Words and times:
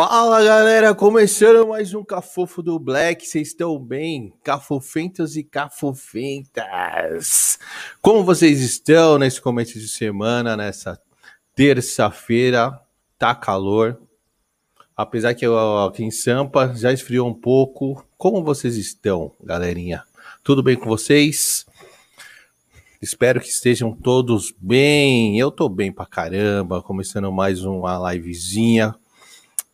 Fala 0.00 0.44
galera, 0.44 0.94
começando 0.94 1.66
mais 1.66 1.92
um 1.92 2.04
Cafofo 2.04 2.62
do 2.62 2.78
Black, 2.78 3.26
vocês 3.26 3.48
estão 3.48 3.76
bem? 3.80 4.32
Cafofentos 4.44 5.36
e 5.36 5.42
cafofentas! 5.42 6.68
Como 8.00 8.22
vocês 8.22 8.60
estão 8.60 9.18
nesse 9.18 9.40
começo 9.40 9.76
de 9.76 9.88
semana, 9.88 10.56
nessa 10.56 11.02
terça-feira? 11.52 12.80
Tá 13.18 13.34
calor, 13.34 14.00
apesar 14.96 15.34
que 15.34 15.44
aqui 15.84 16.04
em 16.04 16.12
Sampa 16.12 16.72
já 16.76 16.92
esfriou 16.92 17.26
um 17.26 17.34
pouco. 17.34 18.06
Como 18.16 18.44
vocês 18.44 18.76
estão, 18.76 19.32
galerinha? 19.42 20.04
Tudo 20.44 20.62
bem 20.62 20.76
com 20.76 20.86
vocês? 20.86 21.66
Espero 23.02 23.40
que 23.40 23.48
estejam 23.48 23.90
todos 23.92 24.54
bem. 24.60 25.36
Eu 25.40 25.50
tô 25.50 25.68
bem 25.68 25.90
pra 25.90 26.06
caramba, 26.06 26.80
começando 26.80 27.32
mais 27.32 27.64
uma 27.64 28.12
livezinha 28.12 28.94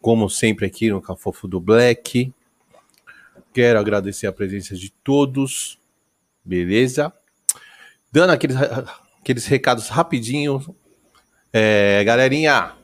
como 0.04 0.28
sempre 0.28 0.66
aqui 0.66 0.90
no 0.90 1.00
Cafofo 1.00 1.48
do 1.48 1.58
Black. 1.58 2.30
Quero 3.54 3.78
agradecer 3.78 4.26
a 4.26 4.32
presença 4.34 4.76
de 4.76 4.90
todos, 5.02 5.80
beleza? 6.44 7.10
Dando 8.12 8.28
aqueles, 8.28 8.54
aqueles 9.18 9.46
recados 9.46 9.88
rapidinho. 9.88 10.76
É, 11.50 12.04
galerinha, 12.04 12.74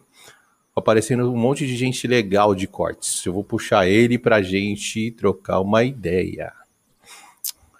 aparecendo 0.75 1.33
um 1.33 1.37
monte 1.37 1.65
de 1.65 1.77
gente 1.77 2.09
legal 2.09 2.55
de 2.55 2.67
cortes. 2.67 3.25
Eu 3.25 3.33
vou 3.33 3.45
puxar 3.45 3.87
ele 3.87 4.19
pra 4.19 4.43
gente 4.43 5.12
trocar 5.12 5.61
uma 5.61 5.85
ideia. 5.85 6.53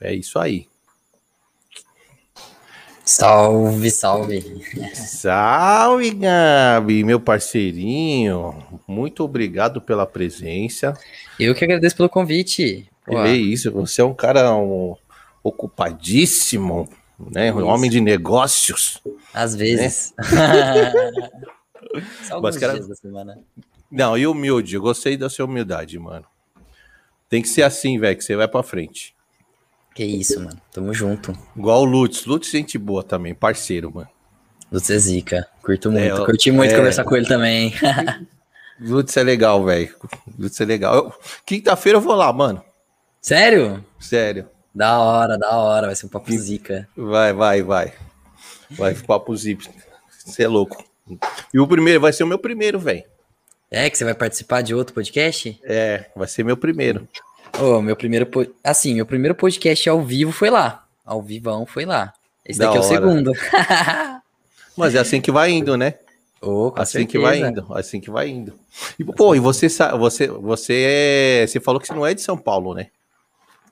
É 0.01 0.15
isso 0.15 0.39
aí. 0.39 0.69
Salve, 3.09 3.89
salve. 3.89 4.63
Salve, 4.93 6.11
Gabi, 6.11 7.05
meu 7.05 7.21
parceirinho. 7.21 8.53
Muito 8.85 9.23
obrigado 9.23 9.81
pela 9.81 10.05
presença. 10.05 10.93
Eu 11.39 11.55
que 11.55 11.65
agradeço 11.65 11.97
pelo 11.97 12.09
convite. 12.09 12.91
É 13.09 13.33
isso, 13.33 13.71
você 13.71 14.01
é 14.01 14.05
um 14.05 14.13
cara 14.13 14.53
um, 14.57 14.97
ocupadíssimo, 15.41 16.89
né? 17.33 17.53
Um 17.55 17.67
homem 17.67 17.89
de 17.89 18.01
negócios. 18.01 19.01
Às 19.33 19.55
vezes. 19.55 20.13
Né? 20.19 21.03
Só 22.25 22.35
alguns 22.35 22.57
cara... 22.57 22.73
dias 22.75 22.89
da 22.89 22.97
semana. 22.97 23.39
Não, 23.89 24.19
e 24.19 24.27
humilde, 24.27 24.75
eu 24.75 24.83
gostei 24.83 25.17
da 25.17 25.31
sua 25.31 25.45
humildade, 25.45 25.97
mano. 25.97 26.27
Tem 27.29 27.41
que 27.41 27.49
ser 27.49 27.63
assim, 27.63 28.01
velho, 28.01 28.17
que 28.17 28.25
você 28.25 28.35
vai 28.35 28.49
pra 28.49 28.65
frente. 28.65 29.16
Que 29.97 30.05
isso, 30.05 30.39
mano. 30.39 30.61
Tamo 30.71 30.93
junto. 30.93 31.33
Igual 31.57 31.81
o 31.81 31.85
Lutz. 31.87 32.27
Lutz, 32.27 32.51
gente 32.51 32.77
boa 32.77 33.03
também, 33.03 33.35
parceiro, 33.35 33.91
mano. 33.95 34.11
Lutz 34.71 34.91
é 34.91 34.99
zica. 34.99 35.49
Curto 35.63 35.91
muito. 35.91 36.23
É, 36.23 36.27
Curti 36.27 36.53
muito 36.53 36.75
é... 36.75 36.77
conversar 36.77 37.03
com 37.03 37.17
ele 37.17 37.27
também. 37.27 37.73
Lutz 38.79 39.17
é 39.17 39.23
legal, 39.23 39.65
velho. 39.65 39.89
Lutz 40.39 40.61
é 40.61 40.67
legal. 40.67 41.19
Quinta-feira 41.47 41.97
eu 41.97 42.03
vou 42.03 42.15
lá, 42.15 42.31
mano. 42.31 42.63
Sério? 43.23 43.83
Sério. 43.99 44.47
Da 44.75 44.99
hora, 44.99 45.39
da 45.39 45.57
hora. 45.57 45.87
Vai 45.87 45.97
ser 45.97 46.05
um 46.05 46.11
papo 46.11 46.31
zica. 46.31 46.87
Vai, 46.95 47.33
vai, 47.33 47.63
vai. 47.63 47.95
Vai 48.73 48.95
papo 48.95 49.35
zica. 49.35 49.71
Você 50.11 50.43
é 50.43 50.49
louco. 50.49 50.85
E 51.55 51.59
o 51.59 51.67
primeiro, 51.67 52.03
vai 52.03 52.13
ser 52.13 52.25
o 52.25 52.27
meu 52.27 52.39
primeiro, 52.39 52.79
velho. 52.79 53.05
É, 53.71 53.89
que 53.89 53.97
você 53.97 54.05
vai 54.05 54.15
participar 54.15 54.61
de 54.61 54.75
outro 54.75 54.93
podcast? 54.93 55.59
É, 55.65 56.11
vai 56.15 56.29
ser 56.29 56.45
meu 56.45 56.57
primeiro. 56.59 57.09
Oh, 57.61 57.81
meu 57.81 57.97
primeiro. 57.97 58.29
Assim, 58.63 58.95
meu 58.95 59.07
primeiro 59.07 59.35
podcast 59.35 59.89
ao 59.89 60.03
vivo 60.03 60.31
foi 60.31 60.51
lá. 60.51 60.85
Ao 61.05 61.23
vivão 61.23 61.65
foi 61.65 61.87
lá. 61.87 62.13
Esse 62.45 62.59
da 62.59 62.67
daqui 62.67 62.77
é 62.77 62.81
o 62.81 62.83
segundo. 62.83 63.33
Mas 64.77 64.95
é 64.95 64.99
assim 64.99 65.21
que 65.21 65.33
vai 65.33 65.51
indo, 65.51 65.77
né? 65.77 65.95
Oh, 66.43 66.71
assim 66.77 66.99
certeza. 66.99 67.09
que 67.09 67.19
vai 67.19 67.41
indo, 67.41 67.67
assim 67.71 68.01
que 68.01 68.11
vai 68.11 68.29
indo. 68.29 68.53
E, 68.99 69.05
pô, 69.05 69.35
e 69.35 69.41
você, 69.41 69.69
você, 69.69 70.29
você, 70.29 70.85
é, 70.87 71.47
você 71.47 71.59
falou 71.59 71.81
que 71.81 71.87
você 71.87 71.95
não 71.95 72.07
é 72.07 72.13
de 72.13 72.21
São 72.21 72.37
Paulo, 72.37 72.75
né? 72.75 72.89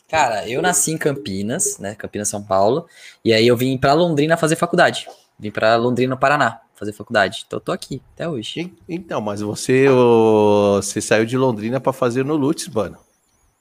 Cara, 0.09 0.49
eu 0.49 0.63
nasci 0.63 0.93
em 0.93 0.99
Campinas, 0.99 1.79
né? 1.79 1.95
Campinas, 1.95 2.29
São 2.29 2.43
Paulo. 2.43 2.87
E 3.23 3.35
aí 3.35 3.47
eu 3.47 3.57
vim 3.57 3.77
para 3.77 3.93
Londrina 3.93 4.37
fazer 4.37 4.57
faculdade. 4.57 5.07
Vim 5.39 5.51
para 5.51 5.77
Londrina, 5.77 6.17
Paraná, 6.17 6.61
fazer 6.75 6.93
faculdade. 6.93 7.45
Então 7.47 7.59
eu 7.59 7.61
tô 7.61 7.73
aqui 7.73 8.01
até 8.15 8.27
hoje. 8.27 8.73
Então, 8.89 9.21
mas 9.21 9.43
você, 9.43 9.87
você 9.89 11.03
saiu 11.03 11.27
de 11.27 11.37
Londrina 11.37 11.81
para 11.81 11.93
fazer 11.93 12.25
no 12.25 12.35
Lutz, 12.35 12.67
mano. 12.69 12.97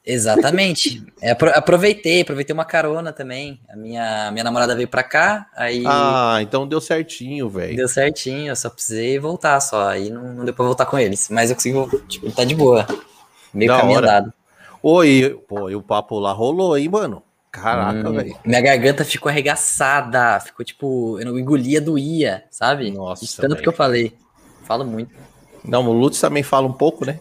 Exatamente. 0.05 1.01
É, 1.21 1.31
aproveitei, 1.31 2.21
aproveitei 2.21 2.53
uma 2.53 2.65
carona 2.65 3.13
também. 3.13 3.61
A 3.69 3.75
minha, 3.75 4.31
minha 4.31 4.43
namorada 4.43 4.75
veio 4.75 4.87
pra 4.87 5.01
cá, 5.01 5.47
aí. 5.55 5.83
Ah, 5.87 6.39
então 6.41 6.67
deu 6.67 6.81
certinho, 6.81 7.49
velho. 7.49 7.75
Deu 7.75 7.87
certinho, 7.87 8.49
eu 8.49 8.55
só 8.55 8.69
precisei 8.69 9.17
voltar 9.17 9.61
só. 9.61 9.87
Aí 9.87 10.09
não, 10.09 10.33
não 10.33 10.45
deu 10.45 10.53
pra 10.53 10.65
voltar 10.65 10.85
com 10.85 10.99
eles. 10.99 11.29
Mas 11.29 11.49
eu 11.49 11.55
consigo, 11.55 11.89
tipo, 12.07 12.29
tá 12.31 12.43
de 12.43 12.53
boa. 12.53 12.85
Meio 13.53 13.71
da 13.71 13.79
caminho 13.79 13.97
hora. 13.97 14.07
andado. 14.07 14.33
Oi, 14.81 15.41
pô, 15.47 15.69
e 15.69 15.75
o 15.75 15.81
papo 15.81 16.19
lá 16.19 16.33
rolou, 16.33 16.77
hein, 16.77 16.89
mano? 16.89 17.23
Caraca, 17.49 18.09
hum, 18.09 18.13
velho. 18.13 18.37
Minha 18.43 18.61
garganta 18.61 19.05
ficou 19.05 19.29
arregaçada. 19.29 20.37
Ficou 20.41 20.65
tipo, 20.65 21.17
eu 21.19 21.25
não 21.27 21.39
engolia, 21.39 21.79
doía, 21.79 22.43
sabe? 22.51 22.91
Nossa. 22.91 23.41
tanto 23.41 23.51
véio. 23.51 23.63
que 23.63 23.69
eu 23.69 23.73
falei. 23.73 24.13
Falo 24.63 24.83
muito. 24.83 25.15
Não, 25.63 25.87
o 25.87 25.93
Lutz 25.93 26.19
também 26.19 26.43
fala 26.43 26.67
um 26.67 26.73
pouco, 26.73 27.05
né? 27.05 27.19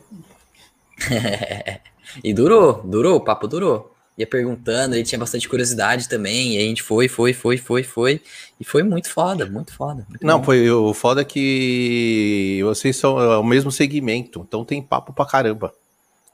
E 2.23 2.33
durou, 2.33 2.83
durou, 2.85 3.17
o 3.17 3.21
papo 3.21 3.47
durou. 3.47 3.93
Ia 4.19 4.27
perguntando, 4.27 4.95
ele 4.95 5.05
tinha 5.05 5.19
bastante 5.19 5.49
curiosidade 5.49 6.09
também, 6.09 6.55
e 6.55 6.59
a 6.59 6.61
gente 6.61 6.83
foi, 6.83 7.09
foi, 7.09 7.33
foi, 7.33 7.57
foi, 7.57 7.83
foi. 7.83 8.21
E 8.61 8.65
foi 8.65 8.83
muito 8.83 9.09
foda, 9.09 9.47
muito 9.47 9.73
foda. 9.73 10.05
Muito 10.09 10.27
Não, 10.27 10.39
bom. 10.39 10.45
foi 10.45 10.71
o 10.71 10.93
foda 10.93 11.25
que 11.25 12.61
vocês 12.63 12.97
são 12.97 13.19
é 13.19 13.39
o 13.39 13.45
mesmo 13.45 13.73
segmento, 13.73 14.45
então 14.47 14.65
tem 14.65 14.83
papo 14.83 15.13
pra 15.13 15.25
caramba. 15.25 15.73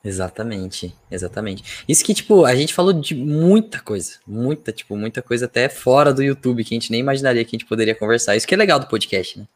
Exatamente, 0.04 0.94
exatamente. 1.10 1.84
Isso 1.88 2.04
que, 2.04 2.14
tipo, 2.14 2.44
a 2.44 2.54
gente 2.54 2.72
falou 2.72 2.92
de 2.92 3.14
muita 3.14 3.80
coisa, 3.80 4.14
muita, 4.26 4.72
tipo, 4.72 4.96
muita 4.96 5.20
coisa 5.20 5.46
até 5.46 5.69
fora 5.69 6.12
do 6.12 6.22
YouTube, 6.22 6.64
que 6.64 6.75
a 6.75 6.76
gente 6.76 6.90
nem 6.90 7.00
imaginaria 7.00 7.44
que 7.44 7.54
a 7.54 7.58
gente 7.58 7.69
poderia 7.69 7.94
conversar. 7.94 8.36
Isso 8.36 8.46
que 8.46 8.54
é 8.54 8.58
legal 8.58 8.78
do 8.78 8.86
podcast, 8.86 9.38
né? 9.38 9.46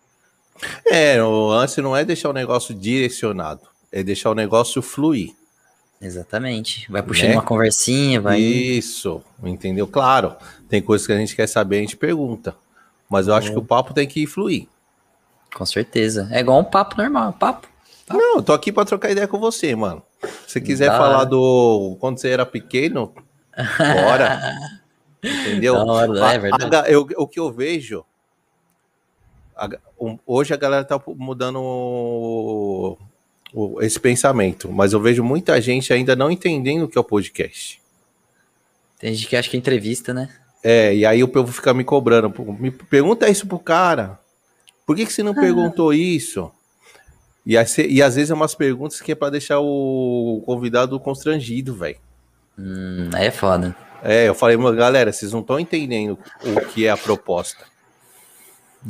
É, 0.87 1.23
o 1.23 1.49
lance 1.49 1.81
não 1.81 1.97
é 1.97 2.05
deixar 2.05 2.31
o 2.31 2.33
negócio 2.33 2.75
direcionado, 2.75 3.63
é 3.91 4.03
deixar 4.03 4.31
o 4.31 4.35
negócio 4.35 4.83
fluir. 4.83 5.31
Exatamente. 6.03 6.91
Vai 6.91 7.01
puxando 7.01 7.29
né? 7.29 7.37
uma 7.37 7.43
conversinha, 7.43 8.21
vai. 8.21 8.41
Isso, 8.41 9.23
entendeu? 9.43 9.87
Claro, 9.87 10.35
tem 10.69 10.83
coisas 10.83 11.07
que 11.07 11.13
a 11.13 11.17
gente 11.17 11.37
quer 11.37 11.47
saber, 11.47 11.79
a 11.79 11.81
gente 11.81 11.97
pergunta. 11.97 12.57
Mas 13.09 13.29
eu 13.29 13.35
acho 13.35 13.49
é. 13.49 13.53
que 13.53 13.59
o 13.59 13.65
papo 13.65 13.95
tem 13.95 14.07
que 14.07 14.27
fluir. 14.27 14.67
Com 15.55 15.65
certeza. 15.65 16.29
É 16.33 16.41
igual 16.41 16.59
um 16.59 16.65
papo 16.65 16.97
normal, 16.97 17.33
papo. 17.35 17.69
papo. 18.07 18.21
Não, 18.21 18.37
eu 18.37 18.43
tô 18.43 18.53
aqui 18.53 18.73
pra 18.73 18.85
trocar 18.85 19.11
ideia 19.11 19.29
com 19.29 19.39
você, 19.39 19.77
mano. 19.77 20.03
Se 20.47 20.61
quiser 20.61 20.89
da 20.89 20.99
falar 20.99 21.25
do 21.25 21.97
quando 22.01 22.19
você 22.19 22.31
era 22.31 22.45
pequeno, 22.45 23.13
bora. 23.79 24.57
Entendeu? 25.23 25.77
Hora, 25.77 26.33
é 26.33 26.39
verdade. 26.39 26.77
A, 26.77 26.91
eu, 26.91 27.07
o 27.17 27.29
que 27.29 27.39
eu 27.39 27.53
vejo. 27.53 28.05
A, 29.57 29.69
um, 30.01 30.19
hoje 30.27 30.53
a 30.53 30.57
galera 30.57 30.85
tá 30.85 31.01
mudando 31.07 32.99
esse 33.81 34.01
pensamento, 34.01 34.71
mas 34.71 34.93
eu 34.93 35.01
vejo 35.01 35.23
muita 35.23 35.61
gente 35.61 35.93
ainda 35.93 36.17
não 36.17 36.31
entendendo 36.31 36.85
o 36.85 36.89
que 36.89 36.97
é 36.97 37.01
o 37.01 37.05
podcast. 37.05 37.81
Tem 38.99 39.13
gente 39.15 39.29
que 39.29 39.37
acha 39.37 39.51
que 39.51 39.57
é 39.57 39.59
entrevista, 39.59 40.15
né? 40.15 40.29
É, 40.63 40.95
e 40.95 41.05
aí 41.05 41.23
o 41.25 41.29
povo 41.29 41.53
fica 41.53 41.75
me 41.75 41.83
cobrando. 41.83 42.33
Me 42.59 42.71
pergunta 42.71 43.29
isso 43.29 43.47
pro 43.47 43.59
cara. 43.59 44.19
Por 44.87 44.97
que, 44.97 45.05
que 45.05 45.13
você 45.13 45.23
não 45.23 45.33
ah. 45.33 45.41
perguntou 45.41 45.93
isso? 45.93 46.51
E, 47.45 47.55
e 47.55 48.03
às 48.03 48.15
vezes 48.15 48.31
é 48.31 48.35
umas 48.35 48.55
perguntas 48.55 49.01
que 49.01 49.13
é 49.13 49.15
para 49.15 49.31
deixar 49.31 49.59
o 49.59 50.43
convidado 50.47 50.99
constrangido, 51.01 51.75
velho. 51.75 51.99
Hum, 52.57 53.11
aí 53.13 53.27
é 53.27 53.31
foda. 53.31 53.75
É, 54.03 54.29
eu 54.29 54.35
falei, 54.35 54.57
galera, 54.75 55.13
vocês 55.13 55.33
não 55.33 55.41
estão 55.41 55.59
entendendo 55.59 56.19
o 56.45 56.61
que 56.67 56.87
é 56.87 56.91
a 56.91 56.97
proposta. 56.97 57.65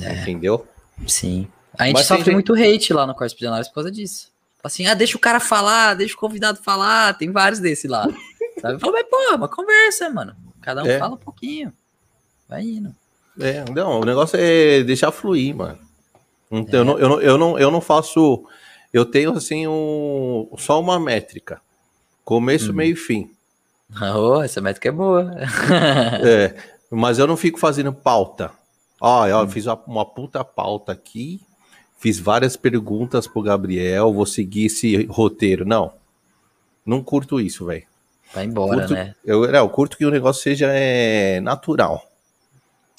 É. 0.01 0.23
Entendeu? 0.23 0.67
Sim. 1.07 1.49
A 1.79 1.87
gente 1.87 1.95
Mas 1.95 2.07
sofre 2.07 2.25
gente... 2.25 2.35
muito 2.35 2.55
hate 2.55 2.93
lá 2.93 3.07
no 3.07 3.15
Corte 3.15 3.35
Bilionários 3.35 3.69
por 3.69 3.77
causa 3.77 3.91
disso. 3.91 4.32
Assim, 4.63 4.87
ah, 4.87 4.95
deixa 4.95 5.17
o 5.17 5.21
cara 5.21 5.41
falar, 5.41 5.95
deixa 5.95 6.15
o 6.15 6.19
convidado 6.19 6.63
falar. 6.63 7.15
Tem 7.19 7.31
vários 7.31 7.59
desse 7.59 7.89
lá. 7.89 8.07
Sabe? 8.61 8.79
Falo, 8.79 8.93
mas, 8.93 9.07
pô, 9.09 9.17
é 9.33 9.35
uma 9.35 9.49
conversa, 9.49 10.09
mano. 10.09 10.37
Cada 10.61 10.85
um 10.85 10.87
é. 10.87 10.99
fala 10.99 11.15
um 11.15 11.19
pouquinho. 11.19 11.73
Vai 12.49 12.63
indo. 12.63 12.95
É, 13.41 13.65
não, 13.71 14.01
o 14.01 14.05
negócio 14.05 14.39
é 14.39 14.83
deixar 14.83 15.11
fluir, 15.11 15.57
mano. 15.57 15.79
Então, 16.51 16.81
é. 16.81 16.83
eu, 16.83 16.85
não, 16.85 16.99
eu, 16.99 17.09
não, 17.09 17.21
eu, 17.21 17.39
não, 17.39 17.59
eu 17.59 17.71
não 17.71 17.81
faço. 17.81 18.45
Eu 18.93 19.05
tenho, 19.05 19.33
assim, 19.33 19.67
um, 19.67 20.49
só 20.59 20.81
uma 20.81 21.01
métrica: 21.01 21.61
começo, 22.25 22.71
hum. 22.71 22.75
meio 22.75 22.93
e 22.93 22.97
fim. 22.97 23.31
Oh, 24.01 24.41
essa 24.41 24.59
métrica 24.59 24.89
é 24.89 24.93
boa. 24.93 25.31
é, 26.25 26.55
mas 26.91 27.19
eu 27.19 27.27
não 27.27 27.37
fico 27.37 27.59
fazendo 27.59 27.93
pauta. 27.93 28.51
Ó, 28.99 29.27
eu 29.27 29.37
hum. 29.41 29.49
fiz 29.49 29.67
uma, 29.67 29.79
uma 29.87 30.07
puta 30.07 30.43
pauta 30.43 30.93
aqui, 30.93 31.43
fiz 32.03 32.19
várias 32.19 32.57
perguntas 32.57 33.29
pro 33.29 33.41
Gabriel, 33.41 34.13
vou 34.13 34.27
seguir 34.27 34.67
esse 34.67 35.05
roteiro. 35.05 35.65
Não, 35.65 35.93
não 36.85 37.01
curto 37.01 37.41
isso, 37.41 37.65
velho. 37.67 37.85
Vai 38.35 38.45
embora, 38.45 38.81
curto, 38.81 38.93
né? 38.93 39.15
Eu, 39.25 39.45
eu 39.45 39.69
curto 39.69 39.97
que 39.97 40.05
o 40.05 40.11
negócio 40.11 40.43
seja 40.43 40.67
é, 40.73 41.41
natural. 41.41 42.05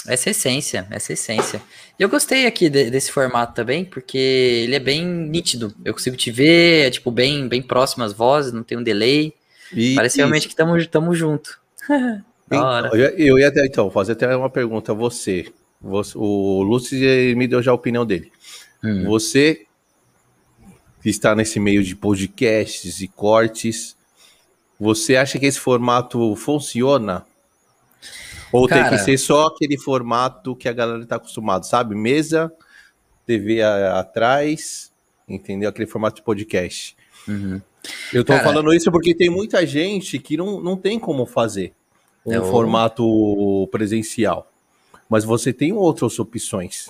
Essa 0.07 0.29
essência, 0.29 0.87
essa 0.89 1.11
essência. 1.11 1.61
E 1.99 2.03
eu 2.03 2.07
gostei 2.07 2.45
aqui 2.45 2.69
de, 2.69 2.89
desse 2.89 3.11
formato 3.11 3.53
também, 3.53 3.83
porque 3.83 4.17
ele 4.17 4.75
é 4.75 4.79
bem 4.79 5.05
nítido. 5.05 5.73
Eu 5.83 5.93
consigo 5.93 6.15
te 6.15 6.31
ver, 6.31 6.87
é 6.87 6.89
tipo 6.89 7.11
bem, 7.11 7.47
bem 7.47 7.61
próximo 7.61 8.05
às 8.05 8.13
vozes, 8.13 8.53
não 8.53 8.63
tem 8.63 8.77
um 8.77 8.83
delay. 8.83 9.33
E, 9.73 9.95
Parece 9.95 10.17
realmente 10.17 10.47
que 10.47 10.53
estamos 10.53 11.17
junto. 11.17 11.59
então, 12.47 12.95
eu, 12.95 13.09
eu 13.17 13.39
ia 13.39 13.49
até, 13.49 13.65
então, 13.65 13.91
fazer 13.91 14.13
até 14.13 14.33
uma 14.33 14.49
pergunta 14.49 14.93
a 14.93 14.95
você. 14.95 15.51
você 15.81 16.17
o 16.17 16.63
Lúcio 16.63 16.97
me 17.35 17.47
deu 17.47 17.61
já 17.61 17.71
a 17.71 17.75
opinião 17.75 18.05
dele. 18.05 18.31
Hum. 18.83 19.05
Você 19.05 19.65
que 21.01 21.09
está 21.09 21.35
nesse 21.35 21.59
meio 21.59 21.83
de 21.83 21.95
podcasts 21.95 23.01
e 23.01 23.07
cortes, 23.07 23.95
você 24.79 25.15
acha 25.15 25.37
que 25.37 25.45
esse 25.45 25.59
formato 25.59 26.35
funciona? 26.35 27.25
Ou 28.51 28.67
Cara, 28.67 28.89
tem 28.89 28.97
que 28.97 29.03
ser 29.03 29.17
só 29.17 29.47
aquele 29.47 29.77
formato 29.77 30.55
que 30.55 30.69
a 30.69 30.73
galera 30.73 31.03
está 31.03 31.15
acostumado, 31.15 31.65
sabe? 31.65 31.95
Mesa, 31.95 32.53
TV 33.25 33.61
a, 33.61 33.99
atrás, 33.99 34.91
entendeu? 35.27 35.69
Aquele 35.69 35.87
formato 35.87 36.17
de 36.17 36.21
podcast. 36.21 36.95
Uhum. 37.27 37.61
Eu 38.13 38.21
estou 38.21 38.37
falando 38.39 38.73
isso 38.73 38.91
porque 38.91 39.13
tem 39.13 39.29
muita 39.29 39.65
gente 39.65 40.19
que 40.19 40.37
não, 40.37 40.61
não 40.61 40.77
tem 40.77 40.99
como 40.99 41.25
fazer 41.25 41.73
um 42.25 42.33
é 42.33 42.41
formato 42.41 43.67
presencial. 43.71 44.49
Mas 45.09 45.25
você 45.25 45.51
tem 45.51 45.73
outras 45.73 46.17
opções. 46.19 46.89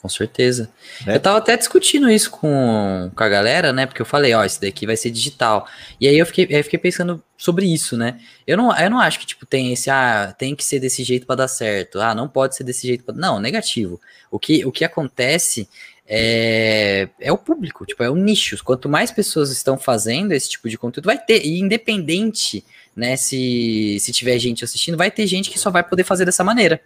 Com 0.00 0.08
certeza. 0.08 0.70
Né? 1.04 1.16
Eu 1.16 1.20
tava 1.20 1.38
até 1.38 1.56
discutindo 1.56 2.08
isso 2.08 2.30
com, 2.30 3.10
com 3.14 3.24
a 3.24 3.28
galera, 3.28 3.72
né? 3.72 3.84
Porque 3.84 4.00
eu 4.00 4.06
falei, 4.06 4.32
ó, 4.32 4.44
esse 4.44 4.60
daqui 4.60 4.86
vai 4.86 4.96
ser 4.96 5.10
digital. 5.10 5.66
E 6.00 6.06
aí 6.06 6.16
eu 6.16 6.24
fiquei, 6.24 6.46
eu 6.48 6.62
fiquei 6.62 6.78
pensando 6.78 7.22
sobre 7.36 7.66
isso, 7.66 7.96
né? 7.96 8.20
Eu 8.46 8.56
não, 8.56 8.76
eu 8.76 8.90
não 8.90 9.00
acho 9.00 9.18
que, 9.18 9.26
tipo, 9.26 9.44
tem 9.44 9.72
esse, 9.72 9.90
ah, 9.90 10.32
tem 10.38 10.54
que 10.54 10.64
ser 10.64 10.78
desse 10.78 11.02
jeito 11.02 11.26
para 11.26 11.36
dar 11.36 11.48
certo. 11.48 12.00
Ah, 12.00 12.14
não 12.14 12.28
pode 12.28 12.54
ser 12.54 12.62
desse 12.62 12.86
jeito 12.86 13.02
pra... 13.02 13.14
Não, 13.14 13.40
negativo. 13.40 14.00
O 14.30 14.38
que, 14.38 14.64
o 14.64 14.70
que 14.70 14.84
acontece 14.84 15.68
é, 16.06 17.08
é 17.20 17.32
o 17.32 17.36
público, 17.36 17.84
tipo, 17.84 18.02
é 18.02 18.08
o 18.08 18.14
nicho. 18.14 18.56
Quanto 18.64 18.88
mais 18.88 19.10
pessoas 19.10 19.50
estão 19.50 19.76
fazendo 19.76 20.30
esse 20.30 20.48
tipo 20.48 20.68
de 20.68 20.78
conteúdo, 20.78 21.06
vai 21.06 21.18
ter. 21.18 21.44
E 21.44 21.58
independente, 21.58 22.64
né, 22.94 23.16
se, 23.16 23.98
se 24.00 24.12
tiver 24.12 24.38
gente 24.38 24.64
assistindo, 24.64 24.96
vai 24.96 25.10
ter 25.10 25.26
gente 25.26 25.50
que 25.50 25.58
só 25.58 25.70
vai 25.70 25.82
poder 25.82 26.04
fazer 26.04 26.24
dessa 26.24 26.44
maneira. 26.44 26.80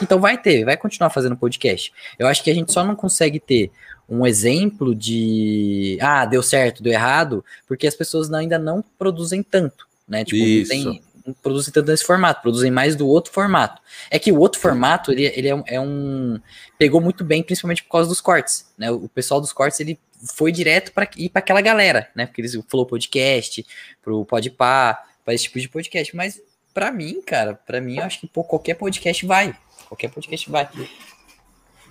Então 0.00 0.20
vai 0.20 0.40
ter, 0.40 0.64
vai 0.64 0.76
continuar 0.76 1.10
fazendo 1.10 1.36
podcast. 1.36 1.92
Eu 2.18 2.26
acho 2.26 2.42
que 2.42 2.50
a 2.50 2.54
gente 2.54 2.72
só 2.72 2.84
não 2.84 2.94
consegue 2.94 3.38
ter 3.38 3.70
um 4.08 4.26
exemplo 4.26 4.94
de 4.94 5.96
ah, 6.00 6.24
deu 6.24 6.42
certo, 6.42 6.82
deu 6.82 6.92
errado, 6.92 7.44
porque 7.66 7.86
as 7.86 7.94
pessoas 7.94 8.32
ainda 8.32 8.58
não 8.58 8.84
produzem 8.98 9.42
tanto, 9.42 9.86
né? 10.06 10.24
Tipo, 10.24 10.42
Isso. 10.42 10.74
não, 10.74 10.92
tem, 10.92 11.02
não 11.26 11.34
produzem 11.34 11.72
tanto 11.72 11.90
nesse 11.90 12.04
formato, 12.04 12.42
produzem 12.42 12.70
mais 12.70 12.96
do 12.96 13.06
outro 13.06 13.32
formato. 13.32 13.80
É 14.10 14.18
que 14.18 14.32
o 14.32 14.38
outro 14.38 14.60
formato, 14.60 15.12
ele, 15.12 15.24
ele 15.34 15.48
é, 15.48 15.54
um, 15.54 15.62
é 15.66 15.80
um 15.80 16.40
pegou 16.78 17.00
muito 17.00 17.24
bem, 17.24 17.42
principalmente 17.42 17.82
por 17.84 17.90
causa 17.90 18.08
dos 18.08 18.20
cortes, 18.20 18.66
né? 18.76 18.90
O 18.90 19.08
pessoal 19.08 19.40
dos 19.40 19.52
cortes, 19.52 19.80
ele 19.80 19.98
foi 20.34 20.52
direto 20.52 20.92
para 20.92 21.08
ir 21.16 21.28
para 21.28 21.40
aquela 21.40 21.60
galera, 21.60 22.08
né? 22.14 22.26
Porque 22.26 22.40
eles 22.40 22.56
falou 22.68 22.86
podcast, 22.86 23.64
pro 24.02 24.24
Podpah, 24.24 24.98
para 25.24 25.34
esse 25.34 25.44
tipo 25.44 25.60
de 25.60 25.68
podcast, 25.68 26.14
mas 26.14 26.40
para 26.72 26.90
mim, 26.90 27.20
cara, 27.22 27.54
para 27.54 27.80
mim 27.80 27.98
eu 27.98 28.04
acho 28.04 28.20
que 28.20 28.26
pô, 28.26 28.42
qualquer 28.44 28.74
podcast 28.74 29.24
vai. 29.26 29.56
Qualquer 29.92 30.08
podcast 30.08 30.50
vai. 30.50 30.66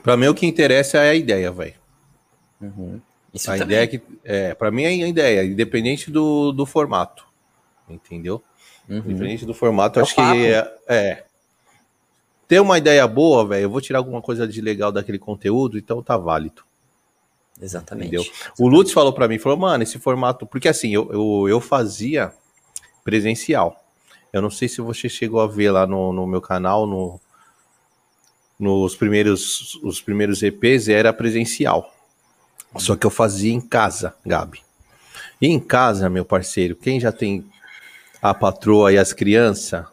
Pra 0.01 0.17
mim, 0.17 0.25
o 0.25 0.33
que 0.33 0.47
interessa 0.47 0.97
é 0.97 1.11
a 1.11 1.15
ideia, 1.15 1.51
velho. 1.51 1.75
Uhum. 2.59 2.99
a 3.31 3.39
também. 3.39 3.61
ideia 3.61 3.87
que. 3.87 4.01
É, 4.23 4.55
pra 4.55 4.71
mim 4.71 4.81
é 4.81 4.87
a 4.87 5.07
ideia, 5.07 5.43
independente 5.43 6.09
do, 6.09 6.51
do 6.51 6.65
formato. 6.65 7.27
Entendeu? 7.87 8.41
Uhum. 8.89 8.97
Independente 8.97 9.45
do 9.45 9.53
formato, 9.53 9.99
é 9.99 10.01
acho 10.01 10.15
que 10.15 10.21
é, 10.21 10.77
é. 10.87 11.25
Ter 12.47 12.59
uma 12.59 12.79
ideia 12.79 13.07
boa, 13.07 13.45
velho, 13.45 13.65
eu 13.65 13.69
vou 13.69 13.79
tirar 13.79 13.99
alguma 13.99 14.19
coisa 14.19 14.47
de 14.47 14.61
legal 14.61 14.91
daquele 14.91 15.19
conteúdo, 15.19 15.77
então 15.77 16.01
tá 16.01 16.17
válido. 16.17 16.63
Exatamente. 17.61 18.07
Entendeu? 18.07 18.21
Exatamente. 18.23 18.59
O 18.59 18.67
Lutz 18.67 18.91
falou 18.91 19.13
para 19.13 19.27
mim, 19.27 19.37
falou, 19.37 19.59
mano, 19.59 19.83
esse 19.83 19.99
formato. 19.99 20.47
Porque 20.47 20.67
assim, 20.67 20.91
eu, 20.91 21.07
eu, 21.11 21.47
eu 21.47 21.61
fazia 21.61 22.33
presencial. 23.03 23.79
Eu 24.33 24.41
não 24.41 24.49
sei 24.49 24.67
se 24.67 24.81
você 24.81 25.07
chegou 25.07 25.39
a 25.39 25.45
ver 25.45 25.69
lá 25.69 25.85
no, 25.85 26.11
no 26.11 26.25
meu 26.25 26.41
canal, 26.41 26.87
no, 26.87 27.21
nos 28.61 28.95
primeiros, 28.95 29.79
os 29.81 29.99
primeiros 29.99 30.43
EPs 30.43 30.87
era 30.87 31.11
presencial. 31.11 31.91
Só 32.77 32.95
que 32.95 33.05
eu 33.05 33.09
fazia 33.09 33.51
em 33.51 33.59
casa, 33.59 34.13
Gabi. 34.23 34.61
E 35.41 35.47
em 35.47 35.59
casa, 35.59 36.07
meu 36.09 36.23
parceiro, 36.23 36.75
quem 36.75 36.99
já 36.99 37.11
tem 37.11 37.43
a 38.21 38.35
patroa 38.35 38.93
e 38.93 38.99
as 38.99 39.13
crianças, 39.13 39.83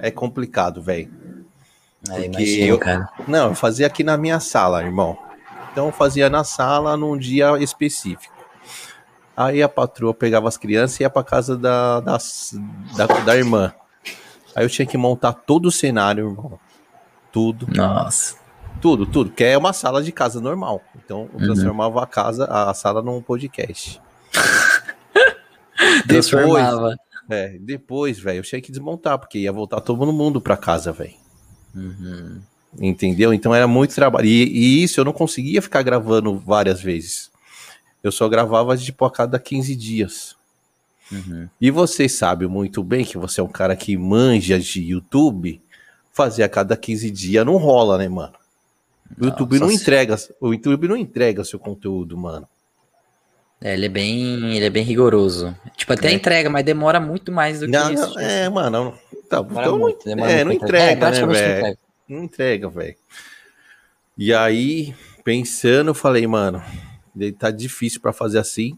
é 0.00 0.10
complicado, 0.10 0.82
velho. 0.82 1.12
É, 2.10 2.24
imagino, 2.24 2.66
eu, 2.66 2.78
cara. 2.78 3.08
Não, 3.28 3.50
eu 3.50 3.54
fazia 3.54 3.86
aqui 3.86 4.02
na 4.02 4.16
minha 4.16 4.40
sala, 4.40 4.82
irmão. 4.82 5.16
Então 5.70 5.86
eu 5.86 5.92
fazia 5.92 6.28
na 6.28 6.42
sala 6.42 6.96
num 6.96 7.16
dia 7.16 7.56
específico. 7.58 8.34
Aí 9.36 9.62
a 9.62 9.68
patroa 9.68 10.12
pegava 10.12 10.48
as 10.48 10.56
crianças 10.56 10.98
e 10.98 11.04
ia 11.04 11.10
pra 11.10 11.22
casa 11.22 11.56
da, 11.56 12.00
da, 12.00 12.18
da, 12.96 13.06
da 13.06 13.36
irmã. 13.36 13.72
Aí 14.56 14.64
eu 14.64 14.68
tinha 14.68 14.84
que 14.84 14.98
montar 14.98 15.32
todo 15.32 15.66
o 15.66 15.70
cenário, 15.70 16.30
irmão 16.30 16.58
tudo. 17.32 17.66
Nossa. 17.74 18.36
Tudo, 18.80 19.06
tudo. 19.06 19.30
Que 19.30 19.44
é 19.44 19.58
uma 19.58 19.72
sala 19.72 20.02
de 20.02 20.12
casa 20.12 20.40
normal. 20.40 20.82
Então 21.04 21.28
eu 21.32 21.40
uhum. 21.40 21.46
transformava 21.46 22.02
a 22.02 22.06
casa, 22.06 22.44
a 22.46 22.72
sala 22.74 23.02
num 23.02 23.20
podcast. 23.20 24.00
transformava. 26.06 26.96
É, 27.28 27.56
depois, 27.60 28.18
velho, 28.18 28.38
eu 28.38 28.42
tinha 28.42 28.60
que 28.60 28.72
desmontar, 28.72 29.18
porque 29.18 29.38
ia 29.38 29.52
voltar 29.52 29.80
todo 29.80 30.12
mundo 30.12 30.40
pra 30.40 30.56
casa, 30.56 30.90
velho. 30.92 31.14
Uhum. 31.74 32.40
Entendeu? 32.78 33.32
Então 33.32 33.54
era 33.54 33.66
muito 33.66 33.94
trabalho. 33.94 34.26
E, 34.26 34.44
e, 34.44 34.82
isso 34.82 35.00
eu 35.00 35.04
não 35.04 35.12
conseguia 35.12 35.62
ficar 35.62 35.82
gravando 35.82 36.36
várias 36.38 36.80
vezes. 36.80 37.30
Eu 38.02 38.10
só 38.10 38.28
gravava 38.28 38.76
tipo 38.76 39.04
a 39.04 39.10
cada 39.10 39.38
15 39.38 39.76
dias. 39.76 40.36
Uhum. 41.12 41.48
E 41.60 41.70
você 41.70 42.08
sabe 42.08 42.46
muito 42.46 42.82
bem 42.82 43.04
que 43.04 43.18
você 43.18 43.40
é 43.40 43.44
um 43.44 43.48
cara 43.48 43.74
que 43.76 43.96
manja 43.96 44.58
de 44.58 44.82
YouTube, 44.82 45.60
fazer 46.12 46.42
a 46.42 46.48
cada 46.48 46.76
15 46.76 47.10
dias 47.10 47.46
não 47.46 47.56
rola, 47.56 47.98
né, 47.98 48.08
mano? 48.08 48.34
O 49.20 49.24
YouTube 49.24 49.58
não, 49.58 49.70
entrega, 49.70 50.16
o 50.40 50.52
YouTube 50.52 50.88
não 50.88 50.96
entrega 50.96 51.44
seu 51.44 51.58
conteúdo, 51.58 52.16
mano. 52.16 52.46
É, 53.60 53.74
ele 53.74 53.86
é 53.86 53.88
bem, 53.88 54.56
ele 54.56 54.64
é 54.64 54.70
bem 54.70 54.84
rigoroso. 54.84 55.54
Tipo, 55.76 55.92
até 55.92 56.08
é. 56.08 56.12
entrega, 56.12 56.48
mas 56.48 56.64
demora 56.64 56.98
muito 57.00 57.30
mais 57.30 57.60
do 57.60 57.66
que 57.66 57.72
não, 57.72 57.92
isso. 57.92 58.02
Não, 58.02 58.08
tipo 58.10 58.20
é, 58.20 58.44
assim. 58.44 58.54
mano. 58.54 58.94
Tá, 59.28 59.44
então 59.48 59.78
muito, 59.78 60.08
não, 60.08 60.26
é, 60.26 60.44
não 60.44 60.52
entrega, 60.52 61.08
é, 61.08 61.26
né, 61.26 61.26
velho? 61.26 61.78
Não 62.08 62.24
entrega, 62.24 62.68
velho. 62.68 62.96
E 64.16 64.34
aí, 64.34 64.94
pensando, 65.22 65.90
eu 65.90 65.94
falei, 65.94 66.26
mano, 66.26 66.62
tá 67.38 67.50
difícil 67.50 68.00
para 68.00 68.12
fazer 68.12 68.38
assim, 68.38 68.76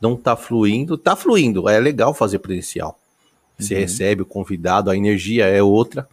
não 0.00 0.16
tá 0.16 0.36
fluindo. 0.36 0.98
Tá 0.98 1.16
fluindo, 1.16 1.68
é 1.68 1.78
legal 1.78 2.12
fazer 2.12 2.38
presencial. 2.38 2.98
Você 3.58 3.74
uhum. 3.74 3.80
recebe 3.80 4.22
o 4.22 4.26
convidado, 4.26 4.90
a 4.90 4.96
energia 4.96 5.46
é 5.46 5.62
outra, 5.62 6.08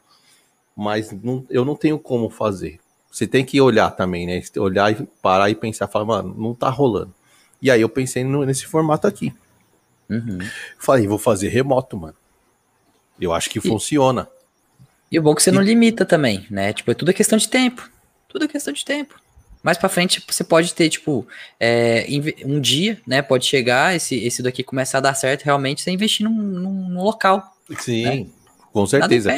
mas 0.76 1.12
não, 1.12 1.46
eu 1.50 1.66
não 1.66 1.76
tenho 1.76 2.00
como 2.00 2.30
fazer. 2.30 2.80
Você 3.12 3.28
tem 3.28 3.44
que 3.44 3.60
olhar 3.60 3.92
também, 3.92 4.26
né? 4.26 4.42
Olhar 4.58 4.92
e 4.92 5.06
parar 5.22 5.50
e 5.50 5.56
pensar, 5.56 5.88
falar, 5.88 6.06
mano, 6.06 6.34
não 6.38 6.54
tá 6.54 6.70
rolando. 6.70 7.14
E 7.62 7.70
aí 7.70 7.82
eu 7.82 7.90
pensei 7.90 8.24
no, 8.24 8.46
nesse 8.46 8.66
formato 8.66 9.06
aqui. 9.06 9.34
Uhum. 10.10 10.40
Falei, 10.80 11.08
vou 11.08 11.18
fazer 11.18 11.50
remoto, 11.50 11.98
mano. 11.98 12.16
Eu 13.20 13.34
acho 13.34 13.50
que 13.50 13.60
e, 13.60 13.62
funciona. 13.62 14.28
E 15.12 15.20
o 15.20 15.22
bom 15.22 15.34
é 15.34 15.36
que 15.36 15.44
você 15.44 15.50
e... 15.50 15.54
não 15.54 15.62
limita 15.62 16.06
também, 16.06 16.46
né? 16.50 16.74
Tipo, 16.74 16.92
é 16.92 16.94
tudo 16.94 17.14
questão 17.14 17.38
de 17.38 17.50
tempo. 17.50 17.90
Tudo 18.28 18.46
é 18.46 18.48
questão 18.48 18.74
de 18.74 18.84
tempo. 18.84 19.20
Mais 19.62 19.78
para 19.78 19.90
frente 19.90 20.24
você 20.28 20.44
pode 20.44 20.74
ter, 20.74 20.90
tipo, 20.90 21.28
é, 21.60 22.08
um 22.46 22.60
dia, 22.60 23.00
né? 23.06 23.22
Pode 23.22 23.46
chegar, 23.46 23.96
esse, 23.96 24.16
esse 24.16 24.42
daqui 24.42 24.64
começar 24.64 24.98
a 24.98 25.02
dar 25.02 25.14
certo, 25.14 25.44
realmente 25.44 25.82
você 25.82 25.92
investir 25.92 26.26
num, 26.26 26.34
num, 26.34 26.90
num 26.90 27.04
local. 27.04 27.56
Sim, 27.78 28.04
né? 28.04 28.28
com 28.74 28.88
certeza. 28.88 29.32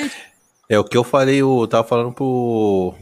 É 0.74 0.80
o 0.80 0.84
que 0.84 0.98
eu 0.98 1.04
falei, 1.04 1.40
eu 1.40 1.68
tava 1.68 1.88
falando 1.88 2.12
pro, 2.12 2.96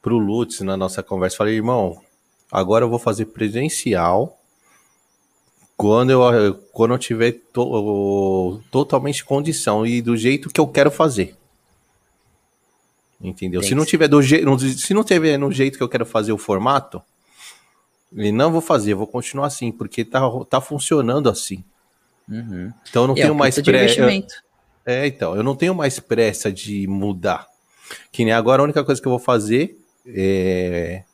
pro 0.00 0.16
Lutz 0.16 0.60
na 0.60 0.76
nossa 0.76 1.02
conversa. 1.02 1.36
Falei, 1.36 1.56
irmão, 1.56 2.00
agora 2.48 2.84
eu 2.84 2.88
vou 2.88 2.98
fazer 3.00 3.26
presencial 3.26 4.38
quando 5.76 6.10
eu, 6.10 6.54
quando 6.72 6.94
eu 6.94 6.98
tiver 6.98 7.32
to, 7.52 8.62
totalmente 8.70 9.24
condição 9.24 9.84
e 9.84 10.00
do 10.00 10.16
jeito 10.16 10.48
que 10.48 10.60
eu 10.60 10.66
quero 10.68 10.92
fazer. 10.92 11.36
Entendeu? 13.20 13.64
se 13.64 13.74
não 13.74 13.84
tiver 13.84 14.06
do 14.06 14.22
jeito, 14.22 14.58
se 14.60 14.94
não 14.94 15.02
tiver 15.02 15.36
no 15.38 15.50
jeito 15.50 15.76
que 15.76 15.82
eu 15.82 15.88
quero 15.88 16.06
fazer 16.06 16.30
o 16.30 16.38
formato, 16.38 17.02
e 18.12 18.30
não 18.30 18.52
vou 18.52 18.60
fazer, 18.60 18.94
vou 18.94 19.08
continuar 19.08 19.48
assim, 19.48 19.72
porque 19.72 20.04
tá, 20.04 20.20
tá 20.48 20.60
funcionando 20.60 21.28
assim. 21.28 21.64
Uhum. 22.28 22.72
Então 22.88 23.02
eu 23.02 23.08
não 23.08 23.16
e 23.16 23.20
é 23.20 23.22
tenho 23.24 23.34
mais 23.34 23.60
pressa. 23.60 24.08
É, 24.90 25.06
então, 25.06 25.36
eu 25.36 25.42
não 25.44 25.54
tenho 25.54 25.72
mais 25.72 26.00
pressa 26.00 26.50
de 26.50 26.84
mudar. 26.88 27.46
Que 28.10 28.24
nem 28.24 28.34
agora 28.34 28.60
a 28.60 28.64
única 28.64 28.82
coisa 28.82 29.00
que 29.00 29.06
eu 29.06 29.12
vou 29.12 29.20
fazer 29.20 29.78
é. 30.06 31.04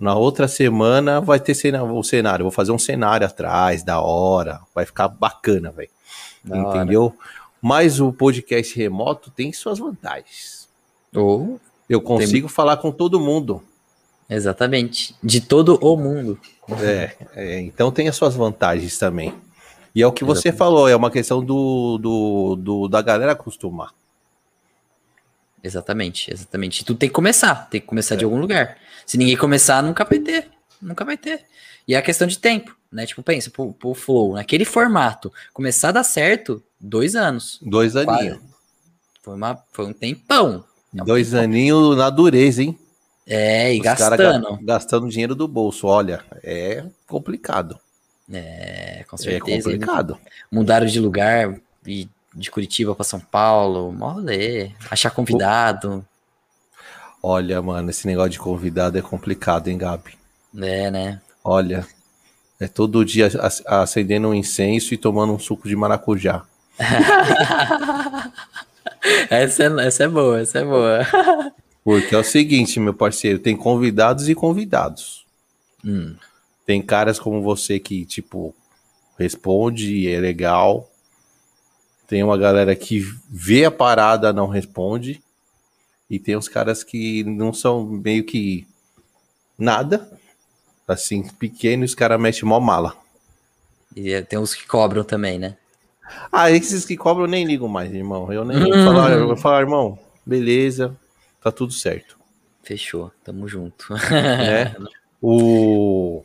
Na 0.00 0.14
outra 0.14 0.48
semana 0.48 1.20
vai 1.20 1.38
ter 1.38 1.52
o 1.52 2.02
cenário. 2.02 2.44
Vou 2.44 2.50
fazer 2.50 2.72
um 2.72 2.78
cenário 2.78 3.26
atrás, 3.26 3.82
da 3.82 4.00
hora. 4.00 4.60
Vai 4.74 4.84
ficar 4.84 5.08
bacana, 5.08 5.70
velho. 5.70 5.90
Entendeu? 6.44 7.04
Hora. 7.04 7.14
Mas 7.60 8.00
o 8.00 8.12
podcast 8.12 8.76
remoto 8.76 9.30
tem 9.30 9.52
suas 9.52 9.78
vantagens. 9.78 10.68
Ou 11.14 11.60
eu 11.88 12.00
consigo 12.00 12.48
tem... 12.48 12.54
falar 12.54 12.78
com 12.78 12.90
todo 12.90 13.20
mundo. 13.20 13.62
Exatamente. 14.28 15.14
De 15.22 15.40
todo 15.40 15.78
o 15.80 15.96
mundo. 15.96 16.38
É, 16.80 17.14
é, 17.34 17.60
então 17.60 17.92
tem 17.92 18.08
as 18.08 18.16
suas 18.16 18.34
vantagens 18.34 18.98
também. 18.98 19.34
E 19.94 20.02
é 20.02 20.06
o 20.06 20.12
que 20.12 20.24
você 20.24 20.52
falou, 20.52 20.88
é 20.88 20.96
uma 20.96 21.10
questão 21.10 21.44
do, 21.44 21.98
do, 21.98 22.56
do, 22.56 22.88
da 22.88 23.00
galera 23.00 23.32
acostumar. 23.32 23.92
Exatamente, 25.62 26.32
exatamente. 26.32 26.82
E 26.82 26.84
tu 26.84 26.94
tem 26.94 27.08
que 27.08 27.14
começar, 27.14 27.68
tem 27.70 27.80
que 27.80 27.86
começar 27.86 28.16
é. 28.16 28.18
de 28.18 28.24
algum 28.24 28.38
lugar. 28.38 28.76
Se 29.06 29.16
ninguém 29.16 29.36
começar, 29.36 29.82
nunca 29.82 30.04
vai 30.04 30.18
ter. 30.18 30.48
Nunca 30.82 31.04
vai 31.04 31.16
ter. 31.16 31.44
E 31.86 31.94
é 31.94 31.98
a 31.98 32.02
questão 32.02 32.26
de 32.26 32.38
tempo, 32.38 32.76
né? 32.90 33.06
Tipo, 33.06 33.22
pensa, 33.22 33.50
pro, 33.50 33.72
pro 33.72 33.94
Flow, 33.94 34.34
naquele 34.34 34.64
formato, 34.64 35.32
começar 35.52 35.90
a 35.90 35.92
dar 35.92 36.04
certo, 36.04 36.62
dois 36.80 37.14
anos. 37.14 37.58
Dois 37.62 37.94
aninhos. 37.94 38.38
Foi, 39.22 39.34
uma, 39.34 39.58
foi 39.72 39.86
um 39.86 39.92
tempão. 39.92 40.64
É 40.94 41.02
Dois 41.04 41.34
aninhos 41.34 41.96
na 41.96 42.10
dureza, 42.10 42.62
hein? 42.62 42.78
É, 43.26 43.74
e 43.74 43.78
Os 43.78 43.84
gastando. 43.84 44.58
Gastando 44.62 45.08
dinheiro 45.08 45.34
do 45.34 45.48
bolso, 45.48 45.86
olha, 45.86 46.22
é 46.42 46.84
complicado. 47.06 47.78
É, 48.32 49.04
com 49.08 49.16
é 49.16 49.18
certeza. 49.18 49.70
É 49.70 49.72
complicado. 49.72 50.18
Mudaram 50.50 50.86
de 50.86 50.98
lugar 50.98 51.56
e 51.86 52.08
de 52.34 52.50
Curitiba 52.50 52.94
para 52.94 53.04
São 53.04 53.20
Paulo, 53.20 53.92
mó 53.92 54.12
rolê. 54.12 54.70
Achar 54.90 55.10
convidado. 55.10 56.04
Olha, 57.22 57.60
mano, 57.62 57.90
esse 57.90 58.06
negócio 58.06 58.30
de 58.30 58.38
convidado 58.38 58.98
é 58.98 59.02
complicado, 59.02 59.68
hein, 59.68 59.78
Gabi? 59.78 60.14
É, 60.60 60.90
né? 60.90 61.20
Olha, 61.42 61.86
é 62.60 62.68
todo 62.68 63.04
dia 63.04 63.30
acendendo 63.66 64.28
um 64.28 64.34
incenso 64.34 64.94
e 64.94 64.98
tomando 64.98 65.32
um 65.32 65.38
suco 65.38 65.68
de 65.68 65.76
maracujá. 65.76 66.42
essa, 69.30 69.64
é, 69.64 69.86
essa 69.86 70.04
é 70.04 70.08
boa, 70.08 70.40
essa 70.40 70.58
é 70.58 70.64
boa. 70.64 71.00
Porque 71.82 72.14
é 72.14 72.18
o 72.18 72.24
seguinte, 72.24 72.80
meu 72.80 72.94
parceiro, 72.94 73.38
tem 73.38 73.56
convidados 73.56 74.28
e 74.28 74.34
convidados. 74.34 75.24
Hum. 75.84 76.14
Tem 76.64 76.80
caras 76.80 77.18
como 77.18 77.42
você 77.42 77.78
que, 77.78 78.04
tipo, 78.04 78.54
responde, 79.18 80.08
é 80.08 80.18
legal. 80.18 80.90
Tem 82.06 82.22
uma 82.22 82.36
galera 82.36 82.74
que 82.74 83.00
vê 83.28 83.64
a 83.64 83.70
parada, 83.70 84.32
não 84.32 84.46
responde. 84.46 85.22
E 86.08 86.18
tem 86.18 86.36
uns 86.36 86.48
caras 86.48 86.84
que 86.84 87.24
não 87.24 87.52
são 87.52 87.84
meio 87.84 88.24
que 88.24 88.66
nada. 89.58 90.10
Assim, 90.86 91.26
pequenos, 91.28 91.90
os 91.90 91.94
caras 91.94 92.20
mexem 92.20 92.48
mó 92.48 92.60
mala. 92.60 92.96
E 93.96 94.12
é, 94.12 94.22
tem 94.22 94.38
uns 94.38 94.54
que 94.54 94.66
cobram 94.66 95.04
também, 95.04 95.38
né? 95.38 95.56
Ah, 96.30 96.50
esses 96.50 96.84
que 96.84 96.96
cobram 96.96 97.24
eu 97.24 97.30
nem 97.30 97.46
ligo 97.46 97.68
mais, 97.68 97.92
irmão. 97.92 98.30
Eu 98.32 98.44
nem 98.44 98.58
falar, 98.84 99.12
eu 99.12 99.26
vou 99.26 99.36
falar, 99.36 99.60
irmão, 99.60 99.98
beleza, 100.24 100.94
tá 101.42 101.50
tudo 101.50 101.72
certo. 101.72 102.18
Fechou, 102.62 103.10
tamo 103.22 103.48
junto. 103.48 103.94
É, 104.12 104.74
o, 105.22 106.22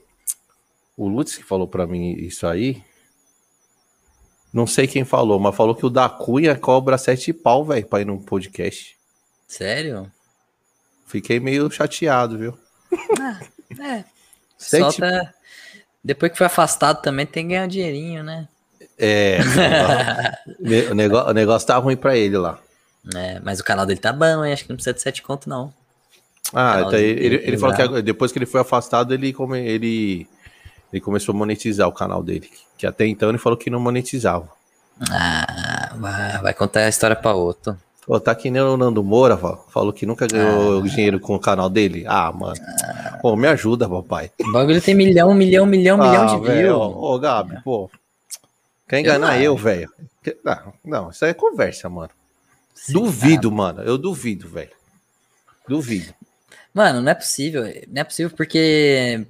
o 0.99 1.07
Lutz 1.07 1.37
que 1.37 1.43
falou 1.43 1.65
pra 1.65 1.87
mim 1.87 2.11
isso 2.11 2.45
aí, 2.45 2.83
não 4.53 4.67
sei 4.67 4.85
quem 4.85 5.05
falou, 5.05 5.39
mas 5.39 5.55
falou 5.55 5.73
que 5.73 5.85
o 5.85 5.89
da 5.89 6.09
Cunha 6.09 6.57
cobra 6.57 6.97
sete 6.97 7.31
pau, 7.31 7.63
velho, 7.63 7.85
pra 7.85 8.01
ir 8.01 8.05
num 8.05 8.17
podcast. 8.17 8.97
Sério? 9.47 10.11
Fiquei 11.07 11.39
meio 11.39 11.71
chateado, 11.71 12.37
viu? 12.37 12.57
Ah, 13.19 13.39
é. 13.79 14.03
Sete... 14.57 14.81
Solta... 14.81 15.33
Depois 16.03 16.31
que 16.33 16.37
foi 16.37 16.47
afastado 16.47 17.01
também 17.01 17.25
tem 17.25 17.43
que 17.43 17.49
ganhar 17.49 17.63
um 17.63 17.67
dinheirinho, 17.69 18.23
né? 18.23 18.47
É. 18.97 19.39
o, 20.91 20.93
negócio, 20.95 21.29
o 21.29 21.33
negócio 21.33 21.67
tá 21.67 21.77
ruim 21.77 21.95
pra 21.95 22.17
ele 22.17 22.37
lá. 22.37 22.59
É, 23.15 23.39
mas 23.39 23.59
o 23.61 23.63
canal 23.63 23.85
dele 23.85 23.99
tá 23.99 24.11
bom, 24.11 24.43
hein? 24.43 24.51
Acho 24.51 24.63
que 24.63 24.69
não 24.69 24.75
precisa 24.75 24.93
de 24.93 25.01
7 25.01 25.21
conto, 25.21 25.47
não. 25.47 25.73
Ah, 26.53 26.81
então 26.81 26.99
ele, 26.99 27.25
ele, 27.25 27.35
ele 27.37 27.57
falou 27.57 27.75
que 27.75 28.01
depois 28.01 28.31
que 28.31 28.37
ele 28.37 28.45
foi 28.45 28.59
afastado, 28.59 29.13
ele, 29.13 29.31
come, 29.31 29.59
ele, 29.59 30.27
ele 30.91 31.01
começou 31.01 31.33
a 31.33 31.37
monetizar 31.37 31.87
o 31.87 31.91
canal 31.91 32.23
dele. 32.23 32.49
Que 32.77 32.87
até 32.87 33.05
então 33.05 33.29
ele 33.29 33.37
falou 33.37 33.57
que 33.57 33.69
não 33.69 33.79
monetizava. 33.79 34.49
Ah, 35.11 36.39
vai, 36.41 36.53
contar 36.53 36.81
a 36.81 36.89
história 36.89 37.15
pra 37.15 37.33
outro. 37.33 37.77
Pô, 38.05 38.19
tá 38.19 38.33
que 38.33 38.49
nem 38.49 38.61
o 38.61 38.75
Nando 38.75 39.03
Moura, 39.03 39.37
falou 39.37 39.93
que 39.93 40.05
nunca 40.05 40.25
ganhou 40.25 40.79
ah. 40.79 40.87
dinheiro 40.87 41.19
com 41.19 41.35
o 41.35 41.39
canal 41.39 41.69
dele. 41.69 42.03
Ah, 42.07 42.31
mano. 42.31 42.55
Ah. 42.83 43.19
Pô, 43.21 43.35
me 43.35 43.47
ajuda, 43.47 43.87
papai. 43.87 44.31
O 44.41 44.51
bagulho 44.51 44.81
tem 44.81 44.95
milhão, 44.95 45.33
milhão, 45.33 45.65
milhão, 45.65 46.01
ah, 46.01 46.09
milhão 46.09 46.41
de 46.41 46.51
views. 46.51 46.93
Ô, 46.95 47.19
Gabi, 47.19 47.61
pô, 47.63 47.89
Quer 48.89 49.01
enganar 49.01 49.39
eu, 49.39 49.55
velho? 49.55 49.87
Não, 50.43 50.73
não, 50.83 51.09
isso 51.11 51.23
aí 51.23 51.29
é 51.29 51.35
conversa, 51.35 51.87
mano. 51.87 52.09
Sim, 52.73 52.93
duvido, 52.93 53.49
cara. 53.49 53.55
mano. 53.55 53.81
Eu 53.83 53.99
duvido, 53.99 54.49
velho. 54.49 54.71
Duvido. 55.67 56.11
Mano, 56.73 56.99
não 56.99 57.11
é 57.11 57.13
possível. 57.13 57.61
Não 57.87 58.01
é 58.01 58.03
possível 58.03 58.35
porque. 58.35 59.27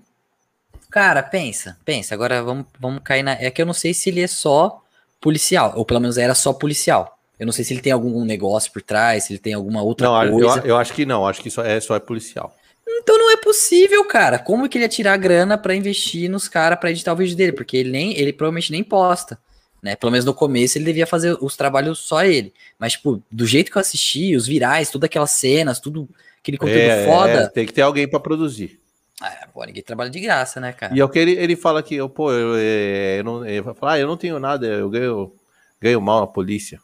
Cara, 0.92 1.22
pensa, 1.22 1.78
pensa. 1.86 2.14
Agora 2.14 2.42
vamos, 2.44 2.66
vamos 2.80 3.02
cair 3.04 3.24
na. 3.24 3.34
É 3.34 3.50
que 3.52 3.62
eu 3.62 3.66
não 3.66 3.74
sei 3.74 3.94
se 3.94 4.10
ele 4.10 4.22
é 4.22 4.28
só 4.28 4.82
policial, 5.22 5.74
ou 5.76 5.86
pelo 5.86 6.00
menos 6.00 6.18
era 6.18 6.34
só 6.34 6.54
policial. 6.54 7.18
Eu 7.40 7.46
não 7.46 7.54
sei 7.54 7.64
se 7.64 7.74
ele 7.74 7.82
tem 7.82 7.94
algum 7.94 8.26
negócio 8.26 8.72
por 8.72 8.82
trás, 8.82 9.26
se 9.26 9.34
ele 9.34 9.40
tem 9.40 9.54
alguma 9.54 9.82
outra 9.82 10.08
não, 10.08 10.32
coisa. 10.32 10.60
Eu, 10.60 10.66
eu 10.66 10.78
acho 10.78 10.94
que 10.94 11.06
não, 11.06 11.26
acho 11.26 11.42
que 11.42 11.50
só 11.50 11.64
é, 11.64 11.80
só 11.80 11.96
é 11.96 12.00
policial. 12.00 12.56
Então 12.88 13.18
não 13.18 13.32
é 13.32 13.38
possível, 13.38 14.04
cara. 14.06 14.40
Como 14.40 14.68
que 14.68 14.78
ele 14.78 14.86
ia 14.86 14.90
tirar 14.90 15.16
grana 15.18 15.58
para 15.58 15.76
investir 15.76 16.30
nos 16.30 16.48
caras 16.48 16.80
para 16.80 16.92
editar 16.92 17.14
o 17.14 17.16
vídeo 17.16 17.38
dele? 17.38 17.54
Porque 17.54 17.78
ele 17.78 17.92
nem, 17.92 18.18
ele 18.18 18.34
provavelmente 18.34 18.72
nem 18.72 18.84
posta 18.84 19.40
né? 19.82 19.96
Pelo 19.96 20.12
menos 20.12 20.26
no 20.26 20.34
começo 20.34 20.78
ele 20.78 20.86
devia 20.86 21.08
fazer 21.08 21.38
os 21.42 21.56
trabalhos 21.56 22.00
só 22.00 22.24
ele. 22.24 22.54
Mas, 22.78 22.94
tipo, 22.94 23.22
do 23.32 23.46
jeito 23.46 23.72
que 23.72 23.78
eu 23.78 23.82
assisti, 23.82 24.36
os 24.36 24.46
virais, 24.46 24.92
todas 24.92 25.08
aquelas 25.08 25.32
cenas, 25.32 25.80
tudo 25.80 26.08
aquele 26.40 26.58
conteúdo 26.58 26.80
é, 26.80 27.06
foda. 27.06 27.32
É, 27.32 27.48
tem 27.48 27.66
que 27.66 27.74
ter 27.74 27.82
alguém 27.82 28.08
para 28.08 28.20
produzir. 28.20 28.80
Ah, 29.22 29.48
pô, 29.54 29.64
ninguém 29.66 29.84
trabalha 29.84 30.10
de 30.10 30.20
graça, 30.20 30.60
né, 30.60 30.72
cara? 30.72 30.96
E 30.96 31.00
é 31.00 31.04
o 31.06 31.10
que 31.10 31.20
ele, 31.20 31.32
ele 31.34 31.56
fala 31.56 31.84
que, 31.84 31.96
eu, 31.96 32.08
pô, 32.10 32.32
eu, 32.32 32.56
é, 32.58 33.20
eu 33.20 33.24
não, 33.24 33.46
ele 33.46 33.62
fala, 33.74 33.94
ah, 33.94 34.00
eu 34.00 34.08
não 34.08 34.16
tenho 34.16 34.40
nada, 34.40 34.66
eu 34.66 34.90
ganho, 34.90 35.34
ganho 35.82 36.00
mal 36.00 36.22
na 36.22 36.28
polícia. 36.28 36.80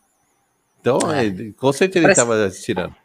Então, 0.81 0.99
É. 1.13 1.25
ele- 1.25 1.53
com 1.53 1.71
certeza 1.71 2.03
Parece- 2.03 2.21
ele 2.21 2.27
tava 2.29 2.49
tirando. 2.51 2.95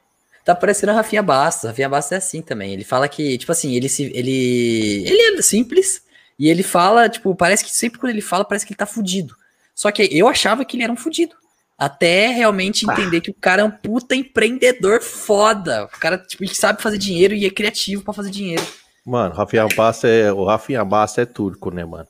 Tá 0.44 0.54
parecendo 0.54 0.92
a 0.92 0.94
Rafinha 0.96 1.22
Bastos. 1.22 1.66
A 1.66 1.68
Rafinha 1.68 1.88
Bastos 1.88 2.12
é 2.12 2.16
assim 2.16 2.42
também. 2.42 2.72
Ele 2.72 2.82
fala 2.82 3.08
que, 3.08 3.37
tipo 3.38 3.52
assim, 3.52 3.75
ele 3.75 3.88
se. 3.88 4.04
Ele. 4.14 5.04
Ele 5.06 5.38
é 5.38 5.42
simples. 5.42 6.02
E 6.38 6.49
ele 6.49 6.62
fala, 6.62 7.08
tipo, 7.08 7.34
parece 7.37 7.62
que 7.64 7.70
sempre 7.70 7.99
quando 8.00 8.10
ele 8.10 8.22
fala, 8.22 8.44
parece 8.44 8.64
que 8.66 8.72
ele 8.72 8.78
tá 8.78 8.87
fudido. 8.87 9.37
Só 9.75 9.90
que 9.92 10.08
eu 10.10 10.26
achava 10.26 10.64
que 10.64 10.76
ele 10.76 10.82
era 10.84 10.92
um 10.92 10.96
fudido. 10.96 11.37
Até 11.78 12.28
realmente 12.28 12.84
entender 12.90 13.20
que 13.20 13.30
o 13.30 13.34
cara 13.34 13.62
é 13.62 13.64
um 13.64 13.70
puta 13.70 14.14
empreendedor 14.16 15.02
foda. 15.02 15.84
O 15.84 15.88
cara, 16.00 16.18
tipo, 16.18 16.42
ele 16.42 16.54
sabe 16.54 16.82
fazer 16.82 16.99
dinheiro 16.99 17.34
e 17.34 17.46
é 17.46 17.50
criativo 17.50 18.02
pra 18.02 18.12
fazer 18.14 18.30
dinheiro. 18.30 18.62
Mano, 19.04 19.35
Rafinha 19.35 19.66
Bassa 19.76 20.09
é, 20.09 20.33
o 20.33 20.45
Rafinha 20.45 20.85
Bassa 20.85 21.23
é 21.23 21.26
turco, 21.26 21.71
né, 21.71 21.85
mano? 21.85 22.07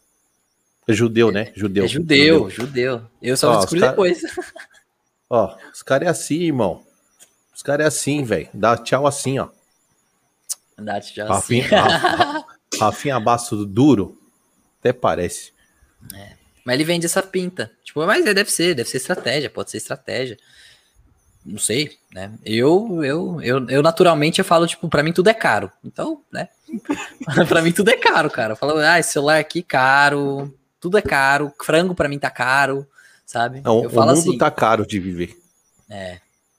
É 0.89 0.93
judeu, 0.93 1.31
né? 1.31 1.53
Judeu. 1.55 1.85
é 1.85 1.89
judeu, 1.89 2.51
judeu. 2.51 3.03
Eu 3.23 3.37
só 3.37 3.53
Ó, 3.53 3.57
descobri 3.59 3.81
cara- 3.81 3.93
depois. 3.93 4.23
Ó, 5.31 5.57
os 5.73 5.83
caras 5.83 6.09
é 6.09 6.11
assim, 6.11 6.41
irmão. 6.43 6.83
Os 7.55 7.63
caras 7.63 7.85
é 7.85 7.89
assim, 7.89 8.25
velho. 8.25 8.49
Dá 8.53 8.77
tchau 8.77 9.07
assim, 9.07 9.39
ó. 9.39 9.49
Já 10.79 10.97
assim. 10.97 11.61
Rafinha, 11.63 11.69
Ra- 11.81 12.45
Rafinha 12.81 13.21
Basso 13.21 13.65
duro. 13.65 14.19
Até 14.81 14.93
parece. 14.93 15.53
Mas 16.65 16.75
ele 16.75 16.85
vende 16.85 17.07
essa 17.07 17.23
pinta. 17.23 17.71
Tipo, 17.85 18.05
mas 18.07 18.25
é, 18.27 18.33
deve 18.35 18.51
ser, 18.51 18.75
deve 18.75 18.89
ser 18.89 18.97
estratégia, 18.97 19.51
pode 19.51 19.71
ser 19.71 19.77
estratégia. 19.77 20.39
Não 21.45 21.59
sei, 21.59 21.99
né? 22.13 22.33
Eu, 22.45 23.03
eu, 23.05 23.41
eu, 23.43 23.69
eu 23.69 23.83
naturalmente 23.83 24.39
eu 24.39 24.45
falo, 24.45 24.67
tipo, 24.67 24.89
pra 24.89 25.03
mim 25.03 25.13
tudo 25.13 25.29
é 25.29 25.35
caro. 25.35 25.71
Então, 25.85 26.23
né? 26.33 26.49
pra 27.49 27.63
mim 27.63 27.73
tudo 27.73 27.91
é 27.91 27.97
caro, 27.97 28.31
cara. 28.31 28.53
Eu 28.53 28.57
falo, 28.57 28.79
ah, 28.79 28.99
esse 28.99 29.13
celular 29.13 29.39
aqui 29.39 29.63
caro, 29.63 30.53
tudo 30.81 30.99
é 30.99 31.03
caro, 31.03 31.53
frango 31.63 31.95
pra 31.95 32.09
mim 32.09 32.19
tá 32.19 32.31
caro, 32.31 32.87
sabe? 33.27 33.61
Não, 33.61 33.83
eu 33.83 33.89
o 33.89 33.93
falo 33.93 34.15
mundo 34.15 34.31
assim. 34.31 34.39
tá 34.39 34.51
caro 34.51 34.87
de 34.87 34.99
viver. 34.99 35.37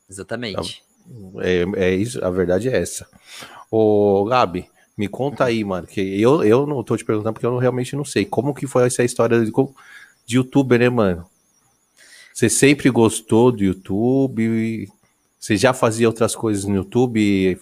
Exatamente. 0.10 0.84
É, 1.40 1.66
é 1.76 1.96
isso, 1.96 2.24
a 2.24 2.30
verdade 2.30 2.70
é 2.70 2.78
essa. 2.78 3.08
Ô, 3.70 4.26
Gabi, 4.26 4.70
me 4.98 5.08
conta 5.08 5.46
aí, 5.46 5.64
mano, 5.64 5.88
que 5.88 6.22
eu, 6.22 6.44
eu 6.44 6.68
não 6.68 6.84
tô 6.84 6.98
te 6.98 7.06
perguntando 7.06 7.34
porque 7.34 7.46
eu 7.46 7.58
realmente 7.58 7.96
não 7.96 8.06
sei. 8.06 8.26
Como 8.26 8.54
que 8.54 8.68
foi 8.68 8.86
essa 8.86 9.04
história 9.04 9.44
de, 9.44 9.52
de 10.26 10.36
youtuber, 10.36 10.80
né, 10.80 10.90
mano? 10.90 11.26
Você 12.34 12.50
sempre 12.50 12.90
gostou 12.90 13.52
do 13.52 13.64
YouTube? 13.64 14.90
Você 15.40 15.58
já 15.58 15.74
fazia 15.74 16.08
outras 16.08 16.36
coisas 16.36 16.66
no 16.66 16.76
YouTube 16.76 17.60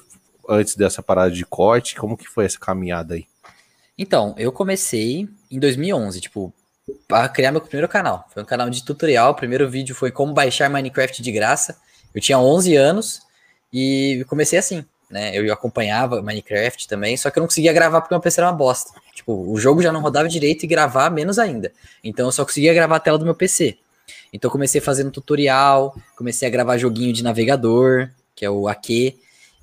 antes 0.50 0.75
dessa 0.75 1.03
parada 1.03 1.32
de 1.32 1.46
corte? 1.46 1.96
Como 1.96 2.18
que 2.18 2.27
foi 2.27 2.46
essa 2.46 2.60
caminhada 2.60 3.13
aí? 3.13 3.25
Então, 3.98 4.34
eu 4.38 4.51
comecei 4.51 5.27
em 5.51 5.60
2011, 5.60 6.22
tipo, 6.22 6.53
a 7.12 7.29
criar 7.29 7.51
meu 7.51 7.62
primeiro 7.62 7.88
canal. 7.88 8.25
Foi 8.34 8.41
um 8.41 8.46
canal 8.46 8.70
de 8.70 8.84
tutorial. 8.84 9.32
O 9.32 9.36
primeiro 9.36 9.70
vídeo 9.70 9.94
foi 9.94 10.12
como 10.12 10.34
baixar 10.34 10.70
Minecraft 10.70 11.22
de 11.22 11.32
graça. 11.32 11.77
Eu 12.13 12.22
tinha 12.22 12.39
11 12.39 12.75
anos 12.75 13.22
e 13.72 14.25
comecei 14.27 14.58
assim, 14.58 14.84
né? 15.10 15.36
Eu 15.36 15.51
acompanhava 15.53 16.22
Minecraft 16.22 16.88
também, 16.88 17.15
só 17.18 17.29
que 17.29 17.38
eu 17.38 17.41
não 17.41 17.48
conseguia 17.48 17.74
gravar 17.74 18.01
porque 18.01 18.13
meu 18.13 18.22
PC 18.22 18.39
era 18.39 18.50
uma 18.50 18.58
bosta. 18.58 18.91
Tipo, 19.13 19.34
o 19.34 19.58
jogo 19.58 19.82
já 19.82 19.91
não 19.91 20.01
rodava 20.01 20.27
direito 20.27 20.63
e 20.63 20.68
gravar 20.68 21.10
menos 21.10 21.38
ainda. 21.38 21.72
Então 22.03 22.27
eu 22.27 22.32
só 22.32 22.44
conseguia 22.44 22.74
gravar 22.74 22.96
a 22.96 23.00
tela 23.00 23.18
do 23.18 23.25
meu 23.25 23.36
PC. 23.36 23.77
Então 24.32 24.50
comecei 24.50 24.79
fazendo 24.79 25.12
tutorial, 25.12 25.96
comecei 26.15 26.47
a 26.47 26.52
gravar 26.52 26.78
joguinho 26.78 27.13
de 27.13 27.24
navegador, 27.24 28.10
que 28.36 28.45
é 28.45 28.50
o 28.50 28.67
AQ. 28.67 29.17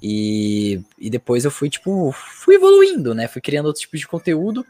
E, 0.08 0.80
e 0.96 1.10
depois 1.10 1.44
eu 1.44 1.50
fui, 1.50 1.68
tipo, 1.68 2.12
fui 2.12 2.54
evoluindo, 2.54 3.12
né? 3.12 3.26
Fui 3.26 3.42
criando 3.42 3.66
outro 3.66 3.80
tipo 3.80 3.96
de 3.96 4.06
conteúdo. 4.06 4.64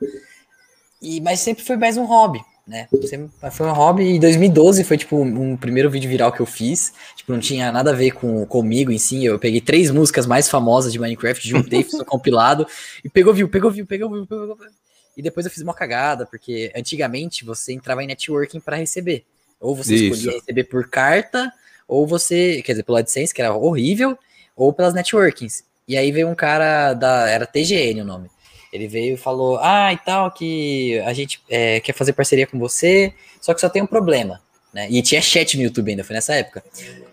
E, 1.02 1.20
mas 1.20 1.40
sempre 1.40 1.62
foi 1.62 1.76
mais 1.76 1.98
um 1.98 2.06
hobby, 2.06 2.40
né? 2.66 2.88
Sempre 3.04 3.28
foi 3.50 3.66
um 3.66 3.72
hobby. 3.74 4.14
E 4.14 4.18
2012 4.18 4.82
foi, 4.82 4.96
tipo, 4.96 5.20
um 5.20 5.54
primeiro 5.54 5.90
vídeo 5.90 6.08
viral 6.08 6.32
que 6.32 6.40
eu 6.40 6.46
fiz. 6.46 6.94
Tipo, 7.14 7.32
não 7.32 7.38
tinha 7.38 7.70
nada 7.70 7.90
a 7.90 7.94
ver 7.94 8.12
com, 8.12 8.46
comigo 8.46 8.90
em 8.90 8.96
si. 8.96 9.26
Eu 9.26 9.38
peguei 9.38 9.60
três 9.60 9.90
músicas 9.90 10.26
mais 10.26 10.48
famosas 10.48 10.90
de 10.90 10.98
Minecraft, 10.98 11.46
juntei, 11.46 11.82
fiz 11.84 12.00
um 12.00 12.04
compilado. 12.04 12.66
E 13.04 13.10
pegou 13.10 13.34
view, 13.34 13.46
pegou 13.46 13.70
view, 13.70 13.84
pegou 13.84 14.10
view, 14.10 14.26
pegou 14.26 14.56
view. 14.56 14.70
E 15.18 15.20
depois 15.20 15.44
eu 15.44 15.52
fiz 15.52 15.62
uma 15.62 15.74
cagada, 15.74 16.24
porque 16.24 16.72
antigamente 16.74 17.44
você 17.44 17.74
entrava 17.74 18.02
em 18.02 18.06
networking 18.06 18.60
para 18.60 18.76
receber. 18.76 19.26
Ou 19.60 19.76
você 19.76 19.94
Isso. 19.96 20.04
escolhia 20.04 20.40
receber 20.40 20.64
por 20.64 20.88
carta, 20.88 21.52
ou 21.86 22.06
você, 22.06 22.62
quer 22.64 22.72
dizer, 22.72 22.84
pelo 22.84 22.96
AdSense, 22.96 23.34
que 23.34 23.42
era 23.42 23.54
horrível, 23.54 24.18
ou 24.56 24.72
pelas 24.72 24.94
networkings. 24.94 25.64
E 25.86 25.96
aí 25.96 26.10
veio 26.10 26.28
um 26.28 26.34
cara 26.34 26.94
da. 26.94 27.28
Era 27.28 27.46
TGN 27.46 28.00
o 28.00 28.04
nome. 28.04 28.28
Ele 28.72 28.88
veio 28.88 29.14
e 29.14 29.18
falou: 29.18 29.58
Ah, 29.60 29.92
e 29.92 29.98
tal, 29.98 30.30
que 30.30 30.98
a 31.00 31.12
gente 31.12 31.40
é, 31.48 31.78
quer 31.80 31.92
fazer 31.92 32.12
parceria 32.12 32.46
com 32.46 32.58
você, 32.58 33.12
só 33.40 33.54
que 33.54 33.60
só 33.60 33.68
tem 33.68 33.82
um 33.82 33.86
problema. 33.86 34.40
Né? 34.76 34.88
E 34.90 35.00
tinha 35.00 35.22
chat 35.22 35.56
no 35.56 35.62
YouTube 35.62 35.90
ainda, 35.90 36.04
foi 36.04 36.14
nessa 36.14 36.34
época. 36.34 36.62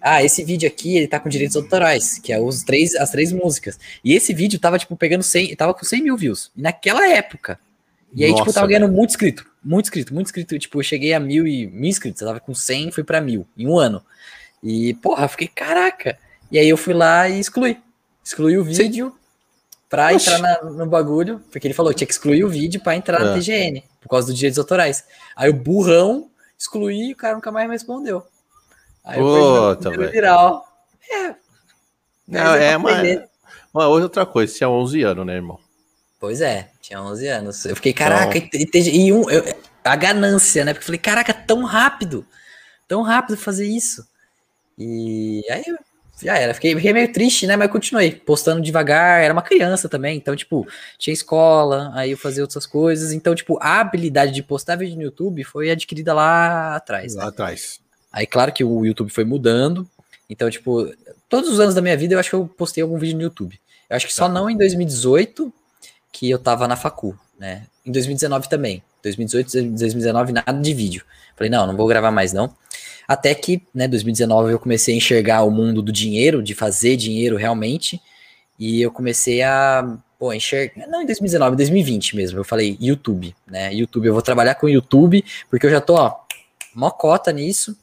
Ah, 0.01 0.21
esse 0.21 0.43
vídeo 0.43 0.67
aqui, 0.67 0.97
ele 0.97 1.07
tá 1.07 1.17
com 1.17 1.29
direitos 1.29 1.55
autorais, 1.55 2.19
que 2.19 2.33
é 2.33 2.37
os 2.37 2.61
três, 2.61 2.93
as 2.95 3.09
três 3.09 3.31
músicas. 3.31 3.79
E 4.03 4.13
esse 4.13 4.33
vídeo 4.33 4.59
tava, 4.59 4.77
tipo, 4.77 4.97
pegando 4.97 5.23
100, 5.23 5.55
tava 5.55 5.73
com 5.73 5.85
100 5.85 6.03
mil 6.03 6.17
views. 6.17 6.51
Naquela 6.57 7.07
época. 7.07 7.57
E 8.13 8.25
aí, 8.25 8.31
tipo, 8.31 8.45
Nossa, 8.45 8.55
tava 8.55 8.67
ganhando 8.67 8.91
muito 8.91 9.11
inscrito, 9.11 9.45
muito 9.63 9.85
inscrito, 9.85 10.13
muito 10.13 10.27
inscrito. 10.27 10.59
Tipo, 10.59 10.79
eu 10.79 10.83
cheguei 10.83 11.13
a 11.13 11.19
mil 11.21 11.47
e 11.47 11.67
mil 11.67 11.89
inscritos, 11.89 12.21
eu 12.21 12.27
tava 12.27 12.39
com 12.41 12.53
100, 12.53 12.91
fui 12.91 13.03
pra 13.03 13.21
mil, 13.21 13.47
em 13.57 13.65
um 13.65 13.77
ano. 13.77 14.03
E, 14.61 14.93
porra, 14.95 15.23
eu 15.23 15.29
fiquei, 15.29 15.47
caraca. 15.47 16.17
E 16.53 16.59
aí 16.59 16.69
eu 16.69 16.77
fui 16.77 16.93
lá 16.93 17.27
e 17.27 17.39
excluí. 17.39 17.77
Excluí 18.23 18.57
o 18.57 18.63
vídeo 18.63 19.13
pra 19.89 20.13
Oxi. 20.13 20.29
entrar 20.29 20.39
na- 20.39 20.69
no 20.69 20.85
bagulho, 20.85 21.39
porque 21.51 21.67
ele 21.67 21.73
falou 21.73 21.91
que 21.91 21.97
tinha 21.97 22.07
que 22.07 22.13
excluir 22.13 22.43
o 22.45 22.49
vídeo 22.49 22.79
pra 22.81 22.95
entrar 22.95 23.19
na 23.19 23.31
É. 23.31 23.33
TGN, 23.33 23.83
por 23.99 24.07
causa 24.09 24.27
dos 24.27 24.35
direitos 24.37 24.59
autorais. 24.59 25.03
Aí 25.35 25.49
o 25.49 25.53
burrão 25.53 26.29
excluí 26.57 27.09
e 27.09 27.13
o 27.13 27.15
cara 27.15 27.35
nunca 27.35 27.51
mais 27.51 27.67
me 27.67 27.73
respondeu. 27.73 28.25
Aí 29.03 29.19
eu 29.19 29.75
velho. 29.97 30.11
viral. 30.11 30.65
Não, 32.27 32.41
Mas 32.43 32.61
é, 32.61 32.77
mas, 32.77 33.19
mas 33.73 33.85
outra 33.87 34.25
coisa, 34.25 34.53
tinha 34.55 34.69
11 34.69 35.01
anos, 35.03 35.25
né, 35.25 35.33
irmão? 35.35 35.59
Pois 36.19 36.39
é, 36.39 36.69
tinha 36.81 37.01
11 37.01 37.27
anos. 37.27 37.65
Eu 37.65 37.75
fiquei, 37.75 37.91
caraca, 37.93 38.37
e, 38.37 38.49
e, 38.53 39.07
e 39.07 39.11
um, 39.13 39.29
eu- 39.29 39.43
a 39.83 39.95
ganância, 39.95 40.63
né? 40.63 40.73
Porque 40.73 40.83
eu 40.83 40.85
falei, 40.85 40.99
caraca, 40.99 41.33
tão 41.33 41.63
rápido, 41.63 42.25
tão 42.87 43.01
rápido 43.01 43.35
fazer 43.37 43.67
isso. 43.67 44.07
E 44.77 45.43
aí 45.51 45.63
já 46.23 46.37
era, 46.37 46.53
fiquei, 46.53 46.75
fiquei 46.75 46.93
meio 46.93 47.11
triste, 47.11 47.45
né? 47.45 47.55
Mas 47.55 47.69
continuei 47.71 48.11
postando 48.11 48.61
devagar. 48.61 49.21
Era 49.21 49.33
uma 49.33 49.41
criança 49.41 49.87
também, 49.89 50.17
então, 50.17 50.35
tipo, 50.35 50.67
tinha 50.97 51.13
escola, 51.13 51.91
aí 51.93 52.11
eu 52.11 52.17
fazia 52.17 52.43
outras 52.43 52.65
coisas. 52.65 53.11
Então, 53.13 53.35
tipo, 53.35 53.57
a 53.61 53.79
habilidade 53.81 54.31
de 54.31 54.41
postar 54.43 54.75
vídeo 54.75 54.95
no 54.95 55.01
YouTube 55.03 55.43
foi 55.43 55.69
adquirida 55.71 56.13
lá 56.13 56.75
atrás. 56.75 57.15
Lá 57.15 57.23
Né? 57.23 57.29
atrás. 57.29 57.79
Aí, 58.11 58.25
claro 58.27 58.51
que 58.51 58.63
o 58.63 58.85
YouTube 58.85 59.09
foi 59.11 59.23
mudando. 59.25 59.87
Então, 60.29 60.49
tipo, 60.49 60.91
todos 61.29 61.49
os 61.49 61.59
anos 61.59 61.75
da 61.75 61.81
minha 61.81 61.97
vida 61.97 62.13
eu 62.15 62.19
acho 62.19 62.29
que 62.29 62.35
eu 62.35 62.47
postei 62.47 62.81
algum 62.81 62.97
vídeo 62.97 63.15
no 63.17 63.23
YouTube. 63.23 63.59
Eu 63.89 63.95
acho 63.95 64.07
que 64.07 64.13
só 64.13 64.27
Tá. 64.27 64.33
não 64.33 64.49
em 64.49 64.57
2018, 64.57 65.53
que 66.11 66.29
eu 66.29 66.39
tava 66.39 66.67
na 66.67 66.75
facu, 66.75 67.17
né? 67.37 67.63
Em 67.85 67.91
2019 67.91 68.47
também. 68.49 68.81
2018, 69.03 69.51
2019, 69.51 70.31
nada 70.31 70.53
de 70.53 70.73
vídeo. 70.73 71.03
Falei, 71.35 71.49
não, 71.49 71.67
não 71.67 71.75
vou 71.75 71.87
gravar 71.87 72.11
mais 72.11 72.31
não. 72.31 72.55
Até 73.07 73.33
que, 73.35 73.61
né, 73.73 73.87
2019 73.87 74.53
eu 74.53 74.59
comecei 74.59 74.93
a 74.93 74.97
enxergar 74.97 75.43
o 75.43 75.51
mundo 75.51 75.81
do 75.81 75.91
dinheiro, 75.91 76.41
de 76.41 76.53
fazer 76.53 76.95
dinheiro 76.95 77.35
realmente. 77.37 78.01
E 78.57 78.81
eu 78.81 78.91
comecei 78.91 79.41
a, 79.41 79.97
pô, 80.17 80.31
enxergar, 80.33 80.87
não 80.87 81.01
em 81.01 81.05
2019, 81.05 81.53
em 81.53 81.57
2020 81.57 82.15
mesmo. 82.15 82.39
Eu 82.39 82.43
falei, 82.43 82.77
YouTube, 82.79 83.35
né? 83.47 83.73
YouTube, 83.73 84.05
eu 84.07 84.13
vou 84.13 84.21
trabalhar 84.21 84.55
com 84.55 84.69
YouTube, 84.69 85.23
porque 85.49 85.65
eu 85.65 85.71
já 85.71 85.81
tô, 85.81 85.95
ó, 85.95 86.15
mocota 86.73 87.31
nisso. 87.31 87.77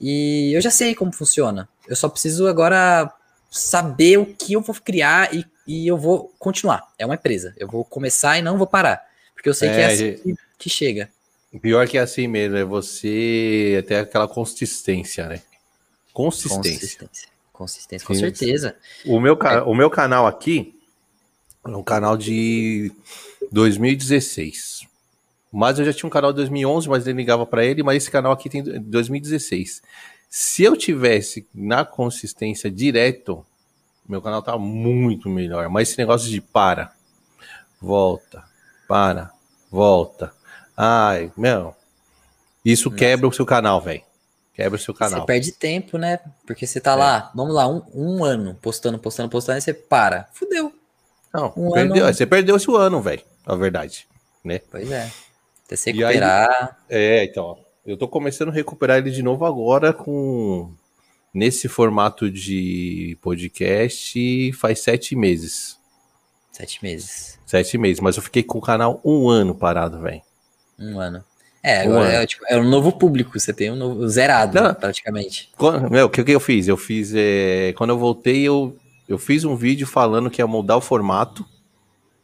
E 0.00 0.52
eu 0.54 0.60
já 0.60 0.70
sei 0.70 0.94
como 0.94 1.12
funciona. 1.12 1.68
Eu 1.86 1.94
só 1.94 2.08
preciso 2.08 2.48
agora 2.48 3.12
saber 3.50 4.18
o 4.18 4.26
que 4.26 4.54
eu 4.54 4.60
vou 4.60 4.74
criar 4.74 5.32
e, 5.34 5.44
e 5.66 5.86
eu 5.86 5.96
vou 5.96 6.32
continuar. 6.38 6.88
É 6.98 7.04
uma 7.04 7.14
empresa. 7.14 7.54
Eu 7.56 7.68
vou 7.68 7.84
começar 7.84 8.38
e 8.38 8.42
não 8.42 8.58
vou 8.58 8.66
parar. 8.66 9.02
Porque 9.34 9.48
eu 9.48 9.54
sei 9.54 9.70
que 9.70 9.76
é 9.76 9.82
É, 9.82 9.86
assim 9.86 10.12
que, 10.14 10.34
que 10.58 10.70
chega. 10.70 11.10
Pior 11.60 11.86
que 11.86 11.98
é 11.98 12.00
assim 12.00 12.26
mesmo, 12.26 12.56
é 12.56 12.64
você 12.64 13.84
ter 13.86 13.96
aquela 13.96 14.26
consistência, 14.26 15.28
né? 15.28 15.42
Consistência. 16.12 16.60
Consistência. 16.98 17.28
Consistência, 17.52 18.06
com 18.06 18.14
Sim. 18.14 18.20
certeza. 18.20 18.76
O 19.04 19.20
meu, 19.20 19.36
ca- 19.36 19.64
o 19.64 19.74
meu 19.74 19.90
canal 19.90 20.26
aqui 20.26 20.74
é 21.64 21.68
um 21.76 21.82
canal 21.82 22.16
de 22.16 22.90
2016. 23.50 24.86
Mas 25.52 25.78
eu 25.78 25.84
já 25.84 25.92
tinha 25.92 26.06
um 26.06 26.10
canal 26.10 26.32
de 26.32 26.36
2011, 26.36 26.88
mas 26.88 27.06
ele 27.06 27.18
ligava 27.18 27.44
pra 27.44 27.64
ele, 27.64 27.82
mas 27.82 27.98
esse 27.98 28.10
canal 28.10 28.32
aqui 28.32 28.48
tem 28.48 28.62
2016. 28.62 29.82
Se 30.30 30.62
eu 30.64 30.74
tivesse 30.76 31.46
na 31.54 31.84
consistência 31.84 32.70
direto, 32.70 33.44
meu 34.08 34.22
canal 34.22 34.42
tá 34.42 34.56
muito 34.56 35.28
melhor. 35.28 35.68
Mas 35.68 35.90
esse 35.90 35.98
negócio 35.98 36.30
de 36.30 36.40
para, 36.40 36.92
volta, 37.80 38.42
para, 38.88 39.30
volta. 39.70 40.32
Ai, 40.76 41.30
meu. 41.36 41.74
Isso 42.64 42.88
Nossa. 42.90 42.98
quebra 42.98 43.28
o 43.28 43.32
seu 43.32 43.44
canal, 43.44 43.80
velho. 43.80 44.02
Quebra 44.54 44.76
o 44.76 44.78
seu 44.78 44.94
Você 44.94 44.98
canal. 44.98 45.24
perde 45.26 45.52
tempo, 45.52 45.96
né? 45.96 46.20
Porque 46.46 46.66
você 46.66 46.80
tá 46.80 46.92
É. 46.92 46.96
lá, 46.96 47.32
vamos 47.34 47.54
lá, 47.54 47.66
um, 47.66 47.82
um 47.94 48.24
ano 48.24 48.54
postando, 48.60 48.98
postando, 48.98 49.28
postando, 49.30 49.58
e 49.58 49.62
você 49.62 49.72
para. 49.72 50.28
Fudeu. 50.32 50.72
Não, 51.32 51.52
um 51.56 51.72
perdeu, 51.72 52.04
ano... 52.04 52.14
você 52.14 52.26
perdeu 52.26 52.56
esse 52.56 52.70
ano, 52.70 53.00
velho, 53.00 53.22
na 53.46 53.54
verdade, 53.56 54.06
né? 54.44 54.60
Pois 54.70 54.90
é. 54.90 55.10
Até 55.64 55.76
se 55.76 55.90
recuperar. 55.90 56.76
Aí, 56.90 56.96
é, 56.96 57.24
então, 57.24 57.58
eu 57.86 57.96
tô 57.96 58.06
começando 58.06 58.50
a 58.50 58.52
recuperar 58.52 58.98
ele 58.98 59.10
de 59.10 59.22
novo 59.22 59.46
agora 59.46 59.92
com 59.94 60.70
nesse 61.32 61.66
formato 61.66 62.30
de 62.30 63.16
podcast 63.22 64.52
faz 64.52 64.80
sete 64.80 65.16
meses. 65.16 65.78
Sete 66.50 66.82
meses. 66.82 67.38
Sete 67.46 67.78
meses, 67.78 68.00
mas 68.00 68.18
eu 68.18 68.22
fiquei 68.22 68.42
com 68.42 68.58
o 68.58 68.62
canal 68.62 69.00
um 69.02 69.30
ano 69.30 69.54
parado, 69.54 69.98
velho. 70.00 70.20
Um 70.82 70.98
ano. 70.98 71.24
É, 71.62 71.82
agora 71.82 72.08
um 72.08 72.12
é, 72.12 72.26
tipo, 72.26 72.44
é 72.48 72.58
um 72.58 72.68
novo 72.68 72.90
público, 72.90 73.38
você 73.38 73.52
tem 73.52 73.70
um 73.70 73.76
novo 73.76 74.08
zerado, 74.08 74.60
Não, 74.60 74.74
praticamente. 74.74 75.48
Quando, 75.56 75.88
meu, 75.88 76.06
o 76.06 76.10
que, 76.10 76.24
que 76.24 76.32
eu 76.32 76.40
fiz? 76.40 76.66
Eu 76.66 76.76
fiz. 76.76 77.12
É, 77.14 77.72
quando 77.76 77.90
eu 77.90 77.98
voltei, 77.98 78.42
eu, 78.42 78.76
eu 79.08 79.16
fiz 79.16 79.44
um 79.44 79.54
vídeo 79.54 79.86
falando 79.86 80.28
que 80.28 80.42
ia 80.42 80.46
mudar 80.46 80.76
o 80.76 80.80
formato, 80.80 81.46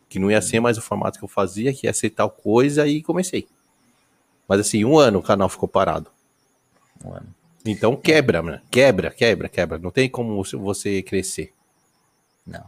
que 0.08 0.18
não 0.18 0.28
ia 0.28 0.42
ser 0.42 0.58
mais 0.58 0.76
o 0.76 0.82
formato 0.82 1.18
que 1.18 1.24
eu 1.24 1.28
fazia, 1.28 1.72
que 1.72 1.86
ia 1.86 1.92
ser 1.92 2.10
tal 2.10 2.30
coisa, 2.30 2.88
e 2.88 3.00
comecei. 3.00 3.46
Mas 4.48 4.60
assim, 4.60 4.84
um 4.84 4.98
ano 4.98 5.20
o 5.20 5.22
canal 5.22 5.48
ficou 5.48 5.68
parado. 5.68 6.10
Um 7.04 7.12
ano. 7.12 7.34
Então 7.64 7.94
quebra, 7.94 8.42
mano. 8.42 8.60
Quebra, 8.70 9.10
quebra, 9.10 9.48
quebra. 9.48 9.78
Não 9.78 9.92
tem 9.92 10.08
como 10.08 10.42
você 10.42 11.00
crescer. 11.02 11.52
Não. 12.44 12.64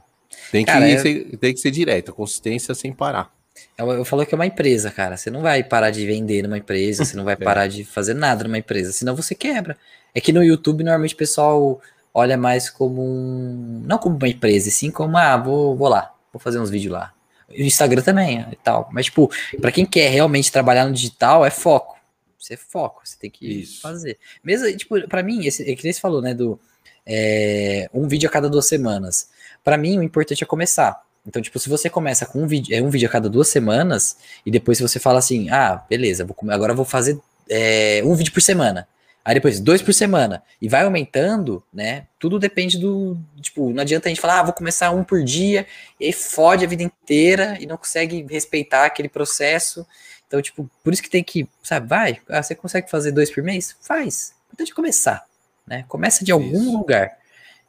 Tem 0.52 0.64
que, 0.64 0.70
cara, 0.70 0.98
ser, 0.98 1.32
eu... 1.32 1.38
tem 1.38 1.52
que 1.52 1.60
ser 1.60 1.70
direto, 1.70 2.12
consistência 2.12 2.74
sem 2.74 2.92
parar. 2.92 3.32
Eu, 3.76 3.90
eu 3.90 4.04
falo 4.04 4.24
que 4.26 4.34
é 4.34 4.36
uma 4.36 4.46
empresa, 4.46 4.90
cara. 4.90 5.16
Você 5.16 5.30
não 5.30 5.42
vai 5.42 5.62
parar 5.62 5.90
de 5.90 6.06
vender 6.06 6.42
numa 6.42 6.58
empresa, 6.58 7.04
você 7.04 7.16
não 7.16 7.24
vai 7.24 7.34
é. 7.40 7.44
parar 7.44 7.66
de 7.66 7.84
fazer 7.84 8.14
nada 8.14 8.44
numa 8.44 8.58
empresa, 8.58 8.92
senão 8.92 9.16
você 9.16 9.34
quebra. 9.34 9.76
É 10.14 10.20
que 10.20 10.32
no 10.32 10.42
YouTube, 10.42 10.84
normalmente, 10.84 11.14
o 11.14 11.16
pessoal 11.18 11.80
olha 12.12 12.36
mais 12.36 12.68
como 12.68 13.02
um. 13.02 13.82
Não 13.84 13.98
como 13.98 14.16
uma 14.16 14.28
empresa, 14.28 14.68
e 14.68 14.72
sim 14.72 14.90
como, 14.90 15.16
ah, 15.16 15.36
vou, 15.36 15.76
vou 15.76 15.88
lá, 15.88 16.14
vou 16.32 16.40
fazer 16.40 16.58
uns 16.58 16.70
vídeos 16.70 16.92
lá. 16.92 17.12
O 17.48 17.62
Instagram 17.62 18.02
também 18.02 18.46
e 18.52 18.56
tal. 18.56 18.88
Mas, 18.92 19.06
tipo, 19.06 19.30
para 19.60 19.72
quem 19.72 19.84
quer 19.84 20.08
realmente 20.10 20.52
trabalhar 20.52 20.86
no 20.86 20.92
digital, 20.92 21.44
é 21.44 21.50
foco. 21.50 21.98
Você 22.38 22.54
é 22.54 22.56
foco, 22.56 23.02
você 23.04 23.18
tem 23.18 23.30
que 23.30 23.60
Isso. 23.60 23.80
fazer. 23.80 24.18
Mesmo, 24.42 24.74
tipo, 24.76 25.00
para 25.08 25.22
mim, 25.22 25.44
esse, 25.46 25.70
é 25.70 25.74
que 25.74 25.84
nem 25.84 25.92
você 25.92 26.00
falou, 26.00 26.22
né, 26.22 26.32
do 26.32 26.58
é, 27.04 27.88
um 27.92 28.08
vídeo 28.08 28.28
a 28.28 28.32
cada 28.32 28.48
duas 28.48 28.66
semanas. 28.66 29.28
Para 29.62 29.76
mim, 29.76 29.98
o 29.98 30.02
importante 30.02 30.42
é 30.42 30.46
começar. 30.46 31.02
Então, 31.26 31.40
tipo, 31.42 31.58
se 31.58 31.68
você 31.68 31.90
começa 31.90 32.24
com 32.24 32.42
um 32.42 32.46
vídeo, 32.46 32.74
é 32.74 32.82
um 32.82 32.90
vídeo 32.90 33.08
a 33.08 33.12
cada 33.12 33.28
duas 33.28 33.48
semanas, 33.48 34.16
e 34.44 34.50
depois 34.50 34.80
você 34.80 34.98
fala 34.98 35.18
assim, 35.18 35.50
ah, 35.50 35.84
beleza, 35.88 36.24
vou, 36.24 36.36
agora 36.50 36.74
vou 36.74 36.84
fazer 36.84 37.20
é, 37.48 38.02
um 38.04 38.14
vídeo 38.14 38.32
por 38.32 38.40
semana. 38.40 38.88
Aí 39.22 39.34
depois, 39.34 39.60
dois 39.60 39.82
por 39.82 39.92
semana. 39.92 40.42
E 40.62 40.68
vai 40.68 40.82
aumentando, 40.82 41.62
né? 41.72 42.06
Tudo 42.18 42.38
depende 42.38 42.78
do. 42.78 43.18
Tipo, 43.40 43.70
não 43.70 43.82
adianta 43.82 44.08
a 44.08 44.10
gente 44.10 44.20
falar, 44.20 44.40
ah, 44.40 44.42
vou 44.44 44.52
começar 44.54 44.90
um 44.92 45.04
por 45.04 45.22
dia, 45.22 45.66
e 46.00 46.06
aí 46.06 46.12
fode 46.12 46.64
a 46.64 46.68
vida 46.68 46.82
inteira 46.82 47.58
e 47.60 47.66
não 47.66 47.76
consegue 47.76 48.26
respeitar 48.30 48.86
aquele 48.86 49.10
processo. 49.10 49.86
Então, 50.26 50.40
tipo, 50.40 50.70
por 50.82 50.92
isso 50.92 51.02
que 51.02 51.10
tem 51.10 51.22
que, 51.22 51.46
sabe, 51.62 51.86
vai, 51.86 52.20
ah, 52.28 52.42
você 52.42 52.54
consegue 52.54 52.90
fazer 52.90 53.12
dois 53.12 53.30
por 53.30 53.42
mês? 53.42 53.76
Faz. 53.82 54.32
Importante 54.46 54.74
começar, 54.74 55.26
né? 55.66 55.84
Começa 55.86 56.24
de 56.24 56.32
algum 56.32 56.62
isso. 56.62 56.72
lugar. 56.72 57.18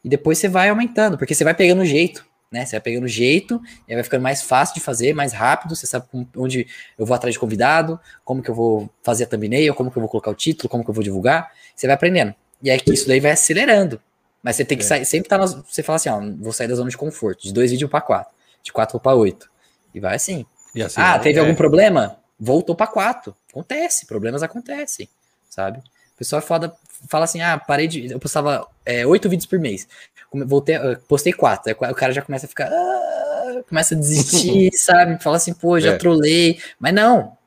E 0.03 0.09
depois 0.09 0.37
você 0.37 0.47
vai 0.47 0.69
aumentando, 0.69 1.17
porque 1.17 1.35
você 1.35 1.43
vai 1.43 1.53
pegando 1.53 1.83
jeito 1.85 2.25
né? 2.51 2.65
Você 2.65 2.71
vai 2.71 2.81
pegando 2.81 3.07
jeito, 3.07 3.61
e 3.87 3.91
aí 3.91 3.95
vai 3.95 4.03
ficando 4.03 4.21
mais 4.21 4.41
fácil 4.41 4.75
de 4.75 4.81
fazer, 4.81 5.13
mais 5.13 5.31
rápido, 5.31 5.75
você 5.75 5.87
sabe 5.87 6.05
onde 6.35 6.67
eu 6.97 7.05
vou 7.05 7.15
atrás 7.15 7.33
de 7.33 7.39
convidado, 7.39 7.99
como 8.25 8.43
que 8.43 8.51
eu 8.51 8.55
vou 8.55 8.89
fazer 9.01 9.23
a 9.23 9.27
thumbnail, 9.27 9.73
como 9.73 9.89
que 9.89 9.97
eu 9.97 10.01
vou 10.01 10.09
colocar 10.09 10.29
o 10.29 10.35
título, 10.35 10.67
como 10.67 10.83
que 10.83 10.89
eu 10.89 10.93
vou 10.93 11.03
divulgar, 11.03 11.51
você 11.75 11.87
vai 11.87 11.95
aprendendo. 11.95 12.35
E 12.61 12.69
aí 12.69 12.79
isso 12.87 13.07
daí 13.07 13.19
vai 13.19 13.31
acelerando. 13.31 14.01
Mas 14.43 14.55
você 14.55 14.65
tem 14.65 14.77
que 14.77 14.83
é. 14.83 14.87
sair, 14.87 15.05
sempre 15.05 15.29
tá 15.29 15.37
nas, 15.37 15.53
você 15.53 15.81
fala 15.81 15.95
assim, 15.95 16.09
ó, 16.09 16.19
vou 16.39 16.51
sair 16.51 16.67
da 16.67 16.75
zona 16.75 16.89
de 16.89 16.97
conforto, 16.97 17.43
de 17.43 17.53
dois 17.53 17.71
vídeos 17.71 17.89
para 17.89 18.01
quatro, 18.01 18.33
de 18.61 18.71
quatro 18.71 18.99
para 18.99 19.15
oito. 19.15 19.49
E 19.93 19.99
vai 19.99 20.15
assim. 20.15 20.45
E 20.73 20.81
assim 20.81 20.99
ah, 20.99 21.17
teve 21.19 21.37
é. 21.37 21.41
algum 21.41 21.55
problema? 21.55 22.17
Voltou 22.39 22.75
para 22.75 22.87
quatro. 22.87 23.35
Acontece, 23.49 24.05
problemas 24.05 24.41
acontecem, 24.41 25.07
sabe? 25.49 25.79
O 25.79 26.17
pessoal 26.17 26.41
é 26.41 26.45
foda, 26.45 26.75
fala 27.07 27.25
assim, 27.25 27.41
ah, 27.41 27.57
parei 27.57 27.87
de. 27.87 28.11
Eu 28.11 28.19
postava 28.19 28.67
é, 28.85 29.05
oito 29.05 29.29
vídeos 29.29 29.45
por 29.45 29.59
mês 29.59 29.87
voltei, 30.33 30.75
postei 31.07 31.33
quatro, 31.33 31.69
aí 31.69 31.91
o 31.91 31.95
cara 31.95 32.13
já 32.13 32.21
começa 32.21 32.45
a 32.45 32.49
ficar, 32.49 32.69
ah, 32.71 33.63
começa 33.67 33.93
a 33.93 33.97
desistir, 33.97 34.71
sabe? 34.77 35.21
Fala 35.21 35.37
assim, 35.37 35.53
pô, 35.53 35.79
já 35.79 35.93
é. 35.93 35.97
trolei, 35.97 36.59
mas 36.79 36.93
não, 36.93 37.37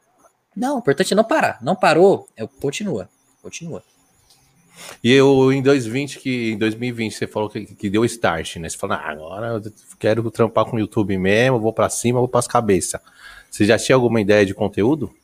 não, 0.55 0.77
o 0.77 0.79
importante 0.79 1.13
é 1.13 1.17
não 1.17 1.25
parar, 1.25 1.59
não 1.63 1.75
parou, 1.75 2.29
é, 2.37 2.47
continua, 2.61 3.09
continua. 3.43 3.83
E 5.03 5.13
eu, 5.13 5.53
em 5.53 5.63
2020, 5.63 6.19
que 6.19 6.53
em 6.53 6.59
2020 6.59 7.15
você 7.15 7.27
falou 7.27 7.49
que, 7.49 7.65
que 7.65 7.89
deu 7.89 8.05
start, 8.05 8.57
né? 8.57 8.69
Você 8.69 8.77
falou, 8.77 8.97
ah, 8.97 9.09
agora 9.09 9.47
eu 9.65 9.73
quero 9.99 10.31
trampar 10.31 10.65
com 10.67 10.77
o 10.77 10.81
YouTube 10.81 11.17
mesmo, 11.17 11.61
vou 11.61 11.73
para 11.73 11.89
cima, 11.89 12.19
vou 12.19 12.29
para 12.29 12.41
as 12.41 12.49
cabeças. 12.49 13.01
Você 13.51 13.65
já 13.65 13.79
tinha 13.79 13.95
alguma 13.95 14.21
ideia 14.21 14.45
de 14.45 14.53
conteúdo? 14.53 15.15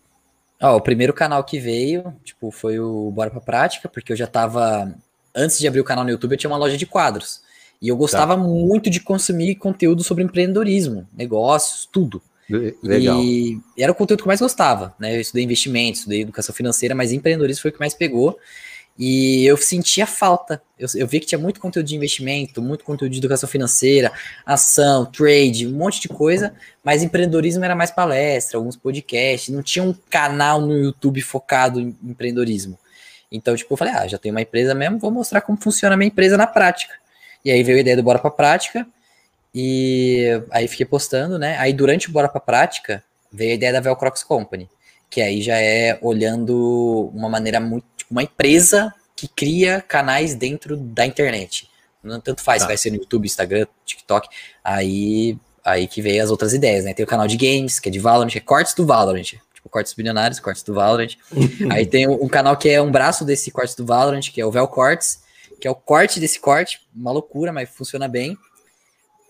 Ó, 0.60 0.76
o 0.76 0.80
primeiro 0.80 1.14
canal 1.14 1.42
que 1.42 1.58
veio, 1.58 2.14
tipo, 2.22 2.50
foi 2.50 2.78
o 2.78 3.10
Bora 3.10 3.30
pra 3.30 3.40
Prática, 3.40 3.88
porque 3.88 4.12
eu 4.12 4.16
já 4.16 4.26
tava. 4.26 4.94
Antes 5.34 5.58
de 5.58 5.66
abrir 5.66 5.80
o 5.80 5.84
canal 5.84 6.04
no 6.04 6.10
YouTube, 6.10 6.32
eu 6.32 6.38
tinha 6.38 6.50
uma 6.50 6.58
loja 6.58 6.76
de 6.76 6.86
quadros. 6.86 7.40
E 7.80 7.88
eu 7.88 7.96
gostava 7.96 8.36
tá. 8.36 8.42
muito 8.42 8.90
de 8.90 9.00
consumir 9.00 9.54
conteúdo 9.54 10.04
sobre 10.04 10.22
empreendedorismo, 10.22 11.08
negócios, 11.16 11.88
tudo. 11.90 12.20
Legal. 12.82 13.22
E 13.22 13.60
era 13.78 13.92
o 13.92 13.94
conteúdo 13.94 14.20
que 14.20 14.24
eu 14.24 14.30
mais 14.30 14.40
gostava, 14.40 14.94
né? 14.98 15.16
Eu 15.16 15.20
estudei 15.20 15.44
investimentos, 15.44 16.00
estudei 16.00 16.22
educação 16.22 16.54
financeira, 16.54 16.94
mas 16.94 17.12
empreendedorismo 17.12 17.62
foi 17.62 17.70
o 17.70 17.74
que 17.74 17.80
mais 17.80 17.94
pegou. 17.94 18.38
E 19.02 19.46
eu 19.46 19.56
sentia 19.56 20.06
falta. 20.06 20.60
Eu, 20.78 20.86
eu 20.94 21.06
vi 21.06 21.20
que 21.20 21.26
tinha 21.26 21.38
muito 21.38 21.58
conteúdo 21.58 21.86
de 21.86 21.96
investimento, 21.96 22.60
muito 22.60 22.84
conteúdo 22.84 23.10
de 23.10 23.16
educação 23.16 23.48
financeira, 23.48 24.12
ação, 24.44 25.06
trade, 25.06 25.66
um 25.66 25.72
monte 25.72 26.02
de 26.02 26.08
coisa, 26.08 26.54
mas 26.84 27.02
empreendedorismo 27.02 27.64
era 27.64 27.74
mais 27.74 27.90
palestra, 27.90 28.58
alguns 28.58 28.76
podcasts, 28.76 29.48
não 29.48 29.62
tinha 29.62 29.82
um 29.82 29.94
canal 30.10 30.60
no 30.60 30.76
YouTube 30.76 31.22
focado 31.22 31.80
em 31.80 31.96
empreendedorismo. 32.04 32.78
Então, 33.32 33.56
tipo, 33.56 33.72
eu 33.72 33.76
falei, 33.78 33.94
ah, 33.94 34.06
já 34.06 34.18
tenho 34.18 34.34
uma 34.34 34.42
empresa 34.42 34.74
mesmo, 34.74 34.98
vou 34.98 35.10
mostrar 35.10 35.40
como 35.40 35.56
funciona 35.56 35.94
a 35.94 35.96
minha 35.96 36.08
empresa 36.08 36.36
na 36.36 36.46
prática. 36.46 36.92
E 37.42 37.50
aí 37.50 37.62
veio 37.62 37.78
a 37.78 37.80
ideia 37.80 37.96
do 37.96 38.02
Bora 38.02 38.18
Pra 38.18 38.30
Prática, 38.30 38.86
e 39.54 40.26
aí 40.50 40.68
fiquei 40.68 40.84
postando, 40.84 41.38
né? 41.38 41.56
Aí 41.56 41.72
durante 41.72 42.10
o 42.10 42.12
Bora 42.12 42.28
Pra 42.28 42.38
Prática, 42.40 43.02
veio 43.32 43.52
a 43.52 43.54
ideia 43.54 43.72
da 43.72 43.80
Velcrox 43.80 44.22
Company, 44.22 44.68
que 45.08 45.22
aí 45.22 45.40
já 45.40 45.58
é 45.58 45.98
olhando 46.02 47.10
uma 47.14 47.30
maneira 47.30 47.58
muito, 47.60 47.86
uma 48.10 48.22
empresa 48.22 48.92
que 49.14 49.28
cria 49.28 49.80
canais 49.80 50.34
dentro 50.34 50.76
da 50.76 51.06
internet. 51.06 51.68
Não 52.02 52.20
tanto 52.20 52.42
faz, 52.42 52.62
tá. 52.62 52.68
vai 52.68 52.76
ser 52.76 52.90
no 52.90 52.96
YouTube, 52.96 53.26
Instagram, 53.26 53.66
TikTok, 53.84 54.28
aí 54.64 55.38
aí 55.62 55.86
que 55.86 56.00
veio 56.00 56.22
as 56.22 56.30
outras 56.30 56.54
ideias, 56.54 56.84
né? 56.84 56.94
Tem 56.94 57.04
o 57.04 57.08
canal 57.08 57.26
de 57.26 57.36
games, 57.36 57.78
que 57.78 57.90
é 57.90 57.92
de 57.92 57.98
Valorant, 57.98 58.34
é 58.34 58.40
cortes 58.40 58.72
do 58.72 58.86
Valorant, 58.86 59.22
tipo 59.22 59.68
cortes 59.68 59.92
bilionários, 59.92 60.40
cortes 60.40 60.62
do 60.62 60.72
Valorant. 60.72 61.16
aí 61.70 61.84
tem 61.86 62.08
um 62.08 62.28
canal 62.28 62.56
que 62.56 62.68
é 62.68 62.80
um 62.80 62.90
braço 62.90 63.24
desse 63.24 63.50
cortes 63.50 63.74
do 63.74 63.84
Valorant, 63.84 64.22
que 64.32 64.40
é 64.40 64.46
o 64.46 64.50
Velcortes, 64.50 65.20
que 65.60 65.68
é 65.68 65.70
o 65.70 65.74
corte 65.74 66.18
desse 66.18 66.40
corte, 66.40 66.80
uma 66.94 67.12
loucura, 67.12 67.52
mas 67.52 67.68
funciona 67.68 68.08
bem. 68.08 68.36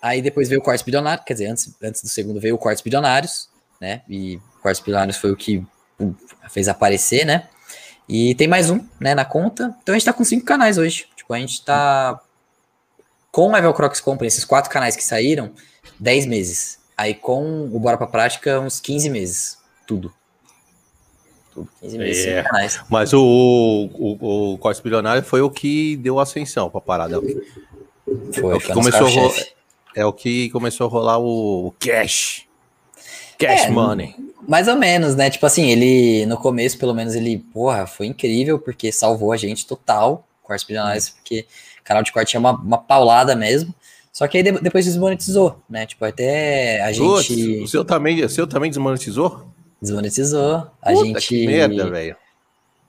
Aí 0.00 0.22
depois 0.22 0.48
veio 0.48 0.60
o 0.60 0.64
Cortes 0.64 0.82
Bilionário, 0.82 1.22
quer 1.24 1.34
dizer, 1.34 1.46
antes, 1.46 1.74
antes 1.82 2.00
do 2.00 2.08
segundo 2.08 2.40
veio 2.40 2.54
o 2.54 2.58
Cortes 2.58 2.82
Bilionários, 2.82 3.50
né? 3.78 4.00
E 4.08 4.40
Cortes 4.62 4.80
Bilionários 4.80 5.18
foi 5.18 5.30
o 5.30 5.36
que 5.36 5.62
fez 6.48 6.68
aparecer, 6.68 7.26
né? 7.26 7.48
E 8.10 8.34
tem 8.34 8.48
mais 8.48 8.70
um, 8.70 8.80
né, 8.98 9.14
na 9.14 9.24
conta. 9.24 9.74
Então 9.82 9.94
a 9.94 9.98
gente 9.98 10.04
tá 10.04 10.12
com 10.12 10.24
cinco 10.24 10.44
canais 10.44 10.76
hoje. 10.78 11.06
Tipo, 11.14 11.32
a 11.32 11.38
gente 11.38 11.64
tá 11.64 12.20
com 13.30 13.54
a 13.54 13.58
Evel 13.58 13.72
Crocs 13.72 14.00
Company, 14.00 14.26
esses 14.26 14.44
quatro 14.44 14.70
canais 14.70 14.96
que 14.96 15.04
saíram, 15.04 15.52
10 15.98 16.26
meses. 16.26 16.78
Aí 16.96 17.14
com 17.14 17.64
o 17.64 17.78
Bora 17.78 17.96
Pra 17.96 18.08
Prática, 18.08 18.58
uns 18.58 18.80
15 18.80 19.08
meses. 19.08 19.58
Tudo 19.86 20.12
tudo. 21.60 21.68
15 21.80 21.98
meses, 21.98 22.26
é. 22.26 22.42
canais. 22.42 22.80
Mas 22.88 23.12
o, 23.12 23.20
o, 23.20 24.52
o 24.54 24.58
Corte 24.58 24.82
Bilionário 24.82 25.22
foi 25.22 25.40
o 25.40 25.50
que 25.50 25.96
deu 25.96 26.18
ascensão 26.18 26.70
pra 26.70 26.80
parada. 26.80 27.20
Foi, 27.20 28.52
é 28.52 28.56
o 28.56 28.60
que 28.60 28.72
começou 28.72 29.06
a 29.06 29.10
rolar, 29.10 29.34
É 29.96 30.06
o 30.06 30.12
que 30.12 30.50
começou 30.50 30.86
a 30.86 30.90
rolar 30.90 31.18
o 31.18 31.74
cash. 31.78 32.46
Cash 33.40 33.66
é, 33.66 33.70
money. 33.70 34.14
Mais 34.46 34.68
ou 34.68 34.76
menos, 34.76 35.16
né? 35.16 35.30
Tipo 35.30 35.46
assim, 35.46 35.70
ele, 35.70 36.26
no 36.26 36.36
começo, 36.36 36.78
pelo 36.78 36.94
menos, 36.94 37.14
ele, 37.14 37.38
porra, 37.38 37.86
foi 37.86 38.06
incrível, 38.06 38.58
porque 38.58 38.92
salvou 38.92 39.32
a 39.32 39.36
gente 39.36 39.66
total, 39.66 40.26
Cortes 40.42 40.66
Bilionários, 40.66 41.08
hum. 41.08 41.12
porque 41.16 41.46
canal 41.90 42.02
de 42.02 42.12
corte 42.12 42.36
é 42.36 42.38
uma, 42.38 42.52
uma 42.52 42.78
paulada 42.78 43.34
mesmo. 43.34 43.74
Só 44.12 44.26
que 44.28 44.36
aí 44.36 44.42
depois 44.42 44.84
desmonetizou, 44.84 45.60
né? 45.68 45.86
Tipo, 45.86 46.04
até 46.04 46.82
a 46.82 46.92
gente. 46.92 47.62
o 47.62 47.66
seu 47.66 47.84
também, 47.84 48.24
o 48.24 48.28
seu 48.28 48.46
também 48.46 48.70
desmonetizou? 48.70 49.46
Desmonetizou. 49.80 50.66
A 50.82 50.92
Puta, 50.92 51.04
gente. 51.04 51.28
Que 51.28 51.46
merda, 51.46 51.88
velho. 51.88 52.16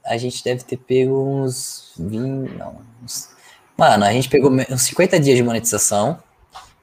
A 0.06 0.18
gente 0.18 0.44
deve 0.44 0.64
ter 0.64 0.78
pego 0.78 1.24
uns 1.24 1.94
20. 1.98 2.58
Não. 2.58 2.76
Uns, 3.04 3.30
mano, 3.78 4.04
a 4.04 4.12
gente 4.12 4.30
pegou 4.30 4.52
uns 4.52 4.82
50 4.82 5.20
dias 5.20 5.38
de 5.38 5.44
monetização. 5.44 6.20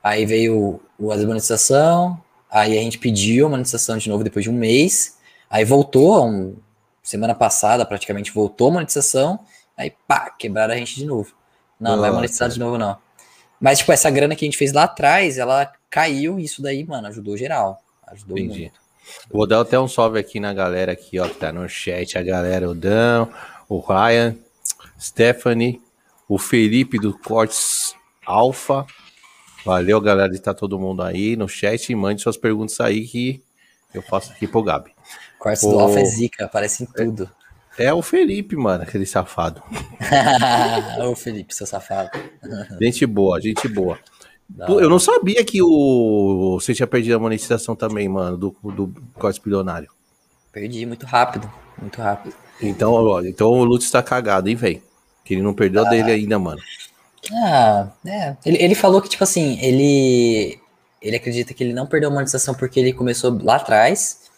Aí 0.03 0.25
veio 0.25 0.81
a 1.11 1.17
desmonetização. 1.17 2.19
Aí 2.51 2.79
a 2.79 2.83
gente 2.83 2.99
pediu 2.99 3.47
a 3.47 3.49
monetização 3.51 3.99
de 3.99 4.09
novo 4.09 4.25
depois 4.25 4.45
de 4.45 4.51
um 4.51 4.55
mês. 4.55 5.19
Aí 5.51 5.65
voltou, 5.65 6.27
um, 6.27 6.57
semana 7.03 7.35
passada 7.35 7.85
praticamente 7.85 8.33
voltou 8.33 8.69
a 8.69 8.73
monetização. 8.73 9.41
Aí 9.77 9.93
pá, 10.07 10.31
quebraram 10.31 10.75
a 10.75 10.77
gente 10.77 10.97
de 10.97 11.07
novo. 11.07 11.33
Não, 11.79 11.93
não 11.93 12.01
vai 12.01 12.11
monetizar 12.11 12.49
de 12.49 12.59
novo, 12.59 12.77
não. 12.77 12.97
Mas, 13.61 13.79
tipo, 13.79 13.93
essa 13.93 14.11
grana 14.11 14.37
que 14.37 14.45
a 14.45 14.47
gente 14.47 14.59
fez 14.59 14.73
lá 14.73 14.85
atrás, 14.85 15.39
ela 15.39 15.73
caiu, 15.91 16.39
e 16.39 16.45
isso 16.45 16.63
daí, 16.63 16.85
mano, 16.85 17.09
ajudou 17.09 17.37
geral. 17.37 17.83
Ajudou 18.07 18.39
Entendi. 18.39 18.61
muito. 18.61 18.81
Vou 19.31 19.47
dar 19.47 19.61
até 19.61 19.79
um 19.79 19.89
salve 19.89 20.19
aqui 20.19 20.39
na 20.39 20.53
galera 20.53 20.93
aqui, 20.93 21.19
ó, 21.19 21.29
que 21.29 21.37
tá 21.37 21.53
no 21.53 21.69
chat, 21.69 22.19
a 22.19 22.23
galera, 22.23 22.69
o 22.69 22.75
Dan, 22.75 23.27
o 23.69 23.79
Ryan, 23.79 24.37
Stephanie, 25.01 25.81
o 26.29 26.39
Felipe 26.39 26.99
do 26.99 27.17
Cortes 27.19 27.95
Alfa. 28.25 28.87
Valeu, 29.69 30.01
galera, 30.01 30.31
de 30.31 30.37
estar 30.37 30.55
tá 30.55 30.59
todo 30.59 30.79
mundo 30.79 31.03
aí 31.03 31.37
no 31.37 31.47
chat. 31.47 31.95
Mande 31.95 32.23
suas 32.23 32.39
perguntas 32.39 32.81
aí 32.81 33.07
que 33.07 33.43
eu 33.93 34.01
faço 34.01 34.33
aqui 34.33 34.47
pro 34.47 34.63
Gabi. 34.63 34.93
Cortes 35.39 35.63
o... 35.63 35.73
do 35.73 35.79
Alfa 35.79 36.01
é 36.01 36.05
zica, 36.07 36.47
aparece 36.47 36.85
em 36.85 36.87
tudo. 36.87 37.31
É, 37.77 37.85
é 37.85 37.93
o 37.93 38.01
Felipe, 38.01 38.57
mano, 38.57 38.85
aquele 38.85 39.05
safado. 39.05 39.63
Ô, 41.05 41.15
Felipe, 41.15 41.55
seu 41.55 41.67
safado. 41.67 42.09
gente 42.81 43.05
boa, 43.05 43.39
gente 43.43 43.69
boa. 43.69 43.99
Não. 44.49 44.81
Eu 44.81 44.89
não 44.89 44.99
sabia 44.99 45.45
que 45.45 45.61
o 45.61 46.59
você 46.59 46.73
tinha 46.73 46.87
perdido 46.87 47.17
a 47.17 47.19
monetização 47.19 47.77
também, 47.77 48.09
mano, 48.09 48.39
do, 48.39 48.57
do 48.73 48.95
corte 49.13 49.39
bilionário. 49.39 49.91
Perdi 50.51 50.87
muito 50.87 51.05
rápido, 51.05 51.53
muito 51.79 52.01
rápido. 52.01 52.35
Então, 52.59 52.95
ó, 52.95 53.21
então 53.21 53.51
o 53.51 53.65
Lutz 53.65 53.91
tá 53.91 54.03
cagado, 54.03 54.49
hein, 54.49 54.57
velho? 54.57 54.83
Que 55.23 55.35
ele 55.35 55.43
não 55.43 55.53
perdeu 55.53 55.85
ah. 55.87 55.91
dele 55.91 56.11
ainda, 56.11 56.39
mano. 56.39 56.63
Ah, 57.33 57.91
é. 58.07 58.37
Ele, 58.45 58.63
ele 58.63 58.75
falou 58.75 59.01
que, 59.01 59.09
tipo 59.09 59.25
assim, 59.25 59.59
ele. 59.61 60.61
Ele 61.01 61.15
acredita 61.15 61.55
que 61.55 61.63
ele 61.63 61.73
não 61.73 61.87
perdeu 61.87 62.11
a 62.11 62.13
monetização 62.13 62.55
porque 62.55 62.81
ele 62.81 62.93
começou 62.93 63.39
lá 63.43 63.57
atrás 63.57 64.29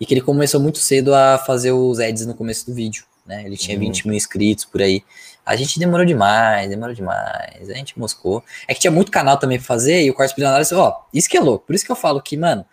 e 0.00 0.06
que 0.06 0.14
ele 0.14 0.20
começou 0.20 0.60
muito 0.60 0.78
cedo 0.78 1.12
a 1.12 1.38
fazer 1.38 1.72
os 1.72 1.98
ads 1.98 2.24
no 2.24 2.34
começo 2.34 2.66
do 2.66 2.74
vídeo, 2.74 3.04
né? 3.26 3.42
Ele 3.44 3.56
tinha 3.56 3.76
20 3.76 4.02
uhum. 4.02 4.08
mil 4.10 4.16
inscritos 4.16 4.64
por 4.64 4.80
aí. 4.80 5.02
A 5.44 5.56
gente 5.56 5.78
demorou 5.78 6.06
demais, 6.06 6.68
demorou 6.68 6.94
demais. 6.94 7.68
A 7.68 7.74
gente 7.74 7.98
moscou. 7.98 8.42
É 8.66 8.74
que 8.74 8.80
tinha 8.80 8.90
muito 8.90 9.10
canal 9.10 9.36
também 9.38 9.58
pra 9.58 9.66
fazer 9.66 10.04
e 10.04 10.10
o 10.10 10.14
Cortes 10.14 10.34
Bilionários, 10.34 10.70
ó, 10.72 11.06
isso 11.12 11.28
que 11.28 11.36
é 11.36 11.40
louco. 11.40 11.66
Por 11.66 11.74
isso 11.74 11.84
que 11.84 11.92
eu 11.92 11.96
falo 11.96 12.22
que, 12.22 12.36
mano, 12.36 12.64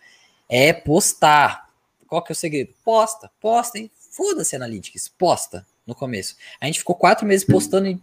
é 0.48 0.72
postar. 0.72 1.68
Qual 2.08 2.22
que 2.22 2.32
é 2.32 2.34
o 2.34 2.36
segredo? 2.36 2.74
Posta, 2.84 3.32
posta, 3.42 3.80
hein? 3.80 3.90
Foda-se 4.12 4.56
Analytics, 4.56 5.10
posta 5.18 5.66
no 5.86 5.96
começo. 5.96 6.36
A 6.60 6.66
gente 6.66 6.80
ficou 6.80 6.96
quatro 6.96 7.26
meses 7.26 7.46
postando 7.46 7.88
e, 7.88 8.02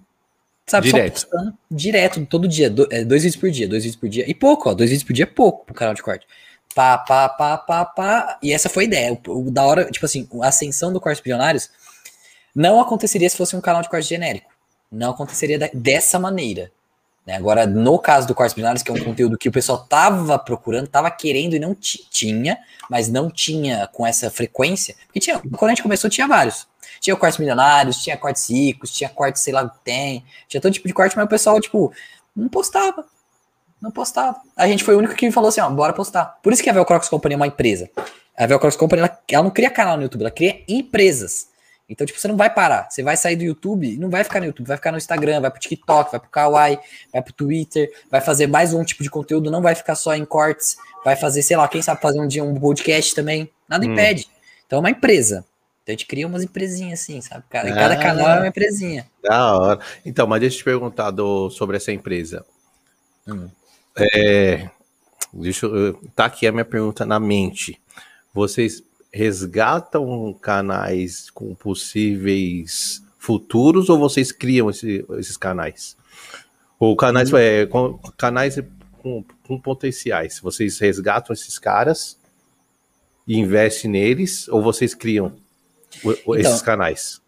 sabe, 0.70 0.88
direto. 0.88 1.20
só 1.20 1.26
postando 1.26 1.58
direto, 1.70 2.26
todo 2.26 2.48
dia. 2.48 2.70
Do, 2.70 2.88
é, 2.90 3.04
dois 3.04 3.22
vídeos 3.22 3.40
por 3.40 3.50
dia, 3.50 3.68
dois 3.68 3.84
vídeos 3.84 4.00
por 4.00 4.08
dia. 4.08 4.24
E 4.28 4.34
pouco, 4.34 4.70
ó, 4.70 4.74
dois 4.74 4.90
vídeos 4.90 5.06
por 5.06 5.12
dia 5.12 5.24
é 5.24 5.26
pouco 5.26 5.64
pro 5.64 5.74
canal 5.74 5.94
de 5.94 6.02
corte. 6.02 6.26
Pá, 6.74 6.98
pá, 6.98 7.28
pá, 7.28 7.58
pá, 7.58 7.84
pá. 7.84 8.38
E 8.42 8.52
essa 8.52 8.68
foi 8.68 8.84
a 8.84 8.86
ideia. 8.86 9.20
O, 9.26 9.48
o 9.48 9.50
da 9.50 9.64
hora, 9.64 9.90
tipo 9.90 10.04
assim, 10.04 10.28
a 10.42 10.48
ascensão 10.48 10.92
do 10.92 11.00
Cortes 11.00 11.22
Bilionários 11.22 11.70
não 12.54 12.80
aconteceria 12.80 13.28
se 13.28 13.36
fosse 13.36 13.56
um 13.56 13.60
canal 13.60 13.82
de 13.82 13.88
corte 13.88 14.08
genérico 14.08 14.58
não 14.90 15.10
aconteceria 15.10 15.70
dessa 15.72 16.18
maneira. 16.18 16.70
Né? 17.26 17.36
Agora, 17.36 17.66
no 17.66 17.98
caso 17.98 18.26
do 18.26 18.34
Cortes 18.34 18.54
Binários, 18.54 18.82
que 18.82 18.90
é 18.90 18.94
um 18.94 19.04
conteúdo 19.04 19.36
que 19.36 19.48
o 19.48 19.52
pessoal 19.52 19.84
tava 19.86 20.38
procurando, 20.38 20.88
tava 20.88 21.10
querendo 21.10 21.54
e 21.54 21.58
não 21.58 21.74
tinha, 21.74 22.58
mas 22.90 23.08
não 23.08 23.30
tinha 23.30 23.86
com 23.88 24.06
essa 24.06 24.30
frequência, 24.30 24.96
porque 25.06 25.20
tinha, 25.20 25.38
quando 25.38 25.70
a 25.70 25.74
gente 25.74 25.82
começou 25.82 26.08
tinha 26.08 26.26
vários. 26.26 26.66
Tinha 27.00 27.16
cortes 27.16 27.38
milionários, 27.38 28.02
tinha 28.02 28.16
cortes 28.16 28.50
ricos, 28.50 28.90
tinha 28.92 29.08
cortes 29.08 29.42
sei 29.42 29.52
lá 29.52 29.62
o 29.62 29.70
que 29.70 29.78
tem, 29.84 30.24
tinha 30.46 30.60
todo 30.60 30.72
tipo 30.72 30.86
de 30.86 30.94
corte, 30.94 31.16
mas 31.16 31.24
o 31.24 31.28
pessoal, 31.28 31.60
tipo, 31.60 31.92
não 32.34 32.48
postava. 32.48 33.04
Não 33.80 33.90
postava. 33.90 34.36
A 34.56 34.66
gente 34.66 34.82
foi 34.82 34.94
o 34.94 34.98
único 34.98 35.14
que 35.14 35.30
falou 35.30 35.48
assim, 35.48 35.60
ó, 35.60 35.70
bora 35.70 35.92
postar. 35.92 36.38
Por 36.42 36.52
isso 36.52 36.62
que 36.62 36.70
a 36.70 36.72
Velcrox 36.72 37.08
Company 37.08 37.34
é 37.34 37.36
uma 37.36 37.46
empresa. 37.46 37.88
A 38.36 38.46
Velcrox 38.46 38.76
Company, 38.76 39.02
ela, 39.02 39.18
ela 39.30 39.44
não 39.44 39.50
cria 39.50 39.70
canal 39.70 39.96
no 39.96 40.02
YouTube, 40.02 40.20
ela 40.22 40.30
cria 40.30 40.62
empresas. 40.68 41.48
Então, 41.88 42.06
tipo, 42.06 42.20
você 42.20 42.28
não 42.28 42.36
vai 42.36 42.52
parar. 42.52 42.88
Você 42.90 43.02
vai 43.02 43.16
sair 43.16 43.34
do 43.34 43.42
YouTube 43.42 43.94
e 43.94 43.96
não 43.96 44.10
vai 44.10 44.22
ficar 44.22 44.40
no 44.40 44.46
YouTube, 44.46 44.66
vai 44.66 44.76
ficar 44.76 44.92
no 44.92 44.98
Instagram, 44.98 45.40
vai 45.40 45.50
pro 45.50 45.58
TikTok, 45.58 46.10
vai 46.10 46.20
pro 46.20 46.28
Kawaii, 46.28 46.78
vai 47.12 47.22
pro 47.22 47.32
Twitter, 47.32 47.90
vai 48.10 48.20
fazer 48.20 48.46
mais 48.46 48.74
um 48.74 48.84
tipo 48.84 49.02
de 49.02 49.08
conteúdo, 49.08 49.50
não 49.50 49.62
vai 49.62 49.74
ficar 49.74 49.94
só 49.94 50.14
em 50.14 50.24
cortes, 50.24 50.76
vai 51.02 51.16
fazer, 51.16 51.42
sei 51.42 51.56
lá, 51.56 51.66
quem 51.66 51.80
sabe 51.80 52.00
fazer 52.02 52.20
um 52.20 52.28
dia 52.28 52.44
um 52.44 52.54
podcast 52.60 53.14
também. 53.14 53.50
Nada 53.66 53.86
hum. 53.86 53.92
impede. 53.92 54.28
Então 54.66 54.78
é 54.78 54.80
uma 54.80 54.90
empresa. 54.90 55.44
Então 55.88 55.94
a 55.94 55.96
gente 55.96 56.06
cria 56.06 56.26
umas 56.26 56.42
empresinhas 56.42 57.00
assim, 57.00 57.18
sabe? 57.22 57.44
Cada, 57.48 57.70
ah, 57.70 57.74
cada 57.74 57.96
canal 57.96 58.28
é 58.28 58.38
uma 58.40 58.48
empresinha. 58.48 59.08
Da 59.22 59.56
hora. 59.56 59.80
Então, 60.04 60.26
mas 60.26 60.38
deixa 60.38 60.56
eu 60.56 60.58
te 60.58 60.64
perguntar 60.64 61.10
do, 61.10 61.48
sobre 61.48 61.78
essa 61.78 61.90
empresa. 61.90 62.44
Hum. 63.26 63.48
É, 63.96 64.68
deixa 65.32 65.64
eu, 65.64 65.94
tá 66.14 66.26
aqui 66.26 66.46
a 66.46 66.52
minha 66.52 66.64
pergunta 66.66 67.06
na 67.06 67.18
mente. 67.18 67.80
Vocês 68.34 68.82
resgatam 69.10 70.34
canais 70.34 71.30
com 71.30 71.54
possíveis 71.54 73.02
futuros 73.18 73.88
ou 73.88 73.98
vocês 73.98 74.30
criam 74.30 74.68
esse, 74.68 75.06
esses 75.18 75.38
canais? 75.38 75.96
Ou 76.78 76.94
canais, 76.96 77.32
hum. 77.32 77.38
é, 77.38 77.64
com, 77.64 77.96
canais 78.18 78.60
com, 78.98 79.24
com, 79.42 79.58
potenciais. 79.58 80.38
Vocês 80.38 80.78
resgatam 80.80 81.32
esses 81.32 81.58
caras 81.58 82.20
e 83.26 83.38
investem 83.38 83.90
neles 83.90 84.48
ou 84.48 84.62
vocês 84.62 84.94
criam 84.94 85.47
o, 86.04 86.12
então, 86.12 86.34
esses 86.36 86.62
canais? 86.62 87.20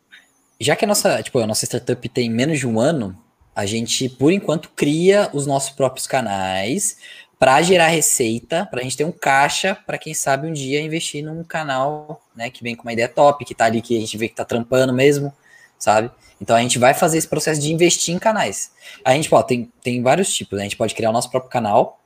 Já 0.61 0.77
que 0.77 0.85
a 0.85 0.89
nossa, 0.89 1.23
tipo, 1.23 1.39
a 1.39 1.47
nossa 1.47 1.65
startup 1.65 2.09
tem 2.09 2.29
menos 2.31 2.59
de 2.59 2.67
um 2.67 2.79
ano, 2.79 3.17
a 3.55 3.67
gente, 3.67 4.09
por 4.09 4.33
enquanto, 4.33 4.71
cria 4.71 5.31
os 5.33 5.47
nossos 5.47 5.71
próprios 5.71 6.07
canais 6.07 6.97
para 7.39 7.63
gerar 7.63 7.87
receita, 7.87 8.67
para 8.71 8.81
a 8.81 8.83
gente 8.83 8.97
ter 8.97 9.05
um 9.05 9.13
caixa, 9.13 9.75
para 9.87 9.97
quem 9.97 10.13
sabe 10.13 10.47
um 10.47 10.53
dia 10.53 10.81
investir 10.81 11.25
num 11.25 11.43
canal, 11.43 12.23
né, 12.37 12.51
que 12.51 12.63
vem 12.63 12.77
com 12.77 12.83
uma 12.83 12.93
ideia 12.93 13.09
top, 13.09 13.45
que 13.47 13.55
tá 13.55 13.65
ali, 13.65 13.81
que 13.81 13.97
a 13.97 14.01
gente 14.01 14.17
vê 14.19 14.29
que 14.29 14.35
tá 14.35 14.45
trampando 14.45 14.93
mesmo, 14.93 15.33
sabe? 15.79 16.11
Então 16.41 16.57
a 16.57 16.61
gente 16.61 16.79
vai 16.79 16.95
fazer 16.95 17.19
esse 17.19 17.29
processo 17.29 17.61
de 17.61 17.73
investir 17.73 18.15
em 18.15 18.19
canais. 18.19 18.73
A 19.05 19.15
gente, 19.15 19.29
pô, 19.29 19.43
tem, 19.43 19.71
tem 19.83 20.03
vários 20.03 20.33
tipos, 20.35 20.57
né? 20.57 20.65
a 20.65 20.69
gente 20.69 20.77
pode 20.77 20.95
criar 20.95 21.11
o 21.11 21.13
nosso 21.13 21.31
próprio 21.31 21.51
canal. 21.51 22.00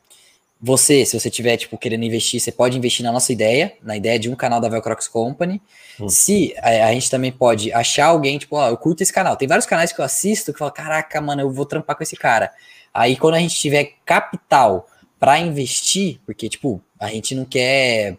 Você, 0.66 1.04
se 1.04 1.20
você 1.20 1.28
tiver, 1.28 1.58
tipo, 1.58 1.76
querendo 1.76 2.04
investir, 2.04 2.40
você 2.40 2.50
pode 2.50 2.78
investir 2.78 3.04
na 3.04 3.12
nossa 3.12 3.30
ideia, 3.30 3.74
na 3.82 3.98
ideia 3.98 4.18
de 4.18 4.30
um 4.30 4.34
canal 4.34 4.62
da 4.62 4.68
Velcrox 4.70 5.06
Company. 5.06 5.60
Hum. 6.00 6.08
Se 6.08 6.54
a, 6.56 6.86
a, 6.86 6.92
gente 6.94 7.10
também 7.10 7.30
pode 7.30 7.70
achar 7.70 8.06
alguém, 8.06 8.38
tipo, 8.38 8.56
ó, 8.56 8.70
eu 8.70 8.76
curto 8.78 9.02
esse 9.02 9.12
canal. 9.12 9.36
Tem 9.36 9.46
vários 9.46 9.66
canais 9.66 9.92
que 9.92 10.00
eu 10.00 10.04
assisto 10.06 10.54
que 10.54 10.58
falam, 10.58 10.72
caraca, 10.72 11.20
mano, 11.20 11.42
eu 11.42 11.50
vou 11.50 11.66
trampar 11.66 11.94
com 11.94 12.02
esse 12.02 12.16
cara. 12.16 12.50
Aí 12.94 13.14
quando 13.14 13.34
a 13.34 13.40
gente 13.40 13.54
tiver 13.54 13.92
capital 14.06 14.88
para 15.20 15.38
investir, 15.38 16.18
porque, 16.24 16.48
tipo, 16.48 16.82
a 16.98 17.08
gente 17.08 17.34
não 17.34 17.44
quer. 17.44 18.16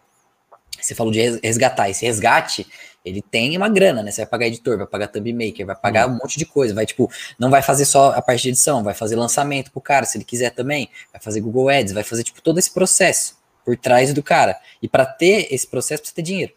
Você 0.80 0.94
falou 0.94 1.12
de 1.12 1.40
resgatar. 1.44 1.90
Esse 1.90 2.06
resgate, 2.06 2.68
ele 3.06 3.22
tem 3.22 3.56
uma 3.56 3.70
grana, 3.70 4.02
né? 4.02 4.10
Você 4.10 4.22
vai 4.22 4.30
pagar 4.30 4.48
editor, 4.48 4.78
vai 4.78 4.88
pagar 4.88 5.08
thumb 5.08 5.32
maker, 5.32 5.66
vai 5.66 5.76
pagar 5.76 6.10
hum. 6.10 6.14
um 6.14 6.18
monte 6.18 6.40
de 6.40 6.46
coisa. 6.46 6.74
Vai, 6.74 6.86
tipo, 6.86 7.10
não 7.38 7.52
vai 7.52 7.62
fazer 7.62 7.86
só 7.86 8.12
a 8.12 8.22
parte 8.22 8.42
de 8.42 8.50
edição, 8.50 8.84
vai 8.84 8.96
fazer 8.96 9.16
lançamento 9.16 9.72
pro 9.72 9.80
cara, 9.80 10.06
se 10.06 10.18
ele 10.18 10.26
quiser 10.26 10.50
também. 10.50 10.90
Vai 11.14 11.22
fazer 11.22 11.40
Google 11.40 11.70
Ads, 11.70 11.94
vai 11.94 12.04
fazer, 12.04 12.24
tipo, 12.24 12.42
todo 12.42 12.58
esse 12.58 12.72
processo 12.72 13.38
por 13.64 13.78
trás 13.78 14.12
do 14.12 14.24
cara. 14.24 14.60
E 14.82 14.88
para 14.88 15.06
ter 15.06 15.48
esse 15.54 15.68
processo, 15.68 16.02
precisa 16.02 16.16
ter 16.16 16.24
dinheiro. 16.24 16.54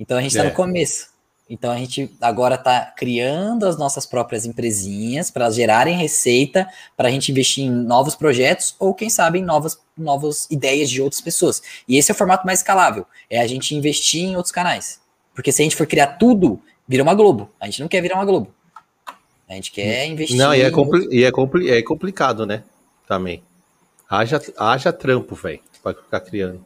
Então 0.00 0.16
a 0.16 0.22
gente 0.22 0.36
é. 0.36 0.42
tá 0.42 0.48
no 0.48 0.54
começo. 0.54 1.12
Então 1.48 1.70
a 1.70 1.76
gente 1.76 2.10
agora 2.18 2.54
está 2.54 2.86
criando 2.96 3.66
as 3.66 3.76
nossas 3.76 4.06
próprias 4.06 4.46
empresinhas 4.46 5.30
para 5.30 5.50
gerarem 5.50 5.94
receita, 5.94 6.66
para 6.96 7.08
a 7.08 7.10
gente 7.10 7.30
investir 7.30 7.64
em 7.64 7.70
novos 7.70 8.14
projetos 8.14 8.74
ou, 8.78 8.94
quem 8.94 9.10
sabe, 9.10 9.40
em 9.40 9.42
novas, 9.42 9.78
novas 9.94 10.46
ideias 10.50 10.88
de 10.88 11.02
outras 11.02 11.20
pessoas. 11.20 11.62
E 11.86 11.98
esse 11.98 12.10
é 12.10 12.14
o 12.14 12.16
formato 12.16 12.46
mais 12.46 12.60
escalável, 12.60 13.04
é 13.28 13.38
a 13.38 13.46
gente 13.46 13.74
investir 13.74 14.22
em 14.22 14.36
outros 14.36 14.50
canais. 14.50 15.01
Porque 15.34 15.52
se 15.52 15.62
a 15.62 15.64
gente 15.64 15.76
for 15.76 15.86
criar 15.86 16.18
tudo, 16.18 16.60
vira 16.86 17.02
uma 17.02 17.14
Globo. 17.14 17.50
A 17.60 17.66
gente 17.66 17.80
não 17.80 17.88
quer 17.88 18.00
virar 18.00 18.16
uma 18.16 18.24
Globo. 18.24 18.52
A 19.48 19.54
gente 19.54 19.70
quer 19.70 20.06
investir. 20.06 20.36
Não, 20.36 20.54
e 20.54 20.62
é, 20.62 20.70
compli 20.70 21.08
e 21.10 21.24
é, 21.24 21.30
compli 21.30 21.70
é 21.70 21.82
complicado, 21.82 22.46
né? 22.46 22.62
Também. 23.06 23.42
Haja, 24.08 24.40
haja 24.58 24.92
trampo, 24.92 25.34
velho, 25.34 25.60
para 25.82 25.94
ficar 25.94 26.20
criando. 26.20 26.64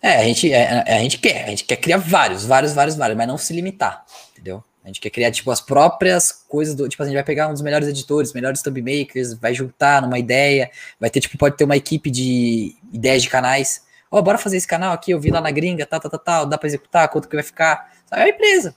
É, 0.00 0.18
a 0.18 0.24
gente, 0.24 0.52
é, 0.52 0.84
é, 0.86 0.98
a 0.98 1.00
gente 1.00 1.18
quer, 1.18 1.44
a 1.44 1.48
gente 1.48 1.64
quer 1.64 1.76
criar 1.76 1.98
vários, 1.98 2.44
vários, 2.44 2.72
vários, 2.72 2.96
vários, 2.96 3.16
mas 3.16 3.26
não 3.26 3.36
se 3.36 3.52
limitar, 3.52 4.04
entendeu? 4.32 4.62
A 4.84 4.88
gente 4.88 5.00
quer 5.00 5.10
criar, 5.10 5.30
tipo, 5.30 5.50
as 5.50 5.60
próprias 5.60 6.32
coisas 6.48 6.74
do. 6.74 6.88
Tipo, 6.88 7.02
a 7.02 7.06
gente 7.06 7.14
vai 7.14 7.24
pegar 7.24 7.48
um 7.48 7.52
dos 7.52 7.60
melhores 7.60 7.88
editores, 7.88 8.32
melhores 8.32 8.62
thumb 8.62 8.80
makers, 8.80 9.34
vai 9.34 9.52
juntar 9.52 10.00
numa 10.00 10.18
ideia, 10.18 10.70
vai 10.98 11.10
ter, 11.10 11.20
tipo, 11.20 11.36
pode 11.36 11.56
ter 11.56 11.64
uma 11.64 11.76
equipe 11.76 12.10
de 12.10 12.74
ideias 12.92 13.22
de 13.22 13.28
canais. 13.28 13.82
Ó, 14.10 14.18
oh, 14.18 14.22
bora 14.22 14.38
fazer 14.38 14.56
esse 14.56 14.66
canal 14.66 14.92
aqui, 14.92 15.10
eu 15.10 15.20
vi 15.20 15.30
lá 15.30 15.40
na 15.40 15.50
gringa, 15.50 15.84
tal, 15.84 16.00
tal, 16.00 16.10
tal, 16.10 16.20
tal, 16.20 16.46
dá 16.46 16.56
pra 16.56 16.66
executar, 16.66 17.08
quanto 17.08 17.28
que 17.28 17.36
vai 17.36 17.42
ficar. 17.42 17.97
Sabe? 18.08 18.22
É 18.22 18.24
a 18.24 18.28
empresa. 18.28 18.74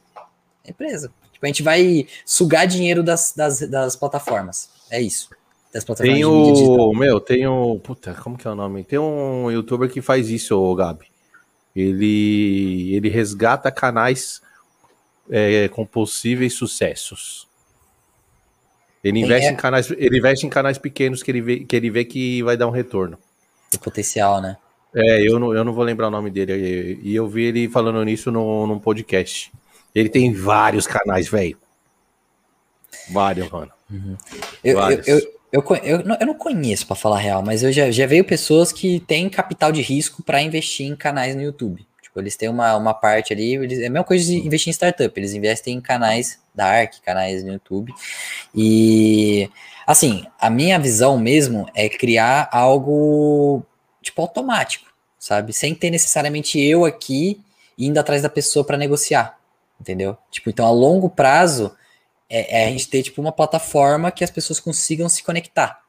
É 0.63 0.67
a 0.67 0.69
empresa. 0.71 1.11
Tipo, 1.31 1.45
a 1.45 1.47
gente 1.47 1.63
vai 1.63 2.07
sugar 2.25 2.67
dinheiro 2.67 3.01
das, 3.01 3.33
das, 3.35 3.61
das 3.61 3.95
plataformas. 3.95 4.69
É 4.89 5.01
isso. 5.01 5.29
Das 5.73 5.83
plataformas 5.83 6.15
tem 6.15 6.25
o. 6.25 6.93
Meu, 6.93 7.19
tem 7.19 7.47
o. 7.47 7.79
Puta, 7.79 8.13
como 8.13 8.37
que 8.37 8.47
é 8.47 8.51
o 8.51 8.55
nome? 8.55 8.83
Tem 8.83 8.99
um 8.99 9.49
youtuber 9.49 9.89
que 9.89 10.01
faz 10.01 10.29
isso, 10.29 10.75
Gabi. 10.75 11.07
Ele, 11.75 12.93
ele 12.93 13.09
resgata 13.09 13.71
canais 13.71 14.41
é, 15.29 15.69
com 15.69 15.85
possíveis 15.85 16.53
sucessos. 16.53 17.47
Ele 19.03 19.19
investe, 19.19 19.47
é. 19.47 19.51
em 19.51 19.55
canais, 19.55 19.89
ele 19.89 20.17
investe 20.17 20.45
em 20.45 20.49
canais 20.49 20.77
pequenos 20.77 21.23
que 21.23 21.31
ele, 21.31 21.41
vê, 21.41 21.59
que 21.61 21.75
ele 21.75 21.89
vê 21.89 22.05
que 22.05 22.43
vai 22.43 22.55
dar 22.55 22.67
um 22.67 22.71
retorno. 22.71 23.17
O 23.73 23.79
potencial, 23.79 24.41
né? 24.41 24.57
É, 24.93 25.21
eu 25.21 25.39
não, 25.39 25.53
eu 25.53 25.63
não 25.63 25.73
vou 25.73 25.83
lembrar 25.83 26.07
o 26.07 26.11
nome 26.11 26.29
dele. 26.29 26.99
E 27.01 27.15
eu 27.15 27.27
vi 27.27 27.43
ele 27.45 27.69
falando 27.69 28.03
nisso 28.03 28.31
no, 28.31 28.67
num 28.67 28.79
podcast. 28.79 29.51
Ele 29.93 30.09
tem 30.09 30.33
vários 30.33 30.87
canais, 30.87 31.29
velho. 31.29 31.57
Vários, 33.11 33.49
mano. 33.49 33.71
Uhum. 33.89 34.17
Eu, 34.63 34.75
vários. 34.77 35.07
Eu, 35.07 35.17
eu, 35.17 35.41
Eu, 35.51 35.63
eu, 35.83 36.17
eu 36.19 36.27
não 36.27 36.33
conheço, 36.33 36.87
para 36.87 36.95
falar 36.95 37.19
real, 37.19 37.43
mas 37.43 37.61
eu 37.61 37.73
já, 37.73 37.91
já 37.91 38.05
veio 38.05 38.23
pessoas 38.23 38.71
que 38.71 39.01
têm 39.01 39.29
capital 39.29 39.69
de 39.69 39.81
risco 39.81 40.23
para 40.23 40.41
investir 40.41 40.87
em 40.87 40.95
canais 40.95 41.35
no 41.35 41.41
YouTube. 41.41 41.85
Tipo, 42.01 42.21
eles 42.21 42.37
têm 42.37 42.47
uma, 42.47 42.75
uma 42.77 42.93
parte 42.93 43.33
ali, 43.33 43.55
eles, 43.55 43.79
é 43.79 43.87
a 43.87 43.89
mesma 43.89 44.05
coisa 44.05 44.25
de 44.25 44.35
investir 44.35 44.69
em 44.69 44.73
startup, 44.73 45.19
eles 45.19 45.33
investem 45.33 45.75
em 45.75 45.81
canais 45.81 46.39
dark, 46.55 46.93
canais 47.03 47.43
no 47.43 47.51
YouTube. 47.51 47.93
E, 48.55 49.49
assim, 49.85 50.25
a 50.39 50.49
minha 50.49 50.79
visão 50.79 51.17
mesmo 51.17 51.67
é 51.75 51.89
criar 51.89 52.47
algo, 52.51 53.61
tipo, 54.01 54.21
automático, 54.21 54.85
sabe? 55.19 55.53
Sem 55.53 55.75
ter 55.75 55.89
necessariamente 55.89 56.59
eu 56.59 56.85
aqui 56.85 57.39
indo 57.77 57.97
atrás 57.99 58.21
da 58.21 58.29
pessoa 58.29 58.65
para 58.65 58.77
negociar, 58.77 59.37
entendeu? 59.79 60.17
Tipo, 60.29 60.49
então, 60.49 60.65
a 60.65 60.71
longo 60.71 61.09
prazo 61.09 61.75
é, 62.29 62.61
é, 62.61 62.67
a 62.67 62.69
gente 62.69 62.87
ter, 62.87 63.03
tipo, 63.03 63.21
uma 63.21 63.31
plataforma 63.31 64.11
que 64.11 64.23
as 64.23 64.31
pessoas 64.31 64.59
consigam 64.59 65.09
se 65.09 65.23
conectar. 65.23 65.81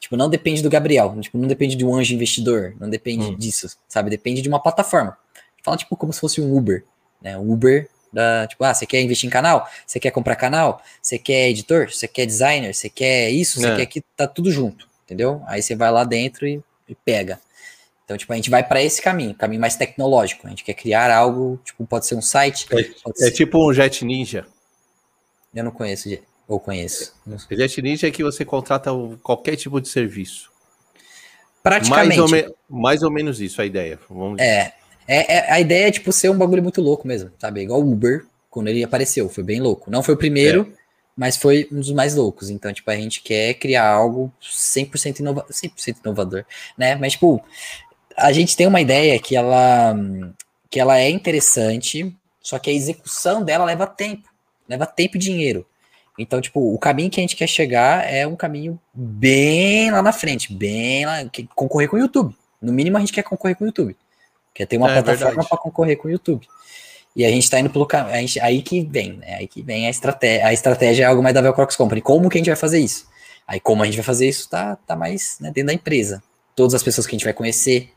Tipo, 0.00 0.16
não 0.16 0.28
depende 0.28 0.62
do 0.62 0.68
Gabriel, 0.68 1.18
tipo, 1.20 1.38
não 1.38 1.48
depende 1.48 1.76
de 1.76 1.84
um 1.84 1.94
anjo 1.94 2.14
investidor, 2.14 2.74
não 2.78 2.90
depende 2.90 3.26
hum. 3.26 3.36
disso, 3.36 3.76
sabe? 3.88 4.10
Depende 4.10 4.42
de 4.42 4.48
uma 4.48 4.60
plataforma. 4.60 5.16
Fala, 5.62 5.76
tipo, 5.76 5.96
como 5.96 6.12
se 6.12 6.20
fosse 6.20 6.40
um 6.40 6.54
Uber, 6.54 6.84
né? 7.22 7.38
Um 7.38 7.50
Uber 7.50 7.88
da, 8.12 8.46
tipo, 8.46 8.62
ah, 8.62 8.74
você 8.74 8.86
quer 8.86 9.00
investir 9.00 9.26
em 9.26 9.30
canal? 9.30 9.68
Você 9.86 9.98
quer 9.98 10.10
comprar 10.10 10.36
canal? 10.36 10.82
Você 11.00 11.18
quer 11.18 11.48
editor? 11.48 11.90
Você 11.90 12.06
quer 12.06 12.26
designer? 12.26 12.74
Você 12.74 12.88
quer 12.88 13.30
isso? 13.30 13.60
Você 13.60 13.66
é. 13.66 13.76
quer 13.76 13.86
que 13.86 14.00
tá 14.16 14.26
tudo 14.26 14.52
junto, 14.52 14.88
entendeu? 15.04 15.42
Aí 15.46 15.62
você 15.62 15.74
vai 15.74 15.90
lá 15.90 16.04
dentro 16.04 16.46
e, 16.46 16.62
e 16.88 16.94
pega. 16.94 17.40
Então, 18.04 18.16
tipo, 18.18 18.32
a 18.32 18.36
gente 18.36 18.50
vai 18.50 18.62
para 18.62 18.82
esse 18.82 19.00
caminho, 19.00 19.34
caminho 19.34 19.60
mais 19.60 19.76
tecnológico. 19.76 20.46
A 20.46 20.50
gente 20.50 20.62
quer 20.62 20.74
criar 20.74 21.10
algo, 21.10 21.58
tipo, 21.64 21.86
pode 21.86 22.06
ser 22.06 22.14
um 22.14 22.22
site. 22.22 22.66
É, 22.70 23.28
é 23.28 23.30
tipo 23.30 23.58
um 23.58 23.72
Jet 23.72 24.04
Ninja. 24.04 24.46
Eu 25.54 25.64
não 25.64 25.70
conheço, 25.70 26.08
ou 26.46 26.60
conheço. 26.60 27.14
Jet 27.50 27.80
Ninja 27.80 28.08
é 28.08 28.10
que 28.10 28.22
você 28.22 28.44
contrata 28.44 28.90
qualquer 29.22 29.56
tipo 29.56 29.80
de 29.80 29.88
serviço. 29.88 30.52
Praticamente. 31.62 32.18
Mais 32.18 32.20
ou, 32.20 32.28
me, 32.28 32.54
mais 32.68 33.02
ou 33.02 33.10
menos 33.10 33.40
isso 33.40 33.62
a 33.62 33.64
ideia. 33.64 33.98
Vamos 34.10 34.38
é, 34.38 34.74
é, 35.08 35.36
é, 35.36 35.52
a 35.52 35.60
ideia 35.60 35.88
é, 35.88 35.90
tipo, 35.90 36.12
ser 36.12 36.30
um 36.30 36.36
bagulho 36.36 36.62
muito 36.62 36.82
louco 36.82 37.08
mesmo, 37.08 37.30
sabe? 37.38 37.62
Igual 37.62 37.80
o 37.80 37.90
Uber, 37.90 38.26
quando 38.50 38.68
ele 38.68 38.84
apareceu, 38.84 39.30
foi 39.30 39.42
bem 39.42 39.60
louco. 39.60 39.90
Não 39.90 40.02
foi 40.02 40.14
o 40.14 40.18
primeiro, 40.18 40.70
é. 40.70 40.78
mas 41.16 41.38
foi 41.38 41.66
um 41.72 41.80
dos 41.80 41.92
mais 41.92 42.14
loucos. 42.14 42.50
Então, 42.50 42.70
tipo, 42.70 42.90
a 42.90 42.96
gente 42.96 43.22
quer 43.22 43.54
criar 43.54 43.88
algo 43.88 44.30
100%, 44.42 45.20
inova 45.20 45.46
100 45.48 45.72
inovador, 46.04 46.44
né? 46.76 46.96
Mas, 46.96 47.12
tipo, 47.12 47.42
a 48.16 48.32
gente 48.32 48.56
tem 48.56 48.66
uma 48.66 48.80
ideia 48.80 49.18
que 49.18 49.36
ela, 49.36 49.94
que 50.70 50.80
ela 50.80 50.98
é 50.98 51.08
interessante, 51.10 52.14
só 52.40 52.58
que 52.58 52.70
a 52.70 52.72
execução 52.72 53.42
dela 53.42 53.64
leva 53.64 53.86
tempo 53.86 54.34
leva 54.68 54.86
tempo 54.86 55.16
e 55.16 55.20
dinheiro. 55.20 55.66
Então, 56.18 56.40
tipo, 56.40 56.72
o 56.72 56.78
caminho 56.78 57.10
que 57.10 57.20
a 57.20 57.22
gente 57.22 57.36
quer 57.36 57.48
chegar 57.48 58.08
é 58.10 58.26
um 58.26 58.36
caminho 58.36 58.80
bem 58.92 59.90
lá 59.90 60.00
na 60.00 60.12
frente, 60.12 60.52
bem 60.52 61.04
lá, 61.04 61.24
que 61.24 61.48
concorrer 61.54 61.88
com 61.88 61.96
o 61.96 61.98
YouTube. 61.98 62.34
No 62.62 62.72
mínimo, 62.72 62.96
a 62.96 63.00
gente 63.00 63.12
quer 63.12 63.24
concorrer 63.24 63.56
com 63.56 63.64
o 63.64 63.66
YouTube. 63.66 63.96
Quer 64.54 64.66
ter 64.66 64.76
uma 64.76 64.90
é, 64.90 65.02
plataforma 65.02 65.44
para 65.44 65.58
concorrer 65.58 65.96
com 65.96 66.06
o 66.06 66.10
YouTube. 66.10 66.46
E 67.16 67.24
a 67.24 67.30
gente 67.30 67.44
está 67.44 67.58
indo 67.58 67.70
pelo 67.70 67.84
caminho. 67.84 68.28
Aí 68.42 68.62
que 68.62 68.82
vem, 68.82 69.14
né? 69.14 69.36
Aí 69.36 69.48
que 69.48 69.60
vem 69.60 69.86
a 69.86 69.90
estratégia. 69.90 70.46
A 70.46 70.52
estratégia 70.52 71.04
é 71.04 71.06
algo 71.06 71.22
mais 71.22 71.34
da 71.34 71.40
Velcrox 71.40 71.74
Company. 71.74 72.00
Como 72.00 72.30
que 72.30 72.38
a 72.38 72.40
gente 72.40 72.46
vai 72.46 72.56
fazer 72.56 72.78
isso? 72.78 73.06
Aí, 73.46 73.60
como 73.60 73.82
a 73.82 73.86
gente 73.86 73.96
vai 73.96 74.04
fazer 74.04 74.28
isso, 74.28 74.48
tá, 74.48 74.76
tá 74.86 74.96
mais 74.96 75.36
né, 75.40 75.50
dentro 75.50 75.66
da 75.66 75.74
empresa. 75.74 76.22
Todas 76.56 76.74
as 76.74 76.82
pessoas 76.82 77.06
que 77.06 77.14
a 77.14 77.16
gente 77.18 77.24
vai 77.24 77.34
conhecer, 77.34 77.90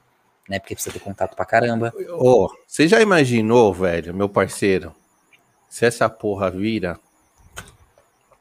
né? 0.48 0.60
Porque 0.60 0.76
precisa 0.76 0.94
ter 0.94 1.00
contato 1.00 1.36
pra 1.36 1.46
caramba. 1.46 1.94
Ô, 2.18 2.46
oh, 2.46 2.50
você 2.66 2.88
já 2.88 3.02
imaginou, 3.02 3.74
velho, 3.74 4.14
meu 4.14 4.30
parceiro, 4.30 4.96
se 5.70 5.86
essa 5.86 6.10
porra 6.10 6.50
vira, 6.50 7.00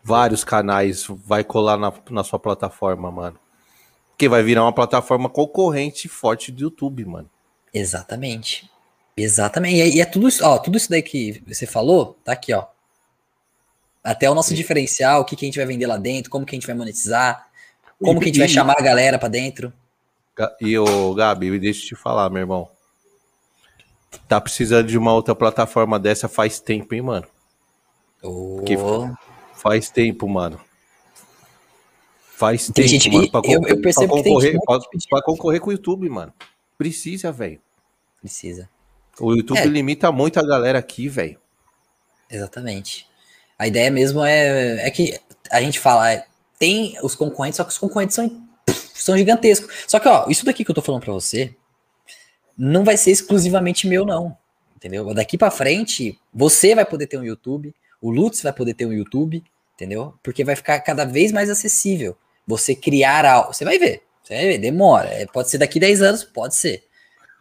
vários 0.02 0.44
canais 0.44 1.06
vai 1.08 1.42
colar 1.42 1.76
na, 1.76 1.92
na 2.10 2.22
sua 2.22 2.38
plataforma, 2.38 3.10
mano. 3.10 3.38
Porque 4.10 4.28
vai 4.28 4.42
virar 4.42 4.62
uma 4.62 4.72
plataforma 4.72 5.28
concorrente 5.28 6.08
forte 6.08 6.50
do 6.50 6.62
YouTube, 6.62 7.04
mano. 7.04 7.28
Exatamente. 7.74 8.70
Exatamente. 9.16 9.96
E 9.96 10.00
é, 10.00 10.04
tudo 10.04 10.28
isso, 10.28 10.44
ó, 10.44 10.58
tudo 10.58 10.76
isso 10.76 10.88
daí 10.88 11.02
que 11.02 11.42
você 11.46 11.66
falou, 11.66 12.16
tá 12.24 12.32
aqui, 12.32 12.54
ó. 12.54 12.66
Até 14.02 14.30
o 14.30 14.34
nosso 14.34 14.50
Sim. 14.50 14.54
diferencial, 14.54 15.20
o 15.20 15.24
que, 15.24 15.34
que 15.34 15.44
a 15.44 15.48
gente 15.48 15.58
vai 15.58 15.66
vender 15.66 15.86
lá 15.86 15.96
dentro, 15.96 16.30
como 16.30 16.46
que 16.46 16.54
a 16.54 16.56
gente 16.56 16.66
vai 16.66 16.76
monetizar, 16.76 17.48
como 18.00 18.18
e, 18.18 18.22
que 18.22 18.24
a 18.24 18.26
gente 18.28 18.36
e, 18.36 18.38
vai 18.38 18.48
chamar 18.48 18.76
a 18.78 18.82
galera 18.82 19.18
para 19.18 19.28
dentro. 19.28 19.72
E 20.60 20.78
o 20.78 21.14
Gabi, 21.14 21.58
deixa 21.58 21.84
eu 21.84 21.88
te 21.88 21.94
falar, 21.96 22.28
meu 22.30 22.40
irmão. 22.40 22.68
Tá 24.28 24.40
precisando 24.40 24.88
de 24.88 24.98
uma 24.98 25.12
outra 25.12 25.34
plataforma 25.34 25.98
dessa 25.98 26.28
faz 26.28 26.60
tempo, 26.60 26.94
hein, 26.94 27.02
mano? 27.02 27.26
Oh. 28.22 28.62
faz 29.54 29.90
tempo, 29.90 30.28
mano. 30.28 30.60
Faz 32.36 32.66
tem 32.66 32.74
tempo, 32.74 32.88
gente, 32.88 33.10
mano. 33.10 33.30
Pra, 33.30 33.40
eu, 33.44 33.62
eu 33.66 33.80
pra 33.80 33.92
concorrer, 33.94 34.58
pra, 34.64 34.78
pra, 35.08 35.22
concorrer 35.22 35.60
com 35.60 35.70
o 35.70 35.72
YouTube, 35.72 36.08
mano. 36.08 36.32
Precisa, 36.76 37.32
velho. 37.32 37.60
Precisa. 38.20 38.68
O 39.18 39.34
YouTube 39.34 39.58
é. 39.58 39.64
limita 39.64 40.12
muito 40.12 40.38
a 40.38 40.46
galera 40.46 40.78
aqui, 40.78 41.08
velho. 41.08 41.38
Exatamente. 42.30 43.06
A 43.58 43.66
ideia 43.66 43.90
mesmo 43.90 44.22
é, 44.22 44.86
é 44.86 44.90
que 44.90 45.18
a 45.50 45.60
gente 45.62 45.80
fala, 45.80 46.12
é, 46.12 46.26
tem 46.58 46.98
os 47.02 47.14
concorrentes, 47.14 47.56
só 47.56 47.64
que 47.64 47.70
os 47.70 47.78
concorrentes 47.78 48.14
são, 48.14 48.45
são 48.94 49.16
gigantescos. 49.16 49.84
Só 49.86 49.98
que, 49.98 50.08
ó, 50.08 50.26
isso 50.28 50.44
daqui 50.44 50.64
que 50.64 50.70
eu 50.70 50.74
tô 50.74 50.82
falando 50.82 51.02
pra 51.02 51.12
você, 51.12 51.54
não 52.56 52.84
vai 52.84 52.96
ser 52.96 53.10
exclusivamente 53.10 53.86
meu, 53.86 54.04
não. 54.04 54.36
Entendeu? 54.76 55.12
Daqui 55.14 55.38
para 55.38 55.50
frente, 55.50 56.18
você 56.32 56.74
vai 56.74 56.84
poder 56.84 57.06
ter 57.06 57.18
um 57.18 57.24
YouTube, 57.24 57.74
o 58.00 58.10
Lutz 58.10 58.42
vai 58.42 58.52
poder 58.52 58.74
ter 58.74 58.86
um 58.86 58.92
YouTube, 58.92 59.42
entendeu? 59.74 60.14
Porque 60.22 60.44
vai 60.44 60.56
ficar 60.56 60.80
cada 60.80 61.04
vez 61.04 61.32
mais 61.32 61.48
acessível. 61.48 62.16
Você 62.46 62.74
criar 62.74 63.24
algo. 63.24 63.52
Você 63.52 63.64
vai 63.64 63.78
ver. 63.78 64.02
Você 64.22 64.34
vai 64.34 64.44
ver, 64.44 64.58
demora. 64.58 65.08
É, 65.08 65.26
pode 65.26 65.50
ser 65.50 65.58
daqui 65.58 65.80
10 65.80 66.02
anos, 66.02 66.24
pode 66.24 66.54
ser. 66.54 66.84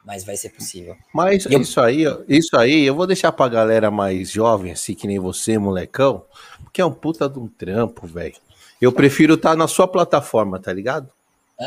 Mas 0.06 0.24
vai 0.24 0.38
ser 0.38 0.50
possível. 0.50 0.96
Mas 1.14 1.46
eu... 1.46 1.60
isso 1.60 1.82
aí, 1.82 2.04
isso 2.28 2.56
aí, 2.56 2.86
eu 2.86 2.94
vou 2.94 3.08
deixar 3.08 3.32
pra 3.32 3.48
galera 3.48 3.90
mais 3.90 4.30
jovem, 4.30 4.72
assim, 4.72 4.94
que 4.94 5.08
nem 5.08 5.18
você, 5.18 5.58
molecão, 5.58 6.24
porque 6.64 6.80
é 6.80 6.86
um 6.86 6.94
puta 6.94 7.28
de 7.28 7.40
um 7.40 7.48
trampo, 7.48 8.06
velho. 8.06 8.36
Eu 8.80 8.92
prefiro 8.92 9.34
estar 9.34 9.52
tá 9.52 9.56
na 9.56 9.68
sua 9.68 9.88
plataforma, 9.88 10.60
tá 10.60 10.72
ligado? 10.72 11.10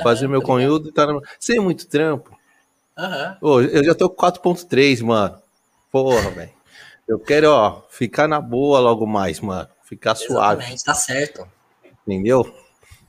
Fazer 0.03 0.29
meu 0.29 0.43
conteúdo 0.43 0.89
e 0.89 0.93
tá 0.93 1.07
na... 1.07 1.21
sem 1.39 1.59
muito 1.59 1.87
trampo. 1.87 2.37
Uhum. 3.41 3.61
eu 3.63 3.85
já 3.85 3.95
tô 3.95 4.11
com 4.11 4.27
4.3, 4.27 5.03
mano. 5.05 5.41
Porra, 5.91 6.31
velho. 6.31 6.51
Eu 7.07 7.19
quero, 7.19 7.51
ó, 7.51 7.83
ficar 7.89 8.29
na 8.29 8.41
boa 8.41 8.81
logo 8.81 9.07
mais, 9.07 9.41
mano. 9.41 9.69
Ficar 9.83 10.13
Exatamente, 10.13 10.81
suave. 10.81 10.85
Tá 10.85 10.95
certo. 10.95 11.49
Entendeu? 12.07 12.53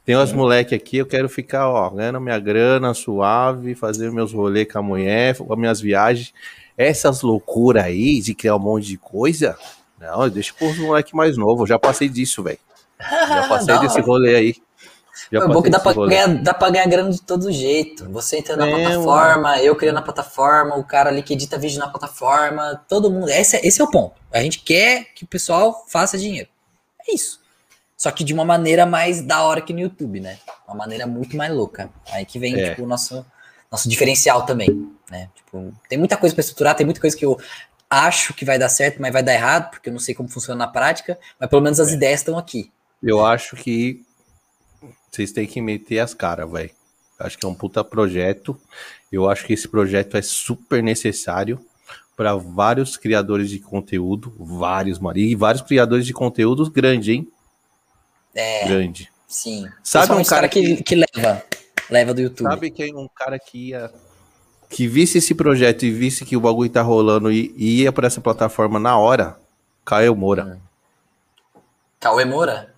Tem 0.05 0.15
umas 0.15 0.31
moleque 0.31 0.73
aqui, 0.73 0.97
eu 0.97 1.05
quero 1.05 1.27
ficar, 1.27 1.69
ó, 1.69 1.89
ganhando 1.89 2.21
minha 2.21 2.39
grana 2.39 2.93
suave, 2.93 3.75
fazer 3.75 4.11
meus 4.11 4.31
rolês 4.31 4.71
com 4.71 4.79
a 4.79 4.81
mulher, 4.81 5.35
com 5.37 5.51
as 5.51 5.59
minhas 5.59 5.81
viagens. 5.81 6.33
Essas 6.77 7.21
loucuras 7.21 7.83
aí 7.83 8.21
de 8.21 8.33
criar 8.33 8.55
um 8.55 8.59
monte 8.59 8.87
de 8.87 8.97
coisa, 8.97 9.57
não, 9.99 10.29
deixa 10.29 10.53
os 10.61 10.77
moleque 10.77 11.15
mais 11.15 11.35
novo. 11.35 11.63
Eu 11.63 11.67
já 11.67 11.77
passei 11.77 12.07
disso, 12.07 12.41
velho. 12.41 12.59
Já 12.99 13.47
passei 13.47 13.77
desse 13.79 13.99
rolê 13.99 14.35
aí. 14.35 14.55
Já 15.31 15.39
é 15.39 15.47
bom 15.47 15.61
que 15.61 15.69
dá 15.69 15.79
pra, 15.79 15.93
ganhar, 15.93 16.27
dá 16.41 16.53
pra 16.53 16.69
ganhar 16.69 16.87
grana 16.87 17.09
de 17.09 17.21
todo 17.21 17.51
jeito. 17.51 18.09
Você 18.11 18.37
entra 18.37 18.55
na 18.55 18.67
é, 18.67 18.71
plataforma, 18.71 19.41
mano. 19.41 19.61
eu 19.61 19.75
criando 19.75 19.95
na 19.95 20.01
plataforma, 20.01 20.75
o 20.75 20.83
cara 20.83 21.09
ali 21.09 21.23
que 21.23 21.33
edita 21.33 21.57
vídeo 21.57 21.79
na 21.79 21.87
plataforma, 21.87 22.81
todo 22.87 23.11
mundo. 23.11 23.29
Esse, 23.29 23.57
é, 23.57 23.67
esse 23.67 23.81
é 23.81 23.83
o 23.83 23.89
ponto. 23.89 24.15
A 24.31 24.41
gente 24.41 24.59
quer 24.59 25.05
que 25.15 25.23
o 25.23 25.27
pessoal 25.27 25.85
faça 25.87 26.17
dinheiro. 26.17 26.49
É 27.07 27.13
isso. 27.13 27.39
Só 27.97 28.11
que 28.11 28.23
de 28.23 28.33
uma 28.33 28.45
maneira 28.45 28.85
mais 28.85 29.21
da 29.21 29.43
hora 29.43 29.59
que 29.59 29.73
no 29.73 29.79
YouTube, 29.81 30.21
né? 30.21 30.37
Uma 30.65 30.77
maneira 30.77 31.05
muito 31.05 31.35
mais 31.35 31.53
louca. 31.53 31.89
Aí 32.11 32.25
que 32.25 32.39
vem, 32.39 32.57
é. 32.57 32.69
tipo, 32.69 32.83
o 32.83 32.87
nosso, 32.87 33.25
nosso 33.69 33.89
diferencial 33.89 34.45
também, 34.45 34.89
né? 35.11 35.29
Tipo, 35.35 35.73
tem 35.89 35.97
muita 35.97 36.15
coisa 36.15 36.33
para 36.33 36.41
estruturar, 36.41 36.75
tem 36.75 36.85
muita 36.85 37.01
coisa 37.01 37.17
que 37.17 37.25
eu 37.25 37.37
acho 37.89 38.33
que 38.33 38.45
vai 38.45 38.59
dar 38.59 38.69
certo, 38.69 39.01
mas 39.01 39.11
vai 39.11 39.23
dar 39.23 39.33
errado, 39.33 39.71
porque 39.71 39.89
eu 39.89 39.93
não 39.93 39.99
sei 39.99 40.13
como 40.13 40.29
funciona 40.29 40.65
na 40.65 40.71
prática, 40.71 41.19
mas 41.39 41.49
pelo 41.49 41.61
menos 41.61 41.79
as 41.79 41.89
é. 41.89 41.93
ideias 41.93 42.21
estão 42.21 42.37
aqui. 42.37 42.71
Eu 43.01 43.25
acho 43.25 43.55
que 43.55 44.05
vocês 45.11 45.31
têm 45.31 45.47
que 45.47 45.61
meter 45.61 45.99
as 45.99 46.13
caras, 46.13 46.49
velho. 46.51 46.71
Acho 47.19 47.37
que 47.37 47.45
é 47.45 47.49
um 47.49 47.55
puta 47.55 47.83
projeto. 47.83 48.59
Eu 49.11 49.29
acho 49.29 49.45
que 49.45 49.53
esse 49.53 49.67
projeto 49.67 50.15
é 50.15 50.21
super 50.21 50.81
necessário 50.81 51.59
para 52.15 52.35
vários 52.35 52.97
criadores 52.97 53.49
de 53.49 53.59
conteúdo, 53.59 54.33
vários, 54.37 54.99
mano, 54.99 55.17
e 55.17 55.35
vários 55.35 55.61
criadores 55.61 56.05
de 56.05 56.13
conteúdos 56.13 56.69
grande, 56.69 57.13
hein? 57.13 57.27
É. 58.35 58.67
Grande. 58.67 59.11
Sim. 59.27 59.67
Sabe 59.83 60.13
um 60.13 60.23
cara 60.23 60.47
que, 60.47 60.77
que, 60.77 60.83
que 60.83 60.95
leva, 60.95 61.43
leva 61.89 62.13
do 62.13 62.21
YouTube. 62.21 62.49
Sabe 62.49 62.71
quem 62.71 62.95
um 62.95 63.07
cara 63.07 63.39
que 63.39 63.69
ia 63.69 63.91
que 64.69 64.87
visse 64.87 65.17
esse 65.17 65.33
projeto 65.33 65.83
e 65.83 65.91
visse 65.91 66.23
que 66.23 66.37
o 66.37 66.39
bagulho 66.39 66.69
tá 66.69 66.83
rolando 66.83 67.31
e, 67.31 67.53
e 67.57 67.81
ia 67.81 67.91
para 67.91 68.05
essa 68.05 68.21
plataforma 68.21 68.79
na 68.79 68.97
hora? 68.97 69.39
Caio 69.83 70.15
Moura. 70.15 70.45
Hum. 70.45 71.61
Cauê 71.99 72.23
Moura? 72.23 72.68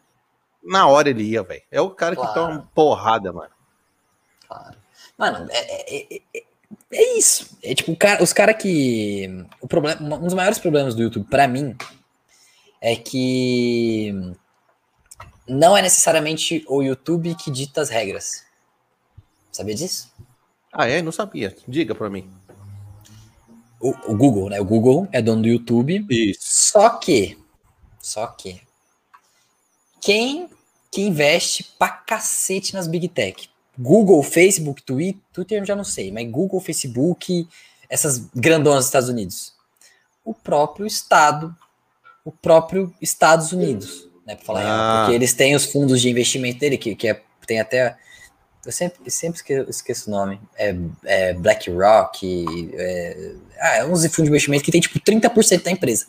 Na 0.63 0.87
hora 0.87 1.09
ele 1.09 1.23
ia, 1.23 1.43
velho. 1.43 1.61
É 1.71 1.81
o 1.81 1.89
cara 1.89 2.15
claro. 2.15 2.29
que 2.29 2.39
toma 2.39 2.69
porrada, 2.73 3.31
mano. 3.31 3.51
Claro. 4.47 4.77
Mano, 5.17 5.47
é, 5.51 5.95
é, 5.95 6.21
é, 6.35 6.43
é 6.91 7.17
isso. 7.17 7.57
É 7.63 7.73
tipo, 7.73 7.95
cara, 7.95 8.23
os 8.23 8.33
caras 8.33 8.61
que. 8.61 9.45
O 9.59 9.67
problema, 9.67 10.17
um 10.17 10.25
dos 10.25 10.33
maiores 10.33 10.59
problemas 10.59 10.95
do 10.95 11.03
YouTube, 11.03 11.27
para 11.29 11.47
mim, 11.47 11.75
é 12.81 12.95
que 12.95 14.33
não 15.47 15.75
é 15.75 15.81
necessariamente 15.81 16.63
o 16.67 16.81
YouTube 16.81 17.35
que 17.35 17.51
dita 17.51 17.81
as 17.81 17.89
regras. 17.89 18.45
Sabia 19.51 19.75
disso? 19.75 20.11
Ah, 20.71 20.87
é? 20.87 21.01
Não 21.01 21.11
sabia. 21.11 21.55
Diga 21.67 21.93
para 21.93 22.09
mim. 22.09 22.29
O, 23.79 23.89
o, 24.11 24.15
Google, 24.15 24.49
né? 24.49 24.59
O 24.61 24.65
Google 24.65 25.07
é 25.11 25.21
dono 25.21 25.41
do 25.41 25.47
YouTube. 25.47 26.05
Isso. 26.09 26.39
Só 26.41 26.89
que, 26.91 27.37
só 27.99 28.27
que, 28.27 28.61
quem 30.01 30.49
que 30.91 31.01
investe 31.01 31.63
pra 31.77 31.87
cacete 31.89 32.73
nas 32.73 32.87
Big 32.87 33.07
Tech? 33.07 33.49
Google, 33.77 34.21
Facebook, 34.21 34.83
Twitter, 34.83 35.21
Twitter 35.31 35.59
eu 35.59 35.65
já 35.65 35.75
não 35.75 35.83
sei, 35.83 36.11
mas 36.11 36.29
Google, 36.29 36.59
Facebook, 36.59 37.47
essas 37.89 38.19
grandonas 38.35 38.79
dos 38.79 38.87
Estados 38.87 39.09
Unidos. 39.09 39.53
O 40.25 40.33
próprio 40.33 40.85
Estado, 40.85 41.55
o 42.25 42.31
próprio 42.31 42.93
Estados 43.01 43.51
Unidos, 43.51 44.07
né? 44.25 44.35
Pra 44.35 44.45
falar 44.45 44.63
ah. 44.65 45.01
porque 45.03 45.15
eles 45.15 45.33
têm 45.33 45.55
os 45.55 45.65
fundos 45.65 46.01
de 46.01 46.09
investimento 46.09 46.59
dele, 46.59 46.77
que, 46.77 46.95
que 46.95 47.07
é, 47.07 47.21
tem 47.47 47.59
até 47.59 47.97
eu 48.65 48.71
sempre, 48.71 49.09
sempre 49.09 49.37
esqueço, 49.37 49.69
esqueço 49.69 50.09
o 50.09 50.11
nome. 50.11 50.39
É, 50.55 50.75
é 51.05 51.33
BlackRock. 51.33 52.69
É, 52.73 53.33
ah, 53.59 53.75
é 53.77 53.85
uns 53.85 54.05
fundos 54.05 54.25
de 54.25 54.29
investimento 54.29 54.63
que 54.63 54.71
tem 54.71 54.81
tipo 54.81 54.99
30% 54.99 55.63
da 55.63 55.71
empresa. 55.71 56.05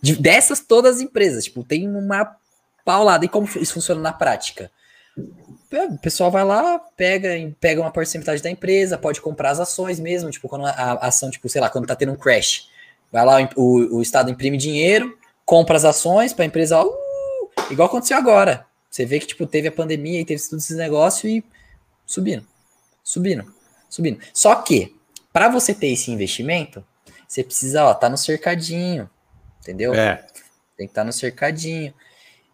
De, 0.00 0.16
dessas 0.16 0.60
todas 0.60 0.96
as 0.96 1.02
empresas, 1.02 1.44
tipo, 1.44 1.62
tem 1.62 1.88
uma 1.88 2.36
paulada. 2.84 3.24
E 3.24 3.28
como 3.28 3.46
isso 3.46 3.74
funciona 3.74 4.00
na 4.00 4.12
prática? 4.12 4.70
O 5.16 5.98
pessoal 5.98 6.30
vai 6.30 6.44
lá, 6.44 6.78
pega, 6.96 7.30
pega 7.60 7.80
uma 7.80 7.90
porcentagem 7.90 8.42
da 8.42 8.50
empresa, 8.50 8.98
pode 8.98 9.20
comprar 9.20 9.50
as 9.50 9.60
ações 9.60 9.98
mesmo, 9.98 10.30
tipo, 10.30 10.48
quando 10.48 10.66
a, 10.66 10.94
ação, 10.94 11.30
tipo, 11.30 11.48
sei 11.48 11.60
lá, 11.60 11.68
quando 11.68 11.86
tá 11.86 11.96
tendo 11.96 12.12
um 12.12 12.16
crash. 12.16 12.68
Vai 13.10 13.24
lá, 13.24 13.48
o, 13.56 13.96
o 13.96 14.02
Estado 14.02 14.30
imprime 14.30 14.56
dinheiro, 14.56 15.16
compra 15.44 15.76
as 15.76 15.84
ações 15.84 16.32
para 16.32 16.44
a 16.44 16.46
empresa, 16.46 16.82
uh, 16.82 16.92
igual 17.70 17.88
aconteceu 17.88 18.16
agora. 18.16 18.66
Você 18.90 19.04
vê 19.04 19.18
que, 19.18 19.26
tipo, 19.26 19.46
teve 19.46 19.68
a 19.68 19.72
pandemia 19.72 20.20
e 20.20 20.24
teve 20.24 20.40
todos 20.42 20.64
esses 20.64 20.76
negócios 20.76 21.24
e 21.24 21.44
subindo, 22.06 22.46
subindo, 23.02 23.44
subindo. 23.88 24.20
Só 24.32 24.54
que, 24.56 24.96
para 25.32 25.48
você 25.48 25.74
ter 25.74 25.88
esse 25.88 26.10
investimento, 26.12 26.84
você 27.26 27.42
precisa, 27.42 27.84
ó, 27.84 27.94
tá 27.94 28.08
no 28.08 28.16
cercadinho, 28.16 29.10
entendeu? 29.60 29.92
É. 29.94 30.24
Tem 30.76 30.86
que 30.86 30.92
estar 30.92 31.00
tá 31.00 31.04
no 31.04 31.12
cercadinho. 31.12 31.92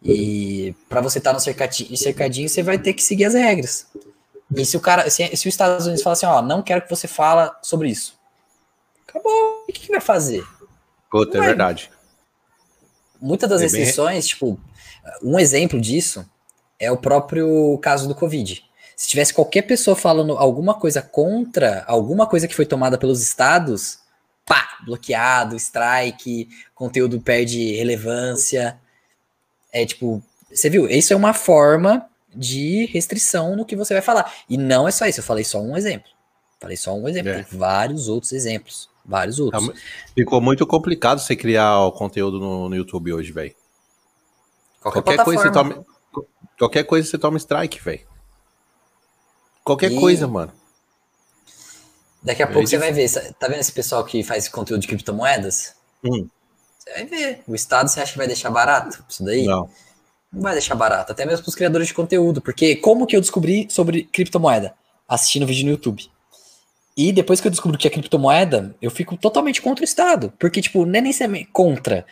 E 0.03 0.75
para 0.89 1.01
você 1.01 1.19
estar 1.19 1.31
tá 1.31 1.35
no 1.35 1.41
cercadinho, 1.41 1.97
cercadinho, 1.97 2.49
você 2.49 2.63
vai 2.63 2.79
ter 2.79 2.95
que 2.95 3.03
seguir 3.03 3.27
as 3.27 3.35
regras. 3.35 3.87
E 4.55 4.65
se 4.65 4.77
o 4.77 4.81
cara, 4.81 5.09
se, 5.11 5.25
se 5.37 5.49
os 5.49 5.55
Estados 5.55 5.87
Unidos 5.87 6.03
falar 6.03 6.15
assim, 6.15 6.27
ó, 6.27 6.43
não 6.43 6.63
quero 6.63 6.83
que 6.83 6.91
você 6.91 7.07
fala 7.07 7.57
sobre 7.63 7.89
isso, 7.89 8.19
acabou. 9.07 9.65
O 9.69 9.73
que, 9.73 9.81
que 9.81 9.91
vai 9.91 10.01
fazer? 10.01 10.45
Puta, 11.11 11.39
é 11.39 11.41
verdade. 11.41 11.91
Muitas 13.21 13.49
das 13.49 13.63
é 13.63 13.67
exceções, 13.67 14.25
bem... 14.25 14.29
tipo, 14.29 14.61
um 15.23 15.39
exemplo 15.39 15.81
disso 15.81 16.29
é 16.79 16.91
o 16.91 16.97
próprio 16.97 17.79
caso 17.79 18.09
do 18.09 18.15
Covid. 18.15 18.65
Se 18.97 19.09
tivesse 19.09 19.33
qualquer 19.33 19.63
pessoa 19.63 19.95
falando 19.97 20.37
alguma 20.37 20.75
coisa 20.75 21.01
contra 21.01 21.85
alguma 21.87 22.27
coisa 22.27 22.49
que 22.49 22.55
foi 22.55 22.67
tomada 22.67 22.99
pelos 22.99 23.23
estados, 23.23 23.99
pá, 24.45 24.79
bloqueado, 24.85 25.57
strike, 25.57 26.49
conteúdo 26.75 27.21
perde 27.21 27.75
relevância. 27.77 28.79
É 29.73 29.87
tipo, 29.87 30.23
você 30.53 30.69
viu? 30.69 30.89
Isso 30.89 31.13
é 31.13 31.17
uma 31.17 31.33
forma 31.33 32.07
de 32.35 32.87
restrição 32.87 33.57
no 33.57 33.65
que 33.65 33.77
você 33.77 33.95
vai 33.95 34.03
falar. 34.03 34.33
E 34.49 34.57
não 34.57 34.87
é 34.87 34.91
só 34.91 35.07
isso, 35.07 35.21
eu 35.21 35.25
falei 35.25 35.45
só 35.45 35.61
um 35.61 35.77
exemplo. 35.77 36.11
Falei 36.61 36.77
só 36.77 36.95
um 36.95 37.09
exemplo, 37.09 37.31
é. 37.33 37.43
tem 37.43 37.59
vários 37.59 38.09
outros 38.09 38.33
exemplos. 38.33 38.89
Vários 39.05 39.41
outros. 39.41 39.71
Ficou 40.15 40.41
muito 40.41 40.67
complicado 40.67 41.19
você 41.19 41.35
criar 41.35 41.81
o 41.81 41.93
conteúdo 41.93 42.39
no, 42.39 42.69
no 42.69 42.77
YouTube 42.77 43.13
hoje, 43.13 43.33
velho. 43.33 43.55
Qualquer, 44.81 45.03
qualquer 45.03 45.25
coisa 45.25 45.43
você 45.43 45.51
toma. 45.51 45.85
Qualquer 46.59 46.85
coisa 46.85 47.09
você 47.09 47.19
toma 47.19 47.39
strike, 47.39 47.81
velho. 47.81 48.07
Qualquer 49.65 49.91
e... 49.91 49.99
coisa, 49.99 50.27
mano. 50.27 50.53
Daqui 52.23 52.43
a 52.43 52.47
é 52.47 52.53
pouco 52.53 52.69
você 52.69 52.79
vai 52.79 52.93
ver. 52.93 53.11
Tá 53.39 53.49
vendo 53.49 53.61
esse 53.61 53.73
pessoal 53.73 54.05
que 54.05 54.23
faz 54.23 54.49
conteúdo 54.49 54.83
de 54.83 54.89
criptomoedas? 54.89 55.75
Hum. 56.05 56.29
Você 56.81 56.91
vai 56.93 57.05
ver. 57.05 57.43
O 57.47 57.55
Estado 57.55 57.89
você 57.89 58.01
acha 58.01 58.13
que 58.13 58.19
vai 58.19 58.27
deixar 58.27 58.51
barato 58.51 59.05
isso 59.09 59.25
daí? 59.25 59.45
Não. 59.45 59.71
Não 60.33 60.43
vai 60.43 60.55
deixar 60.55 60.75
barato. 60.75 61.13
Até 61.13 61.25
mesmo 61.25 61.45
para 61.45 61.51
os 61.51 61.55
criadores 61.55 61.89
de 61.89 61.95
conteúdo. 61.95 62.41
Porque 62.41 62.77
como 62.77 63.07
que 63.07 63.15
eu 63.17 63.21
descobri 63.21 63.69
sobre 63.71 64.05
criptomoeda? 64.05 64.75
Assistindo 65.09 65.47
vídeo 65.47 65.65
no 65.67 65.73
YouTube. 65.73 66.11
E 66.97 67.13
depois 67.13 67.41
que 67.41 67.47
eu 67.47 67.51
descubro 67.51 67.79
que 67.79 67.87
é 67.87 67.91
criptomoeda, 67.91 68.75
eu 68.81 68.91
fico 68.91 69.17
totalmente 69.17 69.63
contra 69.63 69.83
o 69.83 69.85
Estado. 69.85 70.33
Porque, 70.39 70.61
tipo, 70.61 70.85
não 70.85 70.99
é 70.99 71.01
nem 71.01 71.13
ser 71.13 71.29
contra 71.53 72.05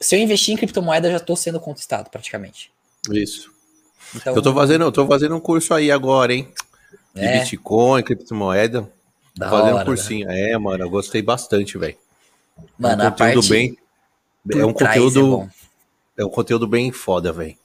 se 0.00 0.16
eu 0.16 0.20
investir 0.20 0.54
em 0.54 0.56
criptomoeda, 0.56 1.08
eu 1.08 1.12
já 1.12 1.16
estou 1.18 1.36
sendo 1.36 1.58
contestado 1.58 2.08
praticamente. 2.10 2.70
Isso. 3.10 3.50
Então, 4.14 4.34
eu 4.34 4.42
tô 4.42 4.54
fazendo, 4.54 4.84
eu 4.84 4.92
tô 4.92 5.06
fazendo 5.06 5.36
um 5.36 5.40
curso 5.40 5.74
aí 5.74 5.90
agora, 5.90 6.32
hein? 6.32 6.48
De 7.14 7.24
é. 7.24 7.40
Bitcoin, 7.40 8.02
criptomoeda. 8.02 8.90
Da 9.36 9.50
fazendo 9.50 9.74
hora, 9.74 9.82
um 9.82 9.84
cursinho. 9.84 10.26
Né? 10.26 10.52
É, 10.52 10.58
mano, 10.58 10.84
eu 10.84 10.90
gostei 10.90 11.20
bastante, 11.20 11.76
velho. 11.76 11.96
Mano, 12.78 13.02
é 13.02 13.08
um 13.08 13.10
conteúdo 13.10 13.48
bem. 13.48 13.76
É 14.52 14.64
um 14.64 14.72
conteúdo. 14.72 15.50
É, 16.16 16.22
é, 16.22 16.24
um 16.24 16.30
conteúdo 16.30 16.66
bem 16.66 16.92
foda, 16.92 17.32
velho. 17.32 17.56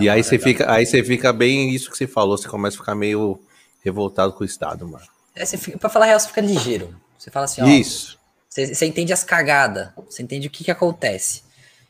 E 0.00 0.08
aí 0.08 0.22
você 0.22 0.38
fica, 0.38 0.70
aí 0.70 0.84
você 0.84 1.02
fica 1.04 1.32
bem 1.32 1.70
isso 1.70 1.90
que 1.90 1.96
você 1.96 2.06
falou, 2.06 2.36
você 2.36 2.48
começa 2.48 2.76
a 2.76 2.80
ficar 2.80 2.94
meio 2.94 3.40
revoltado 3.84 4.32
com 4.32 4.42
o 4.42 4.46
Estado, 4.46 4.88
mano. 4.88 5.04
É, 5.34 5.44
você 5.44 5.56
fica, 5.56 5.78
pra 5.78 5.88
falar 5.88 6.06
real, 6.06 6.18
você 6.18 6.28
fica 6.28 6.40
ligeiro. 6.40 6.94
Você 7.18 7.30
fala 7.30 7.44
assim, 7.44 7.62
ó. 7.62 7.66
Isso. 7.66 8.18
Você, 8.48 8.86
entende 8.86 9.12
as 9.12 9.24
cagadas, 9.24 9.90
você 10.08 10.22
entende 10.22 10.46
o 10.46 10.50
que, 10.50 10.62
que 10.62 10.70
acontece. 10.70 11.42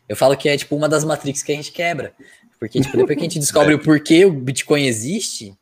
Eu 0.08 0.16
falo 0.16 0.36
que 0.36 0.48
é 0.48 0.56
tipo 0.56 0.74
uma 0.74 0.88
das 0.88 1.04
matrix 1.04 1.42
que 1.42 1.52
a 1.52 1.54
gente 1.54 1.72
quebra. 1.72 2.14
Porque 2.58 2.80
tipo, 2.80 2.96
depois 2.96 3.16
que 3.18 3.20
a 3.20 3.28
gente 3.28 3.38
descobre 3.38 3.74
o 3.74 3.78
porquê 3.78 4.24
o 4.24 4.32
Bitcoin 4.32 4.86
existe, 4.86 5.54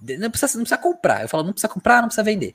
não 0.00 0.30
precisa, 0.30 0.56
não 0.58 0.64
precisa 0.64 0.78
comprar. 0.78 1.22
Eu 1.22 1.28
falo, 1.28 1.42
não 1.42 1.52
precisa 1.52 1.72
comprar, 1.72 2.00
não 2.00 2.08
precisa 2.08 2.22
vender. 2.22 2.54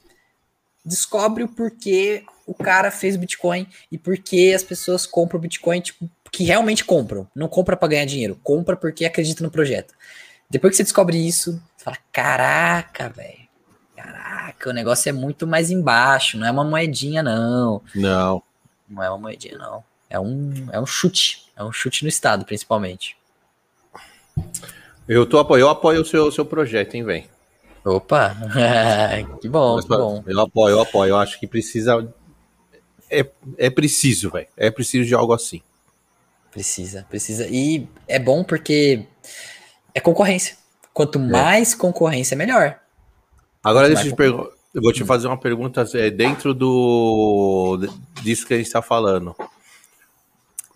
Descobre 0.87 1.43
o 1.43 1.47
porquê 1.47 2.23
o 2.45 2.53
cara 2.53 2.89
fez 2.89 3.15
o 3.15 3.19
Bitcoin 3.19 3.67
e 3.91 3.97
porquê 3.97 4.53
as 4.55 4.63
pessoas 4.63 5.05
compram 5.05 5.37
o 5.37 5.41
Bitcoin, 5.41 5.81
tipo, 5.81 6.09
que 6.31 6.43
realmente 6.43 6.85
compram. 6.85 7.27
Não 7.35 7.47
compra 7.47 7.75
para 7.75 7.89
ganhar 7.89 8.05
dinheiro, 8.05 8.39
compra 8.41 8.75
porque 8.77 9.05
acredita 9.05 9.43
no 9.43 9.51
projeto. 9.51 9.93
Depois 10.49 10.71
que 10.71 10.77
você 10.77 10.83
descobre 10.83 11.17
isso, 11.17 11.61
você 11.75 11.83
fala: 11.83 11.97
caraca, 12.11 13.09
velho 13.09 13.47
Caraca, 13.97 14.69
o 14.69 14.73
negócio 14.73 15.09
é 15.09 15.11
muito 15.11 15.47
mais 15.47 15.71
embaixo, 15.71 16.37
não 16.37 16.45
é 16.45 16.51
uma 16.51 16.63
moedinha, 16.63 17.23
não. 17.23 17.81
Não. 17.95 18.43
Não 18.87 19.03
é 19.03 19.09
uma 19.09 19.17
moedinha, 19.17 19.57
não. 19.57 19.83
É 20.07 20.19
um, 20.19 20.53
é 20.71 20.79
um 20.79 20.85
chute. 20.85 21.47
É 21.55 21.63
um 21.63 21.71
chute 21.71 22.03
no 22.03 22.09
Estado, 22.09 22.45
principalmente. 22.45 23.17
Eu, 25.07 25.25
tô, 25.25 25.57
eu 25.57 25.67
apoio 25.67 26.01
o 26.01 26.05
seu, 26.05 26.31
seu 26.31 26.45
projeto, 26.45 26.93
hein, 26.93 27.03
velho? 27.03 27.25
Opa! 27.87 28.35
que 29.39 29.47
bom, 29.47 29.75
Mas, 29.75 29.85
que 29.85 29.89
bom. 29.89 30.23
Eu 30.27 30.41
apoio, 30.41 30.73
eu 30.73 30.81
apoio. 30.81 31.09
Eu 31.11 31.17
acho 31.17 31.39
que 31.39 31.47
precisa. 31.47 32.13
É, 33.09 33.25
é 33.57 33.69
preciso, 33.69 34.29
velho. 34.29 34.47
É 34.57 34.69
preciso 34.69 35.07
de 35.07 35.15
algo 35.15 35.31
assim. 35.31 35.61
Precisa, 36.51 37.05
precisa. 37.09 37.47
E 37.47 37.87
é 38.07 38.19
bom 38.19 38.43
porque 38.43 39.05
é 39.95 40.01
concorrência. 40.01 40.57
Quanto 40.93 41.17
é. 41.17 41.21
mais 41.21 41.73
é. 41.73 41.77
concorrência, 41.77 42.35
melhor. 42.35 42.77
Agora 43.63 43.87
deixa 43.87 44.03
eu 44.03 44.11
te 44.11 44.15
perguntar. 44.15 44.57
Eu 44.73 44.81
vou 44.81 44.93
te 44.93 45.03
fazer 45.05 45.27
uma 45.27 45.37
pergunta 45.37 45.87
é, 45.95 46.11
dentro 46.11 46.53
do 46.53 47.79
disso 48.21 48.45
que 48.45 48.53
a 48.53 48.57
gente 48.57 48.67
está 48.67 48.81
falando. 48.81 49.35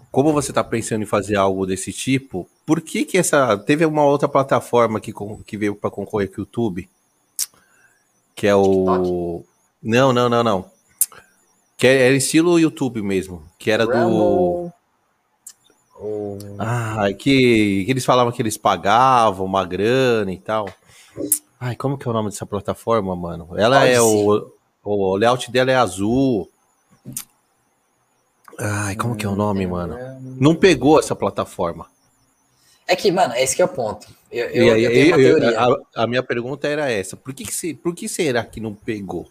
Como 0.09 0.33
você 0.33 0.51
está 0.51 0.63
pensando 0.63 1.03
em 1.03 1.05
fazer 1.05 1.35
algo 1.35 1.65
desse 1.65 1.91
tipo? 1.91 2.49
Por 2.65 2.81
que 2.81 3.05
que 3.05 3.17
essa 3.17 3.57
teve 3.57 3.85
uma 3.85 4.03
outra 4.03 4.27
plataforma 4.27 4.99
que, 4.99 5.13
que 5.45 5.57
veio 5.57 5.75
para 5.75 5.91
concorrer 5.91 6.29
com 6.29 6.37
o 6.37 6.41
YouTube? 6.41 6.89
Que 8.35 8.47
é 8.47 8.55
o 8.55 9.43
não, 9.81 10.13
não, 10.13 10.29
não, 10.29 10.43
não. 10.43 10.71
Que 11.75 11.87
era 11.87 12.13
é, 12.13 12.17
estilo 12.17 12.59
YouTube 12.59 13.01
mesmo, 13.01 13.43
que 13.57 13.71
era 13.71 13.87
do 13.87 14.71
Ah, 16.59 17.07
que, 17.17 17.83
que 17.85 17.91
eles 17.91 18.05
falavam 18.05 18.31
que 18.31 18.41
eles 18.41 18.57
pagavam 18.57 19.45
uma 19.45 19.65
grana 19.65 20.31
e 20.31 20.37
tal. 20.37 20.69
Ai, 21.59 21.75
como 21.75 21.97
que 21.97 22.07
é 22.07 22.11
o 22.11 22.13
nome 22.13 22.29
dessa 22.29 22.45
plataforma, 22.45 23.15
mano? 23.15 23.49
Ela 23.57 23.79
Pode 23.79 23.91
é 23.91 24.01
o, 24.01 24.51
o 24.83 25.15
layout 25.15 25.51
dela 25.51 25.71
é 25.71 25.75
azul. 25.75 26.47
Ai, 28.59 28.95
como 28.95 29.15
que 29.15 29.25
é 29.25 29.29
o 29.29 29.35
nome, 29.35 29.65
mano? 29.65 29.97
Não 30.39 30.55
pegou 30.55 30.99
essa 30.99 31.15
plataforma. 31.15 31.87
É 32.87 32.95
que, 32.95 33.11
mano, 33.11 33.33
esse 33.33 33.55
que 33.55 33.61
é 33.63 33.65
o 33.65 33.69
ponto. 33.69 34.07
Eu, 34.31 34.47
eu, 34.47 34.73
aí, 34.73 34.83
eu 34.83 34.91
tenho 34.91 35.07
uma 35.07 35.17
teoria. 35.17 35.59
A, 35.59 36.03
a, 36.03 36.07
minha 36.07 36.23
pergunta 36.23 36.67
era 36.67 36.89
essa. 36.89 37.17
Por 37.17 37.33
que, 37.33 37.43
que, 37.43 37.53
se, 37.53 37.73
por 37.73 37.93
que 37.93 38.07
será 38.07 38.43
que 38.43 38.61
não 38.61 38.73
pegou? 38.73 39.27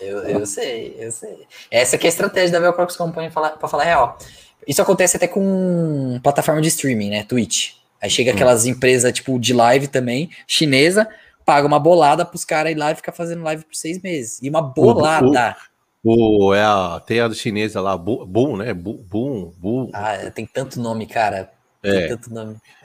Eu, 0.00 0.18
eu 0.18 0.46
sei, 0.46 0.94
eu 0.98 1.10
sei. 1.10 1.46
Essa 1.70 1.98
que 1.98 2.06
é 2.06 2.08
a 2.08 2.12
estratégia 2.12 2.52
da 2.52 2.60
Velcrox 2.60 2.96
Company 2.96 3.30
para 3.30 3.68
falar 3.68 3.84
real. 3.84 4.18
Isso 4.66 4.80
acontece 4.80 5.16
até 5.16 5.26
com 5.26 6.20
plataforma 6.22 6.62
de 6.62 6.68
streaming, 6.68 7.10
né? 7.10 7.24
Twitch. 7.24 7.72
Aí 8.00 8.08
chega 8.08 8.30
hum. 8.30 8.34
aquelas 8.34 8.64
empresas, 8.66 9.12
tipo, 9.12 9.38
de 9.38 9.52
live 9.52 9.88
também, 9.88 10.30
chinesa, 10.46 11.08
paga 11.44 11.66
uma 11.66 11.80
bolada 11.80 12.24
pros 12.24 12.44
caras 12.44 12.72
ir 12.72 12.76
lá 12.76 12.92
e 12.92 12.94
ficar 12.94 13.12
fazendo 13.12 13.42
live 13.42 13.64
por 13.64 13.74
seis 13.74 14.00
meses. 14.00 14.40
E 14.40 14.48
uma 14.48 14.62
bolada. 14.62 15.56
O, 16.02 16.48
o, 16.48 16.54
é 16.54 16.62
a, 16.62 17.02
tem 17.04 17.20
a 17.20 17.32
chinesa 17.32 17.80
lá, 17.80 17.96
Boom, 17.96 18.58
né? 18.58 18.72
Boom, 18.72 19.52
Boom. 19.56 19.90
Ah, 19.92 20.30
tem 20.30 20.46
tanto 20.46 20.80
nome, 20.80 21.06
cara. 21.06 21.50
É. 21.82 22.16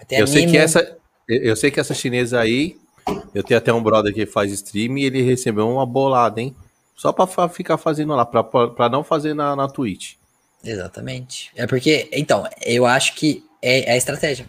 Eu 0.10 0.28
sei 0.28 0.46
que 0.46 0.58
essa, 0.58 0.99
eu 1.30 1.56
sei 1.56 1.70
que 1.70 1.80
essa 1.80 1.94
chinesa 1.94 2.40
aí, 2.40 2.78
eu 3.34 3.44
tenho 3.44 3.58
até 3.58 3.72
um 3.72 3.84
brother 3.84 4.14
que 4.14 4.26
faz 4.26 4.52
stream 4.52 4.98
e 4.98 5.06
ele 5.06 5.22
recebeu 5.22 5.70
uma 5.70 5.86
bolada, 5.86 6.42
hein? 6.42 6.56
Só 6.96 7.14
pra 7.14 7.48
ficar 7.48 7.78
fazendo 7.78 8.14
lá, 8.16 8.26
pra 8.26 8.90
não 8.90 9.04
fazer 9.04 9.34
na, 9.34 9.56
na 9.56 9.68
Twitch. 9.68 10.16
Exatamente. 10.64 11.52
É 11.56 11.66
porque, 11.66 12.10
então, 12.12 12.48
eu 12.66 12.86
acho 12.86 13.16
que 13.16 13.46
é, 13.62 13.90
é 13.90 13.94
a 13.94 13.98
estratégia. 13.98 14.46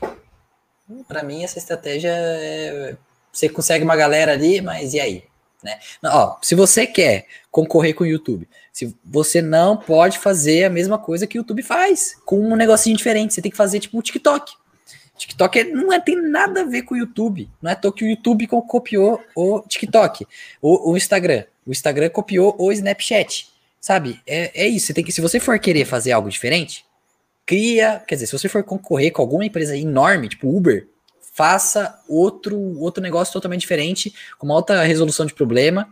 Para 1.07 1.23
mim, 1.23 1.45
essa 1.45 1.59
estratégia 1.59 2.11
é. 2.13 2.97
Você 3.33 3.49
consegue 3.49 3.85
uma 3.85 3.95
galera 3.95 4.33
ali, 4.33 4.61
mas 4.61 4.93
e 4.93 4.99
aí? 4.99 5.23
Né? 5.63 5.79
Ó, 6.07 6.37
se 6.43 6.57
você 6.57 6.87
quer 6.87 7.27
concorrer 7.51 7.95
com 7.95 8.03
o 8.03 8.07
YouTube, 8.07 8.49
se 8.73 8.97
você 9.05 9.41
não 9.41 9.77
pode 9.77 10.19
fazer 10.19 10.65
a 10.65 10.71
mesma 10.71 10.99
coisa 10.99 11.27
que 11.27 11.39
o 11.39 11.41
YouTube 11.41 11.63
faz, 11.63 12.17
com 12.25 12.41
um 12.41 12.57
negocinho 12.57 12.97
diferente. 12.97 13.35
Você 13.35 13.43
tem 13.43 13.51
que 13.51 13.57
fazer 13.57 13.79
tipo 13.79 13.97
um 13.97 14.03
TikTok. 14.03 14.53
TikTok 15.21 15.59
é, 15.59 15.65
não 15.65 15.93
é, 15.93 16.01
tem 16.01 16.21
nada 16.21 16.63
a 16.63 16.65
ver 16.65 16.83
com 16.83 16.95
o 16.95 16.99
YouTube. 16.99 17.49
Não 17.61 17.71
é 17.71 17.75
to 17.75 17.93
que 17.93 18.05
o 18.05 18.09
YouTube 18.09 18.47
copiou 18.47 19.23
o 19.37 19.61
TikTok, 19.61 20.27
o, 20.63 20.93
o 20.93 20.97
Instagram. 20.97 21.45
O 21.67 21.71
Instagram 21.71 22.09
copiou 22.09 22.57
o 22.59 22.73
Snapchat. 22.73 23.49
Sabe? 23.79 24.21
É, 24.27 24.65
é 24.65 24.67
isso. 24.67 24.87
Você 24.87 24.95
tem 24.95 25.05
que, 25.05 25.13
se 25.13 25.21
você 25.21 25.39
for 25.39 25.59
querer 25.59 25.85
fazer 25.85 26.13
algo 26.13 26.31
diferente, 26.31 26.85
cria. 27.45 28.03
Quer 28.07 28.15
dizer, 28.15 28.27
se 28.29 28.39
você 28.39 28.49
for 28.49 28.65
concorrer 28.65 29.13
com 29.13 29.21
alguma 29.21 29.45
empresa 29.45 29.77
enorme, 29.77 30.29
tipo 30.29 30.55
Uber, 30.55 30.87
faça 31.35 31.99
outro, 32.09 32.59
outro 32.79 33.03
negócio 33.03 33.33
totalmente 33.33 33.61
diferente, 33.61 34.15
com 34.39 34.47
uma 34.47 34.55
alta 34.55 34.83
resolução 34.83 35.27
de 35.27 35.35
problema. 35.35 35.89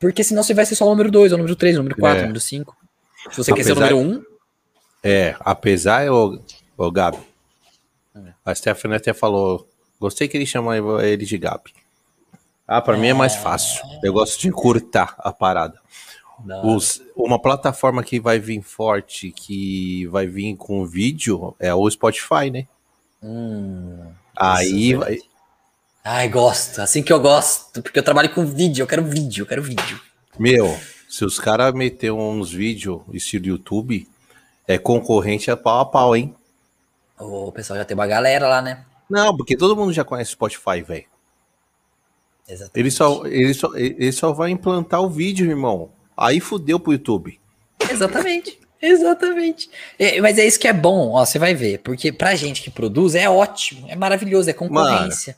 Porque 0.00 0.24
senão 0.24 0.42
você 0.42 0.54
vai 0.54 0.64
ser 0.64 0.76
só 0.76 0.86
o 0.86 0.90
número 0.90 1.10
2, 1.10 1.32
o 1.32 1.36
número 1.36 1.56
3, 1.56 1.76
o 1.76 1.78
número 1.78 1.96
4, 1.96 2.16
é. 2.16 2.20
o 2.20 2.22
número 2.22 2.40
5. 2.40 2.76
Se 3.30 3.36
você 3.36 3.50
apesar, 3.50 3.54
quer 3.54 3.64
ser 3.64 3.72
o 3.72 3.74
número 3.74 3.98
1. 3.98 4.18
Um, 4.18 4.22
é, 5.02 5.36
apesar, 5.40 6.10
ô, 6.10 6.40
ô 6.76 6.90
Gabi, 6.90 7.18
é. 8.16 8.32
a 8.44 8.54
Stephanie 8.54 8.96
até 8.96 9.12
falou, 9.12 9.68
gostei 10.00 10.28
que 10.28 10.36
ele 10.36 10.46
chama 10.46 10.76
ele 11.02 11.24
de 11.24 11.38
Gabi. 11.38 11.74
Ah, 12.66 12.80
para 12.80 12.96
é. 12.96 13.00
mim 13.00 13.08
é 13.08 13.14
mais 13.14 13.36
fácil. 13.36 13.82
Eu 14.02 14.12
gosto 14.12 14.40
de 14.40 14.48
encurtar 14.48 15.14
a 15.18 15.32
parada. 15.32 15.80
Os, 16.64 17.02
uma 17.14 17.40
plataforma 17.40 18.02
que 18.02 18.20
vai 18.20 18.38
vir 18.38 18.60
forte, 18.62 19.30
que 19.30 20.06
vai 20.08 20.26
vir 20.26 20.54
com 20.56 20.84
vídeo, 20.84 21.54
é 21.58 21.74
o 21.74 21.88
Spotify, 21.90 22.50
né? 22.52 22.66
Hum, 23.22 24.04
Aí 24.36 24.94
vai. 24.94 25.18
Ai, 26.04 26.28
gosto. 26.28 26.80
Assim 26.80 27.02
que 27.02 27.12
eu 27.12 27.18
gosto, 27.18 27.82
porque 27.82 27.98
eu 27.98 28.02
trabalho 28.02 28.32
com 28.32 28.44
vídeo, 28.44 28.82
eu 28.82 28.86
quero 28.86 29.04
vídeo, 29.04 29.42
eu 29.42 29.46
quero 29.46 29.62
vídeo. 29.62 30.00
Meu, 30.38 30.78
se 31.08 31.24
os 31.24 31.38
caras 31.38 31.72
meter 31.72 32.12
uns 32.12 32.52
vídeos 32.52 33.00
estilo 33.12 33.46
YouTube, 33.46 34.06
é 34.68 34.76
concorrente 34.76 35.50
a 35.50 35.56
pau 35.56 35.80
a 35.80 35.86
pau, 35.86 36.14
hein? 36.14 36.34
O 37.18 37.50
pessoal 37.52 37.78
já 37.78 37.84
tem 37.84 37.94
uma 37.94 38.06
galera 38.06 38.48
lá, 38.48 38.60
né? 38.60 38.84
Não, 39.08 39.36
porque 39.36 39.56
todo 39.56 39.76
mundo 39.76 39.92
já 39.92 40.04
conhece 40.04 40.32
Spotify, 40.32 40.82
velho. 40.82 41.06
Exatamente. 42.48 42.78
Ele 42.78 42.90
só, 42.90 43.26
ele, 43.26 43.54
só, 43.54 43.74
ele 43.74 44.12
só 44.12 44.32
vai 44.32 44.50
implantar 44.50 45.02
o 45.02 45.10
vídeo, 45.10 45.48
irmão. 45.48 45.90
Aí 46.16 46.40
fudeu 46.40 46.78
pro 46.78 46.92
YouTube. 46.92 47.40
Exatamente. 47.90 48.58
Exatamente. 48.80 49.70
É, 49.98 50.20
mas 50.20 50.38
é 50.38 50.46
isso 50.46 50.60
que 50.60 50.68
é 50.68 50.72
bom, 50.72 51.12
ó, 51.12 51.24
você 51.24 51.38
vai 51.38 51.54
ver. 51.54 51.78
Porque 51.78 52.12
pra 52.12 52.34
gente 52.34 52.62
que 52.62 52.70
produz 52.70 53.14
é 53.14 53.28
ótimo, 53.28 53.86
é 53.88 53.96
maravilhoso, 53.96 54.50
é 54.50 54.52
concorrência. 54.52 55.36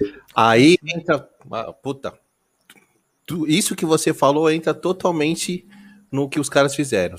Mano, 0.00 0.14
aí 0.34 0.78
entra. 0.84 1.28
Ah, 1.50 1.72
puta. 1.72 2.14
Isso 3.46 3.76
que 3.76 3.84
você 3.84 4.14
falou 4.14 4.50
entra 4.50 4.72
totalmente 4.72 5.66
no 6.10 6.28
que 6.28 6.40
os 6.40 6.48
caras 6.48 6.74
fizeram. 6.74 7.16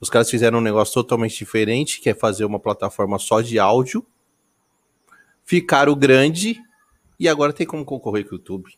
Os 0.00 0.08
caras 0.08 0.30
fizeram 0.30 0.58
um 0.58 0.62
negócio 0.62 0.94
totalmente 0.94 1.36
diferente, 1.36 2.00
que 2.00 2.08
é 2.08 2.14
fazer 2.14 2.44
uma 2.44 2.58
plataforma 2.58 3.18
só 3.18 3.40
de 3.40 3.58
áudio. 3.58 4.04
Ficaram 5.44 5.94
grande 5.94 6.58
e 7.18 7.28
agora 7.28 7.52
tem 7.52 7.66
como 7.66 7.84
concorrer 7.84 8.24
com 8.24 8.34
o 8.34 8.38
YouTube. 8.38 8.72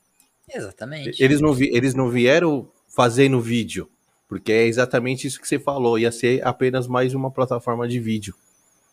Exatamente. 0.53 1.23
Eles 1.23 1.41
não, 1.41 1.53
vi, 1.53 1.71
eles 1.73 1.95
não 1.95 2.09
vieram 2.09 2.69
fazendo 2.89 3.41
vídeo. 3.41 3.89
Porque 4.29 4.51
é 4.51 4.67
exatamente 4.67 5.27
isso 5.27 5.41
que 5.41 5.47
você 5.47 5.59
falou. 5.59 5.99
Ia 5.99 6.11
ser 6.11 6.45
apenas 6.47 6.89
mais 6.89 7.15
uma 7.15 7.31
plataforma 7.31 7.87
de 7.87 8.01
vídeo. 8.01 8.35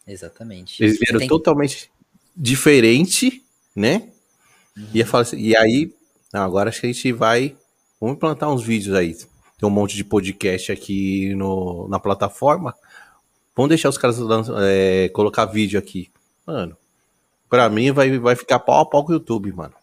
Exatamente. 0.06 0.84
Eles 0.84 1.00
vieram 1.00 1.20
tem... 1.20 1.28
totalmente 1.28 1.90
diferente, 2.36 3.44
né? 3.76 4.10
Uhum. 4.78 5.06
Falar 5.06 5.22
assim, 5.22 5.38
e 5.38 5.56
aí, 5.56 5.94
não, 6.34 6.42
agora 6.42 6.70
acho 6.70 6.82
que 6.82 6.88
a 6.88 6.92
gente 6.92 7.12
vai. 7.14 7.56
Vamos 8.00 8.18
implantar 8.18 8.52
uns 8.54 8.64
vídeos 8.64 8.96
aí. 8.96 9.16
Tem 9.60 9.68
um 9.68 9.72
monte 9.72 9.98
de 9.98 10.06
podcast 10.06 10.72
aqui 10.72 11.36
no, 11.36 11.86
na 11.90 12.00
plataforma. 12.00 12.74
Vamos 13.54 13.68
deixar 13.68 13.90
os 13.90 13.98
caras 13.98 14.18
é, 14.62 15.10
colocar 15.10 15.44
vídeo 15.46 15.78
aqui. 15.78 16.10
Mano, 16.48 16.78
pra 17.50 17.70
mim 17.70 17.92
vai, 17.92 18.18
vai 18.18 18.38
ficar 18.38 18.60
pau 18.60 18.80
a 18.80 18.86
pau 18.86 19.04
com 19.04 19.12
o 19.12 19.16
YouTube, 19.16 19.52
mano. 19.52 19.74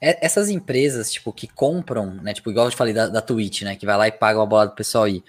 É, 0.00 0.24
essas 0.24 0.48
empresas, 0.48 1.10
tipo, 1.10 1.32
que 1.32 1.48
compram, 1.48 2.14
né? 2.22 2.32
Tipo, 2.32 2.52
igual 2.52 2.66
eu 2.66 2.70
te 2.70 2.76
falei 2.76 2.94
da, 2.94 3.08
da 3.08 3.20
Twitch, 3.20 3.62
né? 3.62 3.74
Que 3.74 3.84
vai 3.84 3.96
lá 3.96 4.06
e 4.06 4.12
paga 4.12 4.38
uma 4.38 4.46
bola 4.46 4.68
do 4.68 4.76
pessoal 4.76 5.04
aí. 5.04 5.24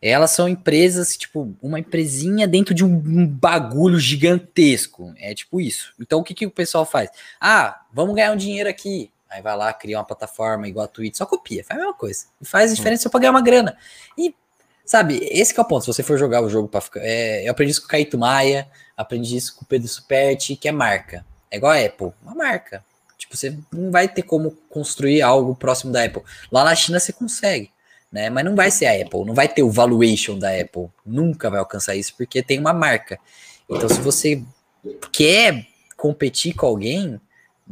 Elas 0.00 0.30
são 0.30 0.48
empresas, 0.48 1.14
tipo, 1.14 1.54
uma 1.62 1.78
empresinha 1.78 2.48
dentro 2.48 2.74
de 2.74 2.82
um, 2.82 2.94
um, 2.94 3.26
bagulho 3.26 3.98
gigantesco. 3.98 5.12
É 5.18 5.34
tipo 5.34 5.60
isso. 5.60 5.92
Então, 6.00 6.20
o 6.20 6.24
que, 6.24 6.32
que 6.32 6.46
o 6.46 6.50
pessoal 6.50 6.86
faz? 6.86 7.10
Ah, 7.38 7.82
vamos 7.92 8.14
ganhar 8.14 8.32
um 8.32 8.36
dinheiro 8.36 8.70
aqui. 8.70 9.10
Aí 9.32 9.40
vai 9.40 9.56
lá, 9.56 9.72
cria 9.72 9.96
uma 9.96 10.04
plataforma 10.04 10.68
igual 10.68 10.84
a 10.84 10.88
Twitch, 10.88 11.16
só 11.16 11.24
copia, 11.24 11.64
faz 11.64 11.80
a 11.80 11.82
mesma 11.82 11.96
coisa. 11.96 12.26
E 12.38 12.44
faz 12.44 12.76
diferença 12.76 13.04
só 13.04 13.08
pra 13.08 13.18
ganhar 13.18 13.30
uma 13.30 13.40
grana. 13.40 13.74
E, 14.16 14.34
sabe, 14.84 15.26
esse 15.30 15.58
é 15.58 15.62
o 15.62 15.64
ponto. 15.64 15.82
Se 15.82 15.86
você 15.86 16.02
for 16.02 16.18
jogar 16.18 16.42
o 16.42 16.50
jogo 16.50 16.68
pra 16.68 16.82
ficar. 16.82 17.00
É, 17.02 17.46
eu 17.46 17.50
aprendi 17.50 17.72
isso 17.72 17.80
com 17.80 17.86
o 17.86 17.90
Caíto 17.90 18.18
Maia, 18.18 18.68
aprendi 18.94 19.34
isso 19.34 19.56
com 19.56 19.64
o 19.64 19.66
Pedro 19.66 19.88
Superti, 19.88 20.54
que 20.54 20.68
é 20.68 20.72
marca. 20.72 21.24
É 21.50 21.56
igual 21.56 21.72
a 21.72 21.78
Apple, 21.78 22.12
uma 22.22 22.34
marca. 22.34 22.84
Tipo, 23.16 23.36
você 23.36 23.56
não 23.72 23.90
vai 23.90 24.06
ter 24.06 24.22
como 24.22 24.50
construir 24.68 25.22
algo 25.22 25.54
próximo 25.54 25.90
da 25.90 26.04
Apple. 26.04 26.22
Lá 26.50 26.62
na 26.62 26.74
China 26.74 27.00
você 27.00 27.12
consegue, 27.12 27.70
né? 28.10 28.28
Mas 28.28 28.44
não 28.44 28.54
vai 28.54 28.70
ser 28.70 28.84
a 28.84 29.02
Apple, 29.02 29.24
não 29.24 29.34
vai 29.34 29.48
ter 29.48 29.62
o 29.62 29.70
valuation 29.70 30.38
da 30.38 30.50
Apple. 30.50 30.90
Nunca 31.06 31.48
vai 31.48 31.58
alcançar 31.58 31.96
isso 31.96 32.14
porque 32.18 32.42
tem 32.42 32.58
uma 32.58 32.74
marca. 32.74 33.18
Então, 33.70 33.88
se 33.88 34.00
você 34.00 34.42
quer 35.10 35.66
competir 35.96 36.54
com 36.54 36.66
alguém, 36.66 37.18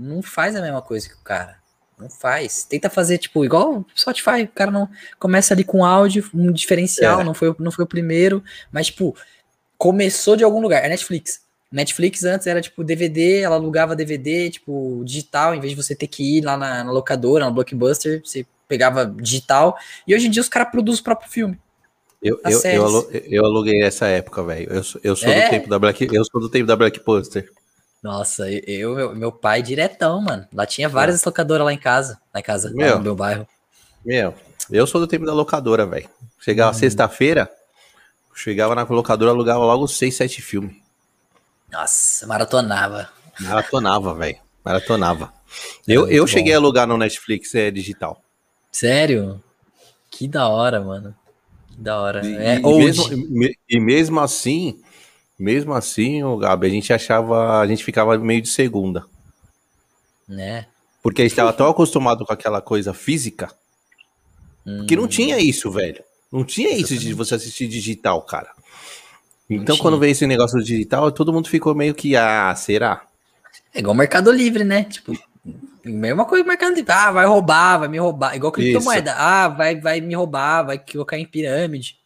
não 0.00 0.22
faz 0.22 0.56
a 0.56 0.62
mesma 0.62 0.80
coisa 0.80 1.08
que 1.08 1.14
o 1.14 1.22
cara. 1.22 1.58
Não 1.98 2.08
faz. 2.08 2.64
Tenta 2.64 2.88
fazer, 2.88 3.18
tipo, 3.18 3.44
igual 3.44 3.80
o 3.80 3.86
Spotify. 3.94 4.42
O 4.44 4.48
cara 4.48 4.70
não 4.70 4.88
começa 5.18 5.52
ali 5.52 5.62
com 5.62 5.84
áudio, 5.84 6.28
um 6.32 6.50
diferencial, 6.50 7.20
é. 7.20 7.24
não, 7.24 7.34
foi, 7.34 7.54
não 7.58 7.70
foi 7.70 7.84
o 7.84 7.88
primeiro, 7.88 8.42
mas, 8.72 8.86
tipo, 8.86 9.14
começou 9.76 10.34
de 10.34 10.42
algum 10.42 10.60
lugar. 10.60 10.82
É 10.82 10.88
Netflix. 10.88 11.42
Netflix 11.70 12.24
antes 12.24 12.46
era 12.46 12.60
tipo 12.60 12.82
DVD, 12.82 13.42
ela 13.42 13.54
alugava 13.54 13.94
DVD, 13.94 14.50
tipo, 14.50 15.02
digital, 15.04 15.54
em 15.54 15.60
vez 15.60 15.70
de 15.70 15.80
você 15.80 15.94
ter 15.94 16.08
que 16.08 16.38
ir 16.38 16.40
lá 16.44 16.56
na, 16.56 16.82
na 16.82 16.90
locadora, 16.90 17.44
na 17.44 17.50
Blockbuster, 17.50 18.20
você 18.24 18.44
pegava 18.66 19.06
digital. 19.06 19.76
E 20.06 20.14
hoje 20.14 20.26
em 20.26 20.30
dia 20.30 20.42
os 20.42 20.48
caras 20.48 20.70
produzem 20.70 21.00
o 21.00 21.04
próprio 21.04 21.30
filme. 21.30 21.58
Eu, 22.22 22.38
eu, 22.44 23.10
eu, 23.30 23.44
aluguei 23.46 23.82
essa 23.82 24.06
época, 24.06 24.42
velho. 24.42 24.68
Eu, 24.70 24.82
eu 25.02 25.16
sou 25.16 25.28
é? 25.30 25.44
do 25.44 25.50
tempo 25.50 25.68
da 25.68 25.78
Black, 25.78 26.06
eu 26.12 26.24
sou 26.24 26.40
do 26.40 26.50
tempo 26.50 26.66
da 26.66 26.76
Blockbuster. 26.76 27.50
Nossa, 28.02 28.50
eu, 28.50 28.94
meu, 28.94 29.14
meu 29.14 29.32
pai 29.32 29.62
diretão, 29.62 30.20
mano. 30.22 30.46
Lá 30.52 30.64
tinha 30.64 30.88
várias 30.88 31.22
é. 31.22 31.26
locadoras 31.26 31.66
lá 31.66 31.72
em 31.72 31.78
casa, 31.78 32.18
em 32.34 32.42
casa, 32.42 32.70
meu, 32.70 32.96
no 32.96 33.04
meu 33.04 33.14
bairro. 33.14 33.46
Meu, 34.04 34.34
eu 34.70 34.86
sou 34.86 35.00
do 35.00 35.06
tempo 35.06 35.26
da 35.26 35.34
locadora, 35.34 35.84
velho. 35.84 36.08
Chegava 36.38 36.70
hum. 36.70 36.78
sexta-feira, 36.78 37.50
chegava 38.34 38.74
na 38.74 38.84
locadora, 38.84 39.30
alugava 39.32 39.64
logo 39.64 39.86
seis, 39.86 40.16
sete 40.16 40.40
filmes. 40.40 40.74
Nossa, 41.70 42.26
maratonava. 42.26 43.10
Maratonava, 43.38 44.14
velho. 44.14 44.38
Maratonava. 44.64 45.32
Eu, 45.86 46.08
eu 46.08 46.26
cheguei 46.26 46.54
a 46.54 46.56
alugar 46.56 46.86
no 46.86 46.96
Netflix 46.96 47.54
é, 47.54 47.70
digital. 47.70 48.22
Sério? 48.72 49.42
Que 50.10 50.26
da 50.26 50.48
hora, 50.48 50.80
mano. 50.80 51.14
Que 51.70 51.80
da 51.80 52.00
hora. 52.00 52.26
E, 52.26 52.34
é, 52.36 52.58
e, 52.58 52.78
mesmo, 52.78 53.54
e 53.68 53.80
mesmo 53.80 54.20
assim, 54.20 54.80
mesmo 55.40 55.72
assim, 55.72 56.22
o 56.22 56.36
Gabi, 56.36 56.66
a 56.66 56.70
gente 56.70 56.92
achava, 56.92 57.60
a 57.60 57.66
gente 57.66 57.82
ficava 57.82 58.18
meio 58.18 58.42
de 58.42 58.48
segunda. 58.48 59.06
Né? 60.28 60.66
Porque 61.02 61.22
a 61.22 61.24
gente 61.24 61.32
estava 61.32 61.50
tão 61.50 61.66
acostumado 61.66 62.26
com 62.26 62.32
aquela 62.32 62.60
coisa 62.60 62.92
física 62.92 63.50
hum. 64.66 64.84
que 64.86 64.94
não 64.94 65.08
tinha 65.08 65.38
isso, 65.38 65.70
velho. 65.70 66.04
Não 66.30 66.44
tinha 66.44 66.76
isso 66.76 66.94
de 66.96 67.14
você 67.14 67.34
assistir 67.34 67.66
digital, 67.66 68.20
cara. 68.22 68.50
Então, 69.48 69.76
quando 69.78 69.98
veio 69.98 70.12
esse 70.12 70.26
negócio 70.26 70.58
do 70.58 70.64
digital, 70.64 71.10
todo 71.10 71.32
mundo 71.32 71.48
ficou 71.48 71.74
meio 71.74 71.94
que, 71.94 72.14
ah, 72.14 72.54
será? 72.54 73.06
É 73.74 73.80
igual 73.80 73.94
o 73.94 73.98
Mercado 73.98 74.30
Livre, 74.30 74.62
né? 74.62 74.84
Tipo, 74.84 75.18
mesma 75.82 76.26
coisa 76.26 76.44
o 76.44 76.46
Mercado 76.46 76.74
Livre. 76.74 76.92
Ah, 76.92 77.10
vai 77.10 77.26
roubar, 77.26 77.78
vai 77.78 77.88
me 77.88 77.98
roubar. 77.98 78.36
Igual 78.36 78.52
criptomoeda. 78.52 79.14
Ah, 79.16 79.48
vai, 79.48 79.80
vai 79.80 80.00
me 80.02 80.14
roubar, 80.14 80.64
vai 80.64 80.78
colocar 80.78 81.18
em 81.18 81.24
pirâmide. 81.24 81.96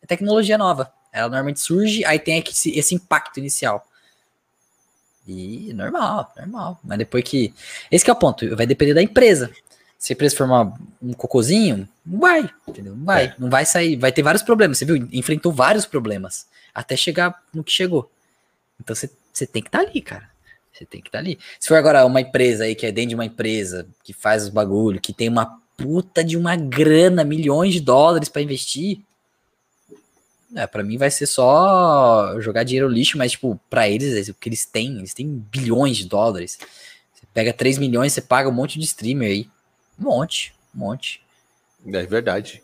É 0.00 0.06
tecnologia 0.06 0.56
nova. 0.56 0.92
Ela 1.14 1.28
normalmente 1.28 1.60
surge, 1.60 2.04
aí 2.04 2.18
tem 2.18 2.42
esse, 2.46 2.76
esse 2.76 2.94
impacto 2.94 3.38
inicial. 3.38 3.86
E 5.26 5.72
normal, 5.72 6.32
normal. 6.36 6.80
Mas 6.82 6.98
depois 6.98 7.22
que. 7.24 7.54
Esse 7.90 8.04
que 8.04 8.10
é 8.10 8.12
o 8.12 8.16
ponto, 8.16 8.54
vai 8.56 8.66
depender 8.66 8.92
da 8.92 9.02
empresa. 9.02 9.50
Se 9.96 10.12
a 10.12 10.14
empresa 10.14 10.36
formar 10.36 10.74
um 11.00 11.12
cocôzinho, 11.14 11.88
não 12.04 12.18
vai, 12.18 12.50
entendeu? 12.68 12.94
Não 12.94 13.04
vai, 13.04 13.26
é. 13.26 13.34
não 13.38 13.48
vai 13.48 13.64
sair. 13.64 13.96
Vai 13.96 14.12
ter 14.12 14.22
vários 14.22 14.42
problemas. 14.42 14.76
Você 14.76 14.84
viu? 14.84 14.96
Enfrentou 15.12 15.50
vários 15.50 15.86
problemas 15.86 16.46
até 16.74 16.96
chegar 16.96 17.42
no 17.54 17.64
que 17.64 17.72
chegou. 17.72 18.10
Então 18.78 18.94
você 18.94 19.08
você 19.32 19.46
tem 19.46 19.62
que 19.62 19.68
estar 19.68 19.82
tá 19.82 19.90
ali, 19.90 20.00
cara. 20.00 20.30
Você 20.72 20.84
tem 20.84 21.00
que 21.00 21.08
estar 21.08 21.18
tá 21.18 21.24
ali. 21.24 21.38
Se 21.58 21.68
for 21.68 21.76
agora 21.76 22.04
uma 22.04 22.20
empresa 22.20 22.64
aí 22.64 22.74
que 22.74 22.86
é 22.86 22.92
dentro 22.92 23.10
de 23.10 23.14
uma 23.14 23.24
empresa 23.24 23.86
que 24.02 24.12
faz 24.12 24.44
os 24.44 24.48
bagulho, 24.48 25.00
que 25.00 25.12
tem 25.12 25.28
uma 25.28 25.60
puta 25.76 26.22
de 26.22 26.36
uma 26.36 26.54
grana, 26.54 27.24
milhões 27.24 27.72
de 27.72 27.80
dólares 27.80 28.28
para 28.28 28.42
investir, 28.42 29.00
é, 30.54 30.66
para 30.66 30.82
mim 30.82 30.96
vai 30.96 31.10
ser 31.10 31.26
só 31.26 32.40
jogar 32.40 32.62
dinheiro 32.62 32.88
no 32.88 32.94
lixo, 32.94 33.18
mas 33.18 33.32
tipo, 33.32 33.58
para 33.68 33.88
eles, 33.88 34.28
o 34.28 34.34
que 34.34 34.48
eles 34.48 34.64
têm, 34.64 34.98
eles 34.98 35.12
têm 35.12 35.44
bilhões 35.50 35.96
de 35.96 36.06
dólares. 36.06 36.58
Você 37.12 37.26
pega 37.32 37.52
3 37.52 37.78
milhões, 37.78 38.12
você 38.12 38.20
paga 38.20 38.48
um 38.48 38.52
monte 38.52 38.78
de 38.78 38.84
streamer 38.84 39.30
aí. 39.30 39.48
Um 39.98 40.04
monte, 40.04 40.54
um 40.74 40.78
monte. 40.78 41.20
É 41.86 42.06
verdade. 42.06 42.62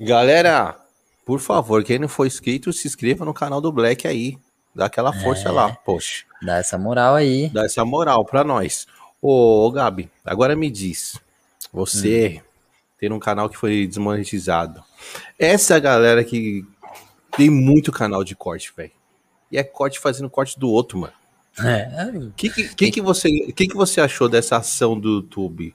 Galera, 0.00 0.76
por 1.24 1.40
favor, 1.40 1.82
quem 1.82 1.98
não 1.98 2.08
for 2.08 2.26
inscrito, 2.26 2.72
se 2.72 2.86
inscreva 2.86 3.24
no 3.24 3.34
canal 3.34 3.60
do 3.60 3.72
Black 3.72 4.06
aí. 4.06 4.38
Dá 4.74 4.86
aquela 4.86 5.12
força 5.12 5.48
é, 5.48 5.52
lá, 5.52 5.74
poxa. 5.74 6.24
Dá 6.42 6.58
essa 6.58 6.76
moral 6.76 7.14
aí. 7.14 7.48
Dá 7.48 7.64
essa 7.64 7.82
moral 7.84 8.24
pra 8.26 8.44
nós. 8.44 8.86
Ô, 9.22 9.66
ô 9.66 9.70
Gabi, 9.70 10.10
agora 10.22 10.54
me 10.54 10.70
diz. 10.70 11.18
Você 11.72 12.40
hum. 12.40 12.46
tem 13.00 13.10
um 13.10 13.18
canal 13.18 13.48
que 13.48 13.56
foi 13.56 13.86
desmonetizado. 13.86 14.84
Essa 15.38 15.78
galera 15.78 16.22
que 16.22 16.64
tem 17.36 17.50
muito 17.50 17.92
canal 17.92 18.24
de 18.24 18.34
corte, 18.34 18.72
velho. 18.76 18.92
E 19.50 19.58
é 19.58 19.62
corte 19.62 19.98
fazendo 19.98 20.28
corte 20.28 20.58
do 20.58 20.70
outro, 20.70 20.98
mano. 20.98 21.12
É. 21.58 21.88
O 22.18 22.32
que, 22.32 22.50
que, 22.50 22.74
que, 22.74 22.90
que, 22.90 23.00
você, 23.00 23.30
que, 23.52 23.66
que 23.66 23.74
você 23.74 24.00
achou 24.00 24.28
dessa 24.28 24.58
ação 24.58 24.98
do 24.98 25.16
YouTube? 25.16 25.74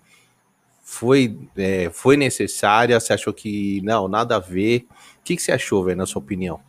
Foi, 0.83 1.39
é, 1.57 1.89
foi 1.91 2.17
necessária? 2.17 2.99
Você 2.99 3.13
achou 3.13 3.33
que 3.33 3.81
não, 3.83 4.07
nada 4.07 4.35
a 4.35 4.39
ver? 4.39 4.85
O 5.19 5.23
que, 5.23 5.35
que 5.35 5.41
você 5.41 5.51
achou, 5.51 5.83
velho, 5.83 5.97
na 5.97 6.05
sua 6.05 6.21
opinião? 6.21 6.59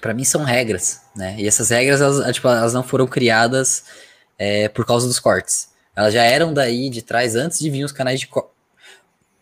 Para 0.00 0.14
mim 0.14 0.24
são 0.24 0.44
regras, 0.44 1.02
né? 1.16 1.36
E 1.38 1.46
essas 1.46 1.70
regras, 1.70 2.00
elas, 2.00 2.34
tipo, 2.34 2.48
elas 2.48 2.72
não 2.72 2.82
foram 2.82 3.06
criadas 3.06 3.84
é, 4.38 4.68
por 4.68 4.86
causa 4.86 5.06
dos 5.06 5.18
cortes. 5.18 5.70
Elas 5.96 6.14
já 6.14 6.22
eram 6.22 6.54
daí 6.54 6.88
de 6.88 7.02
trás 7.02 7.34
antes 7.34 7.58
de 7.58 7.68
vir 7.68 7.84
os 7.84 7.92
canais 7.92 8.20
de 8.20 8.28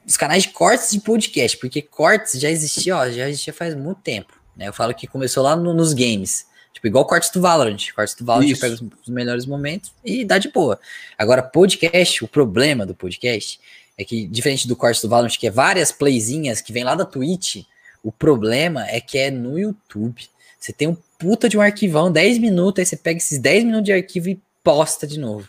os 0.08 0.16
canais 0.16 0.44
de 0.44 0.48
cortes 0.48 0.90
de 0.90 1.00
podcast, 1.00 1.58
porque 1.58 1.82
cortes 1.82 2.40
já 2.40 2.48
existia, 2.48 2.96
ó, 2.96 3.10
já 3.10 3.28
existia 3.28 3.52
faz 3.52 3.74
muito 3.74 4.00
tempo. 4.00 4.32
Né? 4.56 4.66
Eu 4.66 4.72
falo 4.72 4.94
que 4.94 5.06
começou 5.06 5.42
lá 5.42 5.54
no, 5.54 5.74
nos 5.74 5.92
games. 5.92 6.46
Tipo, 6.72 6.86
igual 6.86 7.04
cortes 7.04 7.30
do 7.30 7.42
Valorant. 7.42 7.92
Cortes 7.94 8.14
do 8.14 8.24
Valorant 8.24 8.58
pega 8.58 8.74
os, 8.74 8.80
os, 8.80 9.08
melhores 9.08 9.44
momentos 9.44 9.92
e 10.02 10.24
dá 10.24 10.38
de 10.38 10.50
boa. 10.50 10.80
Agora, 11.18 11.42
podcast, 11.42 12.24
o 12.24 12.28
problema 12.28 12.86
do 12.86 12.94
podcast 12.94 13.60
é 13.98 14.04
que, 14.04 14.26
diferente 14.26 14.66
do 14.66 14.74
corte 14.74 15.02
do 15.02 15.10
Valorant, 15.10 15.36
que 15.36 15.46
é 15.46 15.50
várias 15.50 15.92
playzinhas 15.92 16.62
que 16.62 16.72
vem 16.72 16.84
lá 16.84 16.94
da 16.94 17.04
Twitch, 17.04 17.64
o 18.02 18.10
problema 18.10 18.86
é 18.88 19.02
que 19.02 19.18
é 19.18 19.30
no 19.30 19.58
YouTube. 19.58 20.26
Você 20.58 20.72
tem 20.72 20.88
um 20.88 20.96
puta 21.18 21.50
de 21.50 21.58
um 21.58 21.60
arquivão, 21.60 22.10
10 22.10 22.38
minutos, 22.38 22.80
aí 22.80 22.86
você 22.86 22.96
pega 22.96 23.18
esses 23.18 23.38
10 23.38 23.64
minutos 23.64 23.84
de 23.84 23.92
arquivo 23.92 24.30
e 24.30 24.40
posta 24.64 25.06
de 25.06 25.18
novo. 25.18 25.48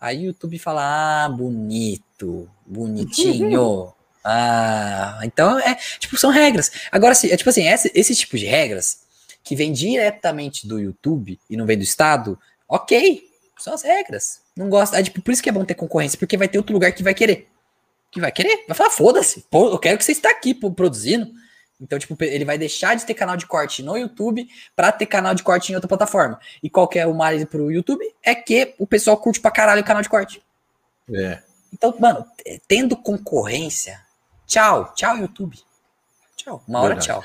Aí 0.00 0.22
o 0.22 0.26
YouTube 0.28 0.58
fala: 0.58 1.24
Ah, 1.24 1.28
bonito, 1.28 2.48
bonitinho. 2.66 3.92
ah, 4.30 5.20
então 5.22 5.58
é, 5.58 5.74
tipo, 5.98 6.18
são 6.18 6.30
regras. 6.30 6.70
Agora, 6.92 7.14
é 7.24 7.36
tipo 7.36 7.48
assim, 7.48 7.66
esse, 7.66 7.90
esse 7.94 8.14
tipo 8.14 8.36
de 8.36 8.44
regras 8.44 9.00
que 9.42 9.56
vem 9.56 9.72
diretamente 9.72 10.68
do 10.68 10.78
YouTube 10.78 11.40
e 11.48 11.56
não 11.56 11.64
vem 11.64 11.78
do 11.78 11.82
Estado, 11.82 12.38
ok, 12.68 13.24
são 13.58 13.72
as 13.72 13.82
regras. 13.82 14.42
Não 14.54 14.68
gosta, 14.68 15.00
é, 15.00 15.02
tipo, 15.02 15.22
por 15.22 15.32
isso 15.32 15.42
que 15.42 15.48
é 15.48 15.52
bom 15.52 15.64
ter 15.64 15.74
concorrência, 15.74 16.18
porque 16.18 16.36
vai 16.36 16.46
ter 16.46 16.58
outro 16.58 16.74
lugar 16.74 16.92
que 16.92 17.02
vai 17.02 17.14
querer. 17.14 17.48
Que 18.10 18.20
vai 18.20 18.30
querer, 18.30 18.64
vai 18.68 18.76
falar, 18.76 18.90
foda-se, 18.90 19.44
eu 19.50 19.78
quero 19.78 19.96
que 19.96 20.04
você 20.04 20.12
está 20.12 20.30
aqui 20.30 20.54
produzindo. 20.54 21.30
Então, 21.80 21.98
tipo, 21.98 22.16
ele 22.22 22.44
vai 22.44 22.58
deixar 22.58 22.96
de 22.96 23.06
ter 23.06 23.14
canal 23.14 23.36
de 23.36 23.46
corte 23.46 23.82
no 23.82 23.96
YouTube 23.96 24.46
para 24.76 24.92
ter 24.92 25.06
canal 25.06 25.34
de 25.34 25.42
corte 25.42 25.70
em 25.70 25.74
outra 25.74 25.88
plataforma. 25.88 26.38
E 26.62 26.68
qual 26.68 26.88
que 26.88 26.98
é 26.98 27.06
o 27.06 27.14
mais 27.14 27.42
pro 27.44 27.70
YouTube? 27.70 28.04
É 28.22 28.34
que 28.34 28.74
o 28.78 28.86
pessoal 28.86 29.16
curte 29.16 29.40
pra 29.40 29.50
caralho 29.50 29.80
o 29.80 29.84
canal 29.84 30.02
de 30.02 30.08
corte. 30.08 30.42
É. 31.14 31.40
Então, 31.72 31.94
mano, 31.98 32.26
tendo 32.66 32.96
concorrência, 32.96 34.00
tchau, 34.48 34.92
tchau, 34.96 35.16
YouTube. 35.18 35.56
Tchau, 36.36 36.64
uma 36.66 36.80
hora 36.80 36.96
Verdade. 36.96 37.06
tchau. 37.06 37.24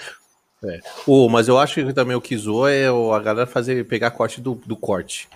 É. 0.65 0.79
Oh, 1.07 1.27
mas 1.27 1.47
eu 1.47 1.57
acho 1.57 1.75
que 1.75 1.93
também 1.93 2.15
o 2.15 2.21
que 2.21 2.37
zoou 2.37 2.67
é 2.67 2.87
a 2.87 3.19
galera 3.19 3.47
fazer, 3.47 3.85
pegar 3.87 4.11
corte 4.11 4.39
do, 4.39 4.55
do 4.55 4.75
corte. 4.75 5.27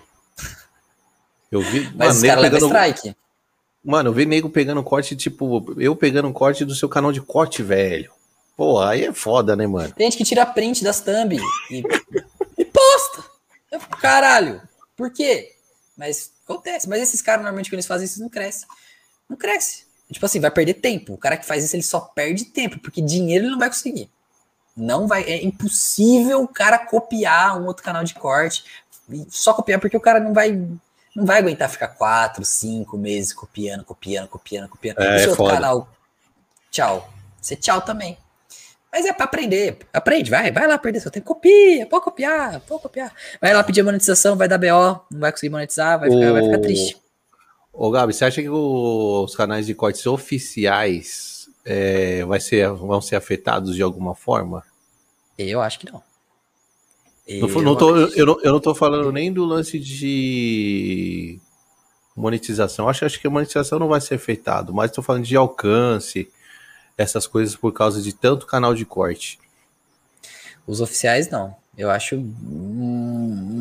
Eu 1.52 1.62
vi. 1.62 1.90
Mas 1.96 2.22
mano, 2.22 2.42
pegando... 2.42 2.66
strike. 2.66 3.16
Mano, 3.84 4.10
eu 4.10 4.14
vi 4.14 4.26
nego 4.26 4.50
pegando 4.50 4.84
corte, 4.84 5.16
tipo, 5.16 5.74
eu 5.82 5.96
pegando 5.96 6.32
corte 6.34 6.66
do 6.66 6.76
seu 6.76 6.90
canal 6.90 7.12
de 7.12 7.22
corte, 7.22 7.64
velho. 7.64 8.12
Pô, 8.56 8.82
aí 8.82 9.06
é 9.06 9.14
foda, 9.14 9.56
né, 9.56 9.66
mano? 9.66 9.94
Tem 9.94 10.10
gente 10.10 10.18
que 10.18 10.26
tira 10.26 10.46
print 10.46 10.84
das 10.84 11.00
thumb 11.00 11.38
e, 11.72 11.84
e 12.58 12.66
posta. 12.66 13.24
Caralho, 14.02 14.62
por 14.96 15.12
quê? 15.12 15.54
Mas 15.96 16.32
acontece. 16.44 16.90
Mas 16.90 17.02
esses 17.02 17.22
caras, 17.22 17.42
normalmente, 17.42 17.70
quando 17.70 17.76
eles 17.76 17.88
fazem 17.88 18.06
isso, 18.06 18.20
não 18.20 18.30
cresce. 18.30 18.66
Não 19.30 19.38
cresce. 19.38 19.87
Tipo 20.12 20.26
assim, 20.26 20.40
vai 20.40 20.52
perder 20.52 20.76
tempo. 20.76 21.14
O 21.14 21.18
cara 21.18 21.38
que 21.38 21.46
faz 21.46 21.64
isso, 21.64 21.76
ele 21.76 21.84
só 21.84 22.00
perde 22.00 22.46
tempo, 22.46 22.80
porque 22.80 23.02
dinheiro 23.02 23.46
ele 23.46 23.52
não 23.52 23.60
vai 23.60 23.68
conseguir. 23.70 24.10
Não 24.76 25.08
vai. 25.08 25.24
É 25.24 25.44
impossível 25.44 26.42
o 26.42 26.48
cara 26.48 26.78
copiar 26.78 27.60
um 27.60 27.66
outro 27.66 27.84
canal 27.84 28.04
de 28.04 28.14
corte. 28.14 28.64
Só 29.30 29.54
copiar, 29.54 29.80
porque 29.80 29.98
o 29.98 30.02
cara 30.02 30.20
não 30.20 30.34
vai. 30.34 30.52
Não 31.16 31.26
vai 31.26 31.40
aguentar 31.40 31.70
ficar 31.70 31.88
quatro, 31.88 32.46
cinco 32.46 32.96
meses 32.96 33.34
copiando, 33.34 33.84
copiando, 33.84 34.28
copiando, 34.28 34.70
copiando. 34.70 35.00
É, 35.00 35.24
é 35.24 35.28
outro 35.28 35.48
canal. 35.48 35.90
Tchau. 36.70 37.10
Você 37.42 37.56
tchau 37.56 37.82
também. 37.82 38.18
Mas 38.92 39.06
é 39.06 39.12
para 39.12 39.26
aprender. 39.26 39.80
Aprende, 39.92 40.30
vai, 40.30 40.52
vai 40.52 40.68
lá 40.68 40.78
perder 40.78 41.00
seu 41.00 41.12
tempo. 41.12 41.26
Copia, 41.26 41.86
pode 41.88 42.04
copiar, 42.04 42.60
pode 42.62 42.82
copiar. 42.82 43.12
Vai 43.42 43.54
lá 43.54 43.64
pedir 43.64 43.84
monetização, 43.84 44.36
vai 44.36 44.48
dar 44.48 44.58
BO, 44.58 45.06
não 45.12 45.20
vai 45.20 45.32
conseguir 45.32 45.50
monetizar, 45.50 46.00
vai 46.00 46.10
ficar, 46.10 46.30
o... 46.30 46.34
vai 46.34 46.44
ficar 46.44 46.60
triste. 46.60 46.98
Ô, 47.80 47.92
Gabi, 47.92 48.12
você 48.12 48.26
acha 48.26 48.42
que 48.42 48.50
os 48.50 49.36
canais 49.36 49.68
de 49.68 49.76
cortes 49.76 50.08
oficiais 50.08 51.48
é, 51.64 52.26
vai 52.26 52.40
ser, 52.40 52.68
vão 52.74 53.00
ser 53.00 53.16
afetados 53.16 53.76
de 53.76 53.84
alguma 53.84 54.16
forma? 54.16 54.64
Eu 55.38 55.62
acho 55.62 55.78
que 55.78 55.92
não. 55.92 56.02
Eu 57.28 57.48
não, 57.48 57.62
não 57.62 57.76
tô, 57.76 57.96
eu, 57.96 58.26
não, 58.26 58.42
eu 58.42 58.52
não 58.54 58.60
tô 58.60 58.74
falando 58.74 59.12
nem 59.12 59.32
do 59.32 59.46
lance 59.46 59.78
de 59.78 61.40
monetização. 62.16 62.90
Acho, 62.90 63.06
acho 63.06 63.22
que 63.22 63.28
a 63.28 63.30
monetização 63.30 63.78
não 63.78 63.90
vai 63.90 64.02
ser 64.02 64.16
afetado, 64.16 64.74
mas 64.74 64.90
estou 64.90 65.04
falando 65.04 65.26
de 65.26 65.36
alcance, 65.36 66.32
essas 66.98 67.28
coisas 67.28 67.56
por 67.56 67.72
causa 67.74 68.02
de 68.02 68.12
tanto 68.12 68.48
canal 68.48 68.74
de 68.74 68.86
corte? 68.86 69.40
Os 70.66 70.82
oficiais 70.82 71.30
não. 71.30 71.56
Eu 71.78 71.90
acho 71.92 72.18
muito 72.18 73.56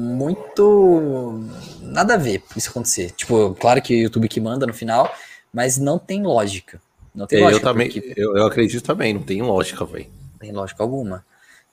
nada 1.83 2.15
a 2.15 2.17
ver 2.17 2.43
isso 2.57 2.71
acontecer. 2.71 3.11
Tipo, 3.11 3.55
claro 3.55 3.83
que 3.83 3.95
o 3.95 3.99
YouTube 4.05 4.29
que 4.29 4.41
manda 4.41 4.67
no 4.67 4.73
final, 4.73 5.15
mas 5.53 5.77
não 5.77 5.99
tem 5.99 6.23
lógica. 6.23 6.81
Não 7.15 7.27
tem 7.27 7.41
é, 7.41 7.43
lógica. 7.43 7.61
Eu 7.61 7.65
também, 7.73 7.91
porque... 7.91 8.15
eu, 8.17 8.37
eu 8.37 8.47
acredito 8.47 8.83
também, 8.83 9.13
não 9.13 9.23
tem 9.23 9.43
lógica, 9.43 9.85
velho. 9.85 10.07
Tem 10.41 10.51
lógica 10.51 10.83
alguma. 10.83 11.25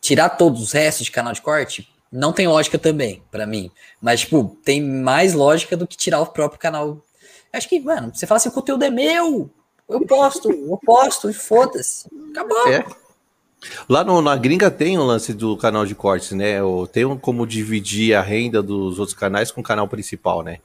Tirar 0.01 0.29
todos 0.31 0.61
os 0.61 0.73
restos 0.73 1.05
de 1.05 1.11
canal 1.11 1.31
de 1.31 1.41
corte 1.41 1.87
não 2.11 2.33
tem 2.33 2.47
lógica 2.47 2.77
também, 2.77 3.23
para 3.31 3.45
mim. 3.47 3.71
Mas, 4.01 4.19
tipo, 4.21 4.57
tem 4.63 4.81
mais 4.81 5.33
lógica 5.33 5.77
do 5.77 5.87
que 5.87 5.95
tirar 5.97 6.19
o 6.21 6.27
próprio 6.27 6.59
canal. 6.59 7.01
Acho 7.51 7.69
que, 7.69 7.79
mano, 7.79 8.11
você 8.13 8.27
fala 8.27 8.37
assim, 8.37 8.49
o 8.49 8.53
conteúdo 8.53 8.83
é 8.83 8.89
meu, 8.89 9.49
eu 9.89 10.05
posto, 10.05 10.51
eu 10.51 10.79
posto 10.85 11.29
e 11.29 11.33
foda-se. 11.33 12.07
Acabou. 12.31 12.67
É. 12.67 12.85
Lá 13.88 14.03
no, 14.03 14.22
na 14.22 14.36
gringa 14.36 14.70
tem 14.70 14.97
o 14.97 15.01
um 15.01 15.05
lance 15.05 15.34
do 15.34 15.55
canal 15.57 15.86
de 15.86 15.95
cortes, 15.95 16.32
né? 16.32 16.57
Tem 16.91 17.05
um, 17.05 17.18
como 17.18 17.47
dividir 17.47 18.16
a 18.16 18.22
renda 18.22 18.61
dos 18.61 18.99
outros 18.99 19.18
canais 19.18 19.51
com 19.51 19.61
o 19.61 19.64
canal 19.64 19.88
principal, 19.88 20.43
né? 20.43 20.59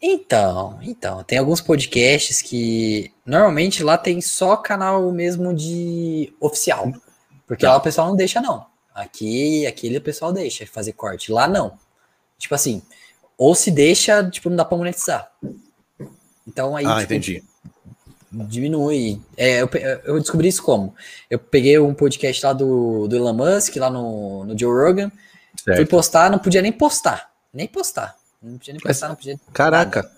Então, 0.00 0.78
então, 0.82 1.22
tem 1.24 1.38
alguns 1.38 1.60
podcasts 1.60 2.42
que 2.42 3.12
normalmente 3.24 3.82
lá 3.82 3.96
tem 3.96 4.20
só 4.20 4.56
canal 4.56 5.10
mesmo 5.10 5.54
de 5.54 6.32
oficial. 6.40 6.92
Porque 7.46 7.64
tá. 7.64 7.72
lá 7.72 7.78
o 7.78 7.82
pessoal 7.82 8.08
não 8.08 8.16
deixa, 8.16 8.40
não. 8.40 8.66
Aqui, 8.94 9.66
aquele 9.66 9.98
o 9.98 10.02
pessoal 10.02 10.32
deixa 10.32 10.66
fazer 10.66 10.92
corte. 10.92 11.32
Lá 11.32 11.48
não. 11.48 11.78
Tipo 12.38 12.54
assim, 12.54 12.82
ou 13.38 13.54
se 13.54 13.70
deixa, 13.70 14.28
tipo, 14.30 14.48
não 14.50 14.56
dá 14.56 14.64
pra 14.64 14.76
monetizar. 14.76 15.30
Então 16.46 16.76
aí. 16.76 16.84
Ah, 16.84 17.00
tipo, 17.00 17.14
entendi 17.14 17.42
diminui. 18.30 19.20
É, 19.36 19.62
eu, 19.62 19.70
eu, 20.04 20.20
descobri 20.20 20.48
isso 20.48 20.62
como? 20.62 20.94
Eu 21.30 21.38
peguei 21.38 21.78
um 21.78 21.94
podcast 21.94 22.44
lá 22.44 22.52
do, 22.52 23.06
do 23.08 23.16
Elon 23.16 23.32
Musk, 23.32 23.76
lá 23.76 23.90
no, 23.90 24.44
no 24.44 24.58
Joe 24.58 24.72
Rogan, 24.72 25.10
certo. 25.56 25.76
fui 25.76 25.86
postar, 25.86 26.30
não 26.30 26.38
podia 26.38 26.62
nem 26.62 26.72
postar. 26.72 27.30
Nem 27.52 27.66
postar. 27.66 28.16
Não 28.42 28.58
podia 28.58 28.74
nem 28.74 28.80
postar, 28.80 29.08
não 29.08 29.16
podia. 29.16 29.38
Caraca! 29.52 30.10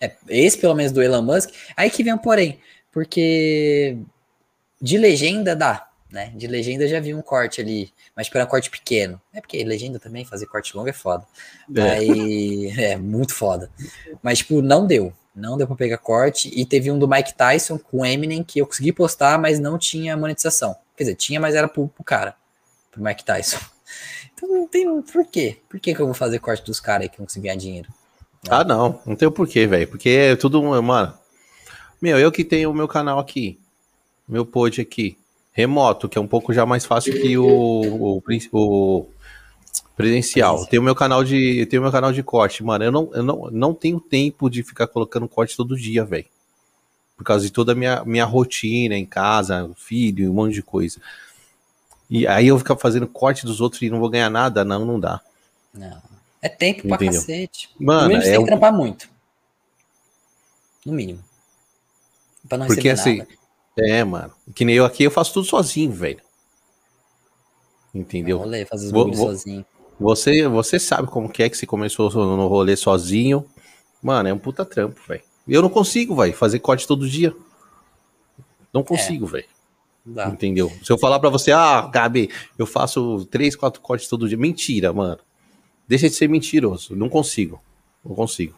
É, 0.00 0.12
esse, 0.28 0.58
pelo 0.58 0.74
menos, 0.74 0.92
do 0.92 1.02
Elon 1.02 1.22
Musk. 1.22 1.50
Aí 1.76 1.90
que 1.90 2.02
vem 2.02 2.12
um 2.12 2.18
porém, 2.18 2.60
porque 2.92 3.98
de 4.80 4.98
legenda 4.98 5.56
dá, 5.56 5.88
né? 6.10 6.32
De 6.34 6.46
legenda 6.46 6.86
já 6.86 7.00
vi 7.00 7.14
um 7.14 7.22
corte 7.22 7.60
ali, 7.60 7.92
mas 8.14 8.28
para 8.28 8.44
um 8.44 8.46
corte 8.46 8.70
pequeno. 8.70 9.20
É 9.32 9.40
porque 9.40 9.62
legenda 9.64 9.98
também, 9.98 10.24
fazer 10.24 10.46
corte 10.46 10.76
longo 10.76 10.88
é 10.88 10.92
foda. 10.92 11.26
É. 11.74 11.80
Aí, 11.82 12.72
é 12.78 12.96
muito 12.96 13.34
foda. 13.34 13.70
Mas, 14.22 14.38
tipo, 14.38 14.60
não 14.62 14.86
deu. 14.86 15.12
Não 15.36 15.58
deu 15.58 15.66
para 15.66 15.76
pegar 15.76 15.98
corte. 15.98 16.50
E 16.54 16.64
teve 16.64 16.90
um 16.90 16.98
do 16.98 17.06
Mike 17.06 17.34
Tyson 17.34 17.78
com 17.78 18.00
o 18.00 18.06
Eminem 18.06 18.42
que 18.42 18.58
eu 18.58 18.66
consegui 18.66 18.90
postar, 18.90 19.38
mas 19.38 19.60
não 19.60 19.78
tinha 19.78 20.16
monetização. 20.16 20.74
Quer 20.96 21.04
dizer, 21.04 21.16
tinha, 21.16 21.38
mas 21.38 21.54
era 21.54 21.68
pro, 21.68 21.88
pro 21.88 22.02
cara, 22.02 22.34
pro 22.90 23.02
Mike 23.02 23.24
Tyson. 23.24 23.58
Então 24.34 24.50
não 24.50 24.68
tem 24.68 25.00
por 25.00 25.24
quê? 25.24 25.56
Por 25.66 25.80
que, 25.80 25.94
que 25.94 26.00
eu 26.00 26.04
vou 26.04 26.14
fazer 26.14 26.40
corte 26.40 26.62
dos 26.62 26.78
caras 26.78 27.04
aí 27.04 27.08
que 27.08 27.18
não 27.18 27.24
conseguem 27.24 27.48
ganhar 27.48 27.58
dinheiro? 27.58 27.88
Ah, 28.50 28.62
não. 28.62 29.00
Não 29.06 29.16
tem 29.16 29.26
o 29.26 29.32
porquê, 29.32 29.66
velho. 29.66 29.88
Porque 29.88 30.10
é 30.10 30.36
tudo, 30.36 30.62
mano. 30.62 31.14
Meu, 32.02 32.18
eu 32.18 32.30
que 32.30 32.44
tenho 32.44 32.70
o 32.70 32.74
meu 32.74 32.86
canal 32.86 33.18
aqui. 33.18 33.58
Meu 34.28 34.44
pod 34.44 34.78
aqui. 34.78 35.16
Remoto, 35.52 36.06
que 36.06 36.18
é 36.18 36.20
um 36.20 36.26
pouco 36.26 36.52
já 36.52 36.66
mais 36.66 36.84
fácil 36.84 37.14
que 37.18 37.38
o, 37.38 38.20
o, 38.20 38.22
o 38.52 39.08
presencial. 39.96 40.66
Tenho 40.66 40.82
meu 40.82 40.94
canal 40.94 41.24
de, 41.24 41.66
tenho 41.66 41.82
meu 41.82 41.90
canal 41.90 42.12
de 42.12 42.22
corte, 42.22 42.62
mano. 42.62 42.84
Eu 42.84 42.92
não, 42.92 43.10
eu 43.14 43.22
não, 43.22 43.50
não 43.50 43.74
tenho 43.74 43.98
tempo 43.98 44.48
de 44.50 44.62
ficar 44.62 44.86
colocando 44.86 45.26
corte 45.28 45.56
todo 45.56 45.76
dia, 45.76 46.04
velho. 46.04 46.26
Por 47.16 47.24
causa 47.24 47.44
de 47.46 47.50
toda 47.50 47.72
a 47.72 47.74
minha, 47.74 48.04
minha 48.04 48.24
rotina 48.26 48.94
em 48.94 49.06
casa, 49.06 49.70
filho, 49.76 50.30
um 50.30 50.34
monte 50.34 50.52
de 50.54 50.62
coisa. 50.62 51.00
E 52.10 52.26
aí 52.26 52.46
eu 52.48 52.58
ficar 52.58 52.76
fazendo 52.76 53.06
corte 53.08 53.46
dos 53.46 53.60
outros 53.60 53.80
e 53.82 53.88
não 53.90 53.98
vou 53.98 54.10
ganhar 54.10 54.28
nada, 54.30 54.64
não, 54.64 54.84
não 54.84 55.00
dá. 55.00 55.20
Não. 55.72 56.00
É 56.42 56.48
tempo 56.48 56.82
pra 56.86 56.96
Entendeu? 56.96 57.20
cacete. 57.20 57.70
Mano, 57.80 58.02
no 58.02 58.08
mínimo 58.08 58.22
você 58.22 58.28
é 58.28 58.32
tem 58.32 58.40
que 58.42 58.46
trampar 58.46 58.72
muito. 58.72 59.08
No 60.84 60.92
mínimo. 60.92 61.24
Pra 62.48 62.58
não 62.58 62.66
Porque 62.66 62.90
assim, 62.90 63.16
nada. 63.18 63.30
é, 63.78 64.04
mano. 64.04 64.32
Que 64.54 64.64
nem 64.64 64.76
eu 64.76 64.84
aqui, 64.84 65.02
eu 65.02 65.10
faço 65.10 65.32
tudo 65.32 65.46
sozinho, 65.46 65.90
velho. 65.90 66.20
Entendeu? 67.94 68.38
Rolê, 68.38 68.64
fazer 68.66 68.86
os 68.86 68.92
Vou- 68.92 69.06
vou- 69.10 69.28
sozinho. 69.28 69.64
Você, 69.98 70.46
você 70.48 70.78
sabe 70.78 71.08
como 71.08 71.28
que 71.28 71.42
é 71.42 71.48
que 71.48 71.56
você 71.56 71.66
começou 71.66 72.10
no 72.10 72.46
rolê 72.48 72.76
sozinho. 72.76 73.44
Mano, 74.02 74.28
é 74.28 74.32
um 74.32 74.38
puta 74.38 74.64
trampo, 74.64 75.00
velho. 75.08 75.22
Eu 75.48 75.62
não 75.62 75.70
consigo, 75.70 76.14
velho, 76.16 76.34
fazer 76.34 76.58
corte 76.58 76.86
todo 76.86 77.08
dia. 77.08 77.34
Não 78.72 78.82
consigo, 78.82 79.26
velho. 79.26 79.46
Não 80.04 80.14
dá. 80.14 80.28
Entendeu? 80.28 80.70
Se 80.84 80.92
eu 80.92 80.98
falar 80.98 81.18
pra 81.18 81.30
você, 81.30 81.50
ah, 81.50 81.88
Gabi, 81.92 82.30
eu 82.58 82.66
faço 82.66 83.24
três, 83.30 83.56
quatro 83.56 83.80
cortes 83.80 84.08
todo 84.08 84.28
dia. 84.28 84.36
Mentira, 84.36 84.92
mano. 84.92 85.18
Deixa 85.88 86.08
de 86.08 86.14
ser 86.14 86.28
mentiroso. 86.28 86.94
Não 86.94 87.08
consigo. 87.08 87.60
Não 88.04 88.14
consigo. 88.14 88.54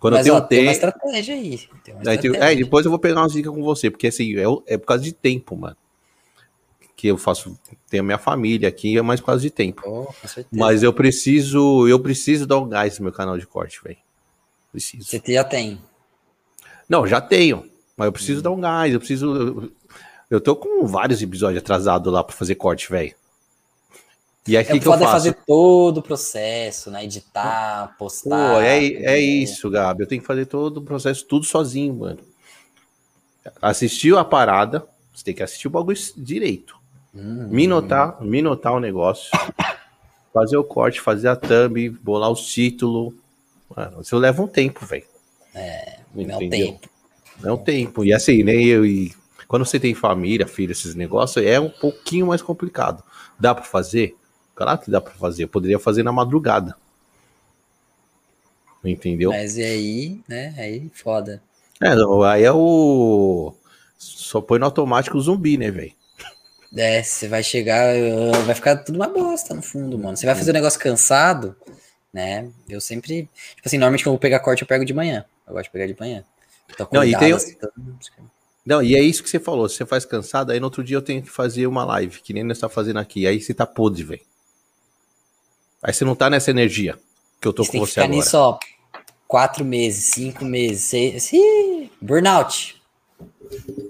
Quando 0.00 0.14
Mas 0.14 0.26
eu 0.26 0.34
ó, 0.34 0.40
tenho 0.40 0.48
tem 0.48 0.68
uma 0.68 0.72
tempo. 0.74 0.86
estratégia 0.86 1.34
aí. 1.34 1.40
Uma 1.50 1.54
Aí, 1.54 2.18
tem- 2.18 2.30
estratégia. 2.30 2.52
é, 2.52 2.56
depois 2.56 2.84
eu 2.86 2.90
vou 2.90 2.98
pegar 2.98 3.20
umas 3.20 3.32
dicas 3.32 3.54
com 3.54 3.62
você, 3.62 3.90
porque 3.90 4.06
assim, 4.06 4.34
é, 4.36 4.44
é 4.66 4.78
por 4.78 4.86
causa 4.86 5.04
de 5.04 5.12
tempo, 5.12 5.54
mano. 5.56 5.76
Que 7.00 7.08
eu 7.08 7.16
faço, 7.16 7.58
tenho 7.88 8.02
a 8.02 8.04
minha 8.04 8.18
família 8.18 8.68
aqui, 8.68 8.98
é 8.98 9.00
mais 9.00 9.22
causa 9.22 9.40
de 9.40 9.48
tempo. 9.50 9.80
Oh. 9.86 10.12
Mas 10.52 10.82
eu 10.82 10.92
preciso, 10.92 11.88
eu 11.88 11.98
preciso 11.98 12.46
dar 12.46 12.58
um 12.58 12.68
gás 12.68 12.98
no 12.98 13.04
meu 13.04 13.12
canal 13.12 13.38
de 13.38 13.46
corte, 13.46 13.80
velho. 13.82 13.96
Preciso. 14.70 15.04
Você 15.04 15.22
já 15.26 15.42
tem. 15.42 15.80
Não, 16.86 17.06
já 17.06 17.18
tenho, 17.18 17.64
mas 17.96 18.04
eu 18.04 18.12
preciso 18.12 18.42
dar 18.42 18.50
um 18.50 18.60
gás, 18.60 18.92
eu 18.92 18.98
preciso. 18.98 19.34
Eu, 19.34 19.72
eu 20.28 20.40
tô 20.42 20.54
com 20.54 20.86
vários 20.86 21.22
episódios 21.22 21.62
atrasados 21.62 22.12
lá 22.12 22.22
pra 22.22 22.36
fazer 22.36 22.56
corte, 22.56 22.90
velho. 22.90 23.14
E 24.46 24.58
aí, 24.58 24.62
É 24.62 24.66
que, 24.66 24.78
que 24.78 24.86
eu 24.86 24.92
faço? 24.92 25.04
fazer 25.06 25.38
todo 25.46 25.98
o 25.98 26.02
processo, 26.02 26.90
né? 26.90 27.04
Editar, 27.04 27.96
postar. 27.98 28.56
Pô, 28.56 28.60
é, 28.60 28.76
é 28.76 28.86
entendeu? 28.86 29.16
isso, 29.16 29.70
Gabi. 29.70 30.02
Eu 30.02 30.06
tenho 30.06 30.20
que 30.20 30.26
fazer 30.26 30.44
todo 30.44 30.76
o 30.76 30.82
processo 30.82 31.24
tudo 31.24 31.46
sozinho, 31.46 31.94
mano. 31.94 32.20
Assistiu 33.62 34.18
a 34.18 34.24
parada, 34.24 34.86
você 35.14 35.24
tem 35.24 35.34
que 35.34 35.42
assistir 35.42 35.66
o 35.66 35.70
bagulho 35.70 35.98
direito. 36.14 36.79
Hum, 37.14 37.48
Minotar, 37.48 38.22
minotar 38.22 38.72
o 38.74 38.80
negócio. 38.80 39.30
Fazer 40.32 40.56
o 40.56 40.62
corte, 40.62 41.00
fazer 41.00 41.26
a 41.26 41.34
thumb, 41.34 41.88
bolar 41.88 42.30
os 42.30 42.46
títulos. 42.46 43.12
Mano, 43.76 44.00
isso 44.00 44.16
leva 44.16 44.40
um 44.40 44.46
tempo, 44.46 44.86
velho. 44.86 45.04
É, 45.52 45.98
Entendeu? 46.14 46.38
meu 46.38 46.48
tempo. 46.48 46.88
É 47.42 47.52
um 47.52 47.56
tempo. 47.56 48.04
E 48.04 48.12
assim, 48.12 48.44
né? 48.44 48.54
Eu, 48.54 48.86
e 48.86 49.12
quando 49.48 49.64
você 49.66 49.80
tem 49.80 49.92
família, 49.92 50.46
filho, 50.46 50.70
esses 50.70 50.94
negócios, 50.94 51.44
é 51.44 51.58
um 51.58 51.68
pouquinho 51.68 52.28
mais 52.28 52.40
complicado. 52.42 53.02
Dá 53.40 53.52
pra 53.52 53.64
fazer? 53.64 54.16
Claro 54.54 54.78
que 54.78 54.88
dá 54.88 55.00
pra 55.00 55.12
fazer. 55.14 55.42
Eu 55.42 55.48
poderia 55.48 55.80
fazer 55.80 56.04
na 56.04 56.12
madrugada. 56.12 56.76
Entendeu? 58.84 59.30
Mas 59.30 59.56
e 59.56 59.64
aí, 59.64 60.20
né? 60.28 60.54
Aí 60.56 60.90
foda. 60.94 61.42
É, 61.80 61.94
não, 61.94 62.22
aí 62.22 62.44
é 62.44 62.52
o. 62.52 63.52
Só 63.98 64.40
põe 64.40 64.58
no 64.58 64.66
automático 64.66 65.18
o 65.18 65.20
zumbi, 65.20 65.58
né, 65.58 65.70
velho? 65.70 65.92
É, 66.76 67.02
você 67.02 67.26
vai 67.26 67.42
chegar, 67.42 67.94
uh, 67.96 68.44
vai 68.44 68.54
ficar 68.54 68.76
tudo 68.76 68.96
uma 68.96 69.08
bosta 69.08 69.54
no 69.54 69.62
fundo, 69.62 69.98
mano. 69.98 70.16
Você 70.16 70.24
vai 70.24 70.34
fazer 70.36 70.50
um 70.52 70.54
negócio 70.54 70.78
cansado, 70.78 71.56
né? 72.12 72.48
Eu 72.68 72.80
sempre. 72.80 73.28
Tipo 73.56 73.62
assim, 73.66 73.76
normalmente 73.78 74.02
quando 74.04 74.08
eu 74.08 74.12
vou 74.14 74.20
pegar 74.20 74.38
corte, 74.40 74.62
eu 74.62 74.68
pego 74.68 74.84
de 74.84 74.94
manhã. 74.94 75.24
Eu 75.46 75.54
gosto 75.54 75.64
de 75.64 75.70
pegar 75.70 75.86
de 75.86 75.96
manhã. 75.98 76.24
Não, 76.92 77.04
e 77.04 77.16
tem- 77.18 77.32
assim, 77.32 77.56
Não, 78.64 78.80
e 78.80 78.94
é 78.94 79.00
isso 79.02 79.22
que 79.22 79.28
você 79.28 79.40
falou. 79.40 79.68
Se 79.68 79.76
você 79.78 79.86
faz 79.86 80.04
cansado, 80.04 80.52
aí 80.52 80.60
no 80.60 80.66
outro 80.66 80.84
dia 80.84 80.96
eu 80.96 81.02
tenho 81.02 81.22
que 81.22 81.30
fazer 81.30 81.66
uma 81.66 81.84
live, 81.84 82.20
que 82.20 82.32
nem 82.32 82.44
nós 82.44 82.58
tá 82.60 82.68
fazendo 82.68 83.00
aqui. 83.00 83.26
Aí 83.26 83.40
você 83.40 83.52
tá 83.52 83.66
podre, 83.66 84.04
velho. 84.04 84.22
Aí 85.82 85.92
você 85.92 86.04
não 86.04 86.14
tá 86.14 86.30
nessa 86.30 86.50
energia 86.52 86.96
que 87.40 87.48
eu 87.48 87.52
tô 87.52 87.64
Você 87.64 87.68
com 87.68 87.72
tem 87.72 87.80
que 87.80 87.86
você 87.86 87.92
ficar 87.94 88.04
agora. 88.04 88.16
nisso, 88.16 88.36
ó. 88.38 88.58
Quatro 89.26 89.64
meses, 89.64 90.04
cinco 90.04 90.44
meses, 90.44 90.84
seis. 90.84 91.32
Burnout. 92.00 92.80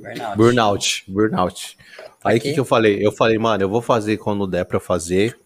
Burnout. 0.01 0.37
Burnout, 0.37 1.05
burnout. 1.09 1.79
Aí 2.23 2.39
o 2.39 2.41
que, 2.41 2.53
que 2.53 2.61
eu 2.61 2.65
falei? 2.65 3.05
Eu 3.05 3.13
falei, 3.13 3.39
mano, 3.39 3.63
eu 3.65 3.69
vou 3.69 3.81
fazer 3.81 4.17
quando 4.19 4.47
der 4.47 4.65
pra 4.65 4.79
fazer. 4.79 5.39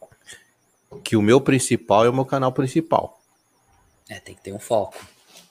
Que 1.02 1.16
o 1.16 1.22
meu 1.22 1.40
principal 1.40 2.04
é 2.04 2.08
o 2.08 2.14
meu 2.14 2.24
canal 2.24 2.52
principal. 2.52 3.20
É, 4.08 4.18
tem 4.20 4.34
que 4.34 4.42
ter 4.42 4.52
um 4.52 4.58
foco. 4.58 4.96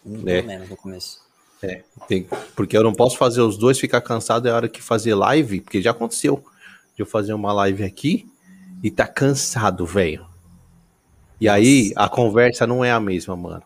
Um, 0.06 0.22
É. 0.28 0.36
Pelo 0.36 0.48
menos 0.48 0.70
no 0.70 0.78
começo. 0.78 1.22
Tem- 2.08 2.28
porque 2.56 2.76
eu 2.76 2.84
não 2.84 2.94
posso 2.94 3.18
fazer 3.18 3.42
os 3.42 3.58
dois, 3.58 3.80
ficar 3.80 4.02
cansado 4.02 4.48
é 4.48 4.52
a 4.52 4.56
hora 4.56 4.70
que 4.70 4.82
fazer 4.82 5.16
live, 5.16 5.62
porque 5.62 5.82
já 5.82 5.92
aconteceu 5.92 6.44
de 6.96 7.02
eu 7.02 7.06
fazer 7.06 7.34
uma 7.34 7.54
live 7.54 7.84
aqui 7.84 8.30
e 8.84 8.92
tá 8.92 9.08
cansado, 9.08 9.86
velho. 9.86 10.28
E 11.40 11.48
aí 11.48 11.94
a 11.96 12.10
conversa 12.10 12.68
não 12.68 12.84
é 12.84 12.92
a 12.92 13.00
mesma, 13.00 13.36
mano. 13.36 13.64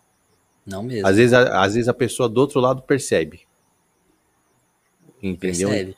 Não 0.66 0.84
mesmo. 0.84 1.08
Às 1.08 1.16
vezes, 1.16 1.34
a, 1.34 1.64
às 1.64 1.74
vezes 1.74 1.88
a 1.90 1.94
pessoa 1.94 2.30
do 2.30 2.40
outro 2.40 2.60
lado 2.60 2.82
percebe. 2.84 3.48
Entendeu? 5.22 5.70
Percebe? 5.70 5.98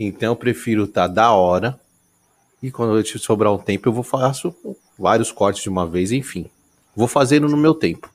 Então 0.00 0.30
eu 0.32 0.36
prefiro 0.36 0.84
estar 0.84 1.06
da 1.06 1.30
hora. 1.32 1.78
E 2.62 2.70
quando 2.70 2.98
eu 2.98 3.04
sobrar 3.18 3.52
um 3.52 3.58
tempo, 3.58 3.88
eu 3.88 3.92
vou 3.92 4.02
faço 4.02 4.54
vários 4.98 5.30
cortes 5.30 5.62
de 5.62 5.68
uma 5.68 5.86
vez, 5.86 6.10
enfim. 6.12 6.46
Vou 6.96 7.06
fazendo 7.06 7.48
no 7.48 7.56
meu 7.56 7.74
tempo. 7.74 8.10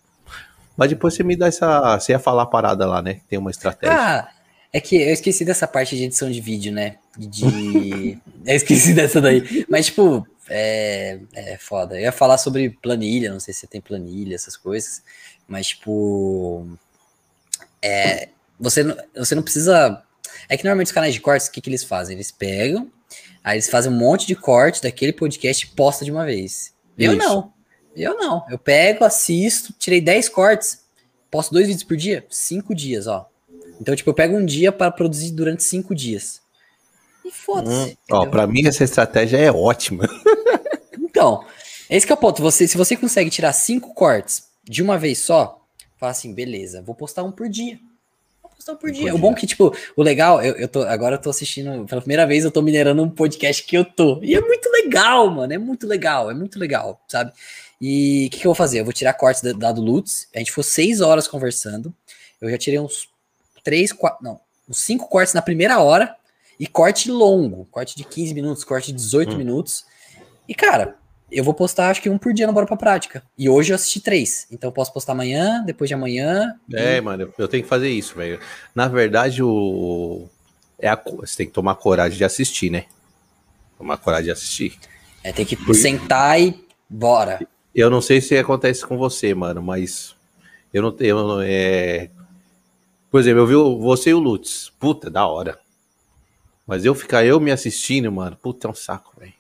Mas 0.76 0.90
depois 0.90 1.14
você 1.14 1.24
me 1.24 1.36
dá 1.36 1.48
essa. 1.48 1.98
Você 2.00 2.12
ia 2.12 2.20
falar 2.20 2.44
a 2.44 2.48
parada 2.48 2.86
lá, 2.86 3.02
né? 3.02 3.22
Tem 3.30 3.40
uma 3.40 3.52
estratégia. 3.52 3.96
Ah, 3.98 4.30
é 4.74 4.82
que 4.82 4.96
eu 4.96 5.14
esqueci 5.14 5.46
dessa 5.46 5.68
parte 5.68 5.96
de 5.96 6.04
edição 6.04 6.30
de 6.30 6.42
vídeo, 6.42 6.72
né? 6.74 6.98
De. 7.18 8.20
eu 8.46 8.56
esqueci 8.56 8.94
dessa 8.94 9.22
daí. 9.22 9.66
Mas, 9.70 9.86
tipo, 9.88 10.28
é, 10.50 11.20
é 11.34 11.58
foda. 11.58 11.96
Eu 11.96 12.02
ia 12.02 12.12
falar 12.12 12.38
sobre 12.38 12.70
planilha, 12.82 13.32
não 13.32 13.40
sei 13.40 13.54
se 13.54 13.62
você 13.62 13.68
tem 13.68 13.80
planilha, 13.80 14.36
essas 14.36 14.58
coisas. 14.58 15.02
Mas, 15.48 15.68
tipo. 15.68 16.68
É, 17.82 18.30
você, 18.60 18.84
não- 18.84 18.98
você 19.16 19.36
não 19.36 19.44
precisa. 19.44 20.02
É 20.50 20.58
que 20.58 20.64
normalmente 20.64 20.88
os 20.88 20.93
canais 20.93 21.14
de 21.14 21.22
cortes, 21.22 21.48
o 21.48 21.52
que, 21.52 21.62
que 21.62 21.70
eles 21.70 21.84
fazem? 21.84 22.16
Eles 22.16 22.32
pegam, 22.32 22.91
aí 23.43 23.56
eles 23.56 23.70
fazem 23.70 23.91
um 23.91 23.96
monte 23.96 24.28
de 24.28 24.36
corte 24.36 24.82
daquele 24.82 25.14
podcast 25.14 25.66
e 25.66 25.70
posta 25.70 26.06
de 26.06 26.12
uma 26.12 26.26
vez. 26.26 26.74
Eu 26.98 27.14
Isso. 27.14 27.28
não. 27.28 27.54
Eu 27.96 28.16
não. 28.18 28.46
Eu 28.50 28.58
pego, 28.60 29.06
assisto, 29.06 29.74
tirei 29.80 30.02
10 30.02 30.30
cortes, 30.30 30.82
posto 31.32 31.54
dois 31.54 31.68
vídeos 31.68 31.84
por 31.84 31.96
dia, 31.96 32.26
cinco 32.30 32.76
dias, 32.76 33.08
ó. 33.08 33.30
Então, 33.80 33.96
tipo, 33.96 34.10
eu 34.10 34.14
pego 34.14 34.36
um 34.38 34.46
dia 34.46 34.72
para 34.72 34.91
produzir 34.91 35.32
durante 35.32 35.64
cinco 35.64 35.96
dias. 35.96 36.41
E 37.24 37.30
Hum, 37.30 37.32
foda-se. 37.32 37.98
ó, 38.12 38.18
entendeu? 38.18 38.32
pra 38.32 38.48
mim 38.48 38.68
essa 38.68 38.84
estratégia 38.84 39.38
é 39.38 39.52
ótima. 39.52 40.08
Então, 40.98 41.46
esse 41.89 42.06
que 42.06 42.12
é 42.12 42.16
o 42.16 42.18
ponto. 42.18 42.41
Você, 42.41 42.68
se 42.68 42.76
você 42.76 42.98
consegue 42.98 43.30
tirar 43.30 43.54
cinco 43.54 43.93
cortes 43.93 44.50
de 44.66 44.84
uma 44.84 44.98
vez 44.98 45.20
só, 45.20 45.66
fala 45.98 46.12
assim, 46.12 46.34
beleza, 46.34 46.82
vou 46.82 46.93
postar 46.93 47.24
um 47.24 47.32
por 47.32 47.48
dia. 47.48 47.80
Um 48.68 48.76
por 48.76 48.91
dia. 48.91 49.14
o 49.14 49.18
bom 49.18 49.30
dia. 49.30 49.38
que, 49.38 49.47
tipo, 49.47 49.76
o 49.95 50.01
legal, 50.03 50.41
eu, 50.43 50.56
eu 50.56 50.68
tô, 50.68 50.82
agora 50.84 51.16
eu 51.16 51.22
tô 51.22 51.30
assistindo, 51.30 51.86
pela 51.86 52.01
primeira 52.01 52.26
vez 52.26 52.43
eu 52.43 52.51
tô 52.51 52.62
minerando 52.62 53.03
um 53.03 53.10
podcast 53.10 53.64
que 53.64 53.78
eu 53.78 53.86
tô. 53.86 54.20
E 54.24 54.34
é 54.36 54.41
muito 54.41 54.70
legal, 54.72 55.30
mano. 55.30 55.53
É 55.53 55.58
muito 55.58 55.86
legal, 55.88 56.32
é 56.32 56.34
muito 56.34 56.58
legal, 56.58 56.99
sabe? 57.08 57.32
E 57.80 58.26
o 58.28 58.30
que, 58.32 58.39
que 58.39 58.47
eu 58.47 58.49
vou 58.49 58.56
fazer? 58.56 58.80
Eu 58.80 58.84
vou 58.86 58.93
tirar 58.93 59.14
cortes 59.14 59.41
da, 59.43 59.51
da 59.53 59.72
do 59.72 59.82
Lutz. 59.82 60.28
A 60.34 60.39
gente 60.39 60.49
ficou 60.51 60.64
seis 60.64 61.01
horas 61.01 61.28
conversando. 61.28 61.93
Eu 62.41 62.49
já 62.49 62.58
tirei 62.58 62.80
uns 62.80 63.08
três, 63.64 63.91
quatro, 63.91 64.24
não, 64.24 64.39
uns 64.70 64.78
cinco 64.80 65.08
cortes 65.08 65.34
na 65.34 65.41
primeira 65.41 65.80
hora. 65.80 66.16
E 66.60 66.66
corte 66.66 67.12
longo, 67.12 67.66
corte 67.70 67.97
de 67.97 68.06
15 68.06 68.34
minutos, 68.34 68.64
corte 68.64 68.88
de 68.88 68.93
18 68.93 69.34
Hum. 69.34 69.38
minutos. 69.38 69.86
E, 70.47 70.56
cara, 70.56 70.95
eu 71.38 71.44
vou 71.44 71.54
postar 71.54 71.90
acho 71.90 72.02
que 72.02 72.10
um 72.10 72.18
por 72.18 72.34
dia 72.34 72.48
no 72.48 72.54
Bora 72.54 72.66
Pra 72.66 72.78
Prática. 72.78 73.24
E 73.38 73.50
hoje 73.50 73.72
eu 73.72 73.76
assisti 73.76 74.00
três. 74.00 74.48
Então 74.52 74.70
eu 74.70 74.72
posso 74.72 74.94
postar 74.94 75.12
amanhã, 75.12 75.64
depois 75.66 75.88
de 75.88 75.94
amanhã. 75.94 76.56
É, 76.74 77.00
mano, 77.02 77.32
eu- 77.38 77.48
tenho 77.48 77.64
que 77.64 77.70
fazer 77.70 77.90
isso, 77.90 78.16
velho. 78.16 78.40
Na 78.74 78.88
verdade, 78.88 79.44
o. 79.44 80.28
É 80.80 80.88
a... 80.90 80.96
Você 81.18 81.38
tem 81.38 81.46
que 81.48 81.54
tomar 81.54 81.76
coragem 81.76 82.18
de 82.18 82.24
assistir, 82.24 82.70
né? 82.70 82.86
Tomar 83.78 83.98
coragem 83.98 84.26
de 84.26 84.32
assistir. 84.32 84.78
É, 85.24 85.32
tem 85.32 85.46
que 85.46 85.56
Por- 85.56 85.74
sentar 85.76 86.40
e 86.42 86.66
bora. 86.90 87.40
Eu 87.74 87.90
não 87.90 88.02
sei 88.02 88.22
se 88.22 88.38
acontece 88.38 88.86
com 88.86 88.98
você, 88.98 89.34
mano, 89.34 89.62
mas 89.62 90.16
eu 90.74 90.82
não 90.82 90.92
tenho. 90.92 91.18
eu 91.18 91.28
não- 91.28 91.42
É... 91.42 92.10
Por 93.12 93.20
exemplo, 93.22 93.40
eu 93.42 93.48
vi 93.48 93.54
você 93.82 94.10
e 94.10 94.14
o 94.14 94.20
Lutz. 94.20 94.72
Puta, 94.80 95.10
da 95.10 95.26
hora. 95.26 95.58
Mas 96.68 96.84
eu 96.84 96.94
ficar 96.96 97.24
eu 97.26 97.40
me 97.40 97.52
assistindo, 97.52 98.12
mano, 98.12 98.36
puta, 98.36 98.68
é 98.68 98.72
um 98.72 98.74
saco, 98.74 99.14
velho. 99.20 99.34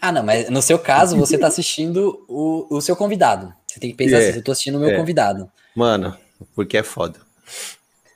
Ah, 0.00 0.12
não, 0.12 0.22
mas 0.22 0.50
no 0.50 0.60
seu 0.60 0.78
caso, 0.78 1.16
você 1.16 1.38
tá 1.38 1.46
assistindo 1.46 2.24
o, 2.28 2.66
o 2.76 2.80
seu 2.80 2.94
convidado. 2.94 3.52
Você 3.66 3.80
tem 3.80 3.90
que 3.90 3.96
pensar 3.96 4.16
é, 4.16 4.28
assim, 4.28 4.38
eu 4.38 4.44
tô 4.44 4.52
assistindo 4.52 4.76
o 4.76 4.80
meu 4.80 4.90
é. 4.90 4.96
convidado. 4.96 5.50
Mano, 5.74 6.16
porque 6.54 6.76
é 6.76 6.82
foda. 6.82 7.20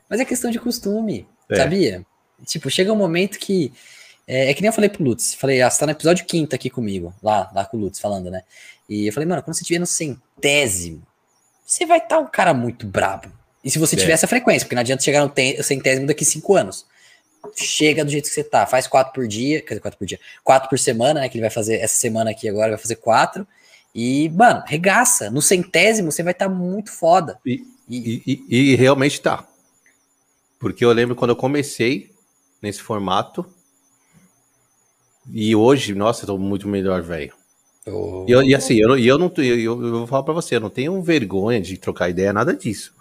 Mas 0.09 0.21
é 0.21 0.25
questão 0.25 0.51
de 0.51 0.59
costume, 0.59 1.27
é. 1.51 1.57
sabia? 1.57 2.07
Tipo, 2.47 2.71
chega 2.71 2.93
um 2.93 2.97
momento 2.97 3.39
que. 3.39 3.73
É, 4.27 4.51
é, 4.51 4.55
que 4.55 4.61
nem 4.61 4.69
eu 4.69 4.73
falei 4.73 4.91
pro 4.91 5.03
Lutz. 5.03 5.35
Falei, 5.35 5.63
ah, 5.63 5.71
você 5.71 5.81
tá 5.81 5.87
no 5.87 5.93
episódio 5.93 6.27
quinto 6.27 6.55
aqui 6.55 6.69
comigo, 6.69 7.15
lá, 7.23 7.51
lá 7.55 7.65
com 7.65 7.77
o 7.77 7.81
Lutz 7.81 7.99
falando, 7.99 8.31
né? 8.31 8.43
E 8.89 9.07
eu 9.07 9.13
falei, 9.13 9.29
mano, 9.29 9.43
quando 9.43 9.57
você 9.57 9.63
estiver 9.63 9.79
no 9.79 9.87
centésimo, 9.87 11.03
você 11.65 11.85
vai 11.85 11.99
estar 11.99 12.17
tá 12.17 12.19
um 12.19 12.27
cara 12.27 12.55
muito 12.55 12.87
brabo. 12.87 13.31
E 13.65 13.71
se 13.71 13.79
você 13.79 13.97
é. 13.97 13.99
tiver 13.99 14.13
essa 14.13 14.27
frequência, 14.27 14.65
porque 14.67 14.75
não 14.75 14.81
adianta 14.81 15.03
chegar 15.03 15.27
no 15.27 15.33
centésimo 15.63 16.07
daqui 16.07 16.25
cinco 16.25 16.55
anos. 16.55 16.87
Chega 17.55 18.05
do 18.05 18.11
jeito 18.11 18.29
que 18.29 18.35
você 18.35 18.45
tá, 18.45 18.67
faz 18.67 18.87
quatro 18.87 19.13
por 19.13 19.27
dia, 19.27 19.61
quer 19.61 19.69
dizer, 19.69 19.81
quatro 19.81 19.99
por 19.99 20.07
dia, 20.07 20.21
quatro 20.43 20.69
por 20.69 20.79
semana, 20.79 21.21
né? 21.21 21.29
Que 21.29 21.37
ele 21.37 21.43
vai 21.43 21.51
fazer 21.51 21.77
essa 21.77 21.95
semana 21.95 22.31
aqui 22.31 22.49
agora, 22.49 22.71
vai 22.71 22.79
fazer 22.79 22.97
quatro. 22.97 23.47
E, 23.95 24.29
mano, 24.31 24.63
regaça. 24.67 25.31
No 25.31 25.43
centésimo 25.43 26.13
você 26.13 26.23
vai 26.23 26.33
estar 26.33 26.49
tá 26.49 26.55
muito 26.55 26.93
foda. 26.93 27.39
E, 27.45 27.65
e, 27.89 28.23
e, 28.27 28.73
e 28.73 28.77
realmente 28.77 29.21
tá. 29.21 29.47
Porque 30.59 30.85
eu 30.85 30.93
lembro 30.93 31.17
quando 31.17 31.31
eu 31.31 31.37
comecei 31.37 32.11
nesse 32.61 32.81
formato. 32.81 33.47
E 35.33 35.55
hoje, 35.55 35.95
nossa, 35.95 36.23
eu 36.23 36.29
tô 36.29 36.39
muito 36.39 36.67
melhor, 36.67 37.03
velho. 37.03 37.33
Oh. 37.87 38.25
E, 38.29 38.33
e, 38.33 38.55
assim, 38.55 38.77
eu, 38.77 38.99
eu 38.99 39.19
não 39.19 39.33
eu, 39.37 39.59
eu, 39.61 39.91
vou 39.91 40.07
falar 40.07 40.23
pra 40.23 40.35
você, 40.35 40.57
eu 40.57 40.61
não 40.61 40.71
tenho 40.71 41.01
vergonha 41.03 41.61
de 41.61 41.77
trocar 41.77 42.09
ideia, 42.09 42.33
nada 42.33 42.55
disso. 42.55 42.95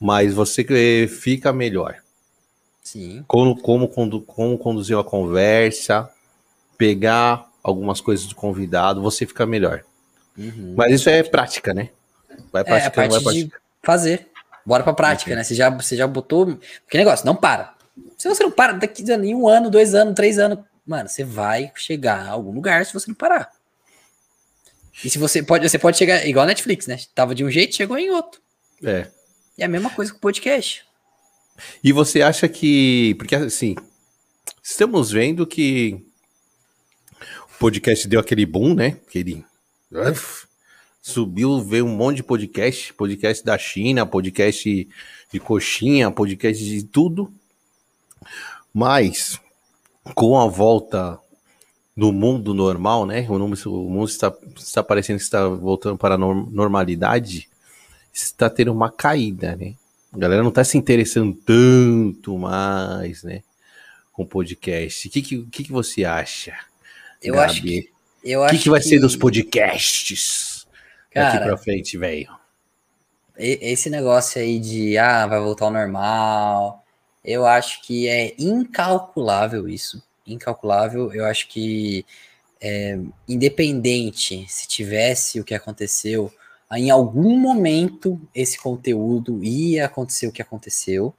Mas 0.00 0.32
você 0.32 1.06
fica 1.08 1.52
melhor. 1.52 1.96
Sim. 2.90 3.24
Como, 3.28 3.56
como, 3.56 3.86
como, 3.86 4.20
como 4.20 4.58
conduzir 4.58 4.98
a 4.98 5.04
conversa, 5.04 6.10
pegar 6.76 7.48
algumas 7.62 8.00
coisas 8.00 8.26
do 8.26 8.34
convidado, 8.34 9.00
você 9.00 9.24
fica 9.24 9.46
melhor. 9.46 9.84
Uhum. 10.36 10.74
Mas 10.76 10.94
isso 10.94 11.08
é 11.08 11.22
prática, 11.22 11.72
né? 11.72 11.90
Vai 12.52 12.64
praticando, 12.64 13.14
é, 13.14 13.20
parte 13.20 13.44
de 13.44 13.52
fazer. 13.80 14.28
Bora 14.66 14.82
pra 14.82 14.92
prática, 14.92 15.30
uhum. 15.30 15.36
né? 15.36 15.44
Você 15.44 15.54
já, 15.54 15.70
você 15.70 15.94
já 15.94 16.04
botou. 16.04 16.58
Que 16.90 16.98
negócio, 16.98 17.24
não 17.24 17.36
para. 17.36 17.74
Se 18.18 18.28
você 18.28 18.42
não 18.42 18.50
para 18.50 18.72
daqui 18.72 19.04
em 19.08 19.36
um 19.36 19.46
ano, 19.46 19.70
dois 19.70 19.94
anos, 19.94 20.16
três 20.16 20.36
anos, 20.40 20.58
mano, 20.84 21.08
você 21.08 21.22
vai 21.22 21.70
chegar 21.76 22.26
a 22.26 22.30
algum 22.30 22.50
lugar 22.50 22.84
se 22.84 22.92
você 22.92 23.08
não 23.08 23.14
parar. 23.14 23.52
E 25.04 25.08
se 25.08 25.16
você 25.16 25.44
pode, 25.44 25.68
você 25.68 25.78
pode 25.78 25.96
chegar 25.96 26.26
igual 26.26 26.42
a 26.42 26.48
Netflix, 26.48 26.88
né? 26.88 26.98
Tava 27.14 27.36
de 27.36 27.44
um 27.44 27.50
jeito, 27.50 27.76
chegou 27.76 27.96
em 27.96 28.10
outro. 28.10 28.40
É. 28.82 29.06
E 29.56 29.62
é 29.62 29.66
a 29.66 29.68
mesma 29.68 29.90
coisa 29.90 30.10
com 30.10 30.18
o 30.18 30.20
podcast. 30.20 30.89
E 31.82 31.92
você 31.92 32.22
acha 32.22 32.48
que, 32.48 33.14
porque 33.16 33.34
assim, 33.34 33.74
estamos 34.62 35.10
vendo 35.10 35.46
que 35.46 36.04
o 37.54 37.58
podcast 37.58 38.06
deu 38.08 38.20
aquele 38.20 38.46
boom, 38.46 38.74
né? 38.74 38.98
Aquele 39.06 39.44
uf, 39.90 40.46
subiu, 41.02 41.60
veio 41.62 41.86
um 41.86 41.96
monte 41.96 42.16
de 42.16 42.22
podcast, 42.22 42.92
podcast 42.94 43.44
da 43.44 43.56
China, 43.58 44.06
podcast 44.06 44.88
de 45.32 45.40
coxinha, 45.40 46.10
podcast 46.10 46.62
de 46.64 46.82
tudo. 46.84 47.32
Mas 48.72 49.40
com 50.14 50.38
a 50.38 50.46
volta 50.46 51.18
do 51.96 52.12
mundo 52.12 52.54
normal, 52.54 53.04
né? 53.04 53.26
O 53.28 53.38
mundo, 53.38 54.08
está, 54.08 54.32
está 54.56 54.82
parecendo 54.82 55.18
que 55.18 55.24
está 55.24 55.46
voltando 55.48 55.98
para 55.98 56.14
a 56.14 56.18
normalidade, 56.18 57.48
está 58.12 58.48
tendo 58.48 58.72
uma 58.72 58.90
caída, 58.90 59.56
né? 59.56 59.74
A 60.12 60.18
galera 60.18 60.42
não 60.42 60.48
está 60.48 60.64
se 60.64 60.76
interessando 60.76 61.34
tanto 61.34 62.36
mais, 62.36 63.22
né? 63.22 63.42
Com 64.12 64.26
podcast. 64.26 65.06
O 65.06 65.10
que, 65.10 65.22
que, 65.22 65.42
que, 65.46 65.64
que 65.64 65.72
você 65.72 66.04
acha? 66.04 66.54
Eu 67.22 67.34
Gabi? 67.34 67.50
acho 67.50 67.62
que. 67.62 67.90
Eu 68.22 68.42
o 68.42 68.48
que, 68.48 68.58
que 68.58 68.70
vai 68.70 68.82
ser 68.82 68.98
dos 68.98 69.16
podcasts 69.16 70.66
Cara, 71.10 71.32
daqui 71.32 71.44
pra 71.44 71.56
frente, 71.56 71.96
velho? 71.96 72.28
Esse 73.38 73.88
negócio 73.88 74.40
aí 74.40 74.58
de 74.58 74.98
ah, 74.98 75.26
vai 75.26 75.40
voltar 75.40 75.64
ao 75.64 75.70
normal, 75.70 76.84
eu 77.24 77.46
acho 77.46 77.82
que 77.82 78.06
é 78.08 78.34
incalculável 78.38 79.68
isso. 79.68 80.02
Incalculável. 80.26 81.12
Eu 81.12 81.24
acho 81.24 81.48
que, 81.48 82.04
é, 82.60 82.98
independente 83.26 84.44
se 84.48 84.68
tivesse 84.68 85.40
o 85.40 85.44
que 85.44 85.54
aconteceu, 85.54 86.30
em 86.78 86.90
algum 86.90 87.36
momento 87.36 88.20
esse 88.34 88.58
conteúdo 88.58 89.42
ia 89.42 89.86
acontecer 89.86 90.26
o 90.26 90.32
que 90.32 90.42
aconteceu. 90.42 91.14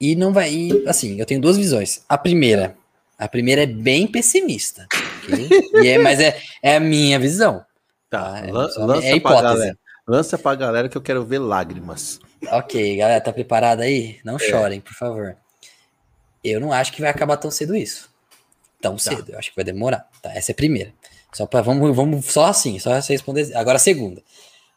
E 0.00 0.16
não 0.16 0.32
vai. 0.32 0.52
E, 0.52 0.88
assim, 0.88 1.18
eu 1.18 1.26
tenho 1.26 1.40
duas 1.40 1.56
visões. 1.56 2.02
A 2.08 2.16
primeira, 2.16 2.76
a 3.18 3.28
primeira 3.28 3.62
é 3.62 3.66
bem 3.66 4.06
pessimista. 4.06 4.86
Okay? 5.22 5.48
é, 5.92 5.98
mas 5.98 6.18
é, 6.20 6.40
é 6.62 6.76
a 6.76 6.80
minha 6.80 7.18
visão. 7.18 7.64
Tá, 8.08 8.40
tá? 8.40 8.46
é, 8.46 8.52
lança 8.52 9.06
é 9.06 9.16
hipótese. 9.16 9.22
Pra 9.22 9.42
galera, 9.42 9.78
lança 10.06 10.38
pra 10.38 10.54
galera 10.54 10.88
que 10.88 10.96
eu 10.96 11.02
quero 11.02 11.24
ver 11.24 11.38
lágrimas. 11.38 12.20
Ok, 12.50 12.96
galera, 12.96 13.20
tá 13.20 13.32
preparada 13.32 13.84
aí? 13.84 14.18
Não 14.24 14.36
é. 14.36 14.38
chorem, 14.38 14.80
por 14.80 14.94
favor. 14.94 15.36
Eu 16.42 16.60
não 16.60 16.72
acho 16.72 16.92
que 16.92 17.00
vai 17.00 17.10
acabar 17.10 17.36
tão 17.36 17.50
cedo 17.50 17.74
isso. 17.74 18.10
Tão 18.80 18.96
tá. 18.96 19.02
cedo, 19.02 19.32
eu 19.32 19.38
acho 19.38 19.50
que 19.50 19.56
vai 19.56 19.64
demorar. 19.64 20.08
Tá, 20.22 20.32
essa 20.34 20.52
é 20.52 20.54
a 20.54 20.56
primeira. 20.56 20.92
Só 21.32 21.46
para 21.46 21.62
vamos, 21.62 21.94
vamos 21.96 22.26
só 22.26 22.46
assim, 22.46 22.78
só 22.78 23.00
você 23.00 23.12
responder. 23.12 23.56
Agora 23.56 23.76
a 23.76 23.80
segunda. 23.80 24.22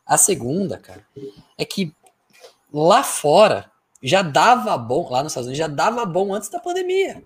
A 0.08 0.18
segunda, 0.18 0.78
cara, 0.78 1.06
é 1.58 1.66
que 1.66 1.94
lá 2.72 3.04
fora 3.04 3.70
já 4.02 4.22
dava 4.22 4.78
bom, 4.78 5.10
lá 5.12 5.22
nos 5.22 5.34
Estados 5.34 5.48
Unidos 5.48 5.58
já 5.58 5.68
dava 5.68 6.06
bom 6.06 6.34
antes 6.34 6.50
da 6.50 6.60
pandemia. 6.60 7.22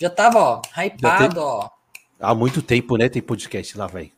Já 0.00 0.08
tava, 0.08 0.38
ó, 0.38 0.62
hypado, 0.76 1.34
tem... 1.34 1.42
ó. 1.42 1.68
Há 2.18 2.34
muito 2.34 2.62
tempo, 2.62 2.96
né? 2.96 3.08
Tem 3.08 3.20
podcast 3.20 3.76
lá, 3.76 3.86
velho. 3.86 4.10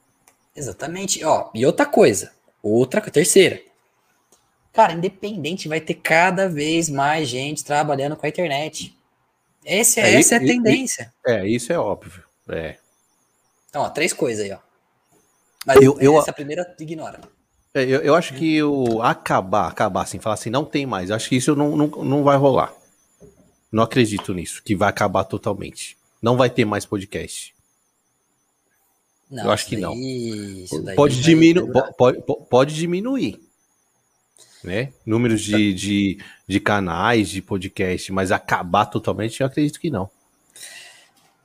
Exatamente, 0.54 1.24
ó. 1.24 1.50
E 1.52 1.66
outra 1.66 1.84
coisa, 1.84 2.32
outra, 2.62 3.00
terceira. 3.11 3.61
Cara, 4.72 4.92
independente, 4.92 5.68
vai 5.68 5.80
ter 5.80 5.94
cada 5.94 6.48
vez 6.48 6.88
mais 6.88 7.28
gente 7.28 7.64
trabalhando 7.64 8.16
com 8.16 8.24
a 8.24 8.28
internet. 8.28 8.96
Esse, 9.64 9.98
é, 10.00 10.14
essa 10.14 10.34
é 10.34 10.38
a 10.38 10.40
tendência. 10.40 11.12
é, 11.26 11.46
isso 11.46 11.72
é 11.72 11.78
óbvio. 11.78 12.22
É. 12.48 12.76
Então, 13.68 13.82
ó, 13.82 13.90
três 13.90 14.12
coisas 14.12 14.44
aí, 14.44 14.52
ó. 14.52 14.59
Mas 15.66 15.82
eu, 15.82 15.98
eu, 16.00 16.18
essa 16.18 16.32
primeira 16.32 16.76
ignora. 16.78 17.20
É, 17.77 17.85
eu, 17.85 18.01
eu 18.01 18.14
acho 18.14 18.35
que 18.35 18.62
o 18.62 19.03
acabar, 19.03 19.68
acabar 19.68 20.03
assim, 20.03 20.18
falar 20.18 20.35
assim, 20.35 20.51
não 20.51 20.64
tem 20.64 20.87
mais. 20.87 21.11
Acho 21.11 21.29
que 21.29 21.37
isso 21.37 21.55
não, 21.55 21.77
não, 21.77 21.87
não 21.87 22.24
vai 22.24 22.37
rolar. 22.37 22.72
Não 23.70 23.83
acredito 23.83 24.33
nisso, 24.33 24.62
que 24.64 24.74
vai 24.74 24.89
acabar 24.89 25.24
totalmente. 25.24 25.97
Não 26.22 26.37
vai 26.37 26.49
ter 26.49 26.64
mais 26.64 26.87
podcast. 26.87 27.55
Não, 29.31 29.45
eu 29.45 29.51
acho 29.51 29.66
que 29.66 29.77
não. 29.77 29.95
Pode, 30.95 31.20
diminu 31.20 31.70
pode, 31.97 32.22
pode 32.49 32.74
diminuir 32.74 33.41
né? 34.66 34.93
Números 35.07 35.43
de, 35.43 35.72
de, 35.72 36.18
de 36.47 36.61
canais, 36.61 37.31
de 37.31 37.41
podcast, 37.41 38.12
mas 38.12 38.33
acabar 38.33 38.87
totalmente, 38.87 39.41
eu 39.41 39.47
acredito 39.47 39.81
que 39.81 39.91
não. 39.91 40.11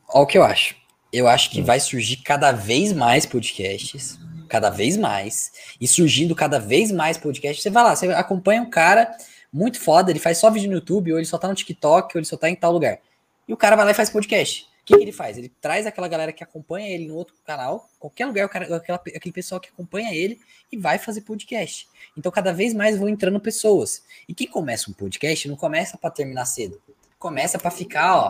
Olha 0.09 0.23
o 0.23 0.25
que 0.25 0.37
eu 0.37 0.43
acho. 0.43 0.75
Eu 1.13 1.27
acho 1.27 1.51
que 1.51 1.61
hum. 1.61 1.65
vai 1.65 1.79
surgir 1.79 2.17
cada 2.17 2.51
vez 2.51 2.91
mais 2.91 3.25
podcasts, 3.25 4.17
cada 4.51 4.69
vez 4.69 4.97
mais, 4.97 5.49
e 5.79 5.87
surgindo 5.87 6.35
cada 6.35 6.59
vez 6.59 6.91
mais 6.91 7.17
podcasts. 7.17 7.63
Você 7.63 7.69
vai 7.69 7.85
lá, 7.85 7.95
você 7.95 8.07
acompanha 8.07 8.61
um 8.61 8.69
cara 8.69 9.15
muito 9.51 9.79
foda, 9.79 10.11
ele 10.11 10.19
faz 10.19 10.39
só 10.39 10.51
vídeo 10.51 10.67
no 10.67 10.75
YouTube, 10.75 11.13
ou 11.13 11.17
ele 11.17 11.25
só 11.25 11.37
tá 11.37 11.47
no 11.47 11.55
TikTok, 11.55 12.13
ou 12.13 12.19
ele 12.19 12.25
só 12.25 12.35
tá 12.35 12.49
em 12.49 12.55
tal 12.55 12.73
lugar. 12.73 12.99
E 13.47 13.53
o 13.53 13.55
cara 13.55 13.77
vai 13.77 13.85
lá 13.85 13.91
e 13.91 13.93
faz 13.93 14.09
podcast. 14.09 14.63
O 14.81 14.83
que, 14.83 14.97
que, 14.97 15.01
ele 15.01 15.13
faz? 15.13 15.37
Ele 15.37 15.47
traz 15.61 15.87
aquela 15.87 16.09
galera 16.09 16.33
que 16.33 16.43
acompanha 16.43 16.89
ele 16.89 17.07
no 17.07 17.15
outro 17.15 17.33
canal, 17.45 17.89
qualquer 17.97 18.25
lugar, 18.25 18.49
cara, 18.49 18.75
aquela, 18.75 18.97
aquele 18.97 19.31
pessoal 19.31 19.61
que 19.61 19.69
acompanha 19.69 20.13
ele 20.13 20.37
e 20.69 20.75
vai 20.75 20.97
fazer 20.97 21.21
podcast. 21.21 21.87
Então, 22.17 22.29
cada 22.29 22.51
vez 22.51 22.73
mais 22.73 22.97
vão 22.97 23.07
entrando 23.07 23.39
pessoas. 23.39 24.03
E 24.27 24.33
quem 24.33 24.47
começa 24.47 24.91
um 24.91 24.93
podcast 24.93 25.47
não 25.47 25.55
começa 25.55 25.97
para 25.97 26.09
terminar 26.09 26.43
cedo. 26.43 26.81
Começa 27.17 27.57
para 27.57 27.71
ficar, 27.71 28.17
ó. 28.17 28.29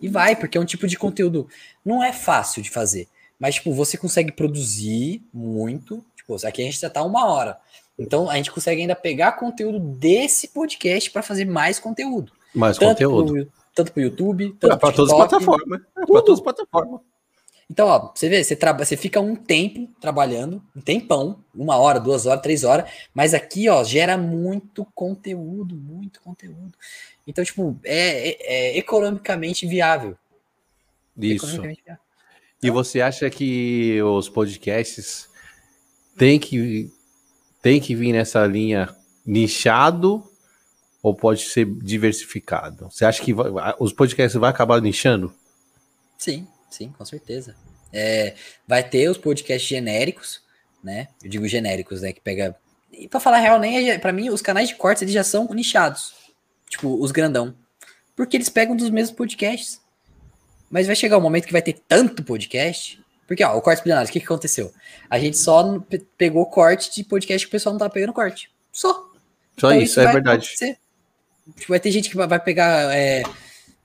E 0.00 0.06
vai, 0.06 0.36
porque 0.36 0.56
é 0.56 0.60
um 0.60 0.64
tipo 0.64 0.86
de 0.86 0.96
conteúdo. 0.96 1.48
Não 1.84 2.04
é 2.04 2.12
fácil 2.12 2.62
de 2.62 2.70
fazer. 2.70 3.08
Mas, 3.44 3.56
tipo, 3.56 3.74
você 3.74 3.98
consegue 3.98 4.32
produzir 4.32 5.22
muito. 5.30 6.02
Tipo, 6.16 6.34
aqui 6.46 6.62
a 6.62 6.64
gente 6.64 6.80
já 6.80 6.88
tá 6.88 7.02
uma 7.02 7.26
hora. 7.26 7.58
Então, 7.98 8.30
a 8.30 8.36
gente 8.36 8.50
consegue 8.50 8.80
ainda 8.80 8.96
pegar 8.96 9.32
conteúdo 9.32 9.78
desse 9.78 10.48
podcast 10.48 11.10
para 11.10 11.22
fazer 11.22 11.44
mais 11.44 11.78
conteúdo. 11.78 12.32
Mais 12.54 12.78
conteúdo. 12.78 13.34
Pro, 13.34 13.52
tanto 13.74 13.92
para 13.92 14.00
o 14.00 14.02
YouTube, 14.02 14.56
tanto 14.58 14.78
para 14.78 14.92
todas 14.94 15.12
as 15.12 15.16
plataformas. 15.18 15.80
Para 15.92 16.06
todas 16.06 16.38
as 16.38 16.40
plataformas. 16.40 17.00
Então, 17.70 17.86
ó, 17.86 18.12
você 18.14 18.30
vê, 18.30 18.42
você, 18.42 18.56
traba, 18.56 18.82
você 18.82 18.96
fica 18.96 19.20
um 19.20 19.36
tempo 19.36 19.90
trabalhando, 20.00 20.62
um 20.74 20.80
tempão, 20.80 21.44
uma 21.54 21.76
hora, 21.76 22.00
duas 22.00 22.24
horas, 22.24 22.40
três 22.40 22.64
horas, 22.64 22.90
mas 23.12 23.34
aqui, 23.34 23.68
ó, 23.68 23.84
gera 23.84 24.16
muito 24.16 24.86
conteúdo, 24.94 25.76
muito 25.76 26.18
conteúdo. 26.22 26.72
Então, 27.26 27.44
tipo, 27.44 27.78
é, 27.84 28.30
é, 28.30 28.36
é 28.38 28.78
economicamente 28.78 29.66
viável. 29.66 30.16
Isso. 31.18 31.44
Economicamente 31.44 31.82
viável. 31.84 32.03
E 32.64 32.70
você 32.70 33.02
acha 33.02 33.28
que 33.28 34.00
os 34.02 34.26
podcasts 34.26 35.28
têm 36.16 36.38
que, 36.38 36.90
têm 37.60 37.78
que 37.78 37.94
vir 37.94 38.14
nessa 38.14 38.46
linha 38.46 38.88
nichado 39.26 40.26
ou 41.02 41.14
pode 41.14 41.42
ser 41.42 41.66
diversificado? 41.66 42.90
Você 42.90 43.04
acha 43.04 43.22
que 43.22 43.34
vai, 43.34 43.74
os 43.78 43.92
podcasts 43.92 44.40
vão 44.40 44.48
acabar 44.48 44.80
nichando? 44.80 45.34
Sim, 46.16 46.48
sim, 46.70 46.90
com 46.96 47.04
certeza. 47.04 47.54
É, 47.92 48.34
vai 48.66 48.82
ter 48.82 49.10
os 49.10 49.18
podcasts 49.18 49.68
genéricos, 49.68 50.40
né? 50.82 51.08
Eu 51.22 51.28
digo 51.28 51.46
genéricos, 51.46 52.00
né? 52.00 52.14
Que 52.14 52.20
pega. 52.22 52.56
E 52.90 53.06
pra 53.06 53.20
falar 53.20 53.36
a 53.36 53.40
real, 53.40 53.60
nem 53.60 53.90
é, 53.90 54.12
mim, 54.12 54.30
os 54.30 54.40
canais 54.40 54.70
de 54.70 54.76
cortes 54.76 55.02
eles 55.02 55.12
já 55.12 55.22
são 55.22 55.46
nichados. 55.52 56.14
Tipo, 56.66 56.98
os 56.98 57.12
grandão. 57.12 57.54
Porque 58.16 58.38
eles 58.38 58.48
pegam 58.48 58.74
dos 58.74 58.88
mesmos 58.88 59.14
podcasts. 59.14 59.83
Mas 60.74 60.88
vai 60.88 60.96
chegar 60.96 61.16
um 61.16 61.20
momento 61.20 61.46
que 61.46 61.52
vai 61.52 61.62
ter 61.62 61.74
tanto 61.86 62.24
podcast. 62.24 63.00
Porque, 63.28 63.44
ó, 63.44 63.56
o 63.56 63.62
corte 63.62 63.80
bilionário, 63.80 64.10
o 64.10 64.12
que, 64.12 64.18
que 64.18 64.26
aconteceu? 64.26 64.74
A 65.08 65.20
gente 65.20 65.38
só 65.38 65.80
pegou 66.18 66.44
corte 66.46 66.92
de 66.92 67.04
podcast 67.04 67.46
que 67.46 67.48
o 67.48 67.52
pessoal 67.52 67.72
não 67.72 67.78
tava 67.78 67.92
pegando 67.92 68.12
corte. 68.12 68.50
Só. 68.72 68.92
Só 69.56 69.68
então, 69.68 69.80
isso, 69.80 69.92
isso 69.92 70.00
é 70.00 70.12
verdade. 70.12 70.48
Tipo, 70.48 71.68
vai 71.68 71.78
ter 71.78 71.92
gente 71.92 72.10
que 72.10 72.16
vai 72.16 72.40
pegar. 72.40 72.92
É... 72.92 73.22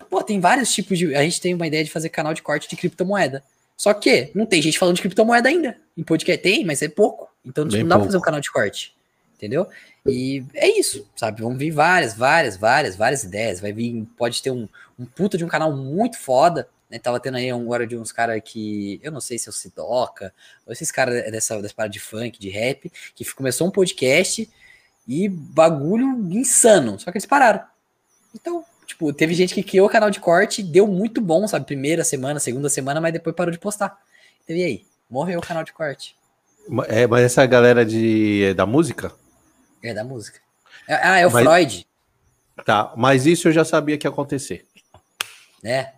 Pô, 0.10 0.24
tem 0.24 0.40
vários 0.40 0.74
tipos 0.74 0.98
de. 0.98 1.14
A 1.16 1.22
gente 1.22 1.40
tem 1.40 1.54
uma 1.54 1.68
ideia 1.68 1.84
de 1.84 1.92
fazer 1.92 2.10
canal 2.10 2.34
de 2.34 2.42
corte 2.42 2.68
de 2.68 2.76
criptomoeda. 2.76 3.44
Só 3.78 3.94
que 3.94 4.32
não 4.34 4.48
tem 4.48 4.60
gente 4.60 4.80
falando 4.80 4.96
de 4.96 5.04
criptomoeda 5.04 5.48
ainda. 5.48 5.78
Em 5.96 6.02
podcast 6.02 6.42
tem, 6.42 6.66
mas 6.66 6.82
é 6.82 6.90
pouco. 6.90 7.30
Então 7.46 7.68
tipo, 7.68 7.84
não 7.84 7.88
dá 7.88 7.96
pouco. 7.98 8.06
pra 8.06 8.08
fazer 8.08 8.18
um 8.18 8.26
canal 8.26 8.42
de 8.42 8.52
corte. 8.52 8.96
Entendeu? 9.36 9.68
E 10.08 10.44
é 10.56 10.68
isso, 10.80 11.08
sabe? 11.16 11.44
Vão 11.44 11.56
vir 11.56 11.70
várias, 11.70 12.16
várias, 12.16 12.58
várias, 12.58 12.96
várias 12.96 13.24
ideias. 13.24 13.60
Vai 13.60 13.72
vir, 13.72 14.08
pode 14.18 14.42
ter 14.42 14.50
um, 14.50 14.68
um 14.98 15.06
puta 15.06 15.38
de 15.38 15.46
um 15.46 15.48
canal 15.48 15.72
muito 15.72 16.18
foda. 16.18 16.68
Né? 16.90 17.00
Tava 17.00 17.20
tendo 17.20 17.38
aí 17.38 17.50
agora 17.52 17.86
de 17.86 17.98
uns 17.98 18.12
caras 18.12 18.42
que. 18.44 19.00
Eu 19.04 19.12
não 19.12 19.22
sei 19.22 19.38
se 19.38 19.48
é 19.48 19.52
o 19.52 19.54
Sidoca, 19.54 20.34
ou 20.66 20.74
esses 20.74 20.92
caras 20.92 21.32
dessa, 21.32 21.62
dessa 21.62 21.74
parada 21.74 21.92
de 21.92 22.00
funk, 22.00 22.40
de 22.40 22.50
rap, 22.50 22.92
que 23.16 23.34
começou 23.34 23.68
um 23.68 23.72
podcast 23.72 24.50
e 25.08 25.30
bagulho 25.30 26.08
insano. 26.32 27.00
Só 27.00 27.12
que 27.12 27.18
eles 27.18 27.26
pararam. 27.26 27.64
Então, 28.34 28.64
Tipo, 28.90 29.14
teve 29.14 29.36
gente 29.36 29.54
que 29.54 29.62
criou 29.62 29.86
o 29.86 29.90
canal 29.90 30.10
de 30.10 30.20
corte, 30.20 30.64
deu 30.64 30.88
muito 30.88 31.22
bom, 31.22 31.48
sabe? 31.48 31.64
Primeira 31.64 32.04
semana, 32.04 32.40
segunda 32.40 32.68
semana, 32.70 33.00
mas 33.00 33.14
depois 33.14 33.36
parou 33.36 33.52
de 33.52 33.60
postar. 33.60 33.96
Então, 34.44 34.56
e 34.56 34.64
aí? 34.64 34.86
Morreu 35.08 35.38
o 35.38 35.44
canal 35.44 35.64
de 35.64 35.72
corte. 35.72 36.16
É, 36.88 37.06
mas 37.06 37.24
essa 37.24 37.46
galera 37.46 37.86
de, 37.86 38.46
é 38.46 38.54
da 38.56 38.66
música? 38.66 39.14
É 39.84 39.94
da 39.94 40.04
música. 40.04 40.40
Ah, 40.88 41.20
é 41.20 41.28
o 41.28 41.32
mas, 41.32 41.46
Freud. 41.46 41.88
Tá, 42.66 42.92
mas 42.98 43.28
isso 43.28 43.48
eu 43.48 43.52
já 43.52 43.64
sabia 43.64 43.96
que 43.96 44.08
ia 44.08 44.12
acontecer. 44.12 44.66
É. 45.64 45.94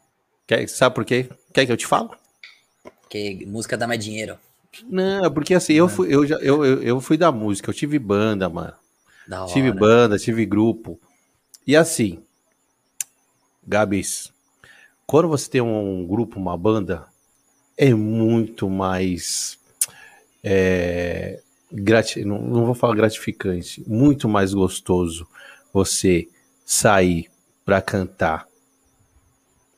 Quer, 0.47 0.67
sabe 0.67 0.95
por 0.95 1.05
quê? 1.05 1.29
Quer 1.53 1.65
que 1.65 1.71
eu 1.71 1.77
te 1.77 1.87
falo? 1.87 2.11
Porque 3.01 3.45
música 3.47 3.77
dá 3.77 3.87
mais 3.87 4.03
dinheiro. 4.03 4.37
Não, 4.83 5.31
porque 5.31 5.53
assim, 5.53 5.73
eu 5.73 5.89
fui, 5.89 6.13
eu, 6.13 6.25
já, 6.25 6.37
eu, 6.37 6.65
eu, 6.65 6.83
eu 6.83 7.01
fui 7.01 7.17
da 7.17 7.31
música, 7.31 7.69
eu 7.69 7.73
tive 7.73 7.99
banda, 7.99 8.49
mano. 8.49 8.73
Tive 9.47 9.71
banda, 9.71 10.17
tive 10.17 10.45
grupo. 10.45 10.99
E 11.67 11.75
assim, 11.75 12.23
Gabs, 13.67 14.31
quando 15.05 15.27
você 15.27 15.49
tem 15.49 15.61
um 15.61 16.05
grupo, 16.07 16.39
uma 16.39 16.57
banda, 16.57 17.05
é 17.77 17.93
muito 17.93 18.69
mais. 18.69 19.59
É, 20.43 21.39
grati 21.71 22.25
não, 22.25 22.41
não 22.41 22.65
vou 22.65 22.73
falar 22.73 22.95
gratificante, 22.95 23.83
muito 23.87 24.27
mais 24.27 24.53
gostoso 24.53 25.27
você 25.71 26.27
sair 26.65 27.29
para 27.63 27.81
cantar, 27.81 28.47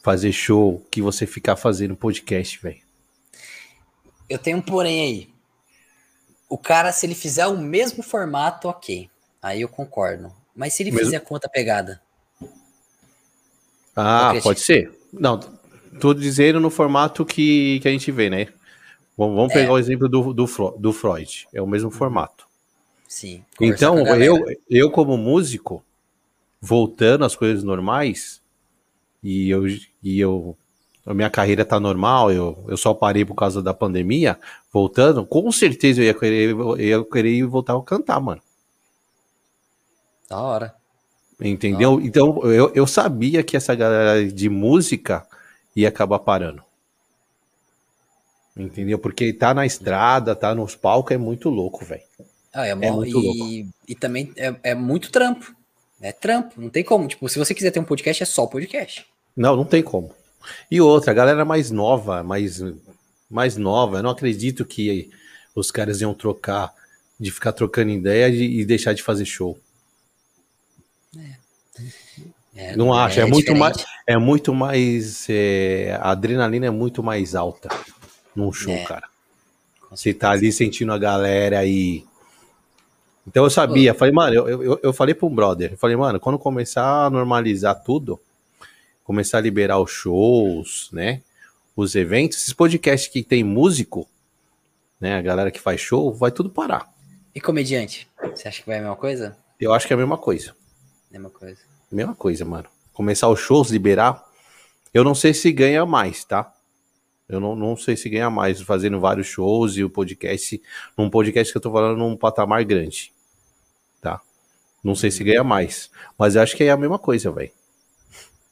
fazer 0.03 0.31
show, 0.31 0.85
que 0.91 1.01
você 1.01 1.25
ficar 1.25 1.55
fazendo 1.55 1.95
podcast, 1.95 2.61
velho. 2.61 2.81
Eu 4.29 4.37
tenho 4.37 4.57
um 4.57 4.61
porém 4.61 5.01
aí. 5.01 5.29
O 6.47 6.57
cara, 6.57 6.91
se 6.91 7.05
ele 7.05 7.15
fizer 7.15 7.47
o 7.47 7.57
mesmo 7.57 8.03
formato, 8.03 8.67
ok. 8.67 9.09
Aí 9.41 9.61
eu 9.61 9.69
concordo. 9.69 10.31
Mas 10.55 10.73
se 10.73 10.83
ele 10.83 10.91
mesmo... 10.91 11.05
fizer 11.05 11.19
conta 11.21 11.49
pegada, 11.49 11.99
ah, 13.95 14.33
pode 14.41 14.59
ser. 14.59 14.91
Não, 15.11 15.39
tô 15.99 16.13
dizendo 16.13 16.59
no 16.59 16.69
formato 16.69 17.25
que, 17.25 17.79
que 17.79 17.87
a 17.87 17.91
gente 17.91 18.11
vê, 18.11 18.29
né? 18.29 18.47
Vamos, 19.17 19.35
vamos 19.35 19.51
é. 19.51 19.55
pegar 19.55 19.71
o 19.71 19.77
exemplo 19.77 20.09
do, 20.09 20.33
do, 20.33 20.45
do 20.77 20.93
Freud. 20.93 21.47
É 21.53 21.61
o 21.61 21.67
mesmo 21.67 21.89
uhum. 21.89 21.95
formato. 21.95 22.47
Sim. 23.07 23.43
Então, 23.61 23.99
eu, 24.17 24.43
eu, 24.69 24.91
como 24.91 25.15
músico, 25.15 25.83
voltando 26.59 27.23
às 27.23 27.35
coisas 27.35 27.63
normais, 27.63 28.41
e 29.23 29.49
eu, 29.49 29.65
e 29.67 30.19
eu 30.19 30.57
a 31.05 31.13
minha 31.13 31.29
carreira 31.29 31.65
tá 31.65 31.79
normal, 31.79 32.31
eu, 32.31 32.63
eu 32.67 32.77
só 32.77 32.93
parei 32.93 33.25
por 33.25 33.35
causa 33.35 33.61
da 33.61 33.73
pandemia, 33.73 34.39
voltando, 34.71 35.25
com 35.25 35.51
certeza 35.51 36.01
eu 36.01 36.05
ia 36.05 36.13
querer, 36.13 36.51
eu 36.51 36.79
ia 36.79 37.03
querer 37.03 37.43
voltar 37.45 37.75
a 37.75 37.81
cantar, 37.81 38.19
mano. 38.21 38.41
Da 40.29 40.39
hora. 40.39 40.75
Entendeu? 41.41 41.97
Ah. 41.97 42.05
Então 42.05 42.41
eu, 42.43 42.71
eu 42.73 42.87
sabia 42.87 43.43
que 43.43 43.57
essa 43.57 43.75
galera 43.75 44.25
de 44.25 44.49
música 44.49 45.27
ia 45.75 45.89
acabar 45.89 46.19
parando. 46.19 46.63
Entendeu? 48.55 48.97
Porque 48.99 49.33
tá 49.33 49.53
na 49.53 49.65
estrada, 49.65 50.35
tá 50.35 50.55
nos 50.55 50.75
palcos, 50.75 51.11
é 51.11 51.17
muito 51.17 51.49
louco, 51.49 51.83
velho. 51.83 52.03
Ah, 52.53 52.67
é, 52.67 52.69
é, 52.69 52.75
muito 52.75 53.09
e, 53.09 53.13
louco. 53.13 53.73
E 53.87 53.95
também 53.95 54.31
é, 54.37 54.55
é 54.63 54.75
muito 54.75 55.11
trampo. 55.11 55.53
É 55.99 56.11
trampo, 56.11 56.61
não 56.61 56.69
tem 56.69 56.83
como. 56.83 57.07
Tipo, 57.07 57.27
se 57.27 57.39
você 57.39 57.53
quiser 57.53 57.71
ter 57.71 57.79
um 57.79 57.85
podcast, 57.85 58.21
é 58.21 58.25
só 58.25 58.45
podcast. 58.45 59.05
Não, 59.35 59.55
não 59.55 59.65
tem 59.65 59.81
como. 59.81 60.13
E 60.69 60.79
outra, 60.81 61.11
a 61.11 61.13
galera 61.13 61.45
mais 61.45 61.71
nova, 61.71 62.23
mais, 62.23 62.61
mais 63.29 63.57
nova, 63.57 63.97
eu 63.97 64.03
não 64.03 64.09
acredito 64.09 64.65
que 64.65 65.09
os 65.55 65.71
caras 65.71 66.01
iam 66.01 66.13
trocar, 66.13 66.73
de 67.19 67.31
ficar 67.31 67.53
trocando 67.53 67.91
ideia 67.91 68.27
e 68.27 68.65
deixar 68.65 68.93
de 68.93 69.03
fazer 69.03 69.25
show. 69.25 69.57
É, 72.55 72.75
não 72.75 72.93
acho, 72.93 73.19
é, 73.19 73.23
é 73.23 73.25
muito 73.25 73.55
mais, 73.55 73.85
é 74.05 74.17
muito 74.17 74.53
mais, 74.53 75.25
é, 75.27 75.97
a 75.99 76.11
adrenalina 76.11 76.67
é 76.67 76.69
muito 76.69 77.01
mais 77.01 77.33
alta 77.33 77.69
num 78.35 78.51
show, 78.51 78.73
é. 78.73 78.83
cara. 78.83 79.07
Você 79.89 80.13
tá 80.13 80.31
ali 80.31 80.51
sentindo 80.51 80.91
a 80.91 80.97
galera 80.97 81.59
aí. 81.59 82.03
Então 83.27 83.43
eu 83.43 83.49
sabia, 83.49 83.93
Pô. 83.93 83.99
falei, 83.99 84.13
mano, 84.13 84.35
eu, 84.35 84.63
eu, 84.63 84.79
eu 84.83 84.93
falei 84.93 85.15
pro 85.15 85.27
um 85.27 85.33
brother, 85.33 85.71
eu 85.71 85.77
falei, 85.77 85.95
mano, 85.95 86.19
quando 86.19 86.37
começar 86.37 87.05
a 87.05 87.09
normalizar 87.09 87.81
tudo, 87.83 88.19
começar 89.03 89.39
a 89.39 89.41
liberar 89.41 89.79
os 89.79 89.91
shows, 89.91 90.89
né, 90.91 91.21
os 91.75 91.95
eventos, 91.95 92.37
esses 92.37 92.53
podcasts 92.53 93.11
que 93.11 93.23
tem 93.23 93.43
músico, 93.43 94.07
né, 94.99 95.15
a 95.15 95.21
galera 95.21 95.51
que 95.51 95.59
faz 95.59 95.81
show, 95.81 96.13
vai 96.13 96.31
tudo 96.31 96.49
parar. 96.49 96.91
E 97.35 97.41
comediante? 97.41 98.07
Você 98.33 98.47
acha 98.47 98.61
que 98.61 98.67
vai 98.67 98.77
a 98.77 98.81
mesma 98.81 98.95
coisa? 98.95 99.35
Eu 99.59 99.73
acho 99.73 99.87
que 99.87 99.93
é 99.93 99.95
a 99.95 99.97
mesma 99.97 100.17
coisa. 100.17 100.55
Mesma 101.11 101.29
coisa. 101.29 101.59
Mesma 101.91 102.15
coisa, 102.15 102.45
mano. 102.45 102.67
Começar 102.93 103.29
os 103.29 103.39
shows, 103.39 103.69
liberar. 103.69 104.23
Eu 104.93 105.03
não 105.03 105.15
sei 105.15 105.33
se 105.33 105.51
ganha 105.51 105.85
mais, 105.85 106.23
tá? 106.23 106.53
Eu 107.27 107.39
não, 107.39 107.55
não 107.55 107.75
sei 107.75 107.97
se 107.97 108.09
ganha 108.09 108.29
mais 108.29 108.61
fazendo 108.61 108.99
vários 108.99 109.27
shows 109.27 109.77
e 109.77 109.83
o 109.83 109.89
podcast. 109.89 110.61
Num 110.97 111.09
podcast 111.09 111.51
que 111.51 111.57
eu 111.57 111.61
tô 111.61 111.71
falando 111.71 111.97
num 111.97 112.15
patamar 112.15 112.63
grande. 112.63 113.11
Tá? 114.01 114.21
Não 114.83 114.95
sei 114.95 115.09
se 115.09 115.23
ganha 115.23 115.43
mais. 115.43 115.89
Mas 116.17 116.35
eu 116.35 116.41
acho 116.41 116.55
que 116.55 116.63
é 116.63 116.69
a 116.69 116.77
mesma 116.77 116.99
coisa, 116.99 117.31
velho. 117.31 117.51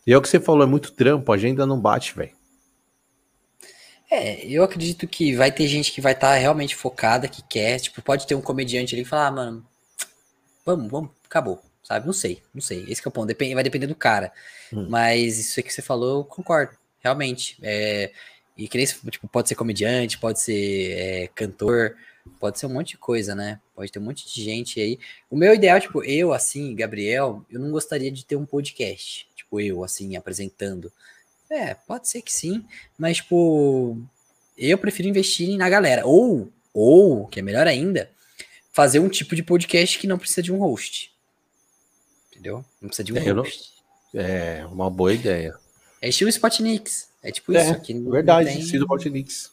E 0.06 0.14
é 0.14 0.18
o 0.18 0.22
que 0.22 0.28
você 0.28 0.40
falou, 0.40 0.64
é 0.64 0.68
muito 0.68 0.92
trampo, 0.92 1.32
a 1.32 1.36
agenda 1.36 1.66
não 1.66 1.80
bate, 1.80 2.16
velho. 2.16 2.32
É, 4.10 4.46
eu 4.46 4.64
acredito 4.64 5.08
que 5.08 5.36
vai 5.36 5.52
ter 5.52 5.68
gente 5.68 5.92
que 5.92 6.02
vai 6.02 6.14
estar 6.14 6.32
tá 6.32 6.36
realmente 6.36 6.76
focada, 6.76 7.28
que 7.28 7.42
quer. 7.44 7.80
Tipo, 7.80 8.02
pode 8.02 8.28
ter 8.28 8.36
um 8.36 8.42
comediante 8.42 8.94
ali 8.94 9.04
que 9.04 9.10
fala, 9.10 9.28
ah, 9.28 9.32
mano, 9.32 9.66
vamos, 10.66 10.92
vamos, 10.92 11.12
acabou 11.26 11.62
sabe? 11.92 12.06
Não 12.06 12.14
sei, 12.14 12.42
não 12.54 12.62
sei. 12.62 12.86
Esse 12.88 13.02
é 13.06 13.10
o 13.10 13.12
ponto. 13.12 13.28
Depende, 13.28 13.54
vai 13.54 13.64
depender 13.64 13.88
do 13.88 13.96
cara. 13.96 14.32
Hum. 14.72 14.88
Mas 14.90 15.38
isso 15.38 15.60
aí 15.60 15.64
que 15.64 15.74
você 15.74 15.82
falou, 15.82 16.20
eu 16.20 16.24
concordo, 16.24 16.78
realmente. 17.00 17.58
É, 17.62 18.12
e 18.58 18.68
que 18.68 18.78
nem, 18.78 18.86
tipo, 18.86 19.28
pode 19.28 19.50
ser 19.50 19.56
comediante, 19.56 20.18
pode 20.18 20.40
ser 20.40 20.92
é, 20.92 21.28
cantor, 21.36 21.96
pode 22.40 22.60
ser 22.60 22.68
um 22.68 22.74
monte 22.74 22.92
de 22.92 22.98
coisa, 22.98 23.36
né? 23.36 23.60
Pode 23.76 23.92
ter 23.92 24.00
um 24.00 24.04
monte 24.04 24.32
de 24.34 24.44
gente 24.44 24.80
aí. 24.80 25.00
O 25.30 25.36
meu 25.36 25.54
ideal, 25.54 25.80
tipo, 25.80 26.04
eu, 26.04 26.34
assim, 26.34 26.76
Gabriel, 26.76 27.46
eu 27.50 27.60
não 27.60 27.72
gostaria 27.72 28.12
de 28.12 28.26
ter 28.26 28.36
um 28.36 28.46
podcast. 28.46 29.28
Tipo, 29.52 29.62
eu, 29.62 29.84
assim, 29.84 30.16
apresentando. 30.16 30.92
É, 31.50 31.74
pode 31.74 32.08
ser 32.08 32.22
que 32.22 32.32
sim, 32.32 32.66
mas, 32.98 33.18
tipo, 33.18 33.98
eu 34.58 34.78
prefiro 34.78 35.10
investir 35.10 35.58
na 35.58 35.70
galera. 35.70 36.06
Ou, 36.06 36.50
ou, 36.74 37.28
que 37.28 37.40
é 37.40 37.44
melhor 37.44 37.68
ainda, 37.68 38.10
fazer 38.72 39.00
um 39.00 39.10
tipo 39.10 39.36
de 39.36 39.44
podcast 39.44 40.00
que 40.00 40.08
não 40.08 40.18
precisa 40.18 40.42
de 40.42 40.52
um 40.52 40.58
host 40.58 41.12
entendeu? 42.42 42.66
Não 42.82 42.90
precisa 42.90 43.04
de 43.04 43.14
um 43.14 43.18
é, 43.18 43.32
host. 43.32 43.72
Não... 44.14 44.22
É, 44.22 44.66
uma 44.66 44.90
boa 44.90 45.14
ideia. 45.14 45.56
É 46.02 46.10
estilo 46.10 46.30
Spotnix. 46.30 47.10
É 47.22 47.32
tipo 47.32 47.56
é, 47.56 47.62
isso. 47.62 47.72
Aqui 47.72 47.94
verdade, 47.94 48.50
tem... 48.50 48.60
estilo 48.60 48.86
Spotnix. 48.86 49.52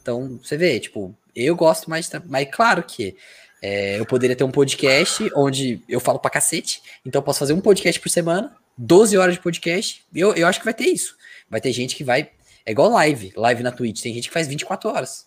Então, 0.00 0.38
você 0.42 0.56
vê, 0.56 0.78
tipo, 0.78 1.16
eu 1.34 1.56
gosto 1.56 1.88
mais, 1.88 2.10
mas 2.26 2.48
claro 2.52 2.82
que 2.82 3.16
é, 3.62 3.98
eu 3.98 4.06
poderia 4.06 4.36
ter 4.36 4.44
um 4.44 4.50
podcast 4.50 5.30
onde 5.34 5.82
eu 5.88 5.98
falo 5.98 6.18
pra 6.18 6.30
cacete, 6.30 6.82
então 7.04 7.20
eu 7.20 7.24
posso 7.24 7.38
fazer 7.38 7.54
um 7.54 7.60
podcast 7.60 8.00
por 8.00 8.08
semana, 8.08 8.54
12 8.76 9.16
horas 9.16 9.34
de 9.34 9.40
podcast, 9.40 10.04
eu, 10.14 10.34
eu 10.34 10.46
acho 10.46 10.58
que 10.58 10.64
vai 10.64 10.74
ter 10.74 10.86
isso. 10.86 11.16
Vai 11.48 11.60
ter 11.60 11.72
gente 11.72 11.94
que 11.94 12.04
vai, 12.04 12.30
é 12.64 12.72
igual 12.72 12.90
live, 12.90 13.32
live 13.36 13.62
na 13.62 13.72
Twitch, 13.72 14.02
tem 14.02 14.14
gente 14.14 14.28
que 14.28 14.34
faz 14.34 14.46
24 14.48 14.90
horas. 14.90 15.26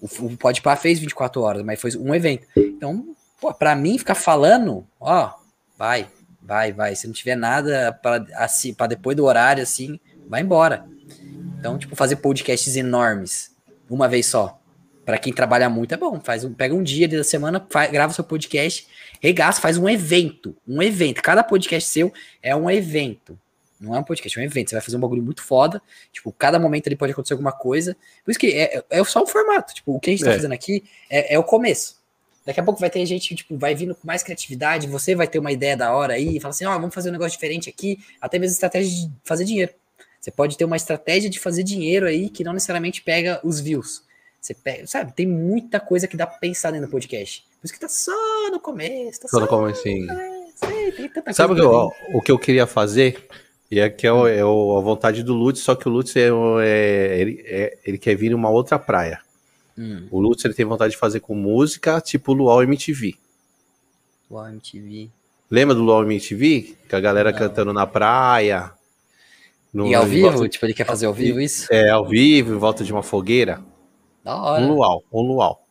O, 0.00 0.06
o 0.26 0.36
Podpah 0.36 0.76
fez 0.76 0.98
24 0.98 1.40
horas, 1.42 1.62
mas 1.62 1.80
foi 1.80 1.96
um 1.96 2.14
evento. 2.14 2.46
Então, 2.56 3.14
pô, 3.40 3.52
pra 3.52 3.74
mim 3.74 3.98
ficar 3.98 4.14
falando, 4.14 4.86
ó, 5.00 5.32
vai, 5.76 6.08
Vai, 6.46 6.72
vai. 6.72 6.94
Se 6.94 7.08
não 7.08 7.12
tiver 7.12 7.34
nada 7.34 7.92
para 7.92 8.24
assim, 8.34 8.74
depois 8.88 9.16
do 9.16 9.24
horário, 9.24 9.62
assim, 9.62 9.98
vai 10.28 10.42
embora. 10.42 10.86
Então, 11.58 11.76
tipo, 11.76 11.96
fazer 11.96 12.16
podcasts 12.16 12.76
enormes. 12.76 13.50
uma 13.90 14.08
vez 14.08 14.26
só. 14.26 14.60
Para 15.04 15.18
quem 15.18 15.32
trabalha 15.32 15.68
muito 15.68 15.92
é 15.92 15.96
bom. 15.96 16.20
Faz 16.20 16.44
um, 16.44 16.54
pega 16.54 16.74
um 16.74 16.82
dia 16.82 17.08
da 17.08 17.24
semana, 17.24 17.64
faz, 17.68 17.90
grava 17.90 18.12
seu 18.12 18.22
podcast, 18.22 18.86
regaça, 19.20 19.60
faz 19.60 19.76
um 19.76 19.88
evento. 19.88 20.56
Um 20.66 20.82
evento. 20.82 21.22
Cada 21.22 21.42
podcast 21.42 21.88
seu 21.88 22.12
é 22.42 22.54
um 22.54 22.70
evento. 22.70 23.38
Não 23.78 23.94
é 23.94 23.98
um 23.98 24.02
podcast, 24.02 24.38
é 24.38 24.42
um 24.42 24.44
evento. 24.44 24.70
Você 24.70 24.76
vai 24.76 24.82
fazer 24.82 24.96
um 24.96 25.00
bagulho 25.00 25.22
muito 25.22 25.42
foda. 25.42 25.82
Tipo, 26.12 26.32
cada 26.32 26.58
momento 26.58 26.86
ali 26.86 26.96
pode 26.96 27.12
acontecer 27.12 27.34
alguma 27.34 27.52
coisa. 27.52 27.96
Por 28.24 28.30
isso 28.30 28.40
que 28.40 28.48
é, 28.48 28.82
é 28.88 29.04
só 29.04 29.22
um 29.22 29.26
formato. 29.26 29.74
Tipo, 29.74 29.94
o 29.94 30.00
que 30.00 30.10
a 30.10 30.12
gente 30.12 30.24
tá 30.24 30.30
é. 30.30 30.34
fazendo 30.34 30.52
aqui 30.52 30.84
é, 31.10 31.34
é, 31.34 31.38
o 31.38 31.44
começo. 31.44 31.96
Daqui 32.44 32.60
a 32.60 32.62
pouco 32.62 32.80
vai 32.80 32.88
ter 32.88 33.04
gente, 33.04 33.34
tipo, 33.34 33.56
vai 33.58 33.74
vindo 33.74 33.94
com 33.94 34.06
mais 34.06 34.22
criatividade. 34.22 34.86
Você 34.86 35.14
vai 35.14 35.26
ter 35.26 35.38
uma 35.38 35.52
ideia 35.52 35.76
da 35.76 35.92
hora 35.94 36.14
aí. 36.14 36.36
E 36.36 36.40
fala 36.40 36.50
assim: 36.54 36.64
ó, 36.64 36.74
oh, 36.74 36.80
vamos 36.80 36.94
fazer 36.94 37.10
um 37.10 37.12
negócio 37.12 37.32
diferente 37.32 37.68
aqui. 37.68 37.98
Até 38.20 38.38
mesmo 38.38 38.54
estratégia 38.54 38.90
de 38.90 39.12
fazer 39.24 39.44
dinheiro. 39.44 39.72
Você 40.20 40.30
pode 40.30 40.56
ter 40.56 40.64
uma 40.64 40.76
estratégia 40.76 41.28
de 41.30 41.38
fazer 41.38 41.62
dinheiro 41.62 42.06
aí 42.06 42.30
que 42.30 42.42
não 42.42 42.52
necessariamente 42.52 43.02
pega 43.02 43.40
os 43.44 43.60
views. 43.60 44.02
Você 44.40 44.54
pega, 44.54 44.86
sabe? 44.86 45.12
Tem 45.12 45.26
muita 45.26 45.78
coisa 45.78 46.08
que 46.08 46.16
dá 46.16 46.26
pra 46.26 46.38
pensar 46.38 46.70
dentro 46.70 46.86
do 46.86 46.90
podcast. 46.90 47.45
Por 47.60 47.64
isso 47.64 47.74
que 47.74 47.80
tá 47.80 47.88
só 47.88 48.50
no 48.50 48.60
começo. 48.60 49.20
Tá 49.20 49.28
só, 49.28 49.38
só 49.38 49.40
no 49.40 49.48
começo, 49.48 49.82
sim. 49.82 50.06
Sabe 51.32 51.52
o 51.52 51.56
que, 51.56 51.62
eu, 51.62 51.92
o 52.14 52.22
que 52.22 52.32
eu 52.32 52.38
queria 52.38 52.66
fazer? 52.66 53.26
E 53.70 53.80
aqui 53.80 54.06
é, 54.06 54.12
o, 54.12 54.26
é 54.26 54.40
a 54.40 54.80
vontade 54.80 55.22
do 55.22 55.34
Lutz, 55.34 55.60
só 55.60 55.74
que 55.74 55.88
o 55.88 55.90
Lutz 55.90 56.14
é, 56.16 56.28
é, 56.62 57.20
ele, 57.20 57.42
é, 57.44 57.78
ele 57.84 57.98
quer 57.98 58.14
vir 58.14 58.30
em 58.30 58.34
uma 58.34 58.48
outra 58.48 58.78
praia. 58.78 59.20
Hum. 59.76 60.06
O 60.10 60.20
Lutz 60.20 60.44
ele 60.44 60.54
tem 60.54 60.64
vontade 60.64 60.92
de 60.92 60.98
fazer 60.98 61.20
com 61.20 61.34
música, 61.34 62.00
tipo 62.00 62.32
Luau 62.32 62.62
MTV. 62.62 63.14
Luau 64.30 64.48
MTV. 64.48 65.10
Lembra 65.50 65.74
do 65.74 65.82
Luau 65.82 66.02
MTV? 66.04 66.76
Que 66.88 66.96
a 66.96 67.00
galera 67.00 67.32
Não. 67.32 67.38
cantando 67.38 67.72
na 67.72 67.86
praia. 67.86 68.72
No, 69.72 69.86
e 69.88 69.94
ao 69.94 70.06
vivo? 70.06 70.30
Volta... 70.30 70.48
Tipo, 70.48 70.66
ele 70.66 70.74
quer 70.74 70.86
fazer 70.86 71.06
ao 71.06 71.12
vivo 71.12 71.40
isso? 71.40 71.66
É, 71.70 71.90
ao 71.90 72.06
vivo, 72.06 72.54
em 72.54 72.58
volta 72.58 72.82
de 72.82 72.92
uma 72.92 73.02
fogueira. 73.02 73.62
Da 74.24 74.36
hora. 74.36 74.62
Um 74.62 74.74
luau, 74.74 75.04
um 75.12 75.22
luau. 75.22 75.65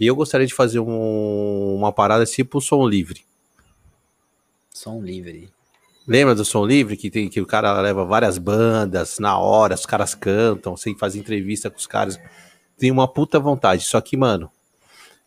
E 0.00 0.06
eu 0.06 0.16
gostaria 0.16 0.46
de 0.46 0.54
fazer 0.54 0.80
um, 0.80 1.76
uma 1.76 1.92
parada 1.92 2.24
tipo 2.24 2.58
som 2.58 2.88
livre. 2.88 3.22
Som 4.72 5.02
livre. 5.02 5.52
Lembra 6.08 6.34
do 6.34 6.42
som 6.42 6.64
livre 6.64 6.96
que 6.96 7.10
tem 7.10 7.28
que 7.28 7.38
o 7.38 7.46
cara 7.46 7.78
leva 7.82 8.02
várias 8.06 8.38
bandas 8.38 9.18
na 9.18 9.38
hora, 9.38 9.74
os 9.74 9.84
caras 9.84 10.14
cantam, 10.14 10.74
sem 10.74 10.96
fazer 10.96 11.18
entrevista 11.18 11.68
com 11.68 11.76
os 11.76 11.86
caras. 11.86 12.18
Tem 12.78 12.90
uma 12.90 13.06
puta 13.06 13.38
vontade. 13.38 13.84
Só 13.84 14.00
que, 14.00 14.16
mano, 14.16 14.50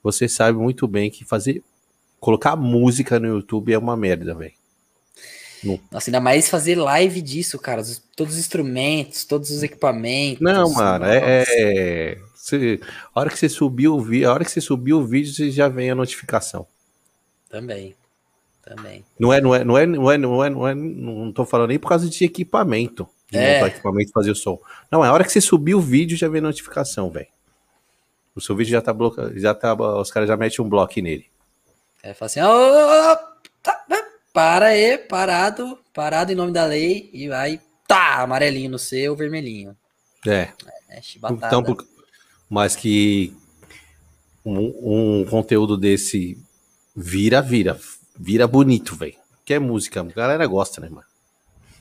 você 0.01 0.27
sabe 0.27 0.57
muito 0.57 0.87
bem 0.87 1.11
que 1.11 1.23
fazer 1.23 1.63
colocar 2.19 2.55
música 2.55 3.19
no 3.19 3.27
YouTube 3.27 3.73
é 3.73 3.77
uma 3.77 3.95
merda, 3.95 4.33
velho. 4.33 4.53
Nossa, 5.91 6.09
ainda 6.09 6.19
mais 6.19 6.49
fazer 6.49 6.75
live 6.75 7.21
disso, 7.21 7.59
cara. 7.59 7.83
Todos 8.15 8.33
os 8.33 8.39
instrumentos, 8.39 9.23
todos 9.23 9.51
os 9.51 9.61
equipamentos. 9.61 10.41
Não, 10.41 10.73
mano, 10.73 11.05
é, 11.05 11.45
é. 11.47 12.17
Você, 12.43 12.81
a 13.15 13.21
hora 13.21 13.29
que 13.29 13.39
você 13.39 13.47
subiu 13.47 13.95
o 13.95 14.01
vídeo, 14.01 14.29
a 14.29 14.33
hora 14.33 14.43
que 14.43 14.51
você 14.51 14.59
subiu 14.59 14.97
o 14.97 15.05
vídeo, 15.05 15.33
você 15.33 15.49
já 15.49 15.69
vem 15.69 15.89
a 15.89 15.95
notificação. 15.95 16.67
Também. 17.49 17.95
Também. 18.61 19.05
Não 19.17 19.31
é, 19.31 19.39
não 19.39 19.55
é, 19.55 19.63
não 19.63 19.77
é, 19.77 19.87
não 19.87 20.11
é, 20.11 20.17
não 20.17 20.43
é, 20.43 20.49
não 20.49 20.67
é, 20.67 20.75
não 20.75 21.31
tô 21.31 21.45
falando 21.45 21.69
nem 21.69 21.79
por 21.79 21.87
causa 21.87 22.09
de 22.09 22.25
equipamento. 22.25 23.07
De 23.31 23.37
é. 23.37 23.55
montar 23.55 23.67
equipamento 23.67 24.09
e 24.09 24.11
fazer 24.11 24.31
o 24.31 24.35
som. 24.35 24.59
Não, 24.91 25.05
é 25.05 25.07
a 25.07 25.13
hora 25.13 25.23
que 25.23 25.31
você 25.31 25.39
subir 25.39 25.73
o 25.73 25.79
vídeo, 25.79 26.17
já 26.17 26.27
vem 26.27 26.39
a 26.39 26.43
notificação, 26.43 27.09
velho. 27.09 27.27
O 28.35 28.41
seu 28.41 28.57
vídeo 28.57 28.71
já 28.71 28.81
tá 28.81 28.91
bloqueado, 28.91 29.39
já 29.39 29.53
tá, 29.53 29.73
os 29.73 30.11
caras 30.11 30.27
já 30.27 30.35
metem 30.35 30.65
um 30.65 30.67
bloco 30.67 30.99
nele. 30.99 31.27
É, 32.03 32.13
fala 32.13 32.25
assim, 32.25 32.41
oh, 32.41 33.17
tá, 33.61 33.85
para 34.33 34.65
aí, 34.65 34.97
parado, 34.97 35.79
parado 35.93 36.33
em 36.33 36.35
nome 36.35 36.51
da 36.51 36.65
lei, 36.65 37.09
e 37.13 37.29
vai, 37.29 37.61
tá, 37.87 38.21
amarelinho 38.21 38.71
no 38.71 38.79
seu, 38.79 39.15
vermelhinho. 39.15 39.77
É. 40.27 40.49
é 40.89 41.01
então, 41.31 41.63
mas 42.53 42.75
que 42.75 43.33
um, 44.45 45.21
um, 45.21 45.25
conteúdo 45.25 45.75
desse 45.75 46.37
vira, 46.95 47.41
vira, 47.41 47.79
vira 48.15 48.45
bonito, 48.45 48.95
velho. 48.95 49.15
Que 49.43 49.55
é 49.55 49.59
música, 49.59 50.01
a 50.01 50.03
galera 50.03 50.45
gosta, 50.45 50.79
né, 50.79 50.87
mano? 50.87 51.07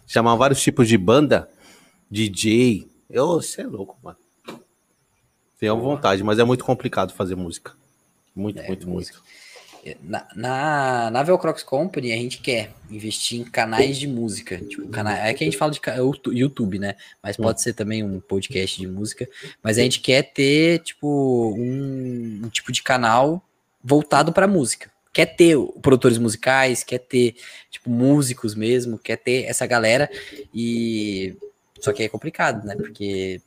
Chamar 0.06 0.34
vários 0.36 0.62
tipos 0.62 0.88
de 0.88 0.96
banda, 0.96 1.46
DJ, 2.10 2.88
eu, 3.10 3.34
você 3.34 3.60
é 3.60 3.66
louco, 3.66 3.98
mano. 4.02 4.16
Tenho 5.60 5.78
vontade, 5.78 6.24
mas 6.24 6.38
é 6.38 6.44
muito 6.44 6.64
complicado 6.64 7.12
fazer 7.12 7.34
música. 7.34 7.74
Muito, 8.34 8.58
é, 8.58 8.66
muito, 8.66 8.88
música. 8.88 9.18
muito. 9.18 9.41
Na, 10.02 10.28
na, 10.36 11.10
na 11.10 11.22
Velcrox 11.24 11.64
Company, 11.64 12.12
a 12.12 12.16
gente 12.16 12.38
quer 12.38 12.70
investir 12.88 13.40
em 13.40 13.44
canais 13.44 13.96
de 13.96 14.06
música. 14.06 14.58
Tipo, 14.58 14.88
cana 14.88 15.18
é 15.18 15.34
que 15.34 15.42
a 15.42 15.46
gente 15.46 15.56
fala 15.56 15.72
de 15.72 15.80
YouTube, 16.26 16.78
né? 16.78 16.94
Mas 17.20 17.36
pode 17.36 17.60
ser 17.60 17.72
também 17.72 18.04
um 18.04 18.20
podcast 18.20 18.80
de 18.80 18.86
música. 18.86 19.28
Mas 19.60 19.78
a 19.78 19.82
gente 19.82 19.98
quer 19.98 20.22
ter, 20.22 20.78
tipo, 20.80 21.52
um, 21.58 22.42
um 22.44 22.48
tipo 22.48 22.70
de 22.70 22.80
canal 22.80 23.42
voltado 23.82 24.32
para 24.32 24.46
música. 24.46 24.88
Quer 25.12 25.26
ter 25.26 25.58
produtores 25.82 26.16
musicais, 26.16 26.84
quer 26.84 26.98
ter, 26.98 27.34
tipo, 27.68 27.90
músicos 27.90 28.54
mesmo, 28.54 28.96
quer 28.96 29.16
ter 29.16 29.44
essa 29.44 29.66
galera. 29.66 30.08
E. 30.54 31.36
Só 31.80 31.92
que 31.92 32.04
é 32.04 32.08
complicado, 32.08 32.64
né? 32.64 32.76
Porque 32.76 33.42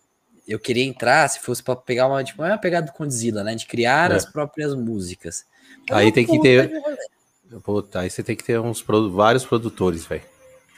eu 0.45 0.59
queria 0.59 0.83
entrar, 0.83 1.29
se 1.29 1.39
fosse 1.39 1.63
para 1.63 1.77
pegar 1.77 2.07
uma, 2.07 2.21
tipo, 2.23 2.43
uma 2.43 2.57
pegada 2.57 2.87
do 2.87 2.93
Condzilla, 2.93 3.41
né? 3.41 3.55
De 3.55 3.65
criar 3.65 4.11
é. 4.11 4.15
as 4.15 4.25
próprias 4.25 4.75
músicas. 4.75 5.45
Aí 5.91 6.11
tem 6.11 6.25
que 6.25 6.39
ter. 6.41 6.71
Puta, 7.63 7.99
aí 7.99 8.09
você 8.09 8.23
tem 8.23 8.35
que 8.35 8.43
ter 8.43 8.59
uns 8.59 8.83
vários 9.11 9.45
produtores, 9.45 10.05
velho. 10.05 10.23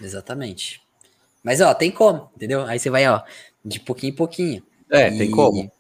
Exatamente. 0.02 0.82
Mas, 1.44 1.62
ó, 1.62 1.74
tem 1.74 1.92
como, 1.92 2.30
entendeu? 2.36 2.64
Aí 2.64 2.78
você 2.78 2.90
vai, 2.90 3.08
ó, 3.08 3.22
de 3.64 3.80
pouquinho 3.80 4.12
em 4.12 4.16
pouquinho. 4.16 4.64
É, 4.92 5.10
e... 5.10 5.18
tem 5.18 5.32
como. 5.32 5.72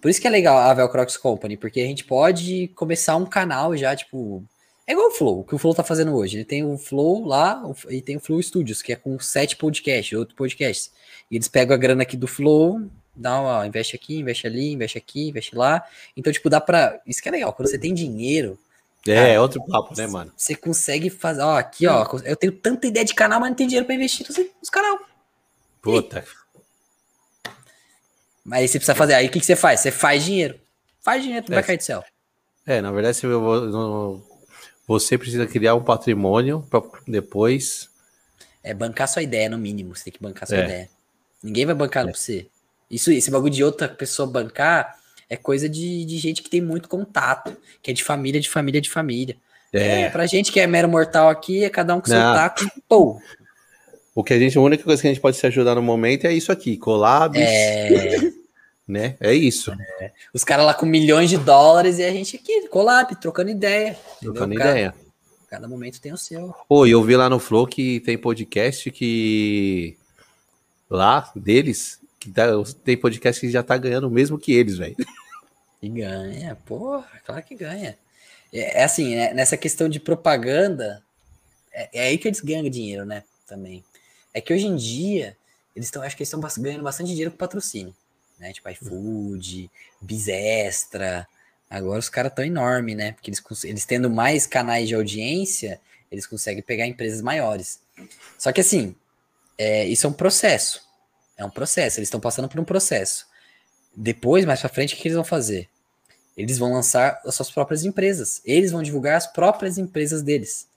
Por 0.00 0.10
isso 0.10 0.20
que 0.20 0.26
é 0.26 0.30
legal 0.30 0.58
a 0.58 0.74
Velcrox 0.74 1.16
Company, 1.16 1.56
porque 1.56 1.80
a 1.80 1.86
gente 1.86 2.04
pode 2.04 2.68
começar 2.74 3.16
um 3.16 3.26
canal 3.26 3.76
já, 3.76 3.94
tipo. 3.94 4.44
É 4.86 4.92
igual 4.92 5.08
o 5.08 5.12
Flow, 5.12 5.40
o 5.40 5.44
que 5.44 5.54
o 5.54 5.58
Flow 5.58 5.74
tá 5.74 5.82
fazendo 5.82 6.14
hoje. 6.14 6.36
Ele 6.36 6.44
tem 6.44 6.64
o 6.64 6.78
Flow 6.78 7.24
lá 7.24 7.60
e 7.88 8.00
tem 8.00 8.16
o 8.16 8.20
Flow 8.20 8.40
Studios, 8.40 8.82
que 8.82 8.92
é 8.92 8.96
com 8.96 9.18
sete 9.18 9.56
podcasts, 9.56 10.16
outro 10.16 10.36
podcasts. 10.36 10.92
E 11.28 11.36
eles 11.36 11.48
pegam 11.48 11.74
a 11.74 11.78
grana 11.78 12.02
aqui 12.02 12.16
do 12.16 12.28
Flow, 12.28 12.80
dá, 13.16 13.40
ó, 13.40 13.64
investe 13.64 13.96
aqui, 13.96 14.18
investe 14.18 14.46
ali, 14.46 14.72
investe 14.72 14.98
aqui, 14.98 15.28
investe 15.28 15.56
lá. 15.56 15.84
Então, 16.16 16.32
tipo, 16.32 16.50
dá 16.50 16.60
pra. 16.60 17.00
Isso 17.06 17.22
que 17.22 17.28
é 17.28 17.32
legal, 17.32 17.52
quando 17.52 17.68
você 17.68 17.78
tem 17.78 17.94
dinheiro. 17.94 18.58
É, 19.06 19.14
cara, 19.14 19.28
é 19.28 19.40
outro 19.40 19.64
papo, 19.64 19.96
né, 19.96 20.06
mano? 20.06 20.32
Você 20.36 20.54
consegue 20.54 21.08
fazer. 21.08 21.40
Ó, 21.40 21.56
aqui, 21.56 21.86
ó, 21.86 22.06
eu 22.24 22.36
tenho 22.36 22.52
tanta 22.52 22.86
ideia 22.86 23.04
de 23.04 23.14
canal, 23.14 23.40
mas 23.40 23.50
não 23.50 23.56
tenho 23.56 23.68
dinheiro 23.68 23.86
pra 23.86 23.94
investir 23.94 24.26
nos 24.60 24.70
canal. 24.70 24.98
Puta. 25.80 26.24
Mas 28.44 28.60
aí 28.60 28.68
você 28.68 28.78
precisa 28.78 28.94
fazer. 28.94 29.14
Aí 29.14 29.26
o 29.26 29.30
que, 29.30 29.40
que 29.40 29.46
você 29.46 29.56
faz? 29.56 29.80
Você 29.80 29.90
faz 29.90 30.24
dinheiro. 30.24 30.58
Faz 31.00 31.22
dinheiro, 31.22 31.46
tu 31.46 31.52
é, 31.52 31.54
vai 31.54 31.64
cair 31.64 31.76
do 31.76 31.84
céu. 31.84 32.04
É, 32.66 32.80
na 32.80 32.90
verdade, 32.90 33.16
você 34.86 35.16
precisa 35.16 35.46
criar 35.46 35.74
um 35.76 35.82
patrimônio 35.82 36.66
para 36.68 36.82
depois. 37.06 37.88
É 38.62 38.74
bancar 38.74 39.06
sua 39.06 39.22
ideia, 39.22 39.48
no 39.48 39.56
mínimo. 39.56 39.94
Você 39.94 40.04
tem 40.04 40.12
que 40.12 40.22
bancar 40.22 40.48
sua 40.48 40.58
é. 40.58 40.64
ideia. 40.64 40.90
Ninguém 41.42 41.64
vai 41.64 41.74
bancar 41.74 42.02
é. 42.02 42.10
pra 42.10 42.18
você. 42.18 42.48
Isso, 42.90 43.10
esse 43.10 43.30
bagulho 43.30 43.52
de 43.52 43.64
outra 43.64 43.88
pessoa 43.88 44.28
bancar 44.28 44.96
é 45.28 45.36
coisa 45.36 45.68
de, 45.68 46.04
de 46.04 46.18
gente 46.18 46.42
que 46.42 46.50
tem 46.50 46.60
muito 46.60 46.88
contato, 46.88 47.56
que 47.82 47.90
é 47.90 47.94
de 47.94 48.04
família, 48.04 48.40
de 48.40 48.48
família, 48.48 48.80
de 48.80 48.90
família. 48.90 49.36
É. 49.72 50.02
é 50.02 50.10
pra 50.10 50.26
gente 50.26 50.52
que 50.52 50.60
é 50.60 50.66
mero 50.66 50.88
mortal 50.88 51.28
aqui, 51.28 51.64
é 51.64 51.70
cada 51.70 51.94
um 51.94 52.00
com 52.00 52.06
seu 52.06 52.18
taco 52.18 52.64
e 52.64 52.82
pô. 52.88 53.20
O 54.14 54.24
que 54.24 54.32
a 54.32 54.38
gente, 54.38 54.56
a 54.56 54.60
única 54.60 54.82
coisa 54.82 55.02
que 55.02 55.08
a 55.08 55.10
gente 55.10 55.20
pode 55.20 55.36
se 55.36 55.46
ajudar 55.46 55.74
no 55.74 55.82
momento 55.82 56.26
é 56.26 56.32
isso 56.32 56.50
aqui, 56.50 56.76
collabs. 56.76 57.40
É. 57.40 58.16
né? 58.86 59.16
É 59.20 59.34
isso. 59.34 59.72
É. 60.00 60.12
Os 60.32 60.44
caras 60.44 60.64
lá 60.64 60.72
com 60.72 60.86
milhões 60.86 61.28
de 61.28 61.36
dólares 61.36 61.98
e 61.98 62.04
a 62.04 62.10
gente 62.10 62.36
aqui, 62.36 62.68
collab, 62.68 63.14
trocando 63.16 63.50
ideia. 63.50 63.98
Trocando 64.20 64.54
cada, 64.54 64.70
ideia. 64.70 64.94
Cada 65.50 65.68
momento 65.68 66.00
tem 66.00 66.12
o 66.12 66.16
seu. 66.16 66.54
Pô, 66.68 66.86
eu 66.86 67.02
vi 67.02 67.16
lá 67.16 67.28
no 67.28 67.40
Flow 67.40 67.66
que 67.66 68.00
tem 68.00 68.16
podcast 68.16 68.90
que 68.90 69.96
lá 70.88 71.30
deles 71.34 72.00
que 72.26 72.32
tá, 72.32 72.46
tem 72.84 72.96
podcast 72.96 73.40
que 73.40 73.50
já 73.50 73.62
tá 73.62 73.76
ganhando 73.76 74.10
mesmo 74.10 74.38
que 74.38 74.52
eles, 74.52 74.76
velho. 74.76 74.96
E 75.80 75.88
ganha, 75.88 76.56
porra, 76.64 77.20
claro 77.24 77.42
que 77.42 77.54
ganha. 77.54 77.96
É, 78.52 78.80
é 78.80 78.84
assim, 78.84 79.14
é, 79.14 79.32
nessa 79.32 79.56
questão 79.56 79.88
de 79.88 80.00
propaganda, 80.00 81.02
é, 81.72 81.88
é, 81.92 82.08
aí 82.08 82.18
que 82.18 82.26
eles 82.26 82.40
ganham 82.40 82.68
dinheiro, 82.68 83.04
né? 83.04 83.22
Também. 83.46 83.84
É 84.34 84.40
que 84.40 84.52
hoje 84.52 84.66
em 84.66 84.76
dia, 84.76 85.36
eles 85.74 85.86
estão, 85.86 86.02
acho 86.02 86.16
que 86.16 86.22
estão 86.22 86.40
ganhando 86.58 86.82
bastante 86.82 87.08
dinheiro 87.08 87.30
com 87.30 87.36
patrocínio. 87.36 87.94
Né? 88.38 88.52
Tipo 88.52 88.68
iFood, 88.70 89.70
Bizextra. 90.00 91.28
Agora 91.68 91.98
os 91.98 92.08
caras 92.08 92.32
estão 92.32 92.44
enormes, 92.44 92.96
né? 92.96 93.12
Porque 93.12 93.30
eles, 93.30 93.64
eles 93.64 93.84
tendo 93.84 94.10
mais 94.10 94.46
canais 94.46 94.88
de 94.88 94.94
audiência, 94.94 95.80
eles 96.10 96.26
conseguem 96.26 96.62
pegar 96.62 96.86
empresas 96.86 97.20
maiores. 97.20 97.80
Só 98.38 98.52
que 98.52 98.60
assim, 98.60 98.94
é, 99.58 99.84
isso 99.84 100.06
é 100.06 100.10
um 100.10 100.12
processo. 100.12 100.85
É 101.36 101.44
um 101.44 101.50
processo, 101.50 101.98
eles 101.98 102.08
estão 102.08 102.20
passando 102.20 102.48
por 102.48 102.58
um 102.58 102.64
processo. 102.64 103.26
Depois, 103.94 104.44
mais 104.44 104.60
para 104.60 104.68
frente, 104.68 104.94
o 104.94 104.96
que 104.96 105.08
eles 105.08 105.16
vão 105.16 105.24
fazer? 105.24 105.68
Eles 106.36 106.58
vão 106.58 106.72
lançar 106.72 107.20
as 107.24 107.34
suas 107.34 107.50
próprias 107.50 107.84
empresas. 107.84 108.42
Eles 108.44 108.70
vão 108.70 108.82
divulgar 108.82 109.16
as 109.16 109.26
próprias 109.26 109.78
empresas 109.78 110.22
deles. 110.22 110.68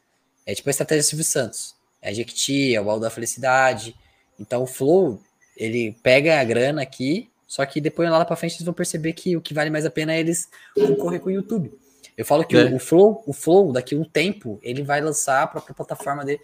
É 0.46 0.56
tipo 0.56 0.70
a 0.70 0.72
estratégia 0.72 1.04
do 1.04 1.08
Silvio 1.08 1.26
Santos. 1.26 1.76
É 2.02 2.10
a 2.10 2.14
Jequiti, 2.14 2.74
é 2.74 2.80
o 2.80 2.86
Baú 2.86 3.00
da 3.00 3.10
Felicidade. 3.10 3.94
Então 4.40 4.64
o 4.64 4.68
Flow, 4.68 5.22
ele 5.58 5.92
pega 6.02 6.40
a 6.40 6.44
grana 6.44 6.82
aqui 6.82 7.30
Só 7.46 7.66
que 7.66 7.82
depois 7.82 8.10
lá 8.10 8.24
pra 8.24 8.38
frente 8.38 8.56
eles 8.56 8.66
vão 8.66 8.74
perceber 8.74 9.12
que 9.14 9.36
o 9.36 9.42
que 9.42 9.54
vale 9.54 9.70
mais 9.70 9.86
a 9.86 9.90
pena 9.90 10.14
é 10.14 10.20
eles 10.20 10.48
concorrer 10.76 11.20
com 11.20 11.28
o 11.28 11.32
YouTube. 11.32 11.78
Eu 12.16 12.26
falo 12.26 12.46
que 12.46 12.56
é. 12.56 12.66
o, 12.66 12.76
o, 12.76 12.80
Flow, 12.80 13.24
o 13.26 13.34
Flow, 13.34 13.74
daqui 13.74 13.96
a 13.96 13.98
um 13.98 14.04
tempo, 14.04 14.60
ele 14.62 14.84
vai 14.84 15.02
lançar 15.02 15.44
a 15.44 15.48
própria 15.48 15.74
plataforma 15.74 16.24
dele 16.24 16.42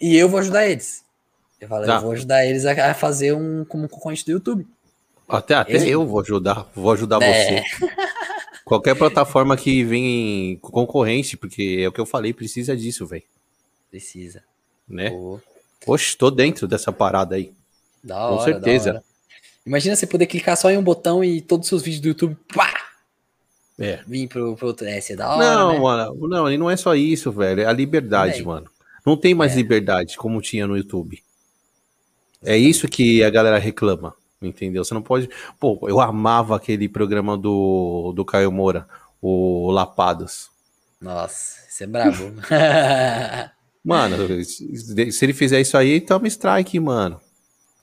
e 0.00 0.16
eu 0.16 0.28
vou 0.28 0.40
ajudar 0.40 0.66
eles. 0.66 1.04
Eu 1.62 1.68
falo, 1.68 1.86
tá. 1.86 1.94
eu 1.94 2.00
vou 2.00 2.10
ajudar 2.10 2.44
eles 2.44 2.66
a, 2.66 2.92
fazer 2.92 3.32
um 3.34 3.64
como 3.64 3.88
concorrente 3.88 4.24
do 4.24 4.32
YouTube. 4.32 4.66
Até, 5.28 5.54
até 5.54 5.74
Ele... 5.74 5.90
eu 5.90 6.04
vou 6.04 6.20
ajudar, 6.20 6.68
vou 6.74 6.90
ajudar 6.90 7.22
é. 7.22 7.62
você. 7.62 7.86
Qualquer 8.66 8.96
plataforma 8.96 9.56
que 9.56 9.84
vem 9.84 10.58
concorrente, 10.60 11.36
porque 11.36 11.78
é 11.80 11.86
o 11.86 11.92
que 11.92 12.00
eu 12.00 12.06
falei, 12.06 12.32
precisa 12.32 12.76
disso, 12.76 13.06
velho. 13.06 13.22
Precisa. 13.88 14.42
Né? 14.88 15.10
Pô. 15.10 15.40
Oxe, 15.86 16.16
tô 16.16 16.32
dentro 16.32 16.66
dessa 16.66 16.92
parada 16.92 17.36
aí. 17.36 17.52
Da 18.02 18.26
hora, 18.26 18.36
Com 18.36 18.42
certeza. 18.42 19.04
Imagina 19.64 19.94
você 19.94 20.06
poder 20.06 20.26
clicar 20.26 20.56
só 20.56 20.68
em 20.68 20.76
um 20.76 20.82
botão 20.82 21.22
e 21.22 21.40
todos 21.40 21.66
os 21.66 21.68
seus 21.68 21.82
vídeos 21.82 22.00
do 22.00 22.08
YouTube, 22.08 22.36
pá! 22.52 22.74
É. 23.78 24.00
Vir 24.04 24.26
pro, 24.26 24.56
pro 24.56 24.66
outro. 24.66 24.84
É, 24.84 24.98
é 24.98 25.16
da 25.16 25.32
hora. 25.32 25.46
Não, 25.46 25.72
né? 25.74 25.78
mano, 25.78 26.28
não, 26.28 26.50
e 26.50 26.58
não 26.58 26.68
é 26.68 26.76
só 26.76 26.96
isso, 26.96 27.30
velho. 27.30 27.60
É 27.62 27.66
a 27.66 27.72
liberdade, 27.72 28.42
mano. 28.44 28.68
Não 29.06 29.16
tem 29.16 29.32
mais 29.32 29.52
é. 29.52 29.56
liberdade 29.56 30.16
como 30.16 30.42
tinha 30.42 30.66
no 30.66 30.76
YouTube. 30.76 31.22
É 32.44 32.56
isso 32.56 32.88
que 32.88 33.22
a 33.22 33.30
galera 33.30 33.58
reclama. 33.58 34.14
Entendeu? 34.40 34.84
Você 34.84 34.92
não 34.92 35.02
pode. 35.02 35.28
Pô, 35.58 35.78
eu 35.88 36.00
amava 36.00 36.56
aquele 36.56 36.88
programa 36.88 37.38
do, 37.38 38.12
do 38.14 38.24
Caio 38.24 38.50
Moura, 38.50 38.88
o 39.20 39.70
Lapados. 39.70 40.50
Nossa, 41.00 41.68
isso 41.68 41.84
é 41.84 41.86
brabo. 41.86 42.32
mano, 43.84 44.44
se 44.44 45.24
ele 45.24 45.32
fizer 45.32 45.60
isso 45.60 45.76
aí, 45.76 46.00
toma 46.00 46.26
strike, 46.26 46.78
mano. 46.80 47.20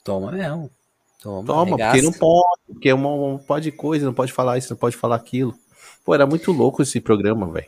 Toma 0.04 0.32
mesmo. 0.32 0.70
Toma, 1.22 1.46
toma 1.46 1.78
porque 1.78 2.02
não 2.02 2.14
pode, 2.14 2.60
porque 2.68 2.90
é 2.90 2.94
uma 2.94 3.38
pode 3.40 3.72
coisa, 3.72 4.06
não 4.06 4.14
pode 4.14 4.32
falar 4.32 4.58
isso, 4.58 4.72
não 4.72 4.78
pode 4.78 4.96
falar 4.96 5.18
aquilo. 5.18 5.54
Pô, 6.06 6.16
era 6.16 6.26
muito 6.26 6.52
louco 6.52 6.82
esse 6.82 7.02
programa, 7.02 7.52
velho. 7.52 7.68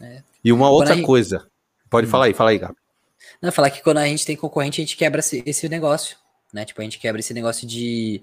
É. 0.00 0.22
E 0.42 0.52
uma 0.52 0.70
outra 0.70 1.00
coisa. 1.02 1.46
Pode 1.90 2.06
hum. 2.06 2.10
falar 2.10 2.26
aí, 2.26 2.34
fala 2.34 2.50
aí, 2.50 2.58
Gabi. 2.58 2.76
Não, 3.40 3.52
falar 3.52 3.70
que 3.70 3.82
quando 3.82 3.98
a 3.98 4.06
gente 4.06 4.26
tem 4.26 4.36
concorrente, 4.36 4.80
a 4.80 4.84
gente 4.84 4.96
quebra 4.96 5.20
esse, 5.20 5.68
negócio 5.68 6.16
né? 6.52 6.64
Tipo, 6.64 6.80
a 6.80 6.84
gente 6.84 6.98
quebra 6.98 7.20
esse 7.20 7.34
negócio 7.34 7.66
de, 7.66 8.22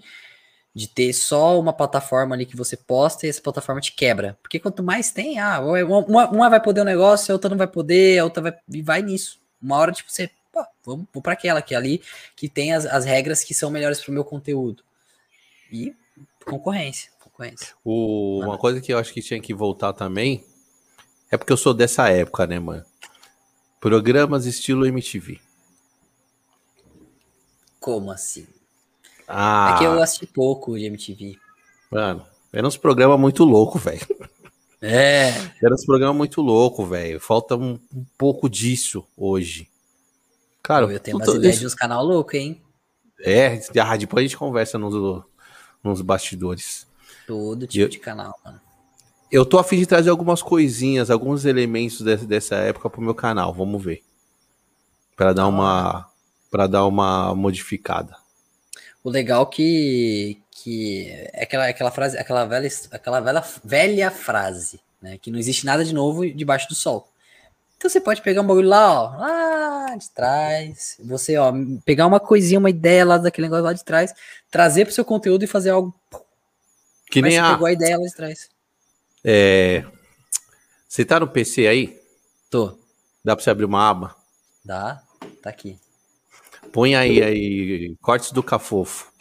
de 0.73 0.88
ter 0.88 1.13
só 1.13 1.59
uma 1.59 1.73
plataforma 1.73 2.35
ali 2.35 2.45
que 2.45 2.55
você 2.55 2.76
posta 2.76 3.26
e 3.26 3.30
essa 3.30 3.41
plataforma 3.41 3.81
te 3.81 3.93
quebra. 3.93 4.38
Porque 4.41 4.59
quanto 4.59 4.84
mais 4.84 5.11
tem, 5.11 5.39
ah, 5.39 5.59
uma, 5.61 6.30
uma 6.30 6.49
vai 6.49 6.61
poder 6.61 6.81
um 6.81 6.85
negócio, 6.85 7.31
a 7.31 7.35
outra 7.35 7.49
não 7.49 7.57
vai 7.57 7.67
poder, 7.67 8.19
a 8.19 8.23
outra 8.23 8.43
vai. 8.43 8.57
E 8.72 8.81
vai 8.81 9.01
nisso. 9.01 9.39
Uma 9.61 9.77
hora, 9.77 9.91
tipo, 9.91 10.11
você. 10.11 10.30
Pô, 10.51 10.65
vamos, 10.85 11.05
vou 11.13 11.22
para 11.22 11.34
aquela 11.34 11.61
que 11.61 11.73
é 11.73 11.77
ali 11.77 12.01
que 12.35 12.47
tem 12.47 12.73
as, 12.73 12.85
as 12.85 13.03
regras 13.03 13.43
que 13.43 13.53
são 13.53 13.69
melhores 13.69 13.99
para 13.99 14.11
o 14.11 14.13
meu 14.13 14.23
conteúdo. 14.23 14.84
E 15.72 15.93
concorrência. 16.45 17.11
concorrência. 17.19 17.73
O, 17.84 18.39
uma 18.41 18.57
coisa 18.57 18.80
que 18.80 18.93
eu 18.93 18.97
acho 18.97 19.13
que 19.13 19.22
tinha 19.22 19.41
que 19.41 19.53
voltar 19.53 19.91
também 19.93 20.45
é 21.30 21.38
porque 21.38 21.51
eu 21.51 21.57
sou 21.57 21.73
dessa 21.73 22.09
época, 22.09 22.47
né, 22.47 22.59
mano? 22.59 22.85
Programas 23.86 24.48
estilo 24.48 24.88
MTV. 24.88 25.40
Como 27.80 28.10
assim? 28.10 28.48
Ah. 29.28 29.76
É 29.76 29.78
que 29.78 29.84
eu 29.84 30.02
assisti 30.02 30.26
pouco 30.26 30.76
de 30.76 30.86
MTV. 30.86 31.38
Mano, 31.91 32.26
era 32.52 32.66
uns 32.66 32.78
programas 32.78 33.20
muito 33.20 33.44
louco, 33.44 33.78
velho. 33.78 34.02
É. 34.82 35.28
Era 35.62 35.76
uns 35.76 35.86
programas 35.86 36.18
muito 36.18 36.41
louco, 36.41 36.84
velho. 36.84 37.20
Falta 37.20 37.56
um, 37.56 37.80
um, 37.94 38.06
pouco 38.18 38.49
disso 38.49 39.06
hoje. 39.16 39.70
Cara, 40.64 40.91
eu 40.91 40.99
tenho 40.99 41.18
umas 41.18 41.30
ideias 41.30 41.60
de 41.60 41.68
uns 41.68 41.76
canal 41.76 42.03
louco, 42.03 42.36
hein? 42.36 42.60
É, 43.20 43.62
ah, 43.80 43.95
depois 43.95 44.24
a 44.24 44.28
gente 44.28 44.36
conversa 44.36 44.80
nos, 44.80 45.24
nos 45.84 46.02
bastidores. 46.02 46.88
Todo 47.28 47.68
tipo 47.68 47.84
eu, 47.84 47.90
de 47.90 47.99
canal, 47.99 48.36
mano. 48.44 48.64
Eu 49.31 49.45
tô 49.45 49.57
afim 49.57 49.77
de 49.77 49.85
trazer 49.85 50.10
algumas 50.10 50.41
coisinhas, 50.41 51.10
alguns 51.10 51.45
elementos 51.45 52.02
dessa, 52.02 52.26
dessa 52.26 52.56
época 52.56 52.89
pro 52.89 53.02
meu 53.02 53.15
canal, 53.15 53.53
vamos 53.53 53.84
ver. 53.84 54.03
Para 55.15 55.34
dar 55.34 55.47
uma 55.47 56.10
para 56.52 56.68
dar 56.68 56.85
uma 56.85 57.35
modificada. 57.35 58.15
O 59.03 59.10
legal 59.10 59.47
que 59.47 60.39
que 60.52 61.07
é 61.34 61.43
aquela, 61.43 61.68
aquela 61.68 61.91
frase, 61.91 62.18
aquela 62.18 62.45
velha, 62.45 62.69
aquela 62.91 63.19
velha, 63.19 63.43
velha 63.64 64.11
frase, 64.11 64.80
né? 65.02 65.18
Que 65.19 65.30
não 65.30 65.38
existe 65.38 65.65
nada 65.65 65.85
de 65.85 65.93
novo 65.93 66.27
debaixo 66.31 66.68
do 66.68 66.76
sol. 66.76 67.07
Então 67.77 67.89
você 67.89 68.02
pode 68.02 68.22
pegar 68.22 68.41
um 68.41 68.47
bagulho 68.47 68.68
lá, 68.68 69.03
ó, 69.03 69.18
lá 69.18 69.95
de 69.95 70.10
trás, 70.10 70.97
você, 71.03 71.38
ó, 71.38 71.53
pegar 71.85 72.07
uma 72.07 72.19
coisinha, 72.19 72.57
uma 72.57 72.69
ideia 72.69 73.06
lá 73.06 73.18
daquele 73.18 73.47
negócio 73.47 73.65
lá 73.65 73.73
de 73.73 73.84
trás, 73.84 74.14
trazer 74.49 74.85
para 74.85 74.91
o 74.91 74.95
seu 74.95 75.06
conteúdo 75.06 75.43
e 75.43 75.47
fazer 75.47 75.69
algo. 75.69 75.93
Que 77.11 77.22
nem 77.22 77.38
a. 77.38 77.52
pegou 77.52 77.68
a 77.68 77.72
ideia 77.73 77.97
lá 77.97 78.06
de 78.06 78.15
trás. 78.15 78.49
É. 79.27 79.84
Você 80.88 81.03
tá 81.03 81.19
no 81.19 81.27
PC 81.27 81.65
aí? 81.65 81.99
Tô. 82.47 82.77
Dá 83.23 83.35
para 83.35 83.43
você 83.43 83.49
abrir 83.49 83.65
uma 83.65 83.89
aba? 83.89 84.15
Dá, 84.64 85.02
tá 85.41 85.49
aqui. 85.49 85.80
Põe 86.72 86.95
aí, 86.95 87.23
aí, 87.23 87.95
cortes 88.02 88.31
do 88.31 88.43
Cafofo. 88.43 89.11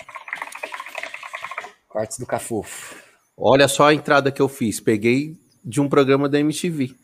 Cortes 1.89 2.18
do 2.18 2.26
Cafofo. 2.26 2.97
Olha 3.35 3.66
só 3.66 3.89
a 3.89 3.94
entrada 3.94 4.31
que 4.31 4.43
eu 4.43 4.48
fiz. 4.48 4.78
Peguei 4.78 5.39
de 5.64 5.81
um 5.81 5.89
programa 5.89 6.28
da 6.28 6.39
MTV. 6.39 6.94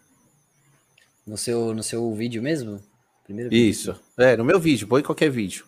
No 1.26 1.38
seu, 1.38 1.74
no 1.74 1.82
seu 1.82 2.12
vídeo 2.14 2.42
mesmo? 2.42 2.82
Primeiro 3.24 3.54
Isso. 3.54 3.92
Vídeo. 3.92 4.04
É, 4.18 4.36
no 4.36 4.44
meu 4.44 4.60
vídeo. 4.60 4.86
Põe 4.86 5.02
qualquer 5.02 5.30
vídeo. 5.30 5.64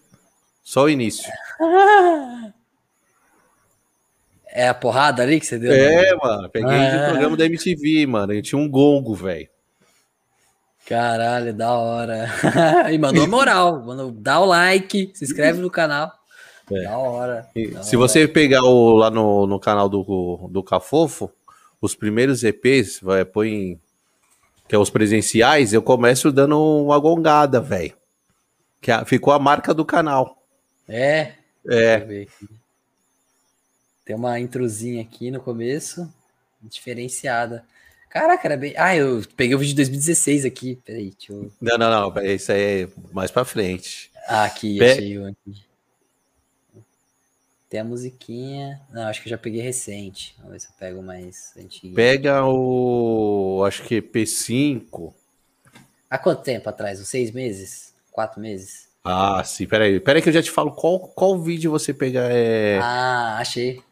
Só 0.63 0.85
o 0.85 0.91
início. 0.91 1.31
É 4.55 4.69
a 4.69 4.75
porrada 4.75 5.23
ali 5.23 5.41
que 5.41 5.47
você 5.47 5.59
deu? 5.59 5.73
É, 5.73 6.15
mano. 6.15 6.51
Peguei 6.51 6.77
ah, 6.77 6.91
de 6.91 6.97
um 6.97 7.09
programa 7.09 7.37
da 7.39 7.47
MTV, 7.47 8.07
mano. 8.07 8.35
Eu 8.35 8.43
tinha 8.43 8.59
um 8.59 8.69
gongo, 8.69 9.15
velho. 9.15 9.49
Caralho, 10.87 11.55
da 11.55 11.73
hora. 11.73 12.27
e 12.93 12.99
mandou 12.99 13.27
moral. 13.27 13.83
Mandou, 13.83 14.11
dá 14.11 14.41
o 14.41 14.45
like, 14.45 15.11
se 15.15 15.25
inscreve 15.25 15.59
no 15.59 15.71
canal. 15.71 16.13
É. 16.71 16.83
Da 16.83 16.99
hora. 16.99 17.49
Da 17.73 17.83
se 17.83 17.97
hora. 17.97 18.09
você 18.09 18.29
pegar 18.29 18.63
o, 18.63 18.95
lá 18.95 19.11
no, 19.11 19.47
no 19.47 19.59
canal 19.59 19.89
do, 19.89 20.49
do 20.51 20.63
Cafofo, 20.63 21.31
os 21.81 21.95
primeiros 21.95 22.45
EPs, 22.45 23.01
vai, 23.01 23.25
põe. 23.25 23.81
Que 24.69 24.75
é 24.75 24.79
os 24.79 24.91
presenciais, 24.91 25.73
eu 25.73 25.83
começo 25.83 26.31
dando 26.31 26.59
uma 26.59 26.99
gongada, 26.99 27.59
velho. 27.59 27.95
Que 28.83 28.91
a, 28.91 29.05
ficou 29.05 29.33
a 29.33 29.39
marca 29.39 29.73
do 29.73 29.85
canal. 29.85 30.37
É? 30.87 31.33
É. 31.69 32.27
Tem 34.05 34.17
uma 34.17 34.39
introzinha 34.41 35.03
aqui 35.03 35.31
no 35.31 35.41
começo, 35.41 36.13
diferenciada. 36.61 37.65
Caraca, 38.13 38.47
era 38.47 38.57
bem. 38.57 38.75
Ah, 38.77 38.95
eu 38.95 39.23
peguei 39.37 39.55
o 39.55 39.59
vídeo 39.59 39.71
de 39.71 39.77
2016 39.77 40.45
aqui. 40.45 40.77
Peraí, 40.85 41.15
deixa 41.17 41.33
eu. 41.33 41.51
Não, 41.61 41.79
não, 41.79 42.11
não. 42.11 42.23
Isso 42.23 42.53
aí 42.53 42.83
é 42.83 42.89
mais 43.11 43.31
pra 43.31 43.45
frente. 43.45 44.11
Ah, 44.27 44.45
aqui, 44.45 44.79
Pe... 44.79 44.85
achei 44.85 45.17
aqui. 45.25 45.65
Tem 47.71 47.81
a 47.81 47.85
musiquinha. 47.85 48.83
Não, 48.93 49.05
acho 49.05 49.23
que 49.23 49.29
eu 49.29 49.31
já 49.31 49.39
peguei 49.39 49.63
recente. 49.63 50.35
Vamos 50.37 50.53
ver 50.53 50.61
se 50.61 50.67
eu 50.67 50.73
pego 50.79 51.03
mais 51.03 51.55
antigo. 51.57 51.95
Pega 51.95 52.45
o. 52.45 53.65
Acho 53.67 53.83
que 53.85 54.03
P5. 54.03 55.15
Há 56.11 56.19
quanto 56.19 56.43
tempo 56.43 56.69
atrás? 56.69 57.01
Uns 57.01 57.09
seis 57.09 57.31
meses? 57.31 57.95
Quatro 58.11 58.43
meses? 58.43 58.89
Ah, 59.03 59.43
sim. 59.43 59.67
Peraí. 59.67 59.99
Peraí 60.01 60.21
que 60.21 60.29
eu 60.29 60.35
já 60.35 60.43
te 60.43 60.51
falo 60.51 60.71
qual, 60.71 61.01
qual 61.01 61.41
vídeo 61.41 61.71
você 61.71 61.95
pegar. 61.95 62.29
É... 62.31 62.79
Ah, 62.83 63.39
achei. 63.39 63.83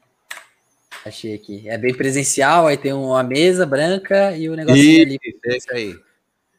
Achei 1.04 1.34
aqui. 1.34 1.68
É 1.68 1.78
bem 1.78 1.94
presencial, 1.94 2.66
aí 2.66 2.76
tem 2.76 2.92
uma 2.92 3.22
mesa 3.22 3.64
branca 3.64 4.36
e 4.36 4.48
o 4.48 4.54
negócio 4.54 4.80
ali. 4.80 5.18
É 5.44 5.56
isso 5.56 5.72
aí. 5.72 5.96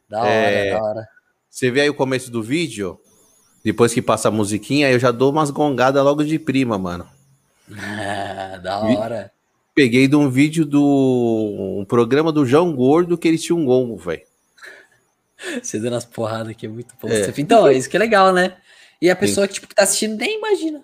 Da 0.08 0.20
hora, 0.20 0.30
é... 0.30 0.70
da 0.70 0.82
hora. 0.82 1.08
Você 1.48 1.70
vê 1.70 1.82
aí 1.82 1.90
o 1.90 1.94
começo 1.94 2.30
do 2.30 2.42
vídeo? 2.42 2.98
Depois 3.64 3.94
que 3.94 4.02
passa 4.02 4.28
a 4.28 4.30
musiquinha, 4.32 4.90
eu 4.90 4.98
já 4.98 5.12
dou 5.12 5.30
umas 5.30 5.50
gongadas 5.50 6.02
logo 6.02 6.24
de 6.24 6.38
prima, 6.38 6.76
mano. 6.76 7.06
Ah, 7.70 8.58
da 8.62 8.80
hora. 8.80 9.32
Peguei 9.74 10.08
de 10.08 10.16
um 10.16 10.28
vídeo 10.28 10.66
do 10.66 11.78
um 11.78 11.84
programa 11.84 12.32
do 12.32 12.44
João 12.44 12.74
Gordo 12.74 13.16
que 13.16 13.28
ele 13.28 13.38
tinha 13.38 13.56
um 13.56 13.64
gongo, 13.64 13.96
velho. 13.96 14.22
Você 15.62 15.78
dando 15.78 15.96
as 15.96 16.04
porradas 16.04 16.48
aqui 16.48 16.66
é 16.66 16.68
muito 16.68 16.94
bom. 17.00 17.08
É. 17.08 17.32
Então, 17.38 17.66
é 17.66 17.74
isso 17.74 17.88
que 17.88 17.96
é 17.96 18.00
legal, 18.00 18.32
né? 18.32 18.56
E 19.00 19.10
a 19.10 19.16
pessoa 19.16 19.48
que, 19.48 19.54
tipo, 19.54 19.66
que 19.66 19.74
tá 19.74 19.82
assistindo 19.84 20.16
nem 20.16 20.38
imagina. 20.38 20.82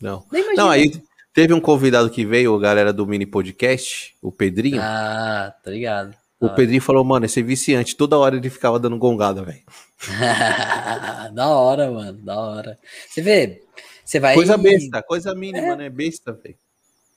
Não. 0.00 0.24
Nem 0.30 0.42
imagina. 0.42 0.62
Não, 0.62 0.70
aí 0.70 0.92
Teve 1.34 1.52
um 1.52 1.60
convidado 1.60 2.08
que 2.08 2.24
veio, 2.24 2.54
a 2.54 2.60
galera 2.60 2.92
do 2.92 3.04
mini 3.04 3.26
podcast, 3.26 4.16
o 4.22 4.30
Pedrinho. 4.30 4.80
Ah, 4.80 5.52
tá 5.64 5.68
ligado. 5.68 6.14
O 6.38 6.48
Pedrinho 6.48 6.80
falou, 6.80 7.02
mano, 7.02 7.26
esse 7.26 7.40
é 7.40 7.42
viciante. 7.42 7.96
Toda 7.96 8.16
hora 8.16 8.36
ele 8.36 8.48
ficava 8.48 8.78
dando 8.78 8.96
gongada, 8.96 9.42
velho. 9.42 9.62
da 11.34 11.48
hora, 11.48 11.90
mano, 11.90 12.18
da 12.22 12.38
hora. 12.38 12.78
Você 13.08 13.20
vê, 13.20 13.62
você 14.04 14.20
vai. 14.20 14.34
Coisa 14.34 14.56
besta, 14.56 15.02
coisa 15.02 15.34
mínima, 15.34 15.72
é. 15.72 15.76
né? 15.76 15.90
Besta, 15.90 16.32
velho. 16.32 16.54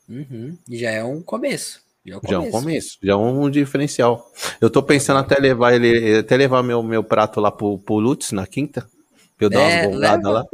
Uhum. 0.10 0.57
Já 0.68 0.89
é 0.89 1.03
um 1.03 1.22
começo. 1.22 1.80
Já 2.03 2.15
é 2.15 2.18
um 2.18 2.22
começo. 2.22 2.31
Já 2.31 2.35
é 2.35 2.39
um 2.39 2.52
começo, 2.52 2.98
já 3.03 3.14
é 3.14 3.15
um 3.15 3.49
diferencial. 3.52 4.31
Eu 4.60 4.72
tô 4.72 4.81
pensando 4.81 5.19
até 5.19 5.39
levar 5.39 5.76
ele, 5.76 6.18
até 6.18 6.35
levar 6.35 6.64
meu, 6.64 6.81
meu 6.81 7.03
prato 7.03 7.39
lá 7.39 7.52
pro, 7.52 7.77
pro 7.77 7.99
Lutz 7.99 8.31
na 8.31 8.48
quinta. 8.48 8.89
Pra 9.38 9.45
eu 9.45 9.49
dar 9.52 9.60
é, 9.60 9.84
umas 9.84 9.95
gongadas 9.95 10.34
lá. 10.34 10.45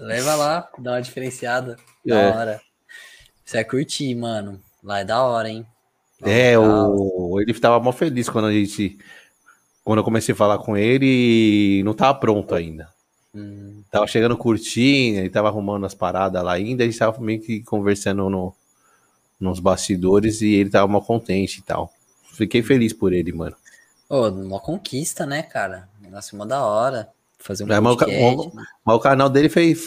Leva 0.00 0.34
lá, 0.34 0.68
dá 0.78 0.92
uma 0.92 1.02
diferenciada. 1.02 1.76
Da 2.04 2.20
é. 2.20 2.30
hora. 2.32 2.73
Você 3.44 3.58
vai 3.58 3.64
curtir, 3.64 4.14
mano. 4.14 4.60
Lá 4.82 5.00
é 5.00 5.04
da 5.04 5.22
hora, 5.22 5.48
hein? 5.48 5.66
Lá 6.20 6.30
é, 6.30 6.58
o... 6.58 7.40
ele 7.40 7.52
tava 7.54 7.82
mal 7.82 7.92
feliz 7.92 8.28
quando 8.28 8.46
a 8.46 8.52
gente. 8.52 8.98
Quando 9.84 9.98
eu 9.98 10.04
comecei 10.04 10.32
a 10.32 10.36
falar 10.36 10.58
com 10.58 10.76
ele 10.76 11.82
não 11.84 11.92
tava 11.92 12.18
pronto 12.18 12.54
ainda. 12.54 12.88
Hum. 13.34 13.82
Tava 13.90 14.06
chegando 14.06 14.36
curtinho, 14.36 15.18
ele 15.18 15.28
tava 15.28 15.48
arrumando 15.48 15.84
as 15.84 15.94
paradas 15.94 16.42
lá 16.42 16.52
ainda, 16.52 16.84
a 16.84 16.86
gente 16.86 16.98
tava 16.98 17.20
meio 17.20 17.40
que 17.40 17.62
conversando 17.64 18.30
no, 18.30 18.54
nos 19.38 19.60
bastidores 19.60 20.40
e 20.40 20.54
ele 20.54 20.70
tava 20.70 20.86
mal 20.86 21.02
contente 21.02 21.58
e 21.58 21.62
tal. 21.62 21.92
Fiquei 22.32 22.62
feliz 22.62 22.92
por 22.92 23.12
ele, 23.12 23.32
mano. 23.32 23.56
Ô, 24.08 24.28
uma 24.28 24.60
conquista, 24.60 25.26
né, 25.26 25.42
cara? 25.42 25.88
Negócio 26.00 26.36
mó 26.36 26.44
da 26.44 26.64
hora. 26.64 27.08
Fazer 27.38 27.64
um 27.64 27.72
é, 27.72 27.80
mas, 27.80 27.94
o, 27.94 28.52
mas 28.84 28.96
o 28.96 29.00
canal 29.00 29.28
dele 29.28 29.48
fez, 29.48 29.78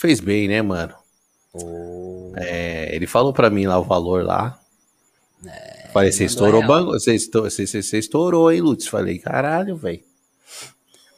fez 0.00 0.18
bem, 0.18 0.48
né, 0.48 0.62
mano? 0.62 0.94
Oh. 1.54 2.32
É, 2.36 2.94
ele 2.94 3.06
falou 3.06 3.32
pra 3.32 3.50
mim 3.50 3.66
lá 3.66 3.78
o 3.78 3.84
valor 3.84 4.24
lá. 4.24 4.58
É, 5.46 5.88
Falei, 5.92 6.10
você 6.10 6.24
estourou 6.24 6.66
banco, 6.66 6.92
você, 6.92 7.14
estourou, 7.14 7.50
você, 7.50 7.66
você 7.66 7.98
estourou, 7.98 8.50
hein, 8.50 8.62
Lutz? 8.62 8.86
Falei, 8.86 9.18
caralho, 9.18 9.76
velho. 9.76 10.02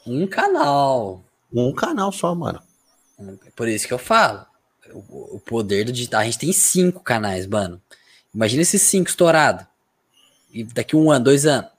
Um 0.07 0.27
canal. 0.27 1.25
Um 1.53 1.73
canal 1.73 2.11
só, 2.11 2.35
mano. 2.35 2.61
Por 3.55 3.69
isso 3.69 3.87
que 3.87 3.95
eu 3.95 3.99
falo. 3.99 4.45
O, 4.93 5.37
o 5.37 5.41
poder 5.41 5.85
do 5.85 5.93
digital. 5.93 6.21
A 6.21 6.25
gente 6.25 6.39
tem 6.39 6.53
cinco 6.53 7.01
canais, 7.01 7.47
mano. 7.47 7.81
Imagina 8.35 8.63
esses 8.63 8.83
cinco 8.83 9.09
estourados. 9.09 9.65
E 10.53 10.65
daqui 10.65 10.97
um 10.97 11.11
ano, 11.11 11.25
dois 11.25 11.47
anos. 11.47 11.71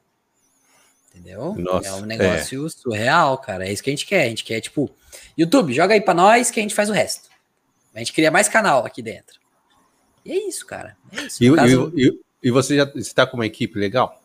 Entendeu? 1.14 1.54
Nossa, 1.56 1.88
é 1.88 1.94
um 1.94 2.02
negócio 2.02 2.66
é. 2.66 2.70
surreal, 2.70 3.38
cara. 3.38 3.68
É 3.68 3.72
isso 3.72 3.84
que 3.84 3.90
a 3.90 3.94
gente 3.94 4.06
quer. 4.06 4.24
A 4.26 4.30
gente 4.30 4.44
quer, 4.44 4.62
tipo, 4.62 4.90
YouTube, 5.38 5.74
joga 5.74 5.94
aí 5.94 6.02
pra 6.02 6.14
nós 6.14 6.50
que 6.50 6.60
a 6.60 6.64
gente 6.64 6.76
faz 6.76 6.90
o 6.90 6.94
resto. 6.94 7.30
A 7.96 8.00
gente 8.00 8.14
cria 8.14 8.30
mais 8.30 8.50
canal 8.50 8.86
aqui 8.86 9.02
dentro. 9.02 9.40
E 10.26 10.32
é 10.32 10.48
isso, 10.48 10.66
cara. 10.66 10.98
É 11.12 11.22
isso. 11.22 11.44
E, 11.44 11.56
caso... 11.56 11.94
e, 11.96 12.08
e, 12.08 12.20
e, 12.44 12.52
você 12.52 12.76
já 12.76 12.92
está 12.96 13.26
com 13.26 13.38
uma 13.38 13.46
equipe 13.46 13.80
legal? 13.80 14.22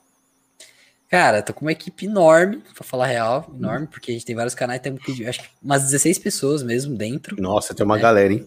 Cara, 1.08 1.42
tô 1.42 1.52
com 1.52 1.62
uma 1.62 1.72
equipe 1.72 2.06
enorme, 2.06 2.62
pra 2.74 2.84
falar 2.84 3.06
real, 3.06 3.52
enorme, 3.56 3.86
porque 3.86 4.10
a 4.10 4.14
gente 4.14 4.24
tem 4.24 4.36
vários 4.36 4.54
canais, 4.54 4.80
tem 4.80 4.96
acho 5.26 5.40
que 5.40 5.48
umas 5.62 5.82
16 5.82 6.18
pessoas 6.18 6.62
mesmo 6.62 6.96
dentro. 6.96 7.40
Nossa, 7.40 7.74
tem 7.74 7.84
uma 7.84 7.96
né? 7.96 8.02
galera, 8.02 8.32
hein? 8.32 8.46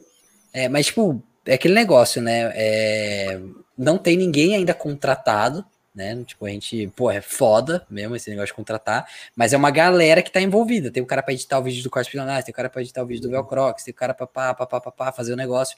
É, 0.54 0.70
mas, 0.70 0.86
tipo, 0.88 1.22
é 1.46 1.56
aquele 1.56 1.74
negócio, 1.74 2.22
né? 2.22 2.52
É, 2.56 3.42
não 3.78 3.98
tem 3.98 4.16
ninguém 4.16 4.56
ainda 4.56 4.74
contratado, 4.74 5.66
né? 5.94 6.24
Tipo, 6.26 6.46
a 6.46 6.50
gente, 6.50 6.88
pô, 6.96 7.12
é 7.12 7.22
foda 7.22 7.86
mesmo 7.90 8.16
esse 8.16 8.30
negócio 8.30 8.48
de 8.48 8.54
contratar, 8.54 9.08
mas 9.36 9.54
é 9.54 9.58
uma 9.58 9.72
galera 9.72 10.22
que 10.22 10.32
tá 10.32 10.42
envolvida. 10.42 10.92
Tem 10.92 11.04
o 11.04 11.06
cara 11.06 11.22
para 11.22 11.34
editar 11.34 11.60
o 11.60 11.64
vídeo 11.64 11.84
do 11.84 11.90
Corte 11.90 12.10
Bilionário, 12.12 12.44
tem 12.44 12.52
o 12.52 12.56
cara 12.56 12.70
para 12.70 12.82
editar 12.82 13.04
o 13.04 13.06
vídeo 13.06 13.24
do 13.24 13.30
Velcrox, 13.30 13.84
tem 13.84 13.92
o 13.92 13.96
cara 13.96 14.14
pra 14.14 14.26
pá, 14.26 14.54
pá, 14.54 14.66
pá, 14.66 14.82
pá, 14.82 14.92
pá, 14.92 15.12
fazer 15.12 15.34
o 15.34 15.38
negócio 15.38 15.78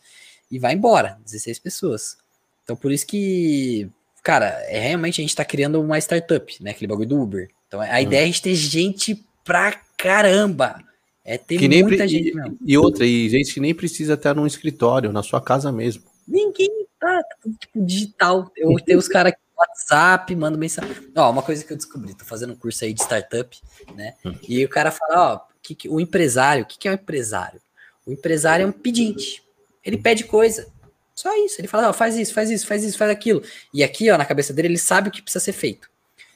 e 0.50 0.60
vai 0.60 0.74
embora, 0.74 1.18
16 1.26 1.60
pessoas. 1.60 2.18
Então, 2.64 2.76
por 2.76 2.92
isso 2.92 3.06
que, 3.06 3.90
cara, 4.24 4.48
é 4.68 4.80
realmente 4.80 5.22
a 5.22 5.24
gente 5.24 5.36
tá 5.36 5.46
criando 5.46 5.82
uma 5.82 6.00
startup, 6.00 6.64
né? 6.64 6.72
Aquele 6.72 6.88
bagulho 6.88 7.10
do 7.10 7.22
Uber. 7.22 7.50
Então, 7.68 7.82
a 7.82 7.86
hum. 7.86 8.00
ideia 8.00 8.22
é 8.22 8.24
a 8.24 8.28
gente 8.28 8.42
ter 8.42 8.56
gente 8.56 9.24
pra 9.44 9.80
caramba. 9.98 10.84
É 11.24 11.38
ter 11.38 11.58
que 11.58 11.68
muita 11.84 12.08
gente 12.08 12.30
e, 12.30 12.34
mesmo. 12.34 12.58
E 12.64 12.78
outra, 12.78 13.06
e 13.06 13.28
gente 13.30 13.54
que 13.54 13.60
nem 13.60 13.74
precisa 13.74 14.14
estar 14.14 14.36
num 14.36 14.46
escritório, 14.46 15.12
na 15.12 15.24
sua 15.24 15.42
casa 15.42 15.72
mesmo. 15.72 16.04
Ninguém 16.28 16.70
tá, 17.00 17.22
tipo, 17.60 17.84
digital. 17.84 18.52
Eu 18.56 18.76
tenho 18.80 19.00
os 19.00 19.08
caras 19.08 19.34
WhatsApp, 19.58 20.36
mando 20.36 20.58
mensagem. 20.58 21.12
Ó, 21.16 21.30
uma 21.30 21.42
coisa 21.42 21.64
que 21.64 21.72
eu 21.72 21.78
descobri, 21.78 22.14
tô 22.14 22.26
fazendo 22.26 22.54
um 22.54 22.56
curso 22.56 22.84
aí 22.84 22.94
de 22.94 23.02
startup, 23.02 23.58
né? 23.94 24.16
Hum. 24.26 24.36
E 24.48 24.64
o 24.64 24.70
cara 24.70 24.92
fala, 24.92 25.34
ó, 25.34 25.40
que, 25.62 25.76
que, 25.76 25.90
o 25.90 26.00
empresário, 26.00 26.64
o 26.64 26.66
que, 26.66 26.78
que 26.78 26.88
é 26.88 26.92
um 26.92 26.96
empresário? 26.96 27.62
O 28.06 28.12
empresário 28.12 28.64
é 28.64 28.68
um 28.68 28.72
pedinte. 28.72 29.44
Ele 29.84 29.98
pede 29.98 30.26
coisa. 30.26 30.68
Só 31.14 31.34
isso. 31.46 31.60
Ele 31.60 31.68
fala, 31.68 31.90
ó, 31.90 31.94
faz 31.94 32.16
isso, 32.16 32.34
faz 32.34 32.52
isso, 32.52 32.68
faz 32.68 32.84
isso, 32.84 32.98
faz 32.98 33.10
aquilo. 33.10 33.42
E 33.74 33.84
aqui, 33.84 34.12
ó, 34.12 34.18
na 34.18 34.26
cabeça 34.26 34.54
dele, 34.54 34.68
ele 34.68 34.78
sabe 34.78 35.10
o 35.10 35.12
que 35.12 35.22
precisa 35.22 35.44
ser 35.44 35.54
feito. 35.54 35.90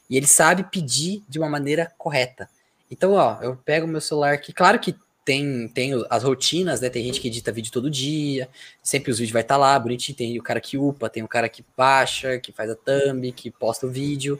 E 0.09 0.17
ele 0.17 0.27
sabe 0.27 0.63
pedir 0.63 1.23
de 1.27 1.37
uma 1.37 1.49
maneira 1.49 1.91
correta. 1.97 2.49
Então, 2.89 3.13
ó, 3.13 3.37
eu 3.41 3.55
pego 3.55 3.85
o 3.85 3.89
meu 3.89 4.01
celular 4.01 4.33
aqui, 4.33 4.51
claro 4.51 4.79
que 4.79 4.95
tem, 5.23 5.67
tem 5.67 5.91
as 6.09 6.23
rotinas, 6.23 6.81
né? 6.81 6.89
Tem 6.89 7.03
gente 7.03 7.21
que 7.21 7.27
edita 7.27 7.51
vídeo 7.51 7.71
todo 7.71 7.89
dia, 7.89 8.49
sempre 8.81 9.11
os 9.11 9.19
vídeos 9.19 9.33
vai 9.33 9.41
estar 9.41 9.55
tá 9.55 9.59
lá, 9.59 9.77
bonitinho. 9.77 10.17
Tem 10.17 10.39
o 10.39 10.43
cara 10.43 10.59
que 10.59 10.77
upa, 10.77 11.09
tem 11.09 11.23
o 11.23 11.27
cara 11.27 11.47
que 11.47 11.63
baixa, 11.77 12.39
que 12.39 12.51
faz 12.51 12.69
a 12.71 12.75
thumb, 12.75 13.31
que 13.31 13.51
posta 13.51 13.85
o 13.85 13.89
vídeo. 13.89 14.39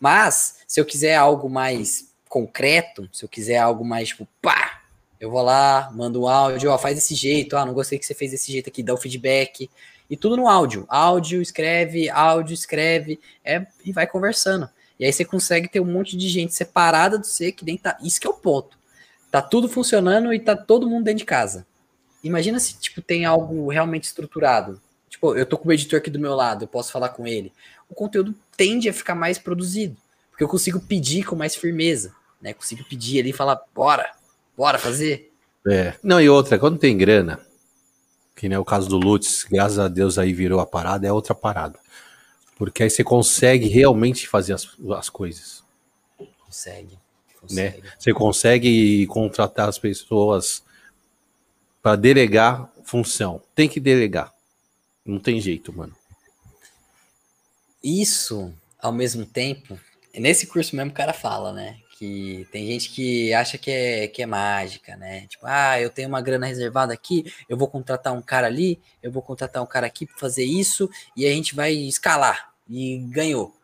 Mas, 0.00 0.58
se 0.66 0.80
eu 0.80 0.84
quiser 0.84 1.14
algo 1.14 1.48
mais 1.48 2.12
concreto, 2.28 3.08
se 3.12 3.24
eu 3.24 3.28
quiser 3.28 3.58
algo 3.58 3.84
mais 3.84 4.08
tipo, 4.08 4.28
pá, 4.42 4.82
eu 5.18 5.30
vou 5.30 5.42
lá, 5.42 5.90
mando 5.94 6.22
um 6.22 6.28
áudio, 6.28 6.70
ó, 6.70 6.76
faz 6.76 6.94
desse 6.94 7.14
jeito, 7.14 7.56
ah, 7.56 7.64
não 7.64 7.72
gostei 7.72 7.98
que 7.98 8.04
você 8.04 8.14
fez 8.14 8.30
desse 8.30 8.52
jeito 8.52 8.68
aqui, 8.68 8.82
dá 8.82 8.92
o 8.92 8.98
feedback. 8.98 9.70
E 10.08 10.16
tudo 10.16 10.36
no 10.36 10.46
áudio. 10.46 10.84
Áudio, 10.88 11.40
escreve, 11.40 12.08
áudio, 12.10 12.54
escreve, 12.54 13.18
é, 13.44 13.66
e 13.84 13.92
vai 13.92 14.06
conversando. 14.06 14.68
E 14.98 15.04
aí 15.04 15.12
você 15.12 15.24
consegue 15.24 15.68
ter 15.68 15.80
um 15.80 15.90
monte 15.90 16.16
de 16.16 16.28
gente 16.28 16.54
separada 16.54 17.18
do 17.18 17.26
você 17.26 17.50
que 17.52 17.64
nem 17.64 17.76
tá. 17.76 17.96
Isso 18.02 18.20
que 18.20 18.26
é 18.26 18.30
o 18.30 18.34
ponto. 18.34 18.78
Tá 19.36 19.42
tudo 19.42 19.68
funcionando 19.68 20.32
e 20.32 20.40
tá 20.40 20.56
todo 20.56 20.88
mundo 20.88 21.04
dentro 21.04 21.18
de 21.18 21.26
casa. 21.26 21.66
Imagina 22.24 22.58
se, 22.58 22.72
tipo, 22.78 23.02
tem 23.02 23.26
algo 23.26 23.68
realmente 23.68 24.04
estruturado. 24.04 24.80
Tipo, 25.10 25.36
eu 25.36 25.44
tô 25.44 25.58
com 25.58 25.68
o 25.68 25.72
editor 25.74 25.98
aqui 25.98 26.08
do 26.08 26.18
meu 26.18 26.34
lado, 26.34 26.64
eu 26.64 26.66
posso 26.66 26.90
falar 26.90 27.10
com 27.10 27.26
ele. 27.26 27.52
O 27.86 27.94
conteúdo 27.94 28.34
tende 28.56 28.88
a 28.88 28.94
ficar 28.94 29.14
mais 29.14 29.38
produzido. 29.38 29.94
Porque 30.30 30.42
eu 30.42 30.48
consigo 30.48 30.80
pedir 30.80 31.24
com 31.24 31.36
mais 31.36 31.54
firmeza. 31.54 32.14
Né? 32.40 32.54
Consigo 32.54 32.82
pedir 32.84 33.20
ali 33.20 33.28
e 33.28 33.34
falar, 33.34 33.60
bora, 33.74 34.10
bora 34.56 34.78
fazer. 34.78 35.30
É. 35.68 35.92
Não, 36.02 36.18
e 36.18 36.30
outra, 36.30 36.58
quando 36.58 36.78
tem 36.78 36.96
grana, 36.96 37.38
que 38.34 38.48
nem 38.48 38.56
é 38.56 38.58
o 38.58 38.64
caso 38.64 38.88
do 38.88 38.96
Lutz, 38.96 39.44
graças 39.44 39.78
a 39.78 39.86
Deus 39.86 40.18
aí 40.18 40.32
virou 40.32 40.60
a 40.60 40.66
parada, 40.66 41.06
é 41.06 41.12
outra 41.12 41.34
parada. 41.34 41.78
Porque 42.56 42.84
aí 42.84 42.88
você 42.88 43.04
consegue 43.04 43.68
realmente 43.68 44.26
fazer 44.26 44.54
as, 44.54 44.66
as 44.96 45.10
coisas. 45.10 45.62
Consegue. 46.42 46.98
Né? 47.54 47.74
Você 47.98 48.12
consegue 48.12 49.06
contratar 49.06 49.68
as 49.68 49.78
pessoas 49.78 50.62
para 51.82 51.96
delegar 51.96 52.70
função. 52.84 53.42
Tem 53.54 53.68
que 53.68 53.80
delegar. 53.80 54.32
Não 55.04 55.18
tem 55.18 55.40
jeito, 55.40 55.72
mano. 55.72 55.94
Isso, 57.82 58.52
ao 58.80 58.92
mesmo 58.92 59.24
tempo, 59.24 59.78
nesse 60.12 60.46
curso 60.46 60.74
mesmo 60.74 60.90
o 60.90 60.94
cara 60.94 61.12
fala, 61.12 61.52
né? 61.52 61.76
Que 61.98 62.46
tem 62.50 62.66
gente 62.66 62.90
que 62.90 63.32
acha 63.32 63.56
que 63.56 63.70
é, 63.70 64.08
que 64.08 64.22
é 64.22 64.26
mágica, 64.26 64.96
né? 64.96 65.26
Tipo, 65.28 65.46
ah, 65.46 65.80
eu 65.80 65.88
tenho 65.88 66.08
uma 66.08 66.20
grana 66.20 66.46
reservada 66.46 66.92
aqui, 66.92 67.32
eu 67.48 67.56
vou 67.56 67.68
contratar 67.68 68.12
um 68.12 68.20
cara 68.20 68.48
ali, 68.48 68.80
eu 69.02 69.10
vou 69.12 69.22
contratar 69.22 69.62
um 69.62 69.66
cara 69.66 69.86
aqui 69.86 70.04
para 70.04 70.18
fazer 70.18 70.44
isso, 70.44 70.90
e 71.16 71.24
a 71.24 71.30
gente 71.30 71.54
vai 71.54 71.72
escalar. 71.72 72.52
E 72.68 72.98
ganhou. 72.98 73.54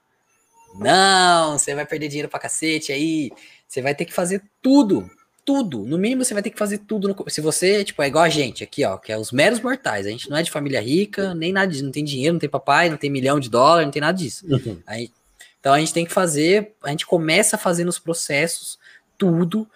Não, 0.74 1.58
você 1.58 1.74
vai 1.74 1.84
perder 1.84 2.08
dinheiro 2.08 2.28
pra 2.28 2.38
cacete 2.38 2.92
aí. 2.92 3.30
Você 3.72 3.80
vai 3.80 3.94
ter 3.94 4.04
que 4.04 4.12
fazer 4.12 4.42
tudo, 4.60 5.10
tudo. 5.46 5.78
No 5.86 5.96
mínimo, 5.96 6.22
você 6.22 6.34
vai 6.34 6.42
ter 6.42 6.50
que 6.50 6.58
fazer 6.58 6.76
tudo. 6.76 7.08
No... 7.08 7.30
Se 7.30 7.40
você, 7.40 7.82
tipo, 7.82 8.02
é 8.02 8.06
igual 8.06 8.22
a 8.22 8.28
gente 8.28 8.62
aqui, 8.62 8.84
ó, 8.84 8.98
que 8.98 9.10
é 9.10 9.16
os 9.16 9.32
meros 9.32 9.60
mortais. 9.60 10.06
A 10.06 10.10
gente 10.10 10.28
não 10.28 10.36
é 10.36 10.42
de 10.42 10.50
família 10.50 10.78
rica, 10.78 11.34
nem 11.34 11.54
nada 11.54 11.68
disso. 11.68 11.82
Não 11.82 11.90
tem 11.90 12.04
dinheiro, 12.04 12.34
não 12.34 12.38
tem 12.38 12.50
papai, 12.50 12.90
não 12.90 12.98
tem 12.98 13.08
milhão 13.08 13.40
de 13.40 13.48
dólares, 13.48 13.86
não 13.86 13.90
tem 13.90 14.02
nada 14.02 14.18
disso. 14.18 14.44
Uhum. 14.46 14.78
Aí, 14.86 15.10
então 15.58 15.72
a 15.72 15.78
gente 15.78 15.94
tem 15.94 16.04
que 16.04 16.12
fazer, 16.12 16.74
a 16.82 16.90
gente 16.90 17.06
começa 17.06 17.56
a 17.56 17.58
fazer 17.58 17.84
nos 17.84 17.98
processos 17.98 18.78
tudo. 19.16 19.66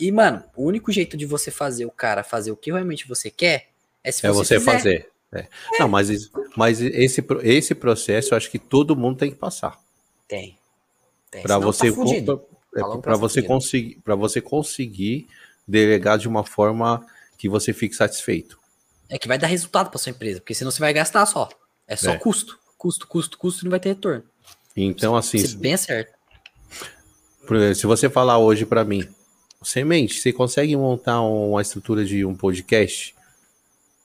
E, 0.00 0.10
mano, 0.10 0.42
o 0.56 0.64
único 0.64 0.90
jeito 0.90 1.16
de 1.16 1.24
você 1.24 1.52
fazer 1.52 1.86
o 1.86 1.92
cara 1.92 2.24
fazer 2.24 2.50
o 2.50 2.56
que 2.56 2.72
realmente 2.72 3.06
você 3.06 3.30
quer 3.30 3.68
é 4.02 4.10
se 4.10 4.26
é 4.26 4.32
você, 4.32 4.58
você 4.58 4.64
fazer. 4.64 5.08
É. 5.32 5.38
É. 5.38 5.48
Não, 5.78 5.88
mas, 5.88 6.28
mas 6.56 6.80
esse, 6.80 7.24
esse 7.44 7.72
processo 7.72 8.34
eu 8.34 8.36
acho 8.36 8.50
que 8.50 8.58
todo 8.58 8.96
mundo 8.96 9.18
tem 9.18 9.30
que 9.30 9.36
passar. 9.36 9.78
Tem. 10.26 10.58
tem. 11.30 11.42
Para 11.42 11.58
você, 11.58 11.92
tá 11.92 12.36
é 12.74 12.98
para 12.98 13.16
você 13.16 13.42
conseguir, 13.42 14.00
para 14.04 14.14
você 14.14 14.40
conseguir 14.40 15.26
delegar 15.66 16.18
de 16.18 16.28
uma 16.28 16.44
forma 16.44 17.04
que 17.38 17.48
você 17.48 17.72
fique 17.72 17.94
satisfeito. 17.94 18.58
É 19.08 19.18
que 19.18 19.28
vai 19.28 19.38
dar 19.38 19.46
resultado 19.46 19.90
para 19.90 19.98
sua 19.98 20.10
empresa, 20.10 20.40
porque 20.40 20.54
senão 20.54 20.70
você 20.70 20.80
vai 20.80 20.92
gastar 20.92 21.24
só. 21.26 21.48
É 21.86 21.96
só 21.96 22.12
é. 22.12 22.18
custo, 22.18 22.58
custo, 22.76 23.06
custo, 23.06 23.38
custo 23.38 23.62
e 23.62 23.64
não 23.64 23.70
vai 23.70 23.80
ter 23.80 23.90
retorno. 23.90 24.24
Então 24.76 25.14
assim, 25.16 25.38
se 25.38 25.56
bem 25.56 25.76
certo. 25.76 26.12
Se 27.76 27.86
você 27.86 28.08
falar 28.08 28.38
hoje 28.38 28.64
para 28.64 28.84
mim, 28.84 29.06
semente, 29.62 30.18
você 30.18 30.32
consegue 30.32 30.74
montar 30.76 31.20
uma 31.20 31.60
estrutura 31.60 32.04
de 32.04 32.24
um 32.24 32.34
podcast 32.34 33.14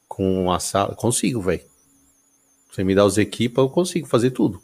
com 0.07 0.43
uma 0.43 0.59
sala? 0.59 0.95
Consigo, 0.95 1.41
velho. 1.41 1.63
Você 2.71 2.83
me 2.83 2.93
dá 2.93 3.05
os 3.05 3.17
equipos, 3.17 3.63
eu 3.63 3.69
consigo 3.69 4.07
fazer 4.07 4.31
tudo. 4.31 4.61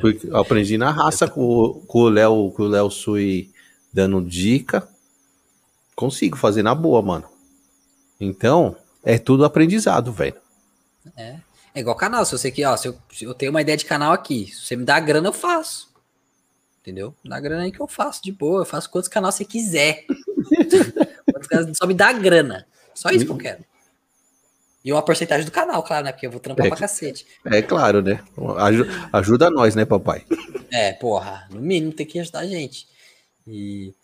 Porque 0.00 0.26
eu 0.26 0.36
aprendi 0.36 0.78
na 0.78 0.90
raça 0.90 1.28
com, 1.28 1.82
com 1.86 1.98
o 2.00 2.08
Léo, 2.08 2.50
com 2.52 2.64
o 2.64 2.68
Léo 2.68 2.90
Sui 2.90 3.50
dando 3.92 4.20
dica. 4.22 4.88
Consigo 5.94 6.36
fazer 6.36 6.62
na 6.62 6.74
boa, 6.74 7.00
mano. 7.02 7.24
Então, 8.20 8.76
é 9.02 9.18
tudo 9.18 9.44
aprendizado, 9.44 10.12
velho. 10.12 10.36
É. 11.16 11.36
É 11.74 11.80
igual 11.80 11.96
canal, 11.96 12.24
se 12.24 12.30
você 12.30 12.52
quer, 12.52 12.68
ó, 12.68 12.76
se 12.76 12.86
eu, 12.86 12.96
se 13.12 13.24
eu 13.24 13.34
tenho 13.34 13.50
uma 13.50 13.60
ideia 13.60 13.76
de 13.76 13.84
canal 13.84 14.12
aqui, 14.12 14.46
se 14.46 14.64
você 14.64 14.76
me 14.76 14.84
dá 14.84 15.00
grana, 15.00 15.28
eu 15.28 15.32
faço. 15.32 15.92
Entendeu? 16.80 17.12
Dá 17.24 17.40
grana 17.40 17.64
aí 17.64 17.72
que 17.72 17.80
eu 17.80 17.88
faço 17.88 18.22
de 18.22 18.30
boa, 18.30 18.60
eu 18.60 18.64
faço 18.64 18.88
quantos 18.88 19.08
canais 19.08 19.34
você 19.34 19.44
quiser. 19.44 20.04
só 21.74 21.86
me 21.86 21.94
dá 21.94 22.12
grana. 22.12 22.64
Só 22.94 23.10
isso 23.10 23.26
que 23.26 23.32
eu 23.32 23.36
quero. 23.36 23.64
E 24.84 24.92
uma 24.92 25.02
porcentagem 25.02 25.44
do 25.46 25.50
canal, 25.50 25.82
claro, 25.82 26.04
né? 26.04 26.12
Porque 26.12 26.26
eu 26.26 26.30
vou 26.30 26.40
trampar 26.40 26.66
É. 26.66 26.68
pra 26.68 26.78
cacete. 26.78 27.26
É 27.46 27.62
claro, 27.62 28.02
né? 28.02 28.22
Aju- 28.58 28.86
ajuda 29.12 29.48
nós, 29.50 29.74
né, 29.74 29.84
papai? 29.86 30.24
É, 30.70 30.92
porra, 30.92 31.46
no 31.50 31.60
mínimo 31.60 31.92
tem 31.92 32.04
que 32.04 32.18
ajudar 32.20 32.40
a 32.40 32.46
gente. 32.46 32.86
E... 33.46 33.94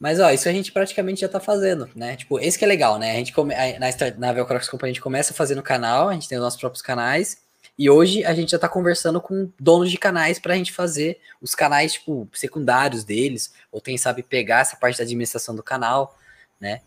Mas, 0.00 0.18
ó, 0.18 0.30
isso 0.30 0.48
a 0.48 0.52
gente 0.52 0.72
praticamente 0.72 1.20
já 1.20 1.28
tá 1.28 1.38
fazendo, 1.38 1.88
né? 1.94 2.16
Tipo, 2.16 2.38
esse 2.40 2.58
que 2.58 2.64
é 2.64 2.68
legal, 2.68 2.98
né? 2.98 3.12
A 3.12 3.14
gente 3.14 3.32
come... 3.32 3.54
na, 3.54 3.86
na 4.18 4.32
Velcrox 4.32 4.68
Company 4.68 4.90
a 4.90 4.92
gente 4.94 5.00
começa 5.02 5.32
fazendo 5.32 5.62
canal, 5.62 6.08
a 6.08 6.14
gente 6.14 6.28
tem 6.28 6.36
os 6.36 6.42
nossos 6.44 6.58
próprios 6.58 6.82
canais, 6.82 7.38
e 7.78 7.88
hoje 7.88 8.24
a 8.24 8.34
gente 8.34 8.50
já 8.50 8.58
tá 8.58 8.68
conversando 8.68 9.20
com 9.20 9.50
donos 9.58 9.90
de 9.90 9.96
canais 9.96 10.38
pra 10.40 10.56
gente 10.56 10.72
fazer 10.72 11.20
os 11.40 11.54
canais, 11.54 11.92
tipo, 11.94 12.28
secundários 12.34 13.04
deles, 13.04 13.52
ou 13.70 13.80
quem 13.80 13.96
sabe 13.96 14.22
pegar 14.22 14.60
essa 14.60 14.76
parte 14.76 14.98
da 14.98 15.04
administração 15.04 15.54
do 15.54 15.62
canal, 15.62 16.18
né? 16.60 16.80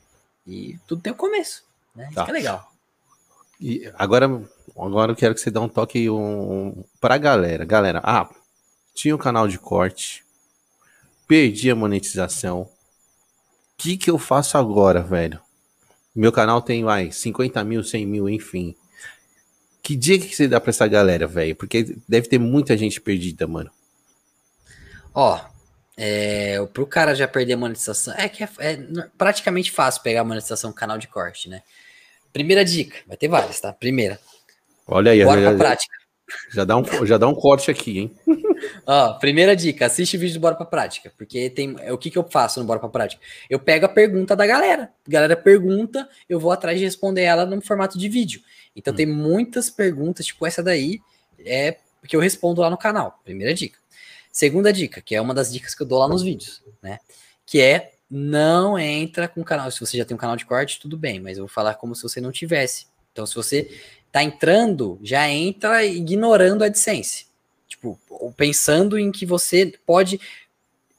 E 0.45 0.77
tudo 0.85 1.01
tem 1.01 1.13
um 1.13 1.17
começo, 1.17 1.63
né? 1.95 2.05
Isso 2.07 2.15
Tá. 2.15 2.25
que 2.25 2.31
é 2.31 2.33
legal. 2.33 2.71
E 3.59 3.91
agora, 3.95 4.25
agora 4.77 5.11
eu 5.11 5.15
quero 5.15 5.33
que 5.33 5.41
você 5.41 5.49
dê 5.49 5.59
um 5.59 5.69
toque 5.69 6.09
um, 6.09 6.83
pra 7.01 7.17
galera. 7.17 7.65
Galera, 7.65 8.01
ah, 8.03 8.29
tinha 8.93 9.15
um 9.15 9.19
canal 9.19 9.47
de 9.47 9.57
corte, 9.57 10.23
perdi 11.27 11.69
a 11.71 11.75
monetização. 11.75 12.61
O 12.61 12.69
que 13.77 13.97
que 13.97 14.09
eu 14.09 14.17
faço 14.17 14.57
agora, 14.57 15.01
velho? 15.01 15.39
Meu 16.15 16.31
canal 16.31 16.61
tem, 16.61 16.83
vai, 16.83 17.11
50 17.11 17.63
mil, 17.63 17.83
100 17.83 18.05
mil, 18.05 18.29
enfim. 18.29 18.75
Que 19.83 19.95
dia 19.95 20.19
que 20.19 20.35
você 20.35 20.47
dá 20.47 20.59
pra 20.59 20.71
essa 20.71 20.87
galera, 20.87 21.27
velho? 21.27 21.55
Porque 21.55 21.95
deve 22.07 22.27
ter 22.27 22.39
muita 22.39 22.75
gente 22.75 22.99
perdida, 22.99 23.47
mano. 23.47 23.69
Ó, 25.13 25.39
é, 25.95 26.63
pro 26.73 26.85
cara 26.85 27.15
já 27.15 27.27
perder 27.27 27.53
a 27.53 27.57
monetização, 27.57 28.13
é 28.15 28.27
que 28.29 28.43
é, 28.43 28.49
é 28.59 28.77
praticamente 29.17 29.71
fácil 29.71 30.03
pegar 30.03 30.21
a 30.21 30.23
monetização 30.23 30.69
no 30.69 30.75
canal 30.75 30.97
de 30.97 31.07
corte, 31.07 31.49
né? 31.49 31.63
Primeira 32.37 32.63
dica, 32.63 32.97
vai 33.07 33.17
ter 33.17 33.27
várias, 33.27 33.59
tá? 33.59 33.73
Primeira, 33.73 34.19
Olha 34.85 35.11
aí, 35.11 35.25
bora 35.25 35.41
já, 35.41 35.49
pra 35.49 35.57
prática. 35.57 35.95
já 36.53 36.63
dá 36.63 36.77
um, 36.77 36.85
já 37.03 37.17
dá 37.17 37.27
um 37.27 37.33
corte 37.33 37.71
aqui, 37.71 37.97
hein? 37.97 38.15
Ó, 38.85 39.13
primeira 39.15 39.55
dica, 39.55 39.87
assiste 39.87 40.17
o 40.17 40.19
vídeo 40.19 40.35
do 40.35 40.39
Bora 40.39 40.53
Pra 40.53 40.63
Prática, 40.63 41.11
porque 41.17 41.49
tem, 41.49 41.75
é, 41.79 41.91
o 41.91 41.97
que 41.97 42.11
que 42.11 42.17
eu 42.17 42.23
faço 42.29 42.59
no 42.59 42.65
Bora 42.67 42.79
Pra 42.79 42.89
Prática? 42.89 43.19
Eu 43.49 43.57
pego 43.57 43.87
a 43.87 43.89
pergunta 43.89 44.35
da 44.35 44.45
galera, 44.45 44.91
a 45.07 45.09
galera 45.09 45.35
pergunta, 45.35 46.07
eu 46.29 46.39
vou 46.39 46.51
atrás 46.51 46.77
de 46.77 46.85
responder 46.85 47.23
ela 47.23 47.43
no 47.43 47.59
formato 47.59 47.97
de 47.97 48.07
vídeo. 48.07 48.39
Então 48.75 48.93
tem 48.93 49.07
muitas 49.07 49.67
perguntas, 49.67 50.27
tipo 50.27 50.45
essa 50.45 50.61
daí, 50.61 50.99
é 51.39 51.77
que 52.07 52.15
eu 52.15 52.19
respondo 52.19 52.61
lá 52.61 52.69
no 52.69 52.77
canal, 52.77 53.19
primeira 53.25 53.51
dica. 53.51 53.79
Segunda 54.31 54.71
dica, 54.71 55.01
que 55.01 55.15
é 55.15 55.19
uma 55.21 55.33
das 55.33 55.51
dicas 55.51 55.73
que 55.73 55.81
eu 55.81 55.87
dou 55.87 55.97
lá 55.97 56.07
nos 56.07 56.21
vídeos, 56.21 56.61
né? 56.83 56.99
Que 57.47 57.59
é 57.61 57.93
não 58.09 58.77
entra 58.79 59.27
com 59.27 59.41
o 59.41 59.45
canal. 59.45 59.69
Se 59.71 59.79
você 59.79 59.97
já 59.97 60.05
tem 60.05 60.15
um 60.15 60.19
canal 60.19 60.35
de 60.35 60.45
corte, 60.45 60.79
tudo 60.79 60.97
bem, 60.97 61.19
mas 61.19 61.37
eu 61.37 61.43
vou 61.45 61.53
falar 61.53 61.75
como 61.75 61.95
se 61.95 62.03
você 62.03 62.21
não 62.21 62.31
tivesse. 62.31 62.87
Então, 63.11 63.25
se 63.25 63.35
você 63.35 63.69
tá 64.11 64.23
entrando, 64.23 64.99
já 65.01 65.27
entra 65.29 65.83
ignorando 65.85 66.63
a 66.63 66.67
AdSense. 66.67 67.27
Tipo, 67.67 67.99
pensando 68.35 68.97
em 68.97 69.11
que 69.11 69.25
você 69.25 69.73
pode. 69.85 70.19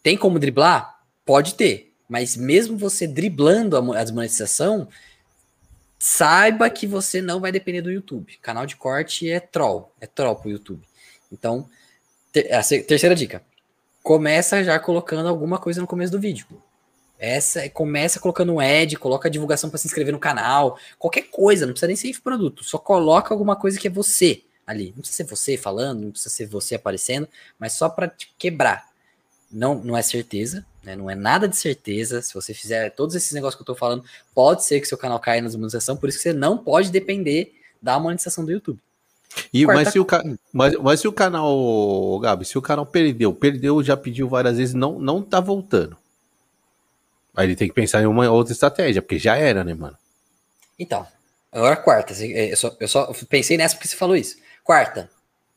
Tem 0.03 0.17
como 0.17 0.39
driblar? 0.39 1.01
Pode 1.25 1.55
ter. 1.55 1.93
Mas 2.09 2.37
mesmo 2.37 2.77
você 2.77 3.07
driblando 3.07 3.77
a 3.77 3.83
mo- 3.83 3.93
a 3.95 4.03
desmonetização, 4.03 4.89
saiba 5.99 6.71
que 6.71 6.87
você 6.87 7.21
não 7.21 7.41
vai 7.41 7.51
depender 7.53 7.83
do 7.83 7.91
YouTube. 7.91 8.39
Canal 8.41 8.67
de 8.67 8.77
corte 8.77 9.31
é 9.31 9.41
troll. 9.41 9.93
É 10.01 10.07
troll 10.07 10.37
pro 10.37 10.51
YouTube. 10.51 10.83
Então, 11.33 11.69
ter- 12.33 12.63
se- 12.63 12.83
terceira 12.83 13.15
dica. 13.15 13.43
Começa 14.03 14.63
já 14.63 14.79
colocando 14.79 15.29
alguma 15.29 15.59
coisa 15.59 15.81
no 15.81 15.87
começo 15.87 16.13
do 16.13 16.21
vídeo. 16.21 16.47
Essa 17.19 17.69
começa 17.69 18.21
colocando 18.21 18.53
um 18.53 18.61
ad, 18.61 18.97
coloca 18.97 19.29
a 19.29 19.31
divulgação 19.31 19.69
para 19.69 19.79
se 19.79 19.89
inscrever 19.89 20.13
no 20.13 20.21
canal, 20.21 20.79
qualquer 20.99 21.23
coisa, 21.23 21.67
não 21.67 21.73
precisa 21.73 21.89
nem 21.89 21.97
ser 21.97 22.21
produto, 22.21 22.63
só 22.63 22.79
coloca 22.79 23.35
alguma 23.35 23.57
coisa 23.57 23.79
que 23.79 23.89
é 23.89 23.91
você 23.91 24.43
ali. 24.67 24.93
Não 24.95 25.01
precisa 25.01 25.17
ser 25.17 25.25
você 25.25 25.57
falando, 25.57 26.03
não 26.03 26.11
precisa 26.11 26.35
ser 26.35 26.47
você 26.47 26.75
aparecendo, 26.77 27.27
mas 27.59 27.73
só 27.73 27.89
para 27.89 28.13
quebrar. 28.39 28.87
Não, 29.51 29.75
não 29.77 29.97
é 29.97 30.03
certeza, 30.03 30.65
né? 30.85 30.95
Não 30.95 31.11
é 31.11 31.15
nada 31.15 31.49
de 31.49 31.57
certeza. 31.57 32.21
Se 32.21 32.35
você 32.35 32.53
fizer 32.53 32.91
todos 32.91 33.15
esses 33.15 33.33
negócios 33.33 33.57
que 33.57 33.63
eu 33.63 33.75
tô 33.75 33.75
falando, 33.75 34.05
pode 34.35 34.63
ser 34.63 34.79
que 34.79 34.87
seu 34.87 34.99
canal 34.99 35.19
caia 35.19 35.41
na 35.41 35.49
desmonetização, 35.49 35.97
por 35.97 36.09
isso 36.09 36.19
que 36.19 36.25
você 36.25 36.33
não 36.35 36.59
pode 36.59 36.91
depender 36.91 37.55
da 37.81 37.99
monetização 37.99 38.45
do 38.45 38.53
YouTube. 38.53 38.79
E, 39.53 39.65
Quarta- 39.65 39.85
mas, 39.85 39.93
se 39.93 39.99
o 39.99 40.05
ca... 40.05 40.23
mas, 40.53 40.75
mas 40.77 41.01
se 41.01 41.09
o 41.09 41.13
canal, 41.13 42.19
Gabi, 42.21 42.45
se 42.45 42.59
o 42.59 42.63
canal 42.63 42.85
perdeu, 42.85 43.33
perdeu, 43.33 43.83
já 43.83 43.97
pediu 43.97 44.29
várias 44.29 44.57
vezes, 44.59 44.75
não, 44.75 44.99
não 44.99 45.23
tá 45.23 45.41
voltando. 45.41 45.97
Aí 47.39 47.47
ele 47.47 47.55
tem 47.57 47.69
que 47.69 47.75
pensar 47.75 48.03
em 48.03 48.07
uma 48.07 48.29
outra 48.31 48.53
estratégia, 48.53 49.01
porque 49.01 49.17
já 49.19 49.37
era, 49.37 49.63
né, 49.63 49.73
mano? 49.73 49.97
Então, 50.79 51.07
agora 51.53 51.77
quarta. 51.77 52.13
assim, 52.13 52.33
é, 52.33 52.53
Eu 52.53 52.57
só, 52.57 52.77
eu 52.81 52.89
só 52.89 53.13
pensei 53.29 53.57
nessa 53.57 53.77
porque 53.77 53.87
você 53.89 53.97
falou 53.97 54.17
isso. 54.17 54.37
Quarta, 54.65 55.09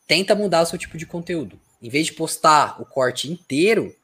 tenta 0.08 0.36
mudar 0.36 0.62
o 0.62 0.66
seu 0.66 0.78
tipo 0.78 0.98
de 0.98 1.06
conteúdo. 1.08 1.60
Em 1.82 1.90
vez 1.90 2.06
de 2.06 2.14
postar 2.14 2.80
o 2.80 2.86
corte 2.86 3.32
inteiro, 3.32 3.96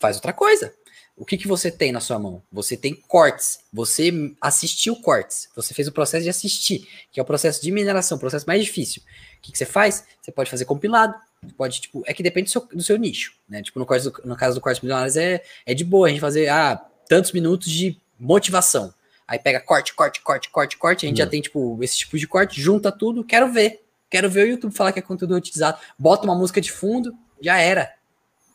faz 0.00 0.16
outra 0.16 0.32
coisa. 0.32 0.74
O 1.16 1.24
que, 1.24 1.36
que 1.36 1.46
você 1.46 1.70
tem 1.70 1.92
na 1.92 2.00
sua 2.00 2.18
mão? 2.18 2.42
Você 2.50 2.76
tem 2.76 2.94
cortes. 2.94 3.60
Você 3.72 4.32
assistiu 4.40 4.96
cortes. 4.96 5.48
Você 5.54 5.72
fez 5.72 5.86
o 5.86 5.92
processo 5.92 6.24
de 6.24 6.30
assistir, 6.30 6.88
que 7.12 7.20
é 7.20 7.22
o 7.22 7.26
processo 7.26 7.62
de 7.62 7.70
mineração, 7.70 8.16
o 8.16 8.20
processo 8.20 8.46
mais 8.46 8.64
difícil. 8.64 9.02
O 9.38 9.40
que, 9.42 9.52
que 9.52 9.58
você 9.58 9.66
faz? 9.66 10.04
Você 10.20 10.32
pode 10.32 10.50
fazer 10.50 10.64
compilado. 10.64 11.14
Pode, 11.56 11.80
tipo, 11.80 12.02
é 12.06 12.12
que 12.14 12.22
depende 12.22 12.46
do 12.46 12.50
seu, 12.50 12.66
do 12.66 12.82
seu 12.82 12.96
nicho, 12.98 13.34
né? 13.48 13.62
Tipo, 13.62 13.78
no, 13.78 13.86
corte 13.86 14.04
do- 14.04 14.22
no 14.24 14.34
caso 14.36 14.54
do 14.56 14.60
corte 14.60 14.82
milionários 14.82 15.16
é, 15.16 15.42
é 15.64 15.74
de 15.74 15.84
boa 15.84 16.06
a 16.06 16.10
gente 16.10 16.20
fazer, 16.20 16.48
ah, 16.48 16.82
tantos 17.10 17.32
minutos 17.32 17.68
de 17.68 17.96
motivação. 18.18 18.94
Aí 19.26 19.36
pega 19.36 19.58
corte, 19.60 19.92
corte, 19.94 20.20
corte, 20.22 20.48
corte, 20.48 20.76
corte. 20.78 21.04
A 21.04 21.08
gente 21.08 21.18
já 21.18 21.26
tem, 21.26 21.40
tipo, 21.40 21.76
esse 21.82 21.98
tipo 21.98 22.16
de 22.16 22.26
corte, 22.28 22.60
junta 22.60 22.92
tudo, 22.92 23.24
quero 23.24 23.52
ver. 23.52 23.82
Quero 24.08 24.30
ver 24.30 24.46
o 24.46 24.50
YouTube 24.50 24.72
falar 24.72 24.92
que 24.92 25.00
é 25.00 25.02
conteúdo 25.02 25.34
utilizado. 25.34 25.76
Bota 25.98 26.24
uma 26.24 26.34
música 26.36 26.60
de 26.60 26.70
fundo, 26.70 27.12
já 27.40 27.58
era. 27.58 27.90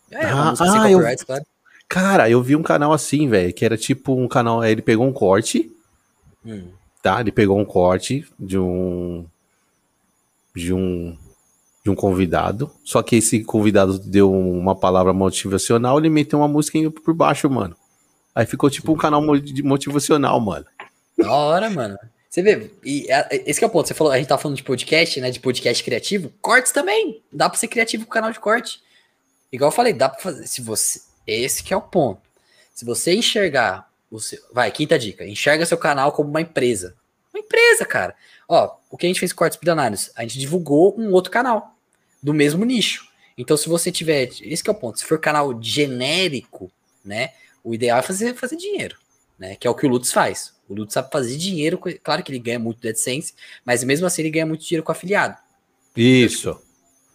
Já 0.09 0.19
era. 0.19 0.33
Ah, 0.33 0.53
ah, 0.57 0.91
eu- 0.91 1.01
claro. 1.25 1.45
Cara, 1.89 2.29
eu 2.29 2.41
vi 2.41 2.55
um 2.55 2.63
canal 2.63 2.93
assim, 2.93 3.27
velho, 3.27 3.53
que 3.53 3.65
era 3.65 3.77
tipo 3.77 4.13
um 4.15 4.27
canal. 4.27 4.63
Ele 4.63 4.81
pegou 4.81 5.05
um 5.05 5.13
corte, 5.13 5.69
Hum. 6.45 6.69
tá? 7.03 7.19
Ele 7.19 7.31
pegou 7.31 7.59
um 7.59 7.65
corte 7.65 8.25
de 8.39 8.57
um. 8.57 9.25
De 10.55 10.73
um. 10.73 11.17
De 11.83 11.89
um 11.91 11.95
convidado. 11.95 12.71
Só 12.83 13.03
que 13.03 13.17
esse 13.17 13.43
convidado 13.43 13.99
deu 13.99 14.31
uma 14.31 14.75
palavra 14.75 15.13
motivacional, 15.13 15.99
ele 15.99 16.09
meteu 16.09 16.39
uma 16.39 16.47
música 16.47 16.79
por 16.89 17.13
baixo, 17.13 17.49
mano. 17.49 17.75
Aí 18.35 18.45
ficou 18.45 18.69
tipo 18.69 18.91
um 18.91 18.97
canal 18.97 19.21
motivacional, 19.63 20.39
mano. 20.41 20.65
Da 21.17 21.31
hora, 21.31 21.69
mano. 21.69 21.97
Você 22.29 22.41
vê, 22.41 22.69
e 22.83 23.09
é- 23.09 23.27
é- 23.31 23.43
esse 23.49 23.63
é 23.63 23.67
o 23.67 23.69
ponto. 23.69 23.87
Você 23.87 23.93
falou, 23.93 24.11
a 24.11 24.17
gente 24.17 24.27
tá 24.27 24.37
falando 24.37 24.57
de 24.57 24.63
podcast, 24.63 25.21
né? 25.21 25.31
De 25.31 25.39
podcast 25.39 25.81
criativo. 25.81 26.33
Cortes 26.41 26.73
também. 26.73 27.23
Dá 27.31 27.49
pra 27.49 27.57
ser 27.57 27.69
criativo 27.69 28.03
com 28.03 28.11
canal 28.11 28.31
de 28.33 28.39
corte. 28.41 28.81
Igual 29.49 29.69
eu 29.69 29.75
falei, 29.75 29.93
dá 29.93 30.09
pra 30.09 30.19
fazer. 30.19 30.45
Se 30.45 30.61
você. 30.61 30.99
Esse 31.25 31.63
que 31.63 31.73
é 31.73 31.77
o 31.77 31.81
ponto. 31.81 32.21
Se 32.73 32.83
você 32.83 33.15
enxergar 33.15 33.89
o 34.11 34.19
seu. 34.19 34.37
Vai, 34.51 34.69
quinta 34.69 34.99
dica. 34.99 35.25
Enxerga 35.25 35.65
seu 35.65 35.77
canal 35.77 36.11
como 36.11 36.29
uma 36.29 36.41
empresa. 36.41 36.93
Uma 37.33 37.39
empresa, 37.39 37.85
cara. 37.85 38.13
Ó, 38.49 38.75
o 38.91 38.97
que 38.97 39.05
a 39.05 39.09
gente 39.09 39.19
fez 39.19 39.31
com 39.31 39.37
cortes 39.39 39.57
bilionários? 39.57 40.11
A 40.13 40.23
gente 40.23 40.37
divulgou 40.37 40.93
um 40.99 41.13
outro 41.13 41.31
canal. 41.31 41.73
Do 42.21 42.33
mesmo 42.33 42.65
nicho. 42.65 43.07
Então, 43.37 43.55
se 43.55 43.69
você 43.69 43.93
tiver. 43.93 44.29
Esse 44.41 44.67
é 44.67 44.71
o 44.71 44.75
ponto. 44.75 44.99
Se 44.99 45.05
for 45.05 45.19
canal 45.19 45.57
genérico, 45.61 46.69
né? 47.03 47.31
O 47.65 47.73
ideal 47.73 47.97
é 47.99 48.01
fazer, 48.01 48.35
fazer 48.35 48.55
dinheiro. 48.55 48.95
Né, 49.37 49.57
que 49.57 49.67
é 49.67 49.69
o 49.69 49.75
que 49.75 49.85
o 49.85 49.89
Lutz 49.89 50.13
faz. 50.13 50.53
O 50.69 50.73
Lutz 50.73 50.93
sabe 50.93 51.11
fazer 51.11 51.35
dinheiro. 51.35 51.77
Claro 52.01 52.23
que 52.23 52.31
ele 52.31 52.39
ganha 52.39 52.57
muito 52.57 52.79
do 52.79 52.87
AdSense, 52.87 53.33
mas 53.65 53.83
mesmo 53.83 54.07
assim 54.07 54.21
ele 54.21 54.31
ganha 54.31 54.45
muito 54.45 54.63
dinheiro 54.63 54.81
com 54.83 54.93
afiliado. 54.93 55.35
Isso. 55.93 56.57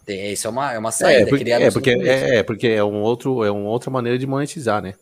Tem- 0.05 0.31
Isso 0.31 0.45
é 0.45 0.49
uma, 0.49 0.73
é 0.73 0.77
uma 0.77 0.91
saída. 0.91 1.23
É, 1.23 1.25
porque, 1.25 1.51
é, 1.51 1.71
porque, 1.71 1.89
é, 1.91 2.35
é, 2.37 2.43
porque 2.43 2.67
é, 2.67 2.83
um 2.83 3.01
outro, 3.01 3.43
é 3.43 3.49
uma 3.49 3.69
outra 3.69 3.89
maneira 3.89 4.19
de 4.19 4.27
monetizar, 4.27 4.83
né? 4.83 4.93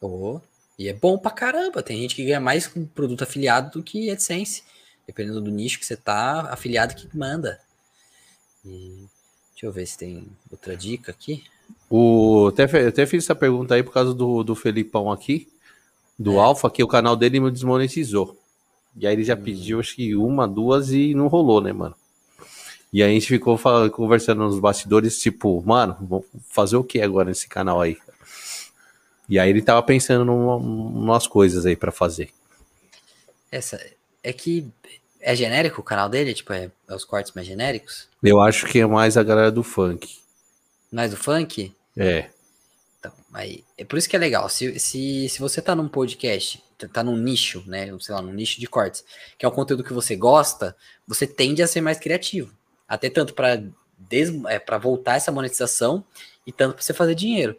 Oh, 0.00 0.40
e 0.78 0.88
é 0.88 0.92
bom 0.92 1.18
pra 1.18 1.32
caramba. 1.32 1.82
Tem 1.82 1.96
gente 2.00 2.14
que 2.14 2.24
ganha 2.24 2.40
mais 2.40 2.68
com 2.68 2.84
produto 2.86 3.22
afiliado 3.22 3.70
do 3.78 3.82
que 3.82 4.10
AdSense. 4.10 4.62
Dependendo 5.06 5.40
do 5.40 5.50
nicho 5.50 5.78
que 5.78 5.84
você 5.86 5.96
tá, 5.96 6.52
afiliado 6.52 6.94
que 6.94 7.08
manda. 7.16 7.60
E, 8.64 9.06
deixa 9.52 9.66
eu 9.66 9.72
ver 9.72 9.86
se 9.86 9.98
tem 9.98 10.26
outra 10.50 10.76
dica 10.76 11.10
aqui. 11.10 11.44
O, 11.90 12.48
até, 12.48 12.64
até 12.88 13.06
fiz 13.06 13.24
essa 13.24 13.34
pergunta 13.34 13.74
aí 13.74 13.82
por 13.82 13.92
causa 13.92 14.12
do, 14.14 14.42
do 14.42 14.54
Felipão 14.54 15.10
aqui, 15.12 15.48
do 16.18 16.34
É. 16.34 16.38
Alfa, 16.38 16.70
que 16.70 16.82
o 16.82 16.88
canal 16.88 17.14
dele 17.16 17.40
me 17.40 17.50
desmonetizou. 17.50 18.36
E 18.96 19.06
aí 19.06 19.12
ele 19.14 19.24
já 19.24 19.34
Hum. 19.34 19.42
pediu, 19.42 19.80
acho 19.80 19.94
que 19.96 20.14
uma, 20.16 20.46
duas 20.48 20.90
e 20.92 21.14
não 21.14 21.26
rolou, 21.28 21.60
né, 21.60 21.72
mano? 21.72 21.94
E 22.92 23.02
aí 23.02 23.10
a 23.10 23.14
gente 23.14 23.26
ficou 23.26 23.56
fal- 23.58 23.90
conversando 23.90 24.44
nos 24.44 24.58
bastidores, 24.60 25.18
tipo, 25.20 25.62
mano, 25.66 25.96
vamos 26.00 26.26
fazer 26.48 26.76
o 26.76 26.84
que 26.84 27.00
agora 27.00 27.28
nesse 27.28 27.48
canal 27.48 27.80
aí? 27.80 27.96
E 29.28 29.38
aí 29.38 29.50
ele 29.50 29.62
tava 29.62 29.82
pensando 29.82 30.24
numa- 30.24 30.58
numas 30.58 31.26
coisas 31.26 31.66
aí 31.66 31.74
pra 31.74 31.90
fazer. 31.90 32.30
Essa 33.50 33.80
é 34.22 34.32
que 34.32 34.66
é 35.20 35.34
genérico 35.34 35.80
o 35.80 35.84
canal 35.84 36.08
dele? 36.08 36.34
Tipo, 36.34 36.52
é, 36.52 36.70
é 36.88 36.94
os 36.94 37.04
cortes 37.04 37.32
mais 37.34 37.46
genéricos? 37.46 38.08
Eu 38.22 38.40
acho 38.40 38.66
que 38.66 38.78
é 38.80 38.86
mais 38.86 39.16
a 39.16 39.22
galera 39.22 39.50
do 39.50 39.62
funk. 39.62 40.18
Mais 40.94 41.10
do 41.10 41.16
funk? 41.16 41.74
É. 41.96 42.30
Então, 43.00 43.12
aí, 43.32 43.64
é 43.76 43.84
por 43.84 43.98
isso 43.98 44.08
que 44.08 44.14
é 44.14 44.18
legal. 44.18 44.48
Se, 44.48 44.78
se, 44.78 45.28
se 45.28 45.38
você 45.40 45.60
tá 45.60 45.74
num 45.74 45.88
podcast 45.88 46.62
tá 46.92 47.02
num 47.02 47.16
nicho, 47.16 47.64
né? 47.66 47.86
Sei 47.98 48.14
lá, 48.14 48.20
num 48.20 48.32
nicho 48.32 48.60
de 48.60 48.66
cortes, 48.66 49.04
que 49.38 49.44
é 49.44 49.48
um 49.48 49.52
conteúdo 49.52 49.82
que 49.82 49.92
você 49.92 50.14
gosta, 50.14 50.76
você 51.06 51.26
tende 51.26 51.62
a 51.62 51.66
ser 51.66 51.80
mais 51.80 51.98
criativo. 51.98 52.54
Até 52.86 53.08
tanto 53.08 53.34
para 53.34 53.62
é, 54.48 54.58
para 54.58 54.78
voltar 54.78 55.16
essa 55.16 55.32
monetização 55.32 56.04
e 56.46 56.52
tanto 56.52 56.74
para 56.74 56.82
você 56.82 56.92
fazer 56.92 57.14
dinheiro. 57.14 57.56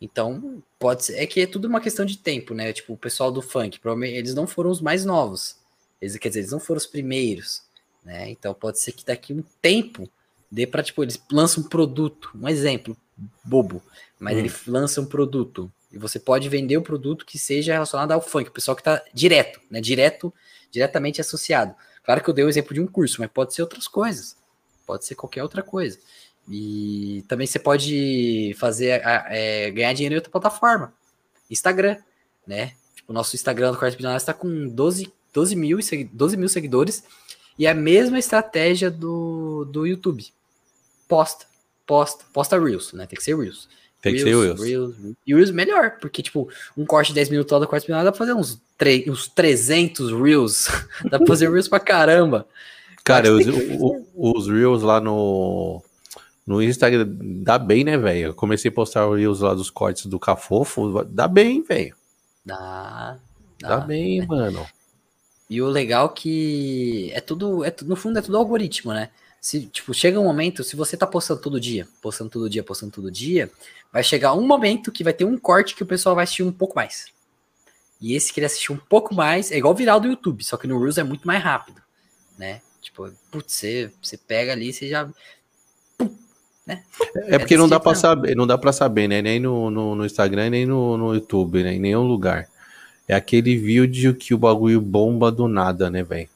Então, 0.00 0.62
pode 0.78 1.04
ser. 1.04 1.18
É 1.18 1.26
que 1.26 1.40
é 1.40 1.46
tudo 1.46 1.68
uma 1.68 1.80
questão 1.80 2.04
de 2.04 2.18
tempo, 2.18 2.52
né? 2.52 2.72
Tipo, 2.72 2.94
o 2.94 2.98
pessoal 2.98 3.30
do 3.30 3.40
funk, 3.40 3.78
provavelmente 3.78 4.18
eles 4.18 4.34
não 4.34 4.46
foram 4.46 4.70
os 4.70 4.80
mais 4.80 5.04
novos. 5.04 5.56
Eles, 6.00 6.16
quer 6.16 6.28
dizer, 6.28 6.40
eles 6.40 6.52
não 6.52 6.60
foram 6.60 6.78
os 6.78 6.86
primeiros, 6.86 7.62
né? 8.04 8.28
Então 8.30 8.52
pode 8.52 8.80
ser 8.80 8.92
que 8.92 9.04
daqui 9.04 9.32
um 9.32 9.42
tempo 9.62 10.08
dê 10.50 10.66
para 10.66 10.82
tipo, 10.82 11.02
eles 11.02 11.20
lançam 11.30 11.62
um 11.62 11.68
produto, 11.68 12.30
um 12.34 12.48
exemplo 12.48 12.96
bobo, 13.44 13.82
mas 14.18 14.36
hum. 14.36 14.40
ele 14.40 14.52
lança 14.66 15.00
um 15.00 15.06
produto 15.06 15.70
e 15.90 15.98
você 15.98 16.18
pode 16.18 16.48
vender 16.48 16.76
o 16.76 16.82
produto 16.82 17.24
que 17.24 17.38
seja 17.38 17.72
relacionado 17.72 18.12
ao 18.12 18.20
funk, 18.20 18.48
o 18.48 18.52
pessoal 18.52 18.76
que 18.76 18.82
está 18.82 19.02
direto, 19.12 19.60
né? 19.70 19.80
Direto, 19.80 20.32
diretamente 20.70 21.20
associado. 21.20 21.74
Claro 22.04 22.22
que 22.22 22.28
eu 22.28 22.34
dei 22.34 22.44
o 22.44 22.48
exemplo 22.48 22.74
de 22.74 22.80
um 22.80 22.86
curso, 22.86 23.20
mas 23.20 23.30
pode 23.30 23.54
ser 23.54 23.62
outras 23.62 23.88
coisas. 23.88 24.36
Pode 24.86 25.04
ser 25.04 25.14
qualquer 25.14 25.42
outra 25.42 25.62
coisa. 25.62 25.98
E 26.48 27.24
também 27.28 27.46
você 27.46 27.58
pode 27.58 28.54
fazer 28.58 29.02
é, 29.04 29.70
ganhar 29.70 29.92
dinheiro 29.92 30.14
em 30.14 30.18
outra 30.18 30.30
plataforma. 30.30 30.92
Instagram, 31.50 31.96
né? 32.46 32.72
Tipo, 32.94 33.12
o 33.12 33.14
nosso 33.14 33.34
Instagram 33.34 33.72
do 33.72 33.78
Quarto 33.78 33.96
Bilionário 33.96 34.20
está 34.20 34.34
com 34.34 34.68
12, 34.68 35.12
12, 35.32 35.56
mil, 35.56 35.78
12 36.12 36.36
mil 36.36 36.48
seguidores. 36.48 37.04
E 37.58 37.66
é 37.66 37.70
a 37.70 37.74
mesma 37.74 38.18
estratégia 38.18 38.90
do, 38.90 39.64
do 39.66 39.86
YouTube. 39.86 40.32
Posta, 41.08 41.46
posta, 41.86 42.24
posta 42.32 42.60
Reels, 42.60 42.92
né? 42.92 43.06
Tem 43.06 43.16
que 43.16 43.24
ser 43.24 43.36
Reels. 43.36 43.68
Tem 44.00 44.12
Reels, 44.12 44.24
que 44.24 44.30
ser 44.30 44.40
Reels. 44.40 44.60
Reels. 44.60 45.16
E 45.26 45.34
Reels 45.34 45.50
melhor, 45.50 45.98
porque, 46.00 46.22
tipo, 46.22 46.48
um 46.76 46.84
corte 46.84 47.08
de 47.08 47.14
10 47.14 47.30
minutos 47.30 47.50
lá 47.50 47.58
do 47.58 47.66
Quarto 47.66 47.84
Bilionário 47.84 48.10
dá 48.10 48.12
pra 48.12 48.18
fazer 48.18 48.34
uns, 48.34 48.60
uns 49.08 49.28
300 49.28 50.12
Reels. 50.12 50.68
dá 51.10 51.18
pra 51.18 51.26
fazer 51.26 51.50
Reels 51.50 51.66
pra 51.66 51.80
caramba. 51.80 52.46
Cara, 53.02 53.32
os, 53.32 53.46
os 54.14 54.48
Reels 54.48 54.82
lá 54.82 55.00
no, 55.00 55.82
no 56.46 56.62
Instagram 56.62 57.08
dá 57.42 57.58
bem, 57.58 57.82
né, 57.82 57.96
velho? 57.96 58.26
Eu 58.26 58.34
comecei 58.34 58.70
a 58.70 58.74
postar 58.74 59.10
Reels 59.10 59.40
lá 59.40 59.54
dos 59.54 59.70
cortes 59.70 60.06
do 60.06 60.20
Cafofo, 60.20 61.02
dá 61.04 61.26
bem, 61.26 61.62
velho. 61.62 61.96
Dá, 62.44 63.18
dá. 63.60 63.68
Dá 63.68 63.76
bem, 63.78 64.20
né? 64.20 64.26
mano. 64.26 64.66
E 65.50 65.62
o 65.62 65.68
legal 65.68 66.10
que 66.10 67.10
é 67.14 67.20
tudo, 67.20 67.64
é, 67.64 67.74
no 67.82 67.96
fundo 67.96 68.18
é 68.18 68.22
tudo 68.22 68.36
algoritmo, 68.36 68.92
né? 68.92 69.10
Se, 69.40 69.66
tipo, 69.66 69.94
chega 69.94 70.18
um 70.18 70.24
momento, 70.24 70.64
se 70.64 70.74
você 70.74 70.96
tá 70.96 71.06
postando 71.06 71.40
todo 71.40 71.60
dia, 71.60 71.86
postando 72.02 72.30
todo 72.30 72.50
dia, 72.50 72.62
postando 72.62 72.92
todo 72.92 73.10
dia, 73.10 73.50
vai 73.92 74.02
chegar 74.02 74.34
um 74.34 74.46
momento 74.46 74.90
que 74.90 75.04
vai 75.04 75.12
ter 75.12 75.24
um 75.24 75.38
corte 75.38 75.74
que 75.74 75.82
o 75.82 75.86
pessoal 75.86 76.14
vai 76.14 76.24
assistir 76.24 76.42
um 76.42 76.52
pouco 76.52 76.74
mais. 76.74 77.06
E 78.00 78.14
esse 78.14 78.32
que 78.32 78.40
ele 78.40 78.46
assistir 78.46 78.72
um 78.72 78.76
pouco 78.76 79.14
mais, 79.14 79.50
é 79.50 79.58
igual 79.58 79.74
viral 79.74 80.00
do 80.00 80.08
YouTube, 80.08 80.44
só 80.44 80.56
que 80.56 80.66
no 80.66 80.78
Reels 80.80 80.98
é 80.98 81.02
muito 81.02 81.26
mais 81.26 81.42
rápido, 81.42 81.80
né? 82.36 82.60
Tipo, 82.80 83.10
putz, 83.30 83.54
você, 83.54 83.90
você 84.00 84.16
pega 84.16 84.52
ali, 84.52 84.72
você 84.72 84.88
já. 84.88 85.08
Pum, 85.96 86.14
né? 86.66 86.82
É, 87.16 87.34
é 87.34 87.38
porque 87.38 87.56
não 87.56 87.68
dá 87.68 87.80
para 87.80 87.94
saber, 87.96 88.36
não 88.36 88.46
dá 88.46 88.56
para 88.56 88.72
saber, 88.72 89.08
né? 89.08 89.20
Nem 89.20 89.40
no, 89.40 89.70
no, 89.70 89.94
no, 89.96 90.06
Instagram, 90.06 90.50
nem 90.50 90.64
no, 90.64 90.96
no 90.96 91.14
YouTube, 91.14 91.62
né? 91.62 91.74
Em 91.74 91.80
nenhum 91.80 92.06
lugar. 92.06 92.48
É 93.06 93.14
aquele 93.14 93.56
vídeo 93.56 94.14
que 94.14 94.32
o 94.32 94.38
bagulho 94.38 94.80
bomba 94.80 95.32
do 95.32 95.48
nada, 95.48 95.90
né, 95.90 96.02
velho? 96.02 96.28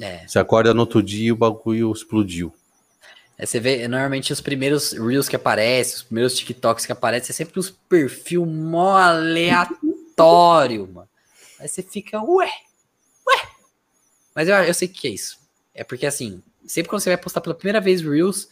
É. 0.00 0.26
Você 0.26 0.38
acorda 0.38 0.72
no 0.72 0.80
outro 0.80 1.02
dia 1.02 1.28
e 1.28 1.32
o 1.32 1.36
bagulho 1.36 1.92
explodiu. 1.92 2.54
É, 3.36 3.46
você 3.46 3.58
vê, 3.58 3.88
normalmente 3.88 4.32
os 4.32 4.40
primeiros 4.40 4.92
Reels 4.92 5.28
que 5.28 5.36
aparecem, 5.36 5.96
os 5.96 6.02
primeiros 6.02 6.36
TikToks 6.36 6.84
que 6.84 6.92
aparecem, 6.92 7.30
é 7.30 7.32
sempre 7.32 7.58
os 7.58 7.70
perfil 7.70 8.44
mó 8.44 8.96
aleatório, 8.96 10.86
mano. 10.92 11.08
Aí 11.58 11.68
você 11.68 11.82
fica, 11.82 12.22
ué, 12.22 12.50
ué. 13.26 13.48
Mas 14.34 14.48
eu, 14.48 14.54
eu 14.56 14.74
sei 14.74 14.88
o 14.88 14.90
que 14.90 15.08
é 15.08 15.10
isso. 15.10 15.38
É 15.74 15.84
porque 15.84 16.06
assim, 16.06 16.42
sempre 16.66 16.88
quando 16.88 17.00
você 17.00 17.10
vai 17.10 17.16
postar 17.16 17.40
pela 17.40 17.54
primeira 17.54 17.80
vez 17.80 18.02
Reels, 18.02 18.48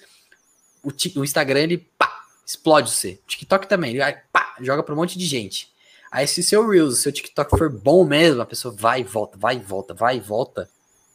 o, 0.83 0.89
o 1.21 1.25
Instagram 1.25 1.61
ele 1.61 1.79
pá, 1.99 2.23
explode 2.47 2.91
você. 2.91 3.21
O 3.25 3.27
TikTok 3.27 3.67
também, 3.67 3.91
ele 3.91 3.99
vai, 3.99 4.23
pá, 4.33 4.57
joga 4.61 4.83
pra 4.83 4.95
um 4.95 4.99
monte 4.99 5.19
de 5.19 5.27
gente. 5.27 5.71
Aí 6.11 6.27
se 6.27 6.41
o 6.41 6.45
seu 6.45 6.67
Reels, 6.67 6.95
o 6.95 6.97
seu 6.97 7.13
TikTok 7.13 7.59
for 7.59 7.71
bom 7.71 8.05
mesmo, 8.05 8.41
a 8.41 8.47
pessoa 8.47 8.75
vai 8.75 9.01
e 9.01 9.05
volta, 9.05 9.37
vai 9.37 9.57
e 9.57 9.61
volta, 9.61 9.93
vai 9.93 10.17
e 10.17 10.21
volta. 10.21 10.69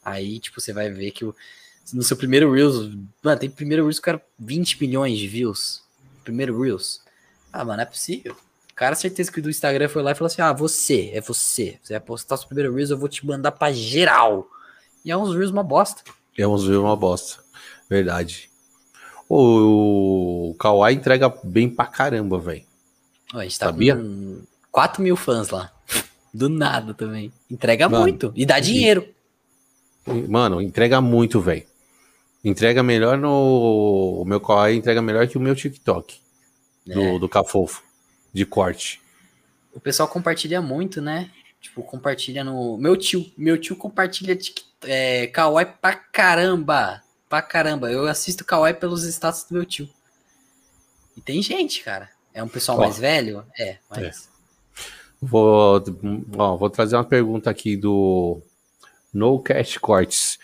Aí, 0.04 0.40
tipo, 0.40 0.60
você 0.60 0.74
vai 0.74 0.90
ver 0.90 1.12
que 1.12 1.26
o, 1.26 1.36
no 1.94 2.04
seu 2.04 2.16
primeiro 2.16 2.52
Reels, 2.52 2.92
mano, 3.22 3.40
tem 3.40 3.50
primeiro 3.50 3.84
Reels 3.84 4.00
que 4.00 4.10
era 4.10 4.22
20 4.40 4.82
milhões 4.82 5.18
de 5.18 5.28
views. 5.28 5.82
Primeiro 6.24 6.62
Reels. 6.62 7.02
Ah, 7.52 7.60
mano, 7.60 7.78
não 7.78 7.84
é 7.84 7.86
possível. 7.86 8.36
O 8.72 8.76
cara, 8.76 8.96
certeza 8.96 9.32
que 9.32 9.42
do 9.42 9.50
Instagram 9.50 9.88
foi 9.88 10.02
lá 10.02 10.12
e 10.12 10.16
falou 10.16 10.28
assim: 10.28 10.42
Ah, 10.42 10.54
você, 10.54 11.12
é 11.14 11.22
você. 11.22 11.78
Você 11.82 11.94
vai 11.94 12.00
postar 12.00 12.38
seu 12.38 12.48
primeiro 12.48 12.74
Reels, 12.74 12.90
eu 12.90 12.98
vou 12.98 13.10
te 13.10 13.26
mandar 13.26 13.52
pra 13.52 13.72
geral. 13.72 14.48
E 15.06 15.12
é 15.12 15.18
uns 15.18 15.36
Reels 15.36 15.52
uma 15.52 15.64
bosta. 15.64 16.02
É 16.38 16.48
uns 16.48 16.68
Reels 16.68 16.84
uma 16.84 16.96
bosta. 16.96 17.44
Verdade. 17.90 18.50
O, 19.30 20.50
o 20.52 20.56
Kawaii 20.56 20.96
entrega 20.96 21.32
bem 21.44 21.70
pra 21.70 21.86
caramba, 21.86 22.40
velho. 22.40 22.64
A 23.34 23.44
gente 23.44 23.60
tá 23.60 23.68
Sabia? 23.68 23.96
com 23.96 24.42
4 24.72 25.02
mil 25.04 25.16
fãs 25.16 25.50
lá. 25.50 25.72
Do 26.34 26.50
nada 26.50 26.94
também. 26.94 27.32
Entrega 27.50 27.88
mano, 27.88 28.04
muito. 28.04 28.32
E 28.36 28.46
dá 28.46 28.60
dinheiro. 28.60 29.08
Mano, 30.06 30.62
entrega 30.62 31.00
muito, 31.00 31.40
velho. 31.40 31.64
Entrega 32.44 32.84
melhor 32.84 33.18
no. 33.18 34.22
O 34.22 34.26
meu 34.26 34.40
Kawaii 34.42 34.78
entrega 34.78 35.02
melhor 35.02 35.28
que 35.28 35.38
o 35.38 35.42
meu 35.42 35.56
TikTok. 35.56 36.20
É. 36.88 36.94
Do, 36.94 37.20
do 37.20 37.30
Cafofo. 37.30 37.84
De 38.34 38.46
corte. 38.46 39.02
O 39.74 39.80
pessoal 39.80 40.10
compartilha 40.10 40.62
muito, 40.62 41.02
né? 41.02 41.32
Tipo, 41.62 41.82
compartilha 41.84 42.44
no. 42.44 42.78
Meu 42.78 42.98
tio. 42.98 43.26
Meu 43.38 43.58
tio 43.58 43.76
compartilha 43.78 44.38
é, 44.84 45.28
Kawaii 45.28 45.68
pra 45.82 45.96
caramba. 45.96 47.02
Pra 47.30 47.42
caramba. 47.42 47.90
Eu 47.90 48.06
assisto 48.08 48.44
Kawaii 48.44 48.74
pelos 48.74 49.04
status 49.06 49.46
do 49.46 49.54
meu 49.54 49.66
tio. 49.66 49.88
E 51.16 51.22
tem 51.22 51.42
gente, 51.42 51.82
cara. 51.82 52.10
É 52.34 52.44
um 52.44 52.50
pessoal 52.50 52.78
ó, 52.78 52.82
mais 52.82 52.98
velho? 52.98 53.46
É, 53.58 53.78
mas. 53.90 54.28
É. 54.30 54.34
Vou, 55.22 55.82
ó, 56.38 56.58
vou 56.58 56.70
trazer 56.70 56.98
uma 56.98 57.06
pergunta 57.06 57.50
aqui 57.50 57.78
do 57.78 58.42
No 59.14 59.40
Cash 59.40 59.78
Cortes. 59.78 60.40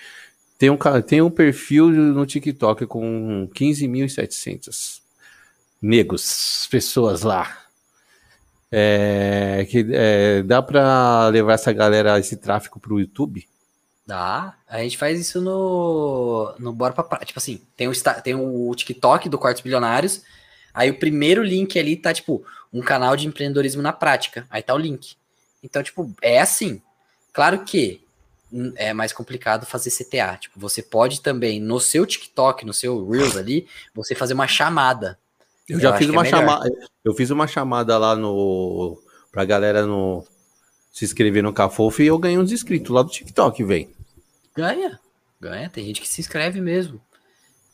Tem 0.57 0.69
um, 0.69 0.77
tem 1.05 1.21
um 1.21 1.29
perfil 1.29 1.89
no 1.89 2.25
TikTok 2.25 2.85
com 2.85 3.49
15.700 3.53 4.99
negros, 5.81 6.67
pessoas 6.69 7.21
lá. 7.21 7.57
É, 8.71 9.65
que, 9.69 9.87
é, 9.91 10.43
dá 10.43 10.61
para 10.61 11.29
levar 11.29 11.53
essa 11.53 11.71
galera, 11.73 12.19
esse 12.19 12.37
tráfico 12.37 12.79
pro 12.79 12.99
YouTube? 12.99 13.47
Dá. 14.05 14.55
A 14.67 14.79
gente 14.79 14.97
faz 14.97 15.19
isso 15.19 15.39
no, 15.39 16.53
no 16.59 16.73
Bora 16.73 16.93
Pra 16.93 17.19
Tipo 17.19 17.39
assim, 17.39 17.61
tem 17.75 17.87
o, 17.87 17.93
tem 18.23 18.35
o 18.35 18.73
TikTok 18.75 19.29
do 19.29 19.37
Quartos 19.37 19.61
Bilionários. 19.63 20.23
Aí 20.73 20.89
o 20.89 20.99
primeiro 20.99 21.43
link 21.43 21.77
ali 21.79 21.95
tá, 21.95 22.13
tipo, 22.13 22.43
um 22.71 22.81
canal 22.81 23.15
de 23.15 23.27
empreendedorismo 23.27 23.81
na 23.81 23.93
prática. 23.93 24.45
Aí 24.49 24.61
tá 24.61 24.73
o 24.73 24.77
link. 24.77 25.15
Então, 25.63 25.81
tipo, 25.81 26.11
é 26.21 26.39
assim. 26.39 26.81
Claro 27.31 27.63
que 27.63 28.01
é 28.75 28.93
mais 28.93 29.13
complicado 29.13 29.65
fazer 29.65 29.91
CTA. 29.91 30.37
Tipo, 30.37 30.59
você 30.59 30.81
pode 30.81 31.21
também, 31.21 31.59
no 31.59 31.79
seu 31.79 32.05
TikTok, 32.05 32.65
no 32.65 32.73
seu 32.73 33.07
Reels 33.07 33.37
ali, 33.37 33.67
você 33.93 34.15
fazer 34.15 34.33
uma 34.33 34.47
chamada. 34.47 35.17
Eu, 35.67 35.77
eu 35.77 35.81
já 35.81 35.97
fiz 35.97 36.09
uma 36.09 36.25
é 36.25 36.29
chamada. 36.29 36.71
Eu 37.03 37.13
fiz 37.13 37.29
uma 37.29 37.47
chamada 37.47 37.97
lá 37.97 38.15
no. 38.15 38.97
pra 39.31 39.45
galera 39.45 39.85
no. 39.85 40.25
Se 40.91 41.05
inscrever 41.05 41.43
no 41.43 41.53
Cafofo 41.53 42.01
e 42.01 42.07
eu 42.07 42.17
ganhei 42.17 42.37
uns 42.37 42.51
inscritos 42.51 42.93
lá 42.93 43.03
do 43.03 43.11
TikTok, 43.11 43.63
velho. 43.63 43.89
Ganha. 44.55 44.99
Ganha. 45.39 45.69
Tem 45.69 45.85
gente 45.85 46.01
que 46.01 46.07
se 46.07 46.19
inscreve 46.19 46.59
mesmo. 46.59 46.99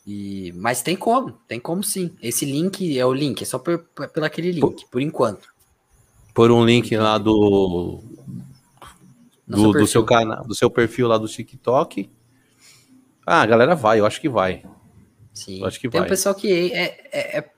E, 0.06 0.52
mas 0.54 0.82
tem 0.82 0.94
como, 0.94 1.32
tem 1.48 1.58
como 1.58 1.82
sim. 1.82 2.14
Esse 2.22 2.44
link 2.44 2.96
é 2.96 3.04
o 3.04 3.12
link, 3.12 3.42
é 3.42 3.44
só 3.44 3.58
por, 3.58 3.78
por, 3.78 4.08
por 4.08 4.22
aquele 4.22 4.52
link, 4.52 4.60
por, 4.60 4.90
por 4.90 5.02
enquanto. 5.02 5.48
Por 6.32 6.50
um 6.52 6.64
link 6.64 6.94
lá 6.96 7.18
do. 7.18 8.00
Do, 9.46 9.72
do, 9.72 9.86
seu 9.86 10.04
canal, 10.04 10.44
do 10.44 10.54
seu 10.54 10.70
perfil 10.70 11.06
lá 11.06 11.18
do 11.18 11.28
TikTok. 11.28 12.10
Ah, 13.24 13.42
a 13.42 13.46
galera 13.46 13.74
vai, 13.74 14.00
eu 14.00 14.06
acho 14.06 14.20
que 14.20 14.28
vai. 14.28 14.64
Sim. 15.32 15.60
Eu 15.60 15.66
acho 15.66 15.78
que 15.78 15.88
tem 15.88 16.00
vai. 16.00 16.08
um 16.08 16.10
pessoal 16.10 16.34
que 16.34 16.72
é, 16.72 17.06
é, 17.12 17.38
é 17.38 17.50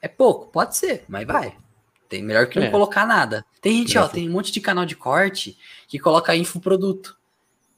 é 0.00 0.08
pouco, 0.08 0.46
pode 0.46 0.76
ser, 0.76 1.04
mas 1.08 1.26
vai. 1.26 1.56
Tem 2.08 2.22
melhor 2.22 2.46
que 2.46 2.58
não 2.58 2.66
é. 2.66 2.70
colocar 2.70 3.06
nada. 3.06 3.44
Tem 3.60 3.78
gente, 3.78 3.98
ó, 3.98 4.08
tem 4.08 4.28
um 4.28 4.32
monte 4.32 4.50
de 4.50 4.60
canal 4.60 4.86
de 4.86 4.96
corte 4.96 5.58
que 5.86 5.98
coloca 5.98 6.34
infoproduto. 6.34 7.16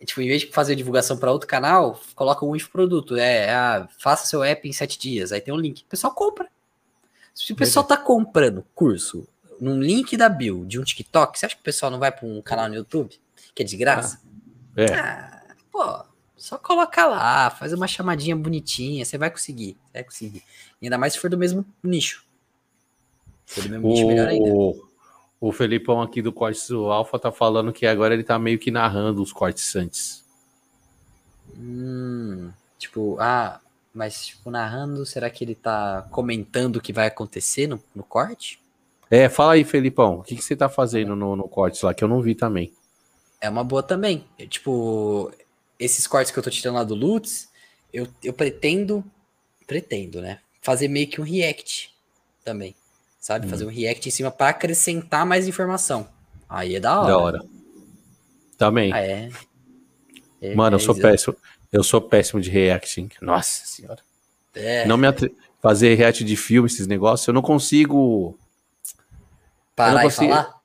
Tipo, 0.04 0.20
em 0.22 0.28
vez 0.28 0.42
de 0.42 0.46
fazer 0.48 0.76
divulgação 0.76 1.16
para 1.18 1.32
outro 1.32 1.48
canal, 1.48 2.00
coloca 2.14 2.44
um 2.44 2.54
infoproduto. 2.54 3.16
É, 3.16 3.50
ah, 3.52 3.88
faça 3.98 4.26
seu 4.26 4.42
app 4.42 4.68
em 4.68 4.72
sete 4.72 4.98
dias. 4.98 5.32
Aí 5.32 5.40
tem 5.40 5.52
um 5.52 5.58
link. 5.58 5.82
O 5.82 5.86
pessoal 5.86 6.14
compra. 6.14 6.48
Se 7.34 7.52
o 7.52 7.56
pessoal 7.56 7.84
tá 7.84 7.96
comprando 7.96 8.64
curso 8.74 9.26
num 9.60 9.80
link 9.80 10.16
da 10.16 10.28
bio 10.28 10.64
de 10.66 10.78
um 10.78 10.84
TikTok, 10.84 11.38
você 11.38 11.46
acha 11.46 11.54
que 11.54 11.60
o 11.60 11.64
pessoal 11.64 11.90
não 11.90 11.98
vai 11.98 12.12
para 12.12 12.26
um 12.26 12.40
canal 12.40 12.68
no 12.68 12.76
YouTube? 12.76 13.18
Que 13.54 13.62
é 13.62 13.66
de 13.66 13.76
graça? 13.76 14.20
Ah, 14.76 14.80
é. 14.80 14.94
Ah, 14.94 15.42
pô, 15.70 16.04
só 16.36 16.56
colocar 16.56 17.06
lá, 17.06 17.50
faz 17.50 17.72
uma 17.72 17.86
chamadinha 17.86 18.34
bonitinha, 18.34 19.04
você 19.04 19.18
vai 19.18 19.30
conseguir, 19.30 19.76
vai 19.92 20.02
conseguir. 20.02 20.42
E 20.80 20.86
ainda 20.86 20.96
mais 20.96 21.12
se 21.12 21.18
for 21.18 21.28
do 21.28 21.36
mesmo 21.36 21.64
nicho. 21.82 22.24
Se 23.44 23.56
for 23.56 23.64
do 23.64 23.70
mesmo 23.70 23.86
o... 23.86 23.92
nicho, 23.92 24.06
melhor 24.06 24.28
ainda. 24.28 24.80
O 25.40 25.52
Felipão 25.52 26.02
aqui 26.02 26.20
do 26.20 26.32
Cortes 26.32 26.68
do 26.68 26.90
Alfa 26.90 27.18
tá 27.18 27.32
falando 27.32 27.72
que 27.72 27.86
agora 27.86 28.14
ele 28.14 28.22
tá 28.22 28.38
meio 28.38 28.58
que 28.58 28.70
narrando 28.70 29.22
os 29.22 29.32
cortes 29.32 29.74
antes. 29.74 30.24
Hum, 31.56 32.50
tipo, 32.78 33.16
ah, 33.18 33.60
mas 33.92 34.26
tipo, 34.26 34.50
narrando, 34.50 35.04
será 35.04 35.28
que 35.30 35.44
ele 35.44 35.54
tá 35.54 36.06
comentando 36.10 36.76
o 36.76 36.80
que 36.80 36.92
vai 36.92 37.06
acontecer 37.06 37.66
no, 37.66 37.82
no 37.94 38.02
corte? 38.02 38.62
É, 39.10 39.28
fala 39.28 39.54
aí, 39.54 39.64
Felipão, 39.64 40.20
o 40.20 40.22
que, 40.22 40.36
que 40.36 40.42
você 40.42 40.54
tá 40.54 40.68
fazendo 40.68 41.16
no, 41.16 41.34
no 41.34 41.48
cortes 41.48 41.82
lá, 41.82 41.92
que 41.92 42.04
eu 42.04 42.08
não 42.08 42.22
vi 42.22 42.34
também. 42.34 42.72
É 43.40 43.48
uma 43.48 43.64
boa 43.64 43.82
também. 43.82 44.24
Eu, 44.38 44.48
tipo, 44.48 45.32
esses 45.78 46.06
cortes 46.06 46.32
que 46.32 46.38
eu 46.38 46.42
tô 46.42 46.50
tirando 46.50 46.74
lá 46.76 46.84
do 46.84 46.94
Lutz, 46.94 47.48
eu, 47.92 48.06
eu 48.22 48.32
pretendo, 48.32 49.04
pretendo, 49.66 50.20
né? 50.20 50.40
Fazer 50.60 50.88
meio 50.88 51.08
que 51.08 51.20
um 51.20 51.24
react 51.24 51.94
também 52.44 52.74
sabe? 53.20 53.46
Hum. 53.46 53.50
Fazer 53.50 53.66
um 53.66 53.68
react 53.68 54.08
em 54.08 54.10
cima 54.10 54.30
para 54.30 54.48
acrescentar 54.48 55.26
mais 55.26 55.46
informação. 55.46 56.08
Aí 56.48 56.74
é 56.74 56.80
da 56.80 56.98
hora. 56.98 57.08
Da 57.08 57.18
hora. 57.18 57.44
Também. 58.56 58.92
Ah, 58.92 59.00
é. 59.00 59.30
é. 60.40 60.54
Mano, 60.54 60.76
é, 60.76 60.80
eu 60.80 60.80
sou 60.80 60.94
péssimo. 60.94 61.36
Eu 61.70 61.84
sou 61.84 62.00
péssimo 62.00 62.40
de 62.40 62.50
reacting. 62.50 63.08
Nossa 63.20 63.64
senhora. 63.66 64.00
É. 64.54 64.86
Não 64.86 64.96
me 64.96 65.06
atre... 65.06 65.36
Fazer 65.62 65.94
react 65.94 66.24
de 66.24 66.36
filme, 66.36 66.66
esses 66.66 66.86
negócios, 66.86 67.28
eu 67.28 67.34
não 67.34 67.42
consigo. 67.42 68.38
Parar 69.76 69.96
não 69.96 70.02
consigo... 70.04 70.24
e 70.24 70.28
falar? 70.28 70.59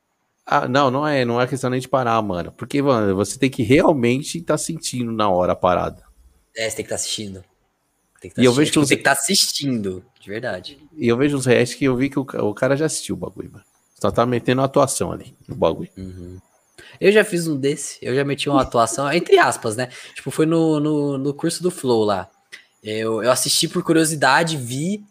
Ah, 0.46 0.68
não, 0.68 0.92
não 0.92 1.08
é, 1.08 1.26
não 1.26 1.42
é 1.42 1.48
questão 1.48 1.70
nem 1.70 1.80
de 1.80 1.88
parar, 1.88 2.22
mano. 2.22 2.52
Porque, 2.52 2.82
mano, 2.82 3.16
você 3.16 3.40
tem 3.40 3.50
que 3.50 3.64
realmente 3.64 4.38
estar 4.38 4.54
tá 4.54 4.58
sentindo 4.58 5.12
na 5.12 5.28
hora 5.28 5.54
a 5.54 5.56
parada. 5.56 6.04
É, 6.56 6.70
você 6.70 6.76
tem 6.78 6.86
que 6.86 6.94
estar 6.94 6.96
tá 6.96 6.96
assistindo. 6.96 7.44
Tem 8.22 8.30
que 8.30 8.36
tá 8.36 8.42
e 8.42 8.46
eu 8.46 8.54
vejo 8.54 8.72
que 8.72 8.78
você 8.78 8.90
tem 8.90 8.98
que 8.98 9.02
estar 9.02 9.16
tá 9.16 9.22
assistindo, 9.22 10.06
de 10.20 10.30
verdade. 10.30 10.78
E 10.96 11.08
eu 11.08 11.18
vejo 11.18 11.36
uns 11.38 11.46
reais 11.46 11.74
que 11.74 11.86
eu 11.86 11.96
vi 11.96 12.10
que 12.10 12.20
o, 12.20 12.22
o 12.22 12.54
cara 12.54 12.78
já 12.78 12.86
assistiu 12.86 13.16
o 13.16 13.18
bagulho, 13.18 13.52
mano. 13.52 13.66
Só 14.00 14.12
tá 14.12 14.26
metendo 14.26 14.62
uma 14.62 14.66
atuação 14.66 15.12
ali 15.12 15.36
no 15.48 15.56
bagulho. 15.56 15.90
Uhum. 15.98 16.38
Eu 17.00 17.12
já 17.12 17.24
fiz 17.24 17.48
um 17.48 17.58
desse, 17.58 17.98
eu 18.02 18.16
já 18.16 18.24
meti 18.24 18.50
uma 18.50 18.62
atuação, 18.62 19.12
entre 19.12 19.40
aspas, 19.40 19.76
né? 19.76 19.90
Tipo, 20.14 20.30
foi 20.30 20.46
no, 20.46 20.80
no, 20.80 21.18
no 21.18 21.34
curso 21.34 21.64
do 21.64 21.72
Flow 21.72 22.04
lá. 22.04 22.30
Eu, 22.84 23.24
eu 23.24 23.32
assisti 23.32 23.68
por 23.68 23.84
curiosidade, 23.84 24.58
vi, 24.58 25.04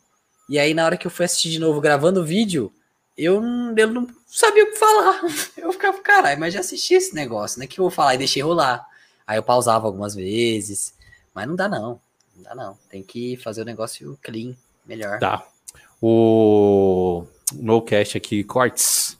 e 0.49 0.59
aí 0.59 0.73
na 0.75 0.85
hora 0.85 0.97
que 0.97 1.07
eu 1.07 1.11
fui 1.11 1.25
assistir 1.25 1.51
de 1.51 1.59
novo 1.59 1.81
gravando 1.81 2.21
o 2.21 2.25
vídeo, 2.25 2.73
eu, 3.17 3.43
eu 3.77 3.91
não 3.91 4.09
sabia 4.27 4.65
o 4.65 4.71
que 4.71 4.77
falar. 4.77 5.21
Eu 5.57 5.73
ficava, 5.73 5.99
caralho, 6.01 6.39
mas 6.39 6.53
já 6.53 6.61
assisti 6.61 6.95
esse 6.95 7.15
negócio, 7.15 7.59
né? 7.59 7.67
Que 7.67 7.81
eu 7.81 7.85
vou 7.85 7.91
falar 7.91 8.15
e 8.15 8.19
deixei 8.19 8.43
rolar. 8.43 8.87
Aí 9.27 9.39
eu 9.39 9.43
pausava 9.43 9.87
algumas 9.87 10.15
vezes, 10.15 10.95
mas 11.35 11.49
não 11.49 11.57
dá 11.57 11.69
não. 11.69 11.99
Não 12.37 12.43
dá 12.43 12.55
não. 12.55 12.79
Tem 12.91 13.03
que 13.03 13.37
fazer 13.39 13.63
o 13.63 13.65
negócio 13.65 14.19
clean, 14.23 14.55
melhor. 14.85 15.19
Tá. 15.19 15.47
O 16.03 17.25
NoCast 17.55 18.19
aqui, 18.19 18.45
Cortes, 18.45 19.17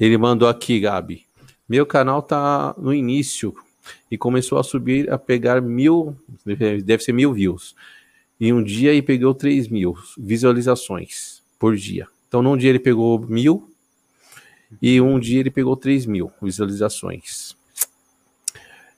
ele 0.00 0.18
mandou 0.18 0.48
aqui, 0.48 0.80
Gabi. 0.80 1.26
Meu 1.68 1.86
canal 1.86 2.22
tá 2.22 2.74
no 2.76 2.92
início 2.92 3.54
e 4.10 4.18
começou 4.18 4.58
a 4.58 4.64
subir, 4.64 5.10
a 5.12 5.18
pegar 5.18 5.60
mil, 5.60 6.16
deve 6.84 7.04
ser 7.04 7.12
mil 7.12 7.32
views. 7.32 7.76
E 8.40 8.52
um 8.52 8.62
dia 8.62 8.90
ele 8.90 9.02
pegou 9.02 9.32
três 9.32 9.68
mil 9.68 9.96
visualizações 10.18 11.42
por 11.58 11.76
dia. 11.76 12.08
Então, 12.34 12.42
num 12.42 12.56
dia 12.56 12.70
ele 12.70 12.80
pegou 12.80 13.16
mil 13.20 13.72
e 14.82 15.00
um 15.00 15.20
dia 15.20 15.38
ele 15.38 15.52
pegou 15.52 15.76
três 15.76 16.04
mil 16.04 16.32
visualizações. 16.42 17.56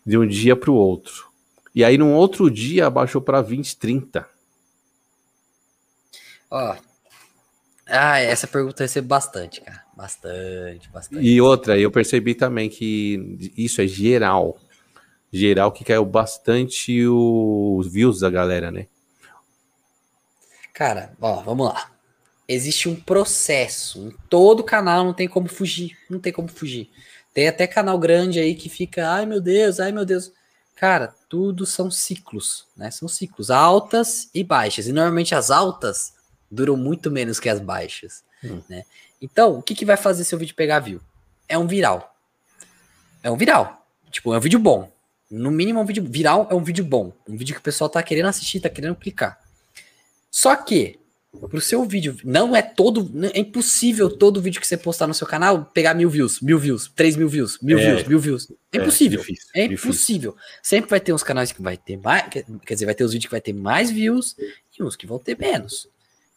De 0.07 0.17
um 0.17 0.27
dia 0.27 0.57
para 0.57 0.71
o 0.71 0.75
outro. 0.75 1.31
E 1.75 1.85
aí, 1.85 1.99
num 1.99 2.15
outro 2.15 2.51
dia, 2.51 2.87
abaixou 2.87 3.21
para 3.21 3.43
20, 3.43 3.77
30. 3.77 4.27
Ó. 6.51 6.77
Ah, 7.87 8.21
essa 8.21 8.47
pergunta 8.47 8.83
recebe 8.83 9.07
bastante, 9.07 9.61
cara. 9.61 9.85
Bastante, 9.95 10.89
bastante. 10.89 11.23
E 11.23 11.39
outra, 11.39 11.79
eu 11.79 11.91
percebi 11.91 12.35
também 12.35 12.71
que 12.71 13.53
isso 13.55 13.83
é 13.83 13.87
geral. 13.87 14.59
Geral 15.31 15.71
que 15.73 15.85
caiu 15.85 16.07
bastante 16.07 17.07
os 17.07 17.87
views 17.93 18.21
da 18.21 18.31
galera, 18.31 18.71
né? 18.71 18.87
Cara, 20.73 21.13
ó, 21.21 21.43
vamos 21.43 21.67
lá. 21.67 21.95
Existe 22.48 22.89
um 22.89 22.94
processo. 22.94 24.06
Em 24.06 24.10
todo 24.28 24.62
canal 24.62 25.05
não 25.05 25.12
tem 25.12 25.27
como 25.27 25.48
fugir. 25.48 25.97
Não 26.09 26.20
tem 26.20 26.32
como 26.32 26.48
fugir. 26.48 26.90
Tem 27.35 27.48
até 27.48 27.66
canal 27.66 27.98
grande 27.98 28.40
aí 28.40 28.55
que 28.55 28.68
fica, 28.68 29.10
ai 29.10 29.27
meu 29.27 29.40
Deus, 29.40 29.78
ai 29.81 29.93
meu 29.93 30.05
Deus. 30.05 30.32
Cara, 30.74 31.14
tudo 31.28 31.66
são 31.66 31.90
ciclos, 31.90 32.66
né? 32.77 32.90
São 32.90 33.09
ciclos 33.09 33.51
altas 33.51 34.31
e 34.35 34.44
baixas. 34.44 34.86
E 34.86 34.93
normalmente 34.93 35.35
as 35.35 35.51
altas 35.51 36.14
duram 36.51 36.77
muito 36.77 37.10
menos 37.10 37.40
que 37.40 37.48
as 37.48 37.60
baixas, 37.60 38.23
hum. 38.44 38.60
né? 38.68 38.85
Então, 39.20 39.59
o 39.59 39.62
que, 39.62 39.74
que 39.74 39.85
vai 39.85 39.97
fazer 39.97 40.24
seu 40.24 40.39
vídeo 40.39 40.55
pegar 40.55 40.81
view? 40.81 41.01
É 41.48 41.59
um 41.59 41.66
viral. 41.66 42.14
É 43.23 43.31
um 43.31 43.36
viral. 43.36 43.86
Tipo, 44.10 44.35
é 44.35 44.39
um 44.39 44.40
vídeo 44.40 44.59
bom. 44.59 44.90
No 45.31 45.51
mínimo, 45.51 45.81
um 45.81 45.85
vídeo 45.85 46.05
viral 46.09 46.47
é 46.51 46.55
um 46.55 46.62
vídeo 46.62 46.85
bom. 46.85 47.12
Um 47.28 47.36
vídeo 47.36 47.55
que 47.55 47.60
o 47.60 47.64
pessoal 47.64 47.90
tá 47.90 48.02
querendo 48.02 48.28
assistir, 48.28 48.60
tá 48.60 48.68
querendo 48.68 48.94
clicar. 48.94 49.40
Só 50.31 50.55
que 50.55 51.01
pro 51.37 51.61
seu 51.61 51.85
vídeo. 51.85 52.17
Não 52.25 52.55
é 52.55 52.63
todo. 52.63 53.11
É 53.33 53.41
impossível 53.41 54.11
todo 54.11 54.41
vídeo 54.41 54.61
que 54.61 54.67
você 54.67 54.77
postar 54.77 55.07
no 55.07 55.15
seu 55.15 55.27
canal 55.27 55.65
pegar 55.73 55.95
mil 55.95 56.09
views, 56.11 56.41
mil 56.41 56.59
views, 56.59 56.91
três 56.95 57.17
mil 57.17 57.29
views, 57.29 57.59
mil 57.61 57.79
é, 57.79 57.83
views, 57.85 58.09
mil 58.09 58.19
views. 58.19 58.51
É, 58.73 58.79
é 58.79 58.81
impossível. 58.81 59.21
Difícil, 59.21 59.49
é 59.55 59.65
impossível. 59.65 60.31
Difícil. 60.33 60.61
Sempre 60.63 60.91
vai 60.91 61.01
ter 61.01 61.13
uns 61.13 61.23
canais 61.23 61.53
que 61.53 61.63
vai 61.63 61.77
ter 61.77 61.97
mais. 61.97 62.29
Quer 62.29 62.75
dizer, 62.75 62.87
vai 62.87 62.95
ter 62.95 63.05
os 63.05 63.13
vídeos 63.13 63.27
que 63.27 63.33
vai 63.33 63.41
ter 63.41 63.53
mais 63.53 63.91
views 63.91 64.37
e 64.79 64.83
uns 64.83 64.97
que 64.97 65.07
vão 65.07 65.19
ter 65.19 65.39
menos. 65.39 65.89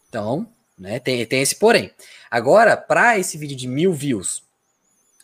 Então, 0.07 0.47
né, 0.77 0.99
tem, 0.99 1.25
tem 1.25 1.41
esse 1.41 1.55
porém. 1.55 1.91
Agora, 2.29 2.77
para 2.77 3.17
esse 3.17 3.37
vídeo 3.37 3.55
de 3.55 3.67
mil 3.67 3.93
views, 3.93 4.43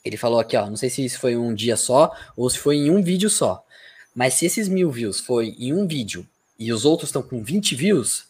ele 0.03 0.17
falou 0.17 0.39
aqui, 0.39 0.55
ó. 0.55 0.69
Não 0.69 0.77
sei 0.77 0.89
se 0.89 1.03
isso 1.03 1.19
foi 1.19 1.35
um 1.35 1.53
dia 1.53 1.75
só 1.75 2.15
ou 2.37 2.49
se 2.49 2.59
foi 2.59 2.75
em 2.77 2.89
um 2.91 3.01
vídeo 3.01 3.29
só. 3.29 3.65
Mas 4.13 4.35
se 4.35 4.45
esses 4.45 4.69
mil 4.69 4.91
views 4.91 5.19
foi 5.19 5.55
em 5.59 5.73
um 5.73 5.87
vídeo 5.87 6.25
e 6.57 6.71
os 6.71 6.85
outros 6.85 7.09
estão 7.09 7.21
com 7.21 7.43
20 7.43 7.75
views, 7.75 8.27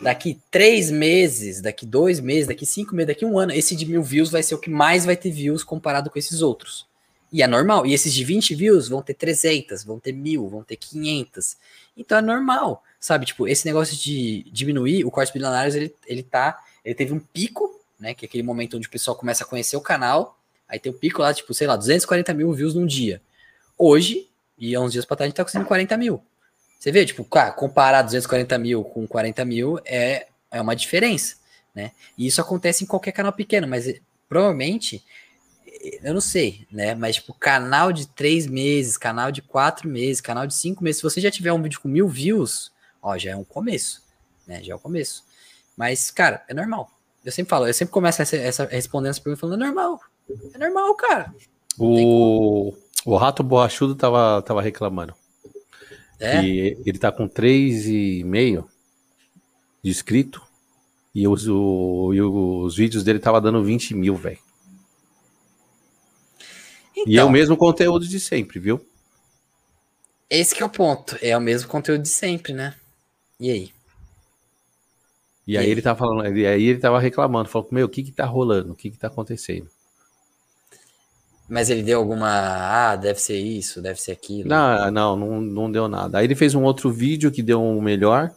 daqui 0.00 0.40
três 0.50 0.90
meses, 0.90 1.60
daqui 1.60 1.86
dois 1.86 2.20
meses, 2.20 2.46
daqui 2.46 2.66
cinco 2.66 2.94
meses, 2.94 3.08
daqui 3.08 3.24
um 3.24 3.38
ano, 3.38 3.52
esse 3.52 3.74
de 3.74 3.86
mil 3.86 4.02
views 4.02 4.30
vai 4.30 4.42
ser 4.42 4.54
o 4.54 4.58
que 4.58 4.70
mais 4.70 5.04
vai 5.04 5.16
ter 5.16 5.30
views 5.30 5.62
comparado 5.64 6.10
com 6.10 6.18
esses 6.18 6.42
outros. 6.42 6.86
E 7.34 7.42
é 7.42 7.48
normal. 7.48 7.84
E 7.84 7.92
esses 7.92 8.14
de 8.14 8.22
20 8.22 8.54
views 8.54 8.88
vão 8.88 9.02
ter 9.02 9.14
300, 9.14 9.82
vão 9.82 9.98
ter 9.98 10.12
mil, 10.12 10.48
vão 10.48 10.62
ter 10.62 10.76
500. 10.76 11.56
Então 11.96 12.18
é 12.18 12.22
normal, 12.22 12.80
sabe? 13.00 13.26
Tipo, 13.26 13.48
esse 13.48 13.66
negócio 13.66 13.96
de 13.96 14.44
diminuir, 14.52 15.04
o 15.04 15.10
Cortes 15.10 15.32
Bilionários, 15.32 15.74
ele, 15.74 15.92
ele 16.06 16.22
tá, 16.22 16.62
ele 16.84 16.94
teve 16.94 17.12
um 17.12 17.18
pico, 17.18 17.80
né? 17.98 18.14
Que 18.14 18.24
é 18.24 18.28
aquele 18.28 18.44
momento 18.44 18.76
onde 18.76 18.86
o 18.86 18.90
pessoal 18.90 19.16
começa 19.16 19.42
a 19.42 19.46
conhecer 19.48 19.76
o 19.76 19.80
canal, 19.80 20.38
aí 20.68 20.78
tem 20.78 20.92
o 20.92 20.94
um 20.94 20.98
pico 20.98 21.22
lá, 21.22 21.34
tipo, 21.34 21.52
sei 21.52 21.66
lá, 21.66 21.74
240 21.74 22.32
mil 22.34 22.52
views 22.52 22.72
num 22.72 22.86
dia. 22.86 23.20
Hoje, 23.76 24.28
e 24.56 24.72
há 24.72 24.80
uns 24.80 24.92
dias 24.92 25.04
pra 25.04 25.16
trás, 25.16 25.26
a 25.26 25.30
gente 25.30 25.36
tá 25.36 25.42
conseguindo 25.42 25.66
40 25.66 25.96
mil. 25.96 26.22
Você 26.78 26.92
vê, 26.92 27.04
tipo, 27.04 27.24
comparar 27.56 28.02
240 28.02 28.58
mil 28.58 28.84
com 28.84 29.06
40 29.06 29.44
mil 29.44 29.78
é, 29.84 30.26
é 30.50 30.60
uma 30.60 30.76
diferença, 30.76 31.36
né? 31.74 31.92
E 32.16 32.26
isso 32.26 32.40
acontece 32.40 32.84
em 32.84 32.86
qualquer 32.86 33.12
canal 33.12 33.32
pequeno, 33.32 33.66
mas 33.66 33.88
eh, 33.88 34.00
provavelmente, 34.28 35.02
eh, 35.66 36.00
eu 36.02 36.14
não 36.14 36.20
sei, 36.20 36.66
né? 36.70 36.94
Mas, 36.94 37.16
tipo, 37.16 37.32
canal 37.32 37.92
de 37.92 38.06
três 38.08 38.46
meses, 38.46 38.98
canal 38.98 39.32
de 39.32 39.40
quatro 39.40 39.88
meses, 39.88 40.20
canal 40.20 40.46
de 40.46 40.54
cinco 40.54 40.84
meses, 40.84 40.98
se 40.98 41.02
você 41.02 41.20
já 41.20 41.30
tiver 41.30 41.52
um 41.52 41.62
vídeo 41.62 41.80
com 41.80 41.88
mil 41.88 42.06
views, 42.06 42.70
ó, 43.02 43.16
já 43.16 43.30
é 43.30 43.36
um 43.36 43.44
começo, 43.44 44.02
né? 44.46 44.62
Já 44.62 44.72
é 44.72 44.76
o 44.76 44.78
um 44.78 44.82
começo. 44.82 45.24
Mas, 45.76 46.10
cara, 46.10 46.44
é 46.48 46.54
normal. 46.54 46.90
Eu 47.24 47.32
sempre 47.32 47.50
falo, 47.50 47.66
eu 47.66 47.74
sempre 47.74 47.92
começo 47.92 48.20
essa, 48.20 48.36
essa 48.36 48.64
respondendo 48.66 49.10
essa 49.10 49.20
pergunta 49.20 49.40
falando, 49.40 49.62
é 49.62 49.66
normal. 49.66 50.00
É 50.52 50.58
normal, 50.58 50.94
cara. 50.94 51.34
O, 51.78 52.74
o 53.04 53.16
Rato 53.16 53.42
Borrachudo 53.42 53.94
tava, 53.94 54.42
tava 54.42 54.62
reclamando. 54.62 55.14
É? 56.24 56.44
E 56.44 56.82
ele 56.86 56.98
tá 56.98 57.12
com 57.12 57.28
3,5 57.28 58.64
de 59.82 59.90
inscrito. 59.90 60.42
E 61.14 61.28
os, 61.28 61.46
o, 61.46 62.12
e 62.12 62.20
os 62.20 62.76
vídeos 62.76 63.04
dele 63.04 63.20
tava 63.20 63.40
dando 63.40 63.62
20 63.62 63.94
mil, 63.94 64.16
velho. 64.16 64.38
Então, 66.96 67.04
e 67.06 67.16
é 67.16 67.22
o 67.22 67.24
então. 67.24 67.30
mesmo 67.30 67.56
conteúdo 67.56 68.06
de 68.06 68.18
sempre, 68.18 68.58
viu? 68.58 68.84
Esse 70.28 70.54
que 70.54 70.62
é 70.62 70.66
o 70.66 70.70
ponto. 70.70 71.16
É 71.22 71.36
o 71.36 71.40
mesmo 71.40 71.68
conteúdo 71.68 72.02
de 72.02 72.08
sempre, 72.08 72.52
né? 72.52 72.74
E 73.38 73.50
aí? 73.50 73.72
E, 75.46 75.52
e 75.52 75.58
aí, 75.58 75.66
aí 75.66 75.70
ele 75.70 75.82
tava 75.82 75.98
falando, 75.98 76.36
e 76.36 76.46
aí 76.46 76.64
ele 76.64 76.78
tava 76.78 76.98
reclamando, 76.98 77.48
falou, 77.48 77.68
meu, 77.70 77.86
o 77.86 77.88
que 77.88 78.02
que 78.02 78.12
tá 78.12 78.24
rolando? 78.24 78.72
O 78.72 78.74
que 78.74 78.90
que 78.90 78.98
tá 78.98 79.08
acontecendo? 79.08 79.68
Mas 81.48 81.68
ele 81.68 81.82
deu 81.82 81.98
alguma. 81.98 82.28
Ah, 82.28 82.96
deve 82.96 83.20
ser 83.20 83.38
isso, 83.38 83.82
deve 83.82 84.00
ser 84.00 84.12
aquilo. 84.12 84.48
Não, 84.48 84.90
não, 84.90 85.16
não, 85.16 85.40
não 85.40 85.72
deu 85.72 85.88
nada. 85.88 86.18
Aí 86.18 86.24
ele 86.24 86.34
fez 86.34 86.54
um 86.54 86.62
outro 86.62 86.90
vídeo 86.90 87.30
que 87.30 87.42
deu 87.42 87.62
um 87.62 87.82
melhor, 87.82 88.30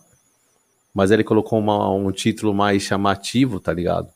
mas 0.93 1.11
ele 1.11 1.23
colocou 1.23 1.57
uma, 1.59 1.89
um 1.93 2.11
título 2.11 2.53
mais 2.53 2.83
chamativo, 2.83 3.59
tá 3.59 3.71
ligado? 3.71 4.09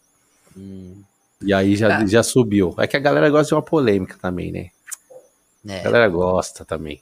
Hum. 0.58 1.02
E 1.42 1.54
aí 1.54 1.76
já, 1.76 1.88
tá. 1.88 2.06
já 2.06 2.22
subiu. 2.22 2.76
É 2.78 2.86
que 2.86 2.98
a 2.98 3.00
galera 3.00 3.30
gosta 3.30 3.48
de 3.48 3.54
uma 3.56 3.62
polêmica 3.62 4.18
também, 4.22 4.52
né? 4.52 4.70
É. 5.68 5.80
A 5.80 5.84
galera 5.84 6.10
gosta 6.10 6.66
também. 6.66 7.02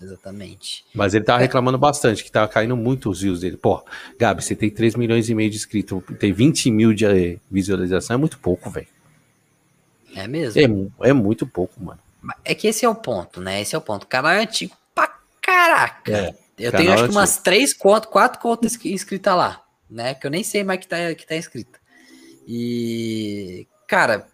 Exatamente. 0.00 0.84
Mas 0.94 1.14
ele 1.14 1.24
tava 1.24 1.40
é. 1.40 1.42
reclamando 1.42 1.78
bastante, 1.78 2.22
que 2.22 2.30
tava 2.30 2.48
caindo 2.48 2.76
muito 2.76 3.10
os 3.10 3.20
views 3.20 3.40
dele. 3.40 3.56
Pô, 3.56 3.82
Gabi, 4.18 4.42
você 4.42 4.54
tem 4.54 4.70
3 4.70 4.96
milhões 4.96 5.28
e 5.28 5.34
meio 5.34 5.50
de 5.50 5.56
inscritos, 5.56 6.02
tem 6.18 6.32
20 6.32 6.70
mil 6.70 6.92
de 6.92 7.38
visualização, 7.50 8.14
é 8.14 8.16
muito 8.18 8.38
pouco, 8.38 8.70
velho. 8.70 8.86
É 10.14 10.26
mesmo? 10.28 10.92
É, 11.00 11.10
é 11.10 11.12
muito 11.12 11.46
pouco, 11.46 11.82
mano. 11.82 12.00
É 12.44 12.54
que 12.54 12.66
esse 12.66 12.84
é 12.84 12.88
o 12.88 12.94
ponto, 12.94 13.40
né? 13.40 13.60
Esse 13.60 13.74
é 13.74 13.78
o 13.78 13.82
ponto. 13.82 14.04
O 14.04 14.06
canal 14.06 14.32
é 14.32 14.40
antigo 14.42 14.74
pra 14.94 15.14
caraca. 15.42 16.12
É, 16.12 16.34
eu 16.58 16.72
tenho 16.72 16.92
acho 16.92 17.04
é 17.04 17.08
que 17.08 17.12
umas 17.12 17.36
três 17.38 17.74
contas, 17.74 18.10
quatro 18.10 18.40
contas 18.40 18.78
inscritas 18.84 19.36
lá, 19.36 19.62
né? 19.90 20.14
Que 20.14 20.26
eu 20.26 20.30
nem 20.30 20.42
sei 20.42 20.64
mais 20.64 20.80
que 20.80 20.88
tá, 20.88 21.14
que 21.14 21.26
tá 21.26 21.34
escrita. 21.36 21.78
E, 22.46 23.66
cara, 23.86 24.26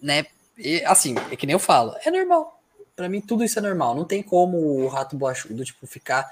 né? 0.00 0.26
e, 0.58 0.82
assim, 0.84 1.14
é 1.30 1.36
que 1.36 1.46
nem 1.46 1.54
eu 1.54 1.58
falo, 1.58 1.94
é 2.04 2.10
normal. 2.10 2.60
Pra 2.96 3.08
mim, 3.08 3.20
tudo 3.20 3.42
isso 3.44 3.58
é 3.58 3.62
normal. 3.62 3.94
Não 3.94 4.04
tem 4.04 4.22
como 4.22 4.56
o 4.56 4.88
rato 4.88 5.16
boachudo, 5.16 5.64
tipo, 5.64 5.86
ficar. 5.86 6.30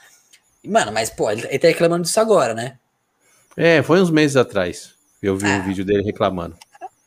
Mano, 0.64 0.92
mas, 0.92 1.10
pô, 1.10 1.30
ele, 1.30 1.46
ele 1.48 1.58
tá 1.58 1.68
reclamando 1.68 2.04
disso 2.04 2.20
agora, 2.20 2.54
né? 2.54 2.78
É, 3.56 3.82
foi 3.82 4.00
uns 4.00 4.10
meses 4.10 4.36
atrás. 4.36 4.94
Eu 5.20 5.36
vi 5.36 5.46
Ah. 5.46 5.56
um 5.56 5.62
vídeo 5.64 5.84
dele 5.84 6.02
reclamando. 6.02 6.56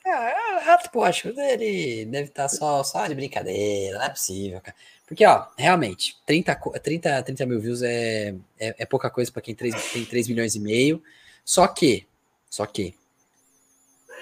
Ah, 0.05 0.44
o 0.65 0.71
rato 0.71 0.89
boachudo, 0.91 1.39
ele 1.41 2.05
deve 2.05 2.29
estar 2.29 2.47
só, 2.49 2.83
só 2.83 3.05
de 3.07 3.15
brincadeira, 3.15 3.97
não 3.99 4.05
é 4.05 4.09
possível, 4.09 4.59
cara. 4.61 4.75
Porque, 5.07 5.25
ó, 5.25 5.47
realmente, 5.57 6.15
30, 6.25 6.55
co- 6.55 6.71
30, 6.79 7.21
30 7.23 7.45
mil 7.45 7.59
views 7.59 7.81
é, 7.83 8.33
é, 8.59 8.75
é 8.79 8.85
pouca 8.85 9.09
coisa 9.09 9.31
pra 9.31 9.41
quem 9.41 9.53
três- 9.53 9.91
tem 9.91 10.03
3 10.03 10.27
milhões 10.27 10.55
e 10.55 10.59
meio. 10.59 11.01
Só 11.43 11.67
que, 11.67 12.07
só 12.49 12.65
que, 12.65 12.95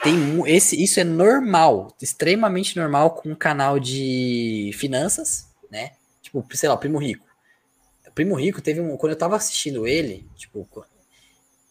tem 0.03 0.15
esse, 0.53 0.81
isso 0.81 0.99
é 0.99 1.03
normal, 1.03 1.95
extremamente 2.01 2.75
normal 2.77 3.11
com 3.11 3.29
um 3.29 3.35
canal 3.35 3.79
de 3.79 4.71
finanças, 4.73 5.47
né? 5.71 5.91
Tipo, 6.21 6.45
sei 6.53 6.67
lá, 6.67 6.75
o 6.75 6.77
Primo 6.77 6.97
Rico. 6.97 7.25
O 8.07 8.11
Primo 8.11 8.35
Rico 8.35 8.61
teve 8.61 8.81
um. 8.81 8.97
Quando 8.97 9.13
eu 9.13 9.17
tava 9.17 9.35
assistindo 9.37 9.87
ele, 9.87 10.27
tipo. 10.35 10.67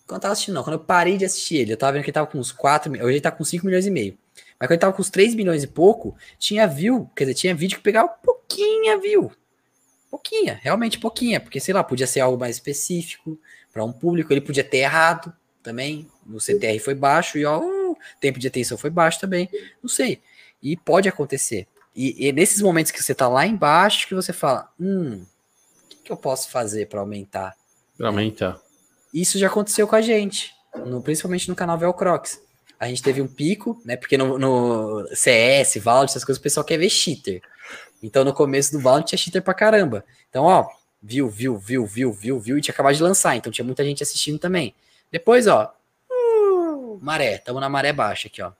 Quando 0.06 0.16
eu 0.16 0.20
tava 0.20 0.32
assistindo, 0.32 0.54
não, 0.54 0.64
quando 0.64 0.74
eu 0.74 0.84
parei 0.84 1.16
de 1.18 1.24
assistir 1.26 1.56
ele, 1.56 1.72
eu 1.72 1.76
tava 1.76 1.92
vendo 1.92 2.02
que 2.02 2.08
ele 2.10 2.14
tava 2.14 2.26
com 2.26 2.38
uns 2.38 2.50
4 2.52 2.90
mi- 2.90 3.00
Hoje 3.02 3.14
ele 3.14 3.20
tá 3.20 3.30
com 3.30 3.44
5 3.44 3.66
milhões 3.66 3.86
e 3.86 3.90
meio. 3.90 4.16
Mas 4.62 4.68
quando 4.68 4.70
ele 4.74 4.78
tava 4.80 4.92
com 4.92 5.02
uns 5.02 5.10
3 5.10 5.34
milhões 5.34 5.64
e 5.64 5.66
pouco, 5.66 6.14
tinha 6.38 6.68
view, 6.68 7.10
quer 7.16 7.24
dizer, 7.24 7.34
tinha 7.34 7.52
vídeo 7.52 7.78
que 7.78 7.82
pegava 7.82 8.06
pouquinha 8.08 8.96
view. 8.96 9.32
Pouquinha, 10.08 10.60
realmente 10.62 11.00
pouquinha, 11.00 11.40
porque 11.40 11.58
sei 11.58 11.74
lá, 11.74 11.82
podia 11.82 12.06
ser 12.06 12.20
algo 12.20 12.38
mais 12.38 12.54
específico 12.54 13.36
para 13.72 13.82
um 13.84 13.92
público, 13.92 14.32
ele 14.32 14.40
podia 14.40 14.62
ter 14.62 14.78
errado 14.78 15.32
também. 15.64 16.06
O 16.32 16.38
CTR 16.38 16.78
foi 16.78 16.94
baixo 16.94 17.38
e 17.38 17.44
ó, 17.44 17.58
o 17.58 17.96
tempo 18.20 18.38
de 18.38 18.46
atenção 18.46 18.78
foi 18.78 18.88
baixo 18.88 19.18
também. 19.18 19.48
Não 19.82 19.88
sei. 19.88 20.22
E 20.62 20.76
pode 20.76 21.08
acontecer. 21.08 21.66
E, 21.96 22.28
e 22.28 22.32
nesses 22.32 22.60
momentos 22.62 22.92
que 22.92 23.02
você 23.02 23.14
tá 23.16 23.26
lá 23.28 23.44
embaixo, 23.44 24.06
que 24.06 24.14
você 24.14 24.32
fala: 24.32 24.70
hum, 24.78 25.24
o 25.84 25.88
que, 25.88 25.96
que 26.04 26.12
eu 26.12 26.16
posso 26.16 26.50
fazer 26.50 26.86
para 26.86 27.00
aumentar? 27.00 27.56
Realmente, 27.98 28.36
tá. 28.36 28.60
Isso 29.12 29.38
já 29.38 29.48
aconteceu 29.48 29.88
com 29.88 29.96
a 29.96 30.00
gente, 30.00 30.52
no- 30.86 31.02
principalmente 31.02 31.48
no 31.48 31.56
canal 31.56 31.76
Velcrox. 31.76 32.40
A 32.82 32.88
gente 32.88 33.00
teve 33.00 33.22
um 33.22 33.28
pico, 33.28 33.80
né? 33.84 33.96
Porque 33.96 34.18
no, 34.18 34.36
no 34.36 35.06
CS, 35.14 35.76
Valorant, 35.80 36.06
essas 36.08 36.24
coisas, 36.24 36.40
o 36.40 36.42
pessoal 36.42 36.66
quer 36.66 36.78
ver 36.78 36.90
cheater. 36.90 37.40
Então 38.02 38.24
no 38.24 38.34
começo 38.34 38.72
do 38.72 38.80
Valorant 38.80 39.04
tinha 39.06 39.16
cheater 39.16 39.40
pra 39.40 39.54
caramba. 39.54 40.04
Então, 40.28 40.42
ó, 40.42 40.68
viu, 41.00 41.30
viu, 41.30 41.56
viu, 41.56 41.86
viu, 41.86 42.12
viu, 42.12 42.40
viu, 42.40 42.58
e 42.58 42.60
tinha 42.60 42.72
acabado 42.72 42.96
de 42.96 43.00
lançar. 43.04 43.36
Então 43.36 43.52
tinha 43.52 43.64
muita 43.64 43.84
gente 43.84 44.02
assistindo 44.02 44.36
também. 44.36 44.74
Depois, 45.12 45.46
ó, 45.46 45.72
uh, 46.10 46.98
maré, 47.00 47.38
tamo 47.38 47.60
na 47.60 47.68
maré 47.68 47.92
baixa 47.92 48.26
aqui, 48.26 48.42
ó. 48.42 48.50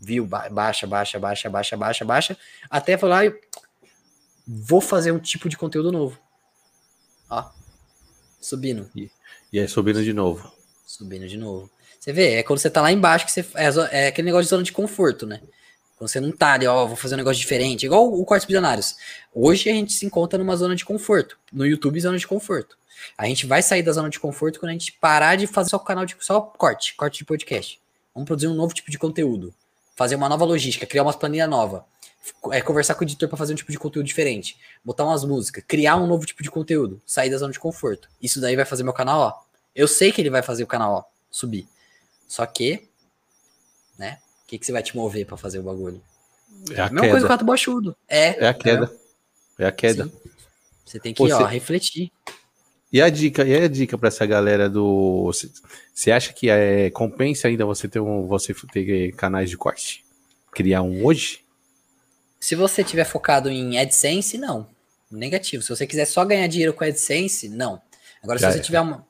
Viu, 0.00 0.24
ba- 0.26 0.48
baixa, 0.48 0.86
baixa, 0.86 1.18
baixa, 1.18 1.50
baixa, 1.50 1.76
baixa, 1.76 2.04
baixa. 2.06 2.38
Até 2.70 2.96
falar, 2.96 3.26
eu 3.26 3.38
vou 4.46 4.80
fazer 4.80 5.12
um 5.12 5.18
tipo 5.18 5.46
de 5.46 5.58
conteúdo 5.58 5.92
novo. 5.92 6.18
Ó, 7.28 7.44
subindo. 8.40 8.90
E 9.52 9.60
aí 9.60 9.68
subindo 9.68 10.02
de 10.02 10.14
novo. 10.14 10.50
Subindo 10.86 11.28
de 11.28 11.36
novo. 11.36 11.70
Você 12.08 12.12
vê, 12.14 12.36
é 12.36 12.42
quando 12.42 12.58
você 12.58 12.70
tá 12.70 12.80
lá 12.80 12.90
embaixo 12.90 13.26
que 13.26 13.32
você. 13.32 13.44
É, 13.54 14.04
é 14.04 14.06
aquele 14.06 14.24
negócio 14.24 14.44
de 14.44 14.48
zona 14.48 14.62
de 14.62 14.72
conforto, 14.72 15.26
né? 15.26 15.42
Quando 15.98 16.08
você 16.08 16.18
não 16.18 16.32
tá 16.32 16.54
ali, 16.54 16.66
ó, 16.66 16.86
vou 16.86 16.96
fazer 16.96 17.14
um 17.14 17.18
negócio 17.18 17.38
diferente. 17.38 17.84
Igual 17.84 18.10
o 18.10 18.24
Cortes 18.24 18.46
Bilionários. 18.46 18.96
Hoje 19.34 19.68
a 19.68 19.74
gente 19.74 19.92
se 19.92 20.06
encontra 20.06 20.38
numa 20.38 20.56
zona 20.56 20.74
de 20.74 20.86
conforto. 20.86 21.38
No 21.52 21.66
YouTube, 21.66 22.00
zona 22.00 22.16
de 22.16 22.26
conforto. 22.26 22.78
A 23.18 23.26
gente 23.26 23.44
vai 23.44 23.60
sair 23.60 23.82
da 23.82 23.92
zona 23.92 24.08
de 24.08 24.18
conforto 24.18 24.58
quando 24.58 24.70
a 24.70 24.72
gente 24.72 24.92
parar 24.92 25.36
de 25.36 25.46
fazer 25.46 25.68
só 25.68 25.76
o 25.76 25.80
canal 25.80 26.06
de. 26.06 26.16
Só 26.20 26.40
corte, 26.40 26.94
corte 26.94 27.18
de 27.18 27.26
podcast. 27.26 27.78
Vamos 28.14 28.26
produzir 28.26 28.48
um 28.48 28.54
novo 28.54 28.72
tipo 28.72 28.90
de 28.90 28.98
conteúdo. 28.98 29.52
Fazer 29.94 30.14
uma 30.14 30.30
nova 30.30 30.46
logística, 30.46 30.86
criar 30.86 31.02
umas 31.02 31.16
planilhas 31.16 31.50
novas. 31.50 31.82
É, 32.52 32.62
conversar 32.62 32.94
com 32.94 33.02
o 33.02 33.04
editor 33.04 33.28
para 33.28 33.36
fazer 33.36 33.52
um 33.52 33.56
tipo 33.56 33.70
de 33.70 33.78
conteúdo 33.78 34.06
diferente. 34.06 34.56
Botar 34.82 35.04
umas 35.04 35.26
músicas, 35.26 35.62
criar 35.68 35.96
um 35.96 36.06
novo 36.06 36.24
tipo 36.24 36.42
de 36.42 36.50
conteúdo. 36.50 37.02
Sair 37.04 37.28
da 37.28 37.36
zona 37.36 37.52
de 37.52 37.60
conforto. 37.60 38.08
Isso 38.22 38.40
daí 38.40 38.56
vai 38.56 38.64
fazer 38.64 38.82
meu 38.82 38.94
canal, 38.94 39.20
ó. 39.20 39.34
Eu 39.76 39.86
sei 39.86 40.10
que 40.10 40.22
ele 40.22 40.30
vai 40.30 40.40
fazer 40.40 40.64
o 40.64 40.66
canal, 40.66 40.92
ó, 40.94 41.04
subir. 41.30 41.68
Só 42.28 42.46
que, 42.46 42.86
né? 43.98 44.18
O 44.44 44.48
que, 44.48 44.58
que 44.58 44.64
você 44.66 44.70
vai 44.72 44.82
te 44.82 44.94
mover 44.96 45.26
pra 45.26 45.36
fazer 45.36 45.58
o 45.58 45.62
bagulho? 45.62 46.00
É 46.70 46.80
a 46.80 46.84
Mesma 46.90 47.00
coisa 47.00 47.00
com 47.00 47.08
o 47.08 47.20
queda. 47.22 47.28
rato 47.28 47.44
bochudo. 47.44 47.96
É. 48.06 48.44
É 48.44 48.48
a 48.48 48.54
queda. 48.54 48.92
É 49.58 49.66
a 49.66 49.72
queda. 49.72 50.04
Sim. 50.04 50.12
Você 50.84 51.00
tem 51.00 51.12
que, 51.12 51.20
Você- 51.22 51.32
ó, 51.34 51.44
refletir. 51.46 52.12
E 52.90 53.02
a 53.02 53.10
dica, 53.10 53.44
e 53.44 53.54
a 53.54 53.68
dica 53.68 53.98
para 53.98 54.08
essa 54.08 54.24
galera 54.24 54.68
do. 54.70 55.30
Você 55.92 56.10
acha 56.10 56.32
que 56.32 56.48
é, 56.48 56.88
compensa 56.90 57.46
ainda 57.48 57.66
você 57.66 57.86
ter 57.86 58.00
um, 58.00 58.26
você 58.26 58.54
ter 58.72 59.12
canais 59.12 59.50
de 59.50 59.58
corte? 59.58 60.04
Criar 60.52 60.80
um 60.82 61.04
hoje? 61.04 61.44
Se 62.40 62.54
você 62.54 62.82
tiver 62.82 63.04
focado 63.04 63.50
em 63.50 63.78
AdSense, 63.78 64.38
não. 64.38 64.66
Negativo. 65.10 65.62
Se 65.62 65.68
você 65.68 65.86
quiser 65.86 66.06
só 66.06 66.24
ganhar 66.24 66.46
dinheiro 66.46 66.72
com 66.72 66.82
AdSense, 66.84 67.48
não. 67.50 67.82
Agora, 68.22 68.38
Já 68.38 68.48
se 68.48 68.54
você 68.54 68.60
é. 68.60 68.62
tiver 68.62 68.80
uma. 68.80 69.06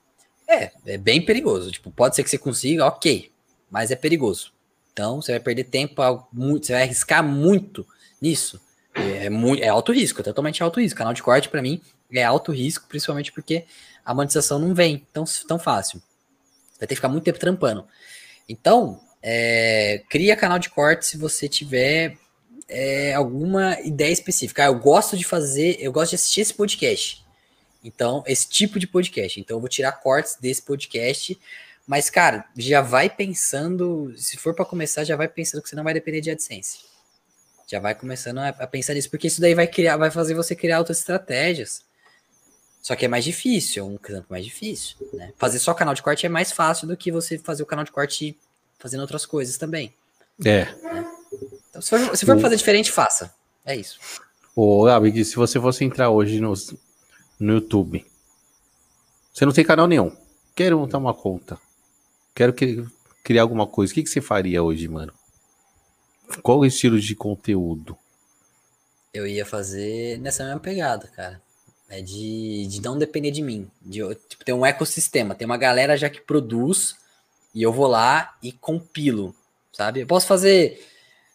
É, 0.48 0.72
é 0.86 0.96
bem 0.96 1.22
perigoso. 1.22 1.70
Tipo, 1.70 1.90
pode 1.90 2.16
ser 2.16 2.24
que 2.24 2.30
você 2.30 2.38
consiga, 2.38 2.86
ok. 2.86 3.30
Mas 3.70 3.90
é 3.90 3.96
perigoso. 3.96 4.52
Então, 4.92 5.20
você 5.20 5.32
vai 5.32 5.40
perder 5.40 5.64
tempo, 5.64 5.94
você 6.32 6.72
vai 6.72 6.82
arriscar 6.82 7.22
muito 7.22 7.86
nisso. 8.20 8.60
É, 8.94 9.30
muito, 9.30 9.62
é 9.62 9.68
alto 9.68 9.92
risco, 9.92 10.20
é 10.20 10.24
totalmente 10.24 10.62
alto 10.62 10.80
risco. 10.80 10.98
Canal 10.98 11.12
de 11.12 11.22
corte, 11.22 11.48
pra 11.48 11.62
mim, 11.62 11.80
é 12.12 12.24
alto 12.24 12.50
risco, 12.50 12.86
principalmente 12.88 13.30
porque 13.30 13.64
a 14.04 14.14
monetização 14.14 14.58
não 14.58 14.74
vem 14.74 15.06
tão, 15.12 15.24
tão 15.46 15.58
fácil. 15.58 16.02
Vai 16.78 16.86
ter 16.86 16.88
que 16.88 16.94
ficar 16.96 17.08
muito 17.08 17.24
tempo 17.24 17.38
trampando. 17.38 17.86
Então, 18.48 19.00
é, 19.22 20.02
cria 20.08 20.34
canal 20.34 20.58
de 20.58 20.70
corte 20.70 21.06
se 21.06 21.16
você 21.16 21.48
tiver 21.48 22.16
é, 22.66 23.14
alguma 23.14 23.78
ideia 23.80 24.12
específica. 24.12 24.64
Ah, 24.64 24.66
eu 24.66 24.78
gosto 24.78 25.16
de 25.16 25.24
fazer, 25.24 25.76
eu 25.80 25.92
gosto 25.92 26.10
de 26.10 26.16
assistir 26.16 26.40
esse 26.40 26.54
podcast. 26.54 27.24
Então, 27.82 28.24
esse 28.26 28.48
tipo 28.48 28.78
de 28.78 28.86
podcast. 28.86 29.40
Então, 29.40 29.56
eu 29.56 29.60
vou 29.60 29.68
tirar 29.68 29.92
cortes 29.92 30.36
desse 30.40 30.62
podcast. 30.62 31.38
Mas, 31.86 32.10
cara, 32.10 32.44
já 32.56 32.82
vai 32.82 33.08
pensando, 33.08 34.12
se 34.16 34.36
for 34.36 34.54
para 34.54 34.64
começar, 34.64 35.04
já 35.04 35.16
vai 35.16 35.28
pensando 35.28 35.62
que 35.62 35.68
você 35.68 35.76
não 35.76 35.84
vai 35.84 35.94
depender 35.94 36.20
de 36.20 36.30
AdSense. 36.30 36.80
Já 37.66 37.80
vai 37.80 37.94
começando 37.94 38.38
a, 38.38 38.48
a 38.48 38.66
pensar 38.66 38.94
nisso, 38.94 39.10
porque 39.10 39.26
isso 39.26 39.40
daí 39.40 39.54
vai 39.54 39.66
criar, 39.66 39.96
vai 39.96 40.10
fazer 40.10 40.34
você 40.34 40.54
criar 40.54 40.78
outras 40.78 40.98
estratégias. 40.98 41.82
Só 42.82 42.96
que 42.96 43.04
é 43.04 43.08
mais 43.08 43.24
difícil, 43.24 43.84
é 43.84 43.86
um 43.86 43.96
campo 43.96 44.26
mais 44.30 44.44
difícil. 44.44 44.96
Né? 45.12 45.32
Fazer 45.36 45.58
só 45.58 45.74
canal 45.74 45.94
de 45.94 46.02
corte 46.02 46.24
é 46.24 46.28
mais 46.28 46.52
fácil 46.52 46.86
do 46.86 46.96
que 46.96 47.12
você 47.12 47.38
fazer 47.38 47.62
o 47.62 47.66
canal 47.66 47.84
de 47.84 47.92
corte 47.92 48.36
fazendo 48.78 49.00
outras 49.00 49.26
coisas 49.26 49.56
também. 49.56 49.92
É. 50.44 50.68
Então, 51.68 51.82
se 51.82 51.90
for, 51.90 52.16
se 52.16 52.24
for 52.26 52.40
fazer 52.40 52.56
diferente, 52.56 52.90
faça. 52.90 53.34
É 53.64 53.76
isso. 53.76 53.98
Ô, 54.54 54.84
Gabi, 54.84 55.24
se 55.24 55.36
você 55.36 55.60
fosse 55.60 55.84
entrar 55.84 56.10
hoje 56.10 56.40
no, 56.40 56.54
no 57.38 57.54
YouTube, 57.54 58.04
você 59.32 59.46
não 59.46 59.52
tem 59.52 59.64
canal 59.64 59.86
nenhum. 59.86 60.10
Quero 60.54 60.78
montar 60.80 60.98
uma 60.98 61.14
conta. 61.14 61.58
Quero 62.34 62.52
que- 62.52 62.84
criar 63.22 63.42
alguma 63.42 63.66
coisa. 63.66 63.92
O 63.92 63.94
que, 63.94 64.02
que 64.02 64.08
você 64.10 64.20
faria 64.20 64.62
hoje, 64.62 64.88
mano? 64.88 65.12
Qual 66.42 66.58
o 66.58 66.66
estilo 66.66 66.98
de 66.98 67.14
conteúdo? 67.14 67.96
Eu 69.14 69.26
ia 69.26 69.46
fazer 69.46 70.18
nessa 70.18 70.44
mesma 70.44 70.60
pegada, 70.60 71.06
cara. 71.08 71.40
É 71.88 72.02
de, 72.02 72.66
de 72.66 72.82
não 72.82 72.98
depender 72.98 73.30
de 73.30 73.42
mim. 73.42 73.70
De 73.80 74.00
tipo, 74.28 74.44
ter 74.44 74.52
um 74.52 74.66
ecossistema. 74.66 75.34
Tem 75.34 75.46
uma 75.46 75.56
galera 75.56 75.96
já 75.96 76.10
que 76.10 76.20
produz 76.20 76.96
e 77.54 77.62
eu 77.62 77.72
vou 77.72 77.86
lá 77.86 78.36
e 78.42 78.52
compilo, 78.52 79.34
sabe? 79.72 80.00
Eu 80.00 80.06
posso 80.06 80.26
fazer, 80.26 80.84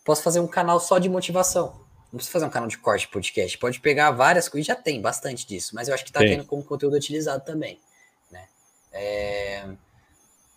posso 0.04 0.22
fazer 0.22 0.40
um 0.42 0.48
canal 0.48 0.80
só 0.80 1.00
de 1.00 1.08
motivação. 1.10 1.83
Não 2.14 2.18
precisa 2.18 2.32
fazer 2.32 2.46
um 2.46 2.50
canal 2.50 2.70
de 2.70 2.78
corte 2.78 3.10
podcast. 3.10 3.58
Pode 3.58 3.82
pegar 3.82 4.12
várias 4.12 4.48
coisas, 4.48 4.66
já 4.66 4.76
tem 4.76 5.02
bastante 5.02 5.46
disso, 5.46 5.76
mas 5.76 5.90
eu 5.90 5.94
acho 5.94 6.06
que 6.06 6.12
tá 6.14 6.20
Tem. 6.22 6.30
tendo 6.30 6.46
como 6.46 6.64
conteúdo 6.64 6.96
utilizado 6.96 7.44
também, 7.44 7.78
né? 8.32 8.48
É, 8.94 9.68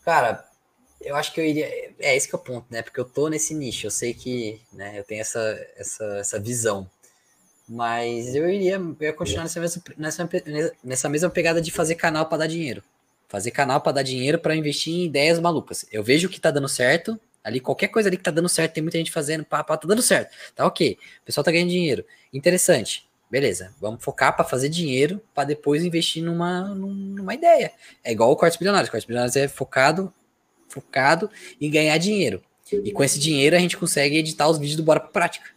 Cara, 0.07 0.45
eu 1.01 1.16
acho 1.16 1.33
que 1.33 1.41
eu 1.41 1.45
iria. 1.45 1.66
É 1.99 2.16
esse 2.16 2.28
que 2.28 2.35
é 2.37 2.39
o 2.39 2.41
ponto, 2.41 2.65
né? 2.70 2.81
Porque 2.81 3.01
eu 3.01 3.05
tô 3.05 3.28
nesse 3.28 3.53
nicho, 3.53 3.89
eu 3.89 3.91
sei 3.91 4.15
que 4.15 4.61
né, 4.73 4.97
eu 4.97 5.03
tenho 5.03 5.20
essa, 5.20 5.41
essa, 5.77 6.05
essa 6.19 6.39
visão. 6.39 6.89
Mas 7.69 8.37
eu 8.37 8.49
iria, 8.49 8.77
eu 8.77 8.97
ia 9.01 9.12
continuar 9.12 9.43
nessa 9.43 9.59
mesma, 9.59 9.83
nessa, 9.99 10.31
nessa 10.85 11.09
mesma 11.09 11.28
pegada 11.28 11.61
de 11.61 11.73
fazer 11.73 11.97
canal 11.97 12.27
para 12.27 12.39
dar 12.39 12.47
dinheiro. 12.47 12.85
Fazer 13.28 13.51
canal 13.51 13.81
para 13.81 13.91
dar 13.91 14.03
dinheiro 14.05 14.39
para 14.39 14.55
investir 14.55 14.95
em 14.95 15.07
ideias 15.07 15.41
malucas. 15.41 15.85
Eu 15.91 16.05
vejo 16.05 16.28
que 16.28 16.41
tá 16.41 16.53
dando 16.53 16.69
certo. 16.69 17.20
Ali, 17.47 17.60
qualquer 17.60 17.89
coisa 17.89 18.09
ali 18.09 18.16
que 18.16 18.23
tá 18.23 18.31
dando 18.31 18.48
certo, 18.48 18.73
tem 18.74 18.82
muita 18.82 18.98
gente 18.98 19.12
fazendo, 19.12 19.44
pá, 19.44 19.62
pá, 19.62 19.77
tá 19.77 19.86
dando 19.86 20.02
certo. 20.02 20.35
Tá 20.55 20.66
ok. 20.66 20.98
O 21.23 21.24
pessoal 21.24 21.44
tá 21.44 21.52
ganhando 21.52 21.70
dinheiro. 21.70 22.05
Interessante. 22.32 23.09
Beleza. 23.31 23.73
Vamos 23.81 24.02
focar 24.02 24.35
para 24.35 24.44
fazer 24.44 24.68
dinheiro 24.68 25.20
para 25.35 25.44
depois 25.44 25.85
investir 25.85 26.23
numa, 26.24 26.62
num- 26.74 26.89
numa 26.94 27.35
ideia. 27.35 27.73
É 28.02 28.10
igual 28.12 28.31
o 28.32 28.36
Cortes 28.36 28.59
Bilionários. 28.59 28.90
Cortes 28.90 29.06
Bilionários 29.06 29.36
é 29.36 29.47
focado, 29.48 30.12
focado 30.68 31.31
em 31.60 31.70
ganhar 31.70 31.97
dinheiro. 31.98 32.43
E 32.73 32.90
com 32.93 33.05
esse 33.05 33.18
dinheiro 33.18 33.55
a 33.55 33.59
gente 33.60 33.77
consegue 33.77 34.16
editar 34.16 34.48
os 34.48 34.59
vídeos 34.59 34.77
do 34.77 34.82
Bora 34.82 34.98
pra 35.01 35.09
Prática. 35.10 35.51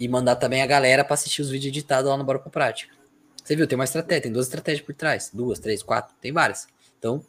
e 0.00 0.08
mandar 0.08 0.36
também 0.36 0.62
a 0.62 0.66
galera 0.66 1.04
para 1.04 1.14
assistir 1.14 1.42
os 1.42 1.50
vídeos 1.50 1.68
editados 1.68 2.10
lá 2.10 2.16
no 2.16 2.24
Bora 2.24 2.38
pra 2.38 2.50
Prática. 2.50 2.94
Você 3.44 3.54
viu, 3.54 3.66
tem 3.66 3.76
uma 3.76 3.84
estratégia, 3.84 4.22
tem 4.22 4.32
duas 4.32 4.46
estratégias 4.46 4.84
por 4.84 4.94
trás. 4.94 5.30
Duas, 5.32 5.58
três, 5.58 5.82
quatro, 5.82 6.14
tem 6.20 6.32
várias. 6.32 6.66
Então, 6.98 7.22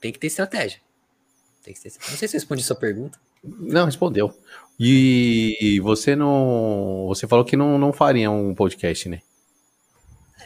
tem 0.00 0.10
que 0.10 0.18
ter 0.18 0.26
estratégia. 0.28 0.80
Tem 1.62 1.74
que 1.74 1.80
ter 1.80 1.92
Não 2.08 2.16
sei 2.16 2.28
se 2.28 2.36
eu 2.36 2.40
respondi 2.40 2.62
sua 2.62 2.76
pergunta. 2.76 3.18
Não, 3.42 3.86
respondeu. 3.86 4.34
E 4.78 5.80
você 5.82 6.16
não. 6.16 7.06
Você 7.08 7.26
falou 7.26 7.44
que 7.44 7.56
não, 7.56 7.78
não 7.78 7.92
faria 7.92 8.30
um 8.30 8.54
podcast, 8.54 9.08
né? 9.08 9.20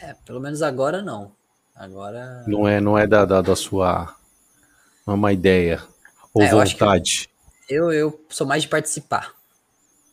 É, 0.01 0.13
pelo 0.25 0.39
menos 0.39 0.61
agora 0.61 1.01
não. 1.01 1.31
Agora. 1.73 2.43
Não 2.47 2.67
é, 2.67 2.79
não 2.79 2.97
é 2.97 3.07
da, 3.07 3.25
da, 3.25 3.41
da 3.41 3.55
sua. 3.55 4.15
Não 5.05 5.13
é 5.13 5.17
uma 5.17 5.33
ideia. 5.33 5.81
Ou 6.33 6.43
é, 6.43 6.49
vontade. 6.49 7.29
Eu, 7.69 7.91
eu 7.91 8.25
sou 8.29 8.45
mais 8.45 8.63
de 8.63 8.69
participar. 8.69 9.33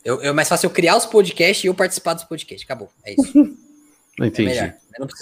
Eu, 0.05 0.21
eu 0.21 0.35
mais 0.35 0.49
fácil 0.49 0.67
eu 0.67 0.71
criar 0.73 0.97
os 0.97 1.07
podcasts 1.07 1.65
e 1.65 1.69
eu 1.69 1.75
participar 1.75 2.15
dos 2.15 2.25
podcasts. 2.25 2.65
Acabou. 2.65 2.91
É 3.05 3.13
isso. 3.13 3.33
não 4.19 4.27
entendi. 4.27 4.59
É, 4.59 4.79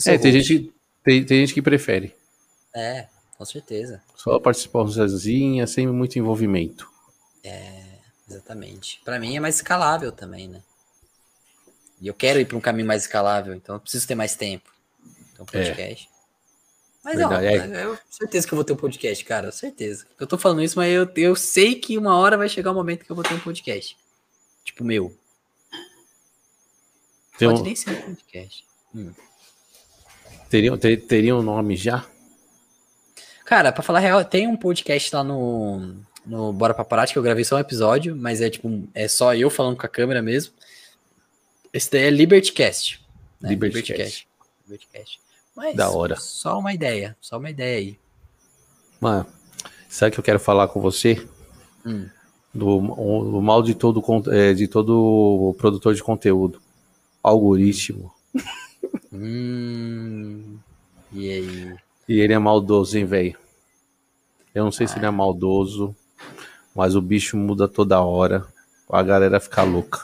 é 0.07 0.19
tem, 0.19 0.33
gente, 0.33 0.73
tem, 1.05 1.25
tem 1.25 1.41
gente 1.41 1.55
que 1.55 1.63
prefere. 1.63 2.15
É, 2.75 3.07
com 3.41 3.45
certeza. 3.47 4.03
Só 4.15 4.39
participar 4.39 4.87
sozinha, 4.89 5.67
sem 5.67 5.87
muito 5.87 6.19
envolvimento. 6.19 6.87
É, 7.43 7.85
exatamente. 8.29 9.01
Para 9.03 9.19
mim 9.19 9.35
é 9.35 9.41
mais 9.41 9.55
escalável 9.55 10.13
também, 10.13 10.47
né? 10.47 10.63
E 12.03 12.07
eu 12.07 12.13
quero 12.13 12.39
ir 12.39 12.45
para 12.45 12.59
um 12.59 12.61
caminho 12.61 12.87
mais 12.87 13.01
escalável, 13.01 13.55
então 13.55 13.77
eu 13.77 13.81
preciso 13.81 14.07
ter 14.07 14.15
mais 14.15 14.37
tempo. 14.37 14.71
Então, 15.33 15.47
é. 15.55 15.65
podcast. 15.65 16.07
É. 16.07 16.21
Mas 17.03 17.17
Verdade, 17.17 17.47
ó, 17.47 17.75
é. 17.75 17.85
eu 17.87 17.99
certeza 18.11 18.47
que 18.47 18.53
eu 18.53 18.57
vou 18.57 18.65
ter 18.65 18.75
um 18.75 18.77
podcast, 18.77 19.25
cara. 19.25 19.51
Certeza. 19.51 20.07
Eu 20.19 20.27
tô 20.27 20.37
falando 20.37 20.63
isso, 20.63 20.77
mas 20.77 20.93
eu, 20.93 21.11
eu 21.17 21.35
sei 21.35 21.77
que 21.77 21.97
uma 21.97 22.19
hora 22.19 22.37
vai 22.37 22.47
chegar 22.47 22.69
o 22.69 22.75
um 22.75 22.77
momento 22.77 23.07
que 23.07 23.11
eu 23.11 23.17
vou 23.17 23.25
ter 23.25 23.33
um 23.33 23.41
podcast. 23.41 23.97
Tipo, 24.63 24.85
meu. 24.85 25.17
Tem 27.39 27.49
Pode 27.49 27.63
um... 27.63 27.65
nem 27.65 27.75
ser 27.75 27.91
um 27.91 28.03
podcast. 28.03 28.67
Hum. 28.95 29.15
Teria, 30.51 30.77
ter, 30.77 30.99
teria 31.07 31.35
um 31.35 31.41
nome 31.41 31.75
já? 31.75 32.07
Cara, 33.51 33.73
pra 33.73 33.83
falar 33.83 33.99
real, 33.99 34.25
tem 34.25 34.47
um 34.47 34.57
podcast 34.57 35.13
lá 35.13 35.25
no, 35.25 35.97
no 36.25 36.53
Bora 36.53 36.73
Pra 36.73 37.05
que 37.05 37.19
eu 37.19 37.23
gravei 37.23 37.43
só 37.43 37.57
um 37.57 37.59
episódio, 37.59 38.15
mas 38.15 38.41
é 38.41 38.49
tipo, 38.49 38.89
é 38.95 39.09
só 39.09 39.35
eu 39.35 39.51
falando 39.51 39.77
com 39.77 39.85
a 39.85 39.89
câmera 39.89 40.23
mesmo. 40.23 40.55
Esse 41.73 41.91
daí 41.91 42.03
é 42.03 42.11
LibertyCast. 42.11 43.05
Né? 43.41 43.49
LibertyCast. 43.49 44.29
LibertyCast. 44.69 45.21
Mas 45.57 45.75
da 45.75 45.91
hora. 45.91 46.15
Só 46.15 46.61
uma 46.61 46.73
ideia, 46.73 47.17
só 47.21 47.39
uma 47.39 47.51
ideia 47.51 47.79
aí. 47.79 47.99
Mano, 49.01 49.27
sabe 49.89 50.11
o 50.11 50.13
que 50.13 50.21
eu 50.21 50.25
quero 50.25 50.39
falar 50.39 50.69
com 50.69 50.81
você? 50.81 51.21
Hum. 51.85 52.09
Do, 52.55 52.81
do, 52.81 53.43
mal 53.43 53.65
de 53.65 53.75
todo, 53.75 54.01
é, 54.33 54.55
de 54.55 54.69
todo 54.69 55.57
produtor 55.59 55.93
de 55.93 56.05
conteúdo. 56.05 56.63
Algoritmo. 57.21 58.15
Hum, 59.13 60.57
e 61.13 61.31
aí? 61.33 61.77
E 62.11 62.21
ele 62.21 62.33
é 62.33 62.39
maldoso, 62.39 62.99
hein, 62.99 63.05
velho? 63.05 63.39
Eu 64.55 64.65
não 64.65 64.73
sei 64.73 64.87
se 64.87 64.99
ele 64.99 65.07
é 65.07 65.11
maldoso, 65.11 65.95
mas 66.75 66.97
o 66.97 67.01
bicho 67.01 67.37
muda 67.37 67.69
toda 67.69 68.01
hora. 68.01 68.45
A 68.91 69.03
galera 69.03 69.39
fica 69.39 69.63
louca. 69.63 70.01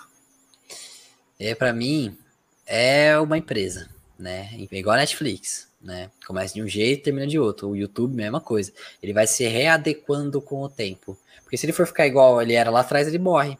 É, 1.38 1.54
para 1.54 1.72
mim, 1.72 2.16
é 2.64 3.18
uma 3.18 3.36
empresa 3.36 3.88
né? 4.18 4.50
Igual 4.70 4.96
a 4.96 5.00
Netflix, 5.00 5.68
né? 5.80 6.10
Começa 6.26 6.54
de 6.54 6.62
um 6.62 6.68
jeito 6.68 7.00
e 7.00 7.02
termina 7.02 7.26
de 7.26 7.38
outro. 7.38 7.68
O 7.68 7.76
YouTube, 7.76 8.14
mesma 8.14 8.40
coisa. 8.40 8.72
Ele 9.02 9.12
vai 9.12 9.26
se 9.26 9.46
readequando 9.46 10.40
com 10.40 10.62
o 10.62 10.68
tempo. 10.68 11.18
Porque 11.42 11.56
se 11.56 11.66
ele 11.66 11.72
for 11.72 11.86
ficar 11.86 12.06
igual 12.06 12.40
ele 12.40 12.54
era 12.54 12.70
lá 12.70 12.80
atrás, 12.80 13.06
ele 13.06 13.18
morre. 13.18 13.58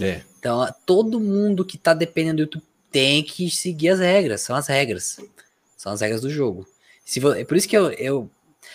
É. 0.00 0.22
Então, 0.38 0.66
todo 0.86 1.20
mundo 1.20 1.64
que 1.64 1.76
tá 1.76 1.94
dependendo 1.94 2.36
do 2.36 2.42
YouTube 2.42 2.64
tem 2.90 3.22
que 3.22 3.50
seguir 3.50 3.90
as 3.90 4.00
regras. 4.00 4.40
São 4.42 4.56
as 4.56 4.66
regras. 4.66 5.18
São 5.76 5.92
as 5.92 6.00
regras 6.00 6.20
do 6.20 6.30
jogo. 6.30 6.66
Se 7.08 7.20
é 7.38 7.44
por 7.44 7.56
isso 7.56 7.68
que 7.68 7.76
eu, 7.76 7.90
eu, 7.92 8.30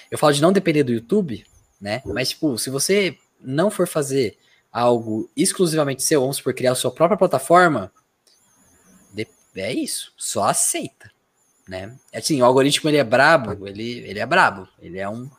eu 0.10 0.18
falo 0.18 0.34
de 0.34 0.42
não 0.42 0.52
depender 0.52 0.84
do 0.84 0.94
YouTube, 0.94 1.46
né? 1.80 2.02
Mas, 2.06 2.30
tipo, 2.30 2.58
se 2.58 2.70
você 2.70 3.18
não 3.40 3.70
for 3.70 3.88
fazer 3.88 4.38
algo 4.72 5.30
exclusivamente 5.36 6.02
seu, 6.02 6.22
vamos 6.22 6.42
por 6.42 6.54
criar 6.54 6.72
a 6.72 6.76
sua 6.76 6.92
própria 6.92 7.18
plataforma, 7.18 7.92
é 9.56 9.72
isso. 9.72 10.12
Só 10.18 10.46
aceita 10.46 11.14
né? 11.68 11.96
Assim, 12.14 12.42
o 12.42 12.46
algoritmo 12.46 12.90
ele 12.90 12.98
é 12.98 13.04
brabo, 13.04 13.68
ele, 13.68 14.00
ele 14.00 14.20
é 14.20 14.26
brabo, 14.26 14.68
ele 14.80 15.00
é 15.00 15.08
um, 15.08 15.30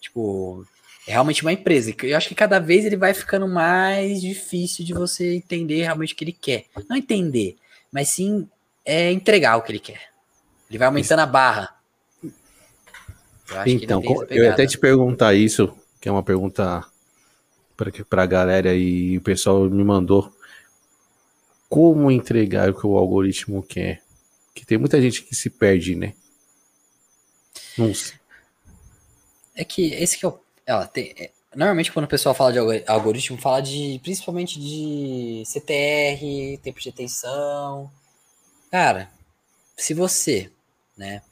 tipo, 0.00 0.66
é 1.06 1.12
realmente 1.12 1.42
uma 1.42 1.52
empresa. 1.52 1.94
Eu 2.02 2.16
acho 2.16 2.28
que 2.28 2.34
cada 2.34 2.58
vez 2.58 2.84
ele 2.84 2.96
vai 2.96 3.12
ficando 3.12 3.46
mais 3.46 4.20
difícil 4.20 4.84
de 4.84 4.94
você 4.94 5.36
entender 5.36 5.82
realmente 5.82 6.14
o 6.14 6.16
que 6.16 6.24
ele 6.24 6.32
quer. 6.32 6.64
Não 6.88 6.96
entender, 6.96 7.56
mas 7.92 8.08
sim 8.08 8.48
é 8.84 9.12
entregar 9.12 9.56
o 9.56 9.62
que 9.62 9.72
ele 9.72 9.78
quer. 9.78 10.10
Ele 10.68 10.78
vai 10.78 10.86
aumentando 10.86 11.20
a 11.20 11.26
barra. 11.26 11.73
Eu 13.50 13.66
então, 13.66 14.02
eu 14.30 14.44
ia 14.44 14.52
até 14.52 14.66
te 14.66 14.78
perguntar 14.78 15.34
isso, 15.34 15.72
que 16.00 16.08
é 16.08 16.12
uma 16.12 16.22
pergunta 16.22 16.84
para 18.08 18.22
a 18.22 18.26
galera 18.26 18.74
e 18.74 19.18
o 19.18 19.20
pessoal 19.20 19.68
me 19.68 19.84
mandou. 19.84 20.32
Como 21.68 22.10
entregar 22.10 22.70
o 22.70 22.74
que 22.74 22.86
o 22.86 22.96
algoritmo 22.96 23.62
quer? 23.62 24.02
Que 24.54 24.64
tem 24.64 24.78
muita 24.78 25.00
gente 25.02 25.22
que 25.22 25.34
se 25.34 25.50
perde, 25.50 25.96
né? 25.96 26.14
Não 27.76 27.92
sei. 27.92 28.14
É 29.54 29.64
que 29.64 29.92
esse 29.94 30.18
que 30.18 30.24
é 30.24 30.28
o. 30.28 30.38
Ela 30.66 30.86
tem, 30.86 31.12
é, 31.18 31.30
normalmente 31.54 31.92
quando 31.92 32.06
o 32.06 32.08
pessoal 32.08 32.34
fala 32.34 32.52
de 32.52 32.58
algoritmo, 32.86 33.38
fala 33.38 33.60
de 33.60 34.00
principalmente 34.02 34.58
de 34.58 35.42
CTR, 35.44 36.58
tempo 36.62 36.80
de 36.80 36.88
atenção. 36.88 37.90
Cara, 38.70 39.10
se 39.76 39.92
você, 39.92 40.50
né, 40.96 41.22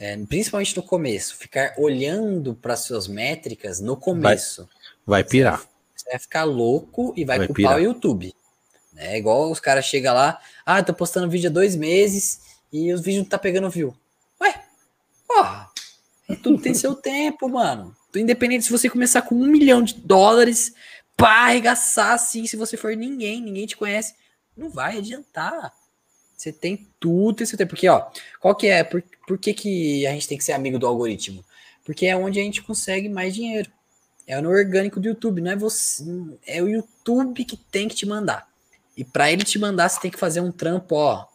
é, 0.00 0.16
principalmente 0.16 0.74
no 0.74 0.82
começo, 0.82 1.36
ficar 1.36 1.74
olhando 1.76 2.54
para 2.54 2.74
suas 2.74 3.06
métricas 3.06 3.80
no 3.80 3.94
começo, 3.94 4.66
vai, 5.06 5.22
vai 5.22 5.24
pirar. 5.24 5.58
Você 5.58 5.64
vai, 5.66 5.74
você 5.94 6.10
vai, 6.10 6.18
ficar 6.18 6.44
louco 6.44 7.12
e 7.14 7.22
vai, 7.22 7.36
vai 7.36 7.46
culpar 7.46 7.74
pirar. 7.74 7.76
o 7.76 7.80
YouTube. 7.80 8.34
É 8.96 9.18
igual 9.18 9.50
os 9.50 9.60
caras 9.60 9.84
chegam 9.84 10.14
lá, 10.14 10.40
ah, 10.64 10.82
tô 10.82 10.94
postando 10.94 11.28
vídeo 11.28 11.50
há 11.50 11.52
dois 11.52 11.76
meses 11.76 12.40
e 12.72 12.90
os 12.94 13.02
vídeos 13.02 13.24
não 13.24 13.28
tá 13.28 13.38
pegando 13.38 13.68
view. 13.68 13.94
Ué, 14.40 14.62
porra, 15.28 15.68
tudo 16.42 16.60
tem 16.62 16.72
seu 16.72 16.94
tempo, 16.96 17.46
mano. 17.46 17.94
Independente 18.16 18.64
se 18.64 18.72
você 18.72 18.88
começar 18.88 19.20
com 19.20 19.34
um 19.34 19.46
milhão 19.46 19.82
de 19.82 19.94
dólares, 19.94 20.72
pá, 21.14 21.46
arregaçar 21.48 22.12
assim, 22.12 22.46
se 22.46 22.56
você 22.56 22.74
for 22.74 22.96
ninguém, 22.96 23.42
ninguém 23.42 23.66
te 23.66 23.76
conhece, 23.76 24.14
não 24.56 24.70
vai 24.70 24.96
adiantar. 24.96 25.74
Você 26.40 26.50
tem 26.50 26.88
tudo, 26.98 27.36
tem 27.36 27.46
seu 27.46 27.58
tempo. 27.58 27.68
Porque, 27.68 27.86
ó, 27.86 28.06
qual 28.40 28.54
que 28.54 28.66
é? 28.66 28.82
Por, 28.82 29.04
por 29.28 29.36
que, 29.36 29.52
que 29.52 30.06
a 30.06 30.12
gente 30.12 30.26
tem 30.26 30.38
que 30.38 30.44
ser 30.44 30.52
amigo 30.52 30.78
do 30.78 30.86
algoritmo? 30.86 31.44
Porque 31.84 32.06
é 32.06 32.16
onde 32.16 32.40
a 32.40 32.42
gente 32.42 32.62
consegue 32.62 33.10
mais 33.10 33.34
dinheiro. 33.34 33.70
É 34.26 34.40
no 34.40 34.48
orgânico 34.48 34.98
do 34.98 35.06
YouTube, 35.06 35.42
não 35.42 35.50
é 35.50 35.56
você. 35.56 36.02
É 36.46 36.62
o 36.62 36.68
YouTube 36.68 37.44
que 37.44 37.58
tem 37.58 37.88
que 37.88 37.94
te 37.94 38.06
mandar. 38.06 38.48
E 38.96 39.04
para 39.04 39.30
ele 39.30 39.44
te 39.44 39.58
mandar, 39.58 39.90
você 39.90 40.00
tem 40.00 40.10
que 40.10 40.18
fazer 40.18 40.40
um 40.40 40.50
trampo, 40.50 40.94
ó, 40.94 41.26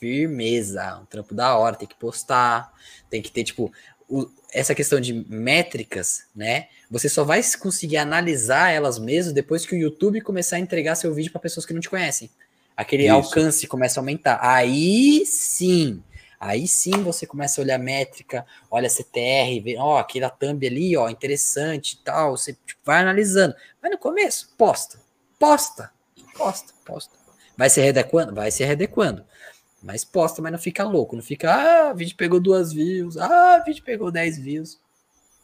firmeza, 0.00 1.00
um 1.02 1.04
trampo 1.04 1.34
da 1.34 1.54
hora, 1.58 1.76
tem 1.76 1.86
que 1.86 1.94
postar, 1.96 2.72
tem 3.10 3.20
que 3.20 3.30
ter, 3.30 3.44
tipo, 3.44 3.70
o, 4.08 4.30
essa 4.50 4.74
questão 4.74 4.98
de 4.98 5.12
métricas, 5.28 6.24
né? 6.34 6.68
Você 6.90 7.06
só 7.10 7.22
vai 7.22 7.42
conseguir 7.60 7.98
analisar 7.98 8.70
elas 8.70 8.98
mesmo 8.98 9.34
depois 9.34 9.66
que 9.66 9.74
o 9.74 9.78
YouTube 9.78 10.22
começar 10.22 10.56
a 10.56 10.60
entregar 10.60 10.94
seu 10.94 11.12
vídeo 11.12 11.32
para 11.32 11.40
pessoas 11.42 11.66
que 11.66 11.74
não 11.74 11.82
te 11.82 11.90
conhecem. 11.90 12.30
Aquele 12.76 13.04
Isso. 13.04 13.14
alcance 13.14 13.66
começa 13.66 13.98
a 13.98 14.02
aumentar. 14.02 14.38
Aí 14.42 15.24
sim, 15.26 16.02
aí 16.40 16.66
sim 16.66 17.02
você 17.02 17.26
começa 17.26 17.60
a 17.60 17.64
olhar 17.64 17.78
métrica, 17.78 18.46
olha 18.70 18.88
CTR, 18.88 19.60
vê, 19.62 19.76
ó, 19.78 19.98
aquela 19.98 20.30
thumb 20.30 20.66
ali, 20.66 20.96
ó, 20.96 21.08
interessante 21.08 21.92
e 21.92 21.96
tal. 21.98 22.36
Você 22.36 22.56
tipo, 22.66 22.80
vai 22.84 23.00
analisando. 23.00 23.54
Mas 23.80 23.92
no 23.92 23.98
começo, 23.98 24.52
posta, 24.56 24.98
posta, 25.38 25.90
posta, 26.36 26.72
posta. 26.84 27.22
Vai 27.56 27.68
se 27.68 27.80
readequando? 27.80 28.34
Vai 28.34 28.50
se 28.50 28.64
readequando. 28.64 29.24
Mas 29.82 30.04
posta, 30.04 30.40
mas 30.40 30.52
não 30.52 30.58
fica 30.58 30.84
louco. 30.84 31.16
Não 31.16 31.22
fica, 31.22 31.52
ah, 31.52 31.92
vídeo 31.92 32.16
pegou 32.16 32.38
duas 32.38 32.72
views. 32.72 33.16
Ah, 33.16 33.62
vídeo 33.66 33.82
pegou 33.82 34.10
10 34.10 34.38
views. 34.38 34.78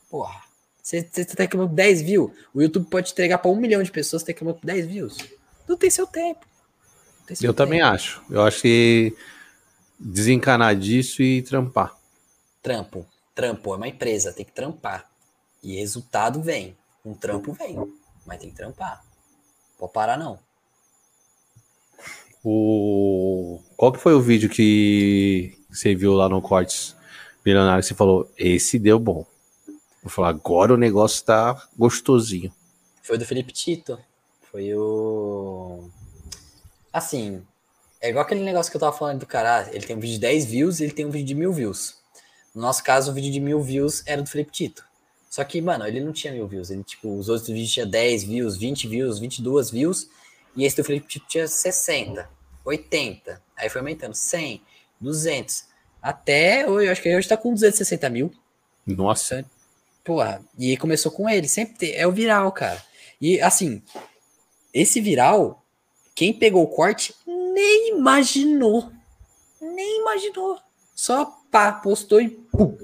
Porra. 0.09 0.41
Você, 0.83 1.07
você 1.11 1.25
tá 1.25 1.43
reclamando 1.43 1.75
10 1.75 2.03
views. 2.03 2.31
O 2.55 2.63
YouTube 2.63 2.89
pode 2.89 3.11
entregar 3.13 3.39
para 3.39 3.51
um 3.51 3.57
milhão 3.57 3.83
de 3.83 3.91
pessoas, 3.91 4.23
você 4.23 4.27
tá 4.27 4.33
reclamando 4.33 4.61
10 4.65 4.87
views. 4.87 5.19
Não 5.69 5.77
tem 5.77 5.91
seu 5.91 6.07
tempo. 6.07 6.47
Eu 7.33 7.37
tempo. 7.37 7.55
também 7.55 7.81
acho. 7.81 8.23
Eu 8.31 8.43
acho 8.43 8.63
que 8.63 9.17
desencanar 9.99 10.75
disso 10.77 11.23
e 11.23 11.43
trampar. 11.43 11.97
Trampo. 12.63 13.07
Trampo. 13.35 13.75
É 13.75 13.77
uma 13.77 13.89
empresa, 13.89 14.33
tem 14.33 14.45
que 14.45 14.53
trampar. 14.53 15.11
E 15.63 15.77
resultado 15.77 16.43
vem. 16.43 16.77
Um 17.05 17.15
trampo 17.15 17.53
vem. 17.53 17.77
Mas 18.27 18.39
tem 18.39 18.51
que 18.51 18.57
trampar. 18.57 19.05
Pode 19.79 19.93
parar, 19.93 20.19
não. 20.19 20.39
O... 22.45 23.61
Qual 23.77 23.93
que 23.93 23.99
foi 23.99 24.15
o 24.15 24.21
vídeo 24.21 24.49
que 24.49 25.59
você 25.71 25.95
viu 25.95 26.15
lá 26.15 26.29
no 26.29 26.41
Cortes 26.41 26.97
Milionário? 27.45 27.83
Você 27.83 27.95
falou, 27.95 28.31
esse 28.37 28.79
deu 28.79 28.99
bom. 28.99 29.27
Vou 30.03 30.11
falar, 30.11 30.29
agora 30.29 30.73
o 30.73 30.77
negócio 30.77 31.25
tá 31.25 31.69
gostosinho. 31.77 32.53
Foi 33.03 33.19
do 33.19 33.27
Felipe 33.27 33.53
Tito. 33.53 33.99
Foi 34.51 34.75
o. 34.75 35.91
Assim, 36.93 37.43
É 38.01 38.11
igual 38.11 38.25
aquele 38.25 38.43
negócio 38.43 38.71
que 38.71 38.77
eu 38.77 38.81
tava 38.81 38.97
falando 38.97 39.21
do 39.21 39.27
cara, 39.27 39.65
ah, 39.65 39.71
ele 39.75 39.85
tem 39.85 39.97
um 39.97 40.01
vídeo 40.01 40.15
de 40.15 40.21
10 40.21 40.45
views 40.45 40.79
e 40.79 40.85
ele 40.85 40.93
tem 40.93 41.05
um 41.05 41.11
vídeo 41.11 41.27
de 41.27 41.35
mil 41.35 41.53
views. 41.53 41.97
No 42.55 42.63
nosso 42.63 42.83
caso, 42.85 43.11
o 43.11 43.15
vídeo 43.15 43.33
de 43.33 43.41
mil 43.41 43.61
views 43.61 44.03
era 44.07 44.23
do 44.23 44.29
Felipe 44.29 44.53
Tito. 44.53 44.85
Só 45.29 45.43
que, 45.45 45.61
mano, 45.61 45.87
ele 45.87 46.01
não 46.01 46.13
tinha 46.13 46.33
mil 46.33 46.47
views. 46.47 46.71
Ele, 46.71 46.83
tipo, 46.85 47.17
os 47.17 47.29
outros 47.29 47.49
vídeos 47.49 47.73
tinham 47.73 47.89
10 47.89 48.25
views, 48.25 48.57
20 48.57 48.89
views, 48.89 49.19
22 49.19 49.71
views. 49.71 50.09
E 50.57 50.65
esse 50.65 50.77
do 50.77 50.85
Felipe 50.85 51.07
Tito 51.07 51.27
tinha 51.29 51.47
60, 51.47 52.29
80. 52.65 53.43
Aí 53.57 53.69
foi 53.69 53.81
aumentando 53.81 54.15
100, 54.15 54.63
200. 55.01 55.65
Até, 56.01 56.65
eu 56.65 56.91
acho 56.91 57.03
que 57.03 57.15
hoje 57.15 57.29
tá 57.29 57.37
com 57.37 57.53
260 57.53 58.09
mil. 58.09 58.33
Nossa. 58.87 59.45
Porra, 60.05 60.41
e 60.59 60.77
começou 60.77 61.13
com 61.13 61.29
ele. 61.29 61.47
Sempre 61.49 61.75
tem, 61.75 61.95
é 61.95 62.07
o 62.07 62.13
viral, 62.13 62.51
cara. 62.53 62.83
E, 63.21 63.41
assim, 63.41 63.83
esse 64.73 65.01
viral, 65.01 65.63
quem 66.19 66.33
pegou 66.33 66.65
o 66.65 66.67
corte 66.67 67.15
nem 67.27 67.91
imaginou. 67.97 68.91
Nem 69.61 70.01
imaginou. 70.01 70.59
Só 70.93 71.25
pá, 71.49 71.71
postou 71.73 72.21
e 72.21 72.29
pum. 72.29 72.77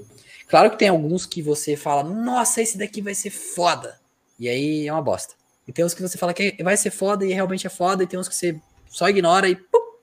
Claro 0.47 0.71
que 0.71 0.77
tem 0.79 0.87
alguns 0.87 1.25
que 1.25 1.41
você 1.41 1.75
fala, 1.75 2.01
nossa, 2.01 2.61
esse 2.61 2.77
daqui 2.77 3.01
vai 3.01 3.13
ser 3.13 3.31
foda. 3.31 3.99
E 4.39 4.47
aí 4.47 4.87
é 4.87 4.93
uma 4.93 5.01
bosta. 5.01 5.33
E 5.67 5.73
tem 5.73 5.83
uns 5.83 5.93
que 5.93 6.01
você 6.01 6.17
fala 6.17 6.33
que 6.33 6.55
vai 6.63 6.77
ser 6.77 6.91
foda 6.91 7.25
e 7.25 7.33
realmente 7.33 7.67
é 7.67 7.69
foda, 7.69 8.03
e 8.03 8.07
tem 8.07 8.17
uns 8.17 8.29
que 8.29 8.35
você 8.35 8.57
só 8.89 9.09
ignora 9.09 9.49
e 9.49 9.55
pum, 9.57 9.97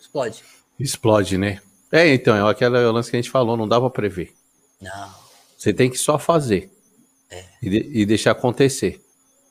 explode. 0.00 0.42
Explode, 0.78 1.36
né? 1.36 1.60
É, 1.92 2.14
então, 2.14 2.34
é 2.34 2.50
aquele 2.50 2.78
lance 2.90 3.10
que 3.10 3.16
a 3.16 3.20
gente 3.20 3.30
falou, 3.30 3.58
não 3.58 3.68
dá 3.68 3.78
pra 3.78 3.90
prever. 3.90 4.32
Não. 4.80 5.14
Você 5.58 5.74
tem 5.74 5.90
que 5.90 5.98
só 5.98 6.18
fazer. 6.18 6.72
É. 7.28 7.44
E, 7.60 7.68
de- 7.68 7.90
e 8.00 8.06
deixar 8.06 8.30
acontecer, 8.30 9.02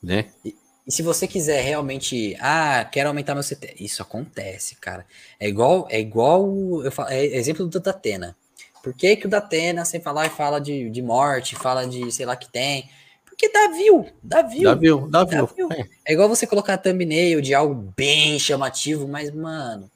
né? 0.02 0.30
E 0.44 0.56
se 0.90 1.02
você 1.02 1.26
quiser 1.26 1.62
realmente, 1.62 2.36
ah, 2.40 2.84
quero 2.90 3.08
aumentar 3.08 3.34
meu 3.34 3.44
CT, 3.44 3.76
isso 3.80 4.02
acontece, 4.02 4.76
cara. 4.76 5.06
É 5.38 5.48
igual, 5.48 5.86
é 5.90 6.00
igual, 6.00 6.46
eu 6.84 6.90
falo, 6.90 7.08
é 7.10 7.24
exemplo 7.24 7.66
do 7.66 7.80
Datena. 7.80 8.36
Por 8.82 8.94
que, 8.94 9.16
que 9.16 9.26
o 9.26 9.30
Datena 9.30 9.84
sempre 9.84 10.04
fala 10.04 10.26
e 10.26 10.30
fala 10.30 10.60
de, 10.60 10.88
de 10.90 11.02
morte, 11.02 11.54
fala 11.54 11.86
de 11.86 12.10
sei 12.10 12.24
lá 12.24 12.34
que 12.34 12.50
tem? 12.50 12.88
Porque 13.26 13.48
dá 13.50 13.68
view, 13.68 14.06
dá 14.22 14.42
view. 14.42 14.62
Dá 14.64 14.74
view, 14.74 15.08
dá 15.08 15.24
Dá 15.24 15.30
view. 15.30 15.46
view. 15.46 15.68
É. 15.72 15.88
É 16.06 16.12
igual 16.12 16.28
você 16.28 16.46
colocar 16.46 16.78
thumbnail 16.78 17.40
de 17.40 17.54
algo 17.54 17.74
bem 17.96 18.38
chamativo, 18.38 19.06
mas, 19.06 19.30
mano, 19.30 19.90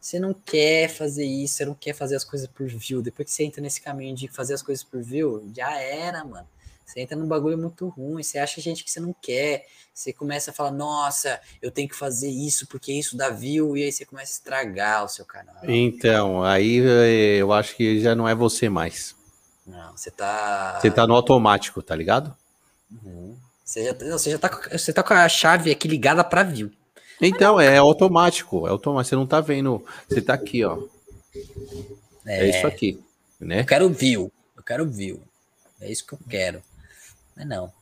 você 0.00 0.18
não 0.20 0.32
quer 0.32 0.88
fazer 0.88 1.24
isso, 1.24 1.56
você 1.56 1.64
não 1.64 1.74
quer 1.74 1.92
fazer 1.92 2.16
as 2.16 2.24
coisas 2.24 2.46
por 2.46 2.66
view. 2.68 3.02
Depois 3.02 3.26
que 3.28 3.34
você 3.34 3.44
entra 3.44 3.60
nesse 3.60 3.80
caminho 3.80 4.14
de 4.14 4.28
fazer 4.28 4.54
as 4.54 4.62
coisas 4.62 4.84
por 4.84 5.02
view, 5.02 5.50
já 5.54 5.78
era, 5.80 6.24
mano. 6.24 6.46
Você 6.86 7.00
entra 7.00 7.16
num 7.16 7.26
bagulho 7.26 7.58
muito 7.58 7.88
ruim, 7.88 8.22
você 8.22 8.38
acha 8.38 8.60
gente 8.60 8.84
que 8.84 8.90
você 8.90 9.00
não 9.00 9.12
quer. 9.20 9.66
Você 9.92 10.12
começa 10.12 10.50
a 10.50 10.54
falar, 10.54 10.70
nossa, 10.70 11.40
eu 11.60 11.70
tenho 11.70 11.88
que 11.88 11.96
fazer 11.96 12.28
isso 12.28 12.66
porque 12.68 12.92
isso 12.92 13.16
dá 13.16 13.28
view, 13.28 13.76
e 13.76 13.82
aí 13.82 13.90
você 13.92 14.04
começa 14.04 14.30
a 14.32 14.36
estragar 14.36 15.04
o 15.04 15.08
seu 15.08 15.24
canal. 15.24 15.56
Então, 15.64 16.42
aí 16.44 16.80
é, 16.80 17.36
eu 17.38 17.52
acho 17.52 17.74
que 17.74 18.00
já 18.00 18.14
não 18.14 18.28
é 18.28 18.34
você 18.34 18.68
mais. 18.68 19.16
Não, 19.66 19.96
você 19.96 20.10
tá. 20.10 20.78
Você 20.80 20.90
tá 20.90 21.06
no 21.06 21.14
automático, 21.14 21.82
tá 21.82 21.96
ligado? 21.96 22.34
Uhum. 23.02 23.36
Você 23.64 23.84
já, 23.84 23.92
não, 23.94 24.16
você 24.18 24.30
já 24.30 24.38
tá, 24.38 24.48
com- 24.48 24.70
você 24.70 24.92
tá 24.92 25.02
com 25.02 25.12
a 25.14 25.28
chave 25.28 25.72
aqui 25.72 25.88
ligada 25.88 26.22
pra 26.22 26.44
view. 26.44 26.70
Então, 27.20 27.58
é 27.58 27.76
automático, 27.78 28.66
é 28.66 28.70
automático. 28.70 29.08
Você 29.08 29.16
não 29.16 29.26
tá 29.26 29.40
vendo. 29.40 29.84
Você 30.08 30.22
tá 30.22 30.34
aqui, 30.34 30.64
ó. 30.64 30.78
É, 32.24 32.48
isso 32.50 32.66
aqui, 32.66 33.02
né? 33.40 33.60
Eu 33.62 33.66
quero 33.66 33.88
view. 33.90 34.32
Eu 34.56 34.62
quero 34.62 34.86
view. 34.88 35.20
É 35.80 35.90
isso 35.90 36.06
que 36.06 36.12
eu 36.12 36.18
quero. 36.28 36.62
Não 37.36 37.42
é 37.42 37.46
não. 37.46 37.72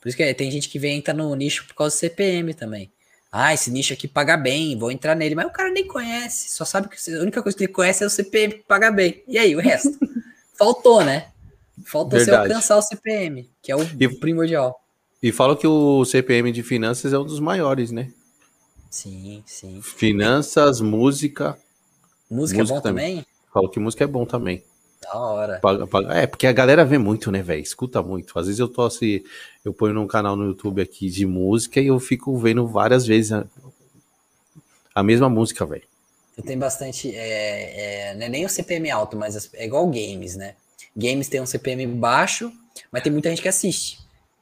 Por 0.00 0.08
isso 0.08 0.16
que 0.16 0.22
é, 0.22 0.34
tem 0.34 0.50
gente 0.50 0.68
que 0.68 0.78
vem 0.78 0.98
entrar 0.98 1.14
no 1.14 1.34
nicho 1.34 1.66
por 1.66 1.74
causa 1.74 1.94
do 1.96 1.98
CPM 1.98 2.54
também. 2.54 2.90
Ah, 3.30 3.52
esse 3.52 3.70
nicho 3.70 3.92
aqui 3.92 4.06
paga 4.06 4.36
bem, 4.36 4.78
vou 4.78 4.90
entrar 4.90 5.14
nele. 5.14 5.34
Mas 5.34 5.46
o 5.46 5.50
cara 5.50 5.70
nem 5.70 5.86
conhece. 5.86 6.50
Só 6.50 6.64
sabe 6.64 6.88
que 6.88 6.96
a 7.14 7.20
única 7.20 7.42
coisa 7.42 7.56
que 7.58 7.64
ele 7.64 7.72
conhece 7.72 8.04
é 8.04 8.06
o 8.06 8.10
CPM 8.10 8.54
que 8.54 8.62
paga 8.64 8.90
bem. 8.90 9.22
E 9.26 9.38
aí, 9.38 9.56
o 9.56 9.60
resto? 9.60 9.90
Faltou, 10.56 11.04
né? 11.04 11.28
Faltou 11.84 12.18
você 12.18 12.26
Verdade. 12.26 12.48
alcançar 12.52 12.76
o 12.76 12.82
CPM, 12.82 13.50
que 13.60 13.72
é 13.72 13.76
o 13.76 13.82
E- 13.82 14.08
primordial. 14.08 14.80
E 15.20 15.32
falam 15.32 15.56
que 15.56 15.66
o 15.66 16.04
CPM 16.04 16.52
de 16.52 16.62
finanças 16.62 17.12
é 17.12 17.18
um 17.18 17.24
dos 17.24 17.40
maiores, 17.40 17.90
né? 17.90 18.12
Sim, 18.90 19.42
sim. 19.46 19.80
Finanças, 19.82 20.80
música. 20.80 21.58
Música, 22.30 22.58
é 22.60 22.62
Música 22.62 22.76
bom 22.76 22.80
também? 22.80 23.26
Falam 23.52 23.70
que 23.70 23.80
música 23.80 24.04
é 24.04 24.06
bom 24.06 24.24
também. 24.24 24.62
Da 25.04 25.18
hora. 25.18 25.60
É, 26.10 26.26
porque 26.26 26.46
a 26.46 26.52
galera 26.52 26.84
vê 26.84 26.96
muito, 26.98 27.30
né, 27.30 27.42
velho? 27.42 27.62
Escuta 27.62 28.02
muito. 28.02 28.38
Às 28.38 28.46
vezes 28.46 28.58
eu 28.58 28.68
tô 28.68 28.82
assim, 28.82 29.22
eu 29.64 29.72
ponho 29.72 29.92
num 29.94 30.06
canal 30.06 30.34
no 30.34 30.46
YouTube 30.46 30.80
aqui 30.80 31.10
de 31.10 31.26
música 31.26 31.80
e 31.80 31.86
eu 31.88 32.00
fico 32.00 32.36
vendo 32.38 32.66
várias 32.66 33.06
vezes 33.06 33.32
a, 33.32 33.46
a 34.94 35.02
mesma 35.02 35.28
música, 35.28 35.64
velho. 35.66 35.84
Tenho 36.44 36.58
bastante. 36.58 37.14
É, 37.14 38.10
é, 38.10 38.14
não 38.14 38.26
é 38.26 38.28
nem 38.28 38.44
o 38.44 38.48
CPM 38.48 38.90
alto, 38.90 39.16
mas 39.16 39.36
as- 39.36 39.50
é 39.54 39.64
igual 39.66 39.86
games, 39.86 40.36
né? 40.36 40.54
Games 40.96 41.28
tem 41.28 41.40
um 41.40 41.46
CPM 41.46 41.86
baixo, 41.86 42.52
mas 42.90 43.02
tem 43.02 43.12
muita 43.12 43.30
gente 43.30 43.42
que 43.42 43.48
assiste, 43.48 43.98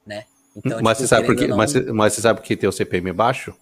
né? 0.07 0.25
Então, 0.57 0.81
mas, 0.83 0.99
tipo, 0.99 1.03
você 1.03 1.09
sabe 1.09 1.27
por 1.27 1.35
querendo 1.35 1.47
quê? 1.49 1.53
ou 1.53 1.59
Mas, 1.59 1.73
não, 1.75 1.83
você- 1.83 1.93
mas 1.93 2.13
você 2.15 2.21
sabe 2.23 2.41
por 2.41 2.47
que 2.47 2.57
tem 2.57 2.69
o 2.69 2.73
CPM 2.73 3.13
baixo? 3.13 3.55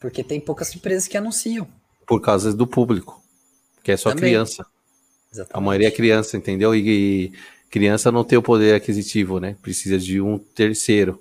Porque 0.00 0.22
tem 0.24 0.40
poucas 0.40 0.74
empresas 0.74 1.06
que 1.08 1.16
anunciam. 1.16 1.66
Por 2.06 2.20
causa 2.20 2.52
do 2.52 2.66
público. 2.66 3.22
Que 3.82 3.92
é 3.92 3.96
só 3.96 4.10
Também. 4.10 4.24
criança. 4.24 4.64
Exatamente. 5.32 5.56
A 5.56 5.60
maioria 5.60 5.88
é 5.88 5.90
criança, 5.90 6.36
entendeu? 6.36 6.74
E, 6.74 6.82
e 6.88 7.32
criança 7.70 8.12
não 8.12 8.22
tem 8.22 8.38
o 8.38 8.42
poder 8.42 8.74
aquisitivo, 8.74 9.40
né? 9.40 9.56
Precisa 9.62 9.98
de 9.98 10.20
um 10.20 10.38
terceiro. 10.38 11.20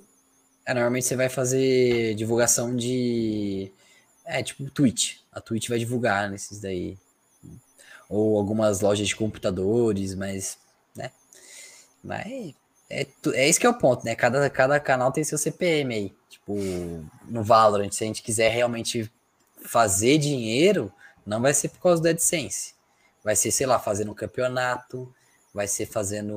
É, 0.65 0.73
normalmente 0.73 1.05
você 1.05 1.15
vai 1.15 1.29
fazer 1.29 2.13
divulgação 2.15 2.75
de. 2.75 3.71
É, 4.25 4.43
tipo 4.43 4.69
Twitch. 4.69 5.17
A 5.31 5.39
Twitch 5.39 5.69
vai 5.69 5.79
divulgar 5.79 6.29
nesses 6.29 6.59
daí. 6.59 6.97
Ou 8.09 8.37
algumas 8.37 8.81
lojas 8.81 9.07
de 9.07 9.15
computadores, 9.15 10.13
mas. 10.13 10.57
né? 10.95 11.09
Mas. 12.03 12.53
É, 12.89 13.07
é 13.33 13.49
isso 13.49 13.59
que 13.59 13.65
é 13.65 13.69
o 13.69 13.77
ponto, 13.77 14.03
né? 14.03 14.13
Cada, 14.15 14.49
cada 14.49 14.79
canal 14.79 15.11
tem 15.11 15.23
seu 15.23 15.37
CPM 15.37 15.95
aí. 15.95 16.13
Tipo, 16.29 16.55
no 17.29 17.43
Valorant, 17.43 17.91
se 17.91 18.03
a 18.03 18.07
gente 18.07 18.21
quiser 18.21 18.49
realmente 18.49 19.09
fazer 19.63 20.17
dinheiro, 20.17 20.91
não 21.25 21.41
vai 21.41 21.53
ser 21.53 21.69
por 21.69 21.79
causa 21.79 22.01
do 22.01 22.09
AdSense. 22.09 22.73
Vai 23.23 23.35
ser, 23.35 23.51
sei 23.51 23.67
lá, 23.67 23.79
fazendo 23.79 24.11
um 24.11 24.15
campeonato, 24.15 25.13
vai 25.53 25.67
ser 25.67 25.85
fazendo, 25.85 26.35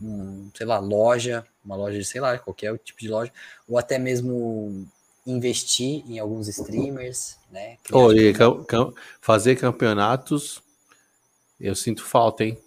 um, 0.00 0.50
sei 0.54 0.66
lá, 0.66 0.78
loja, 0.78 1.44
uma 1.64 1.76
loja 1.76 1.98
de, 1.98 2.04
sei 2.04 2.20
lá, 2.20 2.38
qualquer 2.38 2.76
tipo 2.78 3.00
de 3.00 3.08
loja, 3.08 3.32
ou 3.68 3.78
até 3.78 3.98
mesmo 3.98 4.86
investir 5.26 6.04
em 6.08 6.18
alguns 6.18 6.48
streamers, 6.48 7.36
né? 7.50 7.76
Criar, 7.82 8.06
Ô, 8.06 8.08
tipo, 8.08 8.20
e 8.20 8.32
cam- 8.32 8.64
cam- 8.64 8.92
fazer 9.20 9.56
campeonatos, 9.56 10.62
eu 11.60 11.74
sinto 11.74 12.04
falta, 12.04 12.44
hein? 12.44 12.58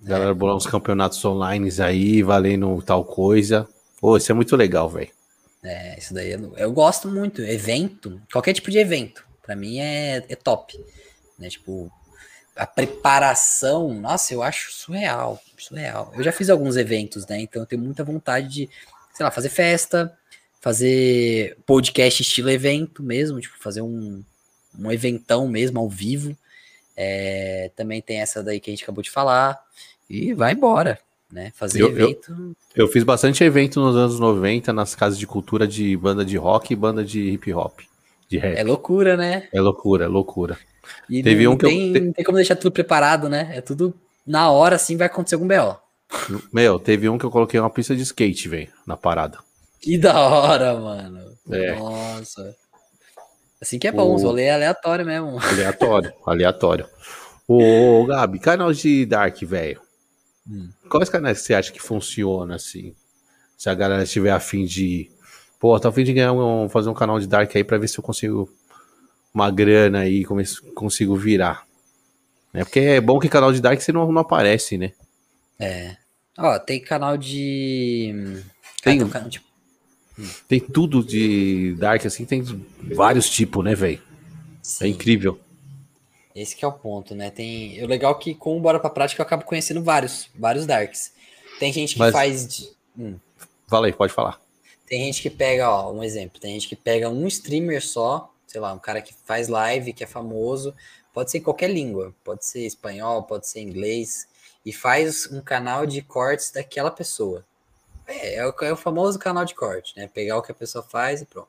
Galera, 0.00 0.34
bolar 0.34 0.56
uns 0.56 0.66
campeonatos 0.66 1.24
online 1.24 1.70
aí, 1.82 2.22
valendo 2.22 2.82
tal 2.82 3.04
coisa. 3.04 3.68
Ô, 4.02 4.16
isso 4.16 4.30
é 4.32 4.34
muito 4.34 4.56
legal, 4.56 4.88
velho. 4.88 5.10
É, 5.62 5.98
isso 5.98 6.12
daí 6.12 6.32
eu, 6.32 6.54
eu 6.56 6.72
gosto 6.72 7.08
muito. 7.08 7.42
Evento, 7.42 8.20
qualquer 8.32 8.52
tipo 8.52 8.70
de 8.70 8.78
evento, 8.78 9.24
pra 9.42 9.56
mim 9.56 9.78
é, 9.78 10.24
é 10.28 10.36
top. 10.36 10.78
Né? 11.38 11.48
Tipo, 11.48 11.90
a 12.56 12.66
preparação, 12.66 13.92
nossa, 13.94 14.32
eu 14.34 14.42
acho 14.42 14.72
surreal, 14.72 15.40
surreal. 15.58 16.12
Eu 16.16 16.22
já 16.22 16.32
fiz 16.32 16.48
alguns 16.50 16.76
eventos, 16.76 17.26
né? 17.26 17.40
Então 17.40 17.62
eu 17.62 17.66
tenho 17.66 17.82
muita 17.82 18.04
vontade 18.04 18.48
de, 18.48 18.70
sei 19.12 19.24
lá, 19.24 19.30
fazer 19.30 19.48
festa, 19.48 20.12
fazer 20.60 21.56
podcast 21.66 22.22
estilo 22.22 22.50
evento 22.50 23.02
mesmo, 23.02 23.40
tipo, 23.40 23.56
fazer 23.58 23.82
um, 23.82 24.22
um 24.78 24.90
eventão 24.92 25.46
mesmo 25.48 25.78
ao 25.80 25.88
vivo. 25.88 26.36
É, 26.96 27.70
também 27.74 28.00
tem 28.00 28.20
essa 28.20 28.42
daí 28.42 28.60
que 28.60 28.70
a 28.70 28.72
gente 28.72 28.82
acabou 28.84 29.02
de 29.02 29.10
falar. 29.10 29.60
E 30.08 30.32
vai 30.32 30.52
embora, 30.52 30.98
né? 31.30 31.52
Fazer 31.56 31.80
Eu- 31.82 31.88
eu- 31.90 32.08
evento. 32.10 32.56
Eu 32.74 32.88
fiz 32.88 33.02
bastante 33.04 33.42
evento 33.42 33.80
nos 33.80 33.96
anos 33.96 34.18
90 34.20 34.72
nas 34.72 34.94
casas 34.94 35.18
de 35.18 35.26
cultura 35.26 35.66
de 35.66 35.96
banda 35.96 36.24
de 36.24 36.36
rock 36.36 36.72
e 36.72 36.76
banda 36.76 37.04
de 37.04 37.20
hip 37.30 37.52
hop. 37.52 37.80
É 38.32 38.64
loucura, 38.64 39.16
né? 39.16 39.48
É 39.52 39.60
loucura, 39.60 40.06
é 40.06 40.08
loucura. 40.08 40.58
E 41.08 41.22
Teve 41.22 41.44
não, 41.44 41.52
um 41.52 41.56
que 41.56 41.64
eu- 41.66 41.68
tem, 41.70 41.90
não 42.00 42.12
tem 42.12 42.24
como 42.24 42.36
deixar 42.36 42.56
tudo 42.56 42.72
preparado, 42.72 43.28
né? 43.28 43.50
É 43.54 43.60
tudo 43.60 43.94
na 44.26 44.50
hora, 44.50 44.76
assim, 44.76 44.96
vai 44.96 45.06
acontecer 45.06 45.34
algum 45.34 45.46
B.O. 45.46 45.76
Meu, 46.52 46.78
teve 46.78 47.08
um 47.08 47.18
que 47.18 47.24
eu 47.24 47.30
coloquei 47.30 47.58
uma 47.58 47.70
pista 47.70 47.94
de 47.96 48.02
skate, 48.02 48.48
velho, 48.48 48.68
na 48.86 48.96
parada. 48.96 49.38
Que 49.80 49.98
da 49.98 50.18
hora, 50.18 50.74
mano. 50.78 51.20
É. 51.50 51.74
Nossa. 51.76 52.54
Assim 53.60 53.78
que 53.78 53.88
é 53.88 53.92
bom, 53.92 54.10
O- 54.10 54.14
os 54.14 54.22
rolê 54.22 54.44
é 54.44 54.54
aleatório 54.54 55.04
mesmo. 55.04 55.38
Aleatório, 55.40 56.12
aleatório. 56.26 56.86
Ô, 57.46 58.04
Gabi, 58.06 58.38
canal 58.38 58.72
de 58.72 59.04
Dark, 59.06 59.36
velho. 59.42 59.80
Hum. 60.48 60.68
Quais 60.90 61.08
canais 61.08 61.40
você 61.40 61.54
acha 61.54 61.72
que 61.72 61.80
funciona, 61.80 62.54
assim? 62.56 62.94
Se 63.56 63.68
a 63.68 63.74
galera 63.74 64.02
estiver 64.02 64.30
afim 64.30 64.64
de. 64.64 65.10
Pô, 65.58 65.78
tô 65.80 65.88
afim 65.88 66.04
de 66.04 66.12
ganhar 66.12 66.32
um, 66.32 66.68
fazer 66.68 66.90
um 66.90 66.94
canal 66.94 67.18
de 67.18 67.26
Dark 67.26 67.54
aí 67.56 67.64
pra 67.64 67.78
ver 67.78 67.88
se 67.88 67.98
eu 67.98 68.02
consigo 68.04 68.50
uma 69.34 69.50
grana 69.50 70.00
aí, 70.00 70.24
se- 70.46 70.62
consigo 70.72 71.16
virar. 71.16 71.66
Né? 72.52 72.62
Porque 72.64 72.78
é 72.78 73.00
bom 73.00 73.18
que 73.18 73.28
canal 73.28 73.52
de 73.52 73.60
Dark 73.60 73.80
você 73.80 73.90
não, 73.92 74.10
não 74.12 74.20
aparece, 74.22 74.78
né? 74.78 74.92
Ó, 76.38 76.58
tem 76.58 76.80
canal 76.80 77.16
de. 77.16 78.42
Tem- 78.82 79.00
Ah, 79.00 79.04
um 79.04 79.08
canal 79.08 79.28
de- 79.28 79.42
Tem 80.46 80.60
tudo 80.60 81.02
de 81.02 81.74
Dark, 81.76 82.06
assim, 82.06 82.24
tem 82.24 82.42
vários 82.94 83.28
tipos, 83.28 83.64
né, 83.64 83.74
velho? 83.74 84.00
É 84.80 84.86
incrível. 84.86 85.40
Esse 86.34 86.54
que 86.56 86.64
é 86.64 86.68
o 86.68 86.72
ponto, 86.72 87.14
né? 87.14 87.30
Tem, 87.30 87.82
o 87.82 87.86
legal 87.86 88.12
é 88.12 88.18
que 88.22 88.34
com 88.34 88.56
o 88.56 88.60
Bora 88.60 88.78
Pra 88.80 88.90
Prática 88.90 89.22
eu 89.22 89.26
acabo 89.26 89.44
conhecendo 89.44 89.82
vários, 89.82 90.28
vários 90.36 90.66
Darks. 90.66 91.12
Tem 91.60 91.72
gente 91.72 91.94
que 91.94 91.98
Mas... 92.00 92.12
faz... 92.12 92.46
De... 92.46 92.68
Hum. 92.98 93.16
Fala 93.68 93.86
aí, 93.86 93.92
pode 93.92 94.12
falar. 94.12 94.40
Tem 94.86 95.04
gente 95.04 95.22
que 95.22 95.30
pega, 95.30 95.70
ó, 95.70 95.92
um 95.92 96.02
exemplo, 96.02 96.40
tem 96.40 96.54
gente 96.54 96.68
que 96.68 96.76
pega 96.76 97.08
um 97.08 97.26
streamer 97.26 97.84
só, 97.84 98.33
sei 98.54 98.60
lá, 98.60 98.72
um 98.72 98.78
cara 98.78 99.02
que 99.02 99.12
faz 99.24 99.48
live, 99.48 99.92
que 99.92 100.04
é 100.04 100.06
famoso, 100.06 100.72
pode 101.12 101.28
ser 101.28 101.38
em 101.38 101.42
qualquer 101.42 101.68
língua, 101.68 102.14
pode 102.22 102.46
ser 102.46 102.64
espanhol, 102.64 103.24
pode 103.24 103.48
ser 103.48 103.58
inglês, 103.58 104.28
e 104.64 104.72
faz 104.72 105.26
um 105.32 105.40
canal 105.40 105.84
de 105.84 106.00
cortes 106.02 106.52
daquela 106.52 106.88
pessoa. 106.88 107.44
É, 108.06 108.36
é 108.36 108.46
o, 108.46 108.54
é 108.62 108.72
o 108.72 108.76
famoso 108.76 109.18
canal 109.18 109.44
de 109.44 109.56
corte, 109.56 109.96
né? 109.96 110.06
Pegar 110.06 110.38
o 110.38 110.42
que 110.42 110.52
a 110.52 110.54
pessoa 110.54 110.84
faz 110.84 111.20
e 111.20 111.26
pronto. 111.26 111.48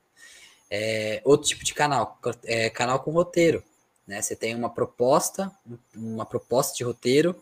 É, 0.68 1.22
outro 1.24 1.48
tipo 1.48 1.64
de 1.64 1.76
canal, 1.76 2.20
é 2.44 2.72
canal 2.72 3.00
com 3.00 3.12
roteiro. 3.12 3.64
Né? 4.08 4.20
Você 4.20 4.36
tem 4.36 4.56
uma 4.56 4.72
proposta, 4.72 5.52
uma 5.96 6.26
proposta 6.26 6.76
de 6.76 6.84
roteiro. 6.84 7.40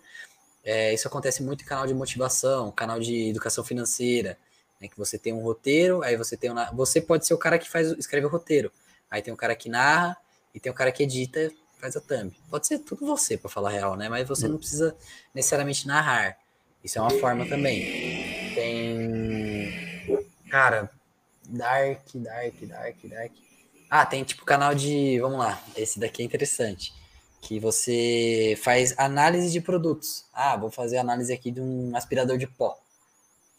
É, 0.62 0.94
isso 0.94 1.08
acontece 1.08 1.42
muito 1.42 1.64
em 1.64 1.68
canal 1.68 1.88
de 1.88 1.94
motivação, 1.94 2.70
canal 2.70 3.00
de 3.00 3.30
educação 3.30 3.64
financeira, 3.64 4.38
né? 4.82 4.90
que 4.90 4.98
você 4.98 5.18
tem 5.18 5.32
um 5.32 5.42
roteiro, 5.42 6.04
aí 6.04 6.18
você 6.18 6.36
tem 6.36 6.52
uma, 6.52 6.70
você 6.72 7.00
pode 7.00 7.26
ser 7.26 7.34
o 7.34 7.38
cara 7.38 7.58
que 7.58 7.70
faz 7.70 7.92
escreve 7.92 8.26
o 8.26 8.30
roteiro, 8.30 8.70
aí 9.14 9.22
tem 9.22 9.32
o 9.32 9.38
cara 9.38 9.56
que 9.56 9.70
narra 9.70 10.18
e 10.56 10.60
tem 10.60 10.72
o 10.72 10.76
cara 10.76 10.92
que 10.92 11.04
edita, 11.04 11.52
faz 11.80 11.96
a 11.96 12.02
thumb. 12.02 12.34
Pode 12.50 12.66
ser 12.66 12.80
tudo 12.80 13.06
você 13.06 13.38
para 13.38 13.48
falar 13.48 13.70
real, 13.70 13.96
né? 13.96 14.10
Mas 14.10 14.28
você 14.28 14.48
não 14.48 14.58
precisa 14.58 14.96
necessariamente 15.36 15.86
narrar. 15.86 16.36
Isso 16.84 16.98
é 16.98 17.02
uma 17.02 17.12
forma 17.12 17.48
também. 17.48 18.56
Tem 18.56 20.34
cara, 20.50 20.90
Dark, 21.48 22.08
Dark, 22.16 22.56
Dark, 22.64 22.98
Dark. 23.04 23.32
Ah, 23.88 24.04
tem 24.04 24.24
tipo 24.24 24.44
canal 24.44 24.74
de. 24.74 25.20
Vamos 25.20 25.38
lá, 25.38 25.62
esse 25.78 26.00
daqui 26.00 26.24
é 26.24 26.26
interessante. 26.26 26.92
Que 27.40 27.60
você 27.60 28.58
faz 28.64 28.98
análise 28.98 29.52
de 29.52 29.62
produtos. 29.62 30.26
Ah, 30.34 30.58
vou 30.58 30.72
fazer 30.72 30.98
análise 30.98 31.32
aqui 31.32 31.52
de 31.52 31.62
um 31.62 31.96
aspirador 31.96 32.40
de 32.40 32.48
pó. 32.48 32.76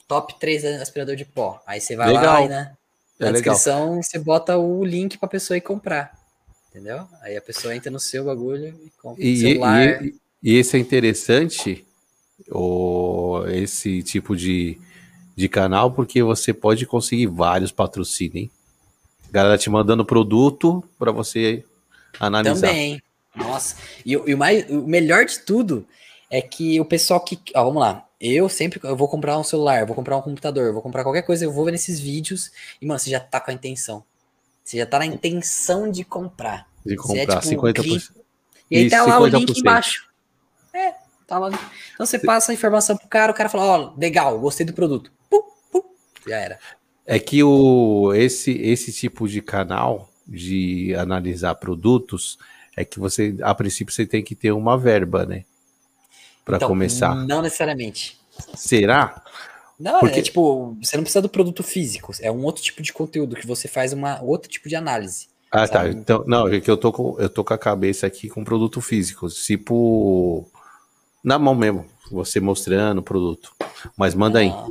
Top 0.08 0.34
3 0.40 0.64
aspirador 0.80 1.14
de 1.14 1.24
pó. 1.24 1.62
Aí 1.64 1.80
você 1.80 1.94
vai 1.94 2.08
legal. 2.08 2.24
lá 2.24 2.42
e 2.42 2.48
né, 2.48 2.76
na 3.18 3.28
é 3.28 3.32
descrição 3.32 3.90
legal. 3.90 4.02
você 4.02 4.18
bota 4.18 4.56
o 4.56 4.84
link 4.84 5.18
pra 5.18 5.28
pessoa 5.28 5.56
ir 5.56 5.60
comprar. 5.60 6.12
Entendeu? 6.70 7.06
Aí 7.22 7.36
a 7.36 7.40
pessoa 7.40 7.74
entra 7.74 7.90
no 7.90 8.00
seu 8.00 8.24
bagulho 8.24 8.74
e 8.84 8.90
compra 9.00 9.24
e, 9.24 9.36
celular. 9.36 10.04
E, 10.04 10.14
e 10.42 10.56
esse 10.56 10.76
é 10.76 10.80
interessante, 10.80 11.86
o, 12.50 13.44
esse 13.46 14.02
tipo 14.02 14.36
de, 14.36 14.76
de 15.36 15.48
canal 15.48 15.92
porque 15.92 16.22
você 16.22 16.52
pode 16.52 16.84
conseguir 16.84 17.26
vários 17.26 17.70
patrocínios, 17.70 18.36
hein? 18.36 18.50
Galera 19.30 19.56
te 19.56 19.70
mandando 19.70 20.04
produto 20.04 20.82
para 20.98 21.12
você 21.12 21.64
analisar. 22.18 22.68
Também. 22.68 23.02
Nossa, 23.34 23.76
e, 24.04 24.12
e, 24.12 24.34
o, 24.34 24.38
mais, 24.38 24.68
o 24.68 24.86
melhor 24.86 25.24
de 25.24 25.40
tudo 25.40 25.86
é 26.30 26.40
que 26.42 26.80
o 26.80 26.84
pessoal 26.84 27.20
que. 27.20 27.38
Ó, 27.54 27.64
vamos 27.64 27.80
lá. 27.80 28.04
Eu 28.26 28.48
sempre 28.48 28.80
eu 28.82 28.96
vou 28.96 29.06
comprar 29.06 29.38
um 29.38 29.44
celular, 29.44 29.84
vou 29.84 29.94
comprar 29.94 30.16
um 30.16 30.22
computador, 30.22 30.72
vou 30.72 30.80
comprar 30.80 31.02
qualquer 31.02 31.20
coisa, 31.22 31.44
eu 31.44 31.52
vou 31.52 31.62
ver 31.66 31.72
nesses 31.72 32.00
vídeos 32.00 32.50
e, 32.80 32.86
mano, 32.86 32.98
você 32.98 33.10
já 33.10 33.20
tá 33.20 33.38
com 33.38 33.50
a 33.50 33.54
intenção. 33.54 34.02
Você 34.64 34.78
já 34.78 34.86
tá 34.86 34.98
na 34.98 35.04
intenção 35.04 35.90
de 35.90 36.04
comprar. 36.04 36.66
De 36.86 36.96
comprar, 36.96 37.42
você 37.42 37.54
é, 37.54 37.56
tipo, 37.56 37.66
50%. 37.66 38.10
E 38.70 38.78
aí 38.78 38.88
tá 38.88 39.04
lá 39.04 39.18
50%. 39.18 39.20
o 39.20 39.26
link 39.26 39.58
embaixo. 39.58 40.08
É, 40.72 40.94
tá 41.26 41.38
lá. 41.38 41.50
Então 41.92 42.06
você 42.06 42.18
passa 42.18 42.50
a 42.50 42.54
informação 42.54 42.96
pro 42.96 43.06
cara, 43.08 43.30
o 43.30 43.34
cara 43.34 43.50
fala, 43.50 43.64
ó, 43.64 43.92
oh, 43.94 44.00
legal, 44.00 44.38
gostei 44.40 44.64
do 44.64 44.72
produto. 44.72 45.12
Já 46.26 46.38
era. 46.38 46.58
É 47.04 47.18
que 47.18 47.42
o, 47.42 48.14
esse, 48.14 48.52
esse 48.52 48.90
tipo 48.90 49.28
de 49.28 49.42
canal 49.42 50.08
de 50.26 50.94
analisar 50.94 51.54
produtos 51.56 52.38
é 52.74 52.86
que 52.86 52.98
você, 52.98 53.36
a 53.42 53.54
princípio, 53.54 53.92
você 53.92 54.06
tem 54.06 54.24
que 54.24 54.34
ter 54.34 54.52
uma 54.52 54.78
verba, 54.78 55.26
né? 55.26 55.44
Para 56.44 56.56
então, 56.56 56.68
começar. 56.68 57.14
Não 57.26 57.40
necessariamente. 57.40 58.18
Será? 58.54 59.22
Não, 59.78 59.96
é 59.96 60.00
Porque... 60.00 60.20
é 60.20 60.22
tipo, 60.22 60.76
você 60.80 60.96
não 60.96 61.02
precisa 61.02 61.22
do 61.22 61.28
produto 61.28 61.62
físico, 61.62 62.12
é 62.20 62.30
um 62.30 62.44
outro 62.44 62.62
tipo 62.62 62.82
de 62.82 62.92
conteúdo 62.92 63.36
que 63.36 63.46
você 63.46 63.66
faz 63.66 63.92
uma 63.92 64.20
outro 64.22 64.48
tipo 64.48 64.68
de 64.68 64.76
análise. 64.76 65.28
Ah, 65.50 65.66
tá. 65.66 65.80
sabe? 65.80 65.94
tá. 65.94 66.00
Então, 66.00 66.24
não, 66.26 66.48
é 66.48 66.60
que 66.60 66.70
eu 66.70 66.76
tô 66.76 66.92
com 66.92 67.16
eu 67.18 67.28
tô 67.28 67.44
com 67.44 67.54
a 67.54 67.58
cabeça 67.58 68.06
aqui 68.06 68.28
com 68.28 68.44
produto 68.44 68.80
físico, 68.80 69.28
tipo 69.28 70.48
na 71.22 71.38
mão 71.38 71.54
mesmo, 71.54 71.86
você 72.10 72.38
mostrando 72.38 72.98
o 72.98 73.02
produto. 73.02 73.52
Mas 73.96 74.14
manda 74.14 74.38
aí. 74.38 74.48
Ah. 74.48 74.66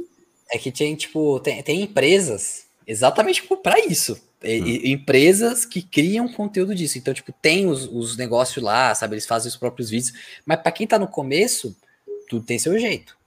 É 0.52 0.58
que 0.60 0.72
tem, 0.72 0.96
tipo, 0.96 1.40
tem, 1.40 1.64
tem 1.64 1.82
empresas 1.82 2.66
exatamente 2.86 3.44
para 3.62 3.80
isso. 3.86 4.14
Hum. 4.44 4.68
Empresas 4.84 5.66
que 5.66 5.82
criam 5.82 6.32
conteúdo 6.32 6.76
disso. 6.76 6.98
Então, 6.98 7.14
tipo, 7.14 7.32
tem 7.32 7.68
os, 7.68 7.86
os 7.86 8.18
negócios 8.18 8.64
lá, 8.64 8.94
sabe? 8.94 9.16
Eles 9.16 9.26
fazem 9.26 9.50
os 9.50 9.56
próprios 9.56 9.90
vídeos. 9.90 10.14
Mas 10.46 10.62
para 10.62 10.72
quem 10.72 10.86
tá 10.86 11.00
no 11.00 11.08
começo, 11.08 11.76
tudo 12.30 12.46
tem 12.46 12.60
seu 12.60 12.78
jeito. 12.78 13.18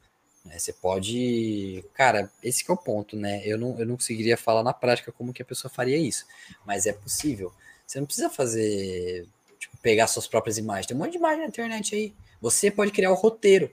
Né? 0.44 0.58
Você 0.58 0.72
pode. 0.72 1.84
Cara, 1.94 2.30
esse 2.42 2.64
é 2.68 2.72
o 2.72 2.76
ponto, 2.76 3.16
né? 3.16 3.42
Eu 3.44 3.58
não, 3.58 3.78
eu 3.78 3.86
não 3.86 3.96
conseguiria 3.96 4.36
falar 4.36 4.62
na 4.62 4.72
prática 4.72 5.12
como 5.12 5.32
que 5.32 5.42
a 5.42 5.46
pessoa 5.46 5.72
faria 5.72 5.96
isso. 5.96 6.26
Mas 6.64 6.86
é 6.86 6.92
possível. 6.92 7.52
Você 7.86 7.98
não 7.98 8.06
precisa 8.06 8.28
fazer. 8.28 9.26
Tipo, 9.58 9.76
pegar 9.78 10.06
suas 10.06 10.26
próprias 10.26 10.58
imagens. 10.58 10.86
Tem 10.86 10.96
um 10.96 11.00
monte 11.00 11.12
de 11.12 11.18
imagem 11.18 11.40
na 11.40 11.46
internet 11.46 11.94
aí. 11.94 12.14
Você 12.40 12.70
pode 12.70 12.92
criar 12.92 13.10
o 13.10 13.14
roteiro. 13.14 13.70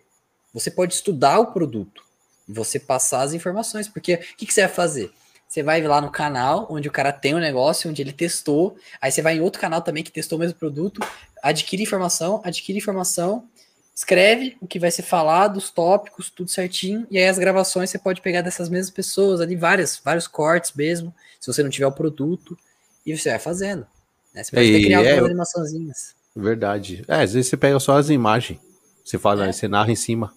Você 0.54 0.72
pode 0.72 0.94
estudar 0.94 1.40
o 1.40 1.52
produto 1.52 2.04
você 2.48 2.80
passar 2.80 3.22
as 3.22 3.34
informações, 3.34 3.88
porque 3.88 4.16
o 4.16 4.20
que, 4.38 4.46
que, 4.46 4.54
você 4.54 4.62
vai 4.62 4.70
fazer? 4.70 5.12
Você 5.54 5.62
vai 5.62 5.80
lá 5.84 6.02
no 6.02 6.10
canal 6.10 6.66
onde 6.68 6.88
o 6.88 6.92
cara 6.92 7.14
tem 7.14 7.36
um 7.36 7.40
negócio, 7.40 7.88
onde 7.88 8.02
ele 8.02 8.12
testou, 8.12 8.76
aí 9.00 9.12
você 9.12 9.22
vai 9.22 9.38
em 9.38 9.40
outro 9.40 9.62
canal 9.62 9.84
também 9.84 10.04
que 10.04 10.12
testou 10.12 10.36
o 10.36 10.42
mesmo 10.42 10.58
produto, 10.58 11.00
adquire 11.44 11.84
informação, 11.84 12.42
adquire 12.44 12.76
informação, 12.76 13.48
escreve 13.94 14.58
o 14.60 14.66
que 14.66 14.80
vai 14.80 14.90
ser 14.90 15.04
falado, 15.04 15.58
os 15.58 15.70
tópicos, 15.70 16.32
tudo 16.32 16.50
certinho, 16.50 17.06
e 17.12 17.20
aí 17.20 17.28
as 17.28 17.38
gravações 17.38 17.92
você 17.92 18.00
pode 18.00 18.20
pegar 18.20 18.42
dessas 18.42 18.68
mesmas 18.68 18.90
pessoas 18.90 19.42
ali, 19.42 19.56
várias, 19.56 20.02
vários 20.04 20.28
cortes 20.28 20.72
mesmo, 20.74 21.14
se 21.40 21.46
você 21.46 21.62
não 21.62 21.70
tiver 21.70 21.86
o 21.86 21.92
produto, 21.92 22.58
e 23.06 23.16
você 23.16 23.30
vai 23.30 23.38
fazendo. 23.38 23.86
Né? 24.34 24.44
Você 24.44 24.56
pode 24.56 24.66
e, 24.66 24.84
criar 24.86 25.04
é, 25.04 25.12
algumas 25.12 25.30
animaçãozinhas. 25.30 26.16
Verdade. 26.36 27.06
É, 27.08 27.22
às 27.22 27.34
vezes 27.34 27.52
você 27.52 27.58
pega 27.58 27.80
só 27.80 27.96
as 27.96 28.10
imagens, 28.10 28.60
você 29.06 29.20
fala, 29.20 29.46
é. 29.46 29.52
você 29.52 29.68
narra 29.68 29.92
em 29.92 29.96
cima. 29.96 30.34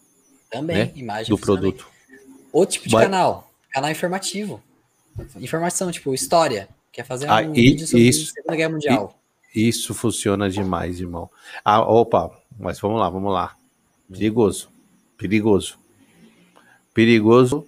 Também, 0.51 0.76
né? 0.76 0.93
imagem 0.94 1.34
do 1.34 1.40
produto. 1.40 1.88
Outro 2.52 2.74
tipo 2.74 2.86
de 2.90 2.94
Mas... 2.94 3.05
canal, 3.05 3.51
canal 3.72 3.90
informativo. 3.90 4.62
Informação, 5.36 5.90
tipo, 5.90 6.14
história. 6.14 6.68
Quer 6.93 7.05
fazer 7.05 7.28
ah, 7.28 7.36
um 7.36 7.52
e, 7.55 7.70
vídeo 7.70 7.86
sobre 7.86 8.09
isso, 8.09 8.30
a 8.30 8.34
Segunda 8.34 8.56
Guerra 8.56 8.70
Mundial. 8.70 9.18
E, 9.55 9.68
isso 9.68 9.94
funciona 9.94 10.48
demais, 10.48 11.01
irmão. 11.01 11.30
Ah, 11.64 11.80
opa, 11.80 12.30
mas 12.59 12.78
vamos 12.80 13.01
lá, 13.01 13.09
vamos 13.09 13.32
lá. 13.32 13.56
Perigoso. 14.10 14.70
Perigoso. 15.16 15.78
Perigoso, 16.94 17.66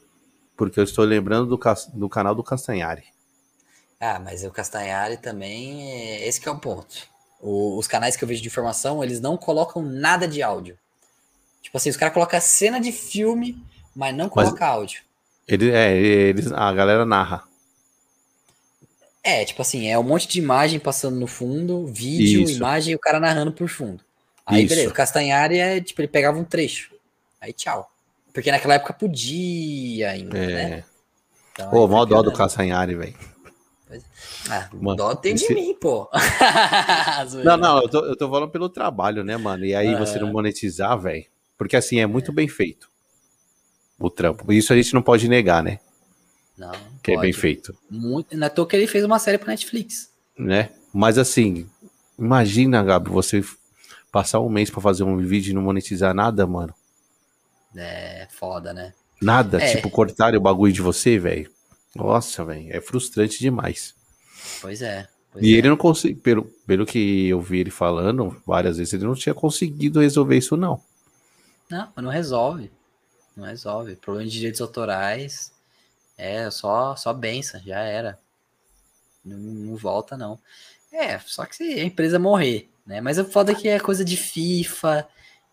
porque 0.56 0.80
eu 0.80 0.84
estou 0.84 1.04
lembrando 1.04 1.46
do, 1.46 1.60
do 1.94 2.08
canal 2.08 2.34
do 2.34 2.42
Castanhari. 2.42 3.04
Ah, 4.00 4.18
mas 4.18 4.44
o 4.44 4.50
Castanhari 4.50 5.16
também, 5.16 5.90
é... 5.90 6.28
esse 6.28 6.46
é 6.46 6.50
o 6.50 6.58
ponto. 6.58 7.06
O, 7.40 7.78
os 7.78 7.86
canais 7.86 8.16
que 8.16 8.24
eu 8.24 8.28
vejo 8.28 8.42
de 8.42 8.48
informação, 8.48 9.02
eles 9.02 9.20
não 9.20 9.36
colocam 9.36 9.82
nada 9.82 10.26
de 10.26 10.42
áudio. 10.42 10.78
Tipo 11.60 11.76
assim, 11.76 11.90
os 11.90 11.96
caras 11.96 12.14
colocam 12.14 12.40
cena 12.40 12.80
de 12.80 12.92
filme 12.92 13.62
mas 13.98 14.14
não 14.14 14.28
coloca 14.28 14.60
mas 14.60 14.70
áudio. 14.70 15.02
Ele, 15.48 15.70
é, 15.70 15.96
eles, 15.96 16.52
a 16.52 16.70
galera 16.74 17.06
narra. 17.06 17.42
É, 19.24 19.44
tipo 19.46 19.62
assim, 19.62 19.88
é 19.88 19.98
um 19.98 20.02
monte 20.02 20.28
de 20.28 20.38
imagem 20.38 20.78
passando 20.78 21.18
no 21.18 21.26
fundo, 21.26 21.86
vídeo, 21.86 22.42
Isso. 22.42 22.56
imagem 22.56 22.92
e 22.92 22.96
o 22.96 22.98
cara 22.98 23.18
narrando 23.18 23.52
por 23.52 23.68
fundo. 23.68 24.02
Aí, 24.44 24.64
Isso. 24.64 24.68
beleza, 24.68 24.90
o 24.90 24.94
Castanhari 24.94 25.58
é, 25.58 25.80
tipo, 25.80 26.00
ele 26.02 26.08
pegava 26.08 26.38
um 26.38 26.44
trecho. 26.44 26.94
Aí, 27.40 27.52
tchau. 27.52 27.90
Porque 28.32 28.50
naquela 28.50 28.74
época 28.74 28.92
podia 28.92 30.10
ainda, 30.10 30.36
é. 30.36 30.46
né? 30.46 30.84
Então, 31.52 31.70
pô, 31.70 31.88
mó 31.88 32.04
dó 32.04 32.22
do 32.22 32.32
Castanhari, 32.32 32.94
velho. 32.94 33.14
Ah, 34.50 34.68
mano, 34.72 34.96
dó 34.96 35.14
tem 35.14 35.34
esse... 35.34 35.48
de 35.48 35.54
mim, 35.54 35.74
pô. 35.74 36.08
não, 37.42 37.56
não, 37.56 37.82
eu 37.82 37.88
tô, 37.88 38.04
eu 38.04 38.16
tô 38.16 38.30
falando 38.30 38.50
pelo 38.50 38.68
trabalho, 38.68 39.24
né, 39.24 39.36
mano? 39.36 39.64
E 39.64 39.74
aí 39.74 39.94
você 39.94 40.18
não 40.18 40.30
monetizar, 40.30 40.98
velho. 40.98 41.24
Porque 41.56 41.74
assim, 41.74 41.98
é 42.00 42.06
muito 42.06 42.30
é. 42.30 42.34
bem 42.34 42.48
feito 42.48 42.88
o 43.98 44.08
trampo. 44.08 44.52
Isso 44.52 44.72
a 44.72 44.76
gente 44.76 44.94
não 44.94 45.02
pode 45.02 45.28
negar, 45.28 45.62
né? 45.62 45.80
Não. 46.56 46.72
Que 47.02 47.12
pode. 47.12 47.18
é 47.18 47.20
bem 47.20 47.32
feito. 47.32 47.76
Muito, 47.90 48.36
não 48.36 48.46
é 48.46 48.50
que 48.50 48.76
ele 48.76 48.86
fez 48.86 49.04
uma 49.04 49.18
série 49.18 49.38
para 49.38 49.48
Netflix. 49.48 50.10
Né? 50.38 50.70
Mas 50.92 51.18
assim, 51.18 51.68
imagina, 52.18 52.82
Gabi, 52.82 53.10
você 53.10 53.42
passar 54.12 54.40
um 54.40 54.48
mês 54.48 54.70
para 54.70 54.80
fazer 54.80 55.02
um 55.02 55.16
vídeo 55.18 55.50
e 55.50 55.54
não 55.54 55.62
monetizar 55.62 56.14
nada, 56.14 56.46
mano. 56.46 56.72
É, 57.76 58.26
foda, 58.30 58.72
né? 58.72 58.94
Nada, 59.20 59.62
é. 59.62 59.74
tipo, 59.74 59.90
cortarem 59.90 60.38
o 60.38 60.42
bagulho 60.42 60.72
de 60.72 60.80
você, 60.80 61.18
velho. 61.18 61.50
Nossa, 61.94 62.44
velho, 62.44 62.68
é 62.70 62.80
frustrante 62.80 63.38
demais. 63.40 63.94
Pois 64.60 64.80
é. 64.80 65.06
Pois 65.32 65.44
e 65.44 65.54
é. 65.54 65.58
ele 65.58 65.68
não 65.68 65.76
conseguiu, 65.76 66.22
pelo, 66.22 66.44
pelo 66.66 66.86
que 66.86 67.28
eu 67.28 67.40
vi 67.40 67.58
ele 67.60 67.70
falando 67.70 68.40
várias 68.46 68.78
vezes, 68.78 68.94
ele 68.94 69.04
não 69.04 69.14
tinha 69.14 69.34
conseguido 69.34 70.00
resolver 70.00 70.36
isso, 70.36 70.56
não. 70.56 70.80
Não, 71.68 71.88
mas 71.94 72.04
não 72.04 72.10
resolve 72.10 72.70
não 73.38 73.46
resolve. 73.46 73.96
Problema 73.96 74.28
de 74.28 74.36
direitos 74.36 74.60
autorais 74.60 75.52
é 76.16 76.50
só 76.50 76.94
só 76.96 77.12
benção, 77.12 77.60
já 77.64 77.80
era. 77.80 78.18
Não, 79.24 79.36
não 79.36 79.76
volta, 79.76 80.16
não. 80.16 80.38
É, 80.92 81.18
só 81.20 81.44
que 81.44 81.54
se 81.56 81.62
a 81.64 81.84
empresa 81.84 82.18
morrer, 82.18 82.68
né? 82.86 83.00
Mas 83.00 83.18
o 83.18 83.24
foda 83.24 83.52
é 83.52 83.54
que 83.54 83.68
é 83.68 83.78
coisa 83.78 84.04
de 84.04 84.16
FIFA, 84.16 85.06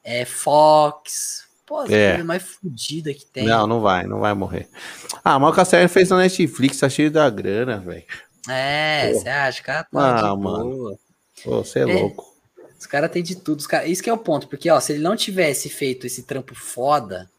é 0.03 0.24
Fox. 0.26 1.44
Pô, 1.66 1.80
as 1.80 1.90
É. 1.91 2.22
mais 2.24 2.44
fodida 2.44 3.14
que 3.14 3.26
tem. 3.26 3.44
Não, 3.45 3.66
não 3.68 3.82
vai, 3.82 4.06
não 4.06 4.20
vai 4.20 4.34
morrer. 4.34 4.70
Ah, 5.24 5.40
mas 5.40 5.52
o 5.52 5.56
Cassiano 5.56 5.90
fez 5.90 6.10
na 6.10 6.18
Netflix, 6.18 6.80
tá 6.80 6.88
cheio 6.88 7.10
da 7.12 7.30
grana, 7.30 7.78
velho. 7.80 8.03
É, 8.48 9.12
você 9.12 9.28
acha, 9.28 9.64
cara? 9.64 9.84
Tá 9.84 10.30
Ah, 10.30 10.36
de 10.36 10.41
mano. 10.41 10.98
Pô, 11.44 11.64
você 11.64 11.80
é, 11.80 11.82
É. 11.82 11.86
louco. 11.86 12.34
Os 12.80 12.86
caras 12.86 13.10
têm 13.12 13.24
de 13.24 13.36
tudo. 13.36 13.60
Os 13.60 13.68
cara... 13.68 13.88
Isso 13.88 14.03
que 14.03 14.10
é 14.10 14.14
o 14.14 14.18
ponto, 14.18 14.48
porque 14.48 14.70
ó, 14.70 14.80
se 14.80 14.94
ele 14.94 15.02
não 15.03 15.16
tivesse 15.16 15.68
feito 15.70 16.06
esse 16.06 16.22
trampo 16.24 16.53
foda, 16.53 17.30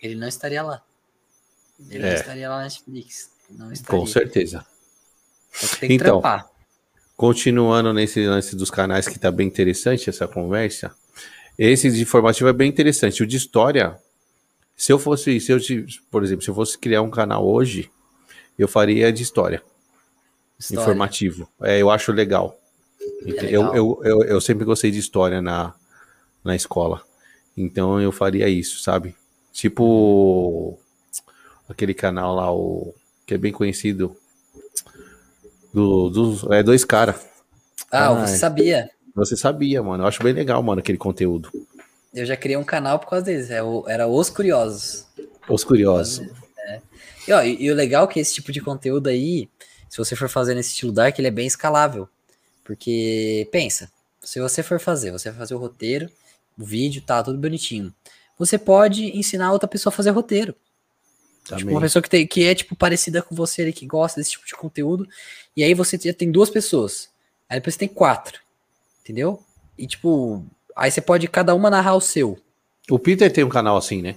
ele 0.00 0.14
não 0.14 0.28
estaria 0.28 0.62
lá. 0.62 0.82
Ele 1.90 2.00
não 2.00 2.08
É. 2.08 2.14
estaria 2.14 2.48
lá 2.48 2.56
na 2.58 2.62
Netflix. 2.64 3.30
Não 3.50 3.72
estaria. 3.72 4.00
Com 4.00 4.06
certeza. 4.06 4.66
Que 5.52 5.76
tem 5.80 5.88
que 5.90 5.94
Então. 5.96 6.20
trampar. 6.20 6.48
Continuando 7.16 7.92
nesse 7.94 8.26
lance 8.26 8.54
dos 8.56 8.70
canais 8.70 9.08
que 9.08 9.18
tá 9.18 9.30
bem 9.30 9.46
interessante 9.46 10.10
essa 10.10 10.28
conversa. 10.28 10.94
Esse 11.58 11.90
de 11.90 12.02
informativo 12.02 12.48
é 12.48 12.52
bem 12.52 12.68
interessante. 12.68 13.22
O 13.22 13.26
de 13.26 13.36
história, 13.38 13.98
se 14.76 14.92
eu 14.92 14.98
fosse, 14.98 15.40
se 15.40 15.50
eu, 15.52 15.58
por 16.10 16.22
exemplo, 16.22 16.42
se 16.44 16.50
eu 16.50 16.54
fosse 16.54 16.76
criar 16.76 17.00
um 17.00 17.10
canal 17.10 17.46
hoje, 17.46 17.90
eu 18.58 18.68
faria 18.68 19.10
de 19.10 19.22
história, 19.22 19.62
História. 20.58 20.82
informativo. 20.82 21.48
É, 21.62 21.80
eu 21.80 21.90
acho 21.90 22.12
legal. 22.12 22.58
É 23.00 23.30
eu, 23.30 23.62
legal. 23.62 23.76
eu, 23.76 24.00
eu, 24.04 24.22
eu 24.24 24.40
sempre 24.40 24.64
gostei 24.66 24.90
de 24.90 24.98
história 24.98 25.40
na, 25.40 25.74
na 26.44 26.54
escola. 26.54 27.02
Então 27.56 27.98
eu 27.98 28.12
faria 28.12 28.46
isso, 28.48 28.82
sabe? 28.82 29.16
Tipo 29.56 30.78
aquele 31.66 31.94
canal 31.94 32.34
lá, 32.34 32.52
o 32.52 32.94
que 33.26 33.32
é 33.32 33.38
bem 33.38 33.50
conhecido. 33.50 34.14
Do, 35.72 36.10
dos, 36.10 36.44
é 36.50 36.62
dois 36.62 36.84
caras. 36.84 37.16
Ah, 37.90 38.10
Ai. 38.10 38.26
você 38.26 38.36
sabia? 38.36 38.90
Você 39.14 39.34
sabia, 39.34 39.82
mano. 39.82 40.04
Eu 40.04 40.08
acho 40.08 40.22
bem 40.22 40.34
legal, 40.34 40.62
mano, 40.62 40.80
aquele 40.80 40.98
conteúdo. 40.98 41.50
Eu 42.12 42.26
já 42.26 42.36
criei 42.36 42.58
um 42.58 42.64
canal 42.64 42.98
por 42.98 43.08
causa 43.08 43.24
deles. 43.24 43.50
é 43.50 43.60
Era 43.86 44.06
Os 44.06 44.28
Curiosos. 44.28 45.06
Os 45.48 45.64
curiosos. 45.64 46.28
E, 47.26 47.32
ó, 47.32 47.42
e, 47.42 47.62
e 47.62 47.70
o 47.70 47.74
legal 47.74 48.04
é 48.04 48.08
que 48.08 48.20
esse 48.20 48.34
tipo 48.34 48.52
de 48.52 48.60
conteúdo 48.60 49.08
aí, 49.08 49.48
se 49.88 49.96
você 49.96 50.14
for 50.14 50.28
fazer 50.28 50.54
nesse 50.54 50.72
estilo 50.72 50.92
dark, 50.92 51.18
ele 51.18 51.28
é 51.28 51.30
bem 51.30 51.46
escalável. 51.46 52.06
Porque, 52.62 53.48
pensa, 53.50 53.90
se 54.20 54.38
você 54.38 54.62
for 54.62 54.78
fazer, 54.78 55.12
você 55.12 55.30
vai 55.30 55.38
fazer 55.38 55.54
o 55.54 55.58
roteiro, 55.58 56.10
o 56.58 56.64
vídeo, 56.64 57.00
tá 57.00 57.22
tudo 57.22 57.38
bonitinho. 57.38 57.92
Você 58.38 58.58
pode 58.58 59.16
ensinar 59.16 59.52
outra 59.52 59.68
pessoa 59.68 59.92
a 59.92 59.96
fazer 59.96 60.10
roteiro. 60.10 60.54
Tipo, 61.44 61.60
Também. 61.60 61.74
uma 61.74 61.80
pessoa 61.80 62.02
que, 62.02 62.10
tem, 62.10 62.26
que 62.26 62.44
é, 62.44 62.54
tipo, 62.54 62.74
parecida 62.74 63.22
com 63.22 63.34
você 63.34 63.70
que 63.72 63.86
gosta 63.86 64.20
desse 64.20 64.32
tipo 64.32 64.46
de 64.46 64.54
conteúdo. 64.54 65.06
E 65.56 65.62
aí 65.62 65.74
você 65.74 65.96
já 65.96 66.12
tem 66.12 66.30
duas 66.30 66.50
pessoas. 66.50 67.08
Aí 67.48 67.58
depois 67.60 67.74
você 67.74 67.78
tem 67.80 67.88
quatro. 67.88 68.40
Entendeu? 69.02 69.40
E, 69.78 69.86
tipo, 69.86 70.44
aí 70.74 70.90
você 70.90 71.00
pode 71.00 71.28
cada 71.28 71.54
uma 71.54 71.70
narrar 71.70 71.94
o 71.94 72.00
seu. 72.00 72.36
O 72.90 72.98
Peter 72.98 73.32
tem 73.32 73.44
um 73.44 73.48
canal 73.48 73.76
assim, 73.76 74.02
né? 74.02 74.16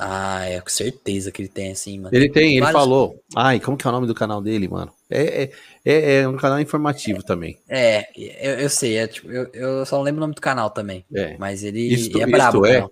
Ah, 0.00 0.44
é 0.46 0.60
com 0.60 0.68
certeza 0.68 1.32
que 1.32 1.42
ele 1.42 1.48
tem, 1.48 1.72
assim, 1.72 1.98
mano. 1.98 2.14
Ele 2.14 2.30
tem, 2.30 2.52
ele 2.52 2.60
Vários- 2.60 2.80
falou. 2.80 3.20
Ai, 3.34 3.58
como 3.58 3.76
que 3.76 3.84
é 3.84 3.90
o 3.90 3.92
nome 3.92 4.06
do 4.06 4.14
canal 4.14 4.40
dele, 4.40 4.68
mano? 4.68 4.92
É, 5.10 5.42
é, 5.42 5.50
é, 5.84 6.14
é 6.20 6.28
um 6.28 6.36
canal 6.36 6.60
informativo 6.60 7.20
também. 7.24 7.58
É, 7.68 8.06
eu, 8.16 8.60
eu 8.60 8.70
sei, 8.70 8.96
é, 8.96 9.08
tipo, 9.08 9.28
eu, 9.28 9.50
eu 9.52 9.84
só 9.84 9.96
não 9.96 10.04
lembro 10.04 10.18
o 10.18 10.22
nome 10.22 10.34
do 10.34 10.40
canal 10.40 10.70
também. 10.70 11.04
É. 11.12 11.36
Mas 11.36 11.64
ele 11.64 11.80
Isto, 11.92 12.20
é 12.22 12.26
brabo. 12.26 12.64
isto 12.64 12.66
é. 12.66 12.86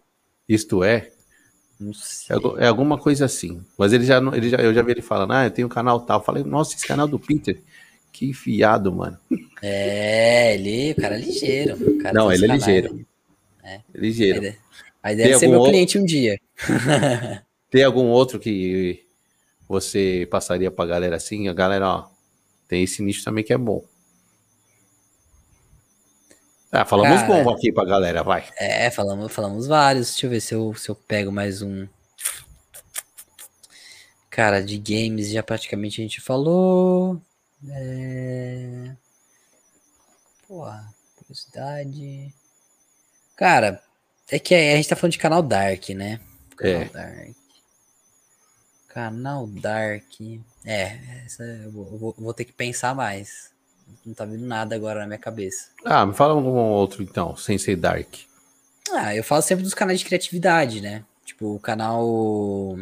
Isto 0.49 0.83
é, 0.85 1.11
é, 2.31 2.65
é 2.65 2.69
alguma 2.69 2.99
coisa 2.99 3.25
assim. 3.25 3.63
Mas 3.77 3.93
ele 3.93 4.05
já, 4.05 4.19
ele 4.19 4.49
já, 4.49 4.59
eu 4.59 4.73
já 4.73 4.83
vi 4.83 4.93
ele 4.93 5.03
falando, 5.03 5.33
ah, 5.33 5.45
eu 5.45 5.51
tenho 5.51 5.67
um 5.67 5.71
canal 5.71 6.01
tal. 6.01 6.21
Eu 6.21 6.25
falei, 6.25 6.43
nossa, 6.45 6.75
esse 6.75 6.87
canal 6.87 7.07
do 7.07 7.19
Peter, 7.19 7.61
que 8.13 8.33
fiado, 8.33 8.93
mano. 8.93 9.19
É, 9.63 10.55
ele, 10.55 10.93
o 10.93 10.97
cara 10.97 11.17
é 11.17 11.19
ligeiro. 11.19 11.99
cara 11.99 12.15
Não, 12.15 12.33
ele 12.33 12.45
é 12.45 12.49
ligeiro. 12.49 13.07
É 13.63 13.81
ligeiro. 13.95 14.41
Aí, 14.41 14.51
de- 14.51 14.59
aí 15.03 15.17
deve 15.17 15.29
Tem 15.31 15.39
ser 15.39 15.49
meu 15.49 15.59
outro? 15.59 15.73
cliente 15.73 15.99
um 15.99 16.05
dia. 16.05 16.39
Tem 17.71 17.83
algum 17.83 18.07
outro 18.07 18.39
que 18.39 19.05
você 19.69 20.27
passaria 20.31 20.71
pra 20.71 20.87
galera 20.87 21.17
assim? 21.17 21.49
A 21.49 21.53
galera, 21.53 21.89
ó, 21.89 22.09
tem 22.69 22.85
esse 22.85 23.03
nicho 23.03 23.25
também 23.25 23.45
que 23.45 23.53
é 23.53 23.59
bom. 23.59 23.85
Ah, 26.73 26.85
falamos 26.85 27.21
Cara, 27.23 27.45
bom 27.45 27.51
aqui 27.51 27.73
pra 27.73 27.85
galera, 27.85 28.23
vai. 28.23 28.45
É, 28.59 28.91
falamos, 28.91 29.33
falamos 29.33 29.67
vários. 29.67 30.09
Deixa 30.11 30.27
eu 30.27 30.31
ver 30.31 30.41
se 30.41 30.55
eu, 30.55 30.75
se 30.75 30.89
eu 30.89 30.95
pego 30.95 31.31
mais 31.33 31.63
um. 31.63 31.87
Cara, 34.31 34.63
de 34.63 34.77
games 34.77 35.31
já 35.31 35.43
praticamente 35.43 36.01
a 36.01 36.05
gente 36.05 36.21
falou. 36.21 37.21
É... 37.71 38.91
Porra, 40.47 40.93
curiosidade. 41.17 42.35
Cara, 43.37 43.83
é 44.31 44.39
que 44.39 44.55
a 44.55 44.77
gente 44.77 44.89
tá 44.89 44.97
falando 44.97 45.13
de 45.13 45.19
canal 45.19 45.43
Dark, 45.43 45.89
né? 45.91 46.21
Canal 46.57 46.83
É. 46.83 46.85
Dark. 46.87 47.37
Canal 48.89 49.47
Dark. 49.47 50.21
É, 50.65 50.99
essa 51.25 51.43
eu 51.45 51.71
vou, 51.71 51.87
eu 51.93 51.99
vou- 51.99 52.15
vou 52.19 52.35
ter 52.35 52.45
que 52.45 52.53
pensar 52.53 52.95
mais. 52.95 53.51
Não 54.05 54.15
tá 54.15 54.25
vindo 54.25 54.47
nada 54.47 54.75
agora 54.75 55.01
na 55.01 55.07
minha 55.07 55.19
cabeça. 55.19 55.69
Ah, 55.85 56.07
me 56.07 56.15
fala 56.15 56.35
algum 56.35 56.51
outro 56.51 57.03
então, 57.03 57.37
sem 57.37 57.59
ser 57.59 57.77
Dark. 57.77 58.09
Ah, 58.93 59.15
eu 59.15 59.25
falo 59.25 59.43
sempre 59.43 59.65
dos 59.65 59.75
canais 59.75 59.99
de 59.99 60.05
criatividade, 60.05 60.81
né? 60.81 61.05
Tipo, 61.25 61.55
o 61.55 61.61
canal. 61.61 62.77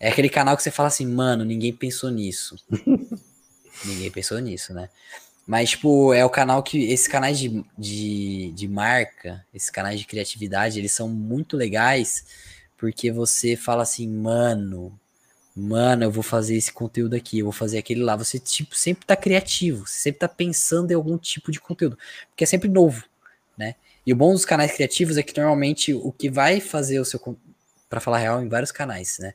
É 0.00 0.08
aquele 0.08 0.28
canal 0.28 0.56
que 0.56 0.62
você 0.62 0.70
fala 0.70 0.88
assim, 0.88 1.06
mano, 1.06 1.44
ninguém 1.44 1.72
pensou 1.72 2.10
nisso. 2.10 2.56
ninguém 3.84 4.10
pensou 4.10 4.38
nisso, 4.38 4.72
né? 4.72 4.88
Mas, 5.46 5.70
tipo, 5.70 6.14
é 6.14 6.24
o 6.24 6.30
canal 6.30 6.62
que. 6.62 6.90
Esses 6.90 7.08
canais 7.08 7.38
de, 7.38 7.64
de, 7.76 8.52
de 8.52 8.68
marca, 8.68 9.44
esses 9.52 9.70
canais 9.70 10.00
de 10.00 10.06
criatividade, 10.06 10.78
eles 10.78 10.92
são 10.92 11.08
muito 11.08 11.56
legais 11.56 12.24
porque 12.82 13.12
você 13.12 13.54
fala 13.54 13.84
assim, 13.84 14.08
mano, 14.08 14.98
mano, 15.54 16.04
eu 16.04 16.10
vou 16.10 16.22
fazer 16.22 16.56
esse 16.56 16.72
conteúdo 16.72 17.14
aqui, 17.14 17.40
eu 17.40 17.46
vou 17.46 17.52
fazer 17.52 17.78
aquele 17.78 18.02
lá. 18.02 18.16
Você, 18.16 18.38
tipo, 18.38 18.74
sempre 18.74 19.06
tá 19.06 19.14
criativo, 19.16 19.86
você 19.86 19.96
sempre 19.96 20.20
tá 20.20 20.28
pensando 20.28 20.90
em 20.90 20.94
algum 20.94 21.18
tipo 21.18 21.52
de 21.52 21.60
conteúdo, 21.60 21.98
porque 22.30 22.44
é 22.44 22.46
sempre 22.46 22.68
novo, 22.68 23.04
né? 23.56 23.74
E 24.06 24.12
o 24.12 24.16
bom 24.16 24.32
dos 24.32 24.44
canais 24.44 24.72
criativos 24.72 25.16
é 25.16 25.22
que 25.22 25.38
normalmente 25.38 25.94
o 25.94 26.10
que 26.10 26.28
vai 26.28 26.60
fazer 26.60 26.98
o 26.98 27.04
seu. 27.04 27.20
Pra 27.88 28.00
falar 28.00 28.18
real, 28.18 28.42
em 28.42 28.48
vários 28.48 28.72
canais, 28.72 29.18
né? 29.18 29.34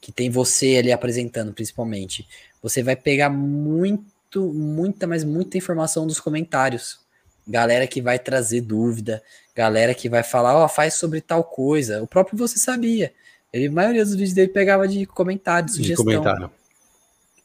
Que 0.00 0.12
tem 0.12 0.30
você 0.30 0.76
ali 0.76 0.92
apresentando, 0.92 1.52
principalmente. 1.52 2.28
Você 2.62 2.82
vai 2.82 2.94
pegar 2.94 3.30
muito, 3.30 4.52
muita, 4.52 5.06
mas 5.06 5.24
muita 5.24 5.56
informação 5.56 6.06
dos 6.06 6.20
comentários. 6.20 7.00
Galera 7.48 7.86
que 7.86 8.02
vai 8.02 8.18
trazer 8.18 8.60
dúvida, 8.60 9.22
galera 9.54 9.94
que 9.94 10.08
vai 10.08 10.22
falar, 10.22 10.56
ó, 10.56 10.68
faz 10.68 10.94
sobre 10.94 11.20
tal 11.20 11.42
coisa. 11.42 12.02
O 12.02 12.06
próprio 12.06 12.36
você 12.36 12.58
sabia. 12.58 13.12
Ele, 13.52 13.66
a 13.68 13.72
maioria 13.72 14.04
dos 14.04 14.14
vídeos 14.14 14.34
dele 14.34 14.48
pegava 14.48 14.86
de 14.86 15.06
comentário, 15.06 15.66
de 15.66 15.72
De 15.72 15.78
sugestão 15.78 16.04
comentário. 16.04 16.50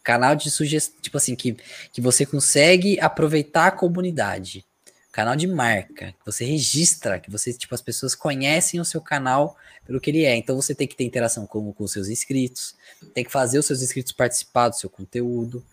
canal 0.04 0.36
de 0.36 0.50
sugestão, 0.50 1.00
tipo 1.02 1.18
assim, 1.18 1.36
que, 1.36 1.56
que 1.94 2.02
você 2.02 2.26
consegue 2.26 3.00
aproveitar 3.00 3.68
a 3.68 3.72
comunidade. 3.72 4.66
Canal 5.12 5.36
de 5.36 5.46
marca, 5.46 6.14
que 6.14 6.26
você 6.26 6.46
registra, 6.46 7.20
que 7.20 7.30
você, 7.30 7.54
tipo, 7.54 7.76
as 7.76 7.82
pessoas 7.82 8.16
conhecem 8.16 8.80
o 8.80 8.86
seu 8.86 9.02
canal 9.02 9.58
pelo 9.86 10.00
que 10.00 10.10
ele 10.10 10.24
é. 10.24 10.36
Então 10.38 10.56
você 10.56 10.74
tem 10.74 10.88
que 10.88 10.96
ter 10.96 11.04
interação 11.04 11.46
com, 11.46 11.74
com 11.74 11.84
os 11.84 11.92
seus 11.92 12.08
inscritos, 12.08 12.76
tem 13.14 13.24
que 13.26 13.32
fazer 13.32 13.60
os 13.60 13.66
seus 13.66 13.82
inscritos 13.82 14.14
participar 14.14 14.70
do 14.70 14.76
seu 14.78 14.90
conteúdo. 14.90 15.64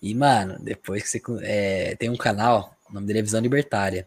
E, 0.00 0.14
mano, 0.14 0.56
depois 0.60 1.02
que 1.02 1.08
você 1.08 1.22
é, 1.42 1.96
tem 1.96 2.08
um 2.08 2.16
canal, 2.16 2.76
o 2.88 2.94
nome 2.94 3.06
dele 3.06 3.18
é 3.18 3.22
Visão 3.22 3.40
Libertária. 3.40 4.06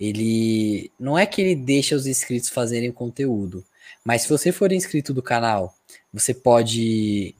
Ele 0.00 0.90
não 0.98 1.18
é 1.18 1.26
que 1.26 1.42
ele 1.42 1.54
deixa 1.54 1.94
os 1.94 2.06
inscritos 2.06 2.48
fazerem 2.48 2.88
o 2.88 2.94
conteúdo, 2.94 3.62
mas 4.04 4.22
se 4.22 4.28
você 4.28 4.50
for 4.52 4.72
inscrito 4.72 5.12
do 5.12 5.22
canal, 5.22 5.74
você 6.12 6.32
pode 6.32 7.34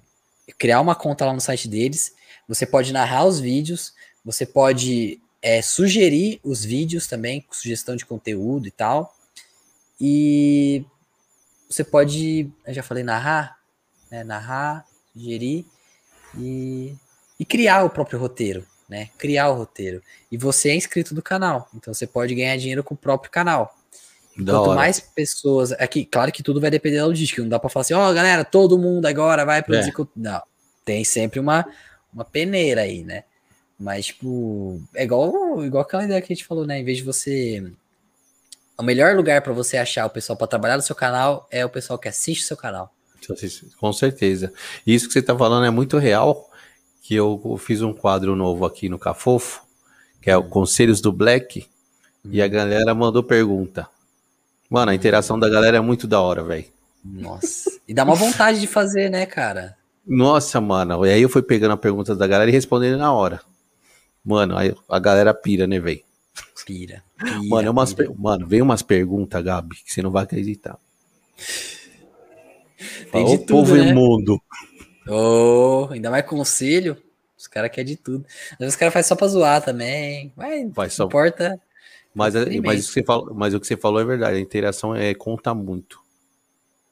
criar 0.59 0.81
uma 0.81 0.95
conta 0.95 1.25
lá 1.25 1.33
no 1.33 1.41
site 1.41 1.69
deles, 1.69 2.15
você 2.47 2.67
pode 2.67 2.93
narrar 2.93 3.25
os 3.25 3.41
vídeos, 3.41 3.95
você 4.25 4.45
pode 4.45 5.21
é, 5.41 5.63
sugerir 5.63 6.41
os 6.45 6.65
vídeos 6.65 7.07
também, 7.07 7.41
com 7.41 7.55
sugestão 7.55 7.97
de 7.97 8.05
conteúdo 8.05 8.67
e 8.67 8.71
tal. 8.71 9.15
E 10.01 10.85
você 11.69 11.85
pode, 11.85 12.51
eu 12.67 12.75
já 12.75 12.83
falei 12.83 13.05
narrar, 13.05 13.59
né? 14.11 14.25
Narrar, 14.25 14.87
sugerir 15.13 15.67
e, 16.37 16.95
e 17.39 17.45
criar 17.45 17.85
o 17.85 17.91
próprio 17.91 18.19
roteiro, 18.19 18.67
né? 18.89 19.11
Criar 19.17 19.51
o 19.51 19.55
roteiro. 19.55 20.03
E 20.31 20.37
você 20.37 20.71
é 20.71 20.75
inscrito 20.75 21.15
do 21.15 21.23
canal, 21.23 21.69
então 21.75 21.95
você 21.95 22.07
pode 22.07 22.35
ganhar 22.35 22.57
dinheiro 22.57 22.83
com 22.83 22.95
o 22.95 22.99
próprio 22.99 23.31
canal. 23.31 23.77
Da 24.37 24.53
Quanto 24.55 24.69
hora. 24.71 24.75
mais 24.77 25.01
pessoas. 25.01 25.73
Aqui, 25.73 26.05
claro 26.05 26.31
que 26.33 26.43
tudo 26.43 26.61
vai 26.61 26.71
depender 26.71 26.99
da 26.99 27.07
logística. 27.07 27.43
Não 27.43 27.49
dá 27.49 27.59
pra 27.59 27.69
falar 27.69 27.83
assim, 27.83 27.95
ó, 27.95 28.13
galera, 28.13 28.45
todo 28.45 28.79
mundo 28.79 29.07
agora 29.07 29.45
vai 29.45 29.63
produzir. 29.63 29.91
É. 29.99 30.05
Não. 30.17 30.43
Tem 30.85 31.05
sempre 31.05 31.39
uma, 31.41 31.67
uma 32.13 32.25
peneira 32.25 32.83
aí, 32.83 33.05
né? 33.05 33.25
Mas, 33.79 34.07
tipo, 34.07 34.81
é 34.95 35.05
igual, 35.05 35.65
igual 35.65 35.83
aquela 35.83 36.05
ideia 36.05 36.21
que 36.23 36.33
a 36.33 36.37
gente 36.37 36.47
falou, 36.47 36.67
né? 36.67 36.79
Em 36.79 36.85
vez 36.85 36.99
de 36.99 37.05
você. 37.05 37.73
O 38.79 38.83
melhor 38.83 39.15
lugar 39.15 39.43
pra 39.43 39.53
você 39.53 39.77
achar 39.77 40.07
o 40.07 40.11
pessoal 40.11 40.37
pra 40.37 40.47
trabalhar 40.47 40.77
no 40.77 40.83
seu 40.83 40.95
canal 40.97 41.47
é 41.51 41.65
o 41.65 41.69
pessoal 41.71 41.99
que 41.99 42.09
assiste 42.09 42.43
o 42.45 42.47
seu 42.47 42.57
canal. 42.57 42.95
Com 43.79 43.93
certeza. 43.93 44.53
Isso 44.87 45.07
que 45.07 45.13
você 45.13 45.21
tá 45.23 45.37
falando 45.37 45.67
é 45.67 45.71
muito 45.71 45.99
real. 45.99 46.49
Que 47.03 47.15
eu 47.17 47.59
fiz 47.59 47.83
um 47.83 47.93
quadro 47.93 48.35
novo 48.37 48.65
aqui 48.65 48.89
no 48.89 48.99
Cafofo. 48.99 49.63
que 50.23 50.31
é 50.31 50.37
o 50.37 50.45
Conselhos 50.45 51.01
do 51.01 51.11
Black, 51.11 51.67
e 52.27 52.43
a 52.43 52.47
Hum. 52.47 52.51
galera 52.51 52.95
mandou 52.95 53.23
pergunta. 53.23 53.89
Mano, 54.71 54.93
a 54.93 54.95
interação 54.95 55.39
da 55.39 55.49
galera 55.49 55.77
é 55.79 55.81
muito 55.81 56.07
da 56.07 56.21
hora, 56.21 56.43
velho. 56.45 56.65
Nossa. 57.05 57.69
E 57.89 57.93
dá 57.93 58.05
uma 58.05 58.15
vontade 58.15 58.61
de 58.61 58.67
fazer, 58.69 59.11
né, 59.11 59.27
cara? 59.27 59.77
Nossa, 60.07 60.61
mano. 60.61 61.05
E 61.05 61.11
aí 61.11 61.23
eu 61.23 61.29
fui 61.29 61.43
pegando 61.43 61.73
a 61.73 61.77
pergunta 61.77 62.15
da 62.15 62.27
galera 62.27 62.49
e 62.51 62.53
respondendo 62.53 62.97
na 62.97 63.13
hora. 63.13 63.41
Mano, 64.25 64.57
aí 64.57 64.75
a 64.89 64.99
galera 64.99 65.35
pira, 65.35 65.67
né, 65.67 65.81
velho? 65.81 66.01
Pira. 66.65 67.03
pira, 67.19 67.41
Mano, 67.49 67.67
é 67.69 67.71
umas 67.71 67.93
per- 67.93 68.11
mano, 68.17 68.47
vem 68.47 68.63
umas 68.63 68.81
perguntas, 68.83 69.43
Gabi, 69.43 69.75
que 69.85 69.93
você 69.93 70.03
não 70.03 70.11
vai 70.11 70.23
acreditar. 70.25 70.79
Tem 73.11 73.25
Ô, 73.25 73.29
de 73.31 73.39
tudo, 73.39 73.47
povo 73.49 73.75
né? 73.77 73.89
imundo. 73.89 74.41
Ô, 75.09 75.89
ainda 75.91 76.11
mais 76.11 76.25
conselho. 76.27 76.97
Os 77.37 77.47
caras 77.47 77.71
querem 77.71 77.95
de 77.95 77.97
tudo. 77.97 78.25
Às 78.53 78.59
vezes 78.59 78.75
os 78.75 78.77
caras 78.79 78.93
fazem 78.93 79.09
só 79.09 79.17
pra 79.17 79.27
zoar 79.27 79.63
também. 79.63 80.33
Mas 80.37 80.73
Faz 80.75 80.93
só- 80.93 81.07
importa. 81.07 81.59
Mas, 82.15 82.35
é- 82.35 82.61
mas, 82.61 82.85
o 82.85 82.89
que 82.89 82.95
você 82.95 83.03
falou, 83.03 83.35
mas 83.35 83.55
o 83.55 83.61
que 83.61 83.67
você 83.67 83.77
falou 83.77 84.01
é 84.01 84.05
verdade. 84.05 84.37
A 84.37 84.41
interação 84.41 84.95
é, 84.95 85.15
conta 85.15 85.55
muito. 85.55 86.01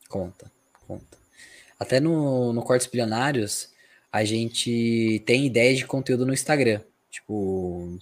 Conta, 0.09 0.51
conta. 0.86 1.19
Até 1.78 2.01
no, 2.01 2.53
no 2.53 2.62
Cortes 2.62 2.86
Bilionários, 2.86 3.70
a 4.12 4.24
gente 4.24 5.23
tem 5.27 5.47
ideias 5.47 5.78
de 5.78 5.86
conteúdo 5.86 6.24
no 6.24 6.32
Instagram. 6.32 6.81
Tipo, 7.11 7.99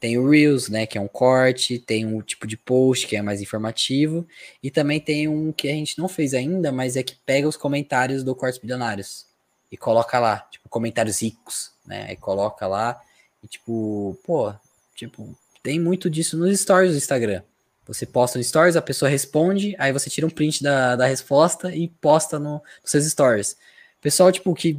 tem 0.00 0.16
o 0.16 0.28
Reels, 0.28 0.68
né, 0.68 0.86
que 0.86 0.96
é 0.96 1.00
um 1.00 1.08
corte, 1.08 1.78
tem 1.78 2.06
um 2.06 2.22
tipo 2.22 2.46
de 2.46 2.56
post 2.56 3.06
que 3.06 3.16
é 3.16 3.22
mais 3.22 3.42
informativo, 3.42 4.26
e 4.62 4.70
também 4.70 4.98
tem 4.98 5.28
um 5.28 5.52
que 5.52 5.68
a 5.68 5.72
gente 5.72 5.98
não 5.98 6.08
fez 6.08 6.32
ainda, 6.32 6.72
mas 6.72 6.96
é 6.96 7.02
que 7.02 7.16
pega 7.26 7.46
os 7.46 7.56
comentários 7.56 8.24
do 8.24 8.34
Cortes 8.34 8.58
Bilionários 8.58 9.26
e 9.70 9.76
coloca 9.76 10.18
lá, 10.18 10.38
tipo, 10.50 10.68
comentários 10.68 11.20
ricos, 11.20 11.72
né? 11.86 12.06
Aí 12.08 12.16
coloca 12.16 12.66
lá 12.66 13.00
e 13.42 13.46
tipo, 13.46 14.18
pô, 14.24 14.52
tipo, 14.94 15.36
tem 15.62 15.78
muito 15.78 16.08
disso 16.10 16.36
nos 16.36 16.58
stories 16.60 16.92
do 16.92 16.98
Instagram. 16.98 17.42
Você 17.86 18.06
posta 18.06 18.38
no 18.38 18.44
stories, 18.44 18.76
a 18.76 18.82
pessoa 18.82 19.08
responde, 19.08 19.74
aí 19.78 19.92
você 19.92 20.08
tira 20.08 20.26
um 20.26 20.30
print 20.30 20.62
da, 20.62 20.94
da 20.96 21.06
resposta 21.06 21.74
e 21.74 21.88
posta 21.88 22.38
no, 22.38 22.54
nos 22.82 22.90
seus 22.90 23.04
stories. 23.06 23.56
Pessoal, 24.00 24.30
tipo, 24.30 24.54
que 24.54 24.78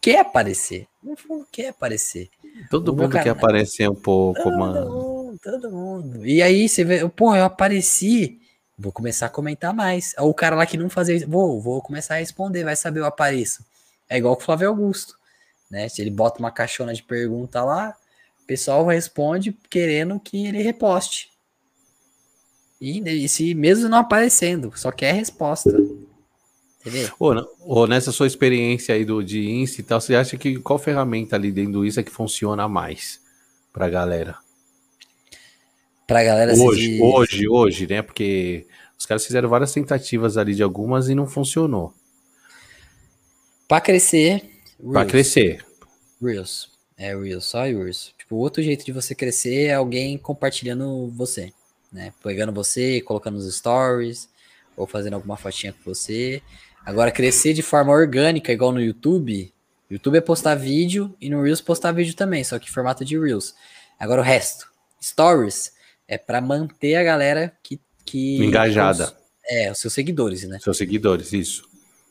quer 0.00 0.20
aparecer. 0.20 0.86
Não 1.02 1.44
quer 1.50 1.68
aparecer. 1.70 2.28
Todo 2.70 2.90
O 2.92 2.96
mundo 2.96 3.10
quer 3.12 3.24
canal- 3.24 3.36
aparecer 3.36 3.88
um 3.90 3.94
pouco, 3.94 4.42
Todo 4.42 4.56
mano. 4.58 4.90
mundo, 4.90 5.40
todo 5.42 5.70
mundo. 5.70 6.26
E 6.26 6.40
aí 6.40 6.68
você 6.68 6.84
vê, 6.84 7.08
pô, 7.08 7.34
eu 7.34 7.44
apareci, 7.44 8.40
vou 8.78 8.92
começar 8.92 9.26
a 9.26 9.30
comentar 9.30 9.74
mais. 9.74 10.14
Ou 10.18 10.30
o 10.30 10.34
cara 10.34 10.54
lá 10.54 10.64
que 10.66 10.76
não 10.76 10.88
fazia 10.88 11.16
isso, 11.16 11.28
vou, 11.28 11.60
vou 11.60 11.82
começar 11.82 12.14
a 12.14 12.18
responder, 12.18 12.62
vai 12.64 12.76
saber 12.76 13.00
eu 13.00 13.04
apareço. 13.06 13.64
É 14.08 14.16
igual 14.16 14.36
com 14.36 14.42
o 14.42 14.44
Flávio 14.44 14.68
Augusto, 14.68 15.14
né? 15.70 15.88
Se 15.88 16.00
ele 16.00 16.10
bota 16.10 16.38
uma 16.38 16.50
caixona 16.52 16.94
de 16.94 17.02
pergunta 17.02 17.62
lá, 17.64 17.94
pessoal 18.48 18.84
responde 18.86 19.56
querendo 19.70 20.18
que 20.18 20.46
ele 20.46 20.62
reposte. 20.62 21.30
E, 22.80 22.98
e 23.00 23.28
se 23.28 23.54
mesmo 23.54 23.88
não 23.88 23.98
aparecendo, 23.98 24.72
só 24.74 24.90
quer 24.90 25.12
resposta. 25.14 25.70
Entendeu? 26.80 27.10
Ô, 27.18 27.34
n- 27.34 27.46
ô, 27.60 27.86
nessa 27.86 28.10
sua 28.10 28.26
experiência 28.26 28.94
aí 28.94 29.04
do, 29.04 29.22
de 29.22 29.50
Insta 29.50 29.80
e 29.80 29.84
tal, 29.84 30.00
você 30.00 30.14
acha 30.14 30.36
que 30.38 30.58
qual 30.60 30.78
ferramenta 30.78 31.36
ali 31.36 31.52
dentro 31.52 31.72
do 31.72 31.86
Insta 31.86 32.00
é 32.00 32.04
que 32.04 32.10
funciona 32.10 32.66
mais 32.68 33.20
pra 33.72 33.88
galera? 33.90 34.36
Pra 36.06 36.24
galera 36.24 36.54
se 36.54 36.62
Hoje, 36.62 36.88
de- 36.96 37.02
hoje, 37.02 37.48
hoje, 37.48 37.86
né? 37.86 38.00
Porque 38.00 38.66
os 38.98 39.04
caras 39.04 39.26
fizeram 39.26 39.48
várias 39.48 39.72
tentativas 39.72 40.36
ali 40.38 40.54
de 40.54 40.62
algumas 40.62 41.08
e 41.08 41.14
não 41.14 41.26
funcionou. 41.26 41.92
Pra 43.68 43.80
crescer. 43.80 44.48
Pra 44.80 45.00
Reels. 45.00 45.10
crescer. 45.10 45.66
Reels. 46.22 46.70
É 46.96 47.14
Reels, 47.14 47.44
só 47.44 47.62
Reels. 47.64 48.14
Tipo, 48.28 48.36
outro 48.36 48.62
jeito 48.62 48.84
de 48.84 48.92
você 48.92 49.14
crescer 49.14 49.68
é 49.68 49.74
alguém 49.74 50.18
compartilhando 50.18 51.08
você, 51.16 51.50
né? 51.90 52.12
Pegando 52.22 52.52
você, 52.52 53.00
colocando 53.00 53.36
nos 53.36 53.56
stories, 53.56 54.28
ou 54.76 54.86
fazendo 54.86 55.14
alguma 55.14 55.38
fotinha 55.38 55.72
com 55.72 55.94
você. 55.94 56.42
Agora, 56.84 57.10
crescer 57.10 57.54
de 57.54 57.62
forma 57.62 57.90
orgânica, 57.90 58.52
igual 58.52 58.70
no 58.70 58.82
YouTube. 58.82 59.50
YouTube 59.90 60.18
é 60.18 60.20
postar 60.20 60.56
vídeo 60.56 61.16
e 61.18 61.30
no 61.30 61.42
Reels 61.42 61.62
postar 61.62 61.92
vídeo 61.92 62.14
também, 62.14 62.44
só 62.44 62.58
que 62.58 62.68
em 62.68 62.72
formato 62.72 63.02
de 63.02 63.18
Reels. 63.18 63.54
Agora 63.98 64.20
o 64.20 64.24
resto, 64.24 64.70
Stories, 65.02 65.72
é 66.06 66.18
pra 66.18 66.42
manter 66.42 66.96
a 66.96 67.02
galera 67.02 67.56
que. 67.62 67.80
que 68.04 68.44
Engajada. 68.44 69.10
É, 69.48 69.72
os 69.72 69.78
seus 69.78 69.94
seguidores, 69.94 70.42
né? 70.46 70.58
Seus 70.60 70.76
seguidores, 70.76 71.32
isso. 71.32 71.66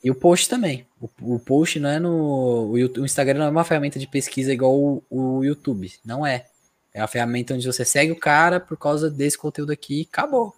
E 0.08 0.10
o 0.10 0.16
post 0.16 0.48
também. 0.48 0.88
O, 1.02 1.36
o 1.36 1.38
post 1.38 1.82
não 1.82 1.90
é 1.90 2.00
no. 2.00 2.10
O, 2.10 2.72
o 2.72 3.06
Instagram 3.06 3.40
não 3.40 3.48
é 3.48 3.50
uma 3.50 3.66
ferramenta 3.66 4.00
de 4.00 4.08
pesquisa 4.08 4.54
igual 4.54 4.74
o, 4.74 5.04
o 5.10 5.44
YouTube. 5.44 5.92
Não 6.06 6.26
é. 6.26 6.46
É 6.94 7.02
uma 7.02 7.10
ferramenta 7.10 7.54
onde 7.54 7.68
você 7.68 7.84
segue 7.84 8.14
o 8.14 8.16
cara 8.16 8.58
por 8.58 8.78
causa 8.78 9.12
desse 9.12 9.38
conteúdo 9.38 9.74
aqui 9.74 10.00
e 10.00 10.08
acabou. 10.10 10.56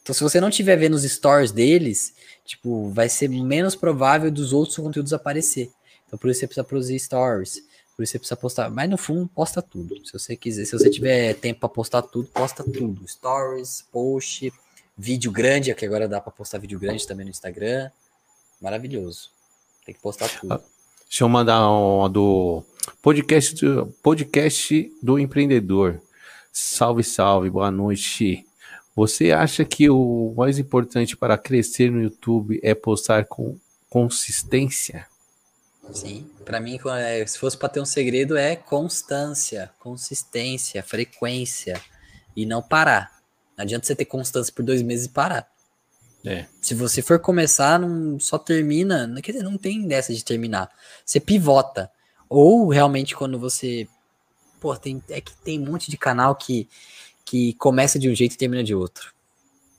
Então, 0.00 0.14
se 0.14 0.22
você 0.22 0.40
não 0.40 0.48
estiver 0.48 0.74
vendo 0.76 0.94
os 0.94 1.02
stories 1.02 1.52
deles, 1.52 2.14
tipo, 2.46 2.88
vai 2.88 3.10
ser 3.10 3.28
menos 3.28 3.76
provável 3.76 4.30
dos 4.30 4.54
outros 4.54 4.76
conteúdos 4.76 5.12
aparecer. 5.12 5.70
Então, 6.06 6.18
por 6.18 6.30
isso 6.30 6.40
você 6.40 6.46
precisa 6.46 6.64
produzir 6.64 6.98
stories. 6.98 7.62
Por 7.94 8.04
isso 8.04 8.12
você 8.12 8.18
precisa 8.18 8.36
postar. 8.36 8.70
Mas 8.70 8.88
no 8.88 8.96
fundo, 8.96 9.28
posta 9.34 9.60
tudo. 9.60 9.94
Se 10.02 10.14
você 10.14 10.34
quiser, 10.34 10.64
se 10.64 10.72
você 10.72 10.88
tiver 10.88 11.34
tempo 11.34 11.60
para 11.60 11.68
postar 11.68 12.00
tudo, 12.00 12.26
posta 12.28 12.64
tudo. 12.64 13.06
Stories, 13.06 13.84
post, 13.92 14.50
vídeo 14.96 15.30
grande, 15.30 15.74
que 15.74 15.84
agora 15.84 16.08
dá 16.08 16.22
para 16.22 16.32
postar 16.32 16.56
vídeo 16.56 16.78
grande 16.78 17.06
também 17.06 17.26
no 17.26 17.30
Instagram. 17.30 17.90
Maravilhoso. 18.60 19.30
Tem 19.84 19.94
que 19.94 20.00
postar 20.00 20.28
tudo. 20.28 20.54
Ah, 20.54 20.60
Deixa 21.08 21.22
eu 21.22 21.28
mandar 21.28 21.68
uma 21.70 22.08
do 22.08 22.64
podcast 23.00 23.54
do, 23.54 23.86
podcast 24.02 24.92
do 25.02 25.18
empreendedor. 25.18 26.00
Salve, 26.52 27.04
salve, 27.04 27.48
boa 27.48 27.70
noite. 27.70 28.44
Você 28.94 29.30
acha 29.30 29.64
que 29.64 29.88
o 29.88 30.34
mais 30.36 30.58
importante 30.58 31.16
para 31.16 31.38
crescer 31.38 31.90
no 31.90 32.02
YouTube 32.02 32.58
é 32.62 32.74
postar 32.74 33.26
com 33.26 33.56
consistência? 33.88 35.06
Sim. 35.92 36.28
Para 36.44 36.58
mim, 36.58 36.78
é- 36.98 37.24
se 37.26 37.38
fosse 37.38 37.56
para 37.56 37.68
ter 37.68 37.80
um 37.80 37.84
segredo, 37.84 38.36
é 38.36 38.56
constância, 38.56 39.70
consistência, 39.78 40.82
frequência 40.82 41.80
e 42.34 42.44
não 42.44 42.60
parar. 42.60 43.22
Não 43.56 43.62
adianta 43.62 43.86
você 43.86 43.94
ter 43.94 44.06
constância 44.06 44.52
por 44.52 44.64
dois 44.64 44.82
meses 44.82 45.06
e 45.06 45.10
parar. 45.10 45.48
É. 46.26 46.46
Se 46.60 46.74
você 46.74 47.00
for 47.00 47.20
começar, 47.20 47.78
não 47.78 48.18
só 48.18 48.36
termina. 48.36 49.08
Quer 49.22 49.32
dizer, 49.32 49.44
não 49.44 49.56
tem 49.56 49.86
dessa 49.86 50.12
de 50.12 50.24
terminar. 50.24 50.68
Você 51.04 51.20
pivota. 51.20 51.88
Ou 52.28 52.68
realmente 52.68 53.14
quando 53.14 53.38
você. 53.38 53.86
Pô, 54.60 54.76
tem, 54.76 55.00
é 55.08 55.20
que 55.20 55.32
tem 55.36 55.60
um 55.60 55.66
monte 55.66 55.88
de 55.88 55.96
canal 55.96 56.34
que, 56.34 56.68
que 57.24 57.54
começa 57.54 57.96
de 57.96 58.10
um 58.10 58.14
jeito 58.14 58.34
e 58.34 58.38
termina 58.38 58.64
de 58.64 58.74
outro. 58.74 59.14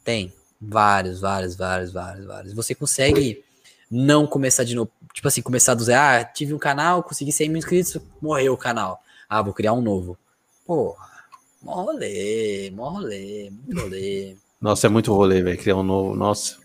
Tem. 0.06 0.34
Vários, 0.60 1.20
vários, 1.20 1.56
vários, 1.56 1.92
vários, 1.92 2.26
vários. 2.26 2.54
Você 2.54 2.74
consegue 2.74 3.44
não 3.92 4.26
começar 4.26 4.64
de 4.64 4.74
novo. 4.74 4.90
Tipo 5.14 5.28
assim, 5.28 5.42
começar 5.42 5.74
do 5.74 5.84
zero. 5.84 6.00
Ah, 6.00 6.24
tive 6.24 6.54
um 6.54 6.60
canal, 6.60 7.04
consegui 7.04 7.34
100 7.34 7.50
mil 7.50 7.58
inscritos, 7.58 7.98
morreu 8.22 8.54
o 8.54 8.58
canal. 8.58 9.04
Ah, 9.28 9.42
vou 9.42 9.54
criar 9.54 9.74
um 9.74 9.82
novo. 9.82 10.18
Porra, 10.66 11.26
mó 11.62 11.84
rolê, 11.84 12.72
mó 12.72 12.90
rolê, 12.90 13.50
muito 13.50 13.82
rolê. 13.82 14.36
Nossa, 14.60 14.88
é 14.88 14.90
muito 14.90 15.14
rolê, 15.14 15.42
velho. 15.42 15.58
Criar 15.58 15.76
um 15.76 15.84
novo. 15.84 16.16
Nossa. 16.16 16.58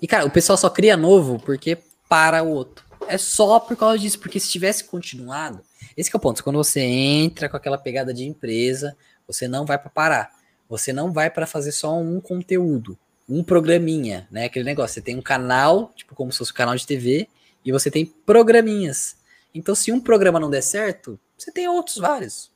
E, 0.00 0.06
cara, 0.06 0.26
o 0.26 0.30
pessoal 0.30 0.56
só 0.56 0.70
cria 0.70 0.96
novo 0.96 1.38
porque 1.44 1.78
para 2.08 2.42
o 2.42 2.50
outro. 2.50 2.84
É 3.06 3.16
só 3.16 3.58
por 3.58 3.76
causa 3.76 3.98
disso, 3.98 4.18
porque 4.18 4.38
se 4.38 4.50
tivesse 4.50 4.84
continuado, 4.84 5.62
esse 5.96 6.10
é 6.12 6.16
o 6.16 6.20
ponto. 6.20 6.42
Quando 6.44 6.56
você 6.56 6.80
entra 6.80 7.48
com 7.48 7.56
aquela 7.56 7.78
pegada 7.78 8.12
de 8.12 8.24
empresa, 8.24 8.96
você 9.26 9.48
não 9.48 9.64
vai 9.64 9.78
para 9.78 9.90
parar. 9.90 10.30
Você 10.68 10.92
não 10.92 11.12
vai 11.12 11.30
para 11.30 11.46
fazer 11.46 11.72
só 11.72 11.98
um 11.98 12.20
conteúdo, 12.20 12.98
um 13.28 13.42
programinha, 13.42 14.28
né? 14.30 14.44
Aquele 14.44 14.64
negócio. 14.64 14.94
Você 14.94 15.00
tem 15.00 15.16
um 15.16 15.22
canal, 15.22 15.92
tipo 15.96 16.14
como 16.14 16.30
se 16.30 16.38
fosse 16.38 16.52
um 16.52 16.54
canal 16.54 16.76
de 16.76 16.86
TV, 16.86 17.28
e 17.64 17.72
você 17.72 17.90
tem 17.90 18.04
programinhas. 18.04 19.16
Então, 19.54 19.74
se 19.74 19.90
um 19.90 20.00
programa 20.00 20.38
não 20.38 20.50
der 20.50 20.62
certo, 20.62 21.18
você 21.36 21.50
tem 21.50 21.66
outros 21.68 21.96
vários. 21.96 22.50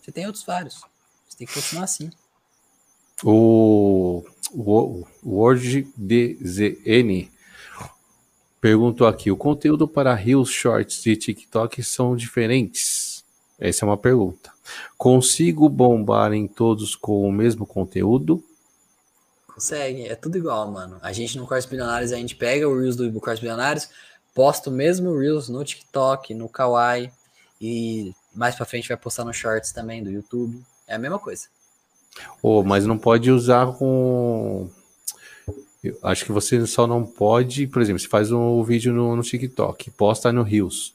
Você 0.00 0.10
tem 0.10 0.26
outros 0.26 0.44
vários. 0.44 0.80
Você 1.28 1.38
tem 1.38 1.46
que 1.46 1.52
continuar 1.52 1.84
assim. 1.84 2.10
O, 3.24 4.24
o 4.52 5.04
Word 5.24 5.88
DZN 5.96 7.30
perguntou 8.60 9.06
aqui: 9.06 9.30
o 9.30 9.36
conteúdo 9.36 9.86
para 9.86 10.14
Reels 10.14 10.50
Shorts 10.50 11.04
e 11.06 11.16
TikTok 11.16 11.82
são 11.82 12.16
diferentes? 12.16 13.24
Essa 13.58 13.84
é 13.84 13.86
uma 13.86 13.96
pergunta. 13.96 14.50
Consigo 14.98 15.68
bombar 15.68 16.32
em 16.32 16.48
todos 16.48 16.96
com 16.96 17.28
o 17.28 17.32
mesmo 17.32 17.64
conteúdo? 17.66 18.42
Consegue, 19.46 20.06
é 20.06 20.16
tudo 20.16 20.38
igual, 20.38 20.70
mano. 20.70 20.98
A 21.02 21.12
gente 21.12 21.36
no 21.36 21.46
Cortes 21.46 21.68
Bilionários, 21.68 22.10
a 22.10 22.16
gente 22.16 22.34
pega 22.34 22.68
o 22.68 22.78
Reels 22.78 22.96
do 22.96 23.20
Cortes 23.20 23.40
Bilionários, 23.40 23.88
posta 24.34 24.70
o 24.70 24.72
mesmo 24.72 25.16
Reels 25.16 25.48
no 25.48 25.62
TikTok, 25.62 26.34
no 26.34 26.48
Kawaii, 26.48 27.12
e 27.60 28.12
mais 28.34 28.56
pra 28.56 28.64
frente 28.64 28.88
vai 28.88 28.96
postar 28.96 29.24
no 29.24 29.32
Shorts 29.32 29.70
também 29.70 30.02
do 30.02 30.10
YouTube. 30.10 30.60
É 30.86 30.94
a 30.94 30.98
mesma 30.98 31.18
coisa. 31.18 31.46
Oh, 32.42 32.62
mas 32.62 32.86
não 32.86 32.98
pode 32.98 33.30
usar 33.30 33.66
com. 33.72 34.68
Eu 35.82 35.98
acho 36.02 36.24
que 36.24 36.32
você 36.32 36.64
só 36.66 36.86
não 36.86 37.04
pode, 37.04 37.66
por 37.66 37.82
exemplo, 37.82 37.98
você 38.00 38.08
faz 38.08 38.30
um 38.30 38.62
vídeo 38.62 38.92
no, 38.92 39.16
no 39.16 39.22
TikTok, 39.22 39.90
posta 39.90 40.32
no 40.32 40.42
Reels. 40.42 40.94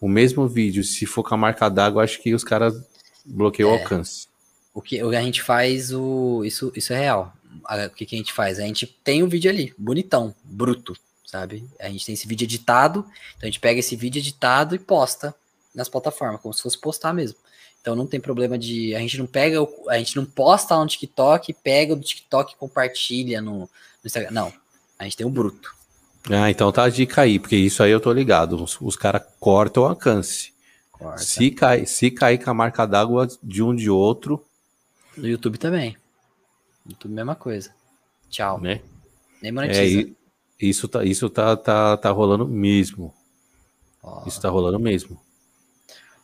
o 0.00 0.08
mesmo 0.08 0.48
vídeo, 0.48 0.82
se 0.82 1.06
for 1.06 1.22
com 1.22 1.34
a 1.34 1.38
marca 1.38 1.68
d'água, 1.68 2.02
acho 2.02 2.20
que 2.20 2.34
os 2.34 2.42
caras 2.42 2.74
bloqueiam 3.24 3.70
é. 3.70 3.72
o 3.72 3.78
alcance. 3.80 4.26
O 4.72 4.82
que 4.82 5.00
a 5.00 5.22
gente 5.22 5.40
faz, 5.40 5.92
o, 5.92 6.42
isso, 6.44 6.72
isso 6.74 6.92
é 6.92 6.98
real. 6.98 7.32
O 7.86 7.94
que, 7.94 8.04
que 8.04 8.16
a 8.16 8.18
gente 8.18 8.32
faz? 8.32 8.58
A 8.58 8.62
gente 8.62 8.86
tem 8.86 9.22
o 9.22 9.28
vídeo 9.28 9.48
ali, 9.48 9.72
bonitão, 9.78 10.34
bruto, 10.42 10.96
sabe? 11.24 11.64
A 11.78 11.88
gente 11.88 12.04
tem 12.04 12.14
esse 12.14 12.26
vídeo 12.26 12.44
editado, 12.44 13.06
então 13.36 13.42
a 13.42 13.46
gente 13.46 13.60
pega 13.60 13.78
esse 13.78 13.94
vídeo 13.94 14.18
editado 14.18 14.74
e 14.74 14.78
posta 14.80 15.32
nas 15.72 15.88
plataformas, 15.88 16.40
como 16.40 16.52
se 16.52 16.62
fosse 16.62 16.78
postar 16.80 17.12
mesmo. 17.12 17.38
Então 17.84 17.94
não 17.94 18.06
tem 18.06 18.18
problema 18.18 18.58
de. 18.58 18.94
A 18.94 18.98
gente 18.98 19.18
não 19.18 19.26
pega, 19.26 19.58
a 19.88 19.98
gente 19.98 20.16
não 20.16 20.24
posta 20.24 20.74
lá 20.74 20.80
no 20.80 20.88
TikTok, 20.88 21.52
pega 21.52 21.94
do 21.94 22.00
TikTok 22.00 22.54
e 22.54 22.56
compartilha 22.56 23.42
no, 23.42 23.58
no 23.58 23.68
Instagram. 24.02 24.30
Não. 24.30 24.50
A 24.98 25.04
gente 25.04 25.18
tem 25.18 25.26
o 25.26 25.30
bruto. 25.30 25.70
Ah, 26.30 26.50
então 26.50 26.72
tá 26.72 26.84
a 26.84 26.88
dica 26.88 27.20
aí, 27.20 27.38
porque 27.38 27.56
isso 27.56 27.82
aí 27.82 27.90
eu 27.90 28.00
tô 28.00 28.10
ligado. 28.10 28.54
Os, 28.54 28.80
os 28.80 28.96
caras 28.96 29.22
cortam 29.38 29.82
o 29.82 29.86
alcance. 29.86 30.54
Corta. 30.90 31.22
Se, 31.22 31.50
cai, 31.50 31.84
se 31.84 32.10
cair 32.10 32.42
com 32.42 32.50
a 32.50 32.54
marca 32.54 32.86
d'água 32.86 33.28
de 33.42 33.62
um 33.62 33.76
de 33.76 33.90
outro. 33.90 34.42
No 35.14 35.28
YouTube 35.28 35.58
também. 35.58 35.94
No 36.86 36.92
YouTube, 36.92 37.12
mesma 37.12 37.34
coisa. 37.34 37.70
Tchau. 38.30 38.62
Né? 38.62 38.80
Nem 39.42 39.52
monetiza. 39.52 40.08
É, 40.08 40.12
isso 40.58 40.88
tá, 40.88 41.04
isso 41.04 41.28
tá, 41.28 41.54
tá, 41.54 41.98
tá 41.98 42.10
rolando 42.10 42.48
mesmo. 42.48 43.12
Oh. 44.02 44.26
Isso 44.26 44.40
tá 44.40 44.48
rolando 44.48 44.80
mesmo. 44.80 45.20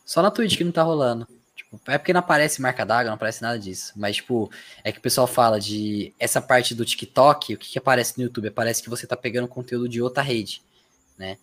Só 0.03 0.23
na 0.23 0.31
Twitch 0.31 0.57
que 0.57 0.63
não 0.63 0.71
tá 0.71 0.81
rolando. 0.81 1.27
É 1.87 1.97
porque 1.97 2.11
não 2.11 2.19
aparece 2.19 2.61
marca 2.61 2.85
d'água, 2.85 3.05
não 3.05 3.15
aparece 3.15 3.41
nada 3.41 3.57
disso. 3.57 3.93
Mas, 3.95 4.17
tipo, 4.17 4.51
é 4.83 4.91
que 4.91 4.99
o 4.99 5.01
pessoal 5.01 5.25
fala 5.25 5.59
de 5.59 6.13
essa 6.19 6.41
parte 6.41 6.75
do 6.75 6.83
TikTok, 6.83 7.53
o 7.53 7.57
que, 7.57 7.69
que 7.71 7.77
aparece 7.77 8.17
no 8.17 8.25
YouTube? 8.25 8.49
Aparece 8.49 8.83
que 8.83 8.89
você 8.89 9.07
tá 9.07 9.15
pegando 9.15 9.47
conteúdo 9.47 9.87
de 9.87 10.01
outra 10.01 10.21
rede, 10.21 10.61
né? 11.17 11.37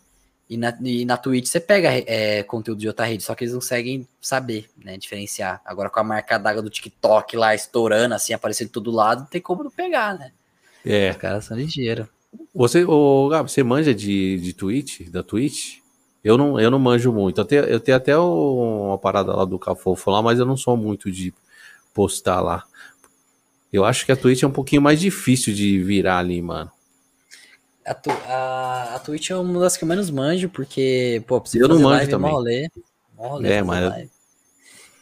E 0.49 0.57
na, 0.57 0.77
e 0.83 1.05
na 1.05 1.17
Twitch 1.17 1.47
você 1.47 1.61
pega 1.61 1.91
é, 1.91 2.43
conteúdo 2.43 2.79
de 2.79 2.89
outra 2.89 3.05
rede, 3.05 3.23
só 3.23 3.35
que 3.35 3.45
eles 3.45 3.53
não 3.53 3.61
conseguem 3.61 4.07
saber, 4.21 4.69
né? 4.77 4.97
Diferenciar. 4.99 5.61
Agora 5.65 5.91
com 5.91 6.01
a 6.01 6.05
marca 6.05 6.39
d'água 6.39 6.63
do 6.63 6.71
TikTok 6.71 7.37
lá 7.37 7.55
estourando, 7.55 8.15
assim, 8.15 8.33
aparecendo 8.33 8.69
de 8.69 8.73
todo 8.73 8.91
lado, 8.91 9.21
não 9.21 9.27
tem 9.27 9.41
como 9.41 9.65
não 9.65 9.71
pegar, 9.71 10.19
né? 10.19 10.33
É. 10.85 11.11
Os 11.11 11.17
caras 11.17 11.45
são 11.47 11.57
ligeiros. 11.57 12.07
Você, 12.55 12.85
ô, 12.85 13.29
Gabi, 13.29 13.51
você 13.51 13.63
manja 13.63 13.95
de, 13.95 14.39
de 14.41 14.53
Twitch, 14.53 15.09
da 15.09 15.23
Twitch? 15.23 15.78
Eu 16.23 16.37
não, 16.37 16.61
eu 16.61 16.71
não 16.71 16.79
manjo 16.79 17.13
muito. 17.13 17.41
Eu 17.41 17.45
tenho, 17.45 17.65
eu 17.65 17.81
tenho 17.81 17.97
até 17.97 18.17
uma 18.17 18.99
parada 18.99 19.35
lá 19.35 19.45
do 19.45 19.59
Cafofo 19.59 20.11
lá, 20.11 20.21
mas 20.21 20.39
eu 20.39 20.45
não 20.45 20.57
sou 20.57 20.77
muito 20.77 21.11
de 21.11 21.33
postar 21.95 22.41
lá. 22.41 22.65
Eu 23.73 23.85
acho 23.85 24.05
que 24.05 24.13
a 24.13 24.17
Twitch 24.17 24.43
é 24.43 24.47
um 24.47 24.53
pouquinho 24.53 24.83
mais 24.83 25.01
difícil 25.01 25.55
de 25.55 25.83
virar 25.83 26.19
ali, 26.19 26.41
mano. 26.41 26.71
A, 27.85 27.95
tu, 27.95 28.11
a, 28.11 28.95
a 28.97 28.99
Twitch 28.99 29.31
é 29.31 29.37
uma 29.37 29.61
das 29.61 29.77
que 29.77 29.85
eu 29.85 29.89
menos 29.89 30.11
manjo, 30.11 30.49
porque, 30.49 31.23
pô, 31.27 31.41
precisa 31.41 31.65
eu 31.65 31.69
não 31.69 31.77
manjo 31.77 31.89
live, 31.89 32.11
também. 32.11 32.31
rolê. 32.31 32.71
rolê 33.17 33.53
é, 33.53 33.63
mas... 33.63 34.09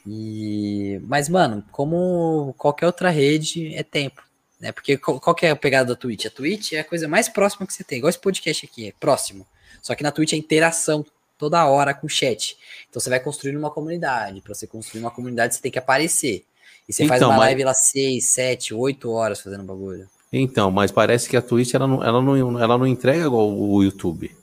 E... 0.07 1.01
Mas, 1.05 1.29
mano, 1.29 1.65
como 1.73 2.55
qualquer 2.57 2.87
outra 2.87 3.11
rede, 3.11 3.75
é 3.75 3.83
tempo. 3.83 4.23
Né? 4.61 4.71
Porque 4.71 4.97
qual, 4.97 5.19
qual 5.21 5.35
que 5.35 5.47
é 5.47 5.51
a 5.51 5.57
pegada 5.57 5.95
da 5.95 6.01
Twitch? 6.01 6.27
A 6.27 6.31
Twitch 6.31 6.73
é 6.73 6.81
a 6.81 6.85
coisa 6.85 7.09
mais 7.09 7.29
próxima 7.29 7.67
que 7.67 7.73
você 7.73 7.83
tem. 7.83 7.99
Igual 7.99 8.11
esse 8.11 8.19
podcast 8.19 8.67
aqui, 8.67 8.89
é 8.89 8.93
próximo. 8.99 9.47
Só 9.87 9.95
que 9.95 10.03
na 10.03 10.11
Twitch 10.11 10.33
é 10.33 10.37
interação 10.37 11.07
toda 11.39 11.65
hora 11.65 11.95
com 11.95 12.09
o 12.09 12.11
chat. 12.11 12.57
Então 12.91 13.01
você 13.01 13.09
vai 13.09 13.21
construir 13.21 13.57
uma 13.57 13.71
comunidade. 13.71 14.41
Para 14.41 14.53
você 14.53 14.67
construir 14.67 15.01
uma 15.01 15.13
comunidade, 15.13 15.55
você 15.55 15.63
tem 15.63 15.71
que 15.71 15.79
aparecer. 15.79 16.45
E 16.89 16.93
você 16.93 17.05
então, 17.05 17.11
faz 17.11 17.23
uma 17.23 17.37
mas... 17.37 17.39
live 17.39 17.63
lá 17.63 17.73
6, 17.73 18.27
7, 18.27 18.75
8 18.75 19.09
horas 19.09 19.41
fazendo 19.41 19.63
bagulho. 19.63 20.09
Então, 20.33 20.73
mas 20.73 20.91
parece 20.91 21.29
que 21.29 21.37
a 21.37 21.43
Twitch 21.43 21.73
ela 21.73 21.87
não, 21.87 22.03
ela 22.03 22.21
não, 22.21 22.61
ela 22.61 22.77
não 22.77 22.85
entrega 22.85 23.27
igual 23.27 23.49
o 23.57 23.81
YouTube. 23.81 24.35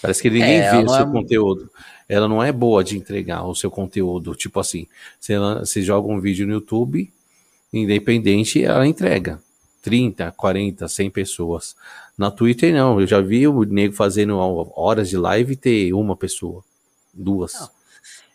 Parece 0.00 0.22
que 0.22 0.30
ninguém 0.30 0.60
é, 0.60 0.70
vê 0.70 0.78
o 0.78 0.88
seu 0.88 1.06
é... 1.06 1.12
conteúdo. 1.12 1.70
Ela 2.08 2.26
não 2.26 2.42
é 2.42 2.50
boa 2.50 2.82
de 2.82 2.96
entregar 2.96 3.44
o 3.44 3.54
seu 3.54 3.70
conteúdo. 3.70 4.34
Tipo 4.34 4.58
assim, 4.58 4.86
você, 5.20 5.38
você 5.38 5.82
joga 5.82 6.08
um 6.08 6.18
vídeo 6.18 6.46
no 6.46 6.54
YouTube, 6.54 7.12
independente, 7.70 8.64
ela 8.64 8.86
entrega. 8.86 9.38
30, 9.82 10.32
40, 10.32 10.88
100 10.88 11.10
pessoas. 11.10 11.76
Na 12.20 12.30
Twitter, 12.30 12.70
não. 12.74 13.00
Eu 13.00 13.06
já 13.06 13.18
vi 13.18 13.48
o 13.48 13.64
nego 13.64 13.94
fazendo 13.94 14.36
horas 14.76 15.08
de 15.08 15.16
live 15.16 15.56
ter 15.56 15.94
uma 15.94 16.14
pessoa, 16.14 16.62
duas. 17.14 17.54
Não. 17.54 17.70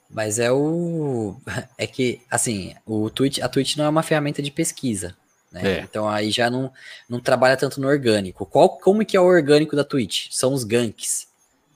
Mas 0.09 0.39
é 0.39 0.51
o. 0.51 1.35
É 1.77 1.85
que, 1.85 2.19
assim, 2.31 2.73
o 2.83 3.11
Twitch, 3.11 3.37
a 3.43 3.47
Twitch 3.47 3.77
não 3.77 3.85
é 3.85 3.89
uma 3.89 4.01
ferramenta 4.01 4.41
de 4.41 4.49
pesquisa. 4.49 5.15
Né? 5.51 5.61
É. 5.77 5.79
Então 5.81 6.09
aí 6.09 6.31
já 6.31 6.49
não, 6.49 6.73
não 7.07 7.19
trabalha 7.19 7.55
tanto 7.55 7.79
no 7.79 7.87
orgânico. 7.87 8.43
Qual, 8.47 8.69
como 8.69 9.05
que 9.05 9.15
é 9.15 9.21
o 9.21 9.25
orgânico 9.25 9.75
da 9.75 9.83
Twitch? 9.83 10.29
São 10.31 10.51
os 10.51 10.63
ganks. 10.63 11.27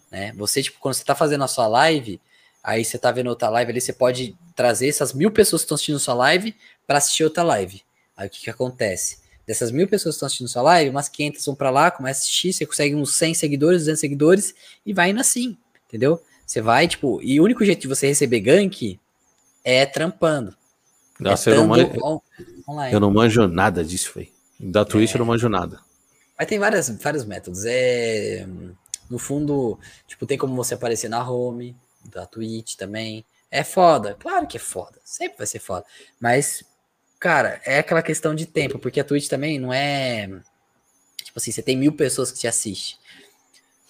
Né? 0.10 0.34
Você, 0.36 0.64
tipo, 0.64 0.80
quando 0.80 0.96
você 0.96 1.04
tá 1.04 1.14
fazendo 1.14 1.44
a 1.44 1.48
sua 1.48 1.68
live, 1.68 2.20
aí 2.64 2.84
você 2.84 2.98
tá 2.98 3.12
vendo 3.12 3.28
outra 3.28 3.50
live 3.50 3.72
ali, 3.72 3.82
você 3.82 3.94
pode 3.94 4.36
trazer 4.56 4.88
essas 4.88 5.14
mil 5.14 5.30
pessoas 5.30 5.62
que 5.62 5.66
estão 5.66 5.76
assistindo 5.76 5.98
a 5.98 6.00
sua 6.00 6.16
live 6.16 6.56
para 6.88 6.98
assistir 6.98 7.24
outra 7.24 7.44
live. 7.44 7.84
Aí 8.18 8.26
o 8.26 8.32
que 8.32 8.42
que 8.42 8.50
acontece? 8.50 9.19
Dessas 9.50 9.72
mil 9.72 9.88
pessoas 9.88 10.14
que 10.14 10.18
estão 10.18 10.28
assistindo 10.28 10.48
sua 10.48 10.62
live, 10.62 10.92
umas 10.92 11.10
500 11.10 11.44
vão 11.44 11.56
para 11.56 11.72
lá, 11.72 11.90
começa 11.90 12.20
a 12.20 12.22
assistir, 12.22 12.54
você 12.54 12.68
consegue 12.68 12.94
uns 12.94 13.16
100 13.16 13.34
seguidores, 13.34 13.80
200 13.80 14.00
seguidores 14.00 14.54
e 14.86 14.94
vai 14.94 15.10
indo 15.10 15.20
assim, 15.20 15.58
entendeu? 15.88 16.22
Você 16.46 16.62
vai, 16.62 16.88
tipo, 16.88 17.20
e 17.24 17.40
o 17.40 17.46
único 17.46 17.66
jeito 17.66 17.82
de 17.82 17.88
você 17.88 18.06
receber 18.06 18.42
gank 18.42 19.00
é 19.64 19.88
trampando. 19.88 20.56
Nossa, 21.20 21.50
é 21.50 21.54
eu, 21.54 21.58
não 21.62 21.68
manjo, 21.68 21.92
on, 22.04 22.20
eu 22.92 23.00
não 23.00 23.12
manjo 23.12 23.48
nada 23.48 23.84
disso, 23.84 24.12
velho. 24.14 24.30
Da 24.60 24.86
Twitch 24.86 25.14
é. 25.14 25.16
eu 25.16 25.20
não 25.22 25.26
manjo 25.26 25.50
nada. 25.50 25.80
Mas 26.38 26.48
tem 26.48 26.60
várias, 26.60 26.88
vários 27.02 27.26
métodos. 27.26 27.66
É, 27.66 28.46
no 29.10 29.18
fundo, 29.18 29.80
tipo, 30.08 30.28
tem 30.28 30.38
como 30.38 30.56
você 30.56 30.76
aparecer 30.76 31.10
na 31.10 31.28
home 31.28 31.76
da 32.06 32.28
Twitch 32.28 32.76
também. 32.76 33.26
É 33.50 33.64
foda, 33.64 34.16
claro 34.20 34.46
que 34.46 34.58
é 34.58 34.60
foda, 34.60 35.02
sempre 35.04 35.40
vai 35.40 35.48
ser 35.48 35.58
foda. 35.58 35.88
Mas 36.20 36.64
Cara, 37.20 37.62
é 37.66 37.80
aquela 37.80 38.02
questão 38.02 38.34
de 38.34 38.46
tempo, 38.46 38.80
porque 38.80 39.00
a 39.00 39.04
Twitch 39.04 39.28
também 39.28 39.60
não 39.60 39.74
é. 39.74 40.28
Tipo 41.24 41.38
assim, 41.38 41.52
você 41.52 41.62
tem 41.62 41.76
mil 41.76 41.92
pessoas 41.92 42.32
que 42.32 42.40
te 42.40 42.48
assistem. 42.48 42.98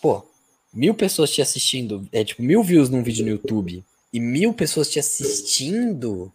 Pô, 0.01 0.25
mil 0.73 0.95
pessoas 0.95 1.29
te 1.29 1.41
assistindo, 1.41 2.07
é 2.11 2.23
tipo 2.23 2.41
mil 2.41 2.63
views 2.63 2.89
num 2.89 3.03
vídeo 3.03 3.23
no 3.23 3.31
YouTube 3.31 3.83
e 4.11 4.19
mil 4.19 4.53
pessoas 4.53 4.89
te 4.89 4.99
assistindo, 4.99 6.31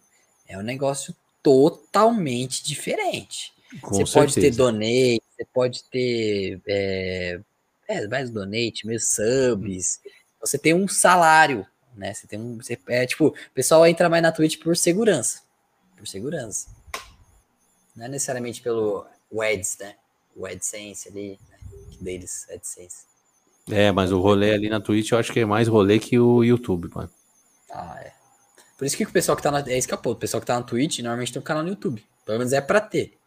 é 0.47 0.57
um 0.57 0.61
negócio 0.61 1.13
totalmente 1.43 2.63
diferente. 2.63 3.53
Com 3.81 3.89
você 3.89 4.05
certeza. 4.05 4.13
pode 4.13 4.33
ter 4.35 4.51
donate, 4.51 5.23
você 5.35 5.45
pode 5.53 5.83
ter 5.85 6.61
é, 6.65 7.39
é, 7.87 8.07
mais 8.07 8.29
donate, 8.29 8.87
mesmo 8.87 9.07
subs. 9.07 9.99
Você 10.39 10.57
tem 10.57 10.73
um 10.73 10.87
salário, 10.87 11.65
né? 11.95 12.13
Você 12.13 12.27
tem 12.27 12.39
um. 12.39 12.57
Você, 12.57 12.79
é 12.87 13.05
tipo, 13.05 13.27
o 13.27 13.35
pessoal 13.53 13.85
entra 13.85 14.07
mais 14.07 14.23
na 14.23 14.31
Twitch 14.31 14.59
por 14.59 14.77
segurança. 14.77 15.41
Por 15.97 16.07
segurança. 16.07 16.67
Não 17.95 18.05
é 18.05 18.09
necessariamente 18.09 18.61
pelo 18.61 19.05
Ads, 19.31 19.77
né? 19.79 19.95
O 20.35 20.45
AdSense 20.45 21.07
ali, 21.07 21.39
né? 21.49 21.57
deles, 22.01 22.45
AdSense. 22.51 23.05
É, 23.71 23.91
mas 23.91 24.11
o 24.11 24.19
rolê 24.19 24.53
ali 24.53 24.69
na 24.69 24.79
Twitch 24.79 25.11
eu 25.11 25.17
acho 25.17 25.31
que 25.31 25.39
é 25.39 25.45
mais 25.45 25.67
rolê 25.67 25.97
que 25.97 26.19
o 26.19 26.43
YouTube, 26.43 26.89
mano. 26.93 27.09
Ah, 27.71 27.99
é. 27.99 28.11
Por 28.77 28.85
isso 28.85 28.97
que 28.97 29.03
o 29.03 29.11
pessoal 29.11 29.35
que 29.35 29.41
tá 29.41 29.49
na. 29.49 29.59
É 29.59 29.77
escapou. 29.77 30.13
O 30.13 30.15
pessoal 30.15 30.41
que 30.41 30.47
tá 30.47 30.55
na 30.55 30.63
Twitch 30.63 30.99
normalmente 30.99 31.31
tem 31.31 31.39
um 31.39 31.43
canal 31.43 31.63
no 31.63 31.69
YouTube. 31.69 32.03
Pelo 32.25 32.37
menos 32.37 32.53
é 32.53 32.61
pra 32.61 32.81
ter. 32.81 33.17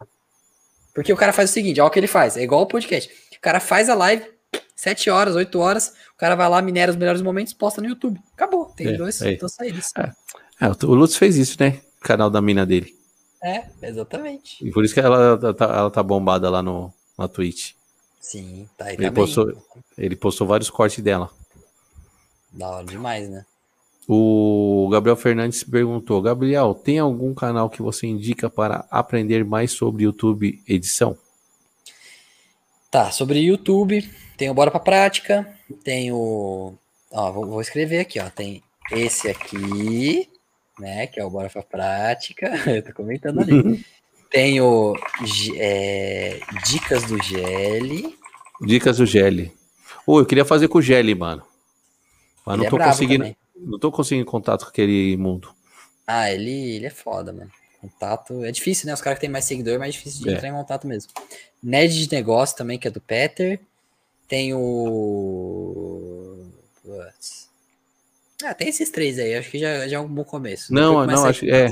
Porque 0.94 1.12
o 1.12 1.16
cara 1.16 1.32
faz 1.32 1.50
o 1.50 1.52
seguinte: 1.52 1.80
olha 1.80 1.88
o 1.88 1.90
que 1.90 1.98
ele 1.98 2.06
faz. 2.06 2.36
É 2.36 2.42
igual 2.42 2.62
o 2.62 2.66
podcast. 2.66 3.10
O 3.36 3.40
cara 3.40 3.60
faz 3.60 3.88
a 3.88 3.94
live, 3.94 4.24
7 4.76 5.10
horas, 5.10 5.34
8 5.34 5.58
horas. 5.58 5.94
O 6.14 6.18
cara 6.18 6.34
vai 6.34 6.48
lá, 6.48 6.60
minera 6.60 6.90
os 6.90 6.96
melhores 6.96 7.22
momentos, 7.22 7.52
posta 7.52 7.80
no 7.80 7.88
YouTube. 7.88 8.20
Acabou. 8.34 8.66
Tem 8.66 8.88
é, 8.88 8.92
dois, 8.92 9.20
é. 9.22 9.36
duas 9.36 9.54
saídas. 9.54 9.92
É. 9.96 10.66
é. 10.66 10.68
o 10.68 10.94
Lutz 10.94 11.16
fez 11.16 11.36
isso, 11.36 11.56
né? 11.58 11.80
O 12.00 12.04
canal 12.04 12.28
da 12.28 12.42
mina 12.42 12.66
dele. 12.66 12.97
É, 13.43 13.65
exatamente. 13.82 14.65
E 14.66 14.70
por 14.70 14.85
isso 14.85 14.94
que 14.94 15.01
ela, 15.01 15.55
tá, 15.55 15.65
ela 15.65 15.90
tá 15.90 16.02
bombada 16.02 16.51
lá 16.51 16.62
no, 16.62 16.93
na 17.16 17.28
Twitch. 17.28 17.73
Sim, 18.20 18.69
tá 18.77 18.86
aí 18.86 18.94
ele 18.94 19.10
postou, 19.10 19.52
ele 19.97 20.16
postou 20.16 20.47
vários 20.47 20.69
cortes 20.69 21.02
dela. 21.02 21.31
Da 22.52 22.69
hora 22.69 22.85
demais, 22.85 23.28
né? 23.28 23.44
O 24.09 24.89
Gabriel 24.90 25.16
Fernandes 25.16 25.62
perguntou: 25.62 26.23
Gabriel, 26.23 26.74
tem 26.74 26.98
algum 26.98 27.35
canal 27.35 27.69
que 27.69 27.82
você 27.82 28.06
indica 28.06 28.48
para 28.48 28.86
aprender 28.90 29.44
mais 29.44 29.73
sobre 29.73 30.05
YouTube 30.05 30.62
edição? 30.66 31.16
Tá, 32.90 33.10
sobre 33.10 33.40
YouTube, 33.40 34.09
tem 34.36 34.48
o 34.48 34.55
Bora 34.55 34.70
Pra 34.70 34.81
Prática, 34.81 35.47
tem 35.85 36.10
o. 36.10 36.73
Ó, 37.10 37.32
vou, 37.32 37.47
vou 37.47 37.60
escrever 37.60 38.01
aqui, 38.01 38.19
ó. 38.19 38.31
Tem 38.31 38.62
esse 38.90 39.28
aqui, 39.28 40.27
né? 40.78 41.06
Que 41.06 41.20
é 41.20 41.24
o 41.24 41.30
Bora 41.30 41.50
pra 41.50 41.62
Prática. 41.62 42.50
Eu 42.66 42.82
tô 42.82 42.92
comentando 42.92 43.40
ali. 43.40 43.52
Uhum. 43.52 43.84
Tem 44.30 44.60
o 44.60 44.94
é, 45.56 46.38
Dicas 46.66 47.05
do 47.05 47.22
Gele. 47.22 48.14
Dicas 48.60 48.98
do 48.98 49.06
Gele. 49.06 49.52
Ô, 50.06 50.20
eu 50.20 50.26
queria 50.26 50.44
fazer 50.44 50.68
com 50.68 50.78
o 50.78 50.82
Gele, 50.82 51.14
mano. 51.14 51.42
Mas 52.44 52.55
ele 52.55 52.62
não 52.62 52.66
é 52.66 52.70
tô 52.70 52.82
é 52.82 52.84
conseguindo. 52.84 53.24
Também. 53.24 53.36
Não 53.56 53.78
tô 53.78 53.90
conseguindo 53.90 54.26
contato 54.26 54.64
com 54.64 54.70
aquele 54.70 55.16
mundo. 55.16 55.50
Ah, 56.06 56.30
ele, 56.30 56.76
ele 56.76 56.86
é 56.86 56.90
foda, 56.90 57.32
mano. 57.32 57.50
Contato. 57.80 58.44
É 58.44 58.50
difícil, 58.50 58.86
né? 58.86 58.94
Os 58.94 59.00
caras 59.00 59.18
que 59.18 59.22
tem 59.22 59.30
mais 59.30 59.44
seguidor 59.44 59.74
é 59.74 59.78
mais 59.78 59.94
difícil 59.94 60.22
de 60.22 60.30
é. 60.30 60.32
entrar 60.34 60.48
em 60.48 60.52
contato 60.52 60.86
mesmo. 60.86 61.10
Nerd 61.62 62.06
de 62.06 62.14
negócio 62.14 62.56
também, 62.56 62.78
que 62.78 62.88
é 62.88 62.90
do 62.90 63.00
Peter. 63.00 63.60
Tem 64.26 64.52
o. 64.55 66.46
Ah, 68.44 68.55
tem 68.55 68.69
esses 68.69 68.90
três 68.90 69.19
aí, 69.19 69.35
acho 69.35 69.51
que 69.51 69.59
já, 69.59 69.89
já 69.89 69.97
é 69.97 70.01
um 70.01 70.09
bom 70.09 70.24
começo. 70.24 70.73
Não, 70.73 71.05
não, 71.05 71.24
acho 71.24 71.40
que 71.40 71.51
é. 71.51 71.69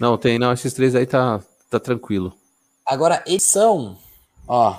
Não, 0.00 0.16
tem, 0.16 0.38
não, 0.38 0.52
esses 0.52 0.72
três 0.72 0.94
aí 0.94 1.06
tá, 1.06 1.42
tá 1.70 1.78
tranquilo. 1.78 2.34
Agora, 2.84 3.22
edição, 3.26 3.98
ó, 4.48 4.78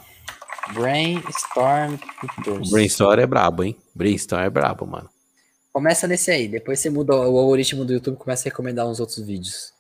Brainstorm 0.74 1.98
Pictures. 2.20 2.72
Brainstorm 2.72 3.20
é 3.20 3.26
brabo, 3.26 3.64
hein? 3.64 3.76
Brainstorm 3.94 4.42
é 4.42 4.50
brabo, 4.50 4.86
mano. 4.88 5.10
Começa 5.72 6.08
nesse 6.08 6.32
aí, 6.32 6.48
depois 6.48 6.80
você 6.80 6.90
muda 6.90 7.16
o 7.16 7.38
algoritmo 7.38 7.86
do 7.86 7.94
YouTube 7.94 8.18
começa 8.18 8.48
a 8.48 8.50
recomendar 8.50 8.88
uns 8.88 9.00
outros 9.00 9.20
vídeos. 9.20 9.74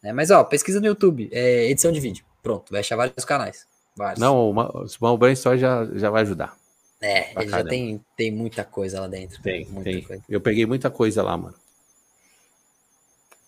Né? 0.00 0.12
Mas, 0.12 0.30
ó, 0.30 0.44
pesquisa 0.44 0.80
no 0.80 0.86
YouTube, 0.86 1.28
é 1.32 1.68
edição 1.68 1.90
de 1.90 1.98
vídeo. 1.98 2.24
Pronto, 2.42 2.70
vai 2.70 2.80
achar 2.80 2.96
vários 2.96 3.24
canais. 3.24 3.66
Vários. 3.96 4.20
Não, 4.20 4.48
uma, 4.48 4.70
o 5.00 5.18
Brainstorm 5.18 5.58
já, 5.58 5.84
já 5.94 6.10
vai 6.10 6.22
ajudar. 6.22 6.59
É, 7.02 7.32
ele 7.40 7.50
já 7.50 7.64
tem, 7.64 8.04
tem 8.16 8.30
muita 8.30 8.62
coisa 8.62 9.00
lá 9.00 9.08
dentro. 9.08 9.40
Tem, 9.42 9.64
tem. 9.64 10.02
Coisa. 10.02 10.22
Eu 10.28 10.40
peguei 10.40 10.66
muita 10.66 10.90
coisa 10.90 11.22
lá, 11.22 11.36
mano. 11.36 11.54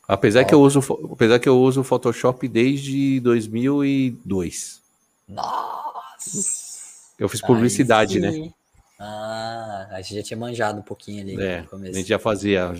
Apesar 0.08 0.44
que 0.44 0.54
eu 0.54 0.60
uso, 0.60 0.80
apesar 1.12 1.38
que 1.38 1.48
eu 1.48 1.60
uso 1.60 1.82
o 1.82 1.84
Photoshop 1.84 2.48
desde 2.48 3.20
2002. 3.20 4.82
Nossa. 5.28 7.12
Eu 7.18 7.28
fiz 7.28 7.40
publicidade, 7.40 8.18
né? 8.18 8.52
Ah, 8.98 9.88
a 9.90 10.00
gente 10.00 10.16
já 10.16 10.22
tinha 10.22 10.36
manjado 10.36 10.78
um 10.78 10.82
pouquinho 10.82 11.22
ali 11.22 11.40
é, 11.42 11.66
A 11.70 11.92
gente 11.92 12.08
já 12.08 12.18
fazia, 12.18 12.72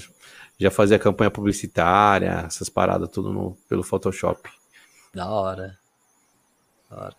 já 0.58 0.70
fazia 0.70 0.98
campanha 0.98 1.30
publicitária, 1.30 2.44
essas 2.46 2.68
paradas 2.68 3.08
tudo 3.10 3.32
no, 3.32 3.56
pelo 3.68 3.82
Photoshop. 3.82 4.48
Da 5.12 5.28
hora. 5.28 5.78
Da 6.90 6.96
hora. 6.96 7.16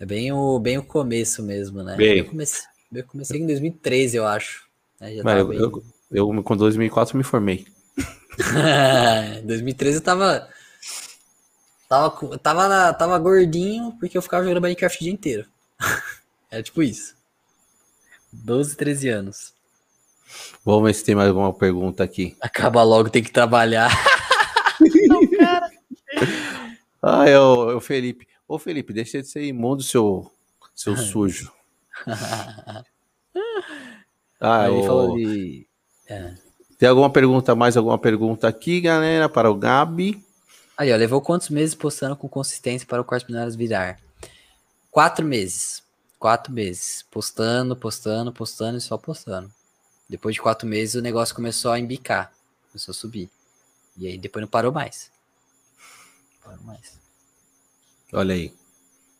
É 0.00 0.04
bem 0.04 0.32
o, 0.32 0.58
bem 0.58 0.78
o 0.78 0.82
começo 0.82 1.42
mesmo, 1.42 1.82
né? 1.82 1.96
Bem. 1.96 2.18
Eu 2.18 2.24
comecei, 2.26 2.64
eu 2.94 3.04
comecei 3.04 3.40
em 3.40 3.46
2013, 3.46 4.16
eu 4.16 4.26
acho. 4.26 4.64
Né? 5.00 5.14
eu, 5.14 5.24
bem... 5.24 5.58
eu, 5.58 5.84
eu, 6.10 6.42
com 6.42 6.56
2004 6.56 7.16
me 7.16 7.24
formei. 7.24 7.66
2013 9.44 9.98
eu 9.98 10.02
tava. 10.02 10.48
Tava, 11.88 12.38
tava, 12.38 12.94
tava 12.94 13.18
gordinho 13.18 13.92
porque 14.00 14.16
eu 14.16 14.22
ficava 14.22 14.42
jogando 14.42 14.62
Minecraft 14.62 14.98
o 14.98 15.04
dia 15.04 15.12
inteiro. 15.12 15.46
é 16.50 16.62
tipo 16.62 16.82
isso. 16.82 17.14
12, 18.32 18.76
13 18.76 19.08
anos. 19.08 19.54
Vamos 20.64 20.84
ver 20.84 20.94
se 20.94 21.04
tem 21.04 21.14
mais 21.14 21.28
alguma 21.28 21.52
pergunta 21.52 22.02
aqui. 22.02 22.36
Acaba 22.40 22.82
logo, 22.82 23.10
tem 23.10 23.22
que 23.22 23.30
trabalhar. 23.30 23.90
Não, 25.06 25.26
cara. 25.28 25.70
Ah, 27.02 27.28
é 27.28 27.38
o, 27.38 27.70
é 27.70 27.74
o 27.74 27.80
Felipe. 27.80 28.26
Ô, 28.48 28.58
Felipe, 28.58 28.92
deixa 28.92 29.20
de 29.20 29.28
ser 29.28 29.44
imundo, 29.44 29.82
seu, 29.82 30.30
seu 30.74 30.96
sujo. 30.96 31.52
Ah, 34.40 34.70
ele 34.70 34.82
falou 34.82 35.16
de... 35.16 35.66
É. 36.08 36.34
Tem 36.78 36.88
alguma 36.88 37.10
pergunta, 37.10 37.54
mais 37.54 37.76
alguma 37.76 37.98
pergunta 37.98 38.48
aqui, 38.48 38.80
galera, 38.80 39.28
para 39.28 39.50
o 39.50 39.54
Gabi? 39.54 40.22
Aí, 40.76 40.92
ó, 40.92 40.96
levou 40.96 41.20
quantos 41.20 41.48
meses 41.48 41.74
postando 41.74 42.16
com 42.16 42.28
consistência 42.28 42.86
para 42.86 43.00
o 43.00 43.04
Quartos 43.04 43.26
Binários 43.26 43.54
virar? 43.54 43.98
Quatro 44.90 45.24
meses. 45.24 45.82
Quatro 46.18 46.52
meses. 46.52 47.04
Postando, 47.10 47.76
postando, 47.76 48.32
postando 48.32 48.78
e 48.78 48.80
só 48.80 48.98
postando. 48.98 49.52
Depois 50.08 50.34
de 50.34 50.40
quatro 50.40 50.68
meses, 50.68 50.94
o 50.94 51.02
negócio 51.02 51.34
começou 51.34 51.70
a 51.70 51.78
embicar. 51.78 52.32
Começou 52.70 52.92
a 52.92 52.94
subir. 52.94 53.30
E 53.96 54.06
aí 54.06 54.18
depois 54.18 54.42
não 54.42 54.48
parou 54.48 54.72
mais. 54.72 55.10
parou 56.42 56.62
mais. 56.64 56.98
Olha 58.12 58.34
aí. 58.34 58.52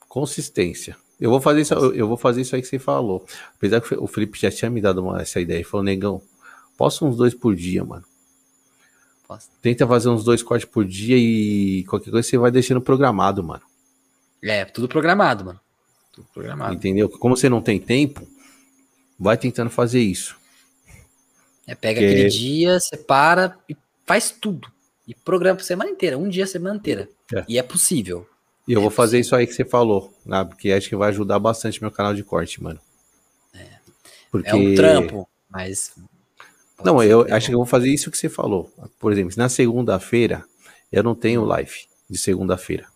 Consistência. 0.08 0.96
Eu 1.20 1.30
vou 1.30 1.40
fazer 1.40 1.60
isso, 1.60 1.74
eu 1.74 2.08
vou 2.08 2.16
fazer 2.16 2.40
isso 2.42 2.54
aí 2.54 2.62
que 2.62 2.68
você 2.68 2.78
falou. 2.78 3.24
Apesar 3.56 3.80
que 3.80 3.94
o 3.94 4.06
Felipe 4.06 4.38
já 4.38 4.50
tinha 4.50 4.70
me 4.70 4.80
dado 4.80 5.02
uma, 5.02 5.22
essa 5.22 5.40
ideia. 5.40 5.58
Ele 5.58 5.64
falou, 5.64 5.84
negão, 5.84 6.20
posta 6.76 7.04
uns 7.04 7.16
dois 7.16 7.34
por 7.34 7.54
dia, 7.54 7.84
mano. 7.84 8.04
Posta. 9.26 9.50
Tenta 9.62 9.86
fazer 9.86 10.08
uns 10.08 10.24
dois 10.24 10.42
cortes 10.42 10.68
por 10.68 10.84
dia 10.84 11.16
e 11.16 11.84
qualquer 11.84 12.10
coisa 12.10 12.28
você 12.28 12.36
vai 12.36 12.50
deixando 12.50 12.80
programado, 12.80 13.42
mano. 13.42 13.62
É, 14.42 14.64
tudo 14.64 14.88
programado, 14.88 15.44
mano. 15.44 15.60
Tudo 16.12 16.28
programado. 16.32 16.74
Entendeu? 16.74 17.08
Como 17.08 17.36
você 17.36 17.48
não 17.48 17.62
tem 17.62 17.80
tempo, 17.80 18.26
vai 19.18 19.38
tentando 19.38 19.70
fazer 19.70 20.00
isso. 20.00 20.36
É, 21.66 21.74
pega 21.74 22.00
Porque... 22.00 22.14
aquele 22.14 22.28
dia, 22.28 22.78
separa 22.80 23.56
e 23.68 23.76
faz 24.04 24.30
tudo. 24.30 24.70
E 25.06 25.14
programa 25.14 25.56
por 25.56 25.64
semana 25.64 25.90
inteira, 25.90 26.18
um 26.18 26.28
dia 26.28 26.46
semana 26.46 26.76
inteira. 26.76 27.08
É. 27.34 27.44
E 27.48 27.58
é 27.58 27.62
possível. 27.62 28.28
E 28.66 28.72
eu 28.72 28.80
vou 28.80 28.90
fazer 28.90 29.20
isso 29.20 29.36
aí 29.36 29.46
que 29.46 29.52
você 29.52 29.64
falou, 29.64 30.12
né? 30.24 30.42
Porque 30.44 30.72
acho 30.72 30.88
que 30.88 30.96
vai 30.96 31.10
ajudar 31.10 31.38
bastante 31.38 31.80
meu 31.82 31.90
canal 31.90 32.14
de 32.14 32.24
corte, 32.24 32.62
mano. 32.62 32.80
É, 33.54 33.66
Porque... 34.30 34.48
é 34.48 34.54
um 34.54 34.74
trampo, 34.74 35.28
mas. 35.50 35.94
Não, 36.82 37.02
eu 37.02 37.26
acho 37.34 37.48
que 37.48 37.54
eu 37.54 37.58
vou 37.58 37.66
fazer 37.66 37.88
isso 37.88 38.10
que 38.10 38.18
você 38.18 38.28
falou. 38.28 38.72
Por 38.98 39.12
exemplo, 39.12 39.34
na 39.36 39.48
segunda-feira, 39.48 40.44
eu 40.90 41.02
não 41.02 41.14
tenho 41.14 41.42
hum. 41.42 41.46
live 41.46 41.86
de 42.08 42.18
segunda-feira. 42.18 42.86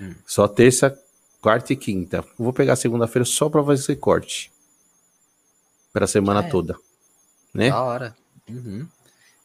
Hum. 0.00 0.14
Só 0.26 0.46
terça, 0.46 0.96
quarta 1.40 1.72
e 1.72 1.76
quinta. 1.76 2.18
Eu 2.18 2.44
vou 2.44 2.52
pegar 2.52 2.76
segunda-feira 2.76 3.24
só 3.24 3.48
pra 3.48 3.64
fazer 3.64 3.96
corte. 3.96 4.52
Pra 5.92 6.06
semana 6.06 6.46
é. 6.46 6.50
toda. 6.50 6.76
Né? 7.52 7.70
Da 7.70 7.82
hora. 7.82 8.16
Uhum. 8.48 8.86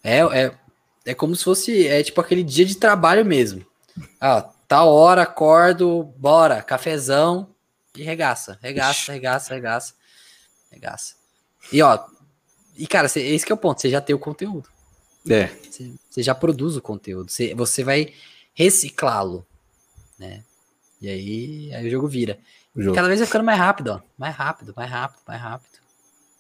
É, 0.04 0.20
é, 0.20 0.56
é 1.06 1.14
como 1.14 1.36
se 1.36 1.44
fosse. 1.44 1.88
É 1.88 2.04
tipo 2.04 2.20
aquele 2.20 2.44
dia 2.44 2.66
de 2.66 2.76
trabalho 2.76 3.26
mesmo. 3.26 3.66
Ah, 4.20 4.50
Tal 4.74 4.90
hora, 4.90 5.22
acordo, 5.22 6.02
bora, 6.18 6.64
cafezão 6.64 7.54
e 7.96 8.02
regaça, 8.02 8.58
regaça, 8.60 9.12
regaça, 9.12 9.54
regaça, 9.54 9.94
regaça. 10.72 11.16
E 11.72 11.80
ó, 11.84 12.04
e 12.76 12.88
cara, 12.88 13.08
cê, 13.08 13.20
esse 13.22 13.52
é 13.52 13.54
o 13.54 13.58
ponto, 13.58 13.80
você 13.80 13.88
já 13.92 14.02
tem 14.02 14.16
o 14.16 14.20
conteúdo. 14.20 14.68
É. 15.30 15.52
Você 16.10 16.24
já 16.24 16.34
produz 16.34 16.76
o 16.76 16.82
conteúdo, 16.82 17.30
você, 17.30 17.54
você 17.54 17.84
vai 17.84 18.16
reciclá-lo, 18.56 19.46
né? 20.18 20.44
E 21.00 21.08
aí, 21.08 21.72
aí 21.76 21.88
o 21.88 21.92
jogo 21.92 22.08
vira. 22.08 22.40
O 22.76 22.82
jogo. 22.82 22.96
Cada 22.96 23.08
vez 23.08 23.20
vai 23.20 23.28
ficando 23.28 23.46
mais 23.46 23.60
rápido, 23.60 23.90
ó. 23.90 24.02
Mais 24.18 24.36
rápido, 24.36 24.74
mais 24.76 24.90
rápido, 24.90 25.22
mais 25.28 25.40
rápido. 25.40 25.80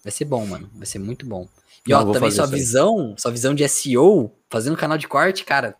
Vai 0.04 0.12
ser 0.12 0.26
bom, 0.26 0.44
mano. 0.44 0.72
Vai 0.74 0.88
ser 0.88 0.98
muito 0.98 1.24
bom. 1.24 1.48
E 1.88 1.92
Não, 1.92 2.10
ó, 2.10 2.12
também 2.12 2.32
sua 2.32 2.48
visão, 2.48 3.14
sua 3.16 3.30
visão 3.30 3.54
de 3.54 3.70
SEO, 3.70 4.32
fazendo 4.50 4.76
canal 4.76 4.98
de 4.98 5.08
corte, 5.08 5.46
cara, 5.46 5.78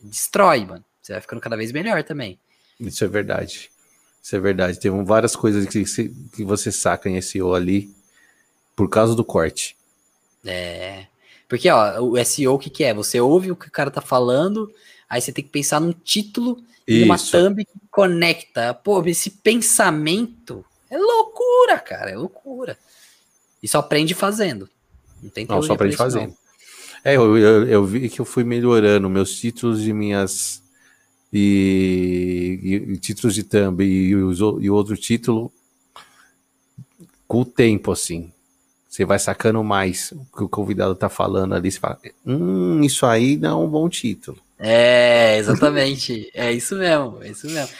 destrói, 0.00 0.64
mano. 0.64 0.84
Você 1.08 1.14
vai 1.14 1.22
ficando 1.22 1.40
cada 1.40 1.56
vez 1.56 1.72
melhor 1.72 2.04
também. 2.04 2.38
Isso 2.78 3.02
é 3.02 3.08
verdade. 3.08 3.70
Isso 4.22 4.36
é 4.36 4.38
verdade. 4.38 4.78
Tem 4.78 4.90
várias 5.04 5.34
coisas 5.34 5.64
que, 5.64 5.82
que 6.36 6.44
você 6.44 6.70
saca 6.70 7.08
em 7.08 7.18
SEO 7.22 7.54
ali 7.54 7.90
por 8.76 8.90
causa 8.90 9.14
do 9.14 9.24
corte. 9.24 9.74
É. 10.44 11.06
Porque, 11.48 11.70
ó, 11.70 11.98
o 12.02 12.22
SEO, 12.22 12.52
o 12.52 12.58
que, 12.58 12.68
que 12.68 12.84
é? 12.84 12.92
Você 12.92 13.18
ouve 13.18 13.50
o 13.50 13.56
que 13.56 13.68
o 13.68 13.70
cara 13.70 13.90
tá 13.90 14.02
falando, 14.02 14.70
aí 15.08 15.18
você 15.18 15.32
tem 15.32 15.42
que 15.42 15.50
pensar 15.50 15.80
num 15.80 15.92
título 15.92 16.62
e 16.86 17.00
numa 17.00 17.16
thumb 17.16 17.64
que 17.64 17.80
conecta. 17.90 18.74
Pô, 18.74 19.02
esse 19.06 19.30
pensamento 19.30 20.62
é 20.90 20.98
loucura, 20.98 21.78
cara, 21.78 22.10
é 22.10 22.16
loucura. 22.16 22.76
E 23.62 23.66
só 23.66 23.78
aprende 23.78 24.12
fazendo. 24.14 24.68
Não 25.22 25.30
tem 25.30 25.46
Não, 25.46 25.62
só 25.62 25.72
aprende 25.72 25.96
fazendo. 25.96 26.36
É, 27.02 27.16
eu, 27.16 27.38
eu, 27.38 27.66
eu, 27.66 27.84
vi 27.86 28.10
que 28.10 28.20
eu 28.20 28.26
fui 28.26 28.44
melhorando 28.44 29.08
meus 29.08 29.40
títulos 29.40 29.86
e 29.86 29.92
minhas 29.94 30.62
e, 31.32 32.60
e, 32.62 32.74
e 32.92 32.96
títulos 32.98 33.34
de 33.34 33.42
thumb 33.42 33.84
e, 33.84 34.10
e 34.10 34.70
outro 34.70 34.96
título 34.96 35.52
com 37.26 37.42
o 37.42 37.44
tempo, 37.44 37.92
assim. 37.92 38.32
Você 38.88 39.04
vai 39.04 39.18
sacando 39.18 39.62
mais 39.62 40.12
o 40.12 40.36
que 40.36 40.42
o 40.42 40.48
convidado 40.48 40.94
tá 40.94 41.08
falando 41.08 41.54
ali. 41.54 41.70
Você 41.70 41.78
fala, 41.78 42.00
hum, 42.26 42.80
isso 42.82 43.04
aí 43.04 43.36
dá 43.36 43.54
um 43.56 43.68
bom 43.68 43.88
título. 43.88 44.38
É, 44.58 45.36
exatamente. 45.36 46.30
é 46.34 46.50
isso 46.50 46.74
mesmo, 46.74 47.22
é 47.22 47.28
isso 47.28 47.46
mesmo. 47.46 47.70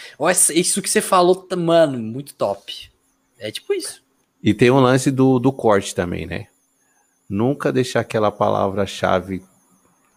Isso 0.54 0.82
que 0.82 0.88
você 0.88 1.00
falou, 1.00 1.48
mano, 1.56 1.98
muito 1.98 2.34
top. 2.34 2.90
É 3.38 3.50
tipo 3.50 3.72
isso. 3.72 4.02
E 4.42 4.54
tem 4.54 4.70
um 4.70 4.78
lance 4.78 5.10
do, 5.10 5.38
do 5.38 5.50
corte 5.50 5.94
também, 5.94 6.26
né? 6.26 6.46
Nunca 7.28 7.72
deixar 7.72 8.00
aquela 8.00 8.30
palavra-chave 8.30 9.42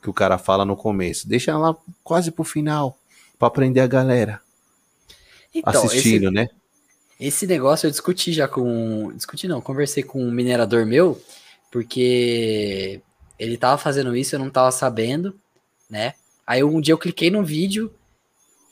que 0.01 0.09
o 0.09 0.13
cara 0.13 0.37
fala 0.37 0.65
no 0.65 0.75
começo. 0.75 1.27
Deixa 1.27 1.57
lá 1.57 1.75
quase 2.03 2.31
pro 2.31 2.43
final 2.43 2.97
para 3.41 3.47
aprender 3.47 3.79
a 3.79 3.87
galera. 3.87 4.39
Então, 5.53 5.83
assistindo, 5.83 6.25
esse, 6.25 6.31
né? 6.31 6.47
Esse 7.19 7.47
negócio 7.47 7.87
eu 7.87 7.91
discuti 7.91 8.31
já 8.31 8.47
com. 8.47 9.11
Discuti 9.15 9.47
não, 9.47 9.59
conversei 9.59 10.03
com 10.03 10.23
um 10.23 10.29
minerador 10.29 10.85
meu, 10.85 11.19
porque 11.71 13.01
ele 13.39 13.57
tava 13.57 13.79
fazendo 13.79 14.15
isso, 14.15 14.35
eu 14.35 14.39
não 14.39 14.51
tava 14.51 14.71
sabendo, 14.71 15.35
né? 15.89 16.13
Aí 16.45 16.63
um 16.63 16.79
dia 16.79 16.93
eu 16.93 16.99
cliquei 16.99 17.31
no 17.31 17.43
vídeo, 17.43 17.91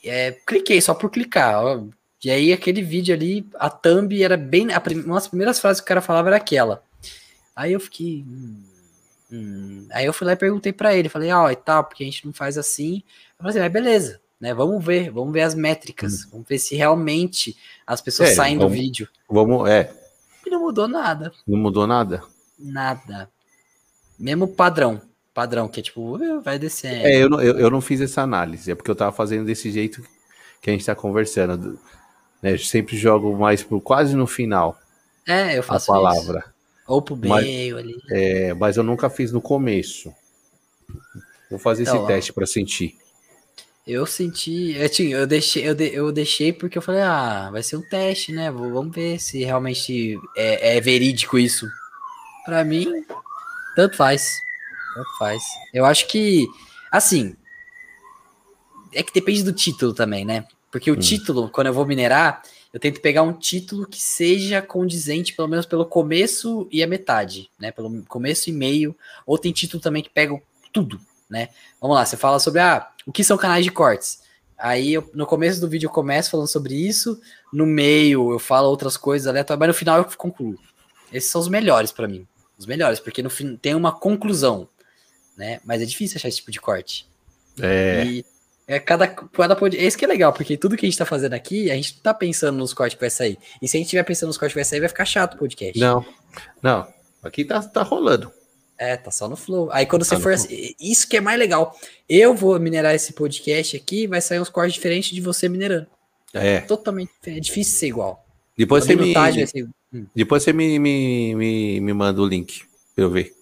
é, 0.05 0.33
cliquei 0.45 0.79
só 0.79 0.93
por 0.93 1.09
clicar, 1.09 1.63
ó, 1.63 1.83
e 2.23 2.29
aí 2.29 2.53
aquele 2.53 2.83
vídeo 2.83 3.15
ali, 3.15 3.49
a 3.55 3.71
thumb 3.71 4.21
era 4.21 4.37
bem. 4.37 4.71
A 4.71 4.79
prim, 4.79 5.01
uma 5.01 5.15
das 5.15 5.27
primeiras 5.27 5.59
frases 5.59 5.81
que 5.81 5.85
o 5.85 5.87
cara 5.87 6.01
falava 6.01 6.29
era 6.29 6.37
aquela. 6.37 6.83
Aí 7.55 7.73
eu 7.73 7.79
fiquei. 7.79 8.23
Hum, 8.27 8.63
hum. 9.31 9.87
Aí 9.91 10.05
eu 10.05 10.13
fui 10.13 10.27
lá 10.27 10.33
e 10.33 10.37
perguntei 10.37 10.71
para 10.71 10.95
ele, 10.95 11.09
falei, 11.09 11.31
ó, 11.31 11.49
e 11.49 11.55
tal, 11.55 11.83
porque 11.85 12.03
a 12.03 12.05
gente 12.05 12.23
não 12.23 12.33
faz 12.33 12.55
assim. 12.55 13.01
Eu 13.39 13.43
falei 13.43 13.49
assim, 13.49 13.59
mas 13.59 13.71
beleza 13.71 14.21
né? 14.39 14.53
Vamos 14.53 14.83
ver, 14.83 15.09
vamos 15.11 15.33
ver 15.33 15.41
as 15.41 15.53
métricas, 15.55 16.25
hum. 16.25 16.29
vamos 16.31 16.47
ver 16.47 16.59
se 16.59 16.75
realmente 16.75 17.57
as 17.85 18.01
pessoas 18.01 18.29
é, 18.29 18.35
saem 18.35 18.57
vamos, 18.57 18.71
do 18.71 18.79
vídeo. 18.81 19.07
Vamos, 19.29 19.69
é. 19.69 19.91
E 20.45 20.49
não 20.49 20.61
mudou 20.61 20.87
nada. 20.87 21.31
Não 21.47 21.57
mudou 21.57 21.85
nada? 21.85 22.23
Nada. 22.57 23.29
Mesmo 24.17 24.47
padrão. 24.47 25.01
Padrão, 25.33 25.67
que 25.67 25.79
é 25.79 25.83
tipo, 25.83 26.19
vai 26.41 26.59
descendo. 26.59 27.05
É, 27.05 27.15
eu 27.15 27.29
não, 27.29 27.41
eu, 27.41 27.57
eu 27.57 27.69
não 27.69 27.79
fiz 27.79 28.01
essa 28.01 28.21
análise, 28.21 28.71
é 28.71 28.75
porque 28.75 28.91
eu 28.91 28.95
tava 28.95 29.11
fazendo 29.11 29.45
desse 29.45 29.71
jeito 29.71 30.03
que 30.61 30.69
a 30.69 30.73
gente 30.73 30.85
tá 30.85 30.95
conversando. 30.95 31.79
Né? 32.41 32.53
Eu 32.53 32.59
sempre 32.59 32.97
jogo 32.97 33.37
mais 33.37 33.63
pro 33.63 33.79
quase 33.79 34.15
no 34.15 34.27
final. 34.27 34.77
É, 35.25 35.57
eu 35.57 35.63
faço 35.63 35.91
a 35.91 35.95
palavra. 35.95 36.39
Isso. 36.39 36.53
Ou 36.87 37.01
pro 37.01 37.15
meio 37.15 37.75
mas, 37.75 37.85
ali. 37.85 37.95
É, 38.09 38.53
mas 38.53 38.75
eu 38.75 38.83
nunca 38.83 39.09
fiz 39.09 39.31
no 39.31 39.39
começo. 39.39 40.11
Vou 41.49 41.59
fazer 41.59 41.83
então, 41.83 41.97
esse 41.97 42.07
teste 42.07 42.33
para 42.33 42.45
sentir. 42.45 42.97
Eu 43.89 44.05
senti, 44.05 44.75
eu, 44.77 44.87
tinha, 44.87 45.17
eu, 45.17 45.25
deixei, 45.25 45.67
eu, 45.67 45.73
de, 45.73 45.91
eu 45.91 46.11
deixei 46.11 46.53
porque 46.53 46.77
eu 46.77 46.81
falei, 46.81 47.01
ah, 47.01 47.49
vai 47.51 47.63
ser 47.63 47.75
um 47.75 47.81
teste, 47.81 48.31
né? 48.31 48.51
Vamos 48.51 48.93
ver 48.93 49.19
se 49.19 49.43
realmente 49.43 50.15
é, 50.37 50.77
é 50.77 50.79
verídico 50.79 51.39
isso. 51.39 51.67
Para 52.45 52.63
mim, 52.63 52.85
tanto 53.75 53.97
faz. 53.97 54.37
Tanto 54.93 55.17
faz. 55.17 55.41
Eu 55.73 55.85
acho 55.85 56.05
que, 56.05 56.47
assim, 56.91 57.35
é 58.93 59.01
que 59.01 59.11
depende 59.11 59.41
do 59.41 59.51
título 59.51 59.91
também, 59.91 60.23
né? 60.23 60.45
Porque 60.71 60.91
o 60.91 60.93
hum. 60.93 60.99
título, 60.99 61.49
quando 61.49 61.67
eu 61.67 61.73
vou 61.73 61.83
minerar, 61.83 62.43
eu 62.71 62.79
tento 62.79 63.01
pegar 63.01 63.23
um 63.23 63.33
título 63.33 63.87
que 63.87 63.99
seja 63.99 64.61
condizente, 64.61 65.33
pelo 65.33 65.47
menos 65.47 65.65
pelo 65.65 65.83
começo 65.83 66.67
e 66.71 66.83
a 66.83 66.87
metade, 66.87 67.49
né? 67.59 67.71
Pelo 67.71 68.03
começo 68.05 68.51
e 68.51 68.53
meio. 68.53 68.95
Ou 69.25 69.35
tem 69.35 69.51
título 69.51 69.81
também 69.81 70.03
que 70.03 70.11
pega 70.11 70.39
tudo, 70.71 71.01
né? 71.29 71.49
Vamos 71.79 71.95
lá, 71.95 72.05
você 72.05 72.17
fala 72.17 72.39
sobre 72.39 72.59
ah, 72.61 72.87
o 73.05 73.11
que 73.11 73.23
são 73.23 73.37
canais 73.37 73.63
de 73.63 73.71
cortes. 73.71 74.21
Aí 74.57 74.93
eu, 74.93 75.09
no 75.13 75.25
começo 75.25 75.61
do 75.61 75.69
vídeo 75.69 75.87
eu 75.87 75.91
começo 75.91 76.31
falando 76.31 76.47
sobre 76.47 76.75
isso, 76.75 77.21
no 77.53 77.65
meio 77.65 78.33
eu 78.33 78.39
falo 78.39 78.67
outras 78.67 78.97
coisas 78.97 79.27
aleatórias, 79.27 79.59
mas 79.59 79.67
no 79.67 79.73
final 79.73 79.97
eu 79.97 80.05
concluo. 80.17 80.57
Esses 81.13 81.29
são 81.29 81.39
os 81.39 81.47
melhores 81.47 81.91
para 81.91 82.07
mim. 82.07 82.27
Os 82.57 82.65
melhores, 82.65 82.99
porque 82.99 83.23
no 83.23 83.29
fim 83.29 83.55
tem 83.55 83.73
uma 83.73 83.91
conclusão, 83.91 84.67
né? 85.37 85.61
Mas 85.63 85.81
é 85.81 85.85
difícil 85.85 86.17
achar 86.17 86.27
esse 86.27 86.37
tipo 86.37 86.51
de 86.51 86.59
corte. 86.59 87.07
É. 87.61 88.03
E 88.05 88.25
é 88.67 88.79
cada, 88.79 89.07
cada 89.07 89.55
podcast. 89.55 89.87
Esse 89.87 89.97
que 89.97 90.03
é 90.05 90.07
legal, 90.07 90.33
porque 90.33 90.57
tudo 90.57 90.75
que 90.75 90.85
a 90.85 90.89
gente 90.89 90.97
tá 90.97 91.05
fazendo 91.05 91.33
aqui, 91.33 91.71
a 91.71 91.75
gente 91.75 91.95
não 91.95 92.01
tá 92.01 92.13
pensando 92.13 92.57
nos 92.57 92.73
cortes 92.73 92.95
que 92.95 93.01
vai 93.01 93.09
sair. 93.09 93.39
E 93.61 93.67
se 93.67 93.77
a 93.77 93.79
gente 93.79 93.87
estiver 93.87 94.03
pensando 94.03 94.27
nos 94.27 94.37
cortes 94.37 94.53
que 94.53 94.59
vai 94.59 94.65
sair, 94.65 94.79
vai 94.81 94.89
ficar 94.89 95.05
chato 95.05 95.35
o 95.35 95.37
podcast. 95.37 95.79
Não. 95.79 96.05
Não. 96.61 96.87
Aqui 97.23 97.45
tá, 97.45 97.61
tá 97.61 97.81
rolando. 97.81 98.31
É, 98.79 98.95
tá 98.95 99.11
só 99.11 99.27
no 99.27 99.35
flow. 99.35 99.69
Aí 99.73 99.85
quando 99.85 100.05
tá 100.05 100.15
você 100.15 100.23
for. 100.23 100.31
Assim, 100.31 100.73
isso 100.79 101.05
que 101.05 101.17
é 101.17 101.21
mais 101.21 101.37
legal. 101.37 101.77
Eu 102.07 102.33
vou 102.33 102.57
minerar 102.57 102.95
esse 102.95 103.11
podcast 103.11 103.75
aqui, 103.75 104.07
vai 104.07 104.21
sair 104.21 104.39
uns 104.39 104.47
cortes 104.47 104.73
diferentes 104.73 105.11
de 105.11 105.19
você 105.19 105.49
minerando. 105.49 105.85
É. 106.33 106.61
Totalmente 106.61 107.11
diferente. 107.19 107.37
É 107.37 107.41
difícil 107.41 107.77
ser 107.77 107.87
igual. 107.87 108.25
Depois 108.57 108.85
você 108.85 108.95
me. 108.95 109.13
Hum. 109.93 110.05
Depois 110.15 110.43
você 110.43 110.53
me, 110.53 110.79
me, 110.79 111.35
me, 111.35 111.81
me 111.81 111.93
manda 111.93 112.21
o 112.21 112.25
link 112.25 112.63
pra 112.95 113.03
eu 113.03 113.09
ver. 113.09 113.35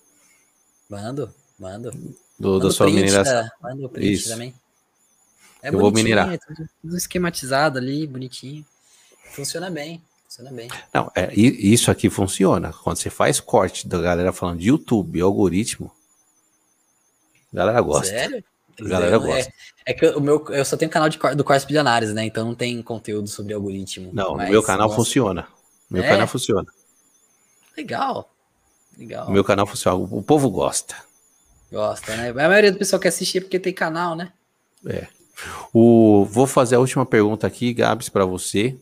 Mando, 0.89 1.31
mando. 1.59 1.91
Do, 2.39 2.59
da 2.59 2.71
sua 2.71 2.87
mineração. 2.87 3.43
Da... 3.43 3.51
Manda 3.61 3.85
o 3.85 3.89
print 3.89 4.13
Isso. 4.13 4.29
também. 4.29 4.55
É 5.61 5.69
eu 5.69 5.77
vou 5.77 5.91
minerar. 5.91 6.33
É 6.33 6.37
tudo, 6.37 6.67
tudo 6.81 6.97
esquematizado 6.97 7.77
ali, 7.77 8.07
bonitinho. 8.07 8.65
Funciona 9.33 9.69
bem. 9.69 10.01
Funciona 10.27 10.51
bem. 10.51 10.69
Não, 10.93 11.09
é, 11.15 11.33
isso 11.33 11.89
aqui 11.89 12.09
funciona. 12.09 12.73
Quando 12.83 12.97
você 12.97 13.09
faz 13.09 13.39
corte 13.39 13.87
da 13.87 13.97
galera 13.97 14.33
falando 14.33 14.59
de 14.59 14.67
YouTube, 14.67 15.21
algoritmo, 15.21 15.89
a 17.53 17.55
galera 17.55 17.79
gosta. 17.79 18.07
Sério? 18.07 18.43
A 18.79 18.83
galera 18.83 19.15
é, 19.15 19.19
gosta. 19.19 19.53
É, 19.85 19.93
que 19.93 20.05
o 20.05 20.19
meu, 20.19 20.45
eu 20.49 20.65
só 20.65 20.75
tenho 20.75 20.91
canal 20.91 21.07
de, 21.07 21.17
do 21.17 21.43
Cortes 21.45 21.65
Bilionários, 21.65 22.13
né? 22.13 22.25
Então 22.25 22.45
não 22.45 22.53
tem 22.53 22.81
conteúdo 22.81 23.29
sobre 23.29 23.53
algoritmo. 23.53 24.11
Não, 24.13 24.35
meu 24.35 24.61
canal 24.61 24.87
nossa. 24.87 24.97
funciona. 24.97 25.47
Meu 25.89 26.03
é? 26.03 26.09
canal 26.09 26.27
funciona. 26.27 26.67
Legal. 27.75 28.29
Legal. 28.97 29.31
Meu 29.31 29.45
canal 29.45 29.65
funciona. 29.65 29.97
O 29.97 30.21
povo 30.21 30.49
gosta. 30.49 30.95
Gosta, 31.71 32.15
né? 32.17 32.29
A 32.31 32.33
maioria 32.33 32.71
do 32.71 32.77
pessoal 32.77 32.99
quer 32.99 33.09
assistir 33.09 33.41
porque 33.41 33.59
tem 33.59 33.73
canal, 33.73 34.13
né? 34.13 34.33
É. 34.85 35.07
O, 35.73 36.25
vou 36.25 36.45
fazer 36.45 36.75
a 36.75 36.79
última 36.79 37.05
pergunta 37.05 37.47
aqui, 37.47 37.73
Gabs, 37.73 38.09
para 38.09 38.25
você. 38.25 38.77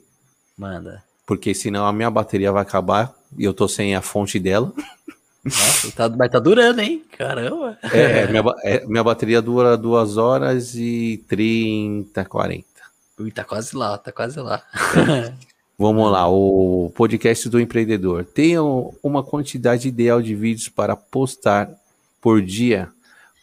Manda 0.58 1.03
porque 1.26 1.54
senão 1.54 1.86
a 1.86 1.94
minha 1.94 2.10
bateria 2.10 2.52
vai 2.52 2.62
acabar 2.62 3.14
e 3.38 3.44
eu 3.44 3.54
tô 3.54 3.68
sem 3.68 3.95
a 3.95 4.02
fonte 4.02 4.40
dela. 4.40 4.72
Nossa, 5.44 5.92
tá, 5.92 6.10
mas 6.10 6.32
tá 6.32 6.40
durando, 6.40 6.82
hein? 6.82 7.04
Caramba. 7.18 7.78
É, 7.84 8.28
minha, 8.28 8.44
é, 8.64 8.86
minha 8.86 9.04
bateria 9.04 9.42
dura 9.42 9.78
2 9.78 10.18
horas 10.18 10.74
e 10.76 11.24
30, 11.28 12.26
40. 12.26 12.66
Ui, 13.20 13.32
tá 13.32 13.44
quase 13.44 13.76
lá, 13.76 13.98
tá 13.98 14.12
quase 14.12 14.40
lá. 14.40 14.64
Vamos 15.78 16.10
lá, 16.10 16.28
o 16.28 16.92
podcast 16.95 17.50
do 17.50 17.60
empreendedor. 17.60 18.24
Tem 18.24 18.56
uma 19.04 19.22
quantidade 19.22 19.88
ideal 19.88 20.22
de 20.22 20.34
vídeos 20.34 20.70
para 20.70 20.95
postar 20.95 21.70
por 22.22 22.42
dia 22.42 22.90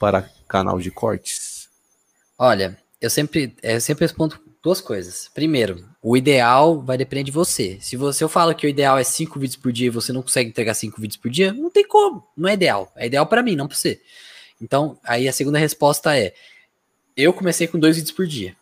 para 0.00 0.28
canal 0.48 0.80
de 0.80 0.90
cortes? 0.90 1.68
Olha, 2.38 2.76
eu 3.00 3.08
sempre, 3.08 3.54
eu 3.62 3.80
sempre 3.80 4.04
respondo 4.04 4.38
duas 4.62 4.80
coisas. 4.80 5.28
Primeiro, 5.34 5.84
o 6.00 6.16
ideal 6.16 6.80
vai 6.80 6.96
depender 6.96 7.24
de 7.24 7.32
você. 7.32 7.78
Se 7.80 7.96
você 7.96 8.22
eu 8.22 8.28
falo 8.28 8.54
que 8.54 8.66
o 8.66 8.70
ideal 8.70 8.98
é 8.98 9.04
cinco 9.04 9.40
vídeos 9.40 9.56
por 9.56 9.72
dia 9.72 9.88
e 9.88 9.90
você 9.90 10.12
não 10.12 10.22
consegue 10.22 10.50
entregar 10.50 10.74
cinco 10.74 11.00
vídeos 11.00 11.16
por 11.16 11.30
dia, 11.30 11.52
não 11.52 11.70
tem 11.70 11.86
como. 11.86 12.26
Não 12.36 12.48
é 12.48 12.54
ideal. 12.54 12.92
É 12.94 13.06
ideal 13.06 13.26
para 13.26 13.42
mim, 13.42 13.56
não 13.56 13.66
para 13.66 13.76
você. 13.76 14.00
Então, 14.60 14.98
aí 15.02 15.28
a 15.28 15.32
segunda 15.32 15.58
resposta 15.58 16.16
é: 16.16 16.32
eu 17.16 17.32
comecei 17.32 17.66
com 17.66 17.78
dois 17.78 17.96
vídeos 17.96 18.14
por 18.14 18.26
dia 18.26 18.56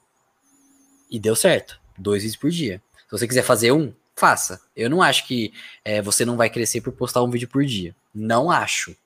e 1.10 1.18
deu 1.18 1.36
certo. 1.36 1.78
Dois 1.98 2.22
vídeos 2.22 2.40
por 2.40 2.50
dia. 2.50 2.80
Se 2.96 3.10
você 3.10 3.28
quiser 3.28 3.42
fazer 3.42 3.72
um, 3.72 3.92
faça. 4.16 4.60
Eu 4.74 4.88
não 4.88 5.02
acho 5.02 5.26
que 5.26 5.52
é, 5.84 6.00
você 6.00 6.24
não 6.24 6.36
vai 6.36 6.48
crescer 6.48 6.80
por 6.80 6.92
postar 6.92 7.22
um 7.22 7.30
vídeo 7.30 7.48
por 7.48 7.64
dia. 7.64 7.94
Não 8.14 8.50
acho. 8.50 8.96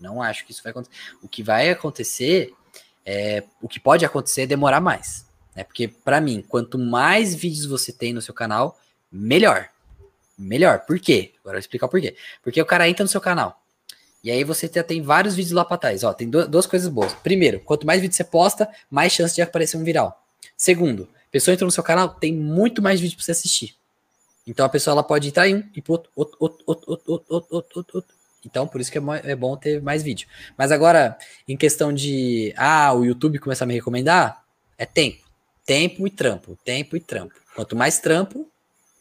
Não 0.00 0.22
acho 0.22 0.46
que 0.46 0.52
isso 0.52 0.62
vai 0.62 0.70
acontecer. 0.70 0.96
O 1.20 1.28
que 1.28 1.42
vai 1.42 1.68
acontecer 1.68 2.54
é, 3.04 3.42
o 3.60 3.68
que 3.68 3.80
pode 3.80 4.04
acontecer 4.04 4.42
é 4.42 4.46
demorar 4.46 4.80
mais. 4.80 5.27
Né? 5.58 5.64
Porque, 5.64 5.88
para 5.88 6.20
mim, 6.20 6.44
quanto 6.48 6.78
mais 6.78 7.34
vídeos 7.34 7.66
você 7.66 7.92
tem 7.92 8.12
no 8.12 8.22
seu 8.22 8.32
canal, 8.32 8.78
melhor. 9.10 9.68
Melhor. 10.38 10.80
Por 10.86 11.00
quê? 11.00 11.32
Agora 11.40 11.56
eu 11.56 11.58
vou 11.58 11.58
explicar 11.58 11.88
por 11.88 12.00
quê. 12.00 12.14
Porque 12.44 12.62
o 12.62 12.64
cara 12.64 12.88
entra 12.88 13.02
no 13.02 13.08
seu 13.08 13.20
canal. 13.20 13.60
E 14.22 14.30
aí 14.30 14.44
você 14.44 14.68
tem 14.68 15.02
vários 15.02 15.34
vídeos 15.34 15.50
lá 15.52 15.64
para 15.64 15.76
trás. 15.76 16.04
Ó, 16.04 16.12
tem 16.12 16.30
duas 16.30 16.64
coisas 16.64 16.88
boas. 16.88 17.12
Primeiro, 17.12 17.58
quanto 17.58 17.84
mais 17.84 18.00
vídeo 18.00 18.14
você 18.14 18.22
posta, 18.22 18.68
mais 18.88 19.12
chance 19.12 19.34
de 19.34 19.42
aparecer 19.42 19.76
um 19.76 19.82
viral. 19.82 20.24
Segundo, 20.56 21.08
a 21.12 21.30
pessoa 21.32 21.52
entra 21.52 21.64
no 21.64 21.72
seu 21.72 21.82
canal, 21.82 22.08
tem 22.08 22.32
muito 22.32 22.80
mais 22.80 23.00
vídeo 23.00 23.16
para 23.16 23.24
você 23.24 23.32
assistir. 23.32 23.74
Então 24.46 24.64
a 24.64 24.68
pessoa 24.68 24.92
ela 24.92 25.02
pode 25.02 25.26
entrar 25.26 25.48
em 25.48 25.56
um 25.56 25.64
e 25.74 25.82
pro 25.82 25.94
outro, 25.94 26.10
outro, 26.14 26.36
outro, 26.40 26.64
outro, 26.66 26.88
outro, 26.88 27.34
outro, 27.34 27.66
outro, 27.76 27.96
outro. 27.96 28.14
Então, 28.44 28.66
por 28.68 28.80
isso 28.80 28.92
que 28.92 28.98
é 28.98 29.34
bom 29.34 29.56
ter 29.56 29.82
mais 29.82 30.04
vídeo. 30.04 30.28
Mas 30.56 30.70
agora, 30.70 31.18
em 31.48 31.56
questão 31.56 31.92
de 31.92 32.54
ah, 32.56 32.92
o 32.94 33.04
YouTube 33.04 33.40
começar 33.40 33.64
a 33.64 33.68
me 33.68 33.74
recomendar, 33.74 34.44
é 34.78 34.86
tempo. 34.86 35.27
Tempo 35.68 36.06
e 36.06 36.10
trampo, 36.10 36.58
tempo 36.64 36.96
e 36.96 37.00
trampo. 37.00 37.34
Quanto 37.54 37.76
mais 37.76 37.98
trampo, 37.98 38.50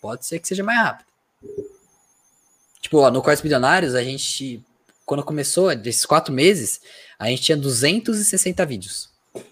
pode 0.02 0.26
ser 0.26 0.38
que 0.38 0.50
seja 0.50 0.66
mais 0.66 0.78
rápido. 0.78 1.08
Tipo, 2.82 2.98
ó, 2.98 3.10
no 3.10 3.22
Cortes 3.22 3.42
Milionários, 3.42 3.96
a 3.96 4.04
gente, 4.04 4.62
quando 5.06 5.24
começou, 5.24 5.74
desses 5.74 6.06
quatro 6.06 6.34
meses, 6.34 6.82
a 7.18 7.30
gente 7.30 7.42
tinha 7.44 7.56
260 7.56 8.66
vídeos. 8.66 9.10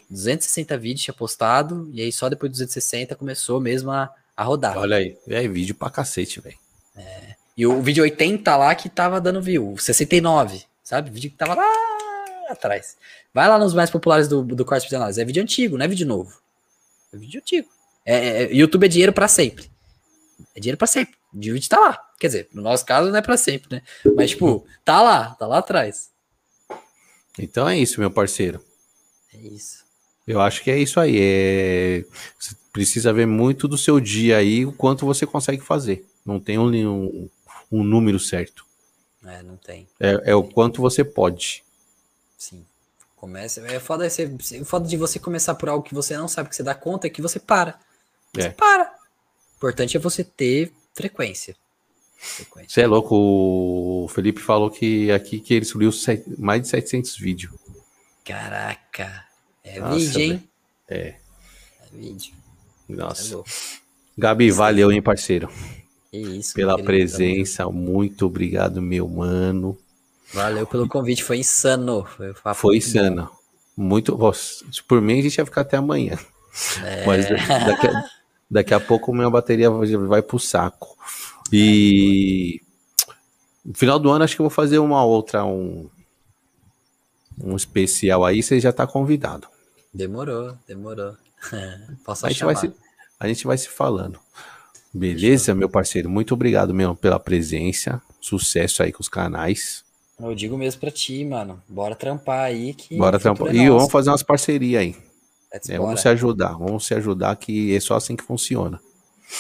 260 0.10 0.77
vídeos 0.77 1.03
tinha 1.03 1.14
postado, 1.14 1.90
e 1.94 2.02
aí 2.02 2.11
só 2.11 2.27
depois 2.27 2.52
de 2.52 2.58
260 2.58 3.16
começou 3.16 3.61
mesmo 3.61 3.92
a, 3.92 4.14
a 4.35 4.44
rodar. 4.44 4.77
Olha 4.77 4.98
aí, 4.98 5.18
e 5.26 5.34
aí, 5.34 5.48
vídeo 5.48 5.74
pra 5.74 5.90
cacete, 5.90 6.42
velho. 6.42 6.58
É. 6.98 7.35
E 7.56 7.66
o 7.66 7.82
vídeo 7.82 8.03
80 8.03 8.58
lá 8.58 8.76
que 8.76 8.90
tava 8.90 9.22
dando 9.22 9.42
view, 9.42 9.77
69, 9.77 10.66
sabe? 10.84 11.11
O 11.11 11.14
vídeo 11.14 11.32
que 11.32 11.38
tava 11.38 11.56
lá 11.56 11.72
atrás. 12.50 12.98
Vai 13.34 13.48
lá 13.48 13.58
nos 13.58 13.74
mais 13.74 13.90
populares 13.90 14.27
do, 14.27 14.44
do 14.44 14.66
Milionários, 14.66 15.18
é 15.18 15.24
vídeo 15.24 15.42
antigo, 15.42 15.77
não 15.77 15.85
é 15.85 15.88
vídeo 15.88 16.06
novo. 16.06 16.44
É 17.16 17.18
vídeo 17.18 17.40
antigo. 17.40 17.69
É, 18.06 18.16
é, 18.16 18.44
é, 18.44 18.53
YouTube 18.53 18.85
é 18.85 18.90
dinheiro 18.90 19.14
para 19.14 19.27
sempre. 19.27 19.72
É 20.53 20.60
dinheiro 20.60 20.77
para 20.77 20.88
sempre. 20.88 21.16
O 21.34 21.40
vídeo 21.40 21.69
tá 21.69 21.80
lá. 21.80 22.00
Quer 22.19 22.27
dizer, 22.27 22.50
no 22.53 22.61
nosso 22.61 22.85
caso 22.85 23.10
não 23.10 23.18
é 23.18 23.22
para 23.22 23.38
sempre, 23.38 23.76
né? 23.76 23.82
Mas, 24.16 24.32
tipo, 24.32 24.66
tá 24.84 25.02
lá, 25.02 25.35
tá 25.35 25.48
lá 25.48 25.60
atrás. 25.60 26.11
Então 27.40 27.68
é 27.68 27.77
isso, 27.77 28.00
meu 28.00 28.11
parceiro. 28.11 28.61
É 29.34 29.38
isso. 29.38 29.85
Eu 30.27 30.42
acho 30.42 30.64
que 30.64 30.72
é 30.72 30.77
isso 30.77 31.00
aí. 31.00 31.18
É... 31.19 32.06
Você 32.40 32.56
precisa 32.72 33.14
ver 33.14 33.26
muito 33.26 33.68
do 33.68 33.77
seu 33.77 34.00
dia 34.00 34.38
aí, 34.38 34.66
o 34.66 34.72
quanto 34.72 35.06
você 35.06 35.26
consegue 35.26 35.61
fazer. 35.61 36.06
Não 36.26 36.40
tem 36.40 36.58
um, 36.58 36.68
um, 36.68 37.30
um 37.72 37.84
número 37.84 38.19
certo. 38.19 38.66
É, 39.24 39.42
não 39.42 39.58
tem. 39.58 39.88
É, 40.00 40.32
é 40.32 40.35
o 40.35 40.44
quanto 40.44 40.82
você 40.82 41.03
pode. 41.03 41.64
Sim. 42.38 42.66
Começa, 43.16 43.61
é 43.61 43.80
foda, 43.80 44.10
você, 44.10 44.30
foda 44.66 44.88
de 44.88 44.98
você 44.98 45.18
começar 45.19 45.56
por 45.56 45.69
algo 45.69 45.84
que 45.84 45.94
você 45.94 46.18
não 46.18 46.27
sabe 46.27 46.50
que 46.50 46.56
você 46.56 46.64
dá 46.64 46.76
conta 46.76 47.08
é 47.08 47.10
que 47.10 47.22
você 47.22 47.40
para. 47.40 47.80
Você 48.34 48.48
é. 48.48 48.50
para. 48.50 48.84
O 48.84 49.58
importante 49.58 49.95
é 49.95 50.00
você 50.00 50.24
ter 50.24 50.72
frequência. 50.94 51.56
frequência. 52.18 52.69
Você 52.69 52.82
é 52.82 52.88
louco, 52.88 53.16
o 53.16 54.08
Felipe 54.10 54.42
falou 54.42 54.69
que 54.69 55.11
aqui 55.11 55.40
que 55.40 55.53
ele 55.53 55.66
subiu 55.66 55.92
mais 56.38 56.61
de 56.61 56.68
700 56.68 57.18
vídeos. 57.18 57.53
Caraca. 58.24 59.26
É 59.64 59.80
Nossa, 59.80 59.95
vídeo, 59.95 60.22
hein? 60.22 60.50
É. 60.90 60.98
É 60.98 61.18
vídeo. 61.94 62.34
Nossa. 62.88 63.38
É 63.38 63.44
Gabi, 64.18 64.52
valeu, 64.52 64.92
hein, 64.92 65.02
parceiro? 65.02 65.50
Que 66.11 66.18
isso. 66.18 66.53
Pela 66.53 66.82
presença, 66.82 67.66
muito 67.69 68.26
obrigado, 68.26 68.82
meu 68.82 69.08
mano. 69.08 69.77
Valeu 70.35 70.67
pelo 70.67 70.85
convite, 70.85 71.23
foi 71.23 71.38
insano. 71.38 72.03
Foi, 72.03 72.33
foi 72.53 72.77
insano. 72.77 73.31
Muito. 73.75 74.17
Por 74.85 75.01
mim, 75.01 75.19
a 75.19 75.22
gente 75.22 75.38
ia 75.38 75.45
ficar 75.45 75.61
até 75.61 75.77
amanhã. 75.77 76.17
É. 76.83 77.05
Mas 77.05 77.30
daqui 77.30 77.88
a, 77.88 78.03
daqui 78.51 78.73
a 78.73 78.80
pouco 78.80 79.14
minha 79.14 79.30
bateria 79.30 79.69
vai 79.69 80.22
pro 80.22 80.38
saco. 80.38 80.97
E 81.53 82.61
no 83.64 83.73
final 83.73 83.97
do 83.97 84.11
ano 84.11 84.25
acho 84.25 84.35
que 84.35 84.41
eu 84.41 84.45
vou 84.45 84.49
fazer 84.49 84.77
uma 84.80 85.05
outra, 85.05 85.45
um, 85.45 85.89
um 87.41 87.55
especial 87.55 88.25
aí, 88.25 88.43
você 88.43 88.59
já 88.59 88.73
tá 88.73 88.85
convidado. 88.85 89.47
Demorou, 89.93 90.57
demorou. 90.67 91.15
Posso 92.03 92.25
a 92.25 92.30
gente, 92.30 92.43
vai 92.43 92.57
se, 92.57 92.73
a 93.17 93.27
gente 93.27 93.47
vai 93.47 93.57
se 93.57 93.69
falando. 93.69 94.19
Beleza, 94.93 95.55
meu 95.55 95.69
parceiro? 95.69 96.09
Muito 96.09 96.33
obrigado 96.33 96.73
mesmo 96.73 96.95
pela 96.95 97.19
presença. 97.19 98.01
Sucesso 98.19 98.83
aí 98.83 98.91
com 98.91 99.01
os 99.01 99.07
canais. 99.07 99.84
Eu 100.19 100.34
digo 100.34 100.58
mesmo 100.58 100.80
pra 100.80 100.92
ti, 100.92 101.26
mano. 101.26 101.61
Bora 101.68 101.95
trampar 101.95 102.45
aí 102.45 102.74
que. 102.74 102.98
Bora 102.98 103.19
trampar. 103.19 103.50
É 103.50 103.58
e 103.58 103.69
vamos 103.69 103.92
fazer 103.92 104.10
umas 104.10 104.24
parcerias 104.24 104.82
aí. 104.82 104.95
É, 105.69 105.77
vamos 105.77 106.02
se 106.02 106.08
ajudar, 106.10 106.53
vamos 106.58 106.85
se 106.85 106.94
ajudar 106.94 107.35
que 107.38 107.76
é 107.76 107.80
só 107.80 107.95
assim 107.95 108.16
que 108.16 108.24
funciona. 108.24 108.77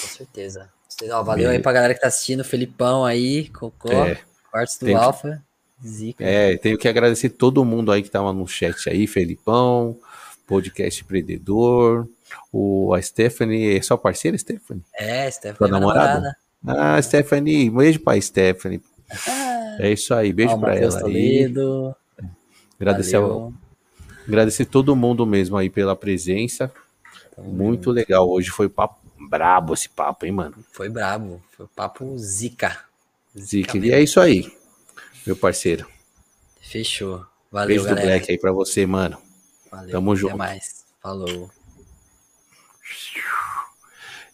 Com 0.01 0.07
certeza. 0.07 0.69
Ó, 1.11 1.23
valeu 1.23 1.49
aí 1.49 1.59
pra 1.59 1.73
galera 1.73 1.93
que 1.93 1.99
tá 1.99 2.07
assistindo, 2.07 2.43
Felipão 2.43 3.03
aí, 3.03 3.49
Cocô, 3.49 3.91
é, 3.91 4.17
Quartos 4.49 4.77
do 4.77 4.95
Alfa. 4.95 5.43
Zica. 5.85 6.23
É, 6.23 6.55
tenho 6.57 6.77
que 6.77 6.87
agradecer 6.87 7.29
todo 7.29 7.65
mundo 7.65 7.91
aí 7.91 8.01
que 8.01 8.09
tava 8.09 8.31
no 8.31 8.47
chat 8.47 8.89
aí, 8.89 9.05
Felipão, 9.07 9.99
Podcast 10.47 11.03
Predador, 11.03 12.07
o, 12.51 12.93
a 12.93 13.01
Stephanie, 13.01 13.77
é 13.77 13.81
sua 13.81 13.97
parceira, 13.97 14.37
Stephanie? 14.37 14.83
É, 14.97 15.29
Stephanie. 15.29 15.57
Sua 15.57 15.67
namorada? 15.67 16.35
namorada? 16.63 16.95
Ah, 16.97 17.01
Stephanie, 17.01 17.69
beijo 17.69 17.99
pra 17.99 18.19
Stephanie. 18.19 18.81
É 19.79 19.91
isso 19.91 20.13
aí, 20.13 20.31
beijo 20.33 20.57
pra 20.59 20.75
ela 20.75 20.99
Toledo. 20.99 21.95
aí. 22.19 22.25
Agradecer, 22.79 23.15
ao, 23.15 23.53
agradecer 24.27 24.65
todo 24.65 24.95
mundo 24.95 25.25
mesmo 25.25 25.57
aí 25.57 25.69
pela 25.69 25.95
presença. 25.95 26.71
Muito 27.37 27.91
legal. 27.91 28.29
Hoje 28.29 28.49
foi 28.49 28.69
papo 28.69 28.99
brabo 29.29 29.73
esse 29.73 29.89
papo, 29.89 30.25
hein, 30.25 30.31
mano? 30.31 30.55
Foi 30.71 30.89
brabo. 30.89 31.41
Foi 31.55 31.67
papo 31.75 32.17
zica. 32.17 32.79
Zica. 33.37 33.73
zica 33.73 33.85
e 33.85 33.91
é 33.91 34.01
isso 34.01 34.19
aí, 34.19 34.51
meu 35.25 35.35
parceiro. 35.35 35.87
Fechou. 36.61 37.25
Valeu, 37.51 37.67
Beijo 37.67 37.83
galera. 37.85 38.01
do 38.01 38.07
Black 38.07 38.31
aí 38.31 38.37
pra 38.37 38.51
você, 38.51 38.85
mano. 38.85 39.17
Valeu. 39.71 39.91
Tamo 39.91 40.15
junto. 40.15 40.31
Até 40.31 40.37
mais. 40.37 40.85
Falou. 41.01 41.49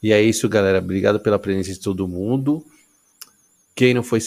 E 0.02 0.12
é 0.12 0.22
isso, 0.22 0.50
galera. 0.50 0.80
Obrigado 0.80 1.20
pela 1.20 1.38
presença 1.38 1.72
de 1.72 1.80
todo 1.80 2.08
mundo. 2.08 2.66
Quem 3.82 3.96
não 3.96 4.04
foi 4.04 4.20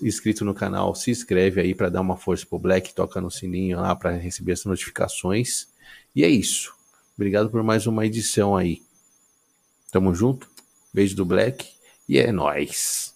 inscrito 0.00 0.42
no 0.42 0.54
canal, 0.54 0.94
se 0.94 1.10
inscreve 1.10 1.60
aí 1.60 1.74
para 1.74 1.90
dar 1.90 2.00
uma 2.00 2.16
força 2.16 2.46
pro 2.46 2.58
Black, 2.58 2.94
toca 2.94 3.20
no 3.20 3.30
sininho 3.30 3.78
lá 3.78 3.94
para 3.94 4.12
receber 4.12 4.52
as 4.52 4.64
notificações. 4.64 5.68
E 6.16 6.24
é 6.24 6.28
isso. 6.30 6.74
Obrigado 7.14 7.50
por 7.50 7.62
mais 7.62 7.86
uma 7.86 8.06
edição 8.06 8.56
aí. 8.56 8.80
Tamo 9.90 10.14
junto. 10.14 10.48
Beijo 10.94 11.14
do 11.14 11.26
Black 11.26 11.68
e 12.08 12.18
é 12.18 12.32
nóis. 12.32 13.12